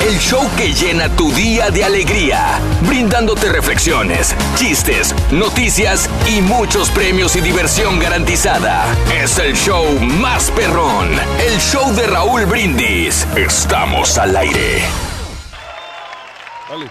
El 0.00 0.18
show 0.18 0.48
que 0.56 0.72
llena 0.72 1.14
tu 1.14 1.30
día 1.32 1.70
de 1.70 1.84
alegría, 1.84 2.58
brindándote 2.86 3.50
reflexiones, 3.50 4.34
chistes, 4.56 5.14
noticias 5.30 6.08
y 6.26 6.40
muchos 6.40 6.90
premios 6.90 7.36
y 7.36 7.42
diversión 7.42 7.98
garantizada. 7.98 8.86
Es 9.12 9.38
el 9.38 9.54
show 9.54 9.84
más 10.00 10.50
perrón, 10.52 11.10
el 11.38 11.60
show 11.60 11.94
de 11.94 12.06
Raúl 12.06 12.46
Brindis. 12.46 13.26
Estamos 13.36 14.16
al 14.16 14.36
aire. 14.36 14.82
Ahora 16.70 16.88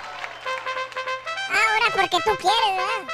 porque 1.96 2.18
tú 2.24 2.32
quieres, 2.40 2.76
¿verdad? 2.78 3.10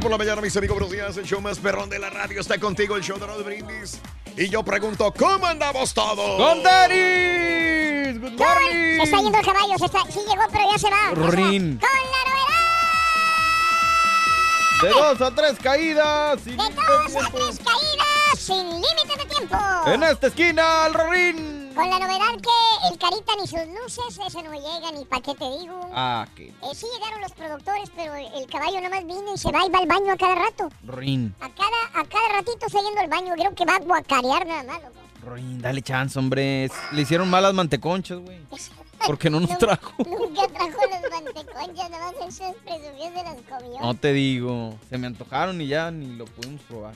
Por 0.00 0.12
la 0.12 0.18
mañana, 0.18 0.40
mis 0.40 0.56
amigos, 0.56 0.78
buenos 0.78 0.92
días. 0.92 1.16
El 1.16 1.24
show 1.24 1.40
más 1.40 1.58
perrón 1.58 1.90
de 1.90 1.98
la 1.98 2.08
radio 2.08 2.40
está 2.40 2.56
contigo, 2.58 2.94
el 2.94 3.02
show 3.02 3.18
de 3.18 3.26
Raúl 3.26 3.42
Brindis. 3.42 4.00
Y 4.38 4.48
yo 4.48 4.62
pregunto, 4.62 5.12
¿cómo 5.18 5.46
andamos 5.46 5.92
todos? 5.92 6.36
¡Con 6.40 6.62
Denis! 6.62 8.20
¡Good 8.20 8.38
Se 8.38 8.44
morning! 8.44 9.00
está 9.02 9.16
yendo 9.20 9.38
el 9.38 9.44
caballo, 9.44 9.78
se 9.78 9.84
está, 9.86 10.04
sí 10.10 10.20
llegó, 10.28 10.42
pero 10.52 10.64
ya 10.70 10.78
se 10.78 10.90
va. 10.90 11.10
Rin. 11.30 11.78
Con 11.78 11.88
la 11.90 12.30
novedad 12.30 12.52
De 14.82 14.88
dos 14.90 15.20
a 15.20 15.34
tres 15.34 15.58
caídas. 15.60 16.40
sin 16.42 16.56
de 16.56 16.64
dos 16.64 17.16
a 17.16 17.30
tres 17.30 17.58
caídas 17.64 18.38
sin 18.38 18.64
límite 18.70 19.16
de 19.18 19.24
tiempo. 19.34 19.56
En 19.86 20.02
esta 20.04 20.28
esquina, 20.28 20.86
el 20.86 20.94
Rorín. 20.94 21.67
Con 21.74 21.88
la 21.90 21.98
novedad 21.98 22.34
que 22.42 22.88
el 22.92 22.98
Carita 22.98 23.32
ni 23.40 23.46
sus 23.46 23.60
luces, 23.80 24.18
ese 24.26 24.42
no 24.42 24.52
llega, 24.52 24.92
ni 24.92 25.04
pa' 25.04 25.20
qué 25.20 25.34
te 25.34 25.58
digo. 25.58 25.80
Ah, 25.94 26.26
qué 26.34 26.48
Eh, 26.48 26.74
sí 26.74 26.86
llegaron 26.94 27.20
los 27.20 27.32
productores, 27.32 27.90
pero 27.94 28.14
el 28.14 28.46
caballo 28.46 28.80
nomás 28.80 29.06
viene 29.06 29.32
y 29.34 29.38
se 29.38 29.50
va 29.52 29.64
y 29.64 29.70
va 29.70 29.78
al 29.78 29.86
baño 29.86 30.12
a 30.12 30.16
cada 30.16 30.34
rato. 30.34 30.68
Rin. 30.84 31.34
A 31.40 31.48
cada, 31.50 32.00
a 32.02 32.04
cada 32.04 32.28
ratito 32.38 32.66
está 32.66 32.80
yendo 32.80 33.00
al 33.00 33.08
baño, 33.08 33.34
creo 33.34 33.54
que 33.54 33.64
va 33.64 33.76
a 33.76 33.78
guacarear 33.80 34.46
nada 34.46 34.64
más, 34.64 34.82
loco. 34.82 35.34
Rin, 35.34 35.60
dale 35.60 35.82
chance, 35.82 36.18
hombre. 36.18 36.68
Le 36.92 37.02
hicieron 37.02 37.28
malas 37.30 37.54
manteconchas, 37.54 38.18
güey. 38.18 38.38
Porque 39.06 39.30
no 39.30 39.38
nos 39.38 39.56
trajo. 39.58 39.92
Nunca 39.98 40.48
trajo 40.48 40.80
los 40.90 41.10
manteconchas, 41.10 41.90
nomás 41.90 42.14
esas 42.26 42.54
presumió 42.64 43.04
se 43.04 43.22
las 43.22 43.36
comió. 43.48 43.80
No 43.80 43.94
te 43.94 44.12
digo. 44.12 44.74
Se 44.90 44.98
me 44.98 45.06
antojaron 45.06 45.60
y 45.60 45.68
ya 45.68 45.90
ni 45.92 46.16
lo 46.16 46.24
pudimos 46.24 46.60
probar. 46.62 46.94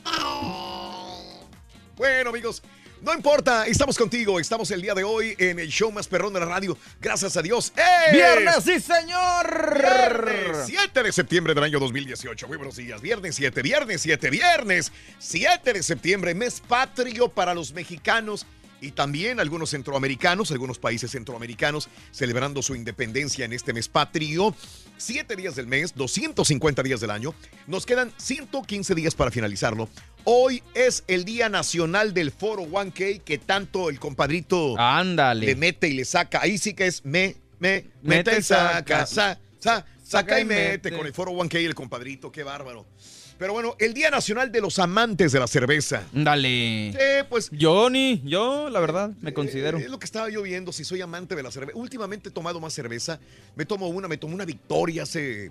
Bueno, 1.96 2.30
amigos, 2.30 2.62
no 3.02 3.12
importa, 3.12 3.66
estamos 3.66 3.98
contigo. 3.98 4.38
Estamos 4.38 4.70
el 4.70 4.80
día 4.80 4.94
de 4.94 5.02
hoy 5.02 5.34
en 5.38 5.58
el 5.58 5.68
show 5.68 5.90
más 5.90 6.06
perrón 6.06 6.32
de 6.32 6.40
la 6.40 6.46
radio. 6.46 6.78
Gracias 7.00 7.36
a 7.36 7.42
Dios. 7.42 7.72
¡Es 7.76 8.12
¡Viernes, 8.12 8.62
sí, 8.64 8.78
señor! 8.78 9.76
Viernes 9.76 10.66
7 10.66 11.02
de 11.02 11.12
septiembre 11.12 11.52
del 11.52 11.64
año 11.64 11.80
2018. 11.80 12.46
Muy 12.46 12.56
buenos 12.56 12.76
días. 12.76 13.00
Viernes 13.00 13.34
7, 13.34 13.60
viernes 13.60 14.02
7, 14.02 14.30
viernes 14.30 14.92
7 15.18 15.72
de 15.72 15.82
septiembre, 15.82 16.34
mes 16.34 16.60
patrio 16.60 17.28
para 17.28 17.54
los 17.54 17.72
mexicanos 17.72 18.46
y 18.82 18.90
también 18.90 19.40
algunos 19.40 19.70
centroamericanos, 19.70 20.50
algunos 20.50 20.78
países 20.78 21.12
centroamericanos 21.12 21.88
celebrando 22.10 22.60
su 22.62 22.74
independencia 22.74 23.44
en 23.44 23.52
este 23.52 23.72
mes 23.72 23.88
patrio. 23.88 24.54
Siete 24.98 25.36
días 25.36 25.54
del 25.54 25.68
mes, 25.68 25.94
250 25.94 26.82
días 26.82 27.00
del 27.00 27.10
año. 27.12 27.32
Nos 27.68 27.86
quedan 27.86 28.12
115 28.18 28.94
días 28.94 29.14
para 29.14 29.30
finalizarlo. 29.30 29.88
Hoy 30.24 30.62
es 30.74 31.04
el 31.06 31.24
Día 31.24 31.48
Nacional 31.48 32.12
del 32.12 32.30
Foro 32.32 32.62
1K 32.64 33.22
que 33.22 33.38
tanto 33.38 33.88
el 33.88 33.98
compadrito 33.98 34.78
Ándale. 34.78 35.46
le 35.46 35.56
mete 35.56 35.88
y 35.88 35.94
le 35.94 36.04
saca. 36.04 36.40
Ahí 36.42 36.58
sí 36.58 36.74
que 36.74 36.86
es 36.86 37.04
me, 37.04 37.36
me, 37.60 37.84
Mete, 38.02 38.30
mete, 38.32 38.42
saca, 38.42 39.06
saca. 39.06 39.06
sa, 39.06 39.38
sa, 39.58 39.86
saca 40.04 40.40
y 40.40 40.44
mete 40.44 40.90
mete. 40.90 40.96
con 40.96 41.06
el 41.06 41.12
foro 41.14 41.32
1K 41.32 41.54
el 41.64 41.74
compadrito, 41.74 42.30
qué 42.32 42.42
bárbaro. 42.42 42.84
Pero 43.42 43.54
bueno, 43.54 43.74
el 43.80 43.92
Día 43.92 44.08
Nacional 44.08 44.52
de 44.52 44.60
los 44.60 44.78
Amantes 44.78 45.32
de 45.32 45.40
la 45.40 45.48
Cerveza. 45.48 46.04
Dale. 46.12 46.94
Pues 47.28 47.50
Yo 47.50 47.90
ni, 47.90 48.22
yo, 48.24 48.70
la 48.70 48.78
verdad, 48.78 49.10
me 49.20 49.34
considero. 49.34 49.78
es 49.78 49.90
lo 49.90 49.98
que 49.98 50.04
estaba 50.04 50.30
yo 50.30 50.42
viendo, 50.42 50.70
si 50.70 50.84
soy 50.84 51.00
amante 51.00 51.34
de 51.34 51.42
la 51.42 51.50
cerveza. 51.50 51.76
Últimamente 51.76 52.28
he 52.28 52.32
tomado 52.32 52.60
más 52.60 52.72
cerveza. 52.72 53.18
Me 53.56 53.64
tomo 53.66 53.88
una, 53.88 54.06
me 54.06 54.16
tomé 54.16 54.34
una 54.34 54.44
victoria 54.44 55.02
hace. 55.02 55.50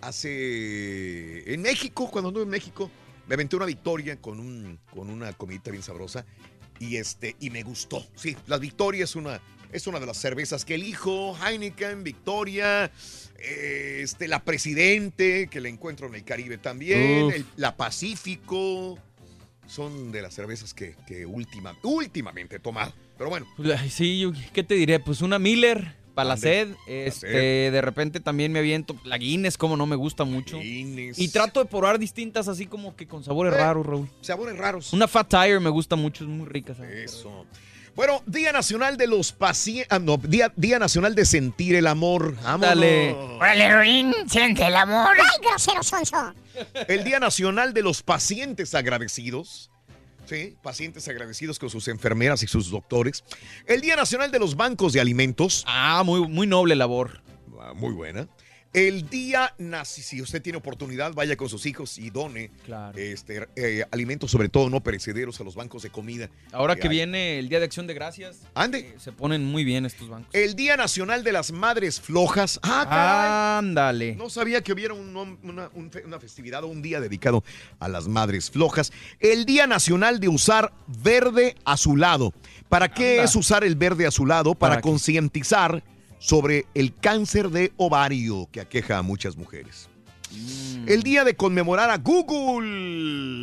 hace. 0.00 1.52
en 1.52 1.60
México, 1.60 2.08
cuando 2.08 2.28
anduve 2.28 2.44
en 2.44 2.50
México, 2.50 2.88
me 3.26 3.34
aventé 3.34 3.56
una 3.56 3.66
victoria 3.66 4.14
con, 4.20 4.38
un, 4.38 4.78
con 4.94 5.10
una 5.10 5.32
comidita 5.32 5.72
bien 5.72 5.82
sabrosa. 5.82 6.24
Y 6.78 6.98
este, 6.98 7.34
y 7.40 7.50
me 7.50 7.64
gustó. 7.64 8.06
Sí, 8.14 8.36
la 8.46 8.58
victoria 8.58 9.02
es 9.02 9.16
una. 9.16 9.40
Es 9.72 9.88
una 9.88 9.98
de 9.98 10.06
las 10.06 10.18
cervezas 10.18 10.64
que 10.64 10.76
elijo. 10.76 11.36
Heineken, 11.44 12.04
Victoria, 12.04 12.84
eh, 12.84 12.90
este, 13.38 14.28
la 14.28 14.44
Presidente, 14.44 15.48
que 15.50 15.60
la 15.60 15.68
encuentro 15.68 16.06
en 16.08 16.14
el 16.14 16.24
Caribe 16.24 16.58
también. 16.58 17.30
El- 17.30 17.44
la 17.56 17.76
Pacífico. 17.76 18.98
Son 19.66 20.12
de 20.12 20.20
las 20.20 20.34
cervezas 20.34 20.74
que, 20.74 20.94
que 21.06 21.24
última, 21.24 21.74
últimamente 21.82 22.56
he 22.56 22.58
tomado. 22.58 22.92
Pero 23.16 23.30
bueno, 23.30 23.46
Sí, 23.88 24.20
yo, 24.20 24.32
¿qué 24.52 24.62
te 24.62 24.74
diré? 24.74 25.00
Pues 25.00 25.22
una 25.22 25.38
Miller 25.38 25.94
para 26.14 26.28
la 26.28 26.36
sed. 26.36 26.68
Este, 26.86 27.70
de 27.70 27.80
repente 27.80 28.20
también 28.20 28.52
me 28.52 28.58
aviento 28.58 28.94
la 29.04 29.16
Guinness, 29.16 29.56
como 29.56 29.76
no 29.78 29.86
me 29.86 29.96
gusta 29.96 30.24
mucho. 30.24 30.58
Guinness. 30.58 31.18
Y 31.18 31.28
trato 31.28 31.60
de 31.60 31.66
probar 31.70 31.98
distintas 31.98 32.46
así 32.46 32.66
como 32.66 32.94
que 32.94 33.06
con 33.06 33.24
sabores 33.24 33.54
Eh. 33.54 33.56
raros, 33.56 33.86
Raúl. 33.86 34.10
Sabores 34.20 34.56
raros. 34.58 34.92
Una 34.92 35.08
Fat 35.08 35.30
Tire 35.30 35.58
me 35.60 35.70
gusta 35.70 35.96
mucho, 35.96 36.24
es 36.24 36.30
muy 36.30 36.46
rica. 36.46 36.74
Eso. 36.92 37.46
Bueno, 37.94 38.22
Día 38.26 38.50
Nacional 38.52 38.96
de 38.96 39.06
los 39.06 39.32
Pacientes. 39.32 40.00
no, 40.00 40.16
Día, 40.16 40.52
Día 40.56 40.78
Nacional 40.78 41.14
de 41.14 41.24
Sentir 41.24 41.76
el 41.76 41.86
Amor. 41.86 42.34
Vámonos. 42.36 42.60
Dale. 42.60 43.12
Órale, 43.12 43.76
Ruin, 43.76 44.14
siente 44.28 44.66
el 44.66 44.74
amor. 44.74 45.16
¡Ay, 45.16 45.38
grosero 45.48 45.82
sonso! 45.82 46.34
El 46.88 47.04
Día 47.04 47.20
Nacional 47.20 47.72
de 47.72 47.82
los 47.82 48.02
Pacientes 48.02 48.74
Agradecidos. 48.74 49.70
Sí, 50.26 50.56
pacientes 50.62 51.06
agradecidos 51.06 51.58
con 51.58 51.68
sus 51.68 51.86
enfermeras 51.88 52.42
y 52.42 52.46
sus 52.46 52.70
doctores. 52.70 53.22
El 53.66 53.82
Día 53.82 53.94
Nacional 53.94 54.30
de 54.32 54.38
los 54.38 54.56
Bancos 54.56 54.94
de 54.94 55.00
Alimentos. 55.00 55.64
Ah, 55.66 56.02
muy, 56.02 56.26
muy 56.26 56.46
noble 56.46 56.74
labor. 56.74 57.20
Ah, 57.60 57.74
Muy 57.74 57.92
buena. 57.92 58.26
El 58.74 59.08
día 59.08 59.54
nazi, 59.58 60.02
si 60.02 60.20
usted 60.20 60.42
tiene 60.42 60.58
oportunidad, 60.58 61.12
vaya 61.14 61.36
con 61.36 61.48
sus 61.48 61.64
hijos 61.64 61.96
y 61.96 62.10
done 62.10 62.50
Claro. 62.64 62.98
este, 62.98 63.46
eh, 63.54 63.84
alimentos, 63.92 64.32
sobre 64.32 64.48
todo 64.48 64.68
no 64.68 64.80
perecederos, 64.82 65.40
a 65.40 65.44
los 65.44 65.54
bancos 65.54 65.84
de 65.84 65.90
comida. 65.90 66.28
Ahora 66.50 66.74
que 66.74 66.88
viene 66.88 67.38
el 67.38 67.48
Día 67.48 67.60
de 67.60 67.66
Acción 67.66 67.86
de 67.86 67.94
Gracias, 67.94 68.38
Ande. 68.52 68.80
eh, 68.80 68.94
se 68.98 69.12
ponen 69.12 69.44
muy 69.44 69.62
bien 69.62 69.86
estos 69.86 70.08
bancos. 70.08 70.28
El 70.34 70.56
Día 70.56 70.76
Nacional 70.76 71.22
de 71.22 71.30
las 71.30 71.52
Madres 71.52 72.00
Flojas. 72.00 72.58
Ah, 72.64 72.84
caray. 72.90 73.58
Ándale. 73.68 74.16
No 74.16 74.28
sabía 74.28 74.60
que 74.60 74.72
hubiera 74.72 74.92
un 74.92 75.14
una, 75.44 75.70
un 75.72 75.90
fe- 75.92 76.02
una 76.04 76.18
festividad 76.18 76.64
o 76.64 76.66
un 76.66 76.82
día 76.82 76.98
dedicado 76.98 77.44
a 77.78 77.86
las 77.88 78.08
madres 78.08 78.50
flojas. 78.50 78.90
El 79.20 79.44
Día 79.46 79.68
Nacional 79.68 80.18
de 80.18 80.26
usar 80.28 80.72
verde 80.88 81.54
azulado. 81.64 82.32
¿Para 82.68 82.88
qué 82.92 83.12
Anda. 83.20 83.24
es 83.24 83.36
usar 83.36 83.62
el 83.62 83.76
verde 83.76 84.04
azulado? 84.04 84.56
Para 84.56 84.80
concientizar 84.80 85.84
sobre 86.24 86.64
el 86.72 86.96
cáncer 86.96 87.50
de 87.50 87.74
ovario 87.76 88.48
que 88.50 88.62
aqueja 88.62 88.96
a 88.96 89.02
muchas 89.02 89.36
mujeres. 89.36 89.90
Mm. 90.30 90.88
El 90.88 91.02
día 91.02 91.22
de 91.22 91.36
conmemorar 91.36 91.90
a 91.90 91.98
Google 91.98 93.38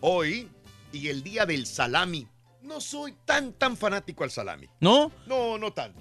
hoy 0.00 0.46
y 0.92 1.08
el 1.08 1.22
día 1.22 1.46
del 1.46 1.64
salami. 1.64 2.28
No 2.60 2.82
soy 2.82 3.14
tan, 3.24 3.54
tan 3.54 3.78
fanático 3.78 4.24
al 4.24 4.30
salami. 4.30 4.66
¿No? 4.78 5.10
No, 5.26 5.56
no 5.56 5.72
tan. 5.72 5.94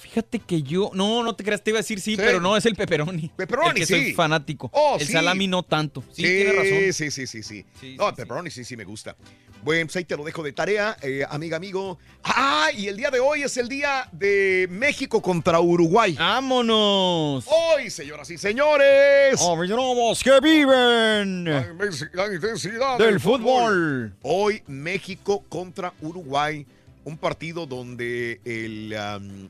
Fíjate 0.00 0.38
que 0.38 0.62
yo. 0.62 0.90
No, 0.94 1.22
no 1.22 1.34
te 1.34 1.44
creas, 1.44 1.62
te 1.62 1.70
iba 1.70 1.78
a 1.78 1.82
decir 1.82 2.00
sí, 2.00 2.12
Sí. 2.12 2.16
pero 2.16 2.40
no, 2.40 2.56
es 2.56 2.64
el 2.66 2.74
pepperoni. 2.74 3.30
Pepperoni, 3.36 3.68
el 3.68 3.74
que 3.74 3.86
sí. 3.86 3.92
soy 3.92 4.12
fanático. 4.14 4.70
Oh, 4.72 4.96
el 4.98 5.06
sí. 5.06 5.12
salami 5.12 5.46
no 5.46 5.62
tanto. 5.62 6.02
Sí, 6.12 6.22
tiene 6.22 6.52
razón. 6.52 6.78
Sí, 6.92 7.10
sí, 7.10 7.26
sí, 7.26 7.42
sí. 7.42 7.64
Sí, 7.80 7.96
no, 7.96 8.08
el 8.08 8.14
pepperoni 8.14 8.50
sí, 8.50 8.64
sí 8.64 8.76
me 8.76 8.84
gusta. 8.84 9.14
Bueno, 9.62 9.84
pues 9.86 9.96
ahí 9.96 10.04
te 10.06 10.16
lo 10.16 10.24
dejo 10.24 10.42
de 10.42 10.52
tarea, 10.52 10.96
eh, 11.02 11.22
amiga, 11.28 11.58
amigo. 11.58 11.98
Ah, 12.24 12.70
y 12.74 12.88
el 12.88 12.96
día 12.96 13.10
de 13.10 13.20
hoy 13.20 13.42
es 13.42 13.58
el 13.58 13.68
día 13.68 14.08
de 14.10 14.66
México 14.70 15.20
contra 15.20 15.60
Uruguay. 15.60 16.14
¡Vámonos! 16.18 17.44
Hoy, 17.46 17.90
señoras 17.90 18.30
y 18.30 18.38
señores. 18.38 19.38
¡Aficionados 19.38 20.24
que 20.24 20.40
viven 20.40 21.44
la 21.44 21.66
la 22.14 22.34
intensidad 22.34 22.98
del 22.98 23.20
fútbol! 23.20 24.14
Hoy 24.22 24.62
México 24.66 25.44
contra 25.48 25.92
Uruguay. 26.00 26.66
Un 27.04 27.16
partido 27.16 27.66
donde 27.66 28.40
el, 28.44 28.94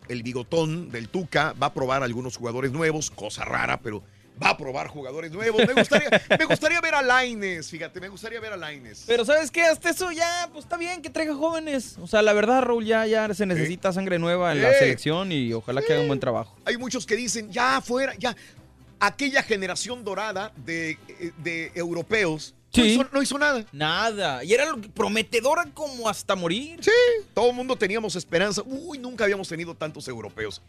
el 0.08 0.22
bigotón 0.22 0.90
del 0.90 1.08
Tuca 1.08 1.54
va 1.60 1.68
a 1.68 1.74
probar 1.74 2.02
algunos 2.02 2.36
jugadores 2.36 2.70
nuevos, 2.72 3.10
cosa 3.10 3.44
rara, 3.44 3.80
pero 3.80 4.02
va 4.42 4.50
a 4.50 4.56
probar 4.56 4.88
jugadores 4.88 5.32
nuevos. 5.32 5.66
Me 5.66 5.74
gustaría, 5.74 6.08
me 6.38 6.44
gustaría 6.44 6.80
ver 6.80 6.94
a 6.94 7.02
Laines, 7.02 7.68
fíjate, 7.68 8.00
me 8.00 8.08
gustaría 8.08 8.40
ver 8.40 8.52
a 8.52 8.56
Laines. 8.56 9.04
Pero 9.06 9.24
¿sabes 9.24 9.50
qué? 9.50 9.62
Hasta 9.62 9.90
eso 9.90 10.10
ya, 10.12 10.48
pues 10.52 10.64
está 10.64 10.76
bien 10.76 11.02
que 11.02 11.10
traiga 11.10 11.34
jóvenes. 11.34 11.96
O 12.00 12.06
sea, 12.06 12.22
la 12.22 12.32
verdad, 12.32 12.62
Raúl, 12.62 12.84
ya, 12.84 13.06
ya 13.06 13.32
se 13.34 13.46
necesita 13.46 13.92
sangre 13.92 14.18
nueva 14.18 14.52
en 14.52 14.62
la 14.62 14.72
selección 14.74 15.32
y 15.32 15.52
ojalá 15.52 15.82
que 15.82 15.92
haga 15.92 16.02
un 16.02 16.08
buen 16.08 16.20
trabajo. 16.20 16.56
Hay 16.64 16.76
muchos 16.76 17.06
que 17.06 17.16
dicen, 17.16 17.50
ya 17.50 17.80
fuera, 17.80 18.14
ya. 18.18 18.36
Aquella 19.02 19.42
generación 19.42 20.04
dorada 20.04 20.52
de, 20.56 20.98
de 21.38 21.72
europeos 21.74 22.54
no, 22.76 22.82
Sí. 22.84 22.90
hizo, 22.92 23.06
no 23.12 23.22
hizo 23.22 23.38
nada. 23.38 23.64
Nada. 23.72 24.44
Y 24.44 24.52
era 24.52 24.66
lo 24.66 24.80
que- 24.80 24.88
prometedora 24.88 25.64
como 25.74 26.08
hasta 26.08 26.36
morir. 26.36 26.78
Sí, 26.82 26.90
todo 27.34 27.50
el 27.50 27.56
mundo 27.56 27.76
teníamos 27.76 28.14
esperanza. 28.16 28.62
Uy, 28.64 28.98
nunca 28.98 29.24
habíamos 29.24 29.48
tenido 29.48 29.74
tantos 29.74 30.06
europeos. 30.08 30.62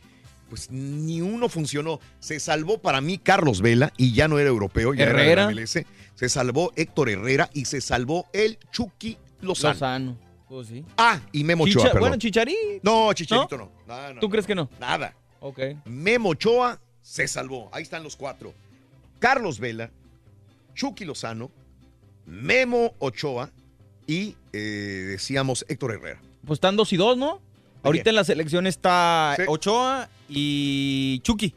Pues 0.50 0.70
ni 0.70 1.22
uno 1.22 1.48
funcionó. 1.48 2.00
Se 2.20 2.40
salvó 2.40 2.78
para 2.80 3.00
mí 3.02 3.18
Carlos 3.18 3.62
Vela 3.62 3.94
y 3.98 4.14
ya 4.14 4.28
no 4.28 4.38
era 4.40 4.50
europeo, 4.50 4.94
ya 4.94 5.04
era 5.04 5.12
Herrera. 5.14 5.48
de 5.48 5.54
la 5.56 5.62
MLS. 5.62 5.86
Se 6.16 6.28
salvó 6.30 6.74
Héctor 6.76 7.10
Herrera 7.10 7.50
y 7.54 7.66
se 7.66 7.80
salvó 7.82 8.26
el 8.34 8.58
Chucky 8.72 9.18
Lozano. 9.42 9.74
Lozano. 9.74 10.18
Pues 10.50 10.68
sí. 10.68 10.84
Ah, 10.98 11.22
y 11.32 11.46
Memo 11.46 11.64
Ochoa, 11.64 11.74
Chicha- 11.84 11.94
perdón. 11.94 12.02
bueno, 12.02 12.18
Chicharí. 12.18 12.58
no, 12.84 13.14
Chicharito 13.14 13.58
no. 13.58 13.72
No, 13.88 14.14
no, 14.16 14.20
¿Tú 14.20 14.28
no, 14.28 14.30
crees 14.32 14.46
que 14.46 14.54
no? 14.56 14.70
Nada. 14.80 15.16
Ok. 15.40 15.60
Memo 15.86 16.30
Ochoa 16.30 16.82
se 17.02 17.26
salvó. 17.30 17.70
Ahí 17.72 17.84
están 17.84 18.04
los 18.04 18.18
cuatro. 18.18 18.54
Carlos 19.20 19.58
Vela, 19.60 19.90
Chucky 20.76 21.06
Lozano, 21.06 21.50
Memo 22.32 22.94
Ochoa 23.00 23.52
y 24.08 24.36
eh, 24.54 24.58
decíamos 25.12 25.66
Héctor 25.68 25.92
Herrera. 25.92 26.22
Pues 26.46 26.58
están 26.58 26.78
dos 26.78 26.94
y 26.94 26.98
dos, 26.98 27.18
¿no? 27.18 27.42
Ahorita 27.84 28.10
en 28.10 28.16
la 28.16 28.24
selección 28.24 28.68
está 28.68 29.34
Sí. 29.38 29.44
Ochoa 29.48 30.10
y 30.30 31.20
Chucky. 31.24 31.54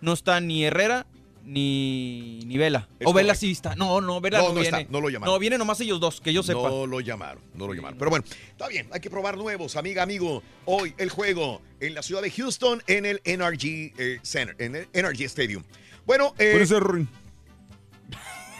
No 0.00 0.12
está 0.14 0.40
ni 0.40 0.64
Herrera 0.64 1.06
ni, 1.44 2.40
ni 2.46 2.56
Vela. 2.56 2.88
Es 2.98 3.06
o 3.06 3.12
Vela 3.12 3.28
correcto. 3.34 3.40
sí 3.40 3.52
está. 3.52 3.74
No, 3.76 4.00
no, 4.00 4.20
Vela 4.22 4.38
No, 4.38 4.48
no, 4.48 4.54
no 4.54 4.60
viene. 4.62 4.78
está, 4.80 4.90
no 4.92 5.00
lo 5.02 5.10
llamaron. 5.10 5.34
No, 5.34 5.38
vienen 5.38 5.58
nomás 5.58 5.80
ellos 5.80 6.00
dos, 6.00 6.20
que 6.22 6.32
yo 6.32 6.42
sepa. 6.42 6.62
No 6.70 6.86
lo 6.86 7.00
llamaron, 7.00 7.42
no 7.54 7.66
lo 7.66 7.74
llamaron. 7.74 7.98
Pero 7.98 8.10
bueno, 8.10 8.24
está 8.50 8.68
bien, 8.68 8.88
hay 8.92 9.00
que 9.00 9.10
probar 9.10 9.36
nuevos, 9.36 9.76
amiga, 9.76 10.02
amigo. 10.02 10.42
Hoy 10.64 10.94
el 10.96 11.10
juego 11.10 11.60
en 11.80 11.94
la 11.94 12.02
ciudad 12.02 12.22
de 12.22 12.30
Houston 12.30 12.82
en 12.86 13.04
el 13.06 13.20
NRG 13.24 13.92
eh, 13.98 14.18
Center, 14.22 14.56
en 14.58 14.76
el 14.76 14.88
NRG 14.94 15.22
Stadium. 15.24 15.62
Bueno, 16.06 16.34
eh, 16.38 16.64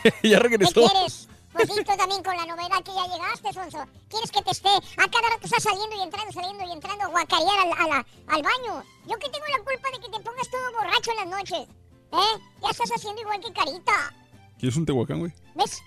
ya 0.04 0.10
¿Qué 0.22 0.38
regresó. 0.38 0.86
quieres? 0.88 1.28
Pues 1.56 1.68
sí, 1.68 1.74
tú 1.84 1.96
también 1.96 2.22
con 2.22 2.36
la 2.36 2.44
novedad 2.46 2.82
que 2.84 2.92
ya 2.94 3.06
llegaste, 3.06 3.52
Sonso. 3.52 3.84
¿Quieres 4.10 4.30
que 4.30 4.42
te 4.42 4.50
esté 4.50 4.68
a 4.68 5.08
cada 5.10 5.28
rato 5.30 5.44
estás 5.44 5.62
saliendo 5.62 5.96
y 5.96 6.02
entrando, 6.02 6.32
saliendo 6.32 6.64
y 6.64 6.72
entrando 6.72 7.04
a 7.04 7.08
guacarear 7.08 7.58
al, 7.60 7.72
a 7.72 7.88
la- 7.88 8.06
al 8.28 8.42
baño? 8.42 8.84
Yo 9.06 9.18
que 9.18 9.28
tengo 9.30 9.46
la 9.50 9.58
culpa 9.64 9.88
de 9.92 9.98
que 10.00 10.10
te 10.16 10.20
pongas 10.22 10.50
todo 10.50 10.72
borracho 10.72 11.10
en 11.12 11.16
las 11.16 11.26
noches. 11.38 11.68
¿Eh? 12.12 12.40
Ya 12.62 12.70
estás 12.70 12.90
haciendo 12.94 13.20
igual 13.22 13.40
que 13.40 13.52
Carita. 13.52 14.14
¿Quieres 14.58 14.76
un 14.76 14.86
tehuacán, 14.86 15.18
güey? 15.20 15.32
¿Ves? 15.54 15.82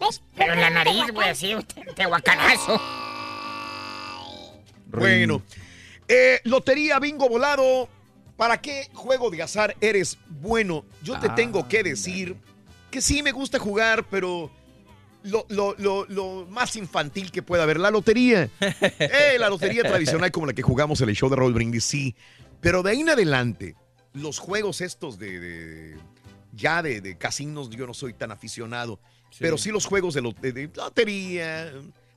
¿Ves? 0.00 0.22
Pero 0.36 0.52
en 0.54 0.60
la 0.60 0.70
nariz, 0.70 1.04
güey, 1.12 1.28
así, 1.28 1.54
un 1.54 1.62
te- 1.62 1.84
tehuacanazo. 1.94 2.80
bueno. 4.86 5.42
Eh, 6.08 6.40
lotería 6.44 6.98
bingo 6.98 7.28
volado. 7.28 7.88
¿Para 8.36 8.60
qué 8.60 8.88
juego 8.94 9.30
de 9.30 9.42
azar 9.42 9.76
eres 9.80 10.18
bueno? 10.28 10.84
Yo 11.02 11.18
te 11.20 11.28
Ah, 11.28 11.34
tengo 11.34 11.68
que 11.68 11.82
decir 11.82 12.36
que 12.90 13.00
sí 13.00 13.22
me 13.22 13.30
gusta 13.30 13.58
jugar, 13.58 14.04
pero 14.10 14.50
lo, 15.24 15.46
lo- 15.48 15.74
lo- 15.78 16.04
lo 16.06 16.46
más 16.50 16.76
infantil 16.76 17.30
que 17.30 17.42
pueda 17.42 17.62
haber, 17.64 17.78
la 17.80 17.90
lotería. 17.90 18.48
Eh, 18.60 19.36
la 19.38 19.48
lotería 19.48 19.82
tradicional 19.82 20.30
como 20.32 20.46
la 20.46 20.52
que 20.52 20.62
jugamos 20.62 21.00
en 21.00 21.08
el 21.08 21.14
show 21.16 21.28
de 21.30 21.36
Roll 21.36 21.54
Brindis, 21.54 21.84
sí. 21.84 22.14
Pero 22.60 22.82
de 22.82 22.90
ahí 22.92 23.00
en 23.00 23.10
adelante, 23.10 23.76
los 24.12 24.38
juegos 24.38 24.80
estos 24.80 25.18
de, 25.18 25.40
de- 25.40 25.96
ya 26.54 26.82
de, 26.82 27.00
de 27.00 27.16
casinos, 27.16 27.70
yo 27.70 27.86
no 27.86 27.94
soy 27.94 28.12
tan 28.14 28.30
aficionado. 28.30 29.00
Pero 29.38 29.56
sí 29.58 29.70
los 29.70 29.86
juegos 29.86 30.14
de, 30.14 30.20
lo- 30.22 30.32
de- 30.32 30.52
de 30.52 30.70
lotería, 30.74 31.72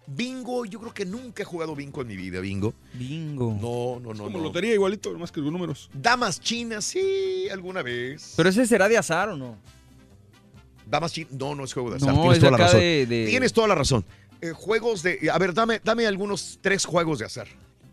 bingo, 0.07 0.65
yo 0.65 0.79
creo 0.79 0.93
que 0.93 1.05
nunca 1.05 1.43
he 1.43 1.45
jugado 1.45 1.75
bingo 1.75 2.01
en 2.01 2.07
mi 2.07 2.15
vida, 2.17 2.39
bingo. 2.41 2.73
Bingo. 2.93 3.57
No, 3.61 3.99
no, 4.01 4.13
no, 4.13 4.25
Como 4.25 4.37
no. 4.37 4.43
lotería 4.43 4.73
igualito, 4.73 5.11
nomás 5.11 5.31
que 5.31 5.41
con 5.41 5.51
números. 5.51 5.89
Damas 5.93 6.39
chinas, 6.41 6.83
sí, 6.85 7.47
alguna 7.51 7.81
vez. 7.81 8.33
Pero 8.35 8.49
ese 8.49 8.65
será 8.67 8.87
de 8.89 8.97
azar 8.97 9.29
o 9.29 9.37
no? 9.37 9.57
Damas 10.87 11.13
no, 11.31 11.55
no 11.55 11.63
es 11.63 11.73
juego 11.73 11.89
de 11.91 11.97
azar. 11.97 12.13
No, 12.13 12.21
Tienes 12.21 12.37
es 12.37 12.39
toda 12.43 12.51
la 12.51 12.57
razón. 12.57 12.79
de, 12.79 13.05
de- 13.05 13.25
Tienes 13.27 13.53
toda 13.53 13.67
la 13.67 13.75
razón. 13.75 14.05
Eh, 14.41 14.51
juegos 14.51 15.01
de. 15.03 15.29
A 15.31 15.37
ver, 15.37 15.53
dame, 15.53 15.79
dame 15.83 16.05
algunos 16.05 16.59
tres 16.61 16.85
juegos 16.85 17.19
de 17.19 17.25
azar. 17.25 17.47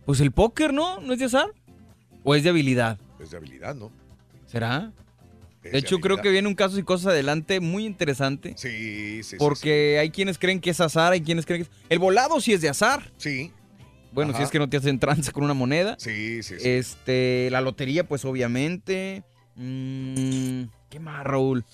Pues 0.05 0.21
el 0.21 0.33
póker, 0.33 0.73
¿no? 0.75 1.01
¿No 1.01 1.13
es 1.13 1.19
de 1.19 1.27
azar? 1.27 1.47
¿O 2.25 2.35
es 2.35 2.43
de 2.43 2.51
habilidad? 2.51 2.99
Es 3.21 3.31
de 3.31 3.37
habilidad, 3.37 3.75
¿no? 3.75 3.91
¿Será? 4.47 4.93
Es 5.63 5.73
De 5.73 5.79
hecho, 5.79 6.01
creo 6.01 6.21
que 6.21 6.29
viene 6.31 6.49
un 6.49 6.57
caso 6.57 6.77
y 6.79 6.83
cosas 6.83 7.09
adelante 7.13 7.61
muy 7.61 7.87
interesante. 7.87 8.55
Sí, 8.57 8.69
sí, 8.69 9.23
sí. 9.23 9.37
Porque 9.39 9.99
hay 10.01 10.11
quienes 10.11 10.37
creen 10.39 10.61
que 10.61 10.71
es 10.71 10.81
azar, 10.81 11.13
hay 11.13 11.21
quienes 11.23 11.47
creen 11.47 11.63
que 11.63 11.71
es... 11.71 11.77
El 11.89 12.01
volado 12.01 12.41
sí 12.41 12.53
es 12.53 12.61
de 12.61 12.69
azar. 12.69 13.13
Sí, 13.17 13.53
Bueno, 14.13 14.31
Ajá. 14.33 14.39
si 14.41 14.45
es 14.45 14.51
que 14.51 14.59
no 14.59 14.69
te 14.69 14.77
hacen 14.77 14.99
trance 14.99 15.31
con 15.31 15.45
una 15.45 15.55
moneda. 15.55 15.95
sí, 16.01 16.43
sí. 16.43 16.57
sí. 16.59 16.69
Este, 16.69 17.49
la 17.53 17.61
lotería, 17.61 18.07
pues 18.09 18.25
obviamente. 18.25 19.23
Mm, 19.55 20.65
¿Qué 20.91 20.99
más, 21.01 21.23
Raúl? 21.25 21.65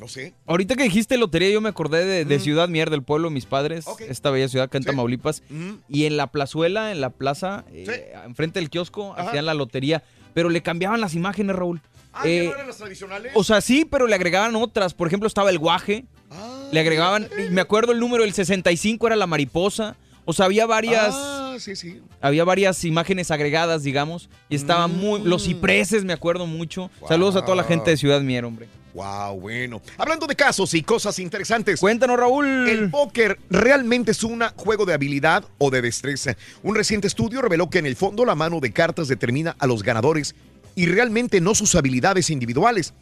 No 0.00 0.08
sé. 0.08 0.34
Ahorita 0.46 0.76
que 0.76 0.82
dijiste 0.84 1.16
lotería, 1.16 1.50
yo 1.50 1.60
me 1.60 1.68
acordé 1.68 2.04
de, 2.04 2.24
de 2.24 2.38
Ciudad 2.40 2.68
Mier, 2.68 2.90
del 2.90 3.02
pueblo 3.02 3.28
de 3.28 3.34
mis 3.34 3.46
padres, 3.46 3.86
esta 4.08 4.30
bella 4.30 4.48
ciudad 4.48 4.66
acá 4.66 4.78
en 4.78 4.82
Sí. 4.84 4.88
Tamaulipas. 4.90 5.42
Mm, 5.50 5.72
Y 5.88 6.04
en 6.06 6.16
la 6.16 6.26
plazuela, 6.28 6.92
en 6.92 7.00
la 7.00 7.10
plaza, 7.10 7.64
eh, 7.72 8.12
enfrente 8.24 8.60
del 8.60 8.70
kiosco, 8.70 9.12
Ajá. 9.14 9.28
hacían 9.28 9.46
la 9.46 9.54
lotería. 9.54 10.02
Pero 10.34 10.48
le 10.50 10.62
cambiaban 10.62 11.00
las 11.00 11.14
imágenes, 11.14 11.54
Raúl. 11.56 11.80
Ah, 12.12 12.22
¿ya 12.24 12.30
Eh, 12.30 12.44
no 12.46 12.54
eran 12.54 12.66
las 12.66 12.76
tradicionales? 12.78 13.32
O 13.34 13.44
sea, 13.44 13.60
sí, 13.60 13.84
pero 13.84 14.06
le 14.06 14.14
agregaban 14.14 14.54
otras. 14.56 14.94
Por 14.94 15.06
ejemplo, 15.06 15.26
estaba 15.26 15.50
el 15.50 15.58
guaje. 15.58 16.04
Ah, 16.30 16.68
Le 16.72 16.80
agregaban, 16.80 17.28
me 17.50 17.60
acuerdo 17.60 17.92
el 17.92 18.00
número, 18.00 18.24
el 18.24 18.32
65 18.32 19.06
era 19.06 19.14
la 19.16 19.26
mariposa. 19.28 19.96
O 20.24 20.32
sea, 20.32 20.46
había 20.46 20.64
varias, 20.66 21.14
Ah, 21.14 21.56
sí, 21.60 21.76
sí. 21.76 22.00
había 22.20 22.44
varias 22.44 22.82
imágenes 22.84 23.30
agregadas, 23.30 23.82
digamos. 23.82 24.28
Y 24.48 24.56
estaba 24.56 24.86
muy, 24.88 25.20
los 25.22 25.42
Mm. 25.42 25.46
cipreses, 25.46 26.04
me 26.04 26.12
acuerdo 26.14 26.46
mucho. 26.46 26.90
Saludos 27.06 27.36
a 27.36 27.42
toda 27.44 27.56
la 27.56 27.64
gente 27.64 27.90
de 27.90 27.96
Ciudad 27.96 28.20
Mier, 28.22 28.44
hombre. 28.44 28.66
Wow, 28.94 29.40
bueno. 29.40 29.82
Hablando 29.98 30.26
de 30.26 30.36
casos 30.36 30.72
y 30.72 30.82
cosas 30.82 31.18
interesantes. 31.18 31.80
Cuéntanos, 31.80 32.16
Raúl. 32.16 32.68
El 32.68 32.90
póker 32.90 33.38
realmente 33.50 34.12
es 34.12 34.22
un 34.22 34.40
juego 34.56 34.86
de 34.86 34.94
habilidad 34.94 35.44
o 35.58 35.70
de 35.70 35.82
destreza. 35.82 36.36
Un 36.62 36.76
reciente 36.76 37.08
estudio 37.08 37.42
reveló 37.42 37.68
que 37.68 37.80
en 37.80 37.86
el 37.86 37.96
fondo 37.96 38.24
la 38.24 38.36
mano 38.36 38.60
de 38.60 38.72
cartas 38.72 39.08
determina 39.08 39.56
a 39.58 39.66
los 39.66 39.82
ganadores 39.82 40.36
y 40.76 40.86
realmente 40.86 41.40
no 41.40 41.56
sus 41.56 41.74
habilidades 41.74 42.30
individuales. 42.30 42.94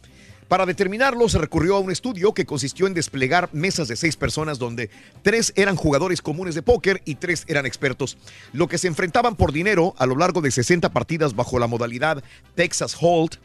Para 0.47 0.65
determinarlo 0.65 1.29
se 1.29 1.37
recurrió 1.37 1.77
a 1.77 1.79
un 1.79 1.91
estudio 1.91 2.33
que 2.33 2.45
consistió 2.45 2.87
en 2.87 2.93
desplegar 2.93 3.49
mesas 3.53 3.87
de 3.87 3.95
seis 3.95 4.15
personas 4.15 4.59
donde 4.59 4.89
tres 5.21 5.53
eran 5.55 5.75
jugadores 5.75 6.21
comunes 6.21 6.53
de 6.53 6.61
póker 6.61 7.01
y 7.05 7.15
tres 7.15 7.45
eran 7.47 7.65
expertos, 7.65 8.17
lo 8.51 8.67
que 8.67 8.77
se 8.77 8.87
enfrentaban 8.87 9.35
por 9.35 9.51
dinero 9.51 9.95
a 9.97 10.05
lo 10.05 10.15
largo 10.15 10.41
de 10.41 10.51
60 10.51 10.89
partidas 10.89 11.35
bajo 11.35 11.59
la 11.59 11.67
modalidad 11.67 12.23
Texas 12.55 12.95
Hold. 12.99 13.39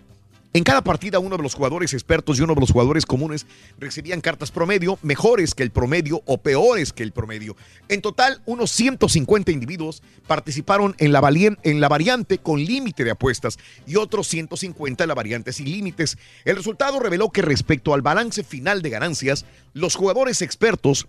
En 0.55 0.65
cada 0.65 0.83
partida, 0.83 1.19
uno 1.19 1.37
de 1.37 1.43
los 1.43 1.55
jugadores 1.55 1.93
expertos 1.93 2.39
y 2.39 2.43
uno 2.43 2.55
de 2.55 2.61
los 2.61 2.73
jugadores 2.73 3.05
comunes 3.05 3.47
recibían 3.79 4.23
cartas 4.23 4.51
promedio 4.51 4.99
mejores 5.03 5.55
que 5.55 5.63
el 5.63 5.71
promedio 5.71 6.23
o 6.25 6.39
peores 6.39 6.95
que 6.95 7.03
el 7.03 7.13
promedio. 7.13 7.55
En 7.89 8.01
total, 8.01 8.41
unos 8.47 8.71
150 8.71 9.53
individuos 9.53 10.03
participaron 10.27 10.95
en 10.99 11.13
la, 11.13 11.21
en 11.63 11.81
la 11.83 11.89
variante 11.89 12.39
con 12.39 12.65
límite 12.65 13.05
de 13.05 13.11
apuestas 13.11 13.59
y 13.87 13.97
otros 13.97 14.27
150 14.29 15.05
en 15.05 15.09
la 15.09 15.15
variante 15.15 15.53
sin 15.53 15.71
límites. 15.71 16.17
El 16.47 16.57
resultado 16.57 16.99
reveló 16.99 17.31
que 17.31 17.43
respecto 17.43 17.93
al 17.93 18.01
balance 18.01 18.43
final 18.43 18.81
de 18.81 18.89
ganancias, 18.89 19.45
los 19.75 19.97
jugadores 19.97 20.41
expertos 20.41 21.09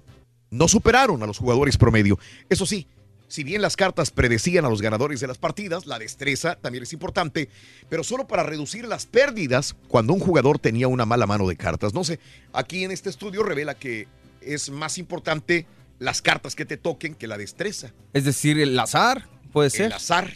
no 0.51 0.67
superaron 0.67 1.23
a 1.23 1.27
los 1.27 1.37
jugadores 1.37 1.77
promedio. 1.77 2.19
Eso 2.49 2.65
sí, 2.65 2.87
si 3.29 3.43
bien 3.43 3.61
las 3.61 3.77
cartas 3.77 4.11
predecían 4.11 4.65
a 4.65 4.69
los 4.69 4.81
ganadores 4.81 5.19
de 5.19 5.27
las 5.27 5.37
partidas, 5.37 5.85
la 5.85 5.99
destreza 5.99 6.55
también 6.55 6.83
es 6.83 6.91
importante, 6.93 7.47
pero 7.87 8.03
solo 8.03 8.27
para 8.27 8.43
reducir 8.43 8.85
las 8.85 9.05
pérdidas 9.05 9.75
cuando 9.87 10.13
un 10.13 10.19
jugador 10.19 10.59
tenía 10.59 10.87
una 10.87 11.05
mala 11.05 11.27
mano 11.27 11.47
de 11.47 11.55
cartas. 11.55 11.93
No 11.93 12.03
sé, 12.03 12.19
aquí 12.51 12.83
en 12.83 12.91
este 12.91 13.09
estudio 13.09 13.43
revela 13.43 13.75
que 13.75 14.07
es 14.41 14.71
más 14.71 14.97
importante 14.97 15.67
las 15.99 16.21
cartas 16.21 16.55
que 16.55 16.65
te 16.65 16.75
toquen 16.75 17.13
que 17.13 17.27
la 17.27 17.37
destreza. 17.37 17.93
Es 18.13 18.25
decir, 18.25 18.59
el 18.59 18.77
azar, 18.79 19.29
puede 19.53 19.69
ser. 19.69 19.87
El 19.87 19.93
azar, 19.93 20.33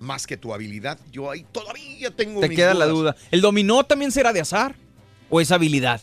más 0.00 0.26
que 0.26 0.38
tu 0.38 0.54
habilidad. 0.54 0.98
Yo 1.10 1.30
ahí 1.30 1.44
todavía 1.52 2.10
tengo 2.16 2.40
Te 2.40 2.48
mis 2.48 2.56
queda 2.56 2.72
la 2.72 2.86
duda. 2.86 3.14
¿El 3.30 3.42
dominó 3.42 3.84
también 3.84 4.10
será 4.10 4.32
de 4.32 4.40
azar? 4.40 4.74
¿O 5.28 5.40
es 5.40 5.50
habilidad? 5.50 6.00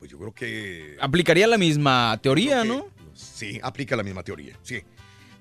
Pues 0.00 0.10
yo 0.10 0.18
creo 0.18 0.32
que... 0.32 0.96
Aplicaría 1.00 1.46
la 1.46 1.58
misma 1.58 2.18
teoría, 2.22 2.64
¿no? 2.64 2.88
Sí, 3.14 3.60
aplica 3.62 3.94
la 3.94 4.02
misma 4.02 4.22
teoría, 4.22 4.58
sí. 4.62 4.82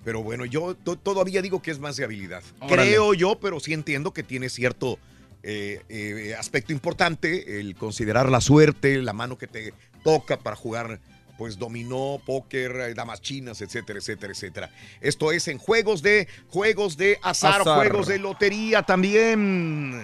Pero 0.04 0.24
bueno, 0.24 0.46
yo 0.46 0.76
to- 0.76 0.98
todavía 0.98 1.42
digo 1.42 1.62
que 1.62 1.72
es 1.72 1.80
más 1.80 1.96
de 1.98 2.06
habilidad. 2.06 2.42
Órale. 2.62 2.90
Creo 2.92 3.14
yo, 3.14 3.40
pero 3.40 3.60
sí 3.60 3.74
entiendo 3.74 4.12
que 4.14 4.24
tiene 4.24 4.50
cierto 4.50 4.98
eh, 5.44 5.82
eh, 5.90 6.36
aspecto 6.38 6.74
importante, 6.74 7.60
el 7.60 7.76
considerar 7.76 8.30
la 8.30 8.42
suerte, 8.42 9.02
la 9.02 9.14
mano 9.14 9.38
que 9.38 9.48
te 9.48 9.74
toca 10.04 10.38
para 10.40 10.56
jugar, 10.56 11.00
pues 11.38 11.58
dominó, 11.58 12.22
póker, 12.26 12.72
eh, 12.76 12.94
damas 12.94 13.22
chinas, 13.22 13.62
etcétera, 13.62 14.00
etcétera, 14.00 14.34
etcétera. 14.34 14.70
Esto 15.02 15.32
es 15.32 15.48
en 15.48 15.58
juegos 15.58 16.02
de 16.02 16.28
juegos 16.50 16.98
de 16.98 17.18
azar, 17.22 17.62
Azar. 17.62 17.78
juegos 17.78 18.08
de 18.08 18.20
lotería 18.20 18.82
también. 18.84 20.02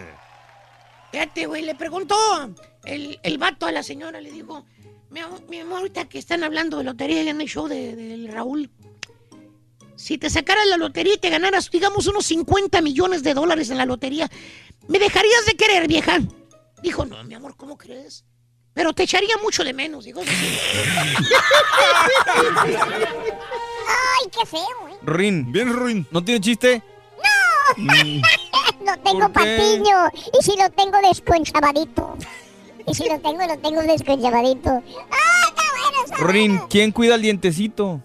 Fíjate, 1.11 1.45
güey, 1.45 1.63
le 1.63 1.75
preguntó 1.75 2.15
el, 2.83 3.19
el 3.23 3.37
vato 3.37 3.65
a 3.65 3.71
la 3.71 3.83
señora, 3.83 4.19
le 4.21 4.31
dijo, 4.31 4.65
mi 5.09 5.19
amor, 5.21 5.41
mi 5.49 5.59
amor, 5.59 5.79
ahorita 5.79 6.05
que 6.09 6.17
están 6.19 6.43
hablando 6.43 6.77
de 6.77 6.83
lotería 6.83 7.29
en 7.29 7.39
el 7.39 7.47
show 7.47 7.67
de- 7.67 7.95
del 7.95 8.27
Raúl, 8.29 8.69
si 10.05 10.19
te 10.19 10.29
sacaras 10.29 10.67
la 10.67 10.77
lotería 10.77 11.15
y 11.15 11.17
te 11.17 11.31
ganaras, 11.31 11.71
digamos, 11.71 12.05
unos 12.05 12.27
50 12.27 12.79
millones 12.81 13.23
de 13.23 13.33
dólares 13.33 13.71
en 13.71 13.79
la 13.79 13.87
lotería, 13.87 14.29
¿me 14.87 14.99
dejarías 14.99 15.47
de 15.47 15.55
querer, 15.55 15.87
vieja? 15.87 16.19
Dijo, 16.83 17.07
no, 17.07 17.23
mi 17.23 17.33
amor, 17.33 17.55
¿cómo 17.57 17.75
crees? 17.75 18.23
Pero 18.75 18.93
te 18.93 19.01
echaría 19.01 19.35
mucho 19.41 19.63
de 19.63 19.73
menos, 19.73 20.05
dijo. 20.05 20.21
Ay, 23.87 24.29
qué 24.31 24.45
feo, 24.45 24.59
¿eh? 24.91 24.97
Rin. 25.01 25.51
Bien, 25.51 25.73
Ruin. 25.73 26.05
¿No 26.11 26.23
tiene 26.23 26.39
chiste? 26.39 26.83
No 28.81 28.99
tengo 29.03 29.27
¿Por 29.31 29.43
qué? 29.43 29.57
patiño. 29.57 30.11
Y 30.39 30.43
si 30.43 30.55
lo 30.55 30.69
tengo 30.69 30.99
desconchavadito. 31.01 32.15
Y 32.85 32.93
si 32.93 33.09
lo 33.09 33.19
tengo, 33.21 33.43
lo 33.47 33.57
tengo 33.57 33.81
desconchavadito. 33.81 34.69
¡Ah, 34.69 35.49
está 35.49 35.63
bueno! 35.71 36.03
está 36.05 36.17
Rin, 36.27 36.51
bueno! 36.51 36.67
¿quién 36.69 36.91
cuida 36.91 37.15
el 37.15 37.23
dientecito? 37.23 38.03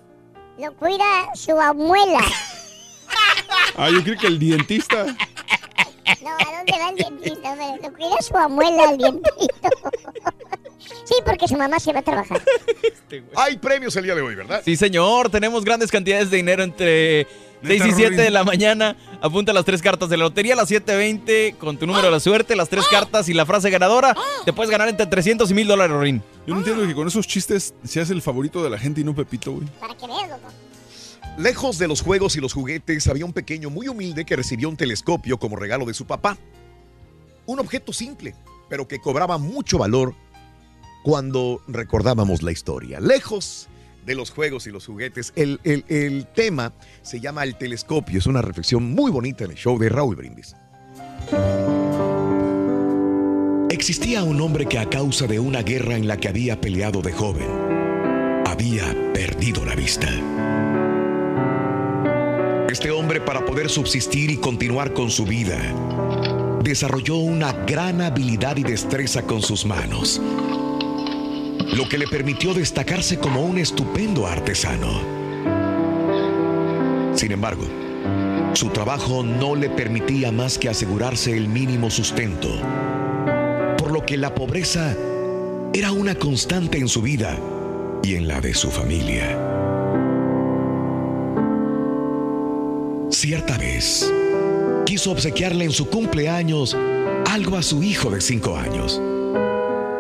Lo 0.60 0.74
cuida 0.74 1.34
su 1.34 1.58
abuela. 1.58 2.20
Ah, 3.76 3.88
yo 3.88 4.02
creo 4.02 4.18
que 4.18 4.26
el 4.26 4.38
dentista. 4.38 5.06
No, 6.22 6.30
¿a 6.30 6.56
dónde 6.56 6.72
va 6.78 6.88
el 6.90 6.96
dientista? 6.96 7.52
hombre? 7.52 7.66
Lo 7.82 7.92
cuida 7.94 8.22
su 8.22 8.36
abuela 8.36 8.90
el 8.90 8.98
dientito. 8.98 9.30
Sí, 11.04 11.14
porque 11.24 11.46
su 11.48 11.56
mamá 11.56 11.78
se 11.78 11.92
va 11.92 12.00
a 12.00 12.02
trabajar. 12.02 12.40
Hay 13.36 13.58
premios 13.58 13.94
el 13.96 14.04
día 14.04 14.14
de 14.14 14.22
hoy, 14.22 14.34
¿verdad? 14.34 14.62
Sí, 14.64 14.76
señor. 14.76 15.28
Tenemos 15.30 15.64
grandes 15.64 15.90
cantidades 15.90 16.30
de 16.30 16.36
dinero 16.38 16.62
entre 16.62 17.26
6 17.62 17.80
y 17.80 17.84
Neta, 17.84 17.96
7 17.96 18.08
Rin. 18.10 18.16
de 18.16 18.30
la 18.30 18.44
mañana. 18.44 18.96
Apunta 19.20 19.52
las 19.52 19.64
tres 19.64 19.82
cartas 19.82 20.08
de 20.08 20.16
la 20.16 20.24
lotería, 20.24 20.54
las 20.56 20.70
7.20 20.70 21.56
con 21.58 21.76
tu 21.78 21.86
número 21.86 22.06
de 22.06 22.12
la 22.12 22.20
suerte, 22.20 22.56
las 22.56 22.68
tres 22.68 22.86
cartas 22.90 23.28
y 23.28 23.34
la 23.34 23.44
frase 23.44 23.68
ganadora. 23.70 24.16
Te 24.44 24.52
puedes 24.52 24.70
ganar 24.70 24.88
entre 24.88 25.06
300 25.06 25.50
y 25.50 25.54
1000 25.54 25.68
dólares, 25.68 25.96
Rin. 25.98 26.22
Yo 26.46 26.54
no 26.54 26.60
entiendo 26.60 26.86
que 26.86 26.94
con 26.94 27.06
esos 27.06 27.26
chistes 27.26 27.74
se 27.84 28.00
hace 28.00 28.12
el 28.12 28.22
favorito 28.22 28.62
de 28.62 28.70
la 28.70 28.78
gente 28.78 29.00
y 29.00 29.04
no 29.04 29.14
Pepito, 29.14 29.52
güey. 29.52 29.66
Para 29.78 29.94
que 29.94 30.06
veas, 30.06 30.28
loco. 30.30 30.48
Lejos 31.38 31.78
de 31.78 31.88
los 31.88 32.02
juegos 32.02 32.36
y 32.36 32.40
los 32.40 32.52
juguetes, 32.52 33.06
había 33.08 33.24
un 33.24 33.32
pequeño 33.32 33.70
muy 33.70 33.88
humilde 33.88 34.24
que 34.24 34.36
recibió 34.36 34.68
un 34.68 34.76
telescopio 34.76 35.38
como 35.38 35.56
regalo 35.56 35.86
de 35.86 35.94
su 35.94 36.06
papá. 36.06 36.36
Un 37.46 37.58
objeto 37.60 37.92
simple, 37.92 38.34
pero 38.68 38.86
que 38.86 38.98
cobraba 39.00 39.38
mucho 39.38 39.78
valor 39.78 40.14
cuando 41.02 41.62
recordábamos 41.66 42.42
la 42.42 42.52
historia. 42.52 43.00
Lejos 43.00 43.68
de 44.04 44.14
los 44.14 44.30
juegos 44.30 44.66
y 44.66 44.70
los 44.70 44.86
juguetes, 44.86 45.32
el, 45.34 45.60
el- 45.64 46.26
tema 46.34 46.72
se 47.02 47.20
llama 47.20 47.44
El 47.44 47.56
telescopio. 47.56 48.18
Es 48.18 48.26
una 48.26 48.42
reflexión 48.42 48.84
muy 48.94 49.10
bonita 49.10 49.44
en 49.44 49.52
el 49.52 49.56
show 49.56 49.78
de 49.78 49.88
Raúl 49.88 50.16
Brindis. 50.16 50.54
Existía 53.70 54.24
un 54.24 54.40
hombre 54.42 54.66
que 54.66 54.78
a 54.78 54.90
causa 54.90 55.26
de 55.26 55.38
una 55.40 55.62
guerra 55.62 55.96
en 55.96 56.06
la 56.06 56.18
que 56.18 56.28
había 56.28 56.60
peleado 56.60 57.00
de 57.00 57.12
joven, 57.12 57.48
había 58.46 58.94
perdido 59.14 59.64
la 59.64 59.74
vista. 59.74 60.08
Este 62.70 62.92
hombre, 62.92 63.20
para 63.20 63.44
poder 63.44 63.68
subsistir 63.68 64.30
y 64.30 64.36
continuar 64.36 64.92
con 64.92 65.10
su 65.10 65.24
vida, 65.24 65.58
desarrolló 66.62 67.16
una 67.16 67.52
gran 67.52 68.00
habilidad 68.00 68.56
y 68.58 68.62
destreza 68.62 69.22
con 69.22 69.42
sus 69.42 69.66
manos, 69.66 70.22
lo 71.74 71.88
que 71.88 71.98
le 71.98 72.06
permitió 72.06 72.54
destacarse 72.54 73.18
como 73.18 73.42
un 73.42 73.58
estupendo 73.58 74.24
artesano. 74.24 75.00
Sin 77.16 77.32
embargo, 77.32 77.64
su 78.52 78.68
trabajo 78.68 79.24
no 79.24 79.56
le 79.56 79.68
permitía 79.68 80.30
más 80.30 80.56
que 80.56 80.68
asegurarse 80.68 81.36
el 81.36 81.48
mínimo 81.48 81.90
sustento 81.90 82.48
por 83.76 83.90
lo 83.90 84.06
que 84.06 84.16
la 84.16 84.32
pobreza 84.32 84.94
era 85.72 85.90
una 85.90 86.14
constante 86.14 86.78
en 86.78 86.86
su 86.86 87.02
vida 87.02 87.36
y 88.04 88.14
en 88.14 88.28
la 88.28 88.40
de 88.40 88.54
su 88.54 88.70
familia. 88.70 89.59
Cierta 93.10 93.58
vez, 93.58 94.08
quiso 94.86 95.10
obsequiarle 95.10 95.64
en 95.64 95.72
su 95.72 95.90
cumpleaños 95.90 96.76
algo 97.28 97.56
a 97.56 97.62
su 97.62 97.82
hijo 97.82 98.08
de 98.08 98.20
cinco 98.20 98.56
años, 98.56 99.02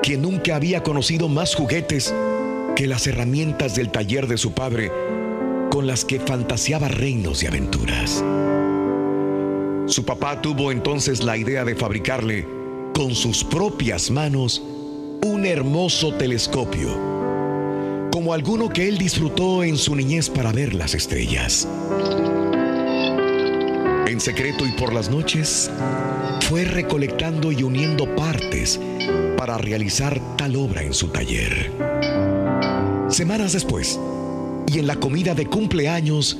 que 0.00 0.16
nunca 0.16 0.54
había 0.54 0.84
conocido 0.84 1.28
más 1.28 1.56
juguetes 1.56 2.14
que 2.76 2.86
las 2.86 3.08
herramientas 3.08 3.74
del 3.74 3.90
taller 3.90 4.28
de 4.28 4.38
su 4.38 4.52
padre 4.52 4.92
con 5.70 5.88
las 5.88 6.04
que 6.04 6.20
fantaseaba 6.20 6.86
reinos 6.86 7.42
y 7.42 7.46
aventuras. 7.46 8.24
Su 9.86 10.04
papá 10.04 10.40
tuvo 10.40 10.70
entonces 10.70 11.24
la 11.24 11.36
idea 11.36 11.64
de 11.64 11.74
fabricarle 11.74 12.46
con 12.94 13.16
sus 13.16 13.42
propias 13.42 14.10
manos 14.10 14.62
un 15.24 15.46
hermoso 15.46 16.14
telescopio, 16.14 16.88
como 18.12 18.32
alguno 18.32 18.68
que 18.68 18.88
él 18.88 18.98
disfrutó 18.98 19.64
en 19.64 19.76
su 19.76 19.96
niñez 19.96 20.30
para 20.30 20.52
ver 20.52 20.74
las 20.74 20.94
estrellas. 20.94 21.66
En 24.10 24.20
secreto 24.20 24.66
y 24.66 24.72
por 24.72 24.92
las 24.92 25.08
noches, 25.08 25.70
fue 26.48 26.64
recolectando 26.64 27.52
y 27.52 27.62
uniendo 27.62 28.12
partes 28.16 28.80
para 29.36 29.56
realizar 29.56 30.20
tal 30.36 30.56
obra 30.56 30.82
en 30.82 30.92
su 30.92 31.10
taller. 31.10 31.70
Semanas 33.08 33.52
después, 33.52 34.00
y 34.66 34.80
en 34.80 34.88
la 34.88 34.96
comida 34.96 35.36
de 35.36 35.46
cumpleaños, 35.46 36.36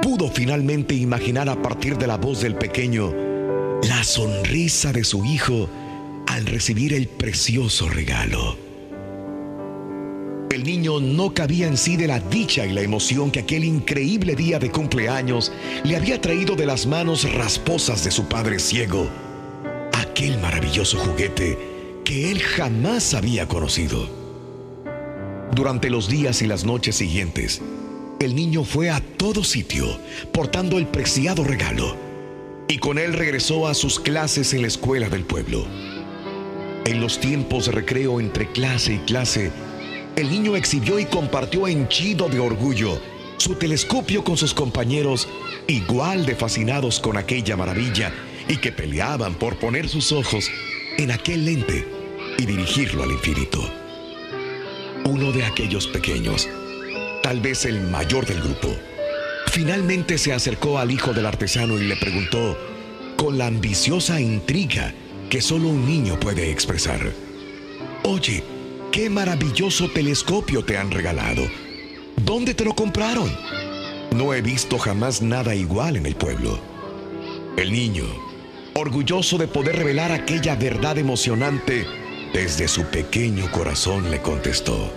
pudo 0.00 0.30
finalmente 0.30 0.94
imaginar 0.94 1.48
a 1.48 1.60
partir 1.60 1.98
de 1.98 2.06
la 2.06 2.16
voz 2.16 2.42
del 2.42 2.54
pequeño 2.54 3.12
la 3.88 4.04
sonrisa 4.04 4.92
de 4.92 5.02
su 5.02 5.24
hijo 5.24 5.68
al 6.28 6.46
recibir 6.46 6.94
el 6.94 7.08
precioso 7.08 7.88
regalo. 7.88 8.69
El 10.50 10.64
niño 10.64 10.98
no 10.98 11.32
cabía 11.32 11.68
en 11.68 11.76
sí 11.76 11.96
de 11.96 12.08
la 12.08 12.18
dicha 12.18 12.66
y 12.66 12.72
la 12.72 12.80
emoción 12.80 13.30
que 13.30 13.38
aquel 13.38 13.62
increíble 13.62 14.34
día 14.34 14.58
de 14.58 14.68
cumpleaños 14.68 15.52
le 15.84 15.94
había 15.94 16.20
traído 16.20 16.56
de 16.56 16.66
las 16.66 16.86
manos 16.86 17.32
rasposas 17.34 18.02
de 18.02 18.10
su 18.10 18.24
padre 18.24 18.58
ciego, 18.58 19.08
aquel 19.92 20.38
maravilloso 20.38 20.98
juguete 20.98 21.56
que 22.04 22.32
él 22.32 22.40
jamás 22.40 23.14
había 23.14 23.46
conocido. 23.46 24.08
Durante 25.52 25.88
los 25.88 26.08
días 26.08 26.42
y 26.42 26.48
las 26.48 26.64
noches 26.64 26.96
siguientes, 26.96 27.62
el 28.18 28.34
niño 28.34 28.64
fue 28.64 28.90
a 28.90 29.00
todo 29.00 29.44
sitio 29.44 29.86
portando 30.32 30.78
el 30.78 30.88
preciado 30.88 31.44
regalo 31.44 31.96
y 32.66 32.78
con 32.78 32.98
él 32.98 33.12
regresó 33.12 33.68
a 33.68 33.74
sus 33.74 34.00
clases 34.00 34.52
en 34.52 34.62
la 34.62 34.68
escuela 34.68 35.08
del 35.08 35.22
pueblo. 35.22 35.64
En 36.86 37.00
los 37.00 37.20
tiempos 37.20 37.66
de 37.66 37.72
recreo 37.72 38.18
entre 38.18 38.50
clase 38.50 38.94
y 38.94 38.98
clase, 38.98 39.52
el 40.16 40.30
niño 40.30 40.56
exhibió 40.56 40.98
y 40.98 41.04
compartió 41.06 41.66
henchido 41.66 42.28
de 42.28 42.40
orgullo 42.40 43.00
su 43.40 43.54
telescopio 43.54 44.22
con 44.22 44.36
sus 44.36 44.52
compañeros, 44.52 45.26
igual 45.66 46.26
de 46.26 46.34
fascinados 46.34 47.00
con 47.00 47.16
aquella 47.16 47.56
maravilla 47.56 48.12
y 48.48 48.58
que 48.58 48.70
peleaban 48.70 49.34
por 49.34 49.58
poner 49.58 49.88
sus 49.88 50.12
ojos 50.12 50.50
en 50.98 51.10
aquel 51.10 51.46
lente 51.46 51.86
y 52.36 52.44
dirigirlo 52.44 53.02
al 53.02 53.12
infinito. 53.12 53.58
Uno 55.06 55.32
de 55.32 55.44
aquellos 55.44 55.86
pequeños, 55.86 56.48
tal 57.22 57.40
vez 57.40 57.64
el 57.64 57.80
mayor 57.80 58.26
del 58.26 58.42
grupo, 58.42 58.68
finalmente 59.46 60.18
se 60.18 60.34
acercó 60.34 60.78
al 60.78 60.90
hijo 60.90 61.14
del 61.14 61.24
artesano 61.24 61.78
y 61.78 61.84
le 61.84 61.96
preguntó, 61.96 62.58
con 63.16 63.38
la 63.38 63.46
ambiciosa 63.46 64.20
intriga 64.20 64.92
que 65.30 65.40
solo 65.40 65.68
un 65.68 65.86
niño 65.86 66.20
puede 66.20 66.50
expresar, 66.50 67.10
Oye, 68.02 68.42
qué 68.90 69.08
maravilloso 69.08 69.88
telescopio 69.88 70.64
te 70.64 70.76
han 70.76 70.90
regalado. 70.90 71.42
¿Dónde 72.16 72.54
te 72.54 72.64
lo 72.64 72.74
compraron? 72.74 73.30
No 74.14 74.34
he 74.34 74.42
visto 74.42 74.78
jamás 74.78 75.22
nada 75.22 75.54
igual 75.54 75.96
en 75.96 76.06
el 76.06 76.16
pueblo. 76.16 76.58
El 77.56 77.72
niño, 77.72 78.04
orgulloso 78.74 79.38
de 79.38 79.46
poder 79.46 79.76
revelar 79.76 80.12
aquella 80.12 80.56
verdad 80.56 80.98
emocionante, 80.98 81.86
desde 82.32 82.68
su 82.68 82.84
pequeño 82.84 83.50
corazón 83.50 84.10
le 84.10 84.20
contestó. 84.20 84.92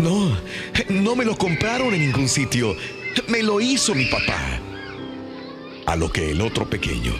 No, 0.00 0.36
no 0.88 1.16
me 1.16 1.24
lo 1.24 1.36
compraron 1.36 1.94
en 1.94 2.00
ningún 2.00 2.28
sitio. 2.28 2.76
Me 3.28 3.42
lo 3.42 3.60
hizo 3.60 3.94
mi 3.94 4.06
papá. 4.06 4.60
A 5.86 5.96
lo 5.96 6.10
que 6.12 6.30
el 6.30 6.40
otro 6.40 6.68
pequeño 6.70 7.12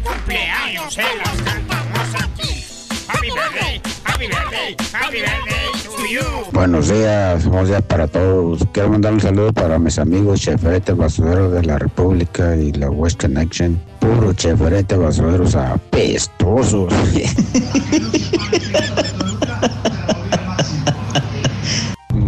cumpleaños 0.02 0.94
se 0.94 1.02
las 1.02 1.42
cantamos 1.42 2.22
aquí. 2.22 2.64
Happy 3.08 3.28
birthday, 3.30 3.80
happy 4.04 4.26
birthday, 4.26 4.76
happy 4.92 5.20
birthday 5.20 5.70
to 5.96 6.06
you. 6.06 6.20
Buenos 6.52 6.88
días, 6.88 7.44
buenos 7.46 7.68
días 7.68 7.82
para 7.82 8.06
todos. 8.06 8.64
Quiero 8.72 8.90
mandar 8.90 9.12
un 9.12 9.20
saludo 9.20 9.52
para 9.52 9.78
mis 9.78 9.98
amigos 9.98 10.40
cheferete 10.40 10.92
basureros 10.92 11.52
de 11.52 11.62
la 11.64 11.78
República 11.78 12.56
y 12.56 12.72
la 12.72 12.90
West 12.90 13.20
Connection. 13.20 13.80
Puro 13.98 14.32
cheferete 14.32 14.96
basureros 14.96 15.54
apestosos. 15.54 16.92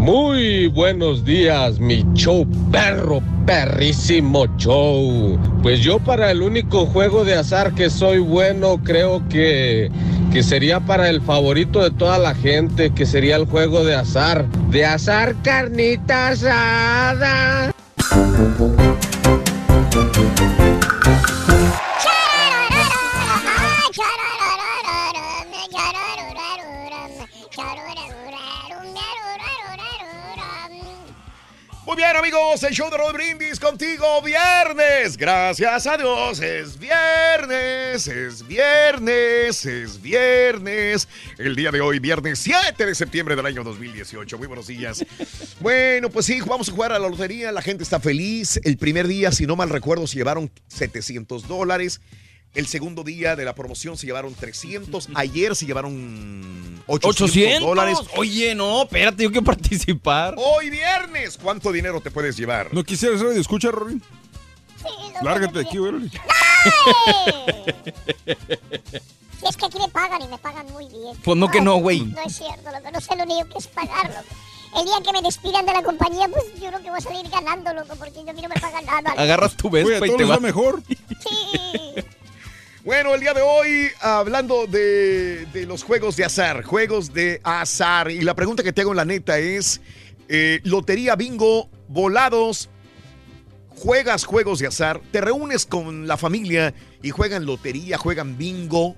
Muy 0.02 0.66
buenos 0.66 1.24
días, 1.24 1.78
mi 1.78 2.04
show 2.14 2.44
perro, 2.72 3.22
perrísimo 3.46 4.46
show. 4.56 5.38
Pues 5.62 5.78
yo 5.78 6.00
para 6.00 6.32
el 6.32 6.42
único 6.42 6.86
juego 6.86 7.24
de 7.24 7.36
azar 7.36 7.72
que 7.72 7.88
soy 7.88 8.18
bueno, 8.18 8.80
creo 8.82 9.22
que, 9.28 9.92
que 10.32 10.42
sería 10.42 10.80
para 10.80 11.08
el 11.08 11.22
favorito 11.22 11.84
de 11.84 11.92
toda 11.92 12.18
la 12.18 12.34
gente, 12.34 12.92
que 12.92 13.06
sería 13.06 13.36
el 13.36 13.44
juego 13.44 13.84
de 13.84 13.94
azar. 13.94 14.44
De 14.70 14.84
azar 14.84 15.36
carnita 15.44 16.30
asada. 16.30 17.72
Muy 31.92 32.02
bien, 32.02 32.16
amigos, 32.16 32.62
el 32.62 32.72
show 32.72 32.88
de 32.88 33.12
Brindis 33.12 33.60
contigo 33.60 34.22
viernes. 34.22 35.14
Gracias 35.14 35.86
a 35.86 35.98
Dios, 35.98 36.40
es 36.40 36.78
viernes, 36.78 38.08
es 38.08 38.46
viernes, 38.46 39.66
es 39.66 40.00
viernes. 40.00 41.06
El 41.36 41.54
día 41.54 41.70
de 41.70 41.82
hoy, 41.82 41.98
viernes 41.98 42.38
7 42.38 42.86
de 42.86 42.94
septiembre 42.94 43.36
del 43.36 43.44
año 43.44 43.62
2018. 43.62 44.38
Muy 44.38 44.46
buenos 44.46 44.68
días. 44.68 45.04
Bueno, 45.60 46.08
pues 46.08 46.26
sí, 46.26 46.40
vamos 46.40 46.70
a 46.70 46.72
jugar 46.72 46.92
a 46.92 46.98
la 46.98 47.08
lotería. 47.08 47.52
La 47.52 47.62
gente 47.62 47.84
está 47.84 48.00
feliz. 48.00 48.58
El 48.64 48.78
primer 48.78 49.06
día, 49.06 49.30
si 49.30 49.46
no 49.46 49.54
mal 49.54 49.68
recuerdo, 49.68 50.06
se 50.06 50.16
llevaron 50.16 50.50
700 50.68 51.46
dólares. 51.46 52.00
El 52.54 52.66
segundo 52.66 53.02
día 53.02 53.34
de 53.34 53.46
la 53.46 53.54
promoción 53.54 53.96
se 53.96 54.06
llevaron 54.06 54.34
300. 54.34 55.08
Ayer 55.14 55.56
se 55.56 55.64
llevaron 55.66 56.82
800, 56.86 57.22
800 57.22 57.60
dólares. 57.60 57.98
Oye, 58.16 58.54
no, 58.54 58.82
espérate, 58.82 59.22
yo 59.22 59.30
quiero 59.30 59.44
participar. 59.44 60.34
Hoy 60.36 60.68
viernes, 60.68 61.38
¿cuánto 61.42 61.72
dinero 61.72 62.00
te 62.00 62.10
puedes 62.10 62.36
llevar? 62.36 62.72
¿No 62.72 62.84
quisieras 62.84 63.20
radio? 63.20 63.40
Escucha, 63.40 63.70
Rorín. 63.70 64.02
Lárgate 65.22 65.60
de 65.60 65.64
aquí, 65.64 65.78
güey. 65.78 66.10
Si 69.40 69.48
es 69.48 69.56
que 69.56 69.66
aquí 69.66 69.78
me 69.78 69.88
pagan 69.88 70.22
y 70.22 70.28
me 70.28 70.38
pagan 70.38 70.66
muy 70.72 70.88
bien. 70.88 71.16
Pues 71.24 71.36
no 71.36 71.48
que 71.48 71.60
no, 71.60 71.76
güey. 71.76 72.00
No 72.02 72.22
es 72.24 72.36
cierto, 72.36 72.70
loco. 72.70 72.90
No 72.92 73.00
sé 73.00 73.16
lo 73.16 73.24
único 73.24 73.48
que 73.48 73.58
es 73.58 73.66
pagarlo. 73.68 74.20
El 74.76 74.84
día 74.84 74.94
que 75.04 75.12
me 75.12 75.22
despidan 75.22 75.66
de 75.66 75.72
la 75.72 75.82
compañía, 75.82 76.28
pues 76.28 76.44
yo 76.60 76.68
creo 76.68 76.82
que 76.82 76.90
voy 76.90 76.98
a 76.98 77.00
salir 77.00 77.28
ganando, 77.28 77.74
loco, 77.74 77.94
porque 77.96 78.24
yo 78.24 78.30
a 78.30 78.32
mí 78.32 78.40
no 78.40 78.48
me 78.48 78.60
pagan 78.60 78.84
nada. 78.86 79.12
Agarras 79.16 79.56
tu 79.56 79.68
vespa 79.68 80.06
y 80.06 80.16
te 80.16 80.24
va 80.24 80.38
mejor. 80.38 80.82
Bueno, 82.84 83.14
el 83.14 83.20
día 83.20 83.32
de 83.32 83.42
hoy, 83.42 83.90
hablando 84.00 84.66
de, 84.66 85.46
de 85.52 85.66
los 85.66 85.84
juegos 85.84 86.16
de 86.16 86.24
azar, 86.24 86.64
juegos 86.64 87.14
de 87.14 87.40
azar. 87.44 88.10
Y 88.10 88.22
la 88.22 88.34
pregunta 88.34 88.64
que 88.64 88.72
te 88.72 88.80
hago 88.80 88.90
en 88.90 88.96
la 88.96 89.04
neta 89.04 89.38
es, 89.38 89.80
eh, 90.28 90.58
lotería, 90.64 91.14
bingo, 91.14 91.70
volados, 91.86 92.70
juegas 93.68 94.24
juegos 94.24 94.58
de 94.58 94.66
azar, 94.66 95.00
te 95.12 95.20
reúnes 95.20 95.64
con 95.64 96.08
la 96.08 96.16
familia 96.16 96.74
y 97.02 97.10
juegan 97.10 97.46
lotería, 97.46 97.98
juegan 97.98 98.36
bingo, 98.36 98.96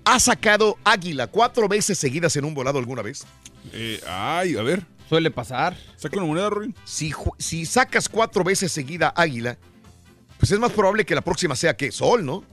¿Ha 0.06 0.20
sacado 0.20 0.78
águila 0.84 1.28
cuatro 1.28 1.68
veces 1.68 1.98
seguidas 1.98 2.36
en 2.36 2.46
un 2.46 2.54
volado 2.54 2.80
alguna 2.80 3.02
vez? 3.02 3.26
Eh, 3.74 4.02
ay, 4.08 4.56
a 4.58 4.62
ver. 4.64 4.84
Suele 5.08 5.32
pasar. 5.32 5.76
Saca 5.98 6.18
una 6.18 6.26
moneda, 6.28 6.50
Rorín. 6.50 6.76
Si, 6.86 7.12
si 7.38 7.66
sacas 7.66 8.08
cuatro 8.10 8.44
veces 8.44 8.72
seguida 8.72 9.12
águila, 9.16 9.58
pues 10.38 10.52
es 10.52 10.60
más 10.60 10.72
probable 10.72 11.06
que 11.06 11.16
la 11.16 11.22
próxima 11.22 11.56
sea 11.56 11.76
que 11.76 11.92
sol, 11.92 12.26
¿no? 12.26 12.44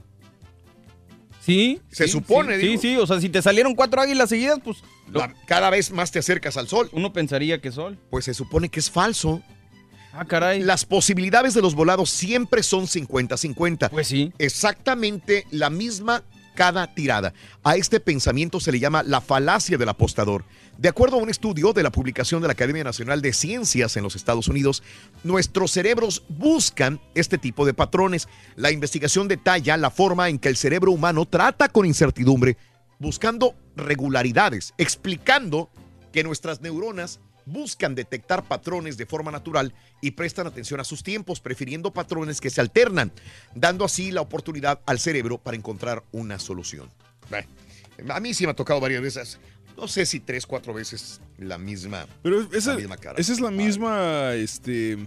Sí. 1.41 1.79
Se 1.91 2.05
sí, 2.05 2.11
supone, 2.11 2.59
Sí, 2.59 2.67
digo. 2.67 2.81
sí, 2.81 2.87
sí, 2.89 2.97
o 2.97 3.07
sea, 3.07 3.21
si 3.21 3.29
te 3.29 3.41
salieron 3.41 3.73
cuatro 3.73 4.01
águilas 4.01 4.29
seguidas, 4.29 4.59
pues 4.63 4.77
La- 5.11 5.33
cada 5.45 5.69
vez 5.69 5.91
más 5.91 6.11
te 6.11 6.19
acercas 6.19 6.57
al 6.57 6.67
sol. 6.67 6.89
uno 6.91 7.13
pensaría 7.13 7.61
que 7.61 7.71
sol. 7.71 7.97
Pues 8.09 8.25
se 8.25 8.33
supone 8.33 8.69
que 8.69 8.79
es 8.79 8.91
falso. 8.91 9.41
Ah, 10.11 10.25
caray. 10.25 10.61
Las 10.63 10.83
posibilidades 10.83 11.53
de 11.53 11.61
los 11.61 11.75
volados 11.75 12.09
siempre 12.09 12.63
son 12.63 12.87
50-50. 12.87 13.89
Pues 13.89 14.07
sí. 14.07 14.33
Exactamente 14.39 15.45
la 15.51 15.69
misma 15.69 16.23
cada 16.57 16.87
tirada. 16.87 17.35
A 17.63 17.75
este 17.75 17.99
pensamiento 17.99 18.59
se 18.59 18.71
le 18.71 18.79
llama 18.79 19.03
la 19.03 19.21
falacia 19.21 19.77
del 19.77 19.89
apostador. 19.89 20.43
De 20.79 20.89
acuerdo 20.89 21.17
a 21.17 21.21
un 21.21 21.29
estudio 21.29 21.71
de 21.71 21.83
la 21.83 21.91
publicación 21.91 22.41
de 22.41 22.47
la 22.47 22.53
Academia 22.53 22.83
Nacional 22.83 23.21
de 23.21 23.31
Ciencias 23.31 23.95
en 23.95 24.01
los 24.01 24.15
Estados 24.15 24.47
Unidos, 24.47 24.81
nuestros 25.23 25.69
cerebros 25.71 26.23
buscan 26.29 26.99
este 27.13 27.37
tipo 27.37 27.63
de 27.63 27.75
patrones. 27.75 28.27
La 28.55 28.71
investigación 28.71 29.27
detalla 29.27 29.77
la 29.77 29.91
forma 29.91 30.29
en 30.29 30.39
que 30.39 30.49
el 30.49 30.57
cerebro 30.57 30.91
humano 30.91 31.27
trata 31.27 31.69
con 31.69 31.85
incertidumbre, 31.85 32.57
buscando 32.97 33.53
regularidades, 33.75 34.73
explicando 34.79 35.69
que 36.11 36.23
nuestras 36.23 36.61
neuronas 36.61 37.19
buscan 37.47 37.95
detectar 37.95 38.43
patrones 38.43 38.97
de 38.97 39.05
forma 39.05 39.31
natural 39.31 39.73
y 40.01 40.11
prestan 40.11 40.47
atención 40.47 40.79
a 40.79 40.83
sus 40.83 41.01
tiempos, 41.01 41.39
prefiriendo 41.39 41.91
patrones 41.91 42.41
que 42.41 42.49
se 42.49 42.61
alternan, 42.61 43.11
dando 43.55 43.85
así 43.85 44.11
la 44.11 44.21
oportunidad 44.21 44.81
al 44.85 44.99
cerebro 44.99 45.37
para 45.37 45.57
encontrar 45.57 46.03
una 46.11 46.39
solución. 46.39 46.91
A 48.09 48.19
mí 48.19 48.33
sí 48.33 48.45
me 48.45 48.51
ha 48.51 48.55
tocado 48.55 48.79
varias 48.79 49.01
veces, 49.01 49.39
no 49.75 49.87
sé 49.87 50.05
si 50.05 50.19
tres, 50.19 50.45
cuatro 50.45 50.73
veces 50.73 51.21
la 51.37 51.57
misma, 51.57 52.05
Pero 52.21 52.47
esa, 52.53 52.71
la 52.71 52.77
misma 52.77 52.97
cara. 52.97 53.19
esa 53.19 53.33
es 53.33 53.39
la 53.39 53.49
misma 53.51 54.33
este, 54.33 54.97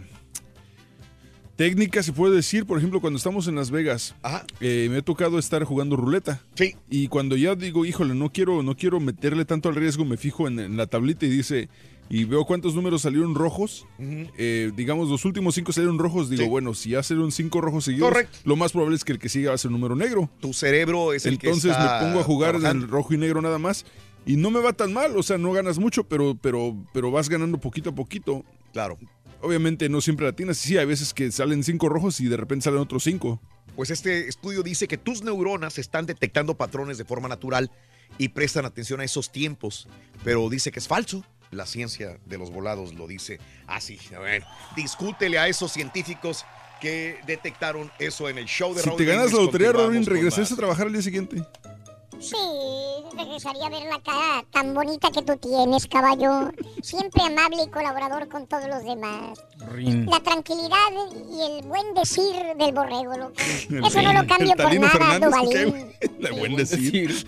técnica, 1.56 2.02
se 2.02 2.12
puede 2.12 2.36
decir. 2.36 2.66
Por 2.66 2.78
ejemplo, 2.78 3.00
cuando 3.00 3.18
estamos 3.18 3.46
en 3.48 3.54
Las 3.54 3.70
Vegas, 3.70 4.14
eh, 4.60 4.88
me 4.90 4.98
ha 4.98 5.02
tocado 5.02 5.38
estar 5.38 5.62
jugando 5.64 5.96
ruleta. 5.96 6.42
Sí. 6.54 6.74
Y 6.88 7.08
cuando 7.08 7.36
ya 7.36 7.54
digo, 7.54 7.84
híjole, 7.84 8.14
no 8.14 8.32
quiero, 8.32 8.62
no 8.62 8.76
quiero 8.76 8.98
meterle 8.98 9.44
tanto 9.44 9.68
al 9.68 9.74
riesgo, 9.74 10.04
me 10.04 10.16
fijo 10.16 10.48
en, 10.48 10.58
en 10.58 10.76
la 10.76 10.86
tablita 10.86 11.26
y 11.26 11.30
dice, 11.30 11.68
y 12.12 12.24
veo 12.24 12.44
cuántos 12.44 12.74
números 12.74 13.02
salieron 13.02 13.36
rojos. 13.36 13.86
Eh, 13.98 14.72
digamos, 14.74 15.08
los 15.08 15.24
últimos 15.24 15.54
cinco 15.54 15.72
salieron 15.72 15.96
rojos. 15.96 16.28
Digo, 16.28 16.48
bueno, 16.48 16.74
si 16.74 16.90
ya 16.90 17.04
salieron 17.04 17.30
cinco 17.30 17.60
rojos 17.60 17.84
seguidos, 17.84 18.12
lo 18.44 18.56
más 18.56 18.72
probable 18.72 18.96
es 18.96 19.04
que 19.04 19.12
el 19.12 19.20
que 19.20 19.28
siga 19.28 19.50
va 19.50 19.54
a 19.54 19.58
ser 19.58 19.68
un 19.68 19.74
número 19.74 19.94
negro. 19.94 20.28
Tu 20.40 20.52
cerebro 20.52 21.12
es 21.12 21.24
el 21.24 21.38
que 21.38 21.46
Entonces 21.46 21.70
está 21.70 22.00
me 22.00 22.06
pongo 22.06 22.20
a 22.20 22.24
jugar 22.24 22.56
en 22.56 22.66
el 22.66 22.88
rojo 22.88 23.14
y 23.14 23.16
negro 23.16 23.40
nada 23.40 23.58
más. 23.58 23.86
Y 24.26 24.36
no 24.36 24.50
me 24.50 24.60
va 24.60 24.72
tan 24.72 24.92
mal, 24.92 25.16
o 25.16 25.22
sea, 25.22 25.38
no 25.38 25.52
ganas 25.52 25.78
mucho, 25.78 26.04
pero, 26.04 26.36
pero, 26.40 26.76
pero 26.92 27.12
vas 27.12 27.28
ganando 27.28 27.58
poquito 27.58 27.90
a 27.90 27.94
poquito. 27.94 28.44
Claro. 28.72 28.98
Obviamente 29.40 29.88
no 29.88 30.00
siempre 30.00 30.26
latinas. 30.26 30.58
Sí, 30.58 30.76
hay 30.76 30.86
veces 30.86 31.14
que 31.14 31.30
salen 31.30 31.62
cinco 31.62 31.88
rojos 31.88 32.20
y 32.20 32.26
de 32.26 32.36
repente 32.36 32.64
salen 32.64 32.80
otros 32.80 33.04
cinco. 33.04 33.40
Pues 33.76 33.90
este 33.90 34.28
estudio 34.28 34.64
dice 34.64 34.88
que 34.88 34.98
tus 34.98 35.22
neuronas 35.22 35.78
están 35.78 36.06
detectando 36.06 36.56
patrones 36.56 36.98
de 36.98 37.04
forma 37.04 37.28
natural 37.28 37.70
y 38.18 38.30
prestan 38.30 38.66
atención 38.66 39.00
a 39.00 39.04
esos 39.04 39.30
tiempos, 39.30 39.86
pero 40.24 40.48
dice 40.50 40.72
que 40.72 40.80
es 40.80 40.88
falso. 40.88 41.24
La 41.50 41.66
ciencia 41.66 42.18
de 42.26 42.38
los 42.38 42.50
volados 42.50 42.94
lo 42.94 43.06
dice 43.06 43.40
así. 43.66 43.98
A 44.16 44.20
ver, 44.20 44.44
discútele 44.76 45.38
a 45.38 45.48
esos 45.48 45.72
científicos 45.72 46.44
que 46.80 47.18
detectaron 47.26 47.90
eso 47.98 48.28
en 48.28 48.38
el 48.38 48.46
show 48.46 48.74
de 48.74 48.82
Si 48.82 48.88
Raúl 48.88 48.98
te 48.98 49.04
ganas 49.04 49.32
la 49.32 49.42
lotería, 49.42 49.72
Robin, 49.72 50.04
regresas 50.04 50.50
a 50.50 50.56
trabajar 50.56 50.86
al 50.86 50.92
día 50.92 51.02
siguiente. 51.02 51.42
Sí, 52.20 52.36
regresaría 53.16 53.66
a 53.66 53.70
ver 53.70 53.84
la 53.84 53.98
cara 54.02 54.44
tan 54.52 54.74
bonita 54.74 55.10
que 55.10 55.22
tú 55.22 55.36
tienes, 55.38 55.86
caballo. 55.86 56.52
Siempre 56.82 57.22
amable 57.22 57.62
y 57.64 57.70
colaborador 57.70 58.28
con 58.28 58.46
todos 58.46 58.68
los 58.68 58.84
demás. 58.84 59.38
La 60.06 60.20
tranquilidad 60.20 60.90
y 61.32 61.40
el 61.40 61.66
buen 61.66 61.94
decir 61.94 62.34
del 62.58 62.72
borrego, 62.72 63.16
loco. 63.16 63.32
Eso 63.86 64.02
no 64.02 64.12
lo 64.12 64.26
cambio 64.26 64.52
El 64.52 64.56
por 64.56 64.74
nada, 64.74 64.90
Fernández, 64.90 65.30
¿qué, 65.50 65.64
Duvalín. 65.64 65.70
güey? 65.70 66.20
La 66.20 66.32
buen 66.32 66.56
decir. 66.56 67.26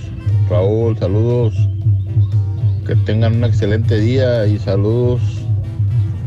Raúl, 0.50 0.98
saludos. 0.98 1.54
Que 2.86 2.96
tengan 2.98 3.36
un 3.38 3.44
excelente 3.46 3.98
día 4.00 4.46
y 4.46 4.60
saludos 4.60 5.22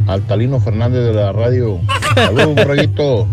al 0.08 0.22
Talino 0.22 0.58
Fernández 0.60 1.04
de 1.04 1.12
la 1.12 1.32
radio. 1.32 1.78
Saludos, 2.14 2.54
borreguito. 2.56 3.26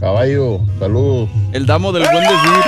Caballo, 0.00 0.60
saludos. 0.78 1.28
El 1.52 1.66
damo 1.66 1.92
del 1.92 2.04
buen 2.04 2.22
decir. 2.24 2.62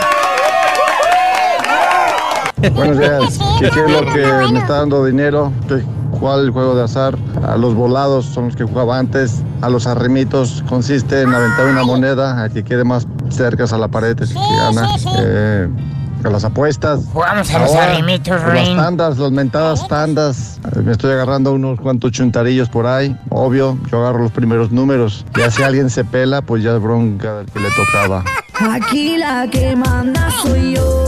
Buenos 2.74 2.98
días. 2.98 3.38
¿Qué, 3.60 3.70
qué 3.70 3.80
es 3.84 3.90
lo 3.90 4.00
que 4.12 4.52
me 4.52 4.58
está 4.58 4.78
dando 4.78 5.04
dinero? 5.04 5.52
¿Qué- 5.68 5.82
¿Cuál 6.20 6.50
juego 6.50 6.74
de 6.74 6.82
azar? 6.84 7.16
A 7.46 7.56
los 7.56 7.74
volados 7.74 8.24
son 8.26 8.46
los 8.46 8.56
que 8.56 8.64
jugaba 8.64 8.98
antes. 8.98 9.42
A 9.62 9.68
los 9.68 9.86
arrimitos 9.86 10.64
consiste 10.68 11.22
en 11.22 11.32
aventar 11.34 11.66
una 11.66 11.84
moneda 11.84 12.42
a 12.42 12.48
que 12.48 12.64
quede 12.64 12.84
más 12.84 13.06
cerca 13.30 13.64
a 13.64 13.78
la 13.78 13.88
pared 13.88 14.20
es 14.20 14.30
el 14.30 14.36
que 14.36 14.56
gana. 14.56 14.88
Eh, 15.20 15.68
a 16.24 16.30
las 16.30 16.44
apuestas. 16.44 17.04
Jugamos 17.12 17.48
a 17.54 17.58
los 17.60 17.68
Ahora, 17.70 17.92
arrimitos, 17.92 18.28
Las 18.42 18.52
Rin. 18.52 18.76
tandas, 18.76 19.18
las 19.18 19.30
mentadas 19.30 19.86
tandas. 19.86 20.58
Eh, 20.74 20.80
Me 20.84 20.92
estoy 20.92 21.12
agarrando 21.12 21.52
unos 21.52 21.80
cuantos 21.80 22.10
chuntarillos 22.10 22.68
por 22.68 22.86
ahí. 22.86 23.16
Obvio, 23.30 23.78
yo 23.90 24.00
agarro 24.00 24.24
los 24.24 24.32
primeros 24.32 24.72
números. 24.72 25.24
Ya 25.36 25.50
si 25.50 25.62
alguien 25.62 25.88
se 25.90 26.04
pela, 26.04 26.42
pues 26.42 26.64
ya 26.64 26.74
es 26.74 26.82
bronca 26.82 27.34
del 27.36 27.46
que 27.46 27.60
le 27.60 27.68
tocaba. 27.70 28.24
Aquí 28.72 29.16
la 29.18 29.46
que 29.48 29.76
manda 29.76 30.28
soy 30.42 30.74
yo. 30.74 31.04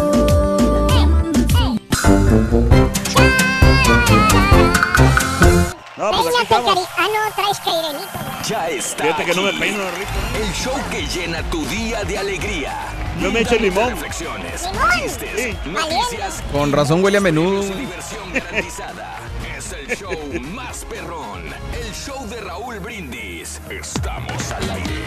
No, 5.96 6.10
pues 6.22 6.26
aquí 6.34 6.42
estamos. 6.42 6.88
Ah, 6.96 7.06
no, 7.08 7.34
traes 7.34 7.60
cairelito. 7.60 8.08
Ya 8.48 8.68
está. 8.70 9.04
Fíjate 9.04 9.24
que 9.26 9.34
no 9.34 9.42
me 9.42 9.52
peino, 9.52 9.78
rico. 9.90 10.10
El 10.42 10.52
show 10.54 10.74
que 10.90 11.06
llena 11.06 11.42
tu 11.50 11.64
día 11.66 12.02
de 12.04 12.18
alegría. 12.18 12.74
No 13.18 13.30
me 13.30 13.40
eche 13.40 13.58
limón. 13.58 13.90
Reflexiones, 13.90 14.62
¿Limón? 14.72 14.90
chistes, 15.02 15.30
Sí. 15.36 15.58
noticias. 15.68 16.42
Con 16.52 16.72
razón 16.72 17.04
huele 17.04 17.18
a 17.18 17.20
menudo. 17.20 17.62
y 17.64 17.70
diversión 17.80 18.32
garantizada. 18.32 19.18
Es 19.56 19.72
el 19.72 19.94
show 19.96 20.40
más 20.54 20.86
perrón. 20.86 21.42
El 21.74 21.92
show 21.94 22.26
de 22.28 22.40
Raúl 22.40 22.78
Brindis. 22.80 23.60
Estamos 23.68 24.50
al 24.52 24.70
aire. 24.70 25.04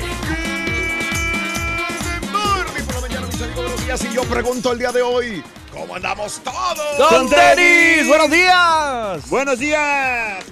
Good 2.22 2.30
morning 2.30 2.84
por 2.86 2.96
la 2.96 3.02
mañana, 3.02 3.28
mis 3.28 3.42
amigos, 3.42 3.56
buenos 3.64 3.84
días. 3.86 4.04
Y 4.04 4.14
yo 4.14 4.24
pregunto 4.26 4.72
el 4.72 4.78
día 4.80 4.92
de 4.92 5.02
hoy, 5.02 5.44
¿cómo 5.74 5.96
andamos 5.96 6.40
todos? 6.44 6.98
¡Don 6.98 7.30
Tenis! 7.30 8.08
¡Buenos 8.08 8.30
días! 8.30 9.30
¡Buenos 9.30 9.60
días! 9.60 10.44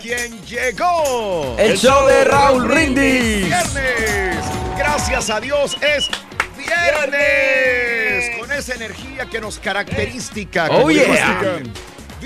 ¿Quién 0.00 0.40
llegó? 0.46 1.56
El 1.58 1.76
show 1.76 2.06
de 2.06 2.24
Raúl 2.24 2.66
Brindis. 2.68 3.46
Viernes. 3.46 4.36
Gracias 4.78 5.30
a 5.30 5.40
Dios 5.40 5.76
es 5.82 6.08
viernes. 6.56 8.38
Con 8.38 8.52
esa 8.52 8.74
energía 8.74 9.26
que 9.26 9.40
nos 9.40 9.58
característica. 9.58 10.66
Oh, 10.66 10.76
como 10.76 10.88
dijo 10.88 11.12
yeah. 11.12 11.62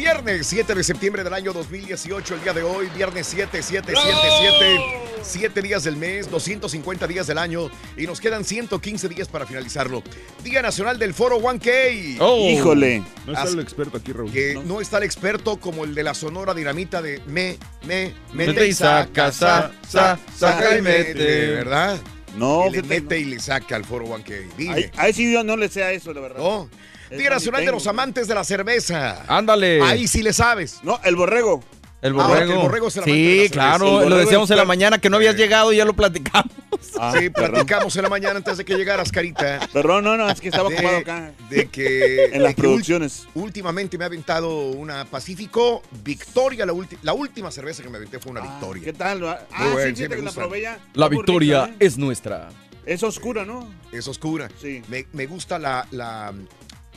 Viernes 0.04 0.46
7 0.46 0.74
de 0.74 0.82
septiembre 0.82 1.22
del 1.22 1.34
año 1.34 1.52
2018, 1.52 2.36
el 2.36 2.42
día 2.42 2.54
de 2.54 2.62
hoy, 2.62 2.88
viernes 2.96 3.26
7, 3.26 3.62
7, 3.62 3.92
7, 3.94 4.18
7, 4.40 4.80
7 5.22 5.60
días 5.60 5.84
del 5.84 5.96
mes, 5.96 6.30
250 6.30 7.06
días 7.06 7.26
del 7.26 7.36
año 7.36 7.70
y 7.98 8.06
nos 8.06 8.18
quedan 8.18 8.42
115 8.42 9.10
días 9.10 9.28
para 9.28 9.44
finalizarlo. 9.44 10.02
Día 10.42 10.62
Nacional 10.62 10.98
del 10.98 11.12
Foro 11.12 11.38
1K. 11.38 12.16
Híjole. 12.50 13.02
No 13.26 13.32
está 13.34 13.42
Así- 13.42 13.52
el 13.52 13.60
experto 13.60 13.98
aquí, 13.98 14.12
Raúl. 14.12 14.32
Que 14.32 14.58
no. 14.64 14.80
está 14.80 14.96
el 14.96 15.04
experto 15.04 15.58
como 15.60 15.84
el 15.84 15.94
de 15.94 16.02
la 16.02 16.14
Sonora 16.14 16.54
Dinamita 16.54 17.02
de 17.02 17.20
me, 17.26 17.58
me, 17.86 18.14
mete, 18.32 18.52
Mete 18.52 18.66
y 18.68 18.70
y 18.70 18.72
saca, 18.72 19.30
saca, 19.32 19.70
sa, 19.86 20.18
sa, 20.18 20.18
saca 20.34 20.78
y 20.78 20.80
mete. 20.80 21.46
¿verdad? 21.48 21.98
No, 22.38 22.62
Que 22.72 22.80
le 22.80 22.82
mete 22.84 23.18
y 23.18 23.26
le 23.26 23.38
saca 23.38 23.76
al 23.76 23.84
Foro 23.84 24.06
1K. 24.06 24.46
Dime. 24.56 24.74
Ahí, 24.74 24.90
ahí 24.96 25.12
sí 25.12 25.30
yo 25.30 25.44
no 25.44 25.58
le 25.58 25.68
sé 25.68 25.84
a 25.84 25.92
eso, 25.92 26.14
la 26.14 26.22
verdad. 26.22 26.38
No. 26.38 26.70
Día 27.10 27.30
Nacional 27.30 27.64
de 27.64 27.72
los 27.72 27.86
Amantes 27.86 28.28
de 28.28 28.34
la 28.34 28.44
Cerveza. 28.44 29.24
Ándale. 29.28 29.80
Ahí 29.82 30.06
sí 30.06 30.22
le 30.22 30.32
sabes. 30.32 30.78
No, 30.82 31.00
el 31.04 31.16
borrego. 31.16 31.62
El 32.02 32.14
Ah, 32.18 32.26
borrego. 32.26 32.52
ok, 32.52 32.56
el 32.56 32.62
borrego 32.62 32.88
es 32.88 32.96
el 32.96 33.02
amante 33.02 33.18
de 33.20 33.36
la 33.36 33.42
sí, 33.44 33.50
claro. 33.50 34.02
El 34.02 34.08
Lo 34.08 34.16
decíamos 34.16 34.50
en 34.50 34.56
la 34.56 34.64
mañana 34.64 34.98
que 34.98 35.10
no 35.10 35.16
habías 35.18 35.36
llegado 35.36 35.70
y 35.72 35.76
ya 35.76 35.84
lo 35.84 35.92
platicamos. 35.92 36.50
Ah, 36.98 37.14
sí, 37.18 37.28
platicamos 37.28 37.94
en 37.96 38.02
la 38.02 38.08
mañana 38.08 38.36
antes 38.38 38.56
de 38.56 38.64
que 38.64 38.74
llegaras, 38.74 39.12
Carita. 39.12 39.60
Perdón, 39.70 40.04
no, 40.04 40.16
no, 40.16 40.30
es 40.30 40.40
que 40.40 40.48
estaba 40.48 40.70
de, 40.70 40.76
ocupado 40.76 40.96
acá. 40.96 41.32
De 41.50 41.68
que. 41.68 42.24
En 42.32 42.42
las 42.42 42.54
que 42.54 42.62
producciones. 42.62 43.26
últimamente 43.34 43.98
me 43.98 44.04
ha 44.04 44.06
aventado 44.06 44.68
una 44.70 45.04
Pacífico 45.04 45.82
Victoria. 46.02 46.64
La, 47.02 47.12
última 47.12 47.50
cerveza 47.50 47.82
que 47.82 47.90
me 47.90 47.98
aventé 47.98 48.18
fue 48.18 48.32
una 48.32 48.40
Victoria. 48.40 48.82
¿Qué 48.82 48.92
tal? 48.94 49.22
Ah, 49.26 49.40
bueno, 49.72 49.78
sí, 49.80 49.88
sí, 49.88 49.94
fíjate 49.96 50.08
me 50.08 50.16
que 50.16 50.22
la 50.22 50.32
probé 50.32 50.60
ya. 50.62 50.78
La 50.94 51.08
victoria 51.08 51.66
¿eh? 51.66 51.74
es 51.80 51.98
nuestra. 51.98 52.48
Es 52.86 53.02
oscura, 53.02 53.44
¿no? 53.44 53.70
Es 53.92 54.08
oscura. 54.08 54.48
Sí. 54.58 54.82
Me, 54.88 55.06
me 55.12 55.26
gusta 55.26 55.58
la, 55.58 55.86
la- 55.90 56.32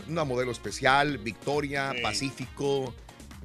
una 0.09 0.23
modelo 0.23 0.51
especial, 0.51 1.17
Victoria, 1.17 1.91
Sí. 1.95 2.01
Pacífico, 2.01 2.93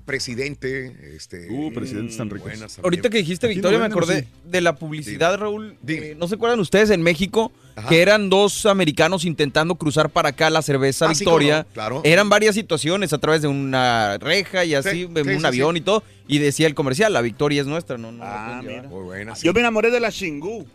Presidente. 0.04 1.14
Este, 1.14 1.48
Uh, 1.50 1.70
buenas 1.70 2.16
también. 2.16 2.58
Ahorita 2.82 3.10
que 3.10 3.18
dijiste 3.18 3.46
Aquí 3.46 3.56
no 3.56 3.68
Victoria, 3.68 3.78
me 3.78 3.84
acordé 3.84 4.22
sí. 4.22 4.28
de 4.46 4.60
la 4.62 4.74
publicidad, 4.74 5.36
Raúl. 5.36 5.76
Dime. 5.82 6.06
Eh, 6.12 6.14
¿No 6.14 6.26
se 6.28 6.36
acuerdan 6.36 6.58
ustedes 6.60 6.88
en 6.88 7.02
México 7.02 7.52
Ajá. 7.76 7.90
que 7.90 8.00
eran 8.00 8.30
dos 8.30 8.64
americanos 8.64 9.26
intentando 9.26 9.74
cruzar 9.74 10.08
para 10.08 10.30
acá 10.30 10.48
la 10.48 10.62
cerveza 10.62 11.10
Ah, 11.10 11.14
sí, 11.14 11.24
Victoria? 11.24 11.66
claro. 11.74 12.00
Eran 12.04 12.30
varias 12.30 12.54
situaciones 12.54 13.12
a 13.12 13.18
través 13.18 13.42
de 13.42 13.48
una 13.48 14.16
reja 14.16 14.64
y 14.64 14.74
así, 14.74 14.88
Sí, 14.90 15.02
en 15.02 15.24
sí, 15.24 15.30
un 15.30 15.40
sí, 15.40 15.46
avión 15.46 15.74
sí. 15.74 15.78
y 15.78 15.82
todo. 15.82 16.02
Y 16.26 16.38
decía 16.38 16.66
el 16.66 16.74
comercial, 16.74 17.12
la 17.12 17.20
Victoria 17.20 17.60
es 17.60 17.66
nuestra, 17.66 17.98
no, 17.98 18.10
no 18.10 18.24
Ah, 18.24 18.62
mira. 18.64 18.84
Muy. 18.84 19.18
Yo 19.42 19.52
me 19.52 19.60
enamoré 19.60 19.90
de 19.90 20.00
la 20.00 20.08
Shingu. 20.08 20.66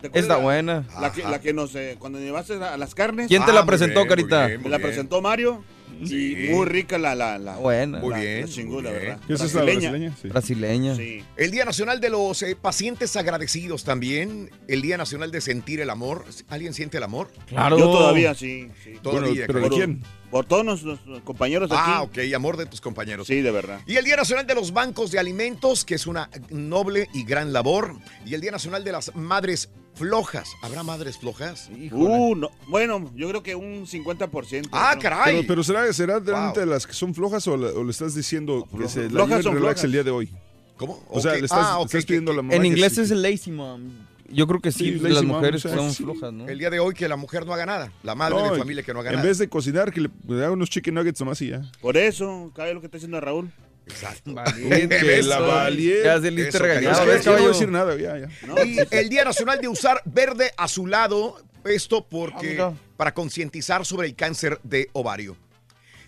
¿Te 0.00 0.06
acuerdas 0.08 0.22
Está 0.22 0.36
la- 0.38 0.42
buena. 0.42 0.86
La 1.00 1.12
que, 1.12 1.22
la 1.22 1.40
que 1.40 1.52
nos, 1.52 1.74
eh, 1.74 1.96
cuando 1.98 2.18
llevaste 2.18 2.54
a 2.54 2.76
las 2.76 2.94
carnes, 2.94 3.28
¿Quién 3.28 3.44
te 3.44 3.50
Ah, 3.50 3.54
la 3.54 3.60
muy 3.62 3.68
presentó, 3.68 4.00
bien, 4.00 4.06
muy 4.08 4.08
Carita? 4.16 4.46
bien, 4.46 4.60
muy 4.62 4.70
la 4.70 4.78
bien. 4.78 4.88
presentó 4.88 5.20
Mario. 5.20 5.64
Sí. 6.02 6.46
Y 6.46 6.54
muy 6.54 6.64
rica 6.64 6.96
la, 6.96 7.14
la, 7.14 7.36
la, 7.36 7.56
Buena. 7.56 7.98
Muy 7.98 8.10
la- 8.14 8.20
bien, 8.20 8.40
la 8.42 8.46
Shingu, 8.46 8.72
muy 8.74 8.82
la 8.84 8.90
bien. 8.90 9.02
verdad. 9.02 9.20
¿Qué 9.26 9.32
es 9.34 9.38
Brasileña. 9.40 9.90
brasileña? 9.90 10.16
Sí. 10.22 10.28
Brasileña. 10.28 10.94
Sí. 10.96 11.24
El 11.36 11.50
Día 11.50 11.64
Nacional 11.66 12.00
de 12.00 12.08
los 12.08 12.42
eh, 12.42 12.56
Pacientes 12.58 13.16
Agradecidos 13.16 13.84
también. 13.84 14.50
El 14.66 14.80
Día 14.80 14.96
Nacional 14.96 15.30
de 15.30 15.42
Sentir 15.42 15.80
el 15.80 15.90
Amor. 15.90 16.24
¿Alguien 16.48 16.72
siente 16.72 16.96
el 16.96 17.02
amor? 17.02 17.30
Claro. 17.48 17.76
Yo 17.78 17.84
todavía 17.90 18.34
sí. 18.34 18.68
sí. 18.82 18.94
Todavía. 19.02 19.28
Bueno, 19.30 19.44
pero 19.46 19.58
¿de 19.60 19.68
claro. 19.68 19.76
quién? 19.76 20.02
Por 20.30 20.46
todos 20.46 20.64
nuestros 20.64 21.00
compañeros 21.24 21.68
de 21.68 21.76
aquí. 21.76 21.84
Ah, 21.92 22.02
ok, 22.02 22.18
amor 22.34 22.56
de 22.56 22.64
tus 22.64 22.80
compañeros. 22.80 23.26
Sí, 23.26 23.42
de 23.42 23.50
verdad. 23.50 23.80
Y 23.86 23.96
el 23.96 24.04
Día 24.06 24.16
Nacional 24.16 24.46
de 24.46 24.54
los 24.54 24.72
Bancos 24.72 25.10
de 25.10 25.18
Alimentos, 25.18 25.84
que 25.84 25.96
es 25.96 26.06
una 26.06 26.30
noble 26.48 27.08
y 27.12 27.24
gran 27.24 27.52
labor. 27.52 27.94
Y 28.24 28.32
el 28.34 28.40
Día 28.40 28.52
Nacional 28.52 28.84
de 28.84 28.92
las 28.92 29.14
Madres 29.16 29.68
Flojas. 29.94 30.48
¿Habrá 30.62 30.82
madres 30.82 31.18
flojas? 31.18 31.70
Uh, 31.92 32.34
no. 32.34 32.50
Bueno, 32.68 33.10
yo 33.14 33.28
creo 33.28 33.42
que 33.42 33.54
un 33.54 33.86
50%. 33.86 34.68
Ah, 34.72 34.92
¿no? 34.94 35.00
caray. 35.02 35.36
Pero, 35.36 35.46
pero 35.48 35.64
será, 35.64 35.92
será 35.92 36.18
Wow. 36.20 36.64
las 36.64 36.86
que 36.86 36.92
son 36.94 37.14
flojas 37.14 37.46
o, 37.48 37.56
la- 37.56 37.68
o 37.68 37.84
le 37.84 37.90
estás 37.90 38.14
diciendo 38.14 38.66
que 38.78 38.88
se 38.88 39.10
la 39.10 39.24
relax 39.26 39.42
flojas. 39.44 39.84
el 39.84 39.92
día 39.92 40.02
de 40.04 40.10
hoy? 40.10 40.30
¿Cómo? 40.76 41.04
O 41.10 41.20
sea, 41.20 41.32
le 41.34 41.40
estás, 41.44 41.58
Ah, 41.60 41.78
estás 41.84 42.02
que- 42.02 42.06
pidiendo 42.08 42.32
a 42.32 42.34
la 42.36 42.42
mamá 42.42 42.54
En 42.54 42.62
que 42.62 42.68
inglés 42.68 42.94
sí. 42.94 43.02
es 43.02 43.10
el 43.10 43.20
lazy 43.22 43.50
mom. 43.50 43.90
Yo 44.32 44.46
creo 44.46 44.60
que 44.60 44.70
sí, 44.72 44.92
Sí, 44.96 44.98
las 45.00 45.24
mom, 45.24 45.36
mujeres 45.38 45.64
o 45.64 45.68
sea, 45.68 45.76
son 45.76 45.92
sí. 45.92 46.04
flojas, 46.04 46.32
¿no? 46.32 46.48
El 46.48 46.58
día 46.58 46.70
de 46.70 46.78
hoy 46.78 46.94
que 46.94 47.06
la 47.08 47.16
mujer 47.16 47.44
no 47.44 47.52
haga 47.52 47.66
nada. 47.66 47.92
La 48.04 48.14
madre 48.14 48.36
No, 48.36 48.52
de 48.52 48.58
familia 48.58 48.82
que 48.84 48.94
no 48.94 49.00
haga 49.00 49.10
En 49.10 49.16
nada. 49.16 49.26
vez 49.28 49.38
de 49.38 49.48
cocinar, 49.48 49.92
que 49.92 50.02
le, 50.02 50.10
le 50.28 50.36
haga 50.44 50.52
unos 50.52 50.70
chicken 50.70 50.94
nuggets 50.94 51.18
nomás 51.20 51.42
y 51.42 51.48
ya. 51.48 51.62
Por 51.82 51.96
eso, 51.96 52.50
cabe 52.54 52.72
lo 52.72 52.80
que 52.80 52.86
está 52.86 52.96
diciendo 52.96 53.20
Raúl. 53.20 53.50
Exacto. 53.90 54.34
Que 54.34 55.22
la 55.22 55.38
valiente. 55.40 56.04
Ya 56.04 56.20
se 56.20 56.30
liste 56.30 56.48
Eso, 56.50 56.58
regañado. 56.58 56.98
cayó. 56.98 57.02
Es 57.02 57.08
¿ves, 57.14 57.18
que 57.18 57.24
yo 57.24 57.32
no 57.32 57.38
voy 57.38 57.44
a 57.46 57.48
decir 57.52 57.68
nada, 57.68 57.96
ya, 57.96 58.18
ya. 58.18 58.28
¿no? 58.46 58.64
Y 58.64 58.78
el 58.90 59.08
Día 59.08 59.24
Nacional 59.24 59.60
de 59.60 59.68
usar 59.68 60.00
verde 60.04 60.52
azulado, 60.56 61.42
esto 61.64 62.06
porque 62.08 62.48
Ah, 62.60 62.70
mira. 62.70 62.72
para 62.96 63.12
concientizar 63.14 63.84
sobre 63.84 64.08
el 64.08 64.14
cáncer 64.14 64.58
de 64.62 64.88
ovario. 64.92 65.36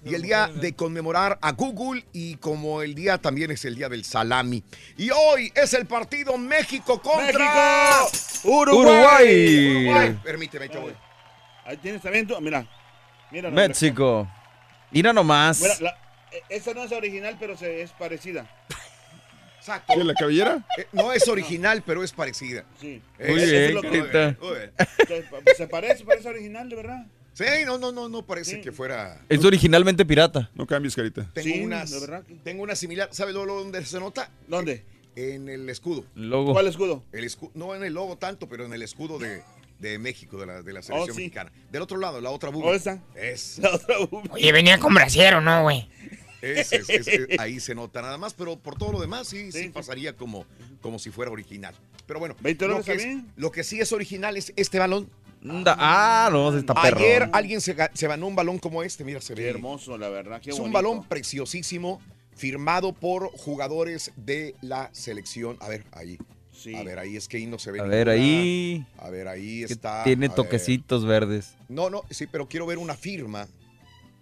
Y 0.04 0.14
el 0.14 0.22
día 0.22 0.48
de 0.52 0.74
conmemorar 0.74 1.38
a 1.40 1.52
Google 1.52 2.04
y 2.12 2.34
como 2.38 2.82
el 2.82 2.92
día 2.96 3.18
también 3.18 3.52
es 3.52 3.64
el 3.64 3.76
día 3.76 3.88
del 3.88 4.04
salami. 4.04 4.64
Y 4.96 5.10
hoy 5.10 5.52
es 5.54 5.74
el 5.74 5.86
partido 5.86 6.36
México 6.36 7.00
contra 7.00 7.22
¡México! 7.38 8.10
¡Uruguay! 8.42 9.76
Uruguay. 9.86 10.18
Permíteme, 10.24 10.68
Choboy. 10.68 10.92
Ahí 11.64 11.76
tienes 11.76 12.02
también 12.02 12.26
tú. 12.26 12.34
Mira. 12.40 12.66
Mira. 13.30 13.48
México. 13.50 14.28
Mira 14.90 15.12
nomás. 15.12 15.60
Bueno, 15.60 15.74
la- 15.82 15.96
esta 16.48 16.74
no 16.74 16.84
es 16.84 16.92
original, 16.92 17.36
pero 17.38 17.56
se, 17.56 17.82
es 17.82 17.90
parecida. 17.92 18.50
Exacto. 19.58 19.94
¿Qué, 19.96 20.02
la 20.02 20.14
cabellera? 20.14 20.66
Eh, 20.78 20.86
No 20.92 21.12
es 21.12 21.28
original, 21.28 21.82
pero 21.86 22.02
es 22.02 22.10
parecida. 22.12 22.64
Sí. 22.80 23.00
Eh, 23.18 23.30
Muy 23.30 23.36
bien, 23.44 23.54
es 23.64 23.74
lo 23.74 23.82
que- 23.82 23.88
Carita. 23.90 24.36
Muy 24.40 24.56
bien. 24.58 24.72
Se, 25.46 25.54
se 25.56 25.66
parece, 25.68 26.04
parece 26.04 26.28
original, 26.28 26.68
de 26.68 26.76
verdad. 26.76 27.06
Sí, 27.34 27.44
no, 27.64 27.78
no, 27.78 27.92
no, 27.92 28.08
no 28.08 28.26
parece 28.26 28.60
que 28.60 28.72
fuera. 28.72 29.20
Es 29.28 29.42
originalmente 29.44 30.04
pirata. 30.04 30.50
No 30.54 30.66
cambies, 30.66 30.94
carita. 30.96 31.30
Tengo 31.32 31.48
Sí, 31.54 31.62
unas. 31.62 31.90
de 31.90 32.00
verdad 32.00 32.24
que- 32.26 32.34
Tengo 32.34 32.62
una 32.62 32.74
similar. 32.74 33.08
¿Sabes 33.12 33.34
luego 33.34 33.54
dónde 33.60 33.84
se 33.86 33.98
nota? 34.00 34.30
¿Dónde? 34.48 34.84
En 35.16 35.48
el 35.48 35.68
escudo. 35.70 36.04
El 36.16 36.28
logo. 36.30 36.52
¿Cuál 36.52 36.66
escudo? 36.66 37.04
El 37.12 37.24
escu- 37.24 37.50
no 37.54 37.74
en 37.74 37.84
el 37.84 37.94
logo 37.94 38.18
tanto, 38.18 38.48
pero 38.48 38.64
en 38.66 38.72
el 38.74 38.82
escudo 38.82 39.18
de, 39.18 39.42
de 39.78 39.98
México, 39.98 40.38
de 40.38 40.46
la, 40.46 40.62
de 40.62 40.72
la 40.72 40.82
selección 40.82 41.10
Oh, 41.10 41.14
sí. 41.14 41.20
mexicana. 41.20 41.52
Del 41.70 41.82
otro 41.82 41.98
lado, 41.98 42.20
la 42.20 42.30
otra 42.30 42.50
buga. 42.50 42.64
¿Dónde 42.66 42.78
está? 42.78 42.98
Es, 43.14 43.58
La 43.60 43.74
otra 43.76 43.98
uva. 44.00 44.22
Oye, 44.30 44.50
venía 44.52 44.78
con 44.78 44.92
brasiero, 44.92 45.40
¿no, 45.40 45.62
güey? 45.62 45.88
Es- 46.42 46.72
es- 46.72 46.90
es- 46.90 47.08
es- 47.08 47.26
ahí 47.38 47.60
se 47.60 47.74
nota 47.74 48.02
nada 48.02 48.18
más, 48.18 48.34
pero 48.34 48.58
por 48.58 48.76
todo 48.76 48.92
lo 48.92 49.00
demás 49.00 49.28
sí, 49.28 49.50
sí, 49.52 49.68
pasaría 49.70 50.14
como, 50.16 50.44
como 50.80 50.98
si 50.98 51.10
fuera 51.10 51.30
original. 51.30 51.74
Pero 52.06 52.18
bueno, 52.20 52.36
20 52.40 52.66
lo 52.68 52.82
que, 52.82 52.92
es- 52.92 52.98
también. 53.02 53.26
lo 53.36 53.50
que 53.50 53.64
sí 53.64 53.80
es 53.80 53.92
original 53.92 54.36
es 54.36 54.52
este 54.56 54.78
balón. 54.78 55.08
Ah, 55.66 56.28
no, 56.30 56.56
está 56.56 56.72
perro. 56.74 56.98
Ayer 56.98 57.28
alguien 57.32 57.60
se, 57.60 57.74
se 57.94 58.06
ganó 58.06 58.26
un 58.28 58.36
balón 58.36 58.58
como 58.58 58.82
este, 58.82 59.02
mira, 59.04 59.20
se 59.20 59.34
Qué 59.34 59.42
ve. 59.42 59.48
hermoso, 59.50 59.98
la 59.98 60.08
verdad. 60.08 60.40
Qué 60.40 60.50
es 60.50 60.58
un 60.58 60.70
balón 60.72 61.04
preciosísimo, 61.08 62.00
firmado 62.36 62.92
por 62.92 63.30
jugadores 63.36 64.12
de 64.16 64.54
la 64.60 64.88
selección. 64.92 65.56
A 65.60 65.68
ver, 65.68 65.84
ahí. 65.92 66.18
Sí. 66.52 66.76
A 66.76 66.82
ver, 66.84 66.98
ahí 67.00 67.16
es 67.16 67.26
que 67.26 67.38
ahí 67.38 67.46
no 67.46 67.58
se 67.58 67.72
ve. 67.72 67.80
A 67.80 67.84
ver, 67.84 68.08
ahí. 68.08 68.86
A 68.98 69.10
ver, 69.10 69.26
ahí 69.26 69.64
que 69.66 69.72
está. 69.72 70.04
Tiene 70.04 70.28
ver. 70.28 70.36
toquecitos 70.36 71.04
verdes. 71.04 71.54
No, 71.68 71.90
no, 71.90 72.04
sí, 72.10 72.26
pero 72.30 72.46
quiero 72.48 72.66
ver 72.66 72.78
una 72.78 72.94
firma. 72.94 73.48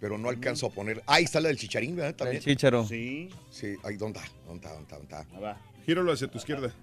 Pero 0.01 0.17
no 0.17 0.29
alcanzo 0.29 0.65
a 0.65 0.69
poner. 0.71 1.01
Ahí 1.05 1.23
está 1.25 1.39
la 1.39 1.49
del 1.49 1.57
chicharín, 1.57 1.95
¿verdad? 1.95 2.09
El 2.09 2.15
También. 2.15 2.41
chícharo. 2.43 2.85
Sí. 2.87 3.29
Sí, 3.51 3.75
ahí, 3.83 3.95
¿dónde 3.97 4.19
está? 4.19 4.31
¿Dónde 4.47 4.65
está? 4.67 4.73
¿Dónde 4.73 4.83
está? 4.83 4.95
¿Dónde 4.97 5.35
está? 5.35 5.51
Ah. 5.51 5.57
Gíralo 5.85 6.11
hacia 6.11 6.27
tu 6.27 6.39
izquierda. 6.39 6.73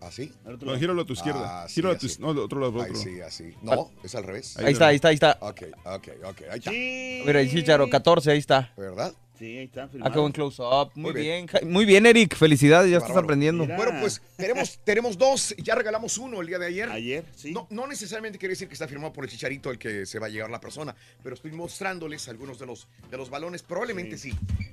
¿Así? 0.00 0.32
Otro 0.44 0.70
No, 0.70 0.78
gíralo 0.78 1.02
a 1.02 1.04
tu 1.06 1.14
izquierda. 1.14 1.62
Ah, 1.64 1.68
sí, 1.68 1.76
gíralo 1.76 1.94
a 1.94 1.98
tu. 1.98 2.06
No, 2.20 2.28
otro 2.28 2.60
lado. 2.60 2.82
Ahí 2.82 2.90
Otro. 2.90 3.02
sí, 3.02 3.20
así. 3.20 3.54
No, 3.62 3.90
es 4.04 4.14
al 4.14 4.24
revés. 4.24 4.56
Ahí 4.58 4.72
está, 4.74 4.88
ahí 4.88 4.96
está, 4.96 5.08
ahí 5.08 5.14
está. 5.14 5.38
Ok, 5.40 5.62
ok, 5.84 6.08
ok. 6.24 6.42
Ahí 6.50 6.58
está. 6.58 6.70
Sí. 6.70 7.22
Mira, 7.26 7.40
el 7.40 7.50
chícharo, 7.50 7.88
14, 7.88 8.30
ahí 8.30 8.38
está. 8.38 8.72
¿Verdad? 8.76 9.12
Sí, 9.38 9.56
ahí 9.56 9.64
está. 9.66 9.84
Ah, 9.84 9.88
firmado. 9.88 10.12
qué 10.12 10.18
buen 10.18 10.32
close-up. 10.32 10.90
Muy, 10.96 11.12
Muy 11.12 11.22
bien. 11.22 11.46
Muy 11.64 11.84
bien, 11.84 12.06
Eric. 12.06 12.34
Felicidades, 12.34 12.90
ya 12.90 12.98
estás 12.98 13.16
aprendiendo. 13.16 13.64
Mira. 13.64 13.76
Bueno, 13.76 13.92
pues 14.00 14.20
tenemos, 14.36 14.78
tenemos 14.84 15.16
dos. 15.16 15.54
Ya 15.58 15.74
regalamos 15.76 16.18
uno 16.18 16.40
el 16.40 16.46
día 16.48 16.58
de 16.58 16.66
ayer. 16.66 16.88
Ayer, 16.90 17.24
sí. 17.36 17.52
No, 17.52 17.66
no 17.70 17.86
necesariamente 17.86 18.38
quiere 18.38 18.52
decir 18.54 18.66
que 18.66 18.74
está 18.74 18.88
firmado 18.88 19.12
por 19.12 19.24
el 19.24 19.30
chicharito 19.30 19.70
el 19.70 19.78
que 19.78 20.06
se 20.06 20.18
va 20.18 20.26
a 20.26 20.30
llevar 20.30 20.50
la 20.50 20.60
persona, 20.60 20.94
pero 21.22 21.34
estoy 21.36 21.52
mostrándoles 21.52 22.28
algunos 22.28 22.58
de 22.58 22.66
los, 22.66 22.88
de 23.10 23.16
los 23.16 23.30
balones. 23.30 23.62
Probablemente 23.62 24.18
sí. 24.18 24.32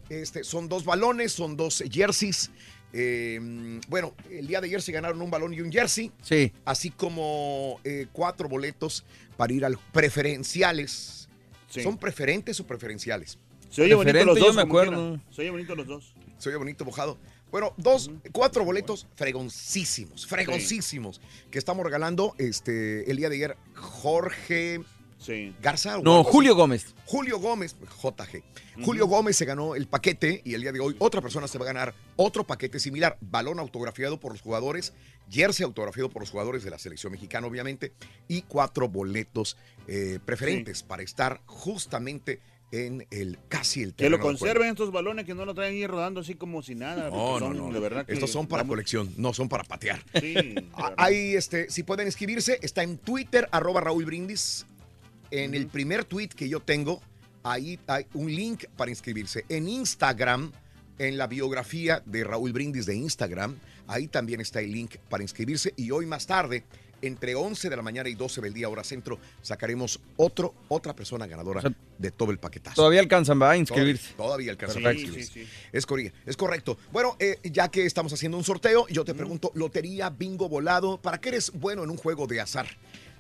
Este, 0.10 0.44
son 0.44 0.68
dos 0.68 0.84
balones, 0.84 1.32
son 1.32 1.56
dos 1.56 1.84
jerseys. 1.92 2.50
Eh, 2.98 3.80
bueno, 3.90 4.16
el 4.32 4.48
día 4.48 4.62
de 4.62 4.68
ayer 4.68 4.82
se 4.82 4.92
ganaron 4.94 5.22
un 5.22 5.30
balón 5.30 5.54
y 5.54 5.60
un 5.62 5.72
jersey, 5.72 6.12
Sí. 6.22 6.52
así 6.64 6.90
como 6.92 7.80
eh, 7.84 8.08
cuatro 8.14 8.48
boletos 8.48 9.04
para 9.36 9.52
ir 9.54 9.66
al 9.66 9.78
preferenciales. 9.92 11.28
Sí. 11.70 11.82
¿Son 11.84 11.98
preferentes 11.98 12.60
o 12.62 12.66
preferenciales? 12.66 13.38
Se 13.70 13.82
oye 13.82 13.94
bonito 13.96 14.26
los 14.26 14.40
yo 14.40 14.46
dos. 14.46 14.56
me 14.56 14.62
como 14.64 14.80
acuerdo. 14.80 15.20
Se 15.32 15.42
oye 15.42 15.52
bonito 15.52 15.76
los 15.76 15.88
dos. 15.88 16.14
Se 16.38 16.50
oye 16.50 16.58
bonito, 16.58 16.86
mojado. 16.86 17.18
Bueno, 17.52 17.74
dos, 17.78 18.12
cuatro 18.32 18.66
boletos 18.66 19.08
fregoncísimos, 19.16 20.26
fregoncísimos, 20.28 21.22
que 21.52 21.58
estamos 21.60 21.86
regalando 21.86 22.34
este, 22.38 23.10
el 23.10 23.18
día 23.18 23.30
de 23.30 23.36
ayer. 23.36 23.58
Jorge 23.76 24.82
Sí. 25.26 25.56
Garza. 25.62 25.98
o 25.98 26.04
No, 26.04 26.22
así. 26.22 26.30
Julio 26.32 26.56
Gómez. 26.56 26.94
Julio 27.06 27.40
Gómez, 27.40 27.76
JG. 28.04 28.44
Julio 28.84 29.08
Gómez 29.08 29.36
se 29.38 29.46
ganó 29.46 29.76
el 29.76 29.88
paquete 29.88 30.42
y 30.46 30.54
el 30.54 30.62
día 30.62 30.72
de 30.72 30.80
hoy 30.80 30.96
otra 31.00 31.22
persona 31.22 31.48
se 31.48 31.58
va 31.58 31.66
a 31.66 31.68
ganar 31.68 31.96
otro 32.16 32.44
paquete 32.46 32.80
similar. 32.80 33.18
Balón 33.22 33.60
autografiado 33.60 34.20
por 34.20 34.34
los 34.34 34.42
jugadores, 34.42 34.94
jersey 35.30 35.64
autografiado 35.64 36.10
por 36.10 36.22
los 36.22 36.30
jugadores 36.30 36.64
de 36.64 36.70
la 36.70 36.78
selección 36.78 37.12
mexicana, 37.12 37.48
obviamente, 37.48 37.94
y 38.28 38.44
cuatro 38.44 38.88
boletos 38.88 39.58
eh, 39.88 40.20
preferentes 40.24 40.84
para 40.84 41.02
estar 41.02 41.42
justamente 41.46 42.40
en 42.72 43.06
el 43.12 43.38
casi 43.48 43.82
el 43.84 43.94
Que 43.94 44.10
lo 44.10 44.18
terreno 44.18 44.18
de 44.18 44.22
juego. 44.22 44.38
conserven 44.40 44.70
estos 44.70 44.92
balones, 44.92 45.26
que 45.26 45.34
no 45.36 45.46
lo 45.46 45.54
traen 45.54 45.74
ahí 45.76 45.88
rodando 45.88 46.20
así 46.22 46.36
como 46.36 46.62
si 46.62 46.76
nada. 46.76 47.10
No, 47.10 47.40
no, 47.40 47.54
no. 47.54 47.72
De 47.72 47.80
verdad 47.80 48.06
que 48.06 48.14
Estos 48.14 48.32
son 48.32 48.48
para 48.48 48.64
colección, 48.66 49.14
no 49.18 49.34
son 49.34 49.48
para 49.50 49.64
patear. 49.64 50.04
Sí, 50.20 50.36
Ah, 50.74 50.94
Ahí, 50.98 51.36
este, 51.36 51.70
si 51.70 51.84
pueden 51.84 52.08
inscribirse, 52.08 52.60
está 52.62 52.84
en 52.84 52.98
Twitter, 52.98 53.48
arroba 53.52 53.82
Raúl 53.82 54.06
Brindis. 54.06 54.66
En 55.32 55.54
el 55.56 55.68
primer 55.68 56.06
tweet 56.06 56.30
que 56.30 56.48
yo 56.50 56.60
tengo, 56.60 57.02
ahí 57.44 57.80
hay 57.88 58.06
un 58.14 58.34
link 58.34 58.66
para 58.78 58.92
inscribirse. 58.92 59.46
En 59.50 59.68
Instagram, 59.68 60.52
en 60.98 61.18
la 61.18 61.28
biografía 61.28 62.02
de 62.06 62.24
Raúl 62.24 62.54
Brindis 62.54 62.86
de 62.86 62.96
Instagram, 62.96 63.56
ahí 63.88 64.08
también 64.08 64.40
está 64.42 64.62
el 64.62 64.72
link 64.72 64.96
para 65.10 65.24
inscribirse. 65.24 65.74
Y 65.78 65.92
hoy 65.92 66.06
más 66.06 66.26
tarde, 66.28 66.64
entre 67.08 67.36
11 67.36 67.70
de 67.70 67.76
la 67.76 67.82
mañana 67.82 68.10
y 68.10 68.16
12 68.16 68.42
del 68.42 68.54
día, 68.54 68.70
hora 68.70 68.84
centro, 68.84 69.20
sacaremos 69.42 70.00
otro, 70.18 70.54
otra 70.68 70.96
persona 70.96 71.26
ganadora 71.28 71.62
de 71.98 72.12
todo 72.12 72.32
el 72.32 72.38
paquetazo. 72.40 72.76
Todavía 72.76 73.00
alcanzan, 73.00 73.42
va 73.42 73.52
a 73.52 73.58
inscribirse. 73.58 74.14
Todavía, 74.14 74.18
todavía 74.26 74.52
alcanzan 74.52 74.84
Perfecto. 74.84 75.14
a 75.14 75.20
inscribirse. 75.20 75.54
Es, 75.72 75.88
corri- 75.88 76.12
es 76.26 76.38
correcto. 76.38 76.78
Bueno, 76.92 77.16
eh, 77.20 77.40
ya 77.44 77.70
que 77.70 77.86
estamos 77.86 78.12
haciendo 78.14 78.38
un 78.38 78.44
sorteo, 78.44 78.88
yo 78.90 79.06
te 79.06 79.14
pregunto, 79.14 79.52
lotería, 79.56 80.10
bingo 80.10 80.50
volado, 80.50 80.98
¿para 81.02 81.20
qué 81.20 81.30
eres 81.30 81.52
bueno 81.54 81.84
en 81.84 81.90
un 81.90 81.98
juego 81.98 82.28
de 82.28 82.42
azar? 82.42 82.68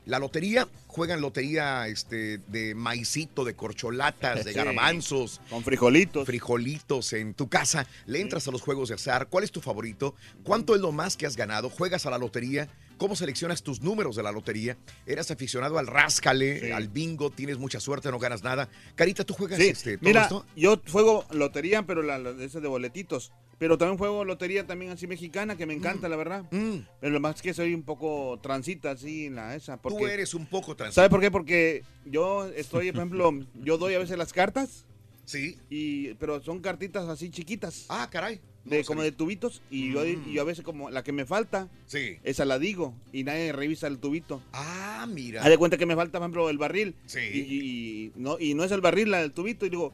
La 0.05 0.19
lotería, 0.19 0.67
juegan 0.85 1.19
lotería 1.19 1.87
este, 1.87 2.37
de 2.49 2.75
maicito, 2.75 3.43
de 3.43 3.55
corcholatas, 3.55 4.45
de 4.45 4.51
Sí. 4.53 4.57
garbanzos. 4.57 5.41
Con 5.49 5.63
frijolitos. 5.63 6.27
Frijolitos 6.27 7.11
en 7.13 7.33
tu 7.33 7.49
casa. 7.49 7.87
Le 8.05 8.21
entras 8.21 8.47
a 8.47 8.51
los 8.51 8.61
juegos 8.61 8.89
de 8.89 8.95
azar. 8.95 9.29
¿Cuál 9.29 9.43
es 9.45 9.51
tu 9.51 9.61
favorito? 9.61 10.13
¿Cuánto 10.43 10.75
es 10.75 10.81
lo 10.81 10.91
más 10.91 11.17
que 11.17 11.25
has 11.25 11.35
ganado? 11.35 11.71
¿Juegas 11.71 12.05
a 12.05 12.11
la 12.11 12.19
lotería? 12.19 12.69
¿Cómo 12.97 13.15
seleccionas 13.15 13.61
tus 13.63 13.81
números 13.81 14.15
de 14.15 14.23
la 14.23 14.31
lotería? 14.31 14.77
¿Eras 15.05 15.29
aficionado 15.31 15.77
al 15.77 15.87
ráscale, 15.87 16.59
Sí. 16.61 16.71
al 16.71 16.87
bingo? 16.87 17.29
¿Tienes 17.29 17.57
mucha 17.57 17.79
suerte, 17.79 18.09
no 18.11 18.19
ganas 18.19 18.43
nada? 18.43 18.69
Carita, 18.95 19.23
¿tú 19.23 19.33
juegas 19.33 19.59
Sí, 19.59 19.67
este, 19.67 19.97
todo 19.97 20.07
mira, 20.07 20.21
esto? 20.23 20.45
yo 20.55 20.81
juego 20.91 21.25
lotería, 21.31 21.83
pero 21.85 22.01
la, 22.01 22.17
la- 22.17 22.43
esa 22.43 22.59
de 22.59 22.67
boletitos. 22.67 23.31
Pero 23.57 23.77
también 23.77 23.97
juego 23.97 24.25
lotería 24.25 24.67
también 24.67 24.91
así 24.91 25.07
mexicana, 25.07 25.55
que 25.55 25.65
me 25.65 25.73
Mm. 25.73 25.77
encanta, 25.79 26.09
la 26.09 26.17
verdad. 26.17 26.43
Pero 26.51 27.13
lo 27.13 27.19
más 27.21 27.41
que 27.41 27.53
soy 27.53 27.73
un 27.73 27.83
poco 27.83 28.37
transita 28.43 28.91
así 28.91 29.27
en 29.27 29.35
la 29.35 29.55
esa. 29.55 29.77
Porque, 29.81 29.97
Tú 29.99 30.07
eres 30.07 30.33
un 30.33 30.45
poco 30.45 30.75
transito. 30.75 30.95
¿Sabe 30.95 31.09
por 31.09 31.21
qué? 31.21 31.31
Porque 31.31 31.83
yo 32.05 32.47
estoy, 32.47 32.91
por 32.91 32.99
ejemplo, 32.99 33.31
yo 33.53 33.77
doy 33.77 33.93
a 33.93 33.99
veces 33.99 34.17
las 34.17 34.33
cartas. 34.33 34.85
Sí. 35.23 35.57
Y, 35.69 36.13
pero 36.15 36.41
son 36.43 36.59
cartitas 36.59 37.07
así 37.07 37.29
chiquitas. 37.29 37.85
Ah, 37.87 38.07
caray. 38.11 38.41
De, 38.65 38.83
como 38.83 39.01
de 39.03 39.11
tubitos. 39.11 39.61
Y 39.69 39.93
yo, 39.93 40.01
Mm. 40.03 40.29
y 40.29 40.33
yo 40.33 40.41
a 40.41 40.45
veces 40.45 40.63
como 40.65 40.89
la 40.89 41.03
que 41.03 41.11
me 41.11 41.25
falta, 41.25 41.69
Sí. 41.85 42.17
esa 42.23 42.45
la 42.45 42.59
digo. 42.59 42.93
Y 43.13 43.23
nadie 43.23 43.51
revisa 43.53 43.87
el 43.87 43.99
tubito. 43.99 44.41
Ah, 44.53 45.05
mira. 45.07 45.41
Haz 45.43 45.49
de 45.49 45.57
cuenta 45.57 45.77
que 45.77 45.85
me 45.85 45.95
falta, 45.95 46.17
por 46.19 46.23
ejemplo, 46.25 46.49
el 46.49 46.57
barril. 46.57 46.95
Sí. 47.05 47.19
Y, 47.19 47.39
y- 47.39 48.05
y 48.05 48.11
no, 48.15 48.37
y 48.39 48.53
no 48.55 48.63
es 48.63 48.71
el 48.71 48.81
barril, 48.81 49.11
la 49.11 49.19
del 49.21 49.31
tubito. 49.31 49.65
Y 49.65 49.69
digo, 49.69 49.93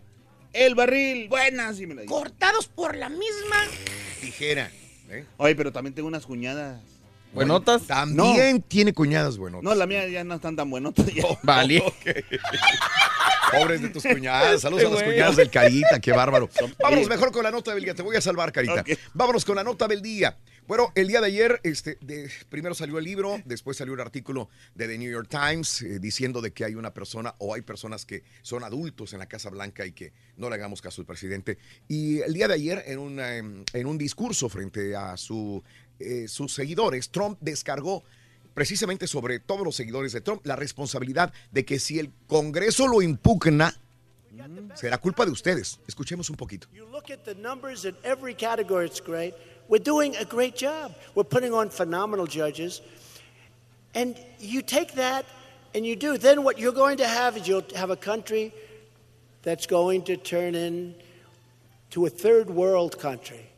el 0.54 0.74
barril, 0.76 1.28
buenas. 1.30 1.80
Y 1.80 1.86
me 1.88 1.96
la 1.96 2.02
dice. 2.04 2.14
Cortados 2.14 2.68
por 2.68 2.96
la 2.96 3.10
misma. 3.10 3.58
Tijera. 4.22 4.72
¿eh? 5.10 5.26
Oye, 5.38 5.56
pero 5.56 5.72
también 5.74 5.94
tengo 5.94 6.08
unas 6.08 6.26
cuñadas. 6.26 6.82
¿Buenotas? 7.34 7.84
También 7.88 8.62
tiene 8.62 8.94
cuñadas 8.94 9.38
buenotas. 9.38 9.64
No, 9.64 9.74
la 9.74 9.88
mía 9.88 10.06
ya 10.10 10.24
no 10.26 10.36
están 10.36 10.56
tan 10.58 10.70
buenotas. 10.70 11.06
ya. 11.14 11.24
Vale. 11.44 11.82
Pobres 13.52 13.82
de 13.82 13.90
tus 13.90 14.04
cuñadas. 14.04 14.62
Saludos 14.62 14.86
a 14.86 14.90
las 14.96 15.04
cuñadas 15.04 15.36
del 15.36 15.50
Carita, 15.50 16.00
qué 16.00 16.12
bárbaro. 16.12 16.50
Vámonos 16.80 17.08
mejor 17.08 17.32
con 17.32 17.44
la 17.44 17.52
nota 17.52 17.74
del 17.74 17.84
día. 17.84 17.96
Te 17.96 18.02
voy 18.02 18.16
a 18.16 18.22
salvar, 18.22 18.52
Carita. 18.52 18.84
Vámonos 19.14 19.46
con 19.46 19.56
la 19.56 19.64
nota 19.64 19.88
del 19.88 20.02
día. 20.02 20.38
Bueno, 20.68 20.92
el 20.96 21.08
día 21.08 21.20
de 21.22 21.28
ayer, 21.28 21.60
este, 21.64 21.98
de- 22.02 22.30
primero 22.50 22.76
salió 22.76 22.98
el 23.00 23.04
libro, 23.04 23.42
después 23.46 23.76
salió 23.78 23.94
un 23.94 24.00
artículo 24.00 24.48
de 24.76 24.88
The 24.88 24.98
New 25.00 25.12
York 25.12 25.28
Times 25.30 25.82
eh, 25.82 26.00
diciendo 26.00 26.40
de 26.40 26.52
que 26.52 26.64
hay 26.64 26.76
una 26.76 26.94
persona 26.94 27.36
o 27.40 27.54
hay 27.56 27.62
personas 27.62 28.06
que 28.06 28.24
son 28.42 28.64
adultos 28.64 29.12
en 29.14 29.20
la 29.20 29.26
Casa 29.26 29.50
Blanca 29.50 29.86
y 29.86 29.92
que 29.92 30.14
no 30.38 30.50
le 30.50 30.56
hagamos 30.56 30.82
caso 30.82 31.02
al 31.02 31.08
presidente. 31.08 31.58
Y 31.90 32.20
el 32.22 32.34
día 32.34 32.48
de 32.48 32.54
ayer, 32.54 32.84
en, 32.86 33.00
una, 33.00 33.36
em, 33.38 33.66
en 33.74 33.88
un 33.88 33.98
discurso 33.98 34.48
frente 34.50 34.96
a 34.96 35.18
su, 35.18 35.62
eh, 36.00 36.28
sus 36.28 36.54
seguidores, 36.54 37.10
Trump 37.10 37.38
descargó 37.42 38.04
precisamente 38.54 39.08
sobre 39.08 39.40
todos 39.40 39.64
los 39.64 39.76
seguidores 39.76 40.12
de 40.14 40.22
Trump 40.22 40.46
la 40.46 40.56
responsabilidad 40.56 41.34
de 41.52 41.66
que 41.66 41.80
si 41.80 42.00
el 42.00 42.12
Congreso 42.28 42.88
lo 42.88 43.02
impugna, 43.02 43.74
será 44.76 44.98
culpa 44.98 45.26
de 45.26 45.32
ustedes. 45.32 45.80
Escuchemos 45.88 46.30
un 46.30 46.36
poquito. 46.36 46.68
You 46.74 46.86
look 46.92 47.12
at 47.12 47.24
the 47.26 47.36
numbers 47.36 47.86
in 47.86 47.96
every 48.04 48.34
category, 48.34 48.86
it's 48.86 49.02
great. 49.02 49.34
We're 49.68 49.84
doing 49.84 50.16
a 50.18 50.26
great 50.26 50.56
job. 50.56 50.94
We're 51.16 51.28
putting 51.28 51.54
on 51.54 51.70
phenomenal 51.70 52.28
judges. 52.28 52.82
And 53.94 54.16
you 54.40 54.62
take 54.62 54.94
that 54.96 55.26
and 55.74 55.86
you 55.86 55.96
do. 55.96 56.18
Then 56.18 56.44
what 56.44 56.60
you're 56.60 56.74
going 56.74 56.98
to 56.98 57.08
have 57.08 57.38
is 57.38 57.48
you'll 57.48 57.64
have 57.76 57.90
a 57.90 57.96
country 57.96 58.54
that's 59.44 59.66
going 59.66 60.04
to 60.04 60.18
turn 60.18 60.56
into 60.56 62.06
a 62.06 62.10
third 62.10 62.50
world 62.50 63.00
country. 63.00 63.51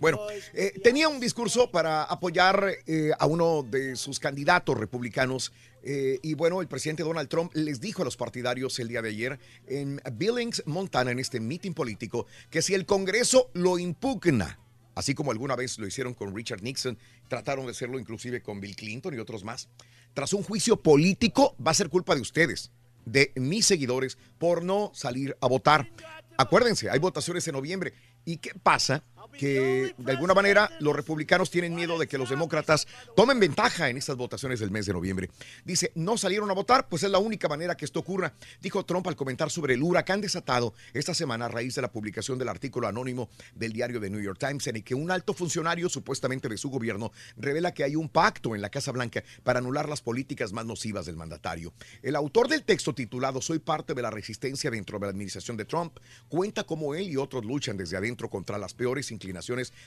Bueno, 0.00 0.20
eh, 0.52 0.72
tenía 0.82 1.08
un 1.08 1.20
discurso 1.20 1.70
para 1.70 2.02
apoyar 2.02 2.70
eh, 2.86 3.10
a 3.18 3.26
uno 3.26 3.62
de 3.62 3.96
sus 3.96 4.18
candidatos 4.18 4.76
republicanos. 4.76 5.52
eh, 5.82 6.18
y 6.22 6.34
bueno, 6.34 6.60
el 6.60 6.66
presidente 6.66 7.04
Donald 7.04 7.28
Trump 7.28 7.52
les 7.54 7.80
dijo 7.80 8.02
a 8.02 8.04
los 8.04 8.16
partidarios 8.16 8.78
el 8.80 8.88
día 8.88 9.02
de 9.02 9.10
ayer 9.10 9.38
en 9.68 10.00
Billings, 10.14 10.64
Montana, 10.66 11.12
en 11.12 11.20
este 11.20 11.38
mitin 11.38 11.74
político, 11.74 12.26
que 12.50 12.60
si 12.60 12.74
el 12.74 12.86
Congreso 12.86 13.50
lo 13.54 13.78
impugna, 13.78 14.58
así 14.96 15.14
como 15.14 15.30
alguna 15.30 15.54
vez 15.54 15.78
lo 15.78 15.86
hicieron 15.86 16.14
con 16.14 16.34
Richard 16.34 16.62
Nixon, 16.62 16.98
trataron 17.28 17.66
de 17.66 17.70
hacerlo 17.70 18.00
inclusive 18.00 18.42
con 18.42 18.60
Bill 18.60 18.74
Clinton 18.74 19.14
y 19.14 19.18
otros 19.18 19.44
más, 19.44 19.68
tras 20.12 20.32
un 20.32 20.42
juicio 20.42 20.76
político 20.82 21.54
va 21.64 21.70
a 21.70 21.74
ser 21.74 21.88
culpa 21.88 22.14
de 22.16 22.20
ustedes, 22.20 22.72
de 23.04 23.30
mis 23.36 23.64
seguidores, 23.66 24.18
por 24.38 24.64
no 24.64 24.90
salir 24.92 25.36
a 25.40 25.46
votar. 25.46 25.88
Acuérdense, 26.36 26.90
hay 26.90 26.98
votaciones 26.98 27.46
en 27.46 27.54
noviembre. 27.54 27.94
¿Y 28.24 28.38
qué 28.38 28.50
pasa? 28.60 29.04
Que 29.38 29.94
de 29.98 30.12
alguna 30.12 30.34
manera 30.34 30.70
los 30.80 30.96
republicanos 30.96 31.50
tienen 31.50 31.74
miedo 31.74 31.98
de 31.98 32.06
que 32.06 32.18
los 32.18 32.30
demócratas 32.30 32.86
tomen 33.14 33.38
ventaja 33.38 33.90
en 33.90 33.96
estas 33.96 34.16
votaciones 34.16 34.60
del 34.60 34.70
mes 34.70 34.86
de 34.86 34.92
noviembre. 34.92 35.30
Dice, 35.64 35.92
no 35.94 36.16
salieron 36.16 36.50
a 36.50 36.54
votar, 36.54 36.88
pues 36.88 37.02
es 37.02 37.10
la 37.10 37.18
única 37.18 37.48
manera 37.48 37.76
que 37.76 37.84
esto 37.84 38.00
ocurra, 38.00 38.34
dijo 38.60 38.84
Trump 38.84 39.06
al 39.08 39.16
comentar 39.16 39.50
sobre 39.50 39.74
el 39.74 39.82
huracán 39.82 40.20
desatado 40.20 40.74
esta 40.94 41.14
semana 41.14 41.46
a 41.46 41.48
raíz 41.48 41.74
de 41.74 41.82
la 41.82 41.92
publicación 41.92 42.38
del 42.38 42.48
artículo 42.48 42.88
anónimo 42.88 43.28
del 43.54 43.72
diario 43.72 44.00
The 44.00 44.10
New 44.10 44.20
York 44.20 44.38
Times 44.38 44.66
en 44.66 44.76
el 44.76 44.84
que 44.84 44.94
un 44.94 45.10
alto 45.10 45.34
funcionario 45.34 45.88
supuestamente 45.88 46.48
de 46.48 46.56
su 46.56 46.70
gobierno 46.70 47.12
revela 47.36 47.72
que 47.72 47.84
hay 47.84 47.96
un 47.96 48.08
pacto 48.08 48.54
en 48.54 48.62
la 48.62 48.70
Casa 48.70 48.92
Blanca 48.92 49.22
para 49.42 49.58
anular 49.58 49.88
las 49.88 50.02
políticas 50.02 50.52
más 50.52 50.66
nocivas 50.66 51.06
del 51.06 51.16
mandatario. 51.16 51.72
El 52.02 52.16
autor 52.16 52.48
del 52.48 52.64
texto 52.64 52.94
titulado 52.94 53.40
Soy 53.40 53.58
parte 53.58 53.94
de 53.94 54.02
la 54.02 54.10
resistencia 54.10 54.70
dentro 54.70 54.98
de 54.98 55.06
la 55.06 55.10
administración 55.10 55.56
de 55.56 55.64
Trump 55.64 55.98
cuenta 56.28 56.64
cómo 56.64 56.94
él 56.94 57.08
y 57.08 57.16
otros 57.16 57.44
luchan 57.44 57.76
desde 57.76 57.96
adentro 57.96 58.30
contra 58.30 58.58
las 58.58 58.74
peores 58.74 59.10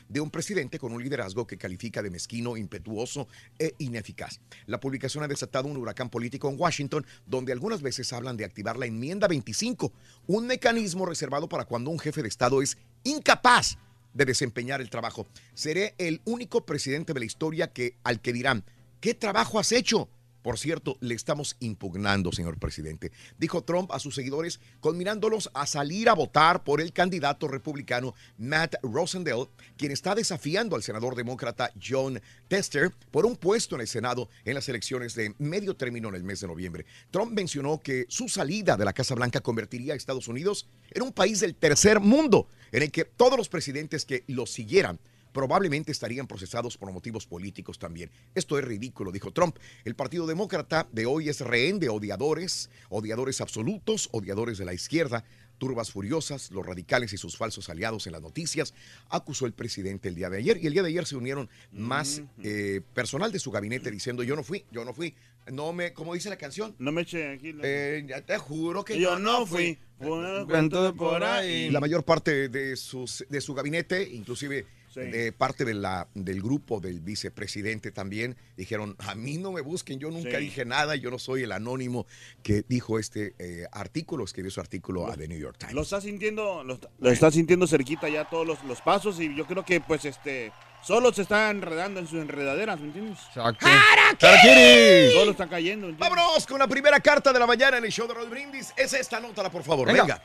de 0.10 0.22
un 0.22 0.30
presidente 0.32 0.80
con 0.80 0.92
un 0.92 1.04
liderazgo 1.04 1.48
que 1.48 1.58
califica 1.58 2.02
de 2.02 2.10
mezquino, 2.10 2.58
impetuoso 2.58 3.28
e 3.58 3.74
ineficaz. 3.80 4.40
La 4.66 4.80
publicación 4.80 5.24
ha 5.24 5.28
desatado 5.28 5.68
un 5.68 5.78
huracán 5.78 6.10
político 6.10 6.50
en 6.50 6.60
Washington, 6.60 7.06
donde 7.26 7.52
algunas 7.52 7.82
veces 7.82 8.12
hablan 8.14 8.38
de 8.38 8.46
activar 8.46 8.78
la 8.78 8.86
enmienda 8.86 9.28
25, 9.28 9.92
un 10.28 10.48
mecanismo 10.48 11.06
reservado 11.06 11.48
para 11.48 11.66
cuando 11.66 11.90
un 11.90 12.00
jefe 12.00 12.22
de 12.22 12.28
Estado 12.28 12.62
es 12.62 12.78
incapaz 13.04 13.78
de 14.14 14.26
desempeñar 14.26 14.82
el 14.82 14.90
trabajo. 14.90 15.28
Seré 15.54 15.96
el 15.98 16.22
único 16.26 16.66
presidente 16.66 17.14
de 17.14 17.20
la 17.20 17.26
historia 17.26 17.72
que 17.72 17.96
al 18.04 18.22
que 18.22 18.34
dirán, 18.34 18.66
¿qué 19.00 19.14
trabajo 19.14 19.60
has 19.60 19.72
hecho? 19.72 20.10
Por 20.50 20.58
cierto, 20.58 20.98
le 21.02 21.14
estamos 21.14 21.58
impugnando, 21.60 22.32
señor 22.32 22.58
presidente, 22.58 23.12
dijo 23.38 23.64
Trump 23.64 23.92
a 23.92 24.00
sus 24.00 24.16
seguidores, 24.16 24.60
conminándolos 24.80 25.52
a 25.54 25.68
salir 25.68 26.10
a 26.10 26.16
votar 26.16 26.64
por 26.64 26.82
el 26.82 26.92
candidato 26.92 27.48
republicano 27.48 28.16
Matt 28.40 28.74
Rosendale, 28.82 29.46
quien 29.78 29.92
está 29.92 30.16
desafiando 30.16 30.76
al 30.76 30.82
senador 30.82 31.14
demócrata 31.14 31.72
John 31.80 32.20
Tester 32.48 32.92
por 33.12 33.28
un 33.28 33.36
puesto 33.36 33.76
en 33.76 33.82
el 33.82 33.88
Senado 33.88 34.28
en 34.44 34.56
las 34.56 34.68
elecciones 34.70 35.14
de 35.14 35.36
medio 35.38 35.76
término 35.76 36.10
en 36.10 36.16
el 36.16 36.24
mes 36.24 36.40
de 36.40 36.48
noviembre. 36.48 36.88
Trump 37.12 37.32
mencionó 37.32 37.80
que 37.80 38.08
su 38.10 38.28
salida 38.28 38.76
de 38.76 38.86
la 38.86 38.94
Casa 38.94 39.14
Blanca 39.14 39.42
convertiría 39.42 39.94
a 39.94 39.98
Estados 39.98 40.28
Unidos 40.28 40.68
en 40.90 41.04
un 41.04 41.14
país 41.14 41.42
del 41.42 41.54
tercer 41.54 42.00
mundo, 42.00 42.48
en 42.72 42.82
el 42.82 42.92
que 42.92 43.06
todos 43.06 43.38
los 43.38 43.50
presidentes 43.50 44.04
que 44.04 44.24
lo 44.26 44.48
siguieran 44.48 45.00
probablemente 45.40 45.94
estarían 45.94 46.28
procesados 46.28 46.76
por 46.76 46.92
motivos 46.92 47.26
políticos 47.26 47.80
también. 47.80 48.12
Esto 48.36 48.60
es 48.60 48.66
ridículo, 48.66 49.10
dijo 49.10 49.32
Trump. 49.32 49.56
El 49.86 49.96
Partido 49.96 50.28
Demócrata 50.28 50.86
de 50.92 51.06
hoy 51.06 51.30
es 51.30 51.40
rehén 51.40 51.80
de 51.80 51.88
odiadores, 51.88 52.70
odiadores 52.90 53.40
absolutos, 53.40 54.10
odiadores 54.12 54.58
de 54.58 54.66
la 54.66 54.74
izquierda, 54.74 55.24
turbas 55.58 55.92
furiosas, 55.92 56.52
los 56.52 56.66
radicales 56.66 57.14
y 57.14 57.18
sus 57.18 57.38
falsos 57.38 57.70
aliados 57.70 58.06
en 58.06 58.12
las 58.14 58.22
noticias, 58.22 58.74
acusó 59.10 59.46
el 59.46 59.54
presidente 59.54 60.10
el 60.10 60.16
día 60.16 60.30
de 60.30 60.40
ayer. 60.40 60.60
Y 60.62 60.68
el 60.68 60.74
día 60.74 60.84
de 60.84 60.90
ayer 60.90 61.06
se 61.06 61.16
unieron 61.16 61.50
más 61.72 62.22
eh, 62.44 62.82
personal 62.94 63.32
de 63.32 63.40
su 63.40 63.50
gabinete 63.50 63.90
diciendo, 63.92 64.24
yo 64.24 64.36
no 64.36 64.44
fui, 64.44 64.66
yo 64.74 64.84
no 64.84 64.94
fui. 64.94 65.16
No 65.54 65.72
me, 65.72 65.94
como 65.94 66.14
dice 66.14 66.30
la 66.30 66.38
canción. 66.38 66.76
No 66.80 66.92
me 66.92 67.04
eche 67.04 67.32
aquí. 67.32 67.54
la- 67.54 67.62
Eh, 67.64 68.06
ya 68.08 68.22
te 68.22 68.38
juro 68.38 68.84
que 68.84 68.96
Yo 69.00 69.12
yo, 69.12 69.20
no 69.20 69.40
no 69.40 69.46
fui. 69.46 69.78
fui. 70.00 70.08
Cuento 70.48 70.84
de 70.84 70.94
por 70.94 71.24
ahí. 71.24 71.70
La 71.72 71.80
mayor 71.80 72.04
parte 72.04 72.50
de, 72.50 72.76
sus, 72.76 73.26
de 73.30 73.42
su 73.42 73.54
gabinete, 73.54 74.04
inclusive 74.12 74.66
de 75.06 75.32
parte 75.32 75.66
de 75.66 75.74
la, 75.74 76.08
del 76.14 76.42
grupo 76.42 76.80
del 76.80 77.00
vicepresidente 77.02 77.92
también 77.92 78.36
dijeron, 78.58 78.96
a 79.00 79.16
mí 79.16 79.38
no 79.38 79.52
me 79.52 79.62
busquen, 79.62 80.00
yo 80.00 80.10
nunca 80.12 80.38
Sí. 80.38 80.46
dije 80.46 80.66
nada, 80.66 80.96
yo 80.96 81.10
no 81.12 81.20
soy 81.20 81.44
el 81.44 81.52
anónimo 81.52 82.06
que 82.44 82.64
dijo 82.68 83.00
este 83.00 83.34
eh, 83.40 83.66
artículo, 83.72 84.24
escribió 84.24 84.52
su 84.52 84.60
artículo 84.60 85.08
a 85.12 85.16
The 85.16 85.28
New 85.28 85.40
York 85.40 85.58
Times. 85.58 85.74
Lo 85.76 85.82
está 85.82 86.02
sintiendo, 86.02 86.64
lo 86.64 86.74
está, 86.76 86.90
lo 87.00 87.12
está 87.12 87.32
sintiendo 87.32 87.68
cerquita 87.68 88.10
ya 88.10 88.30
todos 88.30 88.46
los, 88.46 88.64
los 88.66 88.82
pasos 88.82 89.20
y 89.20 89.34
yo 89.36 89.46
creo 89.46 89.64
que 89.66 89.80
pues 89.82 90.06
este 90.06 90.52
solo 90.82 91.12
se 91.14 91.24
está 91.24 91.50
enredando 91.50 92.00
en 92.00 92.08
sus 92.08 92.22
enredaderas, 92.22 92.80
¿me 92.80 92.88
entiendes? 92.88 93.20
Exacto. 93.28 93.66
¡Harakiri! 93.68 95.14
Solo 95.14 95.32
está 95.32 95.48
cayendo. 95.48 95.88
¿entiendes? 95.90 96.00
Vámonos 96.00 96.46
con 96.46 96.60
la 96.60 96.68
primera 96.68 97.00
carta 97.00 97.34
de 97.34 97.40
la 97.40 97.46
mañana 97.48 97.78
en 97.78 97.86
el 97.86 97.92
show 97.92 98.08
de 98.08 98.14
Roll 98.14 98.30
Brindis. 98.30 98.74
Es 98.78 98.94
esta, 98.94 99.20
nótala 99.20 99.50
por 99.52 99.64
favor, 99.64 99.88
Venga. 99.88 100.04
venga. 100.04 100.24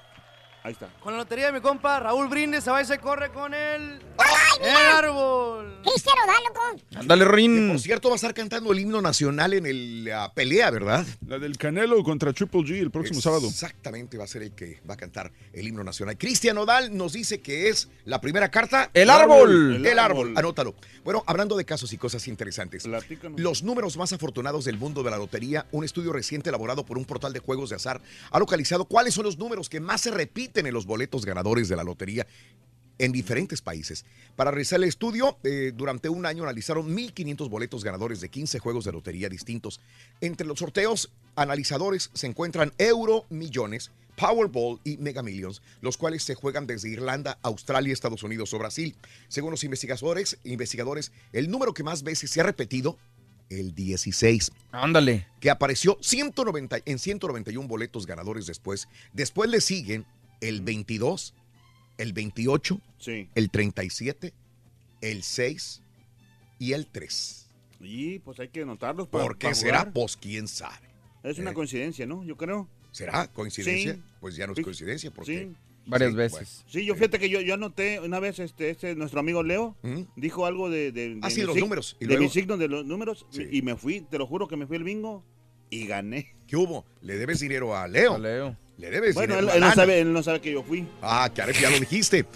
Ahí 0.65 0.73
está. 0.73 0.89
Con 1.01 1.13
la 1.13 1.19
lotería 1.19 1.47
de 1.47 1.53
mi 1.53 1.61
compa 1.61 2.01
Raúl 2.01 2.27
Brindis, 2.27 2.65
se 2.65 2.71
va 2.71 2.81
y 2.81 2.87
se 2.87 2.99
corre 2.99 3.29
con 3.31 3.53
el... 3.53 4.01
¡El 4.63 4.77
árbol! 4.95 5.79
Cristiano, 5.83 6.21
da, 6.27 6.33
loco. 6.49 6.83
Ándale, 7.01 7.25
Rorín. 7.27 7.69
Por 7.73 7.81
cierto, 7.81 8.09
va 8.09 8.15
a 8.15 8.17
estar 8.17 8.33
cantando 8.33 8.73
el 8.73 8.79
himno 8.79 9.03
nacional 9.03 9.53
en 9.53 9.67
el, 9.67 10.05
la 10.05 10.33
pelea, 10.33 10.71
¿verdad? 10.71 11.05
La 11.27 11.39
del 11.39 11.59
Canelo 11.59 12.03
contra 12.03 12.33
Triple 12.33 12.61
G 12.63 12.79
el 12.79 12.91
próximo 12.91 13.21
sábado. 13.21 13.47
Exactamente, 13.47 14.17
va 14.17 14.25
a 14.25 14.27
ser 14.27 14.43
el 14.43 14.53
que 14.53 14.81
va 14.89 14.95
a 14.95 14.97
cantar 14.97 15.33
el 15.53 15.69
himno 15.69 15.85
nacional. 15.85 16.17
Cristian 16.17 16.57
Odal 16.57 16.97
nos 16.97 17.13
dice 17.13 17.41
que 17.43 17.69
es 17.69 17.89
la 18.07 18.23
primera 18.23 18.51
carta. 18.51 18.91
El 18.95 19.11
árbol. 19.11 19.77
El, 19.77 19.87
El 19.87 19.99
árbol. 19.99 20.29
árbol. 20.29 20.39
anótalo. 20.39 20.75
Bueno, 21.03 21.23
hablando 21.27 21.57
de 21.57 21.67
casos 21.67 21.93
y 21.93 21.99
cosas 21.99 22.27
interesantes. 22.27 22.85
Los 23.37 23.63
números 23.63 23.99
más 23.99 24.15
afortunados 24.15 24.65
del 24.65 24.79
mundo 24.79 25.03
de 25.03 25.11
la 25.11 25.19
lotería, 25.19 25.67
un 25.73 25.85
estudio 25.85 26.13
reciente 26.13 26.49
elaborado 26.49 26.87
por 26.87 26.97
un 26.97 27.05
portal 27.05 27.35
de 27.35 27.41
juegos 27.41 27.69
de 27.69 27.77
azar 27.77 28.01
ha 28.31 28.39
localizado 28.39 28.87
cuáles 28.87 29.13
son 29.13 29.25
los 29.25 29.37
números 29.37 29.69
que 29.69 29.81
más 29.81 30.01
se 30.01 30.11
repiten 30.11 30.54
en 30.61 30.73
los 30.73 30.87
boletos 30.87 31.25
ganadores 31.25 31.69
de 31.69 31.77
la 31.77 31.85
lotería 31.85 32.27
en 32.99 33.13
diferentes 33.13 33.61
países. 33.61 34.05
Para 34.37 34.51
realizar 34.51 34.79
el 34.79 34.85
estudio, 34.85 35.39
eh, 35.43 35.73
durante 35.75 36.09
un 36.09 36.27
año 36.27 36.45
analizaron 36.45 36.95
1.500 36.95 37.49
boletos 37.49 37.85
ganadores 37.85 38.21
de 38.21 38.29
15 38.29 38.59
juegos 38.59 38.85
de 38.85 38.93
lotería 38.93 39.29
distintos. 39.29 39.81
Entre 40.21 40.47
los 40.47 40.59
sorteos 40.59 41.11
analizadores 41.35 42.11
se 42.15 42.27
encuentran 42.27 42.73
Euro 42.79 43.25
Millones, 43.31 43.91
Powerball 44.17 44.81
y 44.85 44.97
Mega 44.99 45.23
Millions, 45.23 45.61
los 45.81 45.97
cuales 45.97 46.23
se 46.23 46.37
juegan 46.37 46.69
desde 46.69 46.89
Irlanda, 46.89 47.39
Australia, 47.43 47.93
Estados 47.93 48.23
Unidos 48.23 48.55
o 48.55 48.59
Brasil. 48.59 48.95
Según 49.29 49.51
los 49.51 49.65
investigadores, 49.65 50.39
investigadores 50.45 51.11
el 51.33 51.51
número 51.51 51.75
que 51.75 51.83
más 51.83 52.05
veces 52.05 52.31
se 52.31 52.41
ha 52.41 52.45
repetido, 52.45 52.97
el 53.51 53.75
16 53.75 54.53
Ándale. 54.73 55.27
que 55.39 55.51
apareció 55.51 55.99
190, 56.01 56.79
en 56.85 56.99
191 56.99 57.69
boletos 57.69 58.07
ganadores 58.07 58.47
después. 58.47 58.89
Después 59.13 59.51
le 59.51 59.61
siguen 59.61 60.07
el 60.41 60.61
22, 60.63 61.35
el 61.99 62.13
28, 62.13 62.81
el 63.35 63.51
37, 63.51 64.33
el 65.01 65.23
6 65.23 65.83
y 66.59 66.73
el 66.73 66.87
3. 66.87 67.47
Y 67.81 68.19
pues 68.21 68.41
hay 68.41 68.49
que 68.49 68.63
anotarlos 68.63 69.09
para 69.09 69.25
¿Por 69.25 69.39
qué 69.39 69.47
para 69.49 69.55
será? 69.55 69.93
Pues 69.93 70.17
quién 70.17 70.49
sabe. 70.49 70.89
Es 71.23 71.39
una 71.39 71.51
Eh. 71.51 71.55
coincidencia, 71.55 72.07
¿no? 72.07 72.25
Yo 72.25 72.37
creo. 72.37 72.69
¿Será 72.93 73.27
coincidencia? 73.29 73.95
Sí. 73.95 74.03
Pues 74.21 74.37
ya 74.37 74.47
no 74.47 74.53
es 74.53 74.59
Sí. 74.59 74.63
coincidencia 74.63 75.11
porque... 75.11 75.49
Sí. 75.51 75.57
Varias 75.87 76.13
Sí, 76.13 76.17
veces. 76.17 76.65
Sí, 76.67 76.85
yo 76.87 76.95
fíjate 76.95 77.19
que 77.19 77.29
yo, 77.29 77.43
yo 77.43 77.53
anoté 77.53 78.01
una 78.01 78.19
vez, 78.19 78.39
este, 78.39 78.71
este, 78.71 78.95
nuestro 78.95 79.21
amigo 79.21 79.43
Leo 79.43 79.77
dijo 80.17 80.47
algo 80.47 80.71
de, 80.71 80.93
de, 80.93 81.19
Ah, 81.21 81.29
sí, 81.29 81.41
mi 81.41 81.47
los 81.49 81.57
números. 81.59 81.95
¿Y 82.01 82.05
de 82.05 82.07
luego? 82.07 82.23
mis 82.23 82.33
signos 82.33 82.59
de 82.59 82.69
los 82.69 82.87
números 82.87 83.27
y 83.51 83.61
me 83.61 83.77
fui, 83.77 84.01
te 84.01 84.17
lo 84.17 84.27
juro 84.27 84.49
que 84.49 84.57
me 84.57 84.67
fui 84.67 84.79
al 84.79 84.85
bingo 84.85 85.23
y 85.69 85.87
gané. 85.87 86.35
¿Qué 86.47 86.57
hubo? 86.57 86.87
¿Le 87.03 87.19
debes 87.19 87.41
dinero 87.41 87.77
a 87.77 87.87
Leo? 87.87 88.15
A 88.15 88.19
Leo. 88.19 88.57
¿Le 88.77 88.91
debes 88.91 89.15
Bueno, 89.15 89.39
él, 89.39 89.61
no 89.61 89.73
sabe, 89.73 90.01
él 90.01 90.13
no 90.13 90.23
sabe 90.23 90.41
que 90.41 90.53
yo 90.53 90.63
fui. 90.63 90.87
Ah, 91.01 91.31
que 91.33 91.53
ya 91.53 91.71
lo 91.71 91.79
dijiste. 91.79 92.27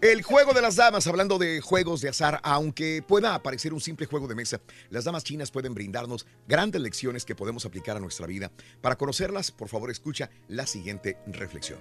El 0.00 0.22
juego 0.22 0.52
de 0.52 0.62
las 0.62 0.76
damas, 0.76 1.06
hablando 1.06 1.38
de 1.38 1.60
juegos 1.60 2.00
de 2.00 2.08
azar, 2.10 2.40
aunque 2.42 3.02
pueda 3.06 3.42
parecer 3.42 3.72
un 3.72 3.80
simple 3.80 4.06
juego 4.06 4.28
de 4.28 4.34
mesa, 4.34 4.60
las 4.90 5.04
damas 5.04 5.24
chinas 5.24 5.50
pueden 5.50 5.74
brindarnos 5.74 6.26
grandes 6.46 6.80
lecciones 6.80 7.24
que 7.24 7.34
podemos 7.34 7.64
aplicar 7.64 7.96
a 7.96 8.00
nuestra 8.00 8.26
vida. 8.26 8.50
Para 8.80 8.96
conocerlas, 8.96 9.50
por 9.50 9.68
favor, 9.68 9.90
escucha 9.90 10.30
la 10.48 10.66
siguiente 10.66 11.16
reflexión. 11.26 11.78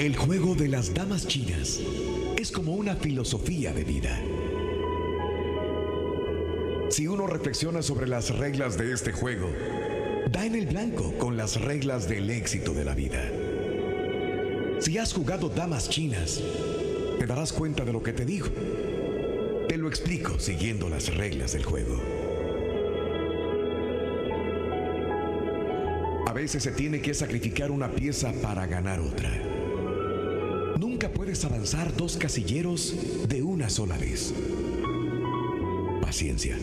El 0.00 0.16
juego 0.16 0.54
de 0.54 0.68
las 0.68 0.94
damas 0.94 1.26
chinas 1.26 1.80
es 2.38 2.50
como 2.50 2.72
una 2.72 2.96
filosofía 2.96 3.72
de 3.72 3.84
vida. 3.84 4.18
Si 6.90 7.06
uno 7.06 7.26
reflexiona 7.26 7.82
sobre 7.82 8.08
las 8.08 8.36
reglas 8.36 8.76
de 8.78 8.92
este 8.92 9.12
juego, 9.12 9.48
da 10.30 10.46
en 10.46 10.54
el 10.54 10.66
blanco 10.66 11.12
con 11.18 11.36
las 11.36 11.60
reglas 11.60 12.08
del 12.08 12.30
éxito 12.30 12.72
de 12.72 12.84
la 12.84 12.94
vida. 12.94 13.20
Si 14.78 14.96
has 14.96 15.12
jugado 15.12 15.48
damas 15.48 15.88
chinas, 15.88 16.40
te 17.18 17.26
darás 17.26 17.52
cuenta 17.52 17.84
de 17.84 17.92
lo 17.92 18.02
que 18.02 18.12
te 18.12 18.24
digo. 18.24 18.46
Te 19.68 19.76
lo 19.76 19.88
explico 19.88 20.38
siguiendo 20.38 20.88
las 20.88 21.14
reglas 21.14 21.52
del 21.52 21.64
juego. 21.64 22.00
A 26.26 26.32
veces 26.32 26.62
se 26.62 26.70
tiene 26.70 27.00
que 27.00 27.12
sacrificar 27.12 27.70
una 27.72 27.90
pieza 27.90 28.32
para 28.40 28.66
ganar 28.66 29.00
otra. 29.00 29.30
Nunca 30.78 31.12
puedes 31.12 31.44
avanzar 31.44 31.94
dos 31.96 32.16
casilleros 32.16 33.28
de 33.28 33.42
una 33.42 33.68
sola 33.68 33.98
vez. 33.98 34.32
Paciencia. 36.00 36.56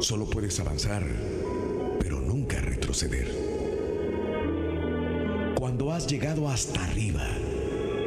Solo 0.00 0.26
puedes 0.26 0.60
avanzar, 0.60 1.04
Cuando 5.58 5.90
has 5.92 6.06
llegado 6.06 6.48
hasta 6.48 6.84
arriba, 6.84 7.26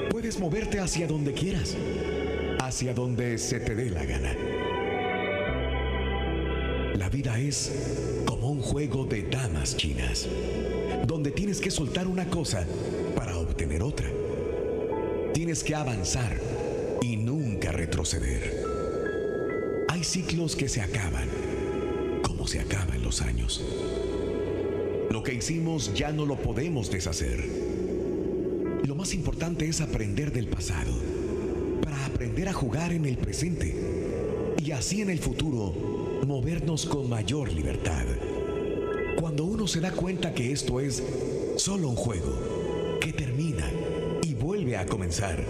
puedes 0.10 0.40
moverte 0.40 0.80
hacia 0.80 1.08
donde 1.08 1.34
quieras, 1.34 1.76
hacia 2.62 2.94
donde 2.94 3.38
se 3.38 3.60
te 3.60 3.76
dé 3.76 3.90
la 3.90 4.06
gana. 4.06 4.34
La 6.96 7.10
vida 7.10 7.38
es 7.38 8.24
como 8.26 8.50
un 8.50 8.62
juego 8.62 9.04
de 9.04 9.24
damas 9.24 9.76
chinas, 9.76 10.26
donde 11.06 11.32
tienes 11.32 11.60
que 11.60 11.70
soltar 11.70 12.08
una 12.08 12.30
cosa 12.30 12.66
para 13.14 13.38
obtener 13.38 13.84
otra. 13.84 14.08
Tienes 15.34 15.66
que 15.66 15.76
avanzar 15.76 16.40
y 17.02 17.18
nunca 17.18 17.74
retroceder. 17.74 18.64
Hay 19.90 20.06
ciclos 20.06 20.56
que 20.56 20.70
se 20.70 20.80
acaban, 20.80 21.28
como 22.24 22.48
se 22.48 22.62
acaban 22.62 23.04
los 23.04 23.22
años. 23.22 23.62
Que 25.28 25.34
hicimos 25.34 25.94
ya 25.94 26.14
no 26.14 26.26
lo 26.26 26.38
podemos 26.38 26.90
deshacer. 26.90 27.44
Lo 28.86 28.96
más 28.96 29.14
importante 29.14 29.68
es 29.68 29.82
aprender 29.82 30.32
del 30.32 30.48
pasado, 30.48 30.94
para 31.84 32.06
aprender 32.06 32.48
a 32.48 32.54
jugar 32.54 32.94
en 32.94 33.06
el 33.06 33.18
presente 33.18 34.56
y 34.64 34.72
así 34.72 35.02
en 35.02 35.10
el 35.10 35.20
futuro 35.20 36.22
movernos 36.26 36.86
con 36.86 37.10
mayor 37.10 37.52
libertad. 37.52 38.06
Cuando 39.20 39.44
uno 39.44 39.68
se 39.68 39.82
da 39.82 39.92
cuenta 39.92 40.34
que 40.34 40.54
esto 40.54 40.80
es 40.80 41.04
solo 41.58 41.90
un 41.90 41.98
juego, 41.98 42.98
que 43.02 43.12
termina 43.12 43.70
y 44.24 44.34
vuelve 44.34 44.78
a 44.78 44.86
comenzar, 44.86 45.44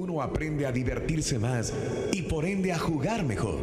uno 0.00 0.22
aprende 0.22 0.64
a 0.64 0.70
divertirse 0.70 1.40
más 1.40 1.74
y 2.12 2.22
por 2.22 2.44
ende 2.44 2.70
a 2.70 2.78
jugar 2.78 3.24
mejor. 3.24 3.58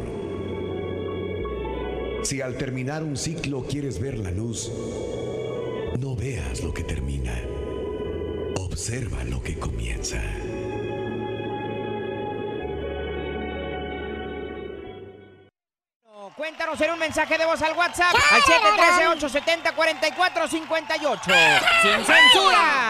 Si 2.24 2.42
al 2.42 2.58
terminar 2.58 3.02
un 3.02 3.16
ciclo 3.16 3.64
quieres 3.66 3.98
ver 3.98 4.18
la 4.18 4.30
luz, 4.30 4.70
veas 6.20 6.62
lo 6.62 6.72
que 6.74 6.84
termina, 6.84 7.32
observa 8.58 9.24
lo 9.24 9.42
que 9.42 9.58
comienza. 9.58 10.20
Cuéntanos 16.36 16.80
en 16.80 16.92
un 16.92 16.98
mensaje 16.98 17.36
de 17.36 17.44
voz 17.44 17.60
al 17.62 17.76
WhatsApp 17.76 18.14
al 18.14 18.40
713-870-4458. 18.42 21.20
¡Sin 21.82 22.04
censura! 22.04 22.89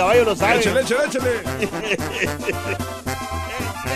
Caballo 0.00 0.24
lo 0.24 0.34
sabe. 0.34 0.60
Échale, 0.60 0.80
échale, 0.80 1.04
échale. 1.06 1.30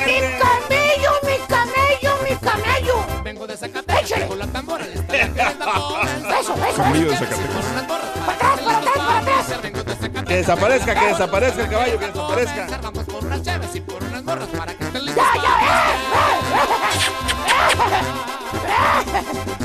¡Mi 0.04 0.20
camello, 0.38 1.12
mi 1.22 1.36
camello, 1.48 2.12
mi 2.22 2.36
camello! 2.36 2.96
Vengo 3.24 3.46
de 3.46 3.56
Zacatecas, 3.56 4.24
con 4.28 4.38
la 4.38 4.46
tambora 4.48 4.84
le 4.84 4.94
está 4.94 5.16
Eso, 5.16 6.54
eso, 6.54 6.76
Camello 6.76 7.08
de 7.08 7.14
eso. 7.14 7.24
Zacatecas. 7.24 7.64
Para 8.26 8.34
atrás, 8.34 8.60
para 8.60 8.76
atrás, 8.78 8.94
para 8.96 9.18
atrás. 9.20 10.24
Que 10.28 10.36
desaparezca, 10.36 10.94
que 10.94 11.06
desaparezca 11.06 11.62
el 11.62 11.68
caballo, 11.70 11.98
que 11.98 12.06
desaparezca. 12.06 12.66
Vamos 12.82 13.04
por 13.04 13.24
unas 13.24 13.42
chaves 13.42 13.74
y 13.74 13.80
por 13.80 14.02
unas 14.04 14.22
morras 14.24 14.48
para 14.48 14.74
que 14.74 14.84
estén 14.84 15.00
¡Ya, 15.00 15.06
listos. 15.06 15.24
ya! 15.34 15.40
eh, 15.60 15.94
eh, 19.06 19.22
eh. 19.60 19.63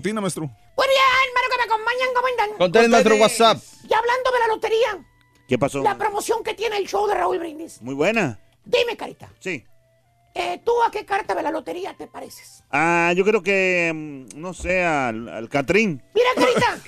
Cortina, 0.00 0.20
maestro. 0.22 0.42
Buen 0.76 0.88
día, 0.88 1.02
hermano, 1.26 1.46
que 1.50 1.56
me 1.58 1.64
acompañan. 1.64 2.08
¿Cómo 2.14 2.26
andan? 2.26 2.58
Contén, 2.58 2.90
maestro 2.90 3.16
WhatsApp. 3.16 3.58
Ya 3.86 3.98
hablando 3.98 4.30
de 4.32 4.38
la 4.38 4.46
lotería, 4.46 5.04
¿Qué 5.46 5.58
pasó? 5.58 5.82
la 5.82 5.98
promoción 5.98 6.42
que 6.42 6.54
tiene 6.54 6.78
el 6.78 6.86
show 6.88 7.06
de 7.06 7.14
Raúl 7.14 7.38
Brindis. 7.38 7.82
Muy 7.82 7.94
buena. 7.94 8.38
Dime, 8.64 8.96
carita, 8.96 9.28
Sí. 9.40 9.64
eh, 10.34 10.60
¿tú 10.64 10.72
a 10.82 10.90
qué 10.90 11.04
carta 11.04 11.34
de 11.34 11.42
la 11.42 11.50
lotería 11.50 11.94
te 11.98 12.06
pareces? 12.06 12.62
Ah, 12.70 13.12
yo 13.14 13.24
creo 13.26 13.42
que, 13.42 13.92
mm, 13.94 14.40
no 14.40 14.54
sé, 14.54 14.82
al, 14.84 15.28
al 15.28 15.48
Catrín. 15.50 16.02
Mira, 16.14 16.28
carita. 16.34 16.78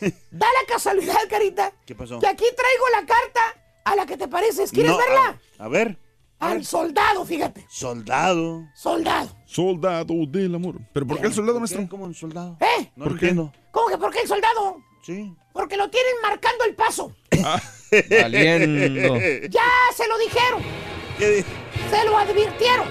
da 0.30 0.46
la 0.46 0.66
casualidad, 0.74 1.16
carita, 1.30 1.72
¿Qué 1.86 1.94
pasó? 1.94 2.18
que 2.18 2.26
aquí 2.26 2.44
traigo 2.44 2.84
la 2.92 3.06
carta 3.06 3.54
a 3.84 3.96
la 3.96 4.04
que 4.04 4.16
te 4.18 4.28
pareces. 4.28 4.70
¿Quieres 4.72 4.92
No, 4.92 4.98
verla? 4.98 5.40
A, 5.58 5.64
a 5.64 5.68
ver. 5.68 5.96
Al 6.38 6.64
soldado, 6.64 7.24
fíjate. 7.24 7.64
Soldado. 7.68 8.66
Soldado. 8.74 9.30
Soldado 9.46 10.14
del 10.28 10.54
amor. 10.54 10.76
¿Pero 10.92 11.06
por 11.06 11.18
qué 11.20 11.28
el 11.28 11.32
soldado, 11.34 11.58
maestro? 11.60 11.86
¿Cómo 11.88 12.04
un 12.04 12.14
soldado? 12.14 12.56
¿Eh? 12.60 12.90
No 12.94 13.04
¿Por 13.04 13.18
qué? 13.18 13.28
entiendo. 13.28 13.52
¿Cómo 13.70 13.88
que 13.88 13.96
por 13.98 14.12
qué 14.12 14.20
el 14.20 14.28
soldado? 14.28 14.76
Sí. 15.02 15.34
Porque 15.52 15.76
lo 15.76 15.88
tienen 15.88 16.12
marcando 16.22 16.64
el 16.64 16.74
paso. 16.74 17.12
Valiendo. 18.22 19.16
Ya 19.48 19.64
se 19.94 20.06
lo 20.08 20.18
dijeron. 20.18 20.62
¿Qué 21.18 21.44
Se 21.90 22.04
lo 22.04 22.18
advirtieron. 22.18 22.88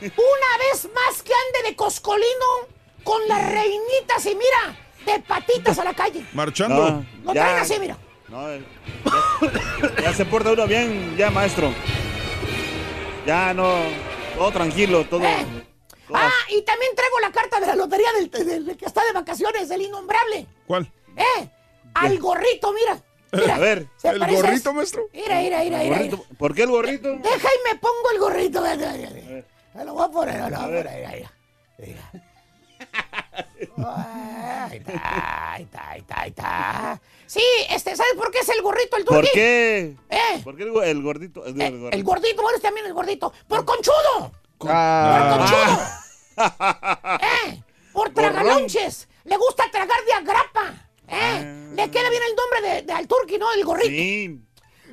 Una 0.00 0.58
vez 0.72 0.88
más 0.94 1.22
que 1.22 1.32
ande 1.34 1.68
de 1.68 1.76
coscolino 1.76 2.46
con 3.04 3.20
las 3.28 3.52
reinitas 3.52 4.24
y 4.24 4.34
mira, 4.34 4.78
de 5.04 5.20
patitas 5.20 5.78
a 5.78 5.84
la 5.84 5.92
calle. 5.92 6.24
Marchando. 6.32 6.90
No, 6.90 7.06
Lo 7.24 7.34
ya, 7.34 7.42
traen 7.44 7.58
así, 7.58 7.74
mira. 7.78 7.98
no, 8.28 8.48
eh, 8.50 8.62
ya, 9.04 10.02
ya 10.02 10.14
se 10.14 10.24
porta 10.24 10.52
uno 10.52 10.66
bien, 10.66 11.14
ya, 11.18 11.30
maestro. 11.30 11.72
Ya 13.30 13.54
no, 13.54 13.76
todo 14.36 14.50
tranquilo, 14.50 15.04
todo. 15.04 15.22
Eh. 15.22 15.46
todo 16.08 16.16
Ah, 16.18 16.32
y 16.48 16.62
también 16.62 16.90
traigo 16.96 17.20
la 17.20 17.30
carta 17.30 17.60
de 17.60 17.66
la 17.68 17.76
lotería 17.76 18.08
del, 18.14 18.28
del 18.28 18.76
que 18.76 18.86
está 18.86 19.04
de 19.04 19.12
vacaciones, 19.12 19.68
del 19.68 19.82
innombrable. 19.82 20.48
¿Cuál? 20.66 20.90
¿Eh? 21.16 21.48
Al 21.94 22.18
gorrito, 22.18 22.72
mira. 22.72 23.00
Mira, 23.32 23.54
A 23.54 23.58
ver, 23.60 23.86
¿se 23.96 24.08
¿El 24.08 24.18
parece? 24.18 24.42
gorrito, 24.42 24.72
maestro? 24.72 25.02
Mira, 25.12 25.38
mira, 25.38 25.60
mira, 25.60 25.78
mira. 25.78 26.18
¿Por 26.36 26.52
qué 26.56 26.64
el 26.64 26.70
gorrito? 26.70 27.08
Deja 27.18 27.48
y 27.48 27.72
me 27.72 27.78
pongo 27.78 28.10
el 28.12 28.18
gorrito. 28.18 28.62
Mira, 28.62 28.74
mira, 28.96 29.10
mira. 29.10 29.44
Me 29.74 29.84
lo 29.84 29.94
voy 29.94 30.04
a 30.06 30.08
poner, 30.08 30.42
me 30.42 30.50
lo 30.50 30.56
voy 30.56 30.64
a 30.64 30.66
poner. 30.66 30.90
Mira, 30.90 31.10
mira. 31.14 31.32
Mira. 31.78 32.10
Ahí 34.66 34.78
está, 34.78 35.52
ahí 35.52 35.62
está, 35.62 35.90
ahí 35.90 36.00
está, 36.00 36.20
ahí 36.22 36.28
está. 36.30 37.00
Sí, 37.30 37.44
este, 37.68 37.94
¿sabes 37.94 38.14
por 38.16 38.32
qué 38.32 38.40
es 38.40 38.48
el 38.48 38.60
gorrito 38.60 38.96
el 38.96 39.04
¿Por 39.04 39.18
turqui? 39.18 39.30
qué? 39.32 39.96
¿Eh? 40.08 40.40
¿Por 40.42 40.56
qué 40.56 40.64
el, 40.64 40.76
el 40.82 41.00
gordito? 41.00 41.46
El, 41.46 41.60
Eh, 41.60 41.66
el 41.68 41.78
gordito. 41.78 41.96
el 41.96 42.02
gordito, 42.02 42.42
bueno, 42.42 42.58
también 42.58 42.86
el 42.86 42.92
gordito. 42.92 43.32
¡Por 43.46 43.64
conchudo! 43.64 44.32
Ah, 44.66 46.00
¡Eh! 47.46 47.62
¡Por 47.92 48.10
tragalonches! 48.12 49.08
¡Le 49.22 49.36
gusta 49.36 49.70
tragar 49.70 50.04
de 50.04 50.12
agrapa! 50.12 50.74
¿Eh? 51.06 51.70
Le 51.76 51.88
queda 51.92 52.10
bien 52.10 52.22
el 52.24 52.34
nombre 52.34 52.62
de, 52.68 52.82
de 52.82 52.92
al 52.92 53.06
turqui, 53.06 53.38
¿no? 53.38 53.52
El 53.52 53.64
gorrito. 53.64 53.88
Sí. 53.90 54.40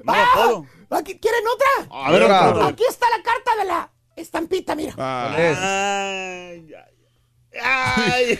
No 0.04 0.14
¡Ah! 0.14 0.62
Aquí, 0.92 1.18
¿Quieren 1.20 1.42
otra? 1.48 1.88
A 2.06 2.12
ver, 2.12 2.22
otro. 2.22 2.64
Aquí 2.66 2.84
está 2.88 3.10
la 3.18 3.24
carta 3.24 3.56
de 3.56 3.66
la 3.66 3.92
estampita, 4.16 4.76
mira. 4.76 4.94
Ah, 5.00 5.36
es. 5.40 5.58
Ay, 5.58 6.72
ay, 6.76 8.40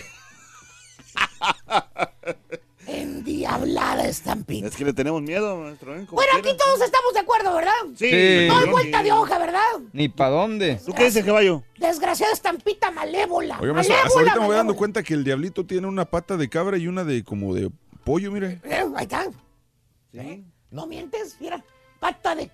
Endiablada 3.00 4.06
estampita. 4.06 4.66
Es 4.68 4.76
que 4.76 4.84
le 4.84 4.92
tenemos 4.92 5.22
miedo, 5.22 5.56
maestro. 5.56 5.96
¿eh? 5.96 6.06
Bueno, 6.10 6.32
aquí 6.36 6.50
todos 6.56 6.80
estamos 6.80 7.14
de 7.14 7.20
acuerdo, 7.20 7.54
¿verdad? 7.54 7.72
Sí. 7.96 8.10
Sí. 8.10 8.46
No 8.48 8.58
hay 8.58 8.68
vuelta 8.68 9.02
de 9.02 9.12
hoja, 9.12 9.38
¿verdad? 9.38 9.60
Ni 9.92 10.08
pa' 10.08 10.28
dónde. 10.28 10.80
¿Tú 10.84 10.92
qué 10.92 11.04
dices, 11.04 11.24
caballo? 11.24 11.62
Desgraciada 11.78 12.32
estampita 12.32 12.90
malévola. 12.90 13.56
Hasta 13.56 13.72
malévola, 13.72 14.10
ahorita 14.14 14.40
me 14.40 14.46
voy 14.46 14.56
dando 14.56 14.76
cuenta 14.76 15.02
que 15.02 15.14
el 15.14 15.24
diablito 15.24 15.64
tiene 15.64 15.86
una 15.86 16.04
pata 16.04 16.36
de 16.36 16.48
cabra 16.48 16.76
y 16.78 16.88
una 16.88 17.04
de 17.04 17.22
como 17.22 17.54
de 17.54 17.70
pollo, 18.04 18.32
mire. 18.32 18.60
Eh, 18.64 18.84
ahí 18.96 19.02
está. 19.04 19.26
Sí. 20.12 20.44
No 20.70 20.86
mientes, 20.86 21.36
mira. 21.40 21.64
Pata 22.00 22.34
de... 22.34 22.50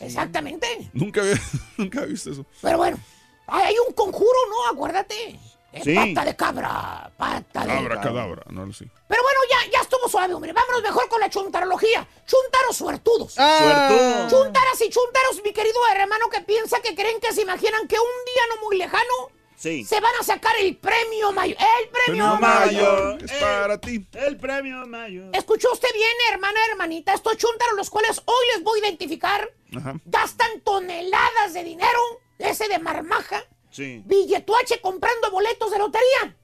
Exactamente. 0.00 0.66
Nunca 0.92 1.20
había, 1.20 1.40
nunca 1.78 2.00
había 2.00 2.12
visto 2.12 2.30
eso. 2.32 2.44
Pero 2.60 2.78
bueno, 2.78 2.98
hay 3.46 3.64
hay 3.64 3.74
un 3.86 3.94
conjuro, 3.94 4.38
¿no? 4.50 4.72
Acuérdate. 4.72 5.38
Eh, 5.74 5.80
Sí. 5.82 5.94
Pata 6.14 6.24
de 6.24 6.36
cabra, 6.36 7.10
pata 7.16 7.60
de... 7.62 7.66
Cabra, 7.66 8.00
cadabra, 8.00 8.42
no 8.50 8.64
lo 8.66 8.72
sé. 8.72 8.86
Pero 9.08 9.22
bueno, 9.22 9.40
ya, 9.50 9.70
ya 9.72 9.80
estuvo 9.80 10.08
suave, 10.08 10.32
hombre. 10.34 10.52
Vámonos 10.52 10.82
mejor 10.82 11.08
con 11.08 11.20
la 11.20 11.28
chuntarología. 11.28 12.06
Chuntaros 12.26 12.76
suertudos. 12.76 13.34
Ah, 13.38 14.26
Chuntaras 14.30 14.80
y 14.80 14.88
chuntaros, 14.90 15.42
mi 15.44 15.52
querido 15.52 15.78
hermano, 15.94 16.28
que 16.30 16.40
piensa 16.42 16.80
que 16.80 16.94
creen 16.94 17.20
que 17.20 17.32
se 17.32 17.42
imaginan 17.42 17.88
que 17.88 17.96
un 17.96 18.24
día 18.24 18.42
no 18.54 18.62
muy 18.66 18.76
lejano 18.78 19.30
Sí. 19.56 19.84
se 19.84 19.98
van 20.00 20.12
a 20.20 20.22
sacar 20.24 20.54
el 20.60 20.76
premio 20.76 21.32
mayor. 21.32 21.56
El 21.58 21.88
premio 21.88 22.24
Premio 22.26 22.36
mayor. 22.40 23.04
mayor, 23.16 23.24
es 23.24 23.32
para 23.32 23.78
ti. 23.80 24.06
El 24.12 24.36
premio 24.36 24.86
mayor. 24.86 25.30
¿Escuchó 25.32 25.72
usted 25.72 25.88
bien, 25.94 26.10
hermana, 26.32 26.58
hermanita? 26.70 27.14
Estos 27.14 27.36
chuntaros, 27.38 27.74
los 27.76 27.88
cuales 27.90 28.20
hoy 28.26 28.44
les 28.54 28.62
voy 28.62 28.80
a 28.80 28.86
identificar, 28.88 29.50
Ajá. 29.76 29.94
gastan 30.04 30.60
toneladas 30.60 31.54
de 31.54 31.64
dinero, 31.64 32.00
ese 32.38 32.68
de 32.68 32.78
marmaja, 32.78 33.42
Sí. 33.74 34.02
billetuache 34.06 34.80
comprando 34.80 35.30
boletos 35.32 35.68
de 35.72 35.78
lotería. 35.78 36.36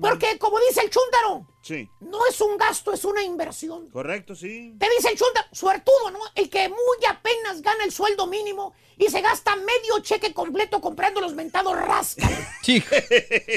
Porque, 0.00 0.38
como 0.38 0.58
dice 0.60 0.82
el 0.82 0.90
chúntaro, 0.90 1.46
Sí. 1.62 1.88
no 2.00 2.24
es 2.26 2.40
un 2.40 2.56
gasto, 2.56 2.92
es 2.92 3.04
una 3.04 3.22
inversión. 3.22 3.90
Correcto, 3.90 4.34
sí. 4.36 4.74
Te 4.78 4.88
dice 4.90 5.08
el 5.10 5.18
chúntaro, 5.18 5.46
suertudo, 5.52 6.10
¿no? 6.12 6.20
El 6.34 6.48
que 6.48 6.68
muy 6.68 6.78
apenas 7.08 7.60
gana 7.62 7.82
el 7.82 7.90
sueldo 7.90 8.26
mínimo 8.26 8.74
y 8.96 9.08
se 9.10 9.20
gasta 9.22 9.56
medio 9.56 9.98
cheque 10.02 10.32
completo 10.32 10.80
comprando 10.80 11.20
los 11.20 11.34
mentados 11.34 11.76
rascas. 11.76 12.30
sí. 12.62 12.82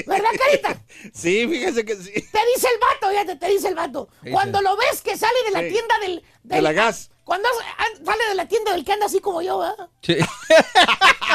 ¿Verdad, 0.06 0.30
carita? 0.44 0.82
Sí, 1.14 1.46
fíjese 1.46 1.84
que 1.84 1.94
sí. 1.96 2.10
Te 2.12 2.40
dice 2.54 2.68
el 2.74 2.80
vato, 2.80 3.10
fíjate, 3.10 3.36
te 3.36 3.48
dice 3.48 3.68
el 3.68 3.74
vato. 3.76 4.08
Sí, 4.24 4.30
Cuando 4.32 4.60
lo 4.62 4.76
ves 4.76 5.02
que 5.02 5.16
sale 5.16 5.38
de 5.44 5.50
la 5.52 5.60
Sí. 5.60 5.68
tienda 5.68 5.98
del, 6.00 6.24
De 6.42 6.60
la 6.62 6.72
gas. 6.72 7.10
Cuando 7.24 7.48
as- 7.48 8.04
sale 8.04 8.24
de 8.28 8.34
la 8.34 8.48
tienda 8.48 8.72
del 8.72 8.84
que 8.84 8.92
anda 8.92 9.06
así 9.06 9.20
como 9.20 9.40
yo, 9.40 9.58
¿verdad? 9.58 9.88
Sí. 10.02 10.16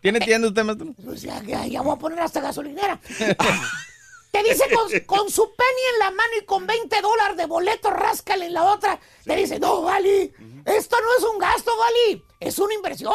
¿Tiene 0.00 0.20
tienda 0.20 0.48
usted, 0.48 0.64
maestro? 0.64 0.88
Pues 1.04 1.22
ya, 1.22 1.42
ya, 1.42 1.66
ya 1.66 1.80
voy 1.82 1.94
a 1.94 1.98
poner 1.98 2.20
hasta 2.20 2.40
gasolinera. 2.40 3.00
Te 4.34 4.42
dice 4.42 4.64
con, 4.74 4.90
con 5.06 5.30
su 5.30 5.54
penny 5.54 5.82
en 5.92 5.98
la 6.00 6.10
mano 6.10 6.32
y 6.40 6.44
con 6.44 6.66
20 6.66 7.00
dólares 7.00 7.36
de 7.36 7.46
boleto 7.46 7.90
rascale 7.90 8.46
en 8.46 8.54
la 8.54 8.64
otra. 8.64 8.98
Te 9.24 9.36
dice, 9.36 9.60
no, 9.60 9.82
Vali, 9.82 10.32
esto 10.64 10.96
no 11.00 11.16
es 11.16 11.24
un 11.32 11.38
gasto, 11.38 11.70
Vali, 11.78 12.24
es 12.40 12.58
una 12.58 12.74
inversión. 12.74 13.14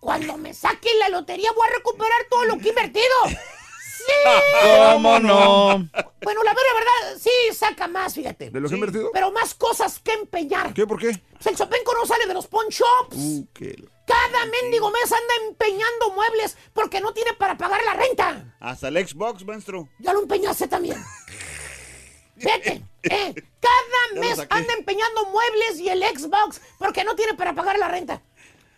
Cuando 0.00 0.36
me 0.36 0.52
saque 0.52 0.88
la 0.98 1.08
lotería 1.10 1.52
voy 1.52 1.68
a 1.68 1.76
recuperar 1.76 2.26
todo 2.28 2.44
lo 2.44 2.58
que 2.58 2.66
he 2.66 2.68
invertido. 2.70 3.04
¡Sí! 3.28 4.92
¿Cómo 4.92 5.18
no? 5.20 5.88
Bueno, 6.22 6.42
la 6.42 6.54
vera 6.54 6.74
verdad, 6.74 7.20
sí 7.20 7.30
saca 7.54 7.86
más, 7.86 8.14
fíjate. 8.14 8.50
¿De 8.50 8.60
lo 8.60 8.68
que 8.68 8.74
he 8.74 8.78
invertido? 8.78 9.10
Pero 9.12 9.30
más 9.30 9.54
cosas 9.54 9.98
que 10.00 10.12
empeñar. 10.12 10.74
¿Qué? 10.74 10.86
¿Por 10.86 10.98
qué? 10.98 11.20
Pues 11.34 11.46
el 11.46 11.56
Chopenco 11.56 11.94
no 11.94 12.06
sale 12.06 12.26
de 12.26 12.34
los 12.34 12.46
pawn 12.48 12.66
shops. 12.68 13.16
Uh, 13.16 13.46
qué... 13.52 13.76
Cada 14.08 14.46
mendigo 14.46 14.90
mes 14.90 15.12
anda 15.12 15.34
empeñando 15.48 16.12
muebles 16.14 16.56
porque 16.72 17.00
no 17.00 17.12
tiene 17.12 17.34
para 17.34 17.56
pagar 17.58 17.80
la 17.84 17.92
renta. 17.94 18.54
Hasta 18.58 18.88
el 18.88 19.06
Xbox, 19.06 19.44
maestro. 19.44 19.88
Ya 19.98 20.12
lo 20.14 20.22
empeñaste 20.22 20.66
también. 20.66 20.96
Fíjate, 22.38 22.82
eh, 23.02 23.34
cada 23.60 24.20
mes 24.20 24.38
anda 24.48 24.72
empeñando 24.74 25.26
muebles 25.26 25.80
y 25.80 25.88
el 25.88 26.02
Xbox 26.02 26.60
porque 26.78 27.04
no 27.04 27.14
tiene 27.16 27.34
para 27.34 27.52
pagar 27.54 27.78
la 27.78 27.88
renta. 27.88 28.22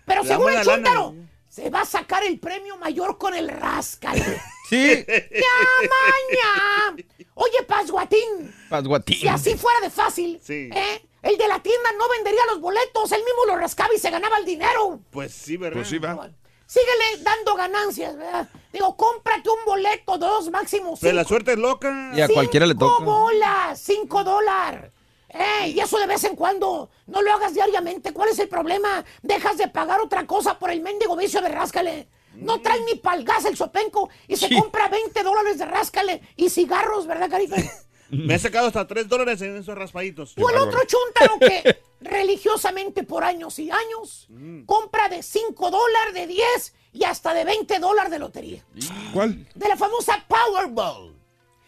Pero 0.06 0.22
La 0.24 0.28
según 0.28 0.48
el 0.48 0.54
lana. 0.56 0.64
chúntaro, 0.74 1.14
se 1.48 1.68
va 1.70 1.82
a 1.82 1.84
sacar 1.84 2.24
el 2.24 2.38
premio 2.40 2.76
mayor 2.78 3.18
con 3.18 3.34
el 3.34 3.48
rascal. 3.48 4.18
Sí. 4.70 5.04
¡Ya, 5.08 5.88
maña! 5.90 7.04
Oye, 7.34 7.60
Pasguatín, 7.66 8.54
Pasguatín. 8.68 9.16
si 9.18 9.26
así 9.26 9.56
fuera 9.56 9.80
de 9.80 9.90
fácil, 9.90 10.40
Sí. 10.40 10.70
¿eh? 10.72 11.04
El 11.22 11.36
de 11.36 11.48
la 11.48 11.60
tienda 11.60 11.90
no 11.98 12.08
vendería 12.08 12.44
los 12.46 12.60
boletos, 12.60 13.12
él 13.12 13.22
mismo 13.24 13.44
los 13.46 13.58
rascaba 13.60 13.92
y 13.94 13.98
se 13.98 14.10
ganaba 14.10 14.38
el 14.38 14.44
dinero. 14.44 15.00
Pues 15.10 15.32
sí, 15.32 15.56
¿verdad? 15.56 15.76
Pues 15.78 15.88
sí, 15.88 15.98
va. 15.98 16.30
Síguele 16.66 17.22
dando 17.24 17.54
ganancias, 17.56 18.16
¿verdad? 18.16 18.48
Digo, 18.72 18.96
cómprate 18.96 19.50
un 19.50 19.64
boleto, 19.66 20.18
dos, 20.18 20.50
máximo 20.50 20.94
Pero 21.00 21.14
la 21.16 21.24
suerte 21.24 21.52
es 21.52 21.58
loca. 21.58 22.12
Y 22.14 22.20
a 22.20 22.28
cualquiera 22.28 22.64
le 22.64 22.74
Cinco 22.74 22.86
toca. 22.86 23.04
bolas, 23.04 23.80
cinco 23.80 24.22
dólares. 24.22 24.92
¡Ey! 25.28 25.72
Y 25.72 25.80
eso 25.80 25.98
de 25.98 26.06
vez 26.06 26.22
en 26.24 26.36
cuando. 26.36 26.88
No 27.06 27.22
lo 27.22 27.32
hagas 27.32 27.54
diariamente. 27.54 28.12
¿Cuál 28.12 28.28
es 28.28 28.38
el 28.38 28.48
problema? 28.48 29.04
Dejas 29.22 29.58
de 29.58 29.66
pagar 29.68 30.00
otra 30.00 30.26
cosa 30.28 30.58
por 30.60 30.70
el 30.70 30.80
mendigo 30.80 31.16
vicio 31.16 31.40
de 31.40 31.48
ráscale. 31.48 32.08
No 32.34 32.60
trae 32.60 32.80
ni 32.82 32.94
palgas 32.94 33.44
el 33.46 33.56
sopenco 33.56 34.08
y 34.28 34.36
se 34.36 34.46
Sí. 34.48 34.56
compra 34.56 34.88
20 34.88 35.22
dólares 35.24 35.58
de 35.58 35.64
ráscale 35.66 36.22
y 36.36 36.50
cigarros, 36.50 37.06
¿verdad, 37.08 37.28
carita? 37.28 37.56
Me 38.10 38.34
he 38.34 38.38
sacado 38.38 38.66
hasta 38.66 38.86
3 38.86 39.08
dólares 39.08 39.40
en 39.42 39.56
esos 39.56 39.76
raspaditos. 39.76 40.34
O 40.36 40.50
el 40.50 40.56
otro 40.56 40.80
chuntaro 40.86 41.38
que 41.38 41.78
religiosamente 42.00 43.04
por 43.04 43.24
años 43.24 43.58
y 43.58 43.70
años 43.70 44.26
Mm. 44.28 44.64
compra 44.64 45.08
de 45.08 45.22
5 45.22 45.70
dólares, 45.70 46.14
de 46.14 46.26
10 46.26 46.74
y 46.92 47.04
hasta 47.04 47.34
de 47.34 47.44
20 47.44 47.78
dólares 47.78 48.10
de 48.10 48.18
lotería. 48.18 48.64
¿Cuál? 49.12 49.46
De 49.54 49.68
la 49.68 49.76
famosa 49.76 50.24
Powerball. 50.28 51.14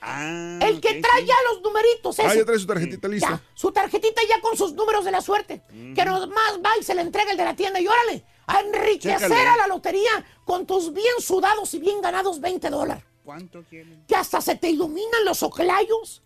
Ah, 0.04 0.58
el 0.62 0.80
que 0.80 1.00
trae 1.00 1.24
ya 1.24 1.34
los 1.52 1.62
numeritos. 1.62 2.18
Ah, 2.18 2.24
ese. 2.26 2.38
ya 2.38 2.44
trae 2.44 2.58
su 2.58 2.66
tarjetita 2.66 3.06
lista. 3.06 3.28
Ya, 3.30 3.42
su 3.54 3.70
tarjetita 3.70 4.20
ya 4.28 4.40
con 4.40 4.56
sus 4.56 4.72
números 4.72 5.04
de 5.04 5.12
la 5.12 5.20
suerte. 5.20 5.62
Que 5.94 6.04
nomás 6.04 6.58
va 6.64 6.70
y 6.80 6.82
se 6.82 6.94
le 6.94 7.02
entrega 7.02 7.30
el 7.30 7.36
de 7.36 7.44
la 7.44 7.54
tienda 7.54 7.80
y 7.80 7.86
órale, 7.86 8.24
a 8.48 8.60
enriquecer 8.60 9.20
Chécale. 9.20 9.46
a 9.48 9.56
la 9.58 9.66
lotería 9.68 10.24
con 10.44 10.66
tus 10.66 10.92
bien 10.92 11.14
sudados 11.20 11.72
y 11.74 11.78
bien 11.78 12.00
ganados 12.00 12.40
20 12.40 12.68
dólares. 12.70 13.04
¿Cuánto 13.24 13.62
quieren? 13.70 14.04
Que 14.08 14.16
hasta 14.16 14.40
se 14.40 14.56
te 14.56 14.70
iluminan 14.70 15.24
los 15.24 15.42
oclayos. 15.44 16.21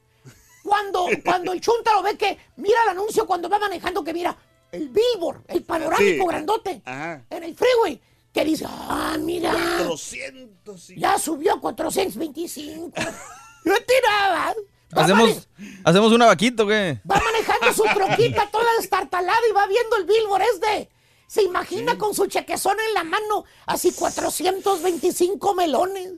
Cuando, 0.66 1.06
cuando 1.24 1.52
el 1.52 1.60
chuntaro 1.60 2.02
ve 2.02 2.16
que 2.18 2.36
mira 2.56 2.82
el 2.82 2.88
anuncio 2.90 3.26
cuando 3.26 3.48
va 3.48 3.58
manejando 3.58 4.02
que 4.02 4.12
mira 4.12 4.36
el 4.72 4.88
billboard, 4.88 5.42
el 5.48 5.62
panorámico 5.62 6.24
Sí. 6.24 6.28
grandote 6.28 6.82
Ajá. 6.84 7.24
en 7.30 7.44
el 7.44 7.54
freeway. 7.56 8.00
Que 8.32 8.44
dice, 8.44 8.66
ah, 8.68 9.16
mira. 9.18 9.52
400 9.52 10.90
y- 10.90 11.00
Ya 11.00 11.18
subió 11.18 11.54
a 11.54 11.60
425. 11.60 12.92
Yo 13.64 13.72
tiraba. 13.86 14.52
¿Hacemos, 14.92 15.48
¿Hacemos 15.84 16.12
una 16.12 16.26
vaquita 16.26 16.62
o 16.64 16.66
qué? 16.66 17.00
Va 17.10 17.20
manejando 17.20 17.72
su 17.72 17.82
troquita 17.94 18.46
toda 18.52 18.66
destartalada 18.78 19.38
y 19.48 19.52
va 19.52 19.66
viendo 19.66 19.96
el 19.96 20.04
billboard 20.04 20.42
este. 20.54 20.90
Se 21.26 21.42
imagina 21.42 21.96
con 21.98 22.14
su 22.14 22.26
chequezón 22.26 22.76
en 22.88 22.94
la 22.94 23.02
mano, 23.04 23.44
así 23.66 23.90
425 23.92 25.54
melones. 25.54 26.12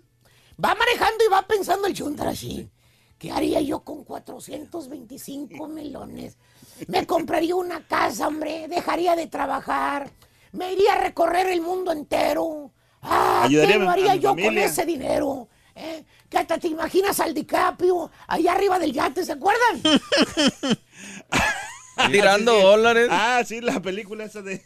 Va 0.63 0.75
manejando 0.75 1.25
y 1.25 1.29
va 1.29 1.43
pensando 1.47 1.87
el 1.87 1.95
chuntar 1.95 2.29
así. 2.29 2.69
¿Qué 3.19 3.33
haría 3.33 3.61
yo 3.61 3.81
con 3.81 4.05
425 4.05 5.69
melones? 5.69 6.37
Me 6.87 7.05
compraría 7.05 7.57
una 7.57 7.85
casa, 7.87 8.29
hombre. 8.29 8.69
Dejaría 8.69 9.17
de 9.17 9.27
trabajar. 9.27 10.11
Me 10.53 10.73
iría 10.73 10.95
a 10.95 11.01
recorrer 11.01 11.49
el 11.49 11.61
mundo 11.61 11.91
entero. 11.91 12.71
Ah, 13.03 13.43
Ayudaría 13.45 13.75
¿qué 13.75 13.79
no 13.85 13.91
haría 13.91 14.15
yo 14.15 14.37
con 14.37 14.59
ese 14.59 14.87
dinero? 14.87 15.49
¿Eh? 15.75 16.05
Que 16.29 16.39
hasta 16.39 16.59
te 16.59 16.69
imaginas 16.69 17.19
al 17.21 17.35
DiCaprio 17.35 18.11
allá 18.27 18.53
arriba 18.53 18.79
del 18.79 18.93
yate, 18.93 19.25
¿se 19.25 19.33
acuerdan? 19.33 19.83
Tirando 22.11 22.53
sí, 22.53 22.59
sí. 22.59 22.65
dólares. 22.65 23.09
Ah, 23.11 23.43
sí, 23.45 23.61
la 23.61 23.81
película 23.81 24.25
esa 24.25 24.43
de. 24.43 24.65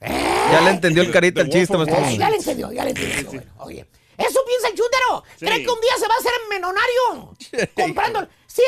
Ya 0.00 0.60
le 0.62 0.70
entendió 0.70 1.02
el 1.02 1.10
carita 1.10 1.42
el 1.42 1.50
chiste. 1.50 1.76
Eh, 1.76 2.16
ya 2.18 2.30
le 2.30 2.36
entendió, 2.36 2.72
ya 2.72 2.84
le 2.84 2.90
entendió. 2.90 3.30
Bueno, 3.30 3.52
oye, 3.58 3.86
eso 4.20 4.40
piensa 4.46 4.68
el 4.68 4.74
chútero. 4.74 5.24
Sí. 5.38 5.46
¿Cree 5.46 5.64
que 5.64 5.70
un 5.70 5.80
día 5.80 5.96
se 5.98 6.08
va 6.08 6.14
a 6.14 6.18
hacer 6.18 6.32
menonario? 6.48 7.34
Comprando. 7.74 8.28
¡Sí, 8.46 8.62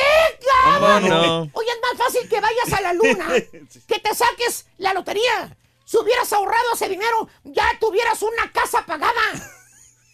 ¿Cómo 0.64 0.86
cabrón! 0.86 1.08
no? 1.08 1.40
Oye, 1.54 1.70
es 1.70 1.80
más 1.82 2.06
fácil 2.06 2.28
que 2.28 2.40
vayas 2.40 2.72
a 2.72 2.80
la 2.80 2.92
luna, 2.92 3.28
que 3.88 3.98
te 3.98 4.14
saques 4.14 4.66
la 4.78 4.94
lotería. 4.94 5.56
Si 5.84 5.96
hubieras 5.98 6.32
ahorrado 6.32 6.72
ese 6.74 6.88
dinero, 6.88 7.28
ya 7.44 7.70
tuvieras 7.80 8.22
una 8.22 8.50
casa 8.52 8.86
pagada. 8.86 9.12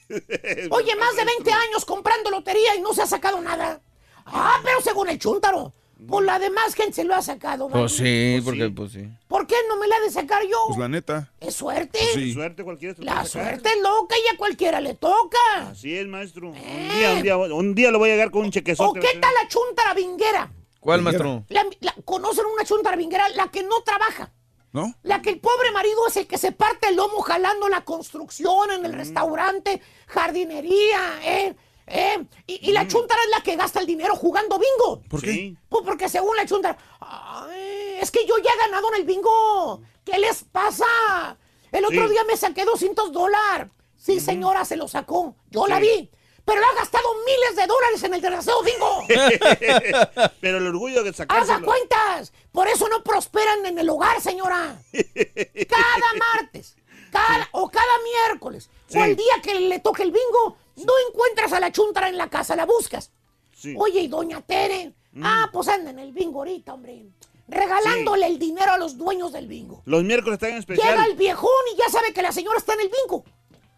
Oye, 0.71 0.97
más 0.97 1.17
de 1.17 1.25
20 1.25 1.53
años 1.53 1.85
comprando 1.85 2.31
lotería 2.31 2.75
y 2.75 2.81
no 2.81 2.95
se 2.95 3.03
ha 3.03 3.07
sacado 3.07 3.41
nada. 3.41 3.81
Ah, 4.25 4.61
pero 4.65 4.81
según 4.81 5.09
el 5.09 5.19
chúntaro, 5.19 5.73
pues 6.07 6.25
la 6.25 6.39
demás 6.39 6.75
gente 6.75 6.93
se 6.95 7.05
lo 7.05 7.15
ha 7.15 7.23
sacado. 7.23 7.69
¿vale? 7.69 7.81
Pues 7.83 7.93
sí, 7.97 8.41
porque 8.45 8.71
pues 8.71 8.93
sí. 8.93 9.09
¿Por 9.27 9.47
qué 9.47 9.57
no 9.69 9.77
me 9.79 9.87
la 9.89 9.97
ha 9.97 10.01
de 10.01 10.11
sacar 10.11 10.43
yo? 10.45 10.57
Pues 10.69 10.79
la 10.79 10.89
neta. 10.89 11.33
¿Es 11.41 11.55
suerte? 11.57 11.99
Sí. 12.15 12.33
Suerte 12.33 12.63
cualquiera. 12.65 12.95
se 12.95 13.03
La 13.03 13.15
puede 13.15 13.27
sacar. 13.27 13.49
suerte 13.51 13.69
es 13.71 13.83
loca 13.83 14.15
y 14.17 14.35
a 14.35 14.39
cualquiera 14.39 14.81
le 14.81 14.95
toca. 14.95 15.39
Así 15.71 15.97
es, 15.97 16.07
maestro. 16.07 16.49
Un 16.51 16.55
día, 16.55 17.13
un 17.15 17.23
día, 17.23 17.37
un 17.37 17.75
día 17.75 17.91
lo 17.91 17.99
voy 17.99 18.11
a 18.11 18.13
llegar 18.13 18.31
con 18.31 18.43
un 18.43 18.49
¿O 18.49 18.51
chequezote. 18.51 19.01
qué 19.01 19.19
tal 19.19 19.33
la 19.43 19.49
chuntara 19.49 19.95
vinguera? 19.95 20.53
¿Cuál, 20.81 21.03
maestro? 21.03 21.45
La- 21.49 21.67
la- 21.81 21.95
¿Conocen 22.05 22.45
una 22.47 22.65
chuntara 22.65 22.97
vinguera? 22.97 23.29
La 23.31 23.51
que 23.51 23.63
no 23.65 23.83
trabaja. 23.83 24.31
¿No? 24.71 24.95
La 25.03 25.23
que 25.23 25.31
el 25.31 25.41
pobre 25.41 25.71
marido 25.73 26.07
es 26.09 26.17
el 26.19 26.27
que 26.27 26.37
se 26.37 26.53
parte 26.53 26.89
el 26.89 26.97
lomo 26.97 27.21
jalando 27.23 27.69
la 27.71 27.85
construcción, 27.85 28.71
en 28.71 28.85
el 28.85 28.93
restaurante, 28.93 29.81
jardinería, 30.07 31.01
¿eh? 31.25 31.57
¿Eh? 31.91 32.25
Y, 32.47 32.69
y 32.71 32.73
la 32.73 32.87
chuntara 32.87 33.21
es 33.25 33.31
la 33.31 33.43
que 33.43 33.57
gasta 33.57 33.81
el 33.81 33.87
dinero 33.87 34.15
jugando 34.17 34.59
bingo. 34.59 35.03
¿Por 35.09 35.21
qué? 35.21 35.55
Pues 35.69 35.85
porque 35.85 36.09
según 36.09 36.37
la 36.37 36.47
chuntara, 36.47 36.77
"Ay, 37.01 37.99
es 38.01 38.11
que 38.11 38.27
yo 38.27 38.37
ya 38.39 38.51
he 38.53 38.59
ganado 38.59 38.89
en 38.95 39.01
el 39.01 39.07
bingo. 39.07 39.83
¿Qué 40.05 40.19
les 40.19 40.45
pasa? 40.45 41.37
El 41.73 41.85
otro 41.85 42.07
Sí. 42.07 42.13
día 42.13 42.25
me 42.25 42.37
saqué 42.37 42.65
200 42.65 43.13
dólares. 43.13 43.69
Sí, 43.97 44.21
señora, 44.21 44.65
se 44.65 44.77
lo 44.77 44.89
sacó. 44.89 45.35
Yo 45.51 45.67
la 45.67 45.79
vi. 45.79 46.11
Pero 46.45 46.63
ha 46.65 46.75
gastado 46.81 47.07
miles 47.27 47.57
de 47.57 47.67
dólares 47.67 48.03
en 48.05 48.15
el 48.15 48.23
desgraciado 48.23 48.63
bingo. 48.63 49.05
Pero 50.41 50.59
el 50.59 50.67
orgullo 50.67 51.03
de 51.03 51.11
Haga 51.11 51.17
sacárselo. 51.19 51.67
cuentas. 51.67 52.33
Por 52.53 52.69
eso 52.69 52.89
no 52.89 53.03
prosperan 53.03 53.67
en 53.67 53.79
el 53.79 53.91
hogar, 53.91 54.21
señora. 54.23 54.81
Cada 55.69 56.15
martes, 56.19 56.77
cada, 57.13 57.49
o 57.53 57.69
cada 57.71 57.93
miércoles, 58.29 58.71
o 58.95 59.03
el 59.05 59.17
día 59.17 59.35
que 59.43 59.55
le 59.61 59.79
toque 59.81 60.03
el 60.03 60.11
bingo, 60.13 60.57
no 60.85 60.93
encuentras 61.09 61.53
a 61.53 61.61
la 61.61 61.73
chuntara 61.73 62.09
en 62.09 62.17
la 62.17 62.29
casa, 62.29 62.57
la 62.57 62.67
buscas. 62.67 63.13
Sí. 63.55 63.75
Oye, 63.77 64.01
y 64.01 64.09
doña 64.09 64.41
Tere, 64.41 64.95
ah, 65.23 65.49
pues 65.53 65.69
anda 65.69 65.91
en 65.91 65.99
el 65.99 66.13
bingo 66.13 66.41
ahorita, 66.41 66.75
hombre. 66.75 67.07
Regalándole 67.49 68.27
el 68.27 68.39
dinero 68.39 68.73
a 68.73 68.79
los 68.79 68.99
dueños 68.99 69.33
del 69.33 69.49
bingo. 69.49 69.83
Los 69.87 70.05
miércoles 70.05 70.35
están 70.35 70.51
en 70.51 70.59
especial. 70.59 70.91
Llega 70.91 71.07
el 71.07 71.17
viejón 71.17 71.51
y 71.73 71.79
ya 71.79 71.89
sabe 71.89 72.13
que 72.13 72.23
la 72.23 72.31
señora 72.31 72.59
está 72.59 72.75
en 72.75 72.81
el 72.83 72.91
bingo. 72.91 73.25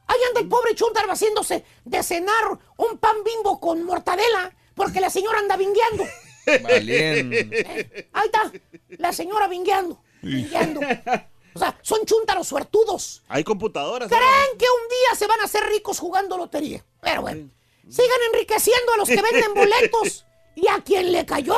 Ahí 0.07 0.19
anda 0.29 0.41
el 0.41 0.49
pobre 0.49 0.75
chuntaro 0.75 1.11
haciéndose 1.13 1.65
de 1.85 2.03
cenar 2.03 2.59
un 2.77 2.99
pan 2.99 3.23
bimbo 3.25 3.61
con 3.61 3.85
mortadela 3.85 4.53
porque 4.75 5.01
la 5.01 5.09
señora 5.09 5.39
anda 5.39 5.57
bingueando. 5.57 6.05
Valiente. 6.63 8.09
Ahí 8.13 8.27
está, 8.27 8.53
la 8.99 9.13
señora 9.13 9.47
vingueando, 9.47 10.03
vingueando. 10.21 10.81
O 11.55 11.59
sea, 11.59 11.79
son 11.83 12.05
chúntaros 12.05 12.49
suertudos. 12.49 13.23
Hay 13.29 13.45
computadoras. 13.45 14.09
Creen 14.09 14.59
que 14.59 14.65
un 14.65 14.89
día 14.89 15.17
se 15.17 15.27
van 15.27 15.41
a 15.41 15.45
hacer 15.45 15.63
ricos 15.69 15.99
jugando 15.99 16.37
lotería. 16.37 16.85
Pero 17.01 17.23
bueno, 17.23 17.49
sigan 17.89 18.19
enriqueciendo 18.33 18.93
a 18.93 18.97
los 18.99 19.09
que 19.09 19.21
venden 19.23 19.55
boletos. 19.55 20.27
¿Y 20.57 20.67
a 20.69 20.81
quién 20.85 21.11
le 21.13 21.25
cayó? 21.25 21.55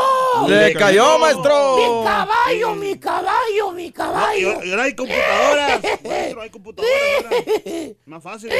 ¡Le 0.46 0.74
cayó, 0.74 1.18
maestro! 1.18 1.76
Mi 1.76 2.04
caballo, 2.04 2.74
mi 2.74 2.98
caballo, 3.00 3.70
mi 3.72 3.90
caballo. 3.90 4.52
ahora- 4.52 4.64
y 4.66 4.70
ahora 4.70 4.82
hay 4.84 4.94
computadoras. 4.94 5.80
Maestro, 6.04 6.42
hay 6.42 6.50
computadoras 6.50 7.24
ahora. 7.24 7.36
Más 8.06 8.22
fácil. 8.22 8.50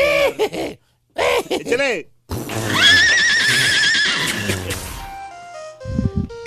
Échale. 1.50 2.10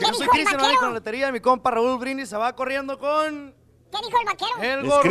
Yo 0.01 0.13
soy 0.13 0.27
Cristian 0.27 0.59
ahí 0.61 0.75
con 0.75 0.87
la 0.89 0.93
lotería. 0.95 1.31
Mi 1.31 1.39
compa 1.39 1.71
Raúl 1.71 1.97
Brindis 1.97 2.29
se 2.29 2.37
va 2.37 2.53
corriendo 2.55 2.99
con 2.99 3.53
¿Qué 3.91 3.97
dijo 4.05 4.19
el 4.19 4.25
vaquero? 4.25 4.61
el 4.61 4.79
Es 4.79 4.85
gorro. 4.85 5.03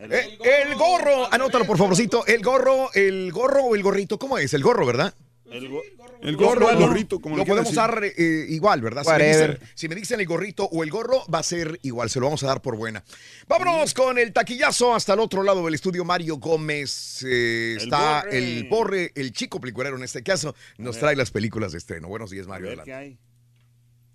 Eh, 0.00 0.38
el 0.66 0.74
gorro, 0.76 1.32
anótalo 1.32 1.66
por 1.66 1.76
favorcito. 1.76 2.26
El 2.26 2.42
gorro, 2.42 2.90
el 2.94 3.30
gorro 3.32 3.64
o 3.64 3.74
el 3.74 3.82
gorrito, 3.82 4.18
¿cómo 4.18 4.38
es? 4.38 4.54
El 4.54 4.62
gorro, 4.62 4.86
¿verdad? 4.86 5.14
El, 5.50 5.68
go- 5.68 5.82
El 6.22 6.36
gorro, 6.36 6.70
el 6.70 6.76
gorrito, 6.78 7.20
como 7.20 7.36
lo 7.36 7.44
podemos 7.44 7.64
decir. 7.74 7.76
dar 7.76 8.04
eh, 8.04 8.46
igual, 8.50 8.80
¿verdad? 8.80 9.02
Si 9.02 9.10
me, 9.10 9.26
dicen, 9.28 9.58
si 9.74 9.88
me 9.88 9.94
dicen 9.96 10.20
el 10.20 10.26
gorrito 10.26 10.64
o 10.64 10.84
el 10.84 10.90
gorro, 10.90 11.24
va 11.26 11.40
a 11.40 11.42
ser 11.42 11.80
igual, 11.82 12.08
se 12.08 12.20
lo 12.20 12.26
vamos 12.26 12.42
a 12.44 12.46
dar 12.46 12.62
por 12.62 12.76
buena. 12.76 13.02
Vámonos 13.48 13.92
con 13.92 14.16
el 14.16 14.32
taquillazo 14.32 14.94
hasta 14.94 15.14
el 15.14 15.18
otro 15.20 15.42
lado 15.42 15.64
del 15.64 15.74
estudio. 15.74 16.04
Mario 16.04 16.36
Gómez 16.36 17.24
eh, 17.26 17.72
El 17.78 17.82
está 17.82 18.22
Borre. 18.22 18.38
el 18.38 18.68
borre, 18.68 19.12
el 19.16 19.32
chico 19.32 19.60
peliculero 19.60 19.96
en 19.96 20.04
este 20.04 20.22
caso, 20.22 20.54
nos 20.78 20.98
trae 20.98 21.16
las 21.16 21.32
películas 21.32 21.72
de 21.72 21.78
estreno. 21.78 22.06
Buenos 22.06 22.30
días, 22.30 22.46
A 22.46 22.50
Mario. 22.50 22.68
ver 22.68 22.80
adelante. 22.80 22.90
qué 22.90 22.94
hay. 22.94 23.18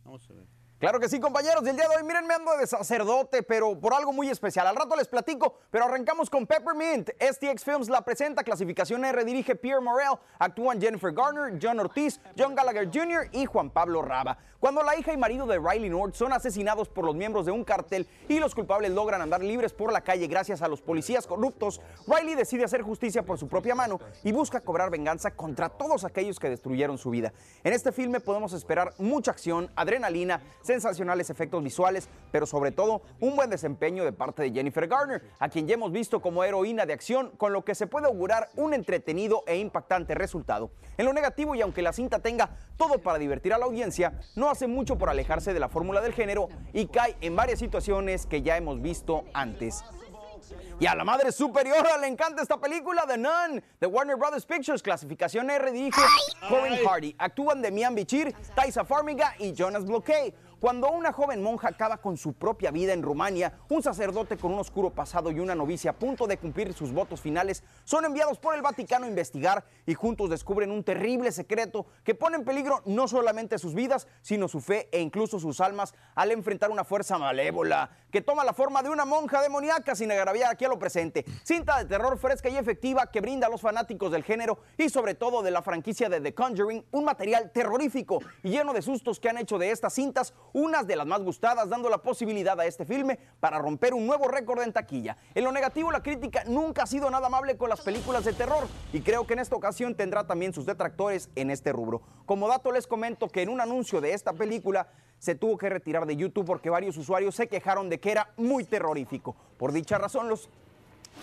Vamos 0.05 0.23
a 0.29 0.33
ver. 0.33 0.45
Claro 0.85 0.99
que 0.99 1.09
sí, 1.09 1.19
compañeros. 1.19 1.63
Y 1.65 1.69
el 1.69 1.75
día 1.75 1.87
de 1.87 1.95
hoy, 1.95 2.03
miren, 2.03 2.27
me 2.27 2.35
ando 2.35 2.55
de 2.57 2.67
sacerdote, 2.67 3.41
pero 3.41 3.75
por 3.75 3.91
algo 3.95 4.13
muy 4.13 4.29
especial. 4.29 4.67
Al 4.67 4.75
rato 4.75 4.95
les 4.95 5.07
platico, 5.07 5.57
pero 5.71 5.85
arrancamos 5.85 6.29
con 6.29 6.45
Peppermint. 6.45 7.09
STX 7.19 7.63
Films 7.63 7.89
la 7.89 8.01
presenta, 8.03 8.43
clasificación 8.43 9.03
R, 9.03 9.25
dirige 9.25 9.55
Pierre 9.55 9.81
Morel, 9.81 10.19
actúan 10.37 10.79
Jennifer 10.79 11.11
Garner, 11.11 11.57
John 11.59 11.79
Ortiz, 11.79 12.21
John 12.37 12.53
Gallagher 12.53 12.87
Jr. 12.93 13.29
y 13.31 13.47
Juan 13.47 13.71
Pablo 13.71 14.03
Raba. 14.03 14.37
Cuando 14.65 14.81
la 14.81 14.97
hija 14.97 15.13
y 15.13 15.17
marido 15.17 15.45
de 15.45 15.59
Riley 15.59 15.89
North 15.89 16.15
son 16.15 16.33
asesinados 16.33 16.89
por 16.89 17.05
los 17.05 17.13
miembros 17.13 17.45
de 17.45 17.51
un 17.51 17.63
cartel 17.63 18.07
y 18.27 18.39
los 18.39 18.55
culpables 18.55 18.89
logran 18.89 19.21
andar 19.21 19.43
libres 19.43 19.73
por 19.73 19.91
la 19.91 20.01
calle 20.01 20.25
gracias 20.25 20.63
a 20.63 20.67
los 20.67 20.81
policías 20.81 21.27
corruptos, 21.27 21.81
Riley 22.07 22.33
decide 22.33 22.63
hacer 22.63 22.81
justicia 22.81 23.21
por 23.21 23.37
su 23.37 23.47
propia 23.47 23.75
mano 23.75 23.99
y 24.23 24.31
busca 24.31 24.61
cobrar 24.61 24.89
venganza 24.89 25.31
contra 25.35 25.69
todos 25.69 26.03
aquellos 26.03 26.39
que 26.39 26.49
destruyeron 26.49 26.97
su 26.97 27.11
vida. 27.11 27.31
En 27.63 27.73
este 27.73 27.91
filme 27.91 28.21
podemos 28.21 28.53
esperar 28.53 28.95
mucha 28.97 29.29
acción, 29.29 29.69
adrenalina, 29.75 30.41
sensacionales 30.81 31.29
efectos 31.29 31.63
visuales, 31.63 32.09
pero 32.31 32.45
sobre 32.45 32.71
todo 32.71 33.01
un 33.19 33.35
buen 33.35 33.49
desempeño 33.49 34.03
de 34.03 34.11
parte 34.11 34.43
de 34.43 34.51
Jennifer 34.51 34.87
Garner, 34.87 35.23
a 35.39 35.49
quien 35.49 35.67
ya 35.67 35.75
hemos 35.75 35.91
visto 35.91 36.21
como 36.21 36.43
heroína 36.43 36.85
de 36.85 36.93
acción, 36.93 37.31
con 37.37 37.53
lo 37.53 37.63
que 37.63 37.75
se 37.75 37.87
puede 37.87 38.07
augurar 38.07 38.49
un 38.55 38.73
entretenido 38.73 39.43
e 39.47 39.57
impactante 39.57 40.15
resultado. 40.15 40.71
En 40.97 41.05
lo 41.05 41.13
negativo, 41.13 41.55
y 41.55 41.61
aunque 41.61 41.81
la 41.81 41.93
cinta 41.93 42.19
tenga 42.19 42.49
todo 42.77 42.99
para 42.99 43.17
divertir 43.17 43.53
a 43.53 43.57
la 43.57 43.65
audiencia, 43.65 44.19
no 44.35 44.49
hace 44.49 44.67
mucho 44.67 44.97
por 44.97 45.09
alejarse 45.09 45.53
de 45.53 45.59
la 45.59 45.69
fórmula 45.69 46.01
del 46.01 46.13
género 46.13 46.49
y 46.73 46.87
cae 46.87 47.15
en 47.21 47.35
varias 47.35 47.59
situaciones 47.59 48.25
que 48.25 48.41
ya 48.41 48.57
hemos 48.57 48.81
visto 48.81 49.23
antes. 49.33 49.83
Y 50.79 50.87
a 50.87 50.95
la 50.95 51.03
madre 51.03 51.31
superiora 51.31 51.97
le 51.97 52.07
encanta 52.07 52.41
esta 52.41 52.57
película, 52.57 53.05
The 53.07 53.17
Nun, 53.17 53.63
de 53.79 53.87
Warner 53.87 54.17
Brothers 54.17 54.45
Pictures, 54.45 54.83
clasificación 54.83 55.49
R, 55.49 55.71
dirige 55.71 56.01
Corin 56.49 56.85
Hardy. 56.85 57.15
Actúan 57.17 57.61
Demian 57.61 57.95
Bichir, 57.95 58.35
Taisa 58.53 58.83
Farmiga 58.83 59.35
y 59.39 59.53
Jonas 59.53 59.85
Bloquet. 59.85 60.35
Cuando 60.59 60.89
una 60.89 61.11
joven 61.11 61.43
monja 61.43 61.67
acaba 61.67 61.97
con 61.97 62.15
su 62.17 62.33
propia 62.33 62.71
vida 62.71 62.93
en 62.93 63.03
Rumania, 63.03 63.53
un 63.69 63.83
sacerdote 63.83 64.37
con 64.37 64.53
un 64.53 64.59
oscuro 64.59 64.89
pasado 64.89 65.29
y 65.29 65.39
una 65.39 65.53
novicia 65.53 65.91
a 65.91 65.93
punto 65.93 66.27
de 66.27 66.37
cumplir 66.37 66.73
sus 66.73 66.93
votos 66.93 67.19
finales 67.19 67.61
son 67.83 68.05
enviados 68.05 68.39
por 68.39 68.55
el 68.55 68.61
Vaticano 68.61 69.05
a 69.05 69.09
investigar 69.09 69.65
y 69.85 69.93
juntos 69.93 70.29
descubren 70.29 70.71
un 70.71 70.83
terrible 70.83 71.31
secreto 71.33 71.85
que 72.03 72.15
pone 72.15 72.37
en 72.37 72.45
peligro 72.45 72.81
no 72.85 73.07
solamente 73.07 73.59
sus 73.59 73.73
vidas, 73.73 74.07
sino 74.21 74.47
su 74.47 74.61
fe 74.61 74.87
e 74.91 75.01
incluso 75.01 75.39
sus 75.39 75.59
almas 75.59 75.93
al 76.15 76.31
enfrentar 76.31 76.71
una 76.71 76.85
fuerza 76.85 77.17
malévola 77.17 77.89
que 78.09 78.21
toma 78.21 78.45
la 78.45 78.53
forma 78.53 78.81
de 78.81 78.89
una 78.89 79.03
monja 79.03 79.41
demoníaca 79.41 79.93
sin 79.93 80.09
agraviar 80.09 80.51
aquí 80.51 80.63
a 80.63 80.69
lo 80.69 80.79
presente. 80.79 81.25
Cinta 81.43 81.77
de 81.77 81.85
terror 81.85 82.17
fresca 82.17 82.47
y 82.47 82.55
efectiva 82.55 83.11
que 83.11 83.19
brinda 83.19 83.47
a 83.47 83.49
los 83.49 83.59
fanáticos 83.59 84.09
del 84.09 84.23
género 84.23 84.59
y 84.77 84.87
sobre 84.87 85.15
todo 85.15 85.43
de 85.43 85.51
la 85.51 85.61
franquicia 85.61 86.07
de 86.07 86.21
The 86.21 86.33
Conjuring 86.33 86.85
un 86.91 87.03
material 87.03 87.51
terrorífico 87.51 88.19
y 88.41 88.51
lleno 88.51 88.71
de 88.71 88.81
sustos 88.81 89.19
que 89.19 89.27
han 89.27 89.37
hecho 89.37 89.57
de 89.57 89.71
estas 89.71 89.93
cintas 89.93 90.33
unas 90.55 90.87
de 90.87 90.95
las 90.95 91.05
más 91.05 91.21
gustadas, 91.21 91.67
dando 91.67 91.89
la 91.89 91.97
posibilidad 91.97 92.57
a 92.57 92.65
este 92.65 92.85
filme 92.85 93.19
para 93.41 93.59
romper 93.59 93.93
un 93.93 94.07
nuevo 94.07 94.29
récord 94.29 94.61
en 94.61 94.71
taquilla. 94.71 95.17
En 95.35 95.43
lo 95.43 95.51
negativo, 95.51 95.91
la 95.91 96.01
crítica 96.01 96.45
nunca 96.45 96.83
ha 96.83 96.87
sido 96.87 97.11
nada 97.11 97.27
amable 97.27 97.57
con 97.57 97.67
las 97.67 97.81
películas 97.81 98.23
de 98.23 98.31
terror 98.31 98.65
y 98.93 99.01
creo 99.01 99.27
que 99.27 99.33
en 99.33 99.39
esta 99.39 99.57
ocasión 99.57 99.95
tendrá 99.95 100.25
también 100.25 100.53
sus 100.53 100.65
detractores 100.65 101.29
en 101.35 101.51
este 101.51 101.73
rubro. 101.73 102.01
Como 102.25 102.47
dato 102.47 102.71
les 102.71 102.87
comento 102.87 103.27
que 103.27 103.41
en 103.41 103.49
un 103.49 103.59
anuncio 103.59 103.99
de 103.99 104.13
esta 104.13 104.31
película 104.31 104.87
se 105.19 105.35
tuvo 105.35 105.57
que 105.57 105.67
retirar 105.67 106.05
de 106.05 106.15
YouTube 106.15 106.45
porque 106.45 106.69
varios 106.69 106.95
usuarios 106.95 107.35
se 107.35 107.49
quejaron 107.49 107.89
de 107.89 107.99
que 107.99 108.11
era 108.11 108.31
muy 108.37 108.63
terrorífico. 108.63 109.35
Por 109.57 109.73
dicha 109.73 109.97
razón, 109.97 110.29
los 110.29 110.49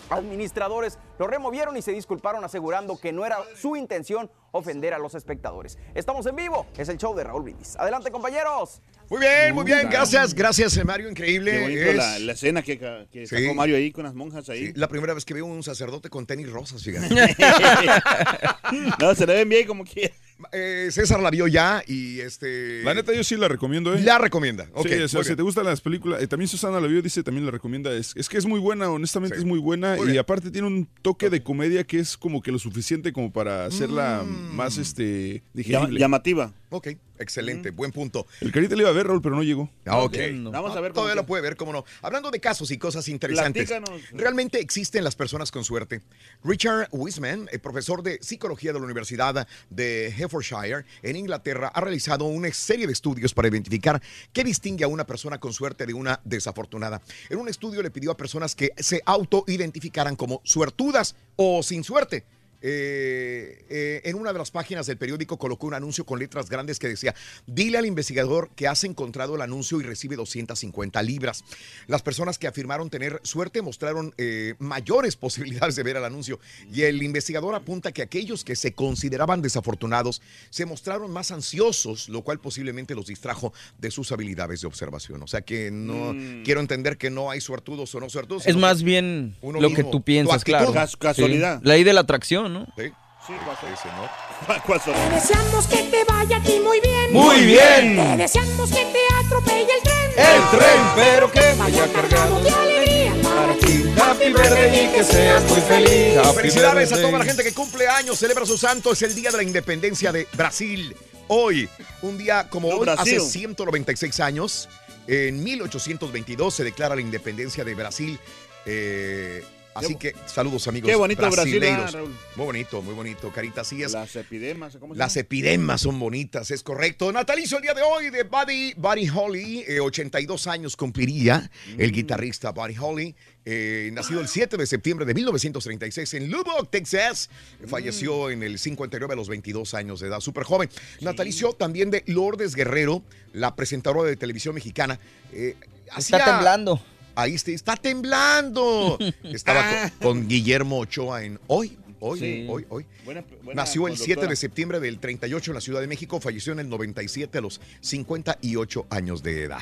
administradores 0.09 0.97
lo 1.19 1.27
removieron 1.27 1.75
y 1.77 1.81
se 1.81 1.91
disculparon 1.91 2.43
asegurando 2.43 2.97
que 2.99 3.11
no 3.11 3.25
era 3.25 3.37
su 3.55 3.75
intención 3.75 4.29
ofender 4.51 4.93
a 4.93 4.99
los 4.99 5.15
espectadores. 5.15 5.77
Estamos 5.95 6.25
en 6.27 6.35
vivo, 6.35 6.65
es 6.77 6.89
el 6.89 6.97
show 6.97 7.15
de 7.15 7.23
Raúl 7.23 7.43
Brindis. 7.43 7.75
Adelante 7.77 8.11
compañeros. 8.11 8.81
Muy 9.09 9.19
bien, 9.19 9.53
muy 9.53 9.65
bien, 9.65 9.89
gracias, 9.89 10.33
gracias 10.33 10.83
Mario, 10.85 11.09
increíble. 11.09 11.51
Qué 11.51 11.61
bonito 11.61 11.81
Es- 11.81 11.95
la, 11.95 12.19
la 12.19 12.31
escena 12.33 12.61
que, 12.61 12.77
que 13.11 13.27
Sí. 13.27 13.35
sacó 13.43 13.53
Mario 13.55 13.75
ahí 13.75 13.91
con 13.91 14.03
las 14.05 14.13
monjas 14.13 14.47
ahí. 14.49 14.67
Sí, 14.67 14.73
la 14.75 14.87
primera 14.87 15.13
vez 15.13 15.25
que 15.25 15.33
veo 15.33 15.45
un 15.45 15.63
sacerdote 15.63 16.09
con 16.09 16.25
tenis 16.25 16.49
rosas, 16.51 16.83
fíjate. 16.83 17.09
no, 18.99 19.15
se 19.15 19.25
le 19.27 19.33
ven 19.35 19.49
bien 19.49 19.67
como 19.67 19.83
quiera. 19.83 20.13
Eh, 20.51 20.89
César 20.91 21.19
la 21.21 21.29
vio 21.29 21.47
ya 21.47 21.83
y 21.87 22.19
este. 22.19 22.83
La 22.83 22.93
neta, 22.93 23.13
yo 23.13 23.23
sí 23.23 23.37
la 23.37 23.47
recomiendo, 23.47 23.93
¿eh? 23.93 24.01
La 24.01 24.17
recomienda. 24.17 24.67
Ok, 24.73 24.87
sí, 24.87 24.93
o 24.95 25.07
sea, 25.07 25.19
muy 25.19 25.25
si 25.29 25.35
te 25.35 25.41
gustan 25.41 25.65
las 25.65 25.81
películas, 25.81 26.21
eh, 26.21 26.27
también 26.27 26.47
Susana 26.47 26.79
la 26.79 26.87
vio, 26.87 27.01
dice, 27.01 27.23
también 27.23 27.45
la 27.45 27.51
recomienda. 27.51 27.93
Es, 27.93 28.13
es 28.15 28.29
que 28.29 28.37
es 28.37 28.45
muy 28.45 28.59
buena, 28.59 28.89
honestamente 28.89 29.37
es 29.37 29.45
muy 29.45 29.59
buena. 29.59 29.95
Muy 29.95 30.07
y 30.07 30.11
bien. 30.11 30.19
aparte 30.19 30.51
tiene 30.51 30.67
un 30.67 30.87
toque 31.01 31.29
de 31.29 31.43
comedia 31.43 31.83
que 31.85 31.99
es 31.99 32.17
como 32.17 32.41
que 32.41 32.51
lo 32.51 32.59
suficiente 32.59 33.13
como 33.13 33.31
para 33.31 33.65
hacerla 33.65 34.23
más 34.25 34.77
este 34.77 35.43
digerible. 35.53 35.99
llamativa. 35.99 36.53
Ok, 36.75 36.87
excelente, 37.19 37.69
buen 37.69 37.91
punto. 37.91 38.25
El 38.41 38.51
carita 38.51 38.75
le 38.75 38.81
iba 38.81 38.89
a 38.89 38.93
ver, 38.93 39.05
Raúl, 39.05 39.21
pero 39.21 39.35
no 39.35 39.43
llegó. 39.43 39.69
Ah, 39.85 39.99
ok. 39.99 40.17
Vamos 40.51 40.75
a 40.75 40.81
ver 40.81 40.91
Todavía 40.91 41.13
cómo 41.13 41.21
lo 41.21 41.25
puede 41.27 41.43
ver, 41.43 41.55
cómo 41.55 41.71
no. 41.71 41.85
Hablando 42.01 42.31
de 42.31 42.39
casos 42.39 42.71
y 42.71 42.79
cosas 42.79 43.07
interesantes. 43.09 43.67
Platícanos. 43.67 44.01
¿Realmente 44.11 44.59
existen 44.59 45.03
las 45.03 45.15
personas 45.15 45.51
con 45.51 45.63
suerte? 45.63 46.01
Richard 46.43 46.87
Wiseman, 46.91 47.47
eh, 47.51 47.59
profesor 47.59 48.01
de 48.01 48.17
psicología 48.23 48.73
de 48.73 48.79
la 48.79 48.85
Universidad 48.85 49.47
de 49.69 50.07
Hertfordshire 50.17 50.83
en 51.03 51.15
Inglaterra, 51.15 51.67
ha 51.67 51.79
realizado 51.79 52.25
una 52.25 52.51
serie 52.51 52.87
de 52.87 52.93
estudios 52.93 53.35
para 53.35 53.49
identificar 53.49 54.01
qué 54.31 54.43
distingue 54.43 54.83
a 54.83 54.87
una 54.87 55.05
persona 55.05 55.39
con 55.39 55.53
suerte 55.53 55.85
de 55.85 55.93
una 55.93 56.21
desafortunada. 56.23 57.03
En 57.29 57.37
un 57.37 57.49
estudio 57.49 57.83
le 57.83 57.91
pidió 57.91 58.09
a 58.09 58.17
personas 58.17 58.55
que 58.55 58.73
se 58.77 59.03
autoidentificaran 59.05 60.15
como 60.15 60.41
suertudas 60.43 61.15
o 61.35 61.61
sin 61.61 61.83
suerte. 61.83 62.23
Eh, 62.65 63.65
eh, 63.69 64.01
en 64.05 64.15
una 64.15 64.31
de 64.31 64.39
las 64.39 64.49
páginas 64.49 64.85
del 64.87 64.97
periódico 64.97 65.37
colocó 65.37 65.67
un 65.67 65.73
anuncio 65.73 66.05
con 66.05 66.17
letras 66.17 66.49
grandes 66.49 66.79
que 66.79 66.87
decía, 66.87 67.13
dile 67.45 67.77
al 67.77 67.85
investigador 67.85 68.49
que 68.55 68.67
has 68.67 68.85
encontrado 68.85 69.35
el 69.35 69.41
anuncio 69.41 69.81
y 69.81 69.83
recibe 69.83 70.15
250 70.15 71.01
libras. 71.03 71.43
Las 71.87 72.01
personas 72.01 72.39
que 72.39 72.47
afirmaron 72.47 72.89
tener 72.89 73.19
suerte 73.23 73.61
mostraron 73.61 74.13
eh, 74.17 74.55
mayores 74.59 75.15
posibilidades 75.17 75.75
de 75.75 75.83
ver 75.83 75.97
el 75.97 76.05
anuncio 76.05 76.39
y 76.73 76.83
el 76.83 77.03
investigador 77.03 77.53
apunta 77.53 77.91
que 77.91 78.01
aquellos 78.01 78.43
que 78.45 78.55
se 78.55 78.71
consideraban 78.73 79.41
desafortunados 79.41 80.21
se 80.49 80.65
mostraron 80.65 81.11
más 81.11 81.31
ansiosos, 81.31 82.07
lo 82.07 82.21
cual 82.21 82.39
posiblemente 82.39 82.95
los 82.95 83.07
distrajo 83.07 83.53
de 83.77 83.91
sus 83.91 84.11
habilidades 84.13 84.61
de 84.61 84.67
observación. 84.67 85.21
O 85.21 85.27
sea 85.27 85.41
que 85.41 85.69
no 85.69 86.13
Mm. 86.13 86.43
quiero 86.43 86.61
entender 86.61 86.97
que 86.97 87.09
no 87.09 87.29
hay 87.29 87.41
suertudos 87.41 87.93
o 87.95 87.99
no 87.99 88.09
suertudos. 88.09 88.47
Es 88.47 88.55
más 88.55 88.83
bien 88.83 89.35
uno 89.41 89.59
lo 89.59 89.73
que 89.73 89.83
tú 89.83 90.01
piensas, 90.01 90.43
claro. 90.43 90.71
Cas- 90.71 90.95
casualidad. 90.95 91.59
Sí. 91.59 91.67
La 91.67 91.73
ley 91.73 91.83
de 91.83 91.91
la 91.93 92.01
atracción, 92.01 92.52
¿no? 92.53 92.65
Sí. 92.77 92.91
Sí, 93.25 93.31
Ese, 93.73 93.87
¿no? 93.95 94.83
Te 94.83 95.15
deseamos 95.15 95.65
que 95.67 95.77
te 95.77 96.03
vaya 96.03 96.35
a 96.37 96.43
ti 96.43 96.59
muy 96.59 96.81
bien. 96.81 97.13
Muy 97.13 97.45
bien. 97.45 97.95
Te 97.95 98.17
deseamos 98.17 98.69
que 98.69 98.83
te 98.85 98.99
atropelle 99.25 99.61
el 99.77 99.81
tren. 99.81 100.11
El 100.17 100.59
tren, 100.59 100.81
pero 100.95 101.31
que 101.31 101.53
vaya 101.57 101.87
cargado 101.93 102.41
de 102.41 102.49
alegría 102.49 103.13
para 103.23 103.53
ti. 103.55 103.85
Happy 103.97 104.25
birthday 104.33 104.85
y 104.85 104.87
que 104.89 105.03
seas 105.05 105.41
muy 105.45 105.61
feliz. 105.61 106.17
Happy 106.17 106.35
Felicidades 106.35 106.91
a 106.91 106.95
birthday. 106.95 107.11
toda 107.11 107.19
la 107.19 107.25
gente 107.25 107.43
que 107.45 107.53
cumple 107.53 107.87
años, 107.87 108.19
celebra 108.19 108.45
su 108.45 108.57
santo. 108.57 108.91
Es 108.91 109.01
el 109.03 109.15
día 109.15 109.31
de 109.31 109.37
la 109.37 109.43
independencia 109.43 110.11
de 110.11 110.27
Brasil. 110.33 110.93
Hoy, 111.29 111.69
un 112.01 112.17
día 112.17 112.49
como 112.49 112.67
No, 112.69 112.75
hoy, 112.75 112.81
Brasil. 112.81 113.19
hace 113.19 113.29
196 113.29 114.19
años, 114.19 114.67
en 115.07 115.41
1822 115.41 116.53
se 116.53 116.65
declara 116.65 116.95
la 116.95 117.01
independencia 117.01 117.63
de 117.63 117.73
Brasil. 117.73 118.19
Eh, 118.65 119.45
así 119.75 119.95
que 119.95 120.13
saludos 120.25 120.67
amigos 120.67 120.89
qué 120.89 120.95
bonito 120.95 121.21
Brasil, 121.21 121.37
brasileiros. 121.59 121.77
¿verdad, 121.85 121.93
Raúl? 121.99 122.15
Muy 122.35 122.45
bonito, 122.45 122.81
muy 122.81 122.93
bonito, 122.93 123.31
Carita, 123.31 123.61
así 123.61 123.81
es. 123.83 123.91
Las 123.93 124.15
epidemas, 124.15 124.77
¿cómo 124.77 124.93
se 124.93 124.97
Las 124.99 125.17
epidemas 125.17 125.81
son 125.81 125.99
bonitas, 125.99 126.51
es 126.51 126.63
correcto. 126.63 127.11
Natalicio 127.11 127.57
el 127.57 127.63
día 127.63 127.73
de 127.73 127.81
hoy 127.81 128.09
de 128.09 128.23
Buddy, 128.23 128.73
Buddy 128.75 129.09
Holly, 129.09 129.65
eh, 129.67 129.79
82 129.79 130.47
años 130.47 130.75
cumpliría 130.75 131.49
el 131.77 131.91
Mm. 131.91 131.93
guitarrista 131.93 132.51
Buddy 132.51 132.75
Holly, 132.79 133.15
eh, 133.45 133.89
nacido 133.93 134.21
el 134.21 134.27
7 134.27 134.55
de 134.57 134.65
septiembre 134.65 135.05
de 135.05 135.13
1936 135.13 136.13
en 136.13 136.29
Lubbock, 136.31 136.69
Texas. 136.69 137.29
Mm. 137.61 137.67
Falleció 137.67 138.29
en 138.29 138.43
el 138.43 138.57
59 138.59 139.13
a 139.13 139.17
los 139.17 139.27
22 139.29 139.73
años 139.73 139.99
de 139.99 140.07
edad, 140.07 140.19
súper 140.19 140.43
joven. 140.43 140.69
Natalicio 141.01 141.53
también 141.53 141.91
de 141.91 142.03
Lourdes 142.07 142.55
Guerrero, 142.55 143.03
la 143.33 143.55
presentadora 143.55 144.09
de 144.09 144.15
televisión 144.15 144.55
mexicana. 144.55 144.99
eh, 145.33 145.55
Está 145.85 146.17
hacía- 146.17 146.25
temblando. 146.25 146.81
Ahí 147.15 147.35
está, 147.35 147.51
está 147.51 147.75
temblando. 147.75 148.97
Estaba 149.23 149.91
con, 149.99 150.17
con 150.19 150.27
Guillermo 150.27 150.79
Ochoa 150.79 151.23
en 151.23 151.39
hoy. 151.47 151.77
Hoy, 152.05 152.19
Sí. 152.19 152.45
hoy, 152.49 152.65
hoy. 152.67 152.85
Buena- 153.05 153.23
buena 153.43 153.61
Nació 153.61 153.87
el 153.87 153.93
7 153.95 154.05
conductora. 154.15 154.29
de 154.31 154.35
septiembre 154.35 154.79
del 154.81 154.99
38 154.99 155.51
en 155.51 155.55
la 155.55 155.61
Ciudad 155.61 155.79
de 155.79 155.87
México, 155.87 156.19
falleció 156.19 156.51
en 156.51 156.59
el 156.59 156.67
97 156.69 157.37
a 157.37 157.41
los 157.41 157.61
58 157.79 158.87
años 158.89 159.23
de 159.23 159.43
edad. 159.43 159.61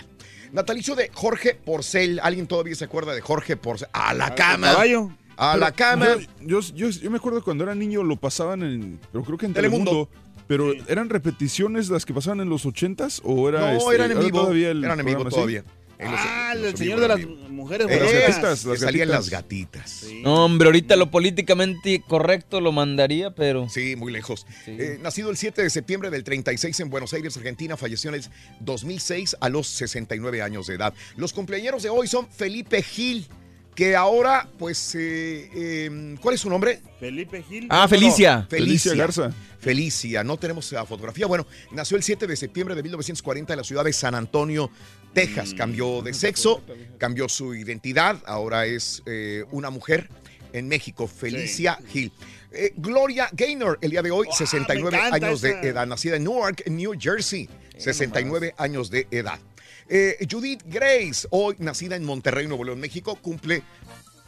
Natalicio 0.51 0.95
de 0.95 1.09
Jorge 1.13 1.53
Porcel. 1.55 2.19
¿Alguien 2.23 2.47
todavía 2.47 2.73
se 2.75 2.85
acuerda 2.85 3.13
de 3.13 3.21
Jorge 3.21 3.57
Porcel? 3.57 3.89
A 3.93 4.13
la 4.13 4.33
cama. 4.35 4.71
caballo. 4.71 5.11
A 5.37 5.55
la 5.55 5.71
cama. 5.71 6.07
Yo, 6.41 6.59
yo, 6.73 6.89
yo- 6.89 7.11
me 7.11 7.17
acuerdo 7.17 7.43
cuando 7.43 7.63
era 7.63 7.75
niño 7.75 8.03
lo 8.03 8.15
pasaban 8.17 8.63
en. 8.63 8.99
Pero 9.11 9.23
creo 9.23 9.37
que 9.37 9.45
en 9.45 9.53
Telemundo. 9.53 9.91
Telemundo. 9.91 10.09
Pero 10.47 10.73
eran 10.87 11.09
repeticiones 11.09 11.89
las 11.89 12.05
que 12.05 12.13
pasaban 12.13 12.41
en 12.41 12.49
los 12.49 12.65
80s 12.65 13.21
o 13.23 13.47
era. 13.47 13.59
no, 13.61 13.77
este, 13.77 13.95
eran 13.95 14.11
en 14.11 14.17
era 14.17 14.25
vivo. 14.25 14.41
todavía 14.41 14.71
el 14.71 14.83
eran 14.83 14.99
en 14.99 15.05
vivo 15.05 15.25
así? 15.27 15.59
Todavía. 16.01 16.07
En 16.07 16.11
los- 16.11 16.19
Ah, 16.21 16.51
en 16.55 16.61
los 16.63 16.71
el 16.71 16.77
señor 16.77 16.99
de 16.99 17.07
las 17.07 17.19
mujeres 17.49 17.87
Eh, 17.87 17.89
las 17.91 17.99
groseras. 17.99 18.27
gatitas, 18.29 18.65
las 18.65 18.79
que 18.79 18.85
salían 18.85 19.09
las 19.09 19.29
gatitas. 19.29 20.05
No, 20.23 20.45
hombre, 20.45 20.67
ahorita 20.67 20.95
lo 20.95 21.11
políticamente 21.11 22.01
correcto 22.07 22.59
lo 22.61 22.71
mandaría, 22.71 23.31
pero. 23.35 23.69
Sí, 23.69 23.95
muy 23.95 24.11
lejos. 24.11 24.45
Sí. 24.65 24.75
Eh, 24.79 24.99
nacido 25.01 25.29
el 25.29 25.37
7 25.37 25.61
de 25.63 25.69
septiembre 25.69 26.09
del 26.09 26.23
36 26.23 26.79
en 26.79 26.89
Buenos 26.89 27.13
Aires, 27.13 27.35
Argentina, 27.37 27.77
falleció 27.77 28.09
en 28.09 28.15
el 28.15 28.23
2006 28.59 29.35
a 29.39 29.49
los 29.49 29.67
69 29.67 30.41
años 30.41 30.67
de 30.67 30.75
edad. 30.75 30.93
Los 31.17 31.33
cumpleaños 31.33 31.83
de 31.83 31.89
hoy 31.89 32.07
son 32.07 32.27
Felipe 32.29 32.81
Gil, 32.83 33.27
que 33.75 33.95
ahora, 33.95 34.49
pues, 34.59 34.95
eh, 34.95 35.49
eh, 35.55 36.15
¿cuál 36.21 36.35
es 36.35 36.41
su 36.41 36.49
nombre? 36.49 36.81
Felipe 36.99 37.41
Gil. 37.43 37.67
Ah, 37.69 37.87
Felicia. 37.87 38.45
Felicia. 38.49 38.91
Felicia 38.91 38.95
Garza. 38.95 39.31
Felicia, 39.59 40.23
no 40.23 40.37
tenemos 40.37 40.71
la 40.71 40.85
fotografía. 40.85 41.27
Bueno, 41.27 41.45
nació 41.71 41.95
el 41.95 42.03
7 42.03 42.25
de 42.25 42.35
septiembre 42.35 42.73
de 42.75 42.81
1940 42.81 43.53
en 43.53 43.57
la 43.57 43.63
ciudad 43.63 43.83
de 43.85 43.93
San 43.93 44.15
Antonio. 44.15 44.71
Texas. 45.13 45.53
Cambió 45.53 46.01
de 46.01 46.13
sexo, 46.13 46.61
cambió 46.97 47.29
su 47.29 47.53
identidad, 47.55 48.21
ahora 48.25 48.65
es 48.65 49.03
eh, 49.05 49.43
una 49.51 49.69
mujer 49.69 50.09
en 50.53 50.67
México, 50.67 51.07
Felicia 51.07 51.79
Gil. 51.87 52.11
Eh, 52.51 52.73
Gloria 52.75 53.29
Gaynor, 53.31 53.79
el 53.81 53.91
día 53.91 54.01
de 54.01 54.11
hoy, 54.11 54.27
69 54.31 54.97
encanta 54.97 55.27
años 55.27 55.41
de 55.41 55.51
edad, 55.61 55.87
nacida 55.87 56.17
en 56.17 56.23
Newark, 56.25 56.67
New 56.67 56.93
Jersey, 56.99 57.49
69 57.77 58.53
años 58.57 58.89
de 58.89 59.07
edad. 59.11 59.39
Eh, 59.87 60.17
Judith 60.29 60.61
Grace, 60.65 61.27
hoy 61.31 61.55
nacida 61.59 61.95
en 61.95 62.03
Monterrey, 62.03 62.47
Nuevo 62.47 62.63
León, 62.63 62.79
México, 62.79 63.17
cumple 63.21 63.63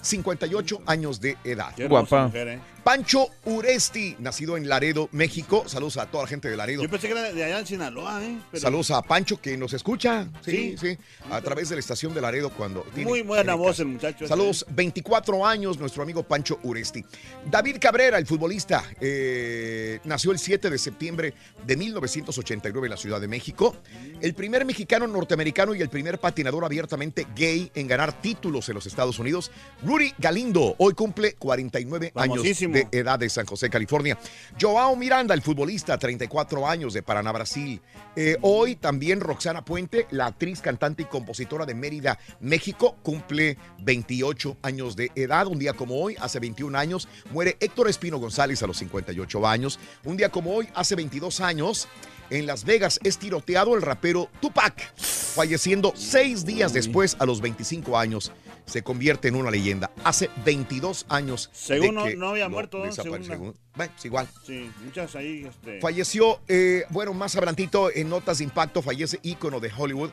58 0.02 0.84
años 0.86 1.20
de 1.20 1.38
edad. 1.44 1.74
Guapa. 1.88 2.28
mujer, 2.28 2.48
¿eh? 2.48 2.60
Pancho 2.84 3.30
Uresti, 3.46 4.18
nacido 4.20 4.58
en 4.58 4.68
Laredo, 4.68 5.08
México. 5.14 5.64
Saludos 5.68 5.96
a 5.98 6.06
toda 6.06 6.26
la 6.26 6.28
gente 6.30 6.50
de 6.50 6.58
Laredo. 6.58 6.84
Yo 6.84 6.90
pensé 6.90 7.08
que 7.08 7.14
era 7.14 7.32
de 7.32 7.44
allá 7.44 7.60
en 7.60 7.66
Sinaloa, 7.66 8.22
¿eh? 8.24 8.38
Pero- 8.52 8.62
Saludos 8.62 8.92
a 8.92 9.02
Pancho 9.02 9.40
que 9.40 9.56
nos 9.58 9.72
escucha. 9.74 10.28
Sí, 10.44 10.76
sí. 10.78 10.92
Sí. 10.94 10.98
A 11.32 11.40
través 11.42 11.70
de 11.70 11.76
la 11.76 11.80
estación 11.80 12.14
de 12.14 12.20
Laredo 12.20 12.50
cuando. 12.50 12.82
tiene- 12.94 13.10
Muy 13.10 13.22
buena 13.22 13.56
voz 13.56 13.80
el 13.80 13.88
muchacho. 13.88 14.26
ese. 14.26 14.28
Saludos, 14.28 14.66
24 14.70 15.46
años, 15.46 15.78
nuestro 15.80 16.04
amigo 16.04 16.24
Pancho 16.24 16.60
Uresti. 16.64 17.06
David 17.50 17.78
Cabrera, 17.80 18.18
el 18.18 18.26
futbolista, 18.28 18.84
eh, 19.00 20.00
nació 20.04 20.32
el 20.32 20.40
7 20.40 20.70
de 20.70 20.78
septiembre 20.78 21.34
de 21.66 21.78
1989 21.78 22.88
en 22.88 22.92
la 22.92 22.98
Ciudad 22.98 23.22
de 23.22 23.28
México. 23.30 23.78
El 24.20 24.34
primer 24.34 24.66
mexicano 24.66 25.08
norteamericano 25.08 25.74
y 25.74 25.82
el 25.82 25.90
primer 25.90 26.20
patinador 26.20 26.66
abiertamente 26.66 27.28
gay 27.36 27.72
en 27.76 27.88
ganar 27.88 28.22
títulos 28.22 28.68
en 28.68 28.76
los 28.76 28.86
Estados 28.88 29.20
Unidos. 29.20 29.52
Rudy 29.84 30.14
Galindo, 30.18 30.76
hoy 30.80 30.94
cumple 30.94 31.34
49 31.36 32.12
años. 32.16 32.44
De 32.74 32.88
edad 32.92 33.20
de 33.20 33.30
San 33.30 33.46
José, 33.46 33.70
California. 33.70 34.18
Joao 34.60 34.96
Miranda, 34.96 35.34
el 35.34 35.42
futbolista, 35.42 35.98
34 35.98 36.68
años 36.68 36.94
de 36.94 37.04
Paraná, 37.04 37.32
Brasil. 37.32 37.82
Eh, 38.16 38.38
hoy 38.42 38.76
también 38.76 39.22
Roxana 39.22 39.64
Puente, 39.64 40.08
la 40.12 40.26
actriz, 40.26 40.60
cantante 40.60 41.04
y 41.04 41.06
compositora 41.06 41.66
de 41.66 41.76
Mérida, 41.76 42.20
México, 42.40 42.98
cumple 43.04 43.58
28 43.80 44.58
años 44.64 44.96
de 44.96 45.12
edad. 45.16 45.48
Un 45.48 45.60
día 45.60 45.74
como 45.74 46.02
hoy, 46.02 46.16
hace 46.20 46.40
21 46.40 46.78
años, 46.78 47.08
muere 47.32 47.58
Héctor 47.60 47.90
Espino 47.90 48.18
González 48.18 48.62
a 48.64 48.68
los 48.68 48.78
58 48.78 49.48
años. 49.48 49.80
Un 50.04 50.18
día 50.18 50.30
como 50.30 50.54
hoy, 50.54 50.68
hace 50.74 50.96
22 50.96 51.42
años, 51.42 51.88
en 52.30 52.48
Las 52.48 52.64
Vegas 52.64 53.00
es 53.04 53.18
tiroteado 53.18 53.76
el 53.76 53.82
rapero 53.82 54.30
Tupac, 54.42 54.96
falleciendo 54.96 55.94
seis 55.96 56.46
días 56.46 56.74
después, 56.74 57.16
a 57.20 57.26
los 57.26 57.42
25 57.42 57.98
años. 57.98 58.32
Se 58.66 58.82
convierte 58.82 59.28
en 59.28 59.36
una 59.36 59.52
leyenda. 59.52 59.92
Hace 60.04 60.30
22 60.46 61.06
años. 61.10 61.50
Según 61.54 61.96
no, 61.96 62.06
que 62.06 62.16
no 62.16 62.30
había 62.30 62.50
muerto, 62.50 62.84
desapareció. 62.84 63.34
Según 63.34 63.56
Bueno, 63.76 63.94
es 63.98 64.06
igual. 64.06 64.28
Sí, 64.46 64.70
muchas 64.84 65.16
ahí. 65.16 65.46
Este... 65.46 65.80
Falleció, 65.82 66.40
eh, 66.48 66.86
bueno, 66.90 67.14
más 67.14 67.36
adelantito 67.36 67.92
en 67.94 68.10
Notas 68.10 68.38
de 68.38 68.46
Impacto, 68.46 68.82
fallece 68.82 69.20
ícono 69.22 69.60
de 69.60 69.72
Hollywood. 69.76 70.12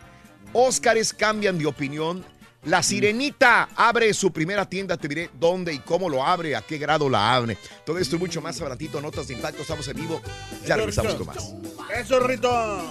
Óscares 0.53 1.13
cambian 1.13 1.59
de 1.59 1.67
opinión. 1.67 2.25
La 2.65 2.83
Sirenita 2.83 3.71
abre 3.75 4.13
su 4.13 4.31
primera 4.33 4.67
tienda, 4.67 4.99
te 4.99 5.09
diré 5.09 5.31
dónde 5.33 5.73
y 5.73 5.79
cómo 5.79 6.11
lo 6.11 6.23
abre, 6.23 6.55
a 6.55 6.61
qué 6.61 6.77
grado 6.77 7.09
la 7.09 7.35
abre. 7.35 7.57
Todo 7.87 7.99
esto 7.99 8.17
y 8.17 8.19
mucho 8.19 8.43
más 8.43 8.61
adelantito, 8.61 9.01
Notas 9.01 9.29
de 9.29 9.35
Impacto, 9.35 9.63
estamos 9.63 9.89
en 9.89 9.97
vivo. 9.97 10.21
Ya 10.67 10.77
regresamos 10.77 11.15
con 11.15 11.27
más. 11.27 11.55
Eso, 11.97 12.21
Rito. 12.21 12.83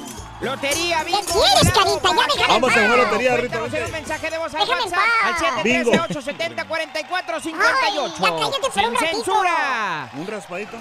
Lotería, 0.42 1.04
bingo. 1.04 1.20
quieres, 1.22 1.74
volado, 1.74 2.00
carita? 2.02 2.36
Ya 2.36 2.48
déjame 2.48 2.48
Vamos 2.48 2.72
a 2.72 2.74
jugar 2.74 2.98
lotería, 2.98 3.38
Rito, 3.38 3.64
un 3.64 3.92
mensaje 3.92 4.30
de 4.32 4.38
voz 4.40 4.54
al 4.56 4.70
WhatsApp 4.70 5.00
al 5.24 5.36
paz. 5.36 5.64
713-870-4458. 5.64 7.54
Ay, 7.84 7.96
ya 8.20 8.30
cállate 8.30 8.60
por 8.62 8.74
Sin 8.74 8.98
censura. 8.98 10.10
Un 10.16 10.26
raspadito. 10.26 10.78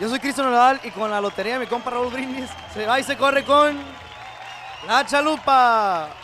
Yo 0.00 0.08
soy 0.08 0.20
Cristian 0.20 0.50
Nodal 0.50 0.80
y 0.82 0.90
con 0.90 1.10
la 1.10 1.20
lotería 1.20 1.54
de 1.54 1.60
mi 1.60 1.66
compa 1.66 1.90
Raúl 1.90 2.10
Brindis 2.10 2.48
se 2.72 2.86
va 2.86 2.98
y 2.98 3.04
se 3.04 3.16
corre 3.16 3.44
con 3.44 3.78
la 4.86 5.04
chalupa. 5.04 6.21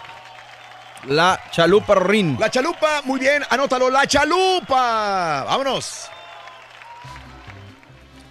La 1.07 1.41
chalupa 1.51 1.95
Rin. 1.95 2.37
La 2.39 2.51
chalupa, 2.51 3.03
muy 3.05 3.21
bien, 3.21 3.43
anótalo, 3.49 3.91
la 3.91 4.07
chalupa. 4.07 5.45
Vámonos. 5.45 6.11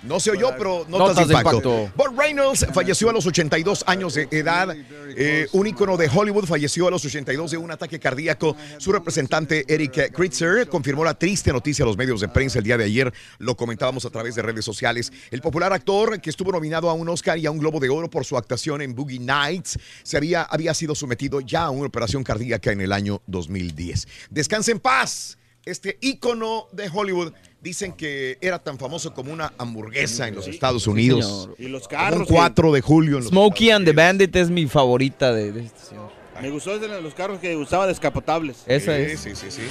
No 0.08 0.20
se 0.20 0.32
oyó, 0.32 0.52
pero 0.58 0.86
notas, 0.88 1.10
Notas 1.10 1.16
de 1.28 1.34
de 1.34 1.40
impacto. 1.40 1.58
impacto. 1.58 1.92
Bob 1.96 2.20
Reynolds 2.20 2.66
falleció 2.74 3.10
a 3.10 3.14
los 3.14 3.26
82 3.26 3.84
años 3.88 4.14
de 4.14 4.28
edad. 4.32 4.76
Eh, 5.16 5.48
un 5.52 5.68
ícono 5.68 5.98
de 5.98 6.10
Hollywood 6.14 6.46
falleció 6.46 6.88
a 6.88 6.92
los 6.92 7.04
82 7.04 7.52
de 7.52 7.58
un 7.58 7.72
ataque 7.72 8.00
cardíaco. 8.00 8.56
Su 8.78 8.92
representante 8.92 9.66
Eric 9.68 10.14
Kritzer 10.14 10.68
confirmó 10.70 11.04
la 11.04 11.14
triste 11.14 11.52
noticia 11.52 11.84
a 11.84 11.88
los 11.88 11.98
medios 11.98 12.22
de 12.22 12.28
prensa 12.30 12.60
el 12.60 12.64
día 12.66 12.78
de 12.78 12.86
ayer. 12.86 13.14
Lo 13.40 13.56
comentábamos 13.58 14.06
a 14.06 14.10
través 14.10 14.36
de 14.36 14.42
redes 14.42 14.64
sociales. 14.64 15.12
El 15.32 15.42
popular 15.42 15.74
actor 15.74 16.22
que 16.22 16.30
estuvo 16.30 16.52
nominado 16.52 16.90
a 16.90 16.94
un 16.94 17.10
Oscar 17.10 17.38
y 17.38 17.46
a 17.46 17.52
un 17.52 17.58
Globo 17.60 17.80
de 17.80 17.90
Oro 17.90 18.10
por 18.10 18.24
su 18.26 18.38
actuación 18.38 18.82
en 18.82 18.96
Boogie 18.96 19.20
Nights 19.20 19.78
se 20.04 20.18
había, 20.18 20.44
había 20.44 20.74
sido 20.74 20.96
sometido 20.96 21.42
ya 21.42 21.64
a 21.64 21.70
una 21.70 21.88
operación 21.88 22.24
cardíaca 22.24 22.72
en 22.72 22.82
el 22.82 22.94
año 22.94 23.22
2010. 23.28 24.08
Descanse 24.30 24.72
en 24.72 24.80
paz. 24.80 25.38
Este 25.66 25.98
ícono 26.00 26.68
de 26.72 26.90
Hollywood 26.94 27.34
dicen 27.62 27.94
que 27.94 28.38
era 28.42 28.60
tan 28.60 28.78
famoso 28.78 29.14
como 29.14 29.32
una 29.34 29.54
hamburguesa 29.58 30.28
en 30.28 30.36
los 30.36 30.48
Estados 30.48 30.88
Unidos. 30.88 31.26
señor. 31.26 31.56
Y 31.60 31.68
los 31.68 31.84
Un 31.84 31.88
carros. 31.90 32.28
4 32.30 32.72
de 32.72 32.82
julio 32.82 33.18
en 33.18 33.24
los 33.24 33.30
Smokey 33.32 33.72
and 33.72 33.86
the 33.86 33.94
Bandit 33.94 34.36
es 34.36 34.50
mi 34.50 34.68
favorita 34.68 35.34
de, 35.34 35.52
de 35.52 35.62
este 35.66 35.80
señor. 35.80 36.10
Me 36.42 36.50
gustó 36.52 36.78
de 36.78 37.02
los 37.02 37.14
carros 37.16 37.40
que 37.40 37.56
usaba 37.56 37.88
descapotables. 37.88 38.58
Esa 38.68 38.96
Sí, 38.96 39.02
es. 39.02 39.20
sí, 39.20 39.36
sí, 39.36 39.48
sí. 39.50 39.62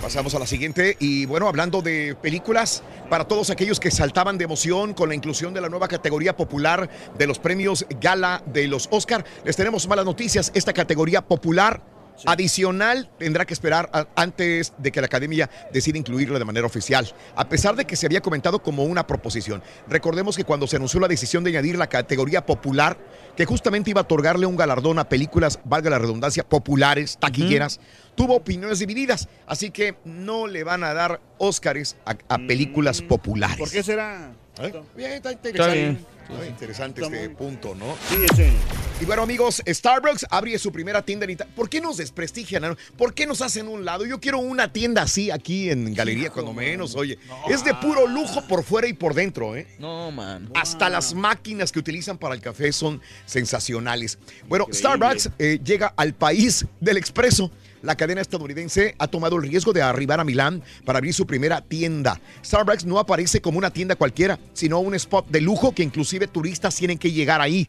Pasamos 0.00 0.32
a 0.34 0.38
la 0.38 0.46
siguiente 0.46 0.96
y 1.00 1.26
bueno, 1.26 1.48
hablando 1.48 1.82
de 1.82 2.14
películas, 2.22 2.82
para 3.10 3.26
todos 3.26 3.50
aquellos 3.50 3.80
que 3.80 3.90
saltaban 3.90 4.38
de 4.38 4.44
emoción 4.44 4.94
con 4.94 5.08
la 5.08 5.14
inclusión 5.16 5.52
de 5.52 5.60
la 5.60 5.68
nueva 5.68 5.88
categoría 5.88 6.36
popular 6.36 6.88
de 7.18 7.26
los 7.26 7.38
premios 7.40 7.84
Gala 8.00 8.42
de 8.46 8.68
los 8.68 8.88
Oscar, 8.92 9.24
les 9.44 9.56
tenemos 9.56 9.86
malas 9.88 10.04
noticias. 10.04 10.52
Esta 10.54 10.72
categoría 10.72 11.20
popular 11.26 11.82
adicional 12.26 13.10
tendrá 13.18 13.44
que 13.44 13.54
esperar 13.54 13.88
a- 13.92 14.06
antes 14.16 14.72
de 14.78 14.92
que 14.92 15.00
la 15.00 15.06
academia 15.06 15.48
decida 15.72 15.98
incluirla 15.98 16.38
de 16.38 16.44
manera 16.44 16.66
oficial, 16.66 17.12
a 17.36 17.48
pesar 17.48 17.76
de 17.76 17.84
que 17.84 17.96
se 17.96 18.06
había 18.06 18.20
comentado 18.20 18.62
como 18.62 18.84
una 18.84 19.06
proposición. 19.06 19.62
Recordemos 19.88 20.36
que 20.36 20.44
cuando 20.44 20.66
se 20.66 20.76
anunció 20.76 21.00
la 21.00 21.08
decisión 21.08 21.44
de 21.44 21.50
añadir 21.50 21.76
la 21.78 21.88
categoría 21.88 22.44
popular, 22.46 22.98
que 23.36 23.44
justamente 23.44 23.90
iba 23.90 24.00
a 24.00 24.04
otorgarle 24.04 24.46
un 24.46 24.56
galardón 24.56 24.98
a 24.98 25.08
películas, 25.08 25.60
valga 25.64 25.90
la 25.90 25.98
redundancia, 25.98 26.42
populares, 26.48 27.18
taquilleras, 27.20 27.80
tuvo 28.14 28.34
opiniones 28.36 28.80
divididas, 28.80 29.28
así 29.46 29.70
que 29.70 29.96
no 30.04 30.46
le 30.46 30.64
van 30.64 30.82
a 30.84 30.94
dar 30.94 31.20
Óscares 31.38 31.96
a, 32.04 32.16
a 32.28 32.38
películas 32.38 33.00
populares. 33.00 33.58
¿Por 33.58 33.70
qué 33.70 33.82
será? 33.82 34.32
¿Eh? 34.60 34.72
Bien, 34.96 35.12
está 35.12 35.30
interesante. 35.32 35.74
bien. 35.78 36.06
Está 36.28 36.46
interesante 36.46 37.00
Está 37.00 37.14
este 37.14 37.28
muy- 37.28 37.36
punto, 37.36 37.74
¿no? 37.76 37.94
Sí, 38.08 38.16
ese. 38.32 38.52
Y 39.00 39.04
bueno, 39.04 39.22
amigos, 39.22 39.62
Starbucks 39.64 40.26
abre 40.28 40.58
su 40.58 40.72
primera 40.72 41.02
tienda 41.02 41.24
en 41.24 41.30
Italia. 41.30 41.54
¿Por 41.54 41.68
qué 41.68 41.80
nos 41.80 41.98
desprestigian? 41.98 42.76
¿Por 42.96 43.14
qué 43.14 43.28
nos 43.28 43.42
hacen 43.42 43.68
un 43.68 43.84
lado? 43.84 44.04
Yo 44.04 44.18
quiero 44.18 44.40
una 44.40 44.72
tienda 44.72 45.02
así 45.02 45.30
aquí 45.30 45.70
en 45.70 45.94
Galería, 45.94 46.30
cuando 46.30 46.52
menos, 46.52 46.96
oye. 46.96 47.16
Es 47.48 47.64
de 47.64 47.74
puro 47.74 48.08
lujo 48.08 48.44
por 48.48 48.64
fuera 48.64 48.88
y 48.88 48.94
por 48.94 49.14
dentro, 49.14 49.54
¿eh? 49.54 49.68
No, 49.78 50.10
man. 50.10 50.50
Hasta 50.56 50.88
las 50.88 51.14
máquinas 51.14 51.70
que 51.70 51.78
utilizan 51.78 52.18
para 52.18 52.34
el 52.34 52.40
café 52.40 52.72
son 52.72 53.00
sensacionales. 53.24 54.18
Bueno, 54.48 54.64
Increíble. 54.64 54.78
Starbucks 54.80 55.30
eh, 55.38 55.60
llega 55.62 55.94
al 55.96 56.14
país 56.14 56.66
del 56.80 56.96
expreso. 56.96 57.52
La 57.82 57.94
cadena 57.94 58.20
estadounidense 58.20 58.96
ha 58.98 59.06
tomado 59.06 59.36
el 59.36 59.42
riesgo 59.42 59.72
de 59.72 59.80
arribar 59.80 60.18
a 60.18 60.24
Milán 60.24 60.64
para 60.84 60.98
abrir 60.98 61.14
su 61.14 61.24
primera 61.24 61.60
tienda. 61.60 62.20
Starbucks 62.44 62.84
no 62.84 62.98
aparece 62.98 63.40
como 63.40 63.58
una 63.58 63.70
tienda 63.70 63.94
cualquiera, 63.94 64.40
sino 64.54 64.80
un 64.80 64.96
spot 64.96 65.28
de 65.28 65.40
lujo 65.40 65.72
que 65.72 65.84
inclusive 65.84 66.26
turistas 66.26 66.74
tienen 66.74 66.98
que 66.98 67.12
llegar 67.12 67.40
ahí. 67.40 67.68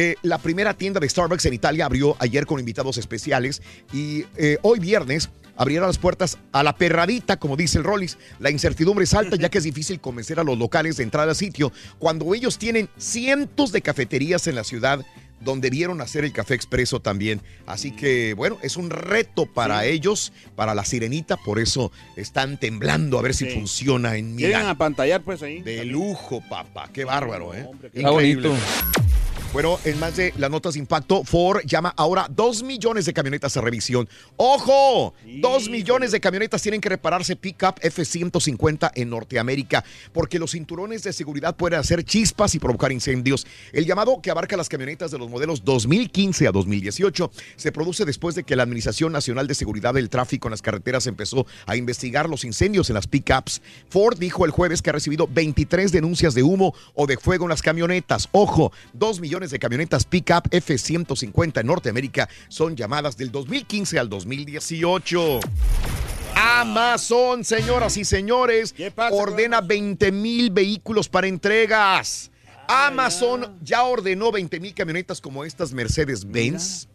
Eh, 0.00 0.14
la 0.22 0.38
primera 0.38 0.74
tienda 0.74 1.00
de 1.00 1.08
Starbucks 1.08 1.44
en 1.46 1.54
Italia 1.54 1.84
abrió 1.84 2.14
ayer 2.20 2.46
con 2.46 2.60
invitados 2.60 2.98
especiales 2.98 3.60
y 3.92 4.24
eh, 4.36 4.56
hoy 4.62 4.78
viernes 4.78 5.28
abrieron 5.56 5.88
las 5.88 5.98
puertas 5.98 6.38
a 6.52 6.62
la 6.62 6.76
perradita, 6.76 7.36
como 7.36 7.56
dice 7.56 7.78
el 7.78 7.84
Rollis. 7.84 8.16
La 8.38 8.48
incertidumbre 8.52 9.02
es 9.02 9.14
alta 9.14 9.34
ya 9.34 9.48
que 9.48 9.58
es 9.58 9.64
difícil 9.64 9.98
convencer 9.98 10.38
a 10.38 10.44
los 10.44 10.56
locales 10.56 10.98
de 10.98 11.02
entrar 11.02 11.28
al 11.28 11.34
sitio 11.34 11.72
cuando 11.98 12.32
ellos 12.32 12.58
tienen 12.58 12.88
cientos 12.96 13.72
de 13.72 13.82
cafeterías 13.82 14.46
en 14.46 14.54
la 14.54 14.62
ciudad 14.62 15.04
donde 15.40 15.68
vieron 15.68 16.00
hacer 16.00 16.24
el 16.24 16.32
café 16.32 16.54
expreso 16.54 17.00
también. 17.00 17.40
Así 17.66 17.90
que, 17.90 18.34
bueno, 18.34 18.58
es 18.62 18.76
un 18.76 18.90
reto 18.90 19.46
para 19.46 19.84
ellos, 19.84 20.32
para 20.54 20.76
la 20.76 20.84
sirenita, 20.84 21.36
por 21.36 21.58
eso 21.58 21.90
están 22.16 22.58
temblando 22.58 23.18
a 23.18 23.22
ver 23.22 23.34
si 23.34 23.46
Sí. 23.46 23.50
funciona 23.52 24.16
en 24.16 24.36
Llegan 24.36 24.60
Milán. 24.62 24.66
a 24.70 24.78
pantallar, 24.78 25.22
pues 25.22 25.42
ahí. 25.42 25.60
De 25.62 25.84
lujo, 25.84 26.40
papá. 26.48 26.88
Qué 26.92 27.04
bárbaro, 27.04 27.52
¿eh? 27.52 27.64
hombre, 27.68 27.90
qué 27.92 27.98
Está 27.98 28.10
bonito. 28.10 28.54
Bueno, 29.50 29.78
en 29.86 29.98
más 29.98 30.14
de 30.14 30.34
las 30.36 30.50
notas 30.50 30.74
de 30.74 30.80
impacto, 30.80 31.24
Ford 31.24 31.62
llama 31.64 31.94
ahora 31.96 32.26
2 32.28 32.62
millones 32.64 33.06
de 33.06 33.14
camionetas 33.14 33.56
a 33.56 33.62
revisión. 33.62 34.06
¡Ojo! 34.36 35.14
2 35.24 35.70
millones 35.70 36.12
de 36.12 36.20
camionetas 36.20 36.60
tienen 36.60 36.82
que 36.82 36.90
repararse 36.90 37.34
pickup 37.34 37.76
F-150 37.80 38.92
en 38.94 39.08
Norteamérica 39.08 39.82
porque 40.12 40.38
los 40.38 40.50
cinturones 40.50 41.02
de 41.02 41.14
seguridad 41.14 41.56
pueden 41.56 41.80
hacer 41.80 42.04
chispas 42.04 42.54
y 42.54 42.58
provocar 42.58 42.92
incendios. 42.92 43.46
El 43.72 43.86
llamado 43.86 44.20
que 44.20 44.30
abarca 44.30 44.54
las 44.54 44.68
camionetas 44.68 45.10
de 45.12 45.18
los 45.18 45.30
modelos 45.30 45.64
2015 45.64 46.46
a 46.46 46.52
2018 46.52 47.30
se 47.56 47.72
produce 47.72 48.04
después 48.04 48.34
de 48.34 48.44
que 48.44 48.54
la 48.54 48.64
Administración 48.64 49.12
Nacional 49.12 49.46
de 49.46 49.54
Seguridad 49.54 49.94
del 49.94 50.10
Tráfico 50.10 50.48
en 50.48 50.52
las 50.52 50.62
carreteras 50.62 51.06
empezó 51.06 51.46
a 51.64 51.74
investigar 51.74 52.28
los 52.28 52.44
incendios 52.44 52.90
en 52.90 52.94
las 52.94 53.06
pickups. 53.06 53.62
Ford 53.88 54.18
dijo 54.18 54.44
el 54.44 54.50
jueves 54.50 54.82
que 54.82 54.90
ha 54.90 54.92
recibido 54.92 55.26
23 55.26 55.90
denuncias 55.90 56.34
de 56.34 56.42
humo 56.42 56.74
o 56.94 57.06
de 57.06 57.16
fuego 57.16 57.46
en 57.46 57.50
las 57.50 57.62
camionetas. 57.62 58.28
Ojo, 58.32 58.72
2 58.92 59.20
millones 59.20 59.37
de 59.46 59.58
camionetas 59.60 60.04
pickup 60.04 60.48
F-150 60.50 61.60
en 61.60 61.66
Norteamérica 61.68 62.28
son 62.48 62.74
llamadas 62.74 63.16
del 63.16 63.30
2015 63.30 63.98
al 63.98 64.08
2018. 64.08 65.40
Amazon, 66.34 67.44
señoras 67.44 67.96
y 67.96 68.04
señores, 68.04 68.74
ordena 69.12 69.60
20 69.60 70.10
mil 70.10 70.50
vehículos 70.50 71.08
para 71.08 71.28
entregas. 71.28 72.32
Amazon 72.66 73.56
ya 73.62 73.84
ordenó 73.84 74.32
20 74.32 74.58
mil 74.58 74.74
camionetas 74.74 75.20
como 75.20 75.44
estas 75.44 75.72
Mercedes-Benz. 75.72 76.88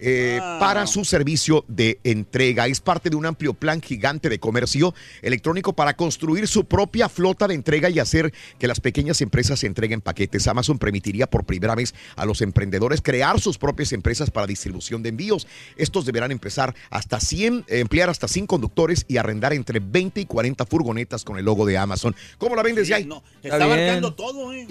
Eh, 0.00 0.38
Ah. 0.42 0.56
para 0.58 0.86
su 0.86 1.04
servicio 1.04 1.64
de 1.68 2.00
entrega. 2.04 2.66
Es 2.66 2.80
parte 2.80 3.10
de 3.10 3.16
un 3.16 3.26
amplio 3.26 3.54
plan 3.54 3.80
gigante 3.80 4.28
de 4.28 4.38
comercio 4.38 4.94
electrónico 5.22 5.72
para 5.72 5.94
construir 5.94 6.48
su 6.48 6.64
propia 6.64 7.08
flota 7.08 7.46
de 7.46 7.54
entrega 7.54 7.90
y 7.90 7.98
hacer 7.98 8.32
que 8.58 8.66
las 8.66 8.80
pequeñas 8.80 9.20
empresas 9.20 9.62
entreguen 9.64 10.00
paquetes. 10.00 10.46
Amazon 10.48 10.78
permitiría 10.78 11.26
por 11.28 11.44
primera 11.44 11.74
vez 11.74 11.94
a 12.16 12.24
los 12.24 12.40
emprendedores 12.40 13.02
crear 13.02 13.40
sus 13.40 13.58
propias 13.58 13.92
empresas 13.92 14.30
para 14.30 14.46
distribución 14.46 15.02
de 15.02 15.10
envíos. 15.10 15.46
Estos 15.76 16.06
deberán 16.06 16.32
empezar 16.32 16.74
hasta 16.90 17.20
100, 17.20 17.64
eh, 17.68 17.80
emplear 17.80 18.10
hasta 18.10 18.28
100 18.28 18.46
conductores 18.46 19.04
y 19.08 19.16
arrendar 19.18 19.52
entre 19.52 19.80
20 19.80 20.20
y 20.20 20.26
40 20.26 20.64
furgonetas 20.66 21.24
con 21.24 21.38
el 21.38 21.44
logo 21.44 21.66
de 21.66 21.76
Amazon. 21.78 22.14
¿Cómo 22.38 22.56
la 22.56 22.62
ven 22.62 22.74
desde 22.74 22.94
ahí? 22.94 23.08
Está 23.42 23.64
abarcando 23.64 24.14
todo, 24.14 24.52
¿eh? 24.52 24.66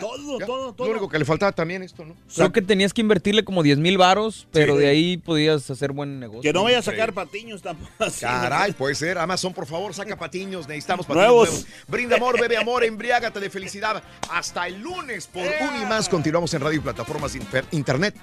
Todo, 0.00 0.38
todo, 0.38 0.72
todo. 0.74 0.86
Lo 0.86 0.92
único 0.92 1.08
que 1.08 1.18
le 1.18 1.24
faltaba 1.24 1.52
también 1.52 1.82
esto, 1.82 2.04
¿no? 2.04 2.14
Creo 2.34 2.52
que 2.52 2.62
tenías 2.62 2.92
que 2.92 3.00
invertirle 3.00 3.44
como 3.44 3.62
10 3.62 3.78
mil 3.78 3.98
varos, 3.98 4.46
pero 4.52 4.74
Sí. 4.74 4.80
de 4.80 4.88
ahí 4.88 5.16
podías 5.16 5.70
hacer 5.70 5.92
buen 5.92 6.20
negocio. 6.20 6.42
Que 6.42 6.52
no 6.52 6.64
vaya 6.64 6.78
a 6.78 6.82
sacar 6.82 7.12
patiños 7.12 7.62
tampoco. 7.62 7.90
así, 8.04 8.20
Caray, 8.20 8.70
¿no? 8.72 8.76
puede 8.76 8.94
ser. 8.94 9.18
Amazon, 9.18 9.52
por 9.54 9.66
favor, 9.66 9.94
saca 9.94 10.16
patiños. 10.16 10.66
Necesitamos 10.68 11.06
patiños 11.06 11.26
Nuevos. 11.28 11.48
nuevos. 11.50 11.66
Brinda 11.88 12.16
amor, 12.16 12.40
bebe 12.40 12.56
amor, 12.56 12.84
embriágate 12.84 13.40
de 13.40 13.50
felicidad. 13.50 14.02
Hasta 14.30 14.66
el 14.66 14.80
lunes 14.80 15.26
por 15.26 15.42
un 15.44 15.82
y 15.82 15.84
más. 15.86 16.08
Continuamos 16.08 16.52
en 16.54 16.60
radio 16.60 16.78
y 16.78 16.80
plataformas 16.82 17.34
inter- 17.34 17.64
internet. 17.72 18.14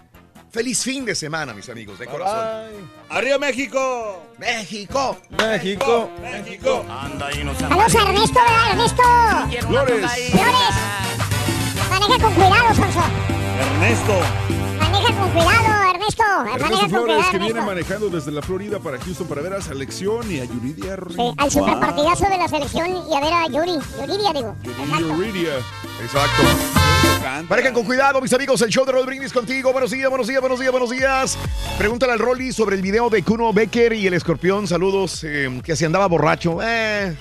Feliz 0.52 0.84
fin 0.84 1.06
de 1.06 1.16
semana, 1.16 1.54
mis 1.54 1.70
amigos, 1.70 1.98
de 1.98 2.08
corazón. 2.08 2.72
¡Arriba 3.08 3.38
México! 3.38 4.22
¡México! 4.38 5.18
¡México! 5.30 6.12
¡México! 6.22 6.86
Saludos 7.58 7.96
a 7.96 8.02
Ernesto, 8.02 8.40
¿verdad, 8.42 8.72
Ernesto? 8.72 9.68
Flores. 9.70 10.12
Flores. 10.32 11.31
Maneja 12.02 12.24
con 12.24 12.34
cuidado, 12.34 12.76
Sonso. 12.76 13.00
Ernesto. 13.60 14.20
Maneja 14.80 15.14
con 15.14 15.30
cuidado, 15.30 15.92
Ernesto. 15.94 16.24
Ernesto 16.24 16.64
Maneja 16.64 16.82
con 16.82 16.90
Flores, 16.90 17.16
cuidado, 17.16 17.32
que 17.32 17.38
viene 17.38 17.50
Ernesto. 17.60 17.66
manejando 17.68 18.10
desde 18.10 18.32
la 18.32 18.42
Florida 18.42 18.80
para 18.80 18.98
Houston 19.00 19.28
para 19.28 19.42
ver 19.42 19.54
a 19.54 19.62
selección 19.62 20.32
y 20.32 20.40
a 20.40 20.46
Yuridia. 20.46 20.98
Sí, 21.16 21.34
al 21.38 21.52
superpartidazo 21.52 22.26
de 22.28 22.38
la 22.40 22.48
selección 22.48 22.88
y 23.10 23.16
a 23.16 23.20
ver 23.20 23.34
a 23.34 23.48
Yuri. 23.48 23.80
Yuridia, 24.00 24.34
digo. 24.34 24.56
Yuridia. 25.00 25.54
Exacto. 26.02 26.44
Manejen 27.48 27.74
con 27.74 27.84
cuidado, 27.84 28.20
mis 28.20 28.34
amigos. 28.34 28.62
El 28.64 28.70
show 28.70 28.84
de 28.84 28.92
Roll 28.94 29.06
Brindis 29.06 29.32
contigo. 29.32 29.72
Buenos 29.72 29.92
días, 29.92 30.10
buenos 30.10 30.28
días, 30.28 30.42
buenos 30.42 30.60
días, 30.60 30.72
buenos 30.72 30.90
días. 30.90 31.38
Pregúntale 31.78 32.14
al 32.14 32.20
Rolly 32.20 32.52
sobre 32.52 32.76
el 32.78 32.82
video 32.82 33.10
de 33.12 33.22
Kuno 33.24 33.54
Becker 33.54 33.94
y 33.94 34.08
el 34.08 34.16
escorpión. 34.16 34.68
Saludos. 34.68 35.24
eh, 35.24 35.62
que 35.64 35.76
si 35.76 35.86
andaba 35.86 36.08
borracho. 36.08 36.58
Eh, 36.64 37.16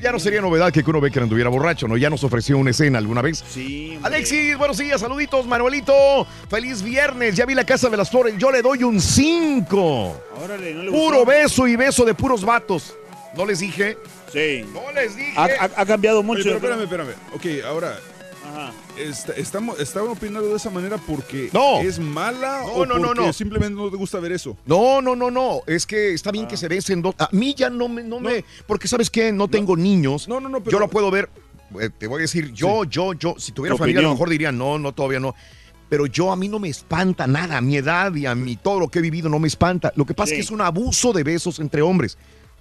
ya 0.00 0.12
no 0.12 0.18
sería 0.18 0.40
novedad 0.40 0.72
que 0.72 0.82
Kuno 0.84 1.00
Becker 1.00 1.22
anduviera 1.24 1.50
borracho, 1.50 1.88
¿no? 1.88 1.96
Ya 1.96 2.10
nos 2.10 2.22
ofreció 2.24 2.58
una 2.58 2.70
escena 2.70 2.98
alguna 2.98 3.22
vez. 3.22 3.42
Sí. 3.48 3.98
Alexis, 4.02 4.56
buenos 4.56 4.78
días, 4.78 5.00
saluditos, 5.00 5.46
Manuelito. 5.46 6.26
Feliz 6.48 6.82
viernes. 6.82 7.34
Ya 7.36 7.46
vi 7.46 7.54
la 7.54 7.64
casa 7.64 7.88
de 7.88 7.96
las 7.96 8.10
flores. 8.10 8.34
Yo 8.38 8.50
le 8.50 8.62
doy 8.62 8.82
un 8.84 9.00
5. 9.00 10.22
Órale, 10.44 10.74
no 10.74 10.82
le 10.84 10.90
Puro 10.90 11.18
gustó. 11.18 11.26
beso 11.26 11.66
y 11.68 11.76
beso 11.76 12.04
de 12.04 12.14
puros 12.14 12.44
vatos. 12.44 12.94
¿No 13.36 13.44
les 13.44 13.58
dije? 13.60 13.96
Sí. 14.32 14.64
No 14.72 14.90
les 14.92 15.16
dije. 15.16 15.32
Ha, 15.36 15.44
ha- 15.44 15.70
ha 15.82 15.86
cambiado 15.86 16.22
mucho. 16.22 16.40
Oye, 16.40 16.58
pero 16.60 16.74
espérame, 16.82 16.82
espérame. 16.82 17.34
Ok, 17.34 17.64
ahora. 17.66 17.98
Ajá. 18.58 18.72
Está- 18.98 19.32
estamos, 19.34 19.78
estaban 19.78 20.10
opinando 20.10 20.48
de 20.48 20.56
esa 20.56 20.70
manera 20.70 20.96
porque 20.98 21.48
No. 21.52 21.80
es 21.80 21.98
mala 21.98 22.62
No, 22.64 22.72
o 22.72 22.86
no, 22.86 22.98
no, 22.98 23.06
porque 23.08 23.26
no. 23.26 23.32
simplemente 23.32 23.74
no 23.80 23.90
te 23.90 23.96
gusta 23.96 24.18
ver 24.18 24.32
eso. 24.32 24.56
No, 24.66 25.00
no, 25.00 25.14
no, 25.14 25.30
no. 25.30 25.60
Es 25.66 25.86
que 25.86 26.12
está 26.14 26.30
Ah. 26.30 26.32
bien 26.32 26.46
que 26.48 26.56
se 26.56 26.66
besen 26.68 27.00
dos. 27.02 27.14
A 27.18 27.28
mí 27.32 27.54
ya 27.54 27.70
no 27.70 27.88
me, 27.88 28.02
no 28.02 28.18
me. 28.20 28.44
Porque 28.66 28.88
sabes 28.88 29.10
qué, 29.10 29.30
no 29.32 29.48
tengo 29.48 29.76
niños. 29.76 30.26
No, 30.28 30.40
no, 30.40 30.48
no, 30.48 30.58
pero- 30.60 30.72
Yo 30.72 30.78
lo 30.80 30.88
puedo 30.88 31.10
ver. 31.10 31.28
eh, 31.80 31.90
Te 31.96 32.06
voy 32.06 32.18
a 32.18 32.22
decir, 32.22 32.52
yo, 32.52 32.84
yo, 32.84 33.12
yo. 33.12 33.34
Si 33.38 33.52
tuviera 33.52 33.74
Tu 33.74 33.78
familia, 33.78 34.00
a 34.00 34.02
lo 34.04 34.10
mejor 34.12 34.30
diría, 34.30 34.50
no, 34.50 34.78
no, 34.78 34.92
todavía 34.92 35.20
no. 35.20 35.34
Pero 35.90 36.06
yo 36.06 36.32
a 36.32 36.36
mí 36.36 36.48
no 36.48 36.58
me 36.58 36.68
espanta 36.68 37.26
nada. 37.26 37.58
A 37.58 37.60
mi 37.60 37.76
edad 37.76 38.14
y 38.14 38.26
a 38.26 38.34
mi 38.34 38.56
todo 38.56 38.80
lo 38.80 38.88
que 38.88 38.98
he 38.98 39.02
vivido 39.02 39.28
no 39.28 39.38
me 39.38 39.48
espanta. 39.48 39.92
Lo 39.96 40.04
que 40.04 40.14
pasa 40.14 40.32
es 40.32 40.36
que 40.38 40.42
es 40.44 40.50
un 40.50 40.60
abuso 40.60 41.12
de 41.12 41.22
besos 41.22 41.58
entre 41.60 41.80
hombres. 41.82 42.18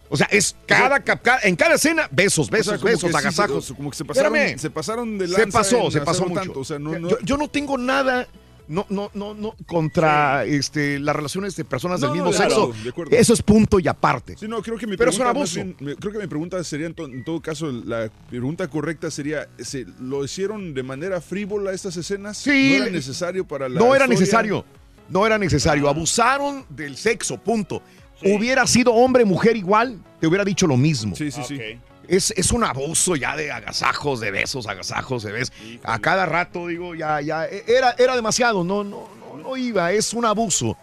O 0.10 0.16
sea, 0.18 0.28
es 0.32 0.55
cada, 0.66 0.99
cada- 1.01 1.39
en 1.43 1.55
cada 1.55 1.76
escena, 1.76 2.08
besos, 2.12 2.47
O 2.47 2.51
besos, 2.51 2.80
sea, 2.80 2.84
besos, 2.84 3.10
sí, 3.12 3.16
agasajos. 3.18 3.66
se- 3.66 3.74
como 3.76 3.89
que 3.91 3.97
se 3.97 4.05
pasaron, 4.05 4.36
Espérame. 4.36 4.60
se 4.60 4.70
pasaron 4.70 5.18
de 5.18 5.28
Se 5.28 5.34
lanza 5.38 5.58
pasó, 5.60 5.86
en 5.86 5.91
se 5.91 6.01
pasó 6.01 6.26
mucho. 6.28 6.41
tanto. 6.41 6.60
O 6.62 6.64
sea, 6.66 6.80
no, 6.80 6.97
no, 6.97 7.10
Yo, 7.10 7.18
yo 7.24 7.38
no 7.38 7.47
tengo 7.49 7.78
nada. 7.78 8.28
No, 8.70 8.86
no, 8.89 9.10
no, 9.14 9.34
no, 9.34 9.55
contra 9.66 10.43
este, 10.43 10.99
las 10.99 11.16
relaciones 11.16 11.55
de 11.55 11.64
personas 11.64 12.01
del 12.01 12.12
mismo 12.12 12.34
sexo. 12.34 12.74
de. 13.10 13.18
Eso 13.18 13.34
es 13.34 13.41
punto 13.41 13.80
y 13.80 13.88
aparte. 13.88 14.36
Sí, 14.38 14.45
no, 14.45 14.62
creo 14.62 14.78
que 14.78 14.86
mi 14.86 14.97
Pero 14.97 15.10
es 15.10 15.20
un 15.20 15.26
abuso. 15.28 15.55
bien- 15.55 15.74
creo 15.97 16.12
que 16.12 16.20
mi 16.20 16.28
pregunta 16.28 16.62
sería, 16.66 16.88
en, 16.88 16.93
to- 16.93 17.05
en 17.05 17.24
todo 17.24 17.41
caso, 17.41 17.72
la 17.72 18.10
pregunta 18.30 18.68
correcta 18.68 19.10
sería, 19.10 19.47
¿se, 19.58 19.86
¿lo 20.01 20.22
hicieron 20.26 20.74
de 20.74 20.84
manera 20.84 21.22
frívola 21.22 21.72
estas 21.72 21.95
escenas? 21.95 22.38
Sí. 22.39 22.76
¿No 22.78 22.84
era 22.84 22.91
necesario 22.91 23.47
para 23.47 23.70
la 23.70 23.80
No 23.80 23.95
era 23.95 24.05
necesario. 24.05 24.66
No 25.08 25.26
era 25.26 25.38
necesario. 25.38 25.88
Abusaron 25.88 26.66
del 26.68 26.97
sexo, 26.97 27.38
punto. 27.38 27.82
Hubiera 28.24 28.65
sido 28.68 28.93
hombre, 28.93 29.26
mujer 29.26 29.55
igual, 29.55 29.99
te 30.20 30.28
hubiera 30.28 30.43
dicho 30.43 30.68
lo 30.68 30.78
mismo. 30.78 31.15
Sí, 31.15 31.32
sí, 31.32 31.41
sí. 31.47 31.59
Es, 32.07 32.32
es 32.38 32.51
un 32.51 32.63
abuso 32.63 33.15
ya 33.15 33.36
de 33.36 33.51
agasajos, 33.51 34.20
de 34.22 34.32
besos, 34.32 34.65
agasajos, 34.68 35.24
de 35.24 35.32
besos. 35.34 35.53
A 35.84 35.99
cada 35.99 36.26
rato, 36.26 36.68
digo, 36.68 36.95
ya, 36.95 37.20
ya. 37.22 37.45
e- 37.45 37.65
Era, 37.68 37.95
era 37.97 38.15
demasiado, 38.15 38.63
no, 38.63 38.84
no, 38.84 39.09
no, 39.20 39.38
no 39.38 39.57
iba. 39.57 39.91
Es 39.91 40.13
un 40.13 40.26
abuso. 40.26 40.78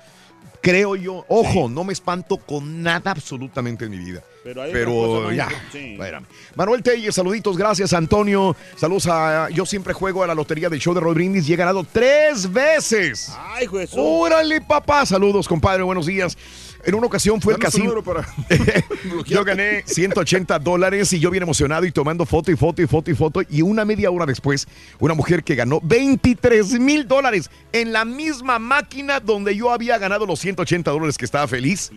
Creo 0.61 0.97
yo. 0.97 1.25
Ojo, 1.29 1.69
no 1.69 1.85
me 1.85 1.93
espanto 1.93 2.39
con 2.39 2.83
nada 2.83 3.11
absolutamente 3.11 3.85
en 3.85 3.91
mi 3.91 3.99
vida. 3.99 4.23
Pero 4.43 4.63
hay 4.63 4.73
Pero 4.73 5.31
ya. 5.33 5.49
Sí. 5.73 5.99
Manuel 6.55 6.83
Telles, 6.83 7.15
saluditos, 7.15 7.57
gracias 7.57 7.93
Antonio. 7.93 8.55
Saludos 8.77 9.07
a. 9.07 9.49
Yo 9.51 9.65
siempre 9.67 9.93
juego 9.93 10.23
a 10.23 10.27
la 10.27 10.35
lotería 10.35 10.69
del 10.71 10.81
show 10.81 10.95
de 10.95 11.01
Roy 11.01 11.15
Brindis 11.15 11.49
y 11.49 11.53
he 11.53 11.57
ganado 11.57 11.85
tres 11.91 12.51
veces. 12.51 13.31
Ay, 13.39 13.67
juez. 13.67 13.91
Órale, 13.95 14.61
papá. 14.63 15.05
Saludos, 15.05 15.49
compadre. 15.49 15.83
Buenos 15.83 16.07
días. 16.07 16.37
En 16.87 16.95
una 16.95 17.07
ocasión 17.07 17.41
fue 17.41 17.55
tu 17.55 17.61
casino. 17.61 18.03
para 18.03 18.27
Yo 19.27 19.45
gané 19.45 19.83
180 19.87 20.59
dólares 20.59 21.13
y 21.13 21.21
yo 21.21 21.31
bien 21.31 21.43
emocionado 21.43 21.85
y 21.87 21.93
tomando 21.93 22.27
foto 22.27 22.51
y 22.51 22.57
foto 22.57 22.83
y 22.83 22.87
foto 22.87 23.11
y 23.11 23.15
foto. 23.15 23.41
Y 23.49 23.63
una 23.63 23.85
media 23.85 24.11
hora 24.11 24.27
después, 24.27 24.67
una 24.99 25.15
mujer 25.15 25.43
que 25.45 25.55
ganó 25.55 25.81
23 25.83 26.79
mil 26.81 27.07
dólares 27.07 27.51
en 27.73 27.93
la 27.93 28.05
misma 28.05 28.59
máquina 28.59 29.21
donde 29.21 29.57
yo 29.57 29.71
había 29.71 29.99
ganado 29.99 30.27
los 30.27 30.41
180 30.41 30.91
dólares 30.91 31.17
que 31.17 31.25
estaba 31.25 31.49
feliz. 31.49 31.91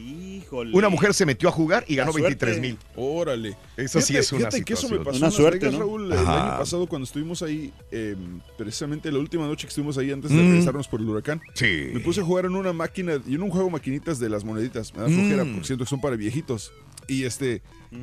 Híjole. 0.48 0.76
Una 0.76 0.88
mujer 0.90 1.14
se 1.14 1.26
metió 1.26 1.50
a 1.50 1.52
jugar 1.52 1.84
y 1.88 1.96
ganó 1.96 2.12
La 2.14 2.20
suerte. 2.20 2.46
23 2.46 2.62
mil. 2.62 2.78
Órale. 2.96 3.58
Eso 3.76 4.00
sí 4.02 4.16
es 4.16 4.32
una 4.32 4.40
fíjate 4.50 4.64
que 4.64 4.74
eso 4.74 4.84
me 4.84 4.98
situación. 4.98 5.04
pasó 5.06 5.18
Una 5.26 5.32
suerte, 5.32 5.58
Vegas, 5.60 5.74
¿no? 5.74 5.80
Raúl, 5.80 6.06
el 6.12 6.18
Ajá. 6.18 6.48
año 6.52 6.58
pasado 6.60 6.88
cuando 6.88 7.04
estuvimos 7.06 7.42
ahí, 7.44 7.74
eh, 7.92 8.16
precisamente 8.58 9.12
la 9.12 9.20
última 9.20 9.46
noche 9.46 9.64
que 9.68 9.70
estuvimos 9.70 9.98
ahí 9.98 10.12
antes 10.12 10.32
de 10.32 10.38
Mm. 10.38 10.48
regresarnos 10.50 10.88
por 10.88 11.02
el 11.02 11.10
huracán. 11.10 11.42
Sí. 11.54 11.90
Me 11.94 12.00
puse 12.00 12.22
a 12.22 12.24
jugar 12.24 12.46
en 12.46 12.56
una 12.56 12.72
máquina, 12.74 13.22
y 13.28 13.36
en 13.36 13.42
un 13.44 13.50
juego 13.50 13.70
maquinitas 13.70 14.20
de 14.20 14.30
las 14.30 14.44
moneditas. 14.46 14.94
Me 14.96 15.02
da 15.02 15.08
Mm. 15.10 15.14
flojera, 15.14 15.44
porque 15.46 15.64
siento 15.66 15.84
que 15.86 15.90
son 15.90 16.00
para 16.02 16.16
viejitos. 16.16 16.72
Y 17.10 17.24
este, 17.24 17.62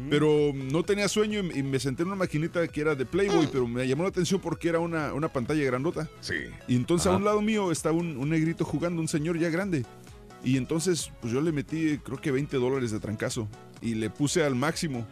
pero 0.09 0.53
no 0.55 0.83
tenía 0.83 1.09
sueño 1.09 1.41
y, 1.43 1.59
y 1.59 1.63
me 1.63 1.79
senté 1.79 2.03
en 2.03 2.09
una 2.09 2.17
maquinita 2.17 2.67
que 2.69 2.81
era 2.81 2.95
de 2.95 3.05
Playboy, 3.05 3.49
pero 3.53 3.67
me 3.67 3.87
llamó 3.87 4.03
la 4.03 4.09
atención 4.11 4.41
porque 4.41 4.69
era 4.69 4.79
una, 4.79 5.13
una 5.13 5.29
pantalla 5.29 5.63
grandota. 5.65 6.09
Sí. 6.21 6.35
Y 6.69 6.77
entonces 6.77 7.07
Ajá. 7.07 7.15
a 7.17 7.19
un 7.19 7.25
lado 7.25 7.43
mío 7.43 7.71
estaba 7.71 7.95
un, 7.97 8.17
un 8.17 8.29
negrito 8.31 8.65
jugando, 8.65 9.01
un 9.03 9.09
señor 9.09 9.39
ya 9.39 9.51
grande. 9.51 9.85
Y 10.45 10.57
entonces, 10.57 11.11
pues 11.21 11.33
yo 11.33 11.41
le 11.41 11.53
metí, 11.53 11.99
creo 11.99 12.21
que 12.21 12.31
20 12.31 12.57
dólares 12.59 12.91
de 12.91 13.01
trancazo. 13.01 13.49
Y 13.81 13.95
le 13.95 14.11
puse 14.11 14.45
al 14.45 14.55
máximo. 14.55 15.07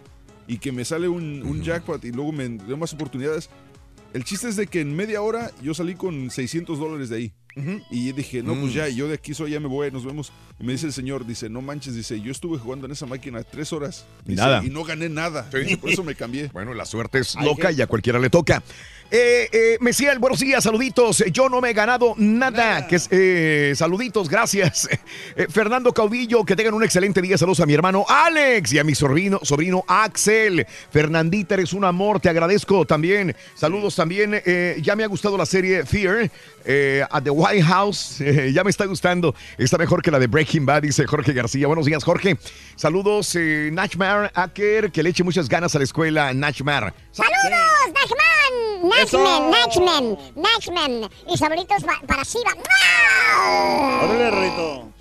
Y 0.46 0.58
que 0.58 0.72
me 0.72 0.84
sale 0.84 1.08
un, 1.08 1.42
un 1.42 1.62
jackpot 1.62 2.04
y 2.04 2.10
luego 2.12 2.32
me 2.32 2.48
dio 2.48 2.76
más 2.76 2.92
oportunidades. 2.92 3.48
El 4.12 4.24
chiste 4.24 4.48
es 4.48 4.56
de 4.56 4.66
que 4.66 4.80
en 4.80 4.94
media 4.94 5.22
hora 5.22 5.50
yo 5.62 5.72
salí 5.72 5.94
con 5.94 6.30
600 6.30 6.78
dólares 6.78 7.08
de 7.08 7.16
ahí. 7.16 7.32
Y 7.90 8.12
dije, 8.12 8.42
no, 8.42 8.54
Mm. 8.54 8.60
pues 8.62 8.72
ya, 8.74 8.88
yo 8.88 9.08
de 9.08 9.14
aquí 9.14 9.34
soy, 9.34 9.50
ya 9.52 9.60
me 9.60 9.68
voy, 9.68 9.90
nos 9.90 10.04
vemos. 10.06 10.32
Y 10.58 10.64
me 10.64 10.72
dice 10.72 10.86
el 10.86 10.92
señor, 10.94 11.26
dice, 11.26 11.50
no 11.50 11.60
manches, 11.60 11.94
dice, 11.94 12.18
yo 12.20 12.32
estuve 12.32 12.58
jugando 12.58 12.86
en 12.86 12.92
esa 12.92 13.04
máquina 13.04 13.42
tres 13.42 13.72
horas. 13.74 14.06
Y 14.24 14.30
Dice, 14.30 14.40
nada. 14.42 14.64
Y 14.64 14.70
no 14.70 14.84
gané 14.84 15.08
nada. 15.10 15.48
Sí. 15.52 15.58
Dice, 15.58 15.76
Por 15.78 15.90
eso 15.90 16.02
me 16.02 16.14
cambié. 16.14 16.48
Bueno, 16.52 16.72
la 16.74 16.86
suerte 16.86 17.18
es 17.18 17.34
loca 17.36 17.70
y 17.70 17.80
a 17.82 17.86
cualquiera 17.86 18.18
le 18.18 18.30
toca. 18.30 18.62
Eh, 19.14 19.46
eh, 19.52 19.76
Mesiel, 19.82 20.18
buenos 20.18 20.40
días, 20.40 20.64
saluditos. 20.64 21.22
Yo 21.32 21.50
no 21.50 21.60
me 21.60 21.68
he 21.68 21.72
ganado 21.74 22.14
nada. 22.16 22.86
Que 22.86 22.98
eh, 23.10 23.74
saluditos, 23.76 24.28
gracias. 24.28 24.88
Eh, 25.34 25.46
Fernando 25.48 25.92
Caudillo, 25.94 26.44
que 26.44 26.54
tengan 26.56 26.74
un 26.74 26.82
excelente 26.84 27.22
día. 27.22 27.38
Saludos 27.38 27.60
a 27.60 27.66
mi 27.66 27.72
hermano 27.72 28.04
Alex 28.06 28.72
y 28.74 28.78
a 28.78 28.84
mi 28.84 28.94
sobrino, 28.94 29.40
sobrino 29.42 29.82
Axel. 29.86 30.66
Fernandita, 30.90 31.54
eres 31.54 31.72
un 31.72 31.84
amor, 31.84 32.20
te 32.20 32.28
agradezco 32.28 32.84
también. 32.84 33.34
Saludos 33.54 33.96
también. 33.96 34.40
eh, 34.44 34.76
ya 34.82 34.94
me 34.94 35.04
ha 35.04 35.06
gustado 35.06 35.38
la 35.38 35.46
serie 35.46 35.86
Fear. 35.86 36.30
eh, 36.64 37.04
a 37.10 37.20
The 37.20 37.30
White 37.30 37.62
House, 37.62 38.20
eh, 38.20 38.52
ya 38.52 38.62
me 38.62 38.70
está 38.70 38.84
gustando. 38.84 39.34
Está 39.56 39.78
mejor 39.78 40.02
que 40.02 40.10
la 40.10 40.18
de 40.18 40.26
Breaking 40.26 40.66
Bad, 40.66 40.82
dice 40.82 41.06
Jorge 41.06 41.32
García. 41.32 41.66
Buenos 41.66 41.86
días, 41.86 42.04
Jorge. 42.04 42.36
Saludos, 42.76 43.34
eh, 43.36 43.70
Nachmar 43.72 44.30
Aker, 44.34 44.90
que 44.92 45.02
le 45.02 45.10
eche 45.10 45.24
muchas 45.24 45.48
ganas 45.48 45.74
a 45.74 45.78
la 45.78 45.84
escuela, 45.84 46.32
Nachmar. 46.34 46.92
¡Saludos, 47.10 47.36
Nachman! 47.94 48.90
Nachman, 49.02 49.50
Nachman, 49.50 50.18
Nachman. 50.36 51.10
Y 51.28 51.36
saluditos 51.36 51.82
pa- 51.84 52.00
para 52.06 52.24
Siva. 52.24 52.54
¡Mua! 52.54 54.04
Órale, 54.04 54.30
Rorrito. 54.30 54.91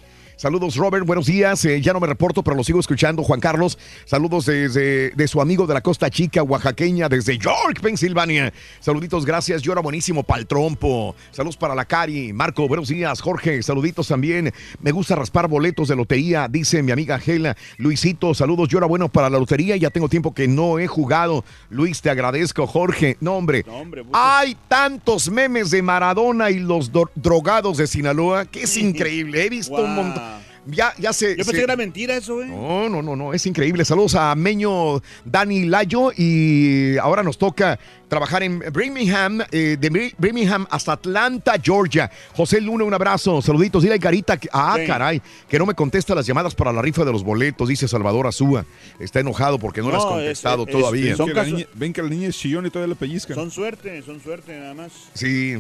Saludos, 0.42 0.76
Robert. 0.76 1.06
Buenos 1.06 1.28
días. 1.28 1.64
Eh, 1.66 1.82
ya 1.82 1.94
no 1.94 2.00
me 2.00 2.08
reporto, 2.08 2.42
pero 2.42 2.58
lo 2.58 2.64
sigo 2.64 2.80
escuchando. 2.80 3.22
Juan 3.22 3.40
Carlos. 3.40 3.78
Saludos 4.06 4.48
desde 4.48 5.12
de 5.12 5.28
su 5.28 5.40
amigo 5.40 5.68
de 5.68 5.76
la 5.76 5.82
Costa 5.82 6.10
Chica, 6.10 6.42
oaxaqueña, 6.42 7.08
desde 7.08 7.38
York, 7.38 7.80
Pensilvania. 7.80 8.52
Saluditos, 8.80 9.24
gracias. 9.24 9.62
Llora 9.62 9.82
buenísimo 9.82 10.24
para 10.24 10.40
el 10.40 10.48
trompo. 10.48 11.16
Saludos 11.30 11.58
para 11.58 11.76
la 11.76 11.86
Cari. 11.86 12.34
Marco, 12.34 12.68
buenos 12.68 12.88
días. 12.88 13.22
Jorge, 13.22 13.62
saluditos 13.62 14.08
también. 14.08 14.52
Me 14.82 14.90
gusta 14.92 15.14
raspar 15.16 15.48
boletos 15.48 15.90
de 15.90 15.96
lotería, 15.96 16.48
dice 16.50 16.82
mi 16.82 16.92
amiga 16.92 17.20
Gela. 17.20 17.56
Luisito, 17.78 18.34
saludos. 18.34 18.68
Llora 18.68 18.88
bueno 18.88 19.10
para 19.10 19.30
la 19.30 19.38
lotería. 19.38 19.78
Ya 19.78 19.92
tengo 19.92 20.10
tiempo 20.10 20.34
que 20.34 20.48
no 20.48 20.80
he 20.80 20.88
jugado. 20.88 21.46
Luis, 21.70 22.02
te 22.02 22.10
agradezco. 22.10 22.66
Jorge, 22.66 23.16
no, 23.20 23.36
hombre. 23.36 23.64
Hay 24.14 24.58
tantos 24.68 25.30
memes 25.30 25.70
de 25.70 25.84
Maradona 25.84 26.50
y 26.50 26.58
los 26.58 26.92
do- 26.92 27.12
drogados 27.14 27.78
de 27.78 27.86
Sinaloa 27.86 28.46
que 28.46 28.64
es 28.64 28.76
increíble. 28.78 29.46
He 29.46 29.50
visto 29.52 29.76
un 29.76 29.94
montón. 29.94 30.31
Ya, 30.68 30.94
ya 31.00 31.12
se. 31.12 31.32
Yo 31.32 31.36
pensé 31.38 31.52
se- 31.52 31.58
que 31.58 31.64
era 31.64 31.76
mentira 31.76 32.16
eso, 32.16 32.36
güey. 32.36 32.48
no, 32.50 32.88
no, 32.88 33.02
no, 33.02 33.16
no, 33.16 33.34
es 33.34 33.46
increíble. 33.48 33.84
Saludos 33.84 34.14
a 34.16 34.36
Meño 34.36 35.02
Dani 35.26 35.66
Layo 35.66 36.12
y 36.16 36.98
ahora 36.98 37.24
nos 37.24 37.38
toca 37.40 37.80
trabajar 38.12 38.44
en 38.44 38.60
Birmingham, 38.74 39.40
eh, 39.54 39.78
de 39.80 39.90
Bir- 39.90 40.14
Birmingham 40.18 40.68
hasta 40.70 40.92
Atlanta, 40.92 41.54
Georgia. 41.64 42.12
José 42.36 42.60
Luna, 42.60 42.84
un 42.84 42.94
abrazo. 42.94 43.42
Saluditos. 43.42 43.84
Dile 43.84 43.96
a 43.96 44.00
Carita, 44.00 44.36
que, 44.36 44.50
ah, 44.52 44.76
Sí. 44.78 44.86
caray, 44.86 45.22
que 45.48 45.58
no 45.58 45.66
me 45.66 45.74
contesta 45.74 46.14
las 46.14 46.26
llamadas 46.28 46.54
para 46.54 46.74
la 46.74 46.82
rifa 46.82 47.06
de 47.06 47.14
los 47.14 47.24
boletos, 47.24 47.70
dice 47.70 47.88
Salvador 47.88 48.28
Azúa. 48.28 48.66
Está 49.00 49.22
enojado 49.22 49.60
porque 49.60 49.80
no, 49.80 49.92
le 49.92 49.96
has 49.96 50.04
No, 50.04 50.10
contestado 50.10 50.64
es- 50.64 50.68
es- 50.68 50.82
todavía. 50.82 51.16
son 51.16 51.28
Que 51.30 51.34
la 51.34 51.42
casos- 51.44 51.54
niña- 51.58 51.68
ven 51.74 51.94
que 51.94 52.04
la 52.04 52.10
niña 52.10 52.28
es 52.28 52.38
chillón 52.38 52.66
y 52.66 52.70
todavía 52.70 52.94
le 52.94 53.00
pellizcan. 53.00 53.34
Son 53.34 53.50
suerte, 53.50 54.02
son 54.04 54.22
suerte 54.22 54.60
nada 54.60 54.74
más. 54.74 54.92
Sí, 55.14 55.56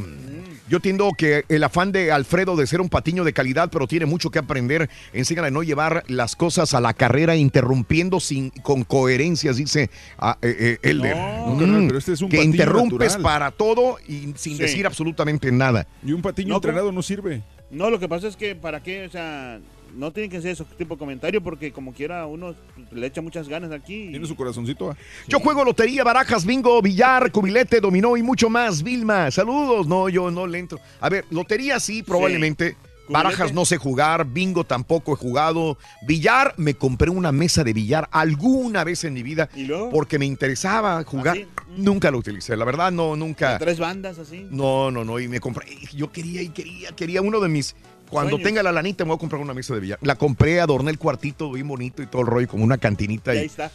yo 0.67 0.75
entiendo 0.75 1.09
que 1.17 1.45
el 1.47 1.63
afán 1.63 1.93
de 1.93 2.11
Alfredo 2.11 2.57
de 2.57 2.67
ser 2.67 2.81
un 2.81 2.89
patiño 2.89 3.23
de 3.23 3.31
calidad, 3.31 3.69
pero 3.71 3.87
tiene 3.87 4.05
mucho 4.05 4.29
que 4.29 4.39
aprender. 4.39 4.89
Enséñale 5.13 5.47
a 5.47 5.51
no 5.51 5.63
llevar 5.63 6.03
las 6.09 6.35
cosas 6.35 6.73
a 6.73 6.81
la 6.81 6.93
carrera 6.93 7.37
interrumpiendo 7.37 8.19
sin 8.19 8.49
con 8.49 8.83
coherencias, 8.83 9.55
dice 9.55 9.89
ah, 10.19 10.37
eh, 10.41 10.77
eh, 10.83 10.89
Elder. 10.89 11.15
No, 11.15 11.57
carnal, 11.57 11.85
pero 11.87 11.97
este 11.97 12.11
es 12.11 12.21
un 12.21 12.29
que 12.29 12.40
interrumpes 12.43 13.13
natural. 13.17 13.21
para 13.23 13.51
todo 13.51 13.97
y 14.07 14.33
sin 14.35 14.55
Sí. 14.55 14.57
decir 14.57 14.85
absolutamente 14.85 15.51
nada. 15.51 15.87
Y 16.05 16.11
un 16.11 16.21
patiño 16.21 16.49
No, 16.49 16.55
entrenado 16.55 16.91
no 16.91 17.01
sirve. 17.01 17.41
No, 17.69 17.89
lo 17.89 17.99
que 17.99 18.07
pasa 18.09 18.27
es 18.27 18.35
que 18.35 18.55
para 18.55 18.81
qué, 18.83 19.05
o 19.05 19.09
sea, 19.09 19.59
no 19.95 20.11
tienen 20.11 20.29
que 20.31 20.37
hacer 20.37 20.51
ese 20.51 20.63
tipo 20.77 20.95
de 20.95 20.99
comentario 20.99 21.41
porque 21.41 21.71
como 21.71 21.93
quiera 21.93 22.25
uno 22.25 22.55
le 22.91 23.07
echa 23.07 23.21
muchas 23.21 23.47
ganas 23.47 23.71
aquí. 23.71 24.07
Tiene 24.09 24.25
su 24.25 24.35
corazoncito. 24.35 24.91
ah. 24.91 24.97
Yo 25.27 25.39
juego 25.39 25.63
lotería, 25.65 26.03
barajas, 26.03 26.45
bingo, 26.45 26.81
billar, 26.81 27.31
cubilete, 27.31 27.79
dominó 27.81 28.15
y 28.17 28.23
mucho 28.23 28.49
más. 28.49 28.83
Vilma, 28.83 29.31
saludos. 29.31 29.87
No, 29.87 30.07
yo 30.09 30.31
no 30.31 30.47
le 30.47 30.59
entro. 30.59 30.79
A 30.99 31.09
ver, 31.09 31.25
lotería 31.29 31.79
sí, 31.79 32.03
probablemente. 32.03 32.75
Barajas 33.11 33.53
no 33.53 33.65
sé 33.65 33.77
jugar, 33.77 34.25
bingo 34.25 34.63
tampoco 34.63 35.13
he 35.13 35.15
jugado. 35.15 35.77
Billar, 36.07 36.53
me 36.57 36.75
compré 36.75 37.09
una 37.09 37.31
mesa 37.31 37.63
de 37.63 37.73
billar 37.73 38.09
alguna 38.11 38.83
vez 38.83 39.03
en 39.03 39.13
mi 39.13 39.23
vida 39.23 39.49
porque 39.91 40.17
me 40.19 40.25
interesaba 40.25 41.03
jugar. 41.03 41.37
Nunca 41.77 42.11
lo 42.11 42.17
utilicé, 42.17 42.55
la 42.55 42.65
verdad 42.65 42.91
no, 42.91 43.15
nunca. 43.15 43.57
Tres 43.57 43.79
bandas 43.79 44.19
así. 44.19 44.47
No, 44.49 44.91
no, 44.91 45.03
no, 45.03 45.19
y 45.19 45.27
me 45.27 45.39
compré. 45.39 45.67
Yo 45.93 46.11
quería 46.11 46.41
y 46.41 46.49
quería, 46.49 46.91
quería 46.91 47.21
uno 47.21 47.39
de 47.39 47.49
mis. 47.49 47.75
Cuando 48.09 48.31
Sueños. 48.31 48.45
tenga 48.45 48.63
la 48.63 48.73
lanita 48.73 49.05
me 49.05 49.09
voy 49.09 49.15
a 49.15 49.19
comprar 49.19 49.41
una 49.41 49.53
mesa 49.53 49.73
de 49.73 49.79
billar. 49.79 49.99
La 50.01 50.15
compré, 50.15 50.59
adorné 50.59 50.91
el 50.91 50.97
cuartito 50.97 51.49
bien 51.49 51.65
bonito 51.65 52.03
y 52.03 52.07
todo 52.07 52.23
el 52.23 52.27
rollo, 52.27 52.45
como 52.45 52.65
una 52.65 52.77
cantinita. 52.77 53.33
Y 53.33 53.37
Y 53.37 53.39
ahí 53.39 53.45
está. 53.45 53.71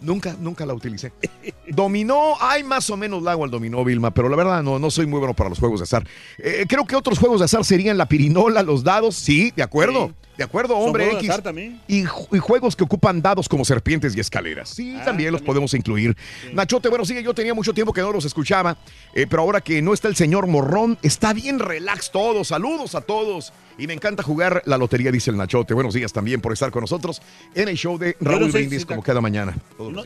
Nunca, 0.00 0.36
nunca 0.38 0.64
la 0.66 0.74
utilicé. 0.74 1.12
Dominó, 1.68 2.34
hay 2.40 2.62
más 2.64 2.88
o 2.90 2.96
menos 2.96 3.22
lago 3.22 3.44
al 3.44 3.50
dominó, 3.50 3.84
Vilma, 3.84 4.12
pero 4.12 4.28
la 4.28 4.36
verdad 4.36 4.62
no, 4.62 4.78
no 4.78 4.90
soy 4.90 5.06
muy 5.06 5.18
bueno 5.18 5.34
para 5.34 5.50
los 5.50 5.58
juegos 5.58 5.80
de 5.80 5.84
azar. 5.84 6.06
Eh, 6.38 6.64
creo 6.68 6.84
que 6.84 6.94
otros 6.96 7.18
juegos 7.18 7.40
de 7.40 7.46
azar 7.46 7.64
serían 7.64 7.96
la 7.98 8.06
pirinola, 8.06 8.62
los 8.62 8.84
dados, 8.84 9.14
sí, 9.16 9.52
de 9.56 9.62
acuerdo. 9.62 10.12
De 10.36 10.44
acuerdo, 10.44 10.76
hombre 10.76 11.06
X. 11.12 11.30
Y, 11.88 12.04
ju- 12.04 12.28
y 12.30 12.38
juegos 12.38 12.76
que 12.76 12.84
ocupan 12.84 13.22
dados 13.22 13.48
como 13.48 13.64
serpientes 13.64 14.14
y 14.14 14.20
escaleras. 14.20 14.68
Sí, 14.68 14.94
Ah, 15.00 15.04
también 15.06 15.32
los 15.32 15.40
podemos 15.40 15.72
incluir. 15.72 16.14
Nachote, 16.52 16.90
bueno, 16.90 17.06
sí, 17.06 17.22
yo 17.22 17.32
tenía 17.32 17.54
mucho 17.54 17.72
tiempo 17.72 17.90
que 17.92 18.02
no 18.02 18.12
los 18.12 18.24
escuchaba, 18.26 18.76
eh, 19.14 19.26
pero 19.28 19.40
ahora 19.42 19.62
que 19.62 19.80
no 19.80 19.94
está 19.94 20.08
el 20.08 20.16
señor 20.16 20.46
Morrón, 20.46 20.98
está 21.02 21.32
bien 21.32 21.58
relax 21.58 22.10
todo. 22.10 22.44
Saludos 22.44 22.94
a 22.94 23.00
todos. 23.00 23.52
Y 23.78 23.86
me 23.86 23.92
encanta 23.92 24.22
jugar 24.22 24.62
la 24.64 24.78
lotería, 24.78 25.12
dice 25.12 25.30
el 25.30 25.36
Nachote. 25.36 25.74
Buenos 25.74 25.92
días 25.92 26.10
también 26.12 26.40
por 26.40 26.52
estar 26.52 26.70
con 26.70 26.80
nosotros 26.80 27.20
en 27.54 27.68
el 27.68 27.76
show 27.76 27.98
de 27.98 28.16
Raúl 28.20 28.40
no 28.40 28.46
sé 28.46 28.58
Brindis, 28.58 28.80
si 28.80 28.86
como 28.86 29.02
cada 29.02 29.20
mañana. 29.20 29.54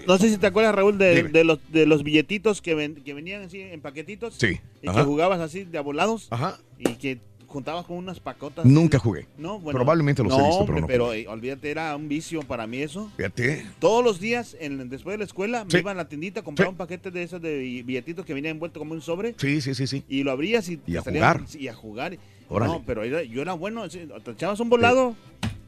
No, 0.06 0.18
sé 0.18 0.28
si 0.28 0.38
te 0.38 0.46
acuerdas, 0.48 0.74
Raúl, 0.74 0.98
de, 0.98 1.22
de 1.24 1.44
los, 1.44 1.60
de 1.70 1.86
los 1.86 2.02
billetitos 2.02 2.60
que, 2.62 2.74
ven- 2.74 2.96
que 2.96 3.14
venían 3.14 3.42
así 3.42 3.60
en 3.60 3.80
paquetitos. 3.80 4.34
Sí, 4.38 4.58
Y 4.82 4.88
ajá. 4.88 4.98
que 5.00 5.04
jugabas 5.04 5.40
así 5.40 5.62
de 5.64 5.78
abolados. 5.78 6.26
Ajá. 6.30 6.58
Y 6.78 6.94
que 6.94 7.20
juntabas 7.46 7.84
con 7.86 7.96
unas 7.96 8.18
pacotas. 8.18 8.64
Nunca 8.64 8.98
jugué. 8.98 9.26
No, 9.38 9.60
bueno. 9.60 9.76
Probablemente 9.78 10.24
los 10.24 10.32
he 10.34 10.38
no, 10.38 10.46
visto, 10.48 10.66
pero 10.66 10.80
no 10.80 10.86
pero 10.88 11.04
jugué. 11.06 11.20
eh, 11.20 11.28
olvídate, 11.28 11.70
era 11.70 11.94
un 11.94 12.08
vicio 12.08 12.42
para 12.42 12.66
mí 12.66 12.78
eso. 12.82 13.08
Fíjate. 13.16 13.66
Todos 13.78 14.04
los 14.04 14.18
días, 14.18 14.56
en, 14.58 14.88
después 14.88 15.14
de 15.14 15.18
la 15.18 15.24
escuela, 15.24 15.64
Sí. 15.68 15.76
me 15.76 15.80
iba 15.80 15.92
a 15.92 15.94
la 15.94 16.08
tiendita, 16.08 16.42
compraba 16.42 16.70
Sí. 16.70 16.72
un 16.72 16.76
paquete 16.78 17.12
de 17.12 17.22
esos 17.22 17.40
de 17.40 17.56
bi- 17.58 17.82
billetitos 17.82 18.26
que 18.26 18.34
venía 18.34 18.50
envuelto 18.50 18.80
como 18.80 18.94
un 18.94 19.00
sobre. 19.02 19.34
Sí, 19.38 19.60
sí, 19.60 19.74
sí, 19.76 19.86
sí. 19.86 20.02
Y 20.08 20.24
lo 20.24 20.32
abrías 20.32 20.68
y, 20.68 20.80
Y 20.88 20.96
a 20.96 21.02
salían- 21.02 21.22
jugar. 21.38 21.42
Y 21.56 21.68
a 21.68 21.74
jugar. 21.74 22.18
Órale. 22.50 22.72
No, 22.74 22.82
pero 22.84 23.02
era- 23.04 23.22
yo 23.22 23.40
era 23.40 23.54
bueno. 23.54 23.88
Te 23.88 24.30
echabas 24.32 24.60
un 24.60 24.68
volado 24.68 25.14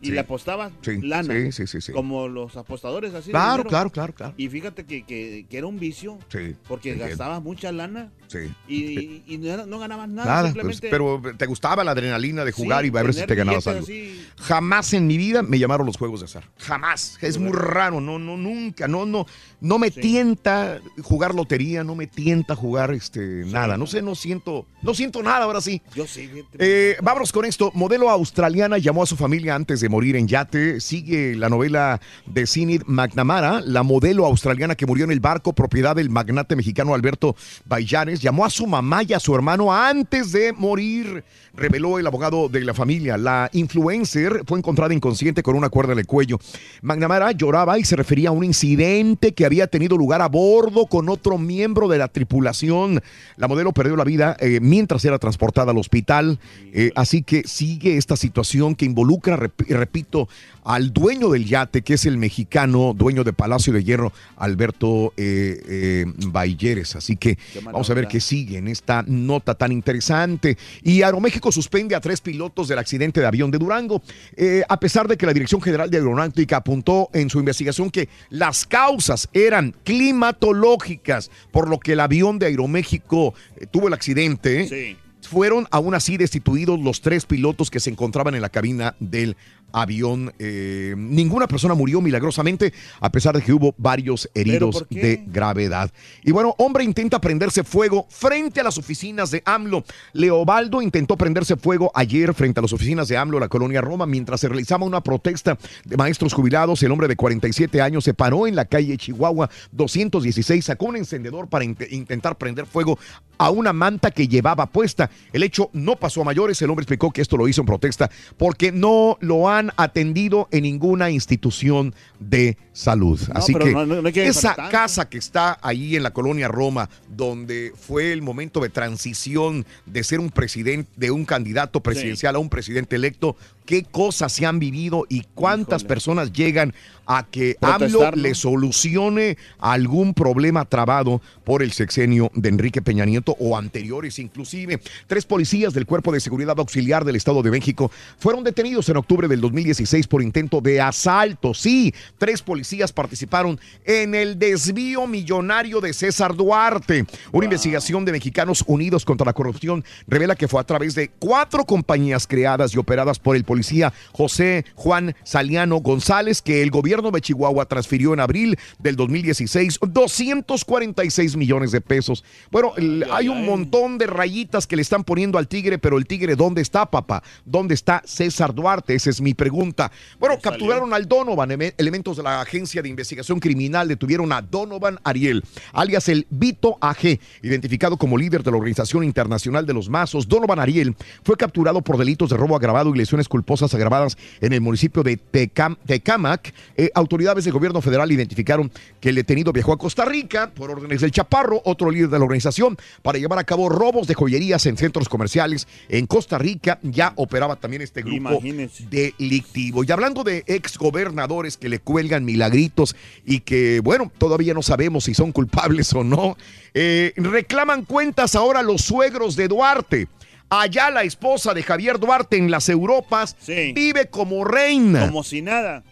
y 0.03 0.07
Sí. 0.07 0.13
le 0.13 0.21
apostabas 0.21 0.73
Sí, 0.83 1.01
lana. 1.01 1.33
sí, 1.35 1.53
sí, 1.53 1.67
sí, 1.67 1.81
sí. 1.81 1.93
Como 1.93 2.29
los 2.29 2.57
apostadores 2.57 3.15
así. 3.15 3.31
Claro, 3.31 3.65
claro, 3.65 3.89
claro, 3.91 4.13
claro. 4.15 4.35
Y 4.37 4.49
fíjate 4.49 4.85
que, 4.85 5.05
que- 5.05 5.47
que 5.49 5.57
era 5.59 5.67
un 5.67 5.79
vicio. 5.79 6.19
Sí. 6.29 6.55
Porque 6.69 6.95
gastabas 6.97 7.43
mucha 7.43 7.73
lana 7.73 8.11
Sí. 8.27 8.39
y, 8.69 9.23
y 9.35 9.39
no, 9.39 9.65
no 9.67 9.79
ganabas 9.79 10.09
nada. 10.09 10.29
Nada, 10.29 10.41
pues, 10.53 10.53
simplemente 10.79 10.89
pero 10.91 11.23
te 11.39 11.47
gustaba 11.47 11.85
la 11.85 11.93
adrenalina 11.93 12.45
de 12.45 12.53
jugar 12.53 12.85
y 12.85 12.89
a 12.89 13.03
ver 13.03 13.15
si 13.15 13.25
te 13.27 13.35
ganabas 13.35 13.67
algo. 13.67 13.83
así. 13.85 14.27
Jamás 14.39 14.93
en 14.93 15.07
mi 15.07 15.17
vida 15.17 15.43
me 15.43 15.59
llamaron 15.59 15.87
los 15.87 15.97
juegos 15.97 16.21
de 16.21 16.27
azar. 16.27 16.45
Jamás. 16.59 17.17
Es 17.21 17.39
muy 17.39 17.53
raro. 17.53 18.01
No, 18.01 18.19
no, 18.19 18.37
nunca. 18.37 18.89
No, 18.89 19.07
no, 19.07 19.27
no 19.61 19.79
me 19.79 19.91
tienta 19.91 20.81
jugar 21.03 21.35
lotería. 21.35 21.85
No 21.85 21.95
me 21.95 22.07
tienta 22.07 22.57
jugar 22.57 22.93
este 22.93 23.21
nada. 23.47 23.77
No 23.77 23.87
sé, 23.87 24.03
no 24.03 24.15
siento, 24.15 24.67
no 24.83 24.95
siento 24.95 25.23
nada 25.23 25.45
ahora 25.45 25.61
sí. 25.61 25.81
Yo 25.95 26.07
sí. 26.07 26.29
Eh, 26.59 26.97
vámonos 27.03 27.31
con 27.33 27.45
esto. 27.45 27.71
Modelo 27.75 28.11
australiana 28.11 28.79
llamó 28.79 29.03
a 29.03 29.07
su 29.07 29.17
familia 29.17 29.55
antes 29.55 29.81
de 29.81 29.89
morir 29.93 30.17
en 30.17 30.27
yate. 30.27 30.81
Sigue 30.81 31.37
la 31.37 31.51
novela 31.51 32.01
de 32.27 32.47
Sinid 32.47 32.83
McNamara, 32.87 33.61
la 33.61 33.83
modelo 33.83 34.25
australiana 34.25 34.75
que 34.75 34.87
murió 34.87 35.05
en 35.05 35.13
el 35.13 35.21
barco, 35.21 35.53
propiedad 35.53 35.95
del 35.95 36.09
magnate 36.09 36.57
mexicano 36.57 36.95
Alberto 36.95 37.37
Bayares. 37.67 38.21
Llamó 38.23 38.47
a 38.47 38.51
su 38.51 38.67
mamá 38.67 39.03
y 39.03 39.13
a 39.13 39.21
su 39.21 39.35
hermano 39.35 39.73
antes 39.73 40.33
de 40.33 40.55
morir, 40.55 41.25
reveló 41.55 41.99
el 41.99 42.07
abogado 42.07 42.49
de 42.49 42.63
la 42.63 42.73
familia. 42.73 43.19
La 43.19 43.51
influencer 43.53 44.43
fue 44.47 44.59
encontrada 44.59 44.95
inconsciente 44.95 45.43
con 45.43 45.57
una 45.57 45.69
cuerda 45.69 45.93
en 45.93 45.99
el 45.99 46.07
cuello. 46.07 46.39
McNamara 46.81 47.33
lloraba 47.33 47.79
y 47.79 47.85
se 47.85 47.95
refería 47.95 48.31
a 48.31 48.33
un 48.33 48.45
incidente 48.45 49.35
que 49.35 49.45
había 49.45 49.67
tenido 49.67 49.99
lugar 49.99 50.23
a 50.23 50.29
bordo 50.29 50.87
con 50.87 51.11
otro 51.11 51.37
miembro 51.37 51.87
de 51.87 51.99
la 51.99 52.09
tripulación. 52.09 53.03
La 53.37 53.47
modelo 53.47 53.73
perdió 53.73 53.95
la 53.95 54.05
vida 54.05 54.39
eh, 54.41 54.59
mientras 54.63 55.05
era 55.05 55.19
transportada 55.19 55.73
al 55.73 55.79
hospital. 55.79 56.39
Eh, 56.73 56.93
así 56.95 57.23
que 57.23 57.43
sigue 57.45 57.99
esta 57.99 58.17
situación 58.17 58.75
que 58.75 58.87
involucra, 58.87 59.51
repito, 59.83 60.29
al 60.65 60.93
dueño 60.93 61.29
del 61.31 61.45
yate, 61.45 61.83
que 61.83 61.95
es 61.95 62.07
el 62.07 62.17
mexicano 62.17 62.95
dueño 62.95 63.25
de 63.25 63.33
Palacio 63.33 63.73
de 63.73 63.83
Hierro, 63.83 64.13
Alberto 64.37 65.13
eh, 65.17 65.61
eh, 65.69 66.05
Bayeres. 66.29 66.95
Así 66.95 67.17
que 67.17 67.37
vamos 67.65 67.91
a 67.91 67.95
ver 67.95 68.07
qué 68.07 68.21
sigue 68.21 68.59
en 68.59 68.69
esta 68.69 69.03
nota 69.07 69.55
tan 69.55 69.73
interesante. 69.73 70.57
Y 70.83 71.03
Aeroméxico 71.03 71.51
suspende 71.51 71.95
a 71.95 72.01
tres 72.01 72.21
pilotos 72.21 72.69
del 72.69 72.79
accidente 72.79 73.21
de 73.21 73.27
avión 73.27 73.51
de 73.51 73.59
Durango, 73.59 74.01
Eh, 74.37 74.63
a 74.69 74.77
pesar 74.79 75.09
de 75.09 75.17
que 75.17 75.27
la 75.27 75.33
Dirección 75.33 75.61
General 75.61 75.89
de 75.91 75.99
Aeronáutica 75.99 76.57
apuntó 76.57 77.09
en 77.13 77.29
su 77.29 77.39
investigación 77.39 77.91
que 77.91 78.09
las 78.31 78.67
causas 78.67 79.29
eran 79.33 79.75
climatológicas, 79.85 81.31
por 81.51 81.69
lo 81.69 81.79
que 81.79 81.93
el 81.93 82.01
avión 82.01 82.39
de 82.39 82.47
Aeroméxico 82.47 83.35
eh, 83.57 83.67
tuvo 83.71 83.89
el 83.89 83.95
accidente. 83.95 84.69
Sí. 84.69 84.97
Fueron 85.23 85.67
aún 85.71 85.95
así 85.95 86.17
destituidos 86.17 86.81
los 86.81 87.01
tres 87.01 87.25
pilotos 87.25 87.71
que 87.71 87.81
se 87.81 87.91
encontraban 87.91 88.35
en 88.35 88.43
la 88.43 88.49
cabina 88.49 88.95
del 88.99 89.37
avión. 89.73 90.33
Eh, 90.39 90.95
ninguna 90.97 91.47
persona 91.47 91.75
murió 91.75 92.01
milagrosamente, 92.01 92.73
a 93.01 93.11
pesar 93.11 93.37
de 93.37 93.43
que 93.43 93.53
hubo 93.53 93.75
varios 93.79 94.29
heridos 94.35 94.85
de 94.91 95.25
gravedad. 95.27 95.91
Y 96.25 96.33
bueno, 96.33 96.55
hombre 96.59 96.85
intenta 96.85 97.21
prenderse 97.21 97.65
fuego 97.65 98.07
frente 98.11 98.61
a 98.61 98.65
las 98.65 98.79
oficinas 98.79 99.31
de 99.31 99.43
AMLO. 99.45 99.85
Leobaldo 100.13 100.83
intentó 100.83 101.17
prenderse 101.17 101.57
fuego 101.57 101.91
ayer 101.95 102.35
frente 102.35 102.61
a 102.61 102.63
las 102.63 102.73
oficinas 102.73 103.09
de 103.09 103.17
AMLO, 103.17 103.41
la 103.41 103.49
colonia 103.49 103.81
Roma, 103.81 104.07
mientras 104.07 104.41
se 104.41 104.49
realizaba 104.49 104.85
una 104.87 105.03
protesta 105.03 105.59
de 105.85 105.97
maestros 105.97 106.33
jubilados. 106.33 106.83
El 106.83 106.93
hombre 106.93 107.09
de 107.09 107.17
47 107.17 107.81
años 107.81 108.05
se 108.05 108.15
paró 108.15 108.47
en 108.47 108.57
la 108.57 108.65
calle 108.65 108.97
Chihuahua 108.97 109.49
216, 109.73 110.65
sacó 110.65 110.87
un 110.87 110.97
encendedor 110.97 111.49
para 111.49 111.65
int- 111.65 111.87
intentar 111.91 112.37
prender 112.37 112.67
fuego 112.67 112.99
a 113.39 113.51
una 113.51 113.73
manta 113.73 114.11
que 114.11 114.29
llevaba 114.29 114.67
puesta. 114.67 115.11
El 115.33 115.43
hecho 115.43 115.71
no 115.73 115.97
pasó 115.97 116.21
a 116.23 116.25
mayores. 116.25 116.61
El 116.63 116.71
hombre 116.71 116.83
explicó 116.85 117.11
que 117.11 117.23
esto 117.23 117.37
lo 117.37 117.49
hizo 117.49 117.63
en 117.63 117.67
protesta 117.67 118.11
porque 118.37 118.71
no 118.71 119.17
lo 119.21 119.49
han 119.49 119.62
atendido 119.77 120.49
en 120.51 120.63
ninguna 120.65 121.11
institución 121.11 121.95
de 122.19 122.57
salud. 122.73 123.21
No, 123.29 123.35
Así 123.35 123.55
que 123.55 123.73
no- 123.73 123.87
no 123.87 124.07
hay 124.07 124.13
que 124.13 124.27
esa 124.27 124.55
casa 124.71 125.09
que 125.09 125.19
está 125.19 125.59
ahí 125.63 125.97
en 125.97 126.03
la 126.03 126.13
colonia 126.13 126.49
Roma, 126.49 126.89
donde 127.09 127.73
fue 127.79 128.13
el 128.13 128.23
momento 128.23 128.61
de 128.61 128.69
transición 128.71 129.65
de 129.87 130.03
ser 130.05 130.21
un 130.21 130.31
presidente, 130.31 130.91
de 130.97 131.11
un 131.11 131.25
candidato 131.25 131.81
presidencial 131.83 132.37
a 132.37 132.39
un 132.39 132.49
presidente 132.49 132.97
electo, 132.97 133.37
qué 133.65 133.85
cosas 133.85 134.33
se 134.33 134.47
han 134.47 134.59
vivido 134.59 135.07
y 135.09 135.23
cuántas 135.35 135.85
personas 135.85 136.33
llegan 136.33 136.75
a 137.07 137.25
que 137.25 137.57
AMLO 137.61 138.13
le 138.13 138.35
solucione 138.35 139.37
algún 139.59 140.15
problema 140.15 140.65
trabado 140.65 141.21
por 141.45 141.63
el 141.63 141.73
sexenio 141.73 142.31
de 142.35 142.49
Enrique 142.49 142.81
Peña 142.81 143.05
Nieto 143.05 143.37
o 143.39 143.57
anteriores 143.57 144.19
inclusive. 144.19 144.81
Tres 145.07 145.27
policías 145.27 145.75
del 145.75 145.87
Cuerpo 145.87 146.13
de 146.13 146.21
Seguridad 146.21 146.59
Auxiliar 146.59 147.05
del 147.05 147.17
Estado 147.17 147.43
de 147.43 147.51
México 147.51 147.91
fueron 148.19 148.45
detenidos 148.45 148.89
en 148.89 148.97
octubre 148.97 149.29
del 149.29 149.41
2016 149.41 150.07
por 150.07 150.23
intento 150.23 150.61
de 150.61 150.81
asalto. 150.81 151.55
Sí, 151.55 151.93
tres 152.19 152.43
policías 152.43 152.93
participaron 152.93 153.59
en 153.85 154.15
el 154.15 154.39
desvío 154.39 155.07
millonario 155.07 155.81
de 155.81 155.93
César 155.93 156.37
Duarte. 156.37 157.05
Una 157.33 157.45
investigación 157.45 158.05
de 158.05 158.13
Mexicanos 158.13 158.65
Unidos 158.67 159.05
contra 159.05 159.25
la 159.25 159.33
Corrupción 159.33 159.85
revela 160.07 160.37
que 160.37 160.49
fue 160.49 160.61
a 160.61 160.65
través 160.65 160.95
de 160.95 161.11
cuatro 161.19 161.65
compañías 161.65 162.27
creadas 162.27 162.75
y 162.75 162.79
operadas 162.79 163.19
por 163.19 163.37
el 163.37 163.45
policía 163.53 163.93
José 164.13 164.65
Juan 164.77 165.15
Saliano 165.25 165.77
González 165.81 166.41
que 166.41 166.63
el 166.63 166.71
gobierno 166.71 167.11
de 167.11 167.21
Chihuahua 167.21 167.67
transfirió 167.67 168.15
en 168.15 168.21
abril 168.21 168.59
del 168.79 168.97
2016 168.97 169.79
246 169.87 171.37
millones 171.37 171.71
de 171.71 171.81
pesos. 171.81 172.25
Bueno, 172.51 172.73
hay 173.13 173.29
un 173.29 173.45
montón 173.45 173.99
de 173.99 174.07
rayitas 174.07 174.67
que 174.67 174.77
le 174.77 174.83
están 174.83 175.05
poniendo 175.05 175.37
al 175.39 175.49
tigre, 175.49 175.79
pero 175.79 175.99
el 175.99 176.07
tigre, 176.07 176.35
¿dónde 176.35 176.63
está, 176.63 176.87
papá? 176.87 177.23
¿Dónde 177.45 177.75
está 177.75 178.03
César 178.07 178.55
Duarte? 178.55 178.95
Esa 178.95 179.11
es 179.11 179.21
mi 179.21 179.35
pregunta. 179.35 179.93
Bueno, 180.19 180.39
capturaron 180.41 180.95
al 180.95 181.07
Donovan. 181.07 181.51
Ele- 181.51 181.75
Elementos 181.77 182.17
de 182.17 182.23
la 182.23 182.41
Agencia 182.41 182.81
de 182.83 182.89
Investigación 182.89 183.39
Criminal 183.39 183.87
detuvieron 183.89 184.33
a 184.33 184.41
Donovan 184.41 184.99
Ariel, 185.05 185.43
alias 185.73 186.09
el 186.09 186.27
Vito 186.31 186.79
AG, 186.81 187.19
identificado 187.43 187.97
como 187.97 188.17
líder 188.17 188.43
de 188.43 188.51
la 188.51 188.57
Organización 188.57 189.05
Internacional 189.05 189.67
de 189.67 189.75
los 189.75 189.89
Mazos. 189.89 190.27
Donovan 190.27 190.59
Ariel 190.59 190.95
fue 191.23 191.37
capturado 191.37 191.83
por 191.83 191.99
delitos 191.99 192.31
de 192.31 192.37
robo 192.37 192.57
agravado 192.57 192.95
y 192.95 192.99
lesiones 192.99 193.29
culposas 193.43 193.75
agravadas 193.75 194.17
en 194.41 194.53
el 194.53 194.61
municipio 194.61 195.03
de 195.03 195.19
Tecam- 195.19 195.77
Tecámac. 195.85 196.55
Eh, 196.77 196.91
autoridades 196.95 197.43
del 197.45 197.53
gobierno 197.53 197.81
federal 197.83 198.11
identificaron 198.13 198.71
que 199.01 199.09
el 199.09 199.17
detenido 199.17 199.53
viajó 199.53 199.73
a 199.73 199.79
Costa 199.79 200.05
Rica 200.05 200.51
por 200.55 200.71
órdenes 200.71 201.01
del 201.01 201.11
Chaparro, 201.11 201.61
otro 201.65 201.91
líder 201.91 202.09
de 202.09 202.19
la 202.21 202.25
organización, 202.25 202.77
para 203.03 203.19
llevar 203.19 203.41
a 203.41 203.45
cabo 203.45 203.69
robos 203.69 204.07
de 204.07 204.15
joyerías 204.15 204.65
en 204.67 204.77
centros 204.77 205.09
comerciales 205.09 205.67
en 205.89 206.07
Costa 206.07 206.39
Rica. 206.39 206.79
Ya 206.83 207.13
operaba 207.17 207.57
también 207.57 207.83
este 207.83 208.03
grupo 208.03 208.17
Imagínense. 208.17 208.87
delictivo. 208.89 209.83
Y 209.83 209.91
hablando 209.91 210.23
de 210.23 210.45
exgobernadores 210.47 211.57
que 211.57 211.69
le 211.69 211.81
cuelgan 211.81 212.25
milagritos 212.25 212.95
y 213.27 213.41
que, 213.41 213.81
bueno, 213.81 214.13
todavía 214.19 214.55
no 214.55 214.63
sabemos 214.63 215.05
si 215.05 215.15
son 215.15 215.33
culpables 215.33 215.93
o 215.95 216.05
no, 216.05 216.37
eh, 216.75 217.13
reclaman 217.17 217.85
cuentas 217.85 218.37
ahora 218.37 218.63
los 218.63 218.83
suegros 218.83 219.35
de 219.35 219.49
Duarte. 219.49 220.09
Allá 220.55 220.91
la 220.91 221.03
esposa 221.03 221.55
de 221.55 221.63
Javier 221.63 221.99
Duarte 221.99 222.37
en 222.37 222.51
las 222.51 222.69
Europas 222.69 223.37
vive 223.47 224.11
como 224.11 224.45
reina. 224.45 225.07
Como 225.07 225.25
si 225.25 225.41
nada. 225.41 225.83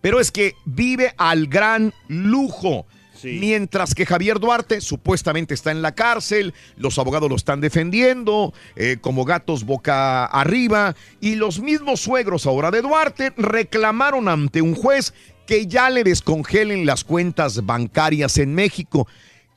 Pero 0.00 0.20
es 0.20 0.30
que 0.30 0.54
vive 0.64 1.12
al 1.16 1.48
gran 1.48 1.92
lujo. 2.06 2.86
Mientras 3.24 3.96
que 3.96 4.06
Javier 4.06 4.38
Duarte 4.38 4.80
supuestamente 4.80 5.54
está 5.54 5.72
en 5.72 5.82
la 5.82 5.96
cárcel, 5.96 6.54
los 6.76 7.00
abogados 7.00 7.28
lo 7.28 7.34
están 7.34 7.60
defendiendo 7.60 8.54
eh, 8.76 8.98
como 9.00 9.24
gatos 9.24 9.64
boca 9.64 10.26
arriba 10.26 10.94
y 11.20 11.34
los 11.34 11.58
mismos 11.58 11.98
suegros 11.98 12.46
ahora 12.46 12.70
de 12.70 12.82
Duarte 12.82 13.32
reclamaron 13.36 14.28
ante 14.28 14.62
un 14.62 14.76
juez 14.76 15.14
que 15.48 15.66
ya 15.66 15.90
le 15.90 16.04
descongelen 16.04 16.86
las 16.86 17.02
cuentas 17.02 17.66
bancarias 17.66 18.38
en 18.38 18.54
México. 18.54 19.08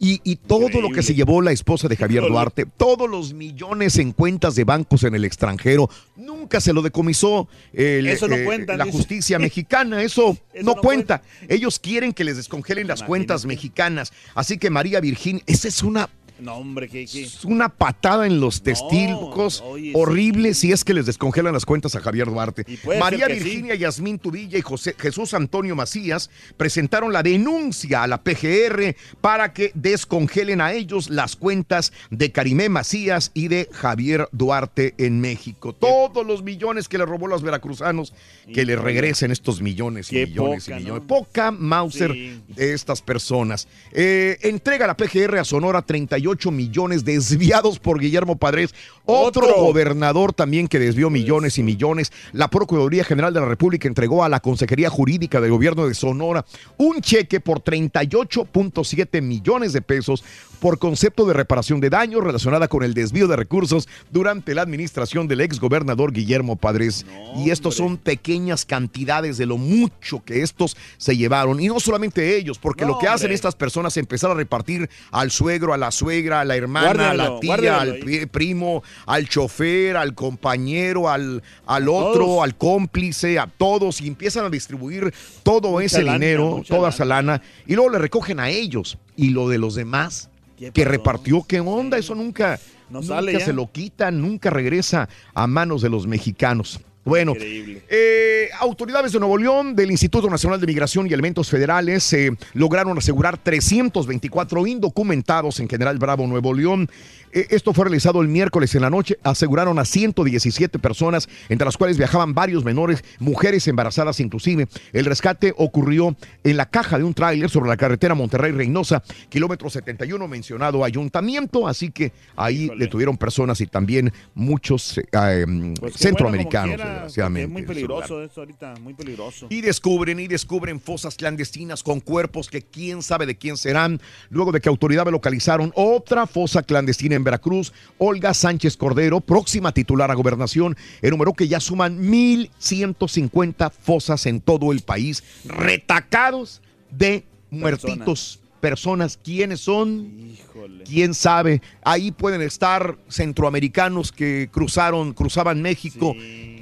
Y, 0.02 0.22
y 0.24 0.38
todo 0.38 0.70
lo 0.82 0.92
que 0.92 1.04
se 1.04 1.14
llevó 1.14 1.42
la 1.42 1.52
esposa 1.52 1.90
de 1.90 1.98
Javier. 1.98 2.24
Duarte, 2.26 2.66
todos 2.66 3.10
los 3.10 3.34
millones 3.34 3.98
en 3.98 4.14
cuentas 4.14 4.56
de 4.56 4.64
bancos 4.64 5.04
en 5.04 5.14
el 5.14 5.26
extranjero, 5.26 5.90
nunca 6.16 6.62
se 6.62 6.72
lo 6.72 6.82
decomisó 6.82 7.50
el, 7.74 8.08
Eso 8.08 8.28
no 8.30 8.36
eh, 8.36 8.46
cuenta, 8.46 8.78
la 8.78 8.86
dice. 8.86 8.98
justicia 8.98 9.40
mexicana. 9.40 10.02
Eso, 10.02 10.38
Eso 10.54 10.64
no, 10.64 10.76
no 10.76 10.82
cuenta. 10.82 11.22
Ellos 11.50 11.80
quieren 11.80 12.14
que 12.14 12.24
les 12.24 12.38
descongelen 12.38 12.88
las 12.88 13.04
cuentas 13.04 13.46
mexicanas. 13.46 14.14
Así 14.36 14.58
que 14.58 14.70
María 14.70 15.02
Virginia, 15.02 15.44
esa 15.48 15.68
es 15.68 15.84
una 15.84 16.10
No, 16.40 16.56
hombre, 16.56 16.88
¿qué, 16.88 17.06
qué? 17.06 17.24
es 17.24 17.44
una 17.46 17.70
patada 17.70 18.26
en 18.26 18.40
los 18.40 18.62
testículos 18.62 19.62
oye, 19.66 19.92
horrible 19.94 20.54
si 20.54 20.72
es 20.72 20.84
que 20.84 20.94
les 20.94 21.06
descongelan 21.06 21.54
las 21.54 21.66
cuentas 21.66 21.96
a 21.96 22.00
Javier 22.02 22.28
Duarte. 22.28 22.66
María 23.00 23.28
Virginia 23.28 23.76
Yasmín 23.76 24.20
Tubilla 24.20 24.58
y 24.58 24.62
José, 24.62 24.96
Jesús 24.98 25.34
Antonio 25.34 25.76
Macías 25.76 26.30
presentaron 26.58 27.12
la 27.12 27.24
denuncia 27.24 28.04
a 28.04 28.08
la 28.08 28.22
PGR 28.24 28.96
para 29.22 29.54
que 29.54 29.72
descongelen 29.76 30.62
a 30.62 30.74
ellos 30.74 31.10
las 31.10 31.36
cuentas 31.36 31.92
de 32.10 32.32
Karimé 32.32 32.70
Macías 32.70 33.32
y 33.34 33.48
de 33.48 33.68
Javier 33.72 34.30
Duarte 34.32 34.96
en 34.98 35.20
México. 35.22 35.74
Todos 35.74 36.26
los 36.26 36.44
millones 36.44 36.88
que 36.88 36.98
le 36.98 37.06
robó 37.06 37.28
los 37.28 37.42
veracruzanos, 37.42 38.14
que 38.54 38.66
le 38.66 38.76
regresen 38.76 39.32
estos 39.32 39.62
millones 39.62 40.08
y 40.12 40.16
Qué 40.16 40.28
millones 40.28 40.66
poca, 40.66 40.78
y 40.78 40.80
millones. 40.84 41.02
¿no? 41.04 41.08
Poca 41.08 41.52
Mauser 41.52 42.14
Sí. 42.14 42.42
de 42.56 42.74
estas 42.74 43.02
personas. 43.02 43.68
Eh, 43.92 44.38
entrega 44.42 44.88
la 44.88 44.96
PGR 44.96 45.38
a 45.40 45.44
Sonora 45.44 45.82
38 45.82 46.29
millones 46.52 47.04
desviados 47.06 47.80
por 47.80 48.00
Guillermo 48.00 48.36
Padres, 48.38 48.74
otro, 49.06 49.48
Otro. 49.48 49.64
gobernador 49.64 50.34
también 50.34 50.68
que 50.68 50.78
desvió 50.80 51.10
millones 51.10 51.58
y 51.58 51.64
millones. 51.64 52.12
La 52.32 52.48
Procuraduría 52.50 53.04
General 53.04 53.34
de 53.34 53.40
la 53.40 53.48
República 53.48 53.88
entregó 53.88 54.24
a 54.24 54.30
la 54.30 54.40
Consejería 54.40 54.90
Jurídica 54.90 55.42
del 55.42 55.52
Gobierno 55.52 55.88
de 55.88 55.94
Sonora 55.96 56.46
un 56.78 57.02
cheque 57.02 57.40
por 57.40 57.62
38.7 57.62 59.22
millones 59.22 59.74
de 59.74 59.82
pesos 59.82 60.24
por 60.60 60.78
concepto 60.78 61.26
de 61.26 61.34
reparación 61.34 61.80
de 61.80 61.90
daños 61.90 62.22
relacionada 62.24 62.68
con 62.68 62.84
el 62.84 62.94
desvío 62.94 63.28
de 63.30 63.38
recursos 63.38 63.88
durante 64.12 64.54
la 64.54 64.62
administración 64.62 65.28
del 65.28 65.42
exgobernador 65.42 66.12
Guillermo 66.12 66.58
Padres. 66.58 67.06
y 67.38 67.50
estos 67.50 67.76
son 67.76 67.98
pequeñas 67.98 68.66
cantidades 68.66 69.38
de 69.38 69.46
lo 69.46 69.58
mucho 69.58 70.22
que 70.24 70.42
estos 70.42 70.76
se 70.98 71.16
llevaron. 71.16 71.60
Y 71.62 71.68
no 71.68 71.80
solamente 71.80 72.36
ellos, 72.38 72.60
porque 72.60 72.84
No, 72.86 72.92
lo 72.92 73.00
que 73.00 73.08
hacen 73.08 73.28
hombre. 73.28 73.36
estas 73.36 73.56
personas 73.56 73.94
es 73.94 73.98
empezar 73.98 74.32
a 74.32 74.34
repartir 74.34 74.90
al 75.12 75.32
suegro, 75.32 75.74
a 75.74 75.78
la 75.78 75.92
suegra, 75.92 76.10
a 76.42 76.46
la 76.46 76.56
hermana, 76.56 77.12
a 77.12 77.14
la 77.14 77.40
tía, 77.40 77.56
guárdalo 77.56 77.92
al 77.92 78.30
primo, 78.30 78.84
al 79.06 79.28
chofer, 79.28 79.98
al 79.98 80.14
compañero, 80.14 81.10
al, 81.10 81.42
al 81.66 81.90
otro, 81.90 82.26
todos. 82.26 82.44
al 82.44 82.56
cómplice, 82.56 83.40
a 83.40 83.48
todos, 83.48 84.02
y 84.02 84.08
empiezan 84.08 84.46
a 84.46 84.50
distribuir 84.50 85.14
todo 85.44 85.72
Mucha 85.72 85.86
ese 85.86 86.04
lana, 86.04 86.14
dinero, 86.14 86.64
toda 86.68 86.90
esa 86.90 87.06
lana, 87.06 87.42
y 87.66 87.76
luego 87.76 87.92
le 87.92 88.00
recogen 88.00 88.40
a 88.40 88.50
ellos. 88.50 88.98
Y 89.16 89.30
lo 89.30 89.50
de 89.50 89.58
los 89.58 89.76
demás 89.76 90.30
que 90.74 90.86
repartió, 90.86 91.44
¿qué 91.48 91.60
onda? 91.60 91.98
Eso 91.98 92.16
nunca, 92.16 92.60
No 92.90 93.02
nunca 93.02 93.16
sale 93.16 93.40
se 93.40 93.54
lo 93.54 93.72
quitan, 93.72 94.22
nunca 94.22 94.50
regresa 94.50 95.10
a 95.34 95.48
manos 95.48 95.82
de 95.82 95.90
los 95.90 96.08
mexicanos. 96.08 96.80
Bueno, 97.06 97.34
eh, 97.40 98.50
autoridades 98.60 99.14
de 99.14 99.20
Nuevo 99.20 99.38
León, 99.38 99.76
del 99.76 99.90
Instituto 99.90 100.30
Nacional 100.30 100.60
de 100.60 100.68
Migración 100.68 101.08
y 101.08 101.14
Elementos 101.14 101.50
Federales 101.50 102.12
eh, 102.14 102.32
lograron 102.54 102.98
asegurar 102.98 103.38
324 103.38 104.68
indocumentados 104.68 105.60
en 105.60 105.70
General 105.70 105.98
Bravo, 105.98 106.28
Nuevo 106.28 106.54
León. 106.54 106.90
Eh, 107.32 107.48
esto 107.50 107.74
fue 107.74 107.86
realizado 107.86 108.22
el 108.22 108.28
miércoles 108.28 108.74
en 108.76 108.82
la 108.82 108.90
noche. 108.90 109.18
Aseguraron 109.24 109.80
a 109.80 109.86
117 109.86 110.80
personas, 110.80 111.30
entre 111.50 111.66
las 111.66 111.78
cuales 111.78 111.98
viajaban 111.98 112.34
varios 112.34 112.64
menores, 112.64 113.04
mujeres 113.20 113.68
embarazadas 113.68 114.20
inclusive. 114.20 114.68
El 114.94 115.06
rescate 115.06 115.54
ocurrió 115.58 116.16
en 116.44 116.58
la 116.58 116.70
caja 116.70 116.98
de 116.98 117.04
un 117.04 117.14
tráiler 117.14 117.50
sobre 117.50 117.70
la 117.70 117.78
carretera 117.78 118.16
Monterrey-Reynosa, 118.16 119.04
kilómetro 119.30 119.70
71, 119.70 120.28
mencionado 120.28 120.84
ayuntamiento. 120.84 121.68
Así 121.68 121.92
que 121.92 122.12
ahí 122.36 122.72
detuvieron 122.78 123.18
personas 123.18 123.62
y 123.62 123.68
también 123.68 124.12
muchos 124.34 124.98
eh, 124.98 125.04
eh, 125.12 125.46
Pues 125.80 125.94
qué 125.94 126.00
centroamericanos, 126.00 126.70
bueno, 126.70 126.84
quiera, 126.84 126.94
desgraciadamente. 126.94 127.48
Es 127.48 127.52
muy 127.52 127.64
peligroso 127.64 128.24
eso 128.24 128.42
ahorita, 128.42 128.76
muy 128.82 128.94
peligroso. 128.94 129.48
Y 129.50 129.62
descubren 129.62 130.20
y 130.20 130.28
descubren 130.28 130.80
fosas 130.80 131.16
clandestinas 131.16 131.84
con 131.84 132.00
cuerpos 132.00 132.50
que 132.50 132.62
quién 132.62 133.02
sabe 133.02 133.26
de 133.26 133.38
quién 133.38 133.58
serán. 133.58 134.02
Luego 134.30 134.52
de 134.52 134.62
que 134.62 134.70
autoridades 134.70 135.12
localizaron 135.12 135.72
otra 135.76 136.28
fosa 136.28 136.64
clandestina 136.64 137.19
en 137.20 137.24
Veracruz, 137.24 137.74
Olga 137.98 138.34
Sánchez 138.34 138.78
Cordero, 138.78 139.22
próxima 139.22 139.72
titular 139.72 140.10
a 140.10 140.16
gobernación, 140.16 140.76
enumeró 141.02 141.34
que 141.34 141.48
ya 141.48 141.60
suman 141.60 142.02
1.150 142.02 143.72
fosas 143.72 144.26
en 144.26 144.42
todo 144.42 144.72
el 144.72 144.82
país, 144.82 145.24
retacados 145.46 146.62
de 146.90 147.24
muertitos. 147.50 148.40
Personas, 148.60 149.18
¿quiénes 149.24 149.62
son? 149.62 150.36
¿Quién 150.84 151.14
sabe? 151.14 151.62
Ahí 151.82 152.12
pueden 152.12 152.42
estar 152.42 152.98
centroamericanos 153.08 154.12
que 154.12 154.50
cruzaron, 154.52 155.14
cruzaban 155.14 155.62
México, 155.62 156.14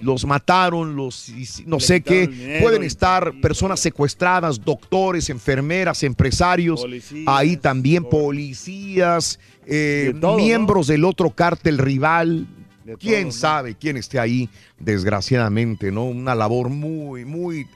los 0.03 0.23
mataron, 0.25 0.95
los 0.95 1.27
no 1.65 1.77
Le 1.77 1.81
sé 1.81 2.01
qué. 2.01 2.27
dinero, 2.27 2.61
pueden 2.61 2.83
estar 2.83 3.33
personas 3.41 3.79
secuestradas, 3.79 4.63
doctores, 4.63 5.31
enfermeras, 5.31 6.03
empresarios, 6.03 6.81
Policías, 6.81 7.23
ahí 7.25 7.57
también 7.57 8.03
policías, 8.03 9.39
eh, 9.67 10.11
De 10.13 10.19
todo, 10.19 10.37
miembros 10.37 10.87
del 10.87 11.05
otro 11.05 11.29
cártel 11.31 11.77
rival. 11.77 12.47
De 12.83 12.95
¿Quién 12.95 13.31
sabe 13.33 13.75
quién 13.75 13.97
esté 13.97 14.17
ahí? 14.17 14.49
Desgraciadamente, 14.79 15.91
¿no? 15.91 16.05
Una 16.05 16.35
labor 16.35 16.69
muy, 16.69 17.25
muy 17.25 17.67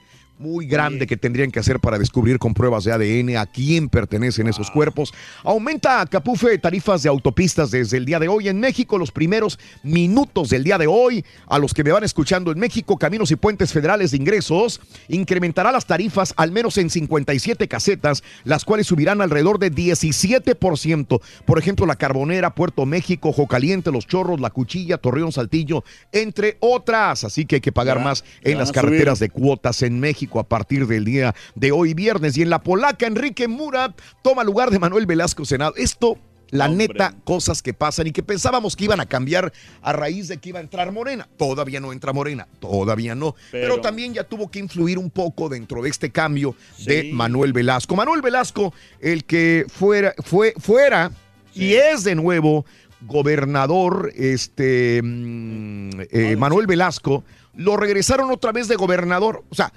muy 0.42 0.66
grande 0.66 1.06
que 1.06 1.16
tendrían 1.16 1.52
que 1.52 1.60
hacer 1.60 1.78
para 1.78 1.98
descubrir 1.98 2.38
con 2.40 2.52
pruebas 2.52 2.82
de 2.82 2.92
ADN 2.92 3.36
a 3.36 3.46
quién 3.46 3.88
pertenecen 3.88 4.48
esos 4.48 4.70
cuerpos. 4.72 5.14
Aumenta 5.44 6.04
Capufe 6.06 6.58
tarifas 6.58 7.04
de 7.04 7.08
autopistas 7.08 7.70
desde 7.70 7.96
el 7.96 8.04
día 8.04 8.18
de 8.18 8.26
hoy 8.26 8.48
en 8.48 8.58
México, 8.58 8.98
los 8.98 9.12
primeros 9.12 9.60
minutos 9.84 10.50
del 10.50 10.64
día 10.64 10.78
de 10.78 10.88
hoy. 10.88 11.24
A 11.46 11.60
los 11.60 11.72
que 11.72 11.84
me 11.84 11.92
van 11.92 12.02
escuchando 12.02 12.50
en 12.50 12.58
México, 12.58 12.98
Caminos 12.98 13.30
y 13.30 13.36
Puentes 13.36 13.72
Federales 13.72 14.10
de 14.10 14.16
Ingresos 14.16 14.80
incrementará 15.08 15.70
las 15.70 15.86
tarifas 15.86 16.34
al 16.36 16.50
menos 16.50 16.76
en 16.76 16.90
57 16.90 17.68
casetas, 17.68 18.24
las 18.42 18.64
cuales 18.64 18.88
subirán 18.88 19.20
alrededor 19.22 19.60
de 19.60 19.70
17%. 19.70 21.20
Por 21.44 21.58
ejemplo, 21.58 21.86
la 21.86 21.96
Carbonera, 21.96 22.54
Puerto 22.54 22.84
México, 22.84 23.28
Ojo 23.28 23.46
Caliente, 23.46 23.92
Los 23.92 24.08
Chorros, 24.08 24.40
La 24.40 24.50
Cuchilla, 24.50 24.98
Torreón, 24.98 25.30
Saltillo, 25.30 25.84
entre 26.10 26.56
otras. 26.60 27.22
Así 27.22 27.46
que 27.46 27.56
hay 27.56 27.60
que 27.60 27.72
pagar 27.72 27.98
Ya, 27.98 28.04
más 28.04 28.24
en 28.42 28.58
las 28.58 28.72
carreteras 28.72 29.18
subir. 29.18 29.30
de 29.30 29.40
cuotas 29.40 29.82
en 29.82 30.00
México 30.00 30.31
a 30.40 30.44
partir 30.44 30.86
del 30.86 31.04
día 31.04 31.34
de 31.54 31.72
hoy 31.72 31.94
viernes. 31.94 32.36
Y 32.36 32.42
en 32.42 32.50
la 32.50 32.62
polaca, 32.62 33.06
Enrique 33.06 33.48
Murat 33.48 33.98
toma 34.22 34.44
lugar 34.44 34.70
de 34.70 34.78
Manuel 34.78 35.06
Velasco 35.06 35.44
Senado. 35.44 35.74
Esto, 35.76 36.18
la 36.50 36.68
neta, 36.68 37.14
cosas 37.24 37.62
que 37.62 37.72
pasan 37.72 38.06
y 38.06 38.12
que 38.12 38.22
pensábamos 38.22 38.76
que 38.76 38.84
iban 38.84 39.00
a 39.00 39.06
cambiar 39.06 39.52
a 39.80 39.92
raíz 39.92 40.28
de 40.28 40.36
que 40.36 40.50
iba 40.50 40.58
a 40.58 40.62
entrar 40.62 40.92
Morena. 40.92 41.28
Todavía 41.38 41.80
no 41.80 41.92
entra 41.92 42.12
Morena, 42.12 42.46
todavía 42.60 43.14
no. 43.14 43.34
Pero, 43.50 43.74
Pero- 43.74 43.80
también 43.80 44.12
ya 44.14 44.24
tuvo 44.24 44.50
que 44.50 44.58
influir 44.58 44.98
un 44.98 45.10
poco 45.10 45.48
dentro 45.48 45.82
de 45.82 45.88
este 45.88 46.10
cambio 46.10 46.54
de 46.84 47.10
Manuel 47.12 47.52
Velasco. 47.52 47.96
Manuel 47.96 48.20
Velasco, 48.20 48.74
el 49.00 49.24
que 49.24 49.64
fuera, 49.68 50.14
fue, 50.22 50.54
fuera 50.58 51.10
y 51.54 51.74
es 51.74 52.04
de 52.04 52.14
nuevo 52.14 52.64
gobernador, 53.06 54.12
este 54.14 55.00
mm, 55.02 55.90
eh, 56.10 56.36
Manuel 56.36 56.66
Velasco, 56.66 57.24
lo 57.54 57.76
regresaron 57.76 58.30
otra 58.30 58.52
vez 58.52 58.68
de 58.68 58.76
gobernador. 58.76 59.44
O 59.48 59.54
sea, 59.54 59.72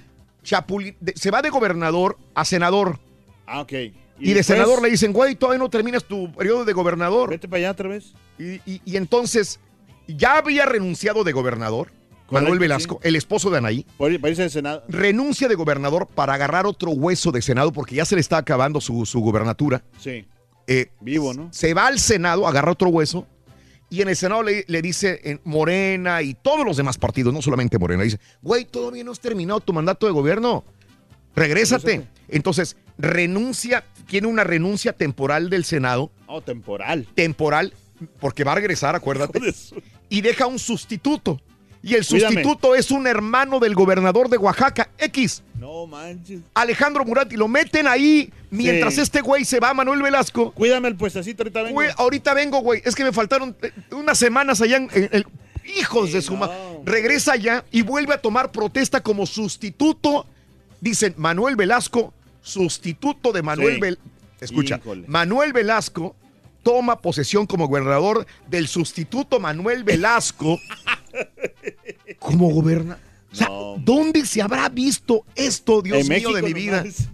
De- 0.99 1.13
se 1.15 1.31
va 1.31 1.41
de 1.41 1.49
gobernador 1.49 2.17
a 2.33 2.45
senador. 2.45 2.99
Ah, 3.45 3.61
ok. 3.61 3.73
Y, 4.19 4.33
de 4.33 4.43
senador 4.43 4.81
le 4.81 4.89
dicen, 4.89 5.11
güey, 5.11 5.35
todavía 5.35 5.59
no 5.59 5.69
terminas 5.69 6.03
tu 6.05 6.31
periodo 6.31 6.63
de 6.63 6.71
gobernador. 6.73 7.29
Vete 7.29 7.47
para 7.49 7.59
allá 7.59 7.71
otra 7.71 7.89
vez. 7.89 8.13
Y, 8.39 8.53
y- 8.65 8.81
y 8.85 8.95
entonces, 8.95 9.59
ya 10.07 10.37
había 10.37 10.65
renunciado 10.65 11.23
de 11.23 11.33
gobernador, 11.33 11.91
Manuel 12.31 12.57
Velasco, 12.57 12.99
el 13.03 13.15
esposo 13.15 13.49
de 13.51 13.57
Anaí. 13.59 13.85
Senado. 14.49 14.83
Renuncia 14.87 15.47
de 15.47 15.55
gobernador 15.55 16.07
para 16.07 16.33
agarrar 16.33 16.65
otro 16.65 16.91
hueso 16.91 17.31
de 17.31 17.41
Senado 17.41 17.71
porque 17.71 17.95
ya 17.95 18.05
se 18.05 18.15
le 18.15 18.21
está 18.21 18.37
acabando 18.37 18.81
su, 18.81 19.05
su 19.05 19.19
gubernatura. 19.19 19.83
Sí. 19.99 20.25
Eh, 20.67 20.87
Vivo, 21.01 21.33
¿no? 21.33 21.49
Se 21.51 21.73
va 21.75 21.85
al 21.87 21.99
Senado, 21.99 22.47
agarra 22.47 22.71
otro 22.71 22.89
hueso. 22.89 23.27
Y 23.89 24.01
en 24.01 24.09
el 24.09 24.15
Senado 24.15 24.43
le, 24.43 24.65
le 24.67 24.81
dice 24.81 25.21
en 25.23 25.41
Morena 25.43 26.21
y 26.21 26.33
todos 26.33 26.65
los 26.65 26.77
demás 26.77 26.97
partidos, 26.97 27.33
no 27.33 27.41
solamente 27.41 27.77
Morena, 27.77 28.03
dice, 28.03 28.19
güey, 28.41 28.65
todavía 28.65 29.03
no 29.03 29.11
has 29.11 29.19
terminado 29.19 29.59
tu 29.59 29.73
mandato 29.73 30.05
de 30.05 30.11
gobierno. 30.11 30.63
Regrésate. 31.35 32.07
Entonces, 32.27 32.77
renuncia, 32.97 33.83
tiene 34.07 34.27
una 34.27 34.43
renuncia 34.43 34.93
temporal 34.93 35.49
del 35.49 35.65
Senado. 35.65 36.11
Oh, 36.27 36.41
temporal. 36.41 37.07
Temporal, 37.13 37.73
porque 38.19 38.43
va 38.43 38.53
a 38.53 38.55
regresar, 38.55 38.95
acuérdate. 38.95 39.39
Y 40.09 40.21
deja 40.21 40.47
un 40.47 40.59
sustituto. 40.59 41.41
Y 41.85 41.93
el 41.93 42.03
sustituto 42.03 42.73
es 42.73 42.89
un 42.89 43.05
hermano 43.05 43.59
del 43.59 43.75
gobernador 43.75 44.27
de 44.27 44.37
Oaxaca, 44.37 44.89
X. 44.97 45.43
No 45.59 45.85
manches. 45.85 46.39
Alejandro 46.55 47.05
Murat, 47.05 47.31
y 47.31 47.37
lo 47.37 47.47
meten 47.47 47.87
ahí 47.87 48.31
mientras 48.49 48.95
Sí. 48.95 49.01
este 49.01 49.21
güey 49.21 49.45
se 49.45 49.59
va, 49.59 49.71
Manuel 49.73 50.01
Velasco. 50.01 50.51
Cuídame 50.53 50.87
el 50.87 50.95
puestecito, 50.95 51.43
ahorita 51.43 51.61
vengo. 51.61 51.73
Güey, 51.75 51.89
ahorita 51.95 52.33
vengo, 52.33 52.59
güey. 52.61 52.81
Es 52.83 52.95
que 52.95 53.03
me 53.03 53.13
faltaron 53.13 53.55
eh, 53.61 53.71
unas 53.91 54.17
semanas 54.17 54.61
allá 54.61 54.77
en, 54.77 54.89
en- 54.93 55.09
en- 55.11 55.25
hijos 55.79 56.11
de 56.11 56.21
su 56.23 56.35
madre. 56.35 56.55
Regresa 56.85 57.33
allá 57.33 57.63
y 57.71 57.83
vuelve 57.83 58.15
a 58.15 58.17
tomar 58.21 58.51
protesta 58.51 59.01
como 59.03 59.25
sustituto. 59.27 60.25
Dicen 60.81 61.13
Manuel 61.17 61.55
Velasco, 61.55 62.13
sustituto 62.41 63.31
de 63.31 63.41
Manuel 63.43 63.75
Sí. 63.75 63.81
Vel- 63.81 63.97
Escucha, 64.41 64.77
Híjole. 64.77 65.05
Manuel 65.07 65.53
Velasco 65.53 66.15
toma 66.65 66.99
posesión 66.99 67.45
como 67.45 67.67
gobernador 67.67 68.25
del 68.47 68.67
sustituto 68.67 69.39
Manuel 69.39 69.83
Velasco 69.83 70.59
como 72.17 72.49
gobernador. 72.49 72.97
O 73.31 73.35
sea, 73.35 73.47
¿dónde 73.77 74.25
se 74.25 74.41
habrá 74.41 74.67
visto 74.69 75.25
esto, 75.35 75.83
Dios 75.83 76.09
mío 76.09 76.33
de 76.33 76.41
mi 76.41 76.53
vida? 76.53 76.77
nomás. 76.79 77.07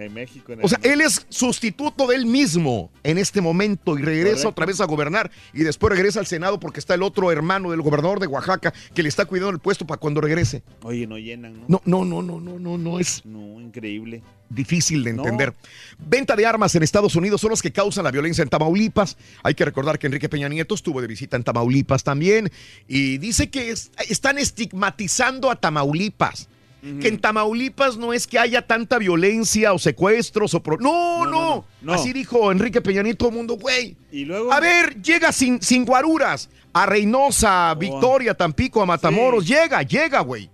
En 0.00 0.14
México. 0.14 0.52
en 0.52 0.64
O 0.64 0.68
sea, 0.68 0.78
él 0.82 1.00
es 1.00 1.26
sustituto 1.28 2.06
de 2.06 2.16
él 2.16 2.26
mismo 2.26 2.90
en 3.02 3.18
este 3.18 3.40
momento 3.40 3.98
y 3.98 4.02
regresa 4.02 4.30
Correcto. 4.30 4.48
otra 4.48 4.66
vez 4.66 4.80
a 4.80 4.84
gobernar 4.86 5.30
y 5.52 5.62
después 5.62 5.92
regresa 5.92 6.20
al 6.20 6.26
Senado 6.26 6.58
porque 6.60 6.80
está 6.80 6.94
el 6.94 7.02
otro 7.02 7.30
hermano 7.30 7.70
del 7.70 7.82
gobernador 7.82 8.20
de 8.20 8.26
Oaxaca 8.26 8.72
que 8.94 9.02
le 9.02 9.08
está 9.08 9.24
cuidando 9.26 9.50
el 9.52 9.58
puesto 9.58 9.86
para 9.86 9.98
cuando 10.00 10.20
regrese. 10.20 10.62
Oye, 10.82 11.06
no 11.06 11.18
llenan, 11.18 11.54
¿no? 11.68 11.80
No, 11.84 12.04
no, 12.04 12.22
no, 12.22 12.22
no, 12.22 12.40
no, 12.40 12.58
no, 12.58 12.78
no 12.78 12.98
es 13.00 13.24
No, 13.24 13.60
increíble. 13.60 14.22
difícil 14.48 15.04
de 15.04 15.12
No. 15.12 15.22
entender. 15.22 15.54
Venta 15.98 16.34
de 16.36 16.44
armas 16.46 16.74
en 16.74 16.82
Estados 16.82 17.14
Unidos 17.16 17.40
son 17.40 17.50
los 17.50 17.62
que 17.62 17.72
causan 17.72 18.04
la 18.04 18.10
violencia 18.10 18.42
en 18.42 18.48
Tamaulipas. 18.48 19.16
Hay 19.42 19.54
que 19.54 19.64
recordar 19.64 19.98
que 19.98 20.06
Enrique 20.06 20.28
Peña 20.28 20.48
Nieto 20.48 20.74
estuvo 20.74 21.00
de 21.00 21.06
visita 21.06 21.36
en 21.36 21.44
Tamaulipas 21.44 22.02
también 22.04 22.50
y 22.88 23.18
dice 23.18 23.48
que 23.50 23.70
es- 23.70 23.90
están 24.08 24.38
estigmatizando 24.38 25.50
a 25.50 25.56
Tamaulipas. 25.56 26.48
Que 26.80 27.08
en 27.08 27.18
Tamaulipas 27.20 27.96
no 27.96 28.12
es 28.12 28.26
que 28.26 28.38
haya 28.38 28.62
tanta 28.66 28.98
violencia 28.98 29.72
o 29.72 29.78
secuestros 29.78 30.54
o... 30.54 30.62
pro- 30.62 30.78
No, 30.78 31.24
no, 31.24 31.30
no, 31.30 31.64
no. 31.82 31.92
Así 31.92 32.12
dijo 32.12 32.50
Enrique 32.50 32.80
Peña 32.80 33.02
Nieto, 33.02 33.18
todo 33.18 33.28
el 33.30 33.34
mundo, 33.36 33.56
güey. 33.56 33.96
Y 34.10 34.24
luego. 34.24 34.52
A 34.52 34.60
ver, 34.60 35.00
llega 35.02 35.30
sin, 35.32 35.60
sin 35.60 35.84
guaruras. 35.84 36.48
A 36.72 36.86
Reynosa, 36.86 37.70
a 37.70 37.74
Victoria, 37.74 38.34
Tampico, 38.34 38.80
a 38.80 38.86
Matamoros. 38.86 39.46
Llega, 39.46 39.82
llega, 39.82 40.20
güey. 40.20 40.48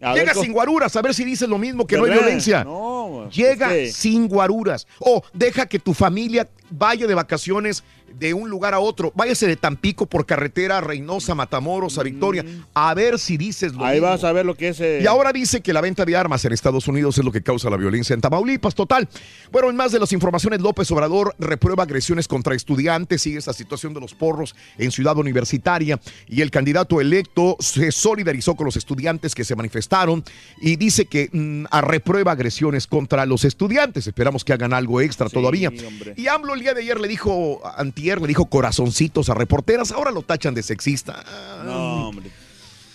A 0.00 0.14
Llega 0.14 0.34
sin 0.34 0.52
guaruras, 0.52 0.94
a 0.94 1.02
ver 1.02 1.14
si 1.14 1.24
dices 1.24 1.48
lo 1.48 1.58
mismo, 1.58 1.86
que 1.86 1.96
no 1.96 2.04
hay 2.04 2.10
violencia. 2.12 2.64
No, 2.64 3.28
Llega 3.30 3.70
sin 3.90 4.28
guaruras. 4.28 4.86
O 5.00 5.22
deja 5.32 5.66
que 5.66 5.78
tu 5.78 5.94
familia 5.94 6.46
vaya 6.70 7.06
de 7.06 7.14
vacaciones 7.14 7.84
de 8.18 8.32
un 8.34 8.48
lugar 8.48 8.72
a 8.72 8.78
otro. 8.78 9.12
Váyase 9.14 9.46
de 9.46 9.56
Tampico 9.56 10.06
por 10.06 10.24
carretera 10.26 10.78
a 10.78 10.80
Reynosa, 10.80 11.34
Matamoros, 11.34 11.98
a 11.98 12.02
Victoria. 12.02 12.44
A 12.72 12.94
ver 12.94 13.18
si 13.18 13.36
dices 13.36 13.72
lo 13.72 13.80
Mm. 13.80 13.82
Ahí 13.84 13.94
mismo. 13.96 14.08
vas 14.08 14.24
a 14.24 14.32
ver 14.32 14.46
lo 14.46 14.54
que 14.56 14.68
es. 14.68 14.80
eh, 14.80 15.00
Y 15.02 15.06
ahora 15.06 15.32
dice 15.32 15.60
que 15.60 15.72
la 15.72 15.80
venta 15.80 16.04
de 16.04 16.16
armas 16.16 16.44
en 16.44 16.52
Estados 16.52 16.88
Unidos 16.88 17.18
es 17.18 17.24
lo 17.24 17.32
que 17.32 17.42
causa 17.42 17.68
la 17.68 17.76
violencia 17.76 18.14
en 18.14 18.20
Tamaulipas. 18.20 18.74
Total. 18.74 19.08
Bueno, 19.52 19.68
en 19.70 19.76
más 19.76 19.92
de 19.92 19.98
las 19.98 20.12
informaciones, 20.12 20.60
López 20.60 20.90
Obrador 20.92 21.34
reprueba 21.38 21.82
agresiones 21.82 22.26
contra 22.28 22.54
estudiantes. 22.54 23.22
Sigue 23.22 23.38
esta 23.38 23.52
situación 23.52 23.92
de 23.92 24.00
los 24.00 24.14
porros 24.14 24.54
en 24.78 24.90
Ciudad 24.92 25.16
Universitaria. 25.18 26.00
Y 26.28 26.40
el 26.42 26.50
candidato 26.50 27.00
electo 27.00 27.56
se 27.60 27.92
solidarizó 27.92 28.54
con 28.54 28.64
los 28.66 28.76
estudiantes 28.76 29.34
que 29.34 29.44
se 29.44 29.54
manifestaron 29.56 30.24
y 30.60 30.76
dice 30.76 31.06
que 31.06 31.28
mm, 31.32 31.66
a 31.70 31.80
reprueba 31.82 32.32
agresiones 32.32 32.86
contra 32.86 33.26
los 33.26 33.44
estudiantes. 33.44 34.06
Esperamos 34.06 34.44
que 34.44 34.52
hagan 34.52 34.72
algo 34.72 35.00
extra 35.00 35.28
todavía. 35.28 35.68
hombre. 35.68 36.14
Y 36.16 36.28
AMLO 36.28 36.55
el 36.56 36.62
día 36.62 36.74
de 36.74 36.80
ayer 36.80 36.98
le 36.98 37.08
dijo, 37.08 37.60
antier 37.76 38.20
le 38.20 38.26
dijo 38.26 38.46
corazoncitos 38.46 39.28
a 39.30 39.34
reporteras. 39.34 39.92
Ahora 39.92 40.10
lo 40.10 40.22
tachan 40.22 40.54
de 40.54 40.62
sexista. 40.62 41.22
No, 41.64 42.08
hombre. 42.08 42.30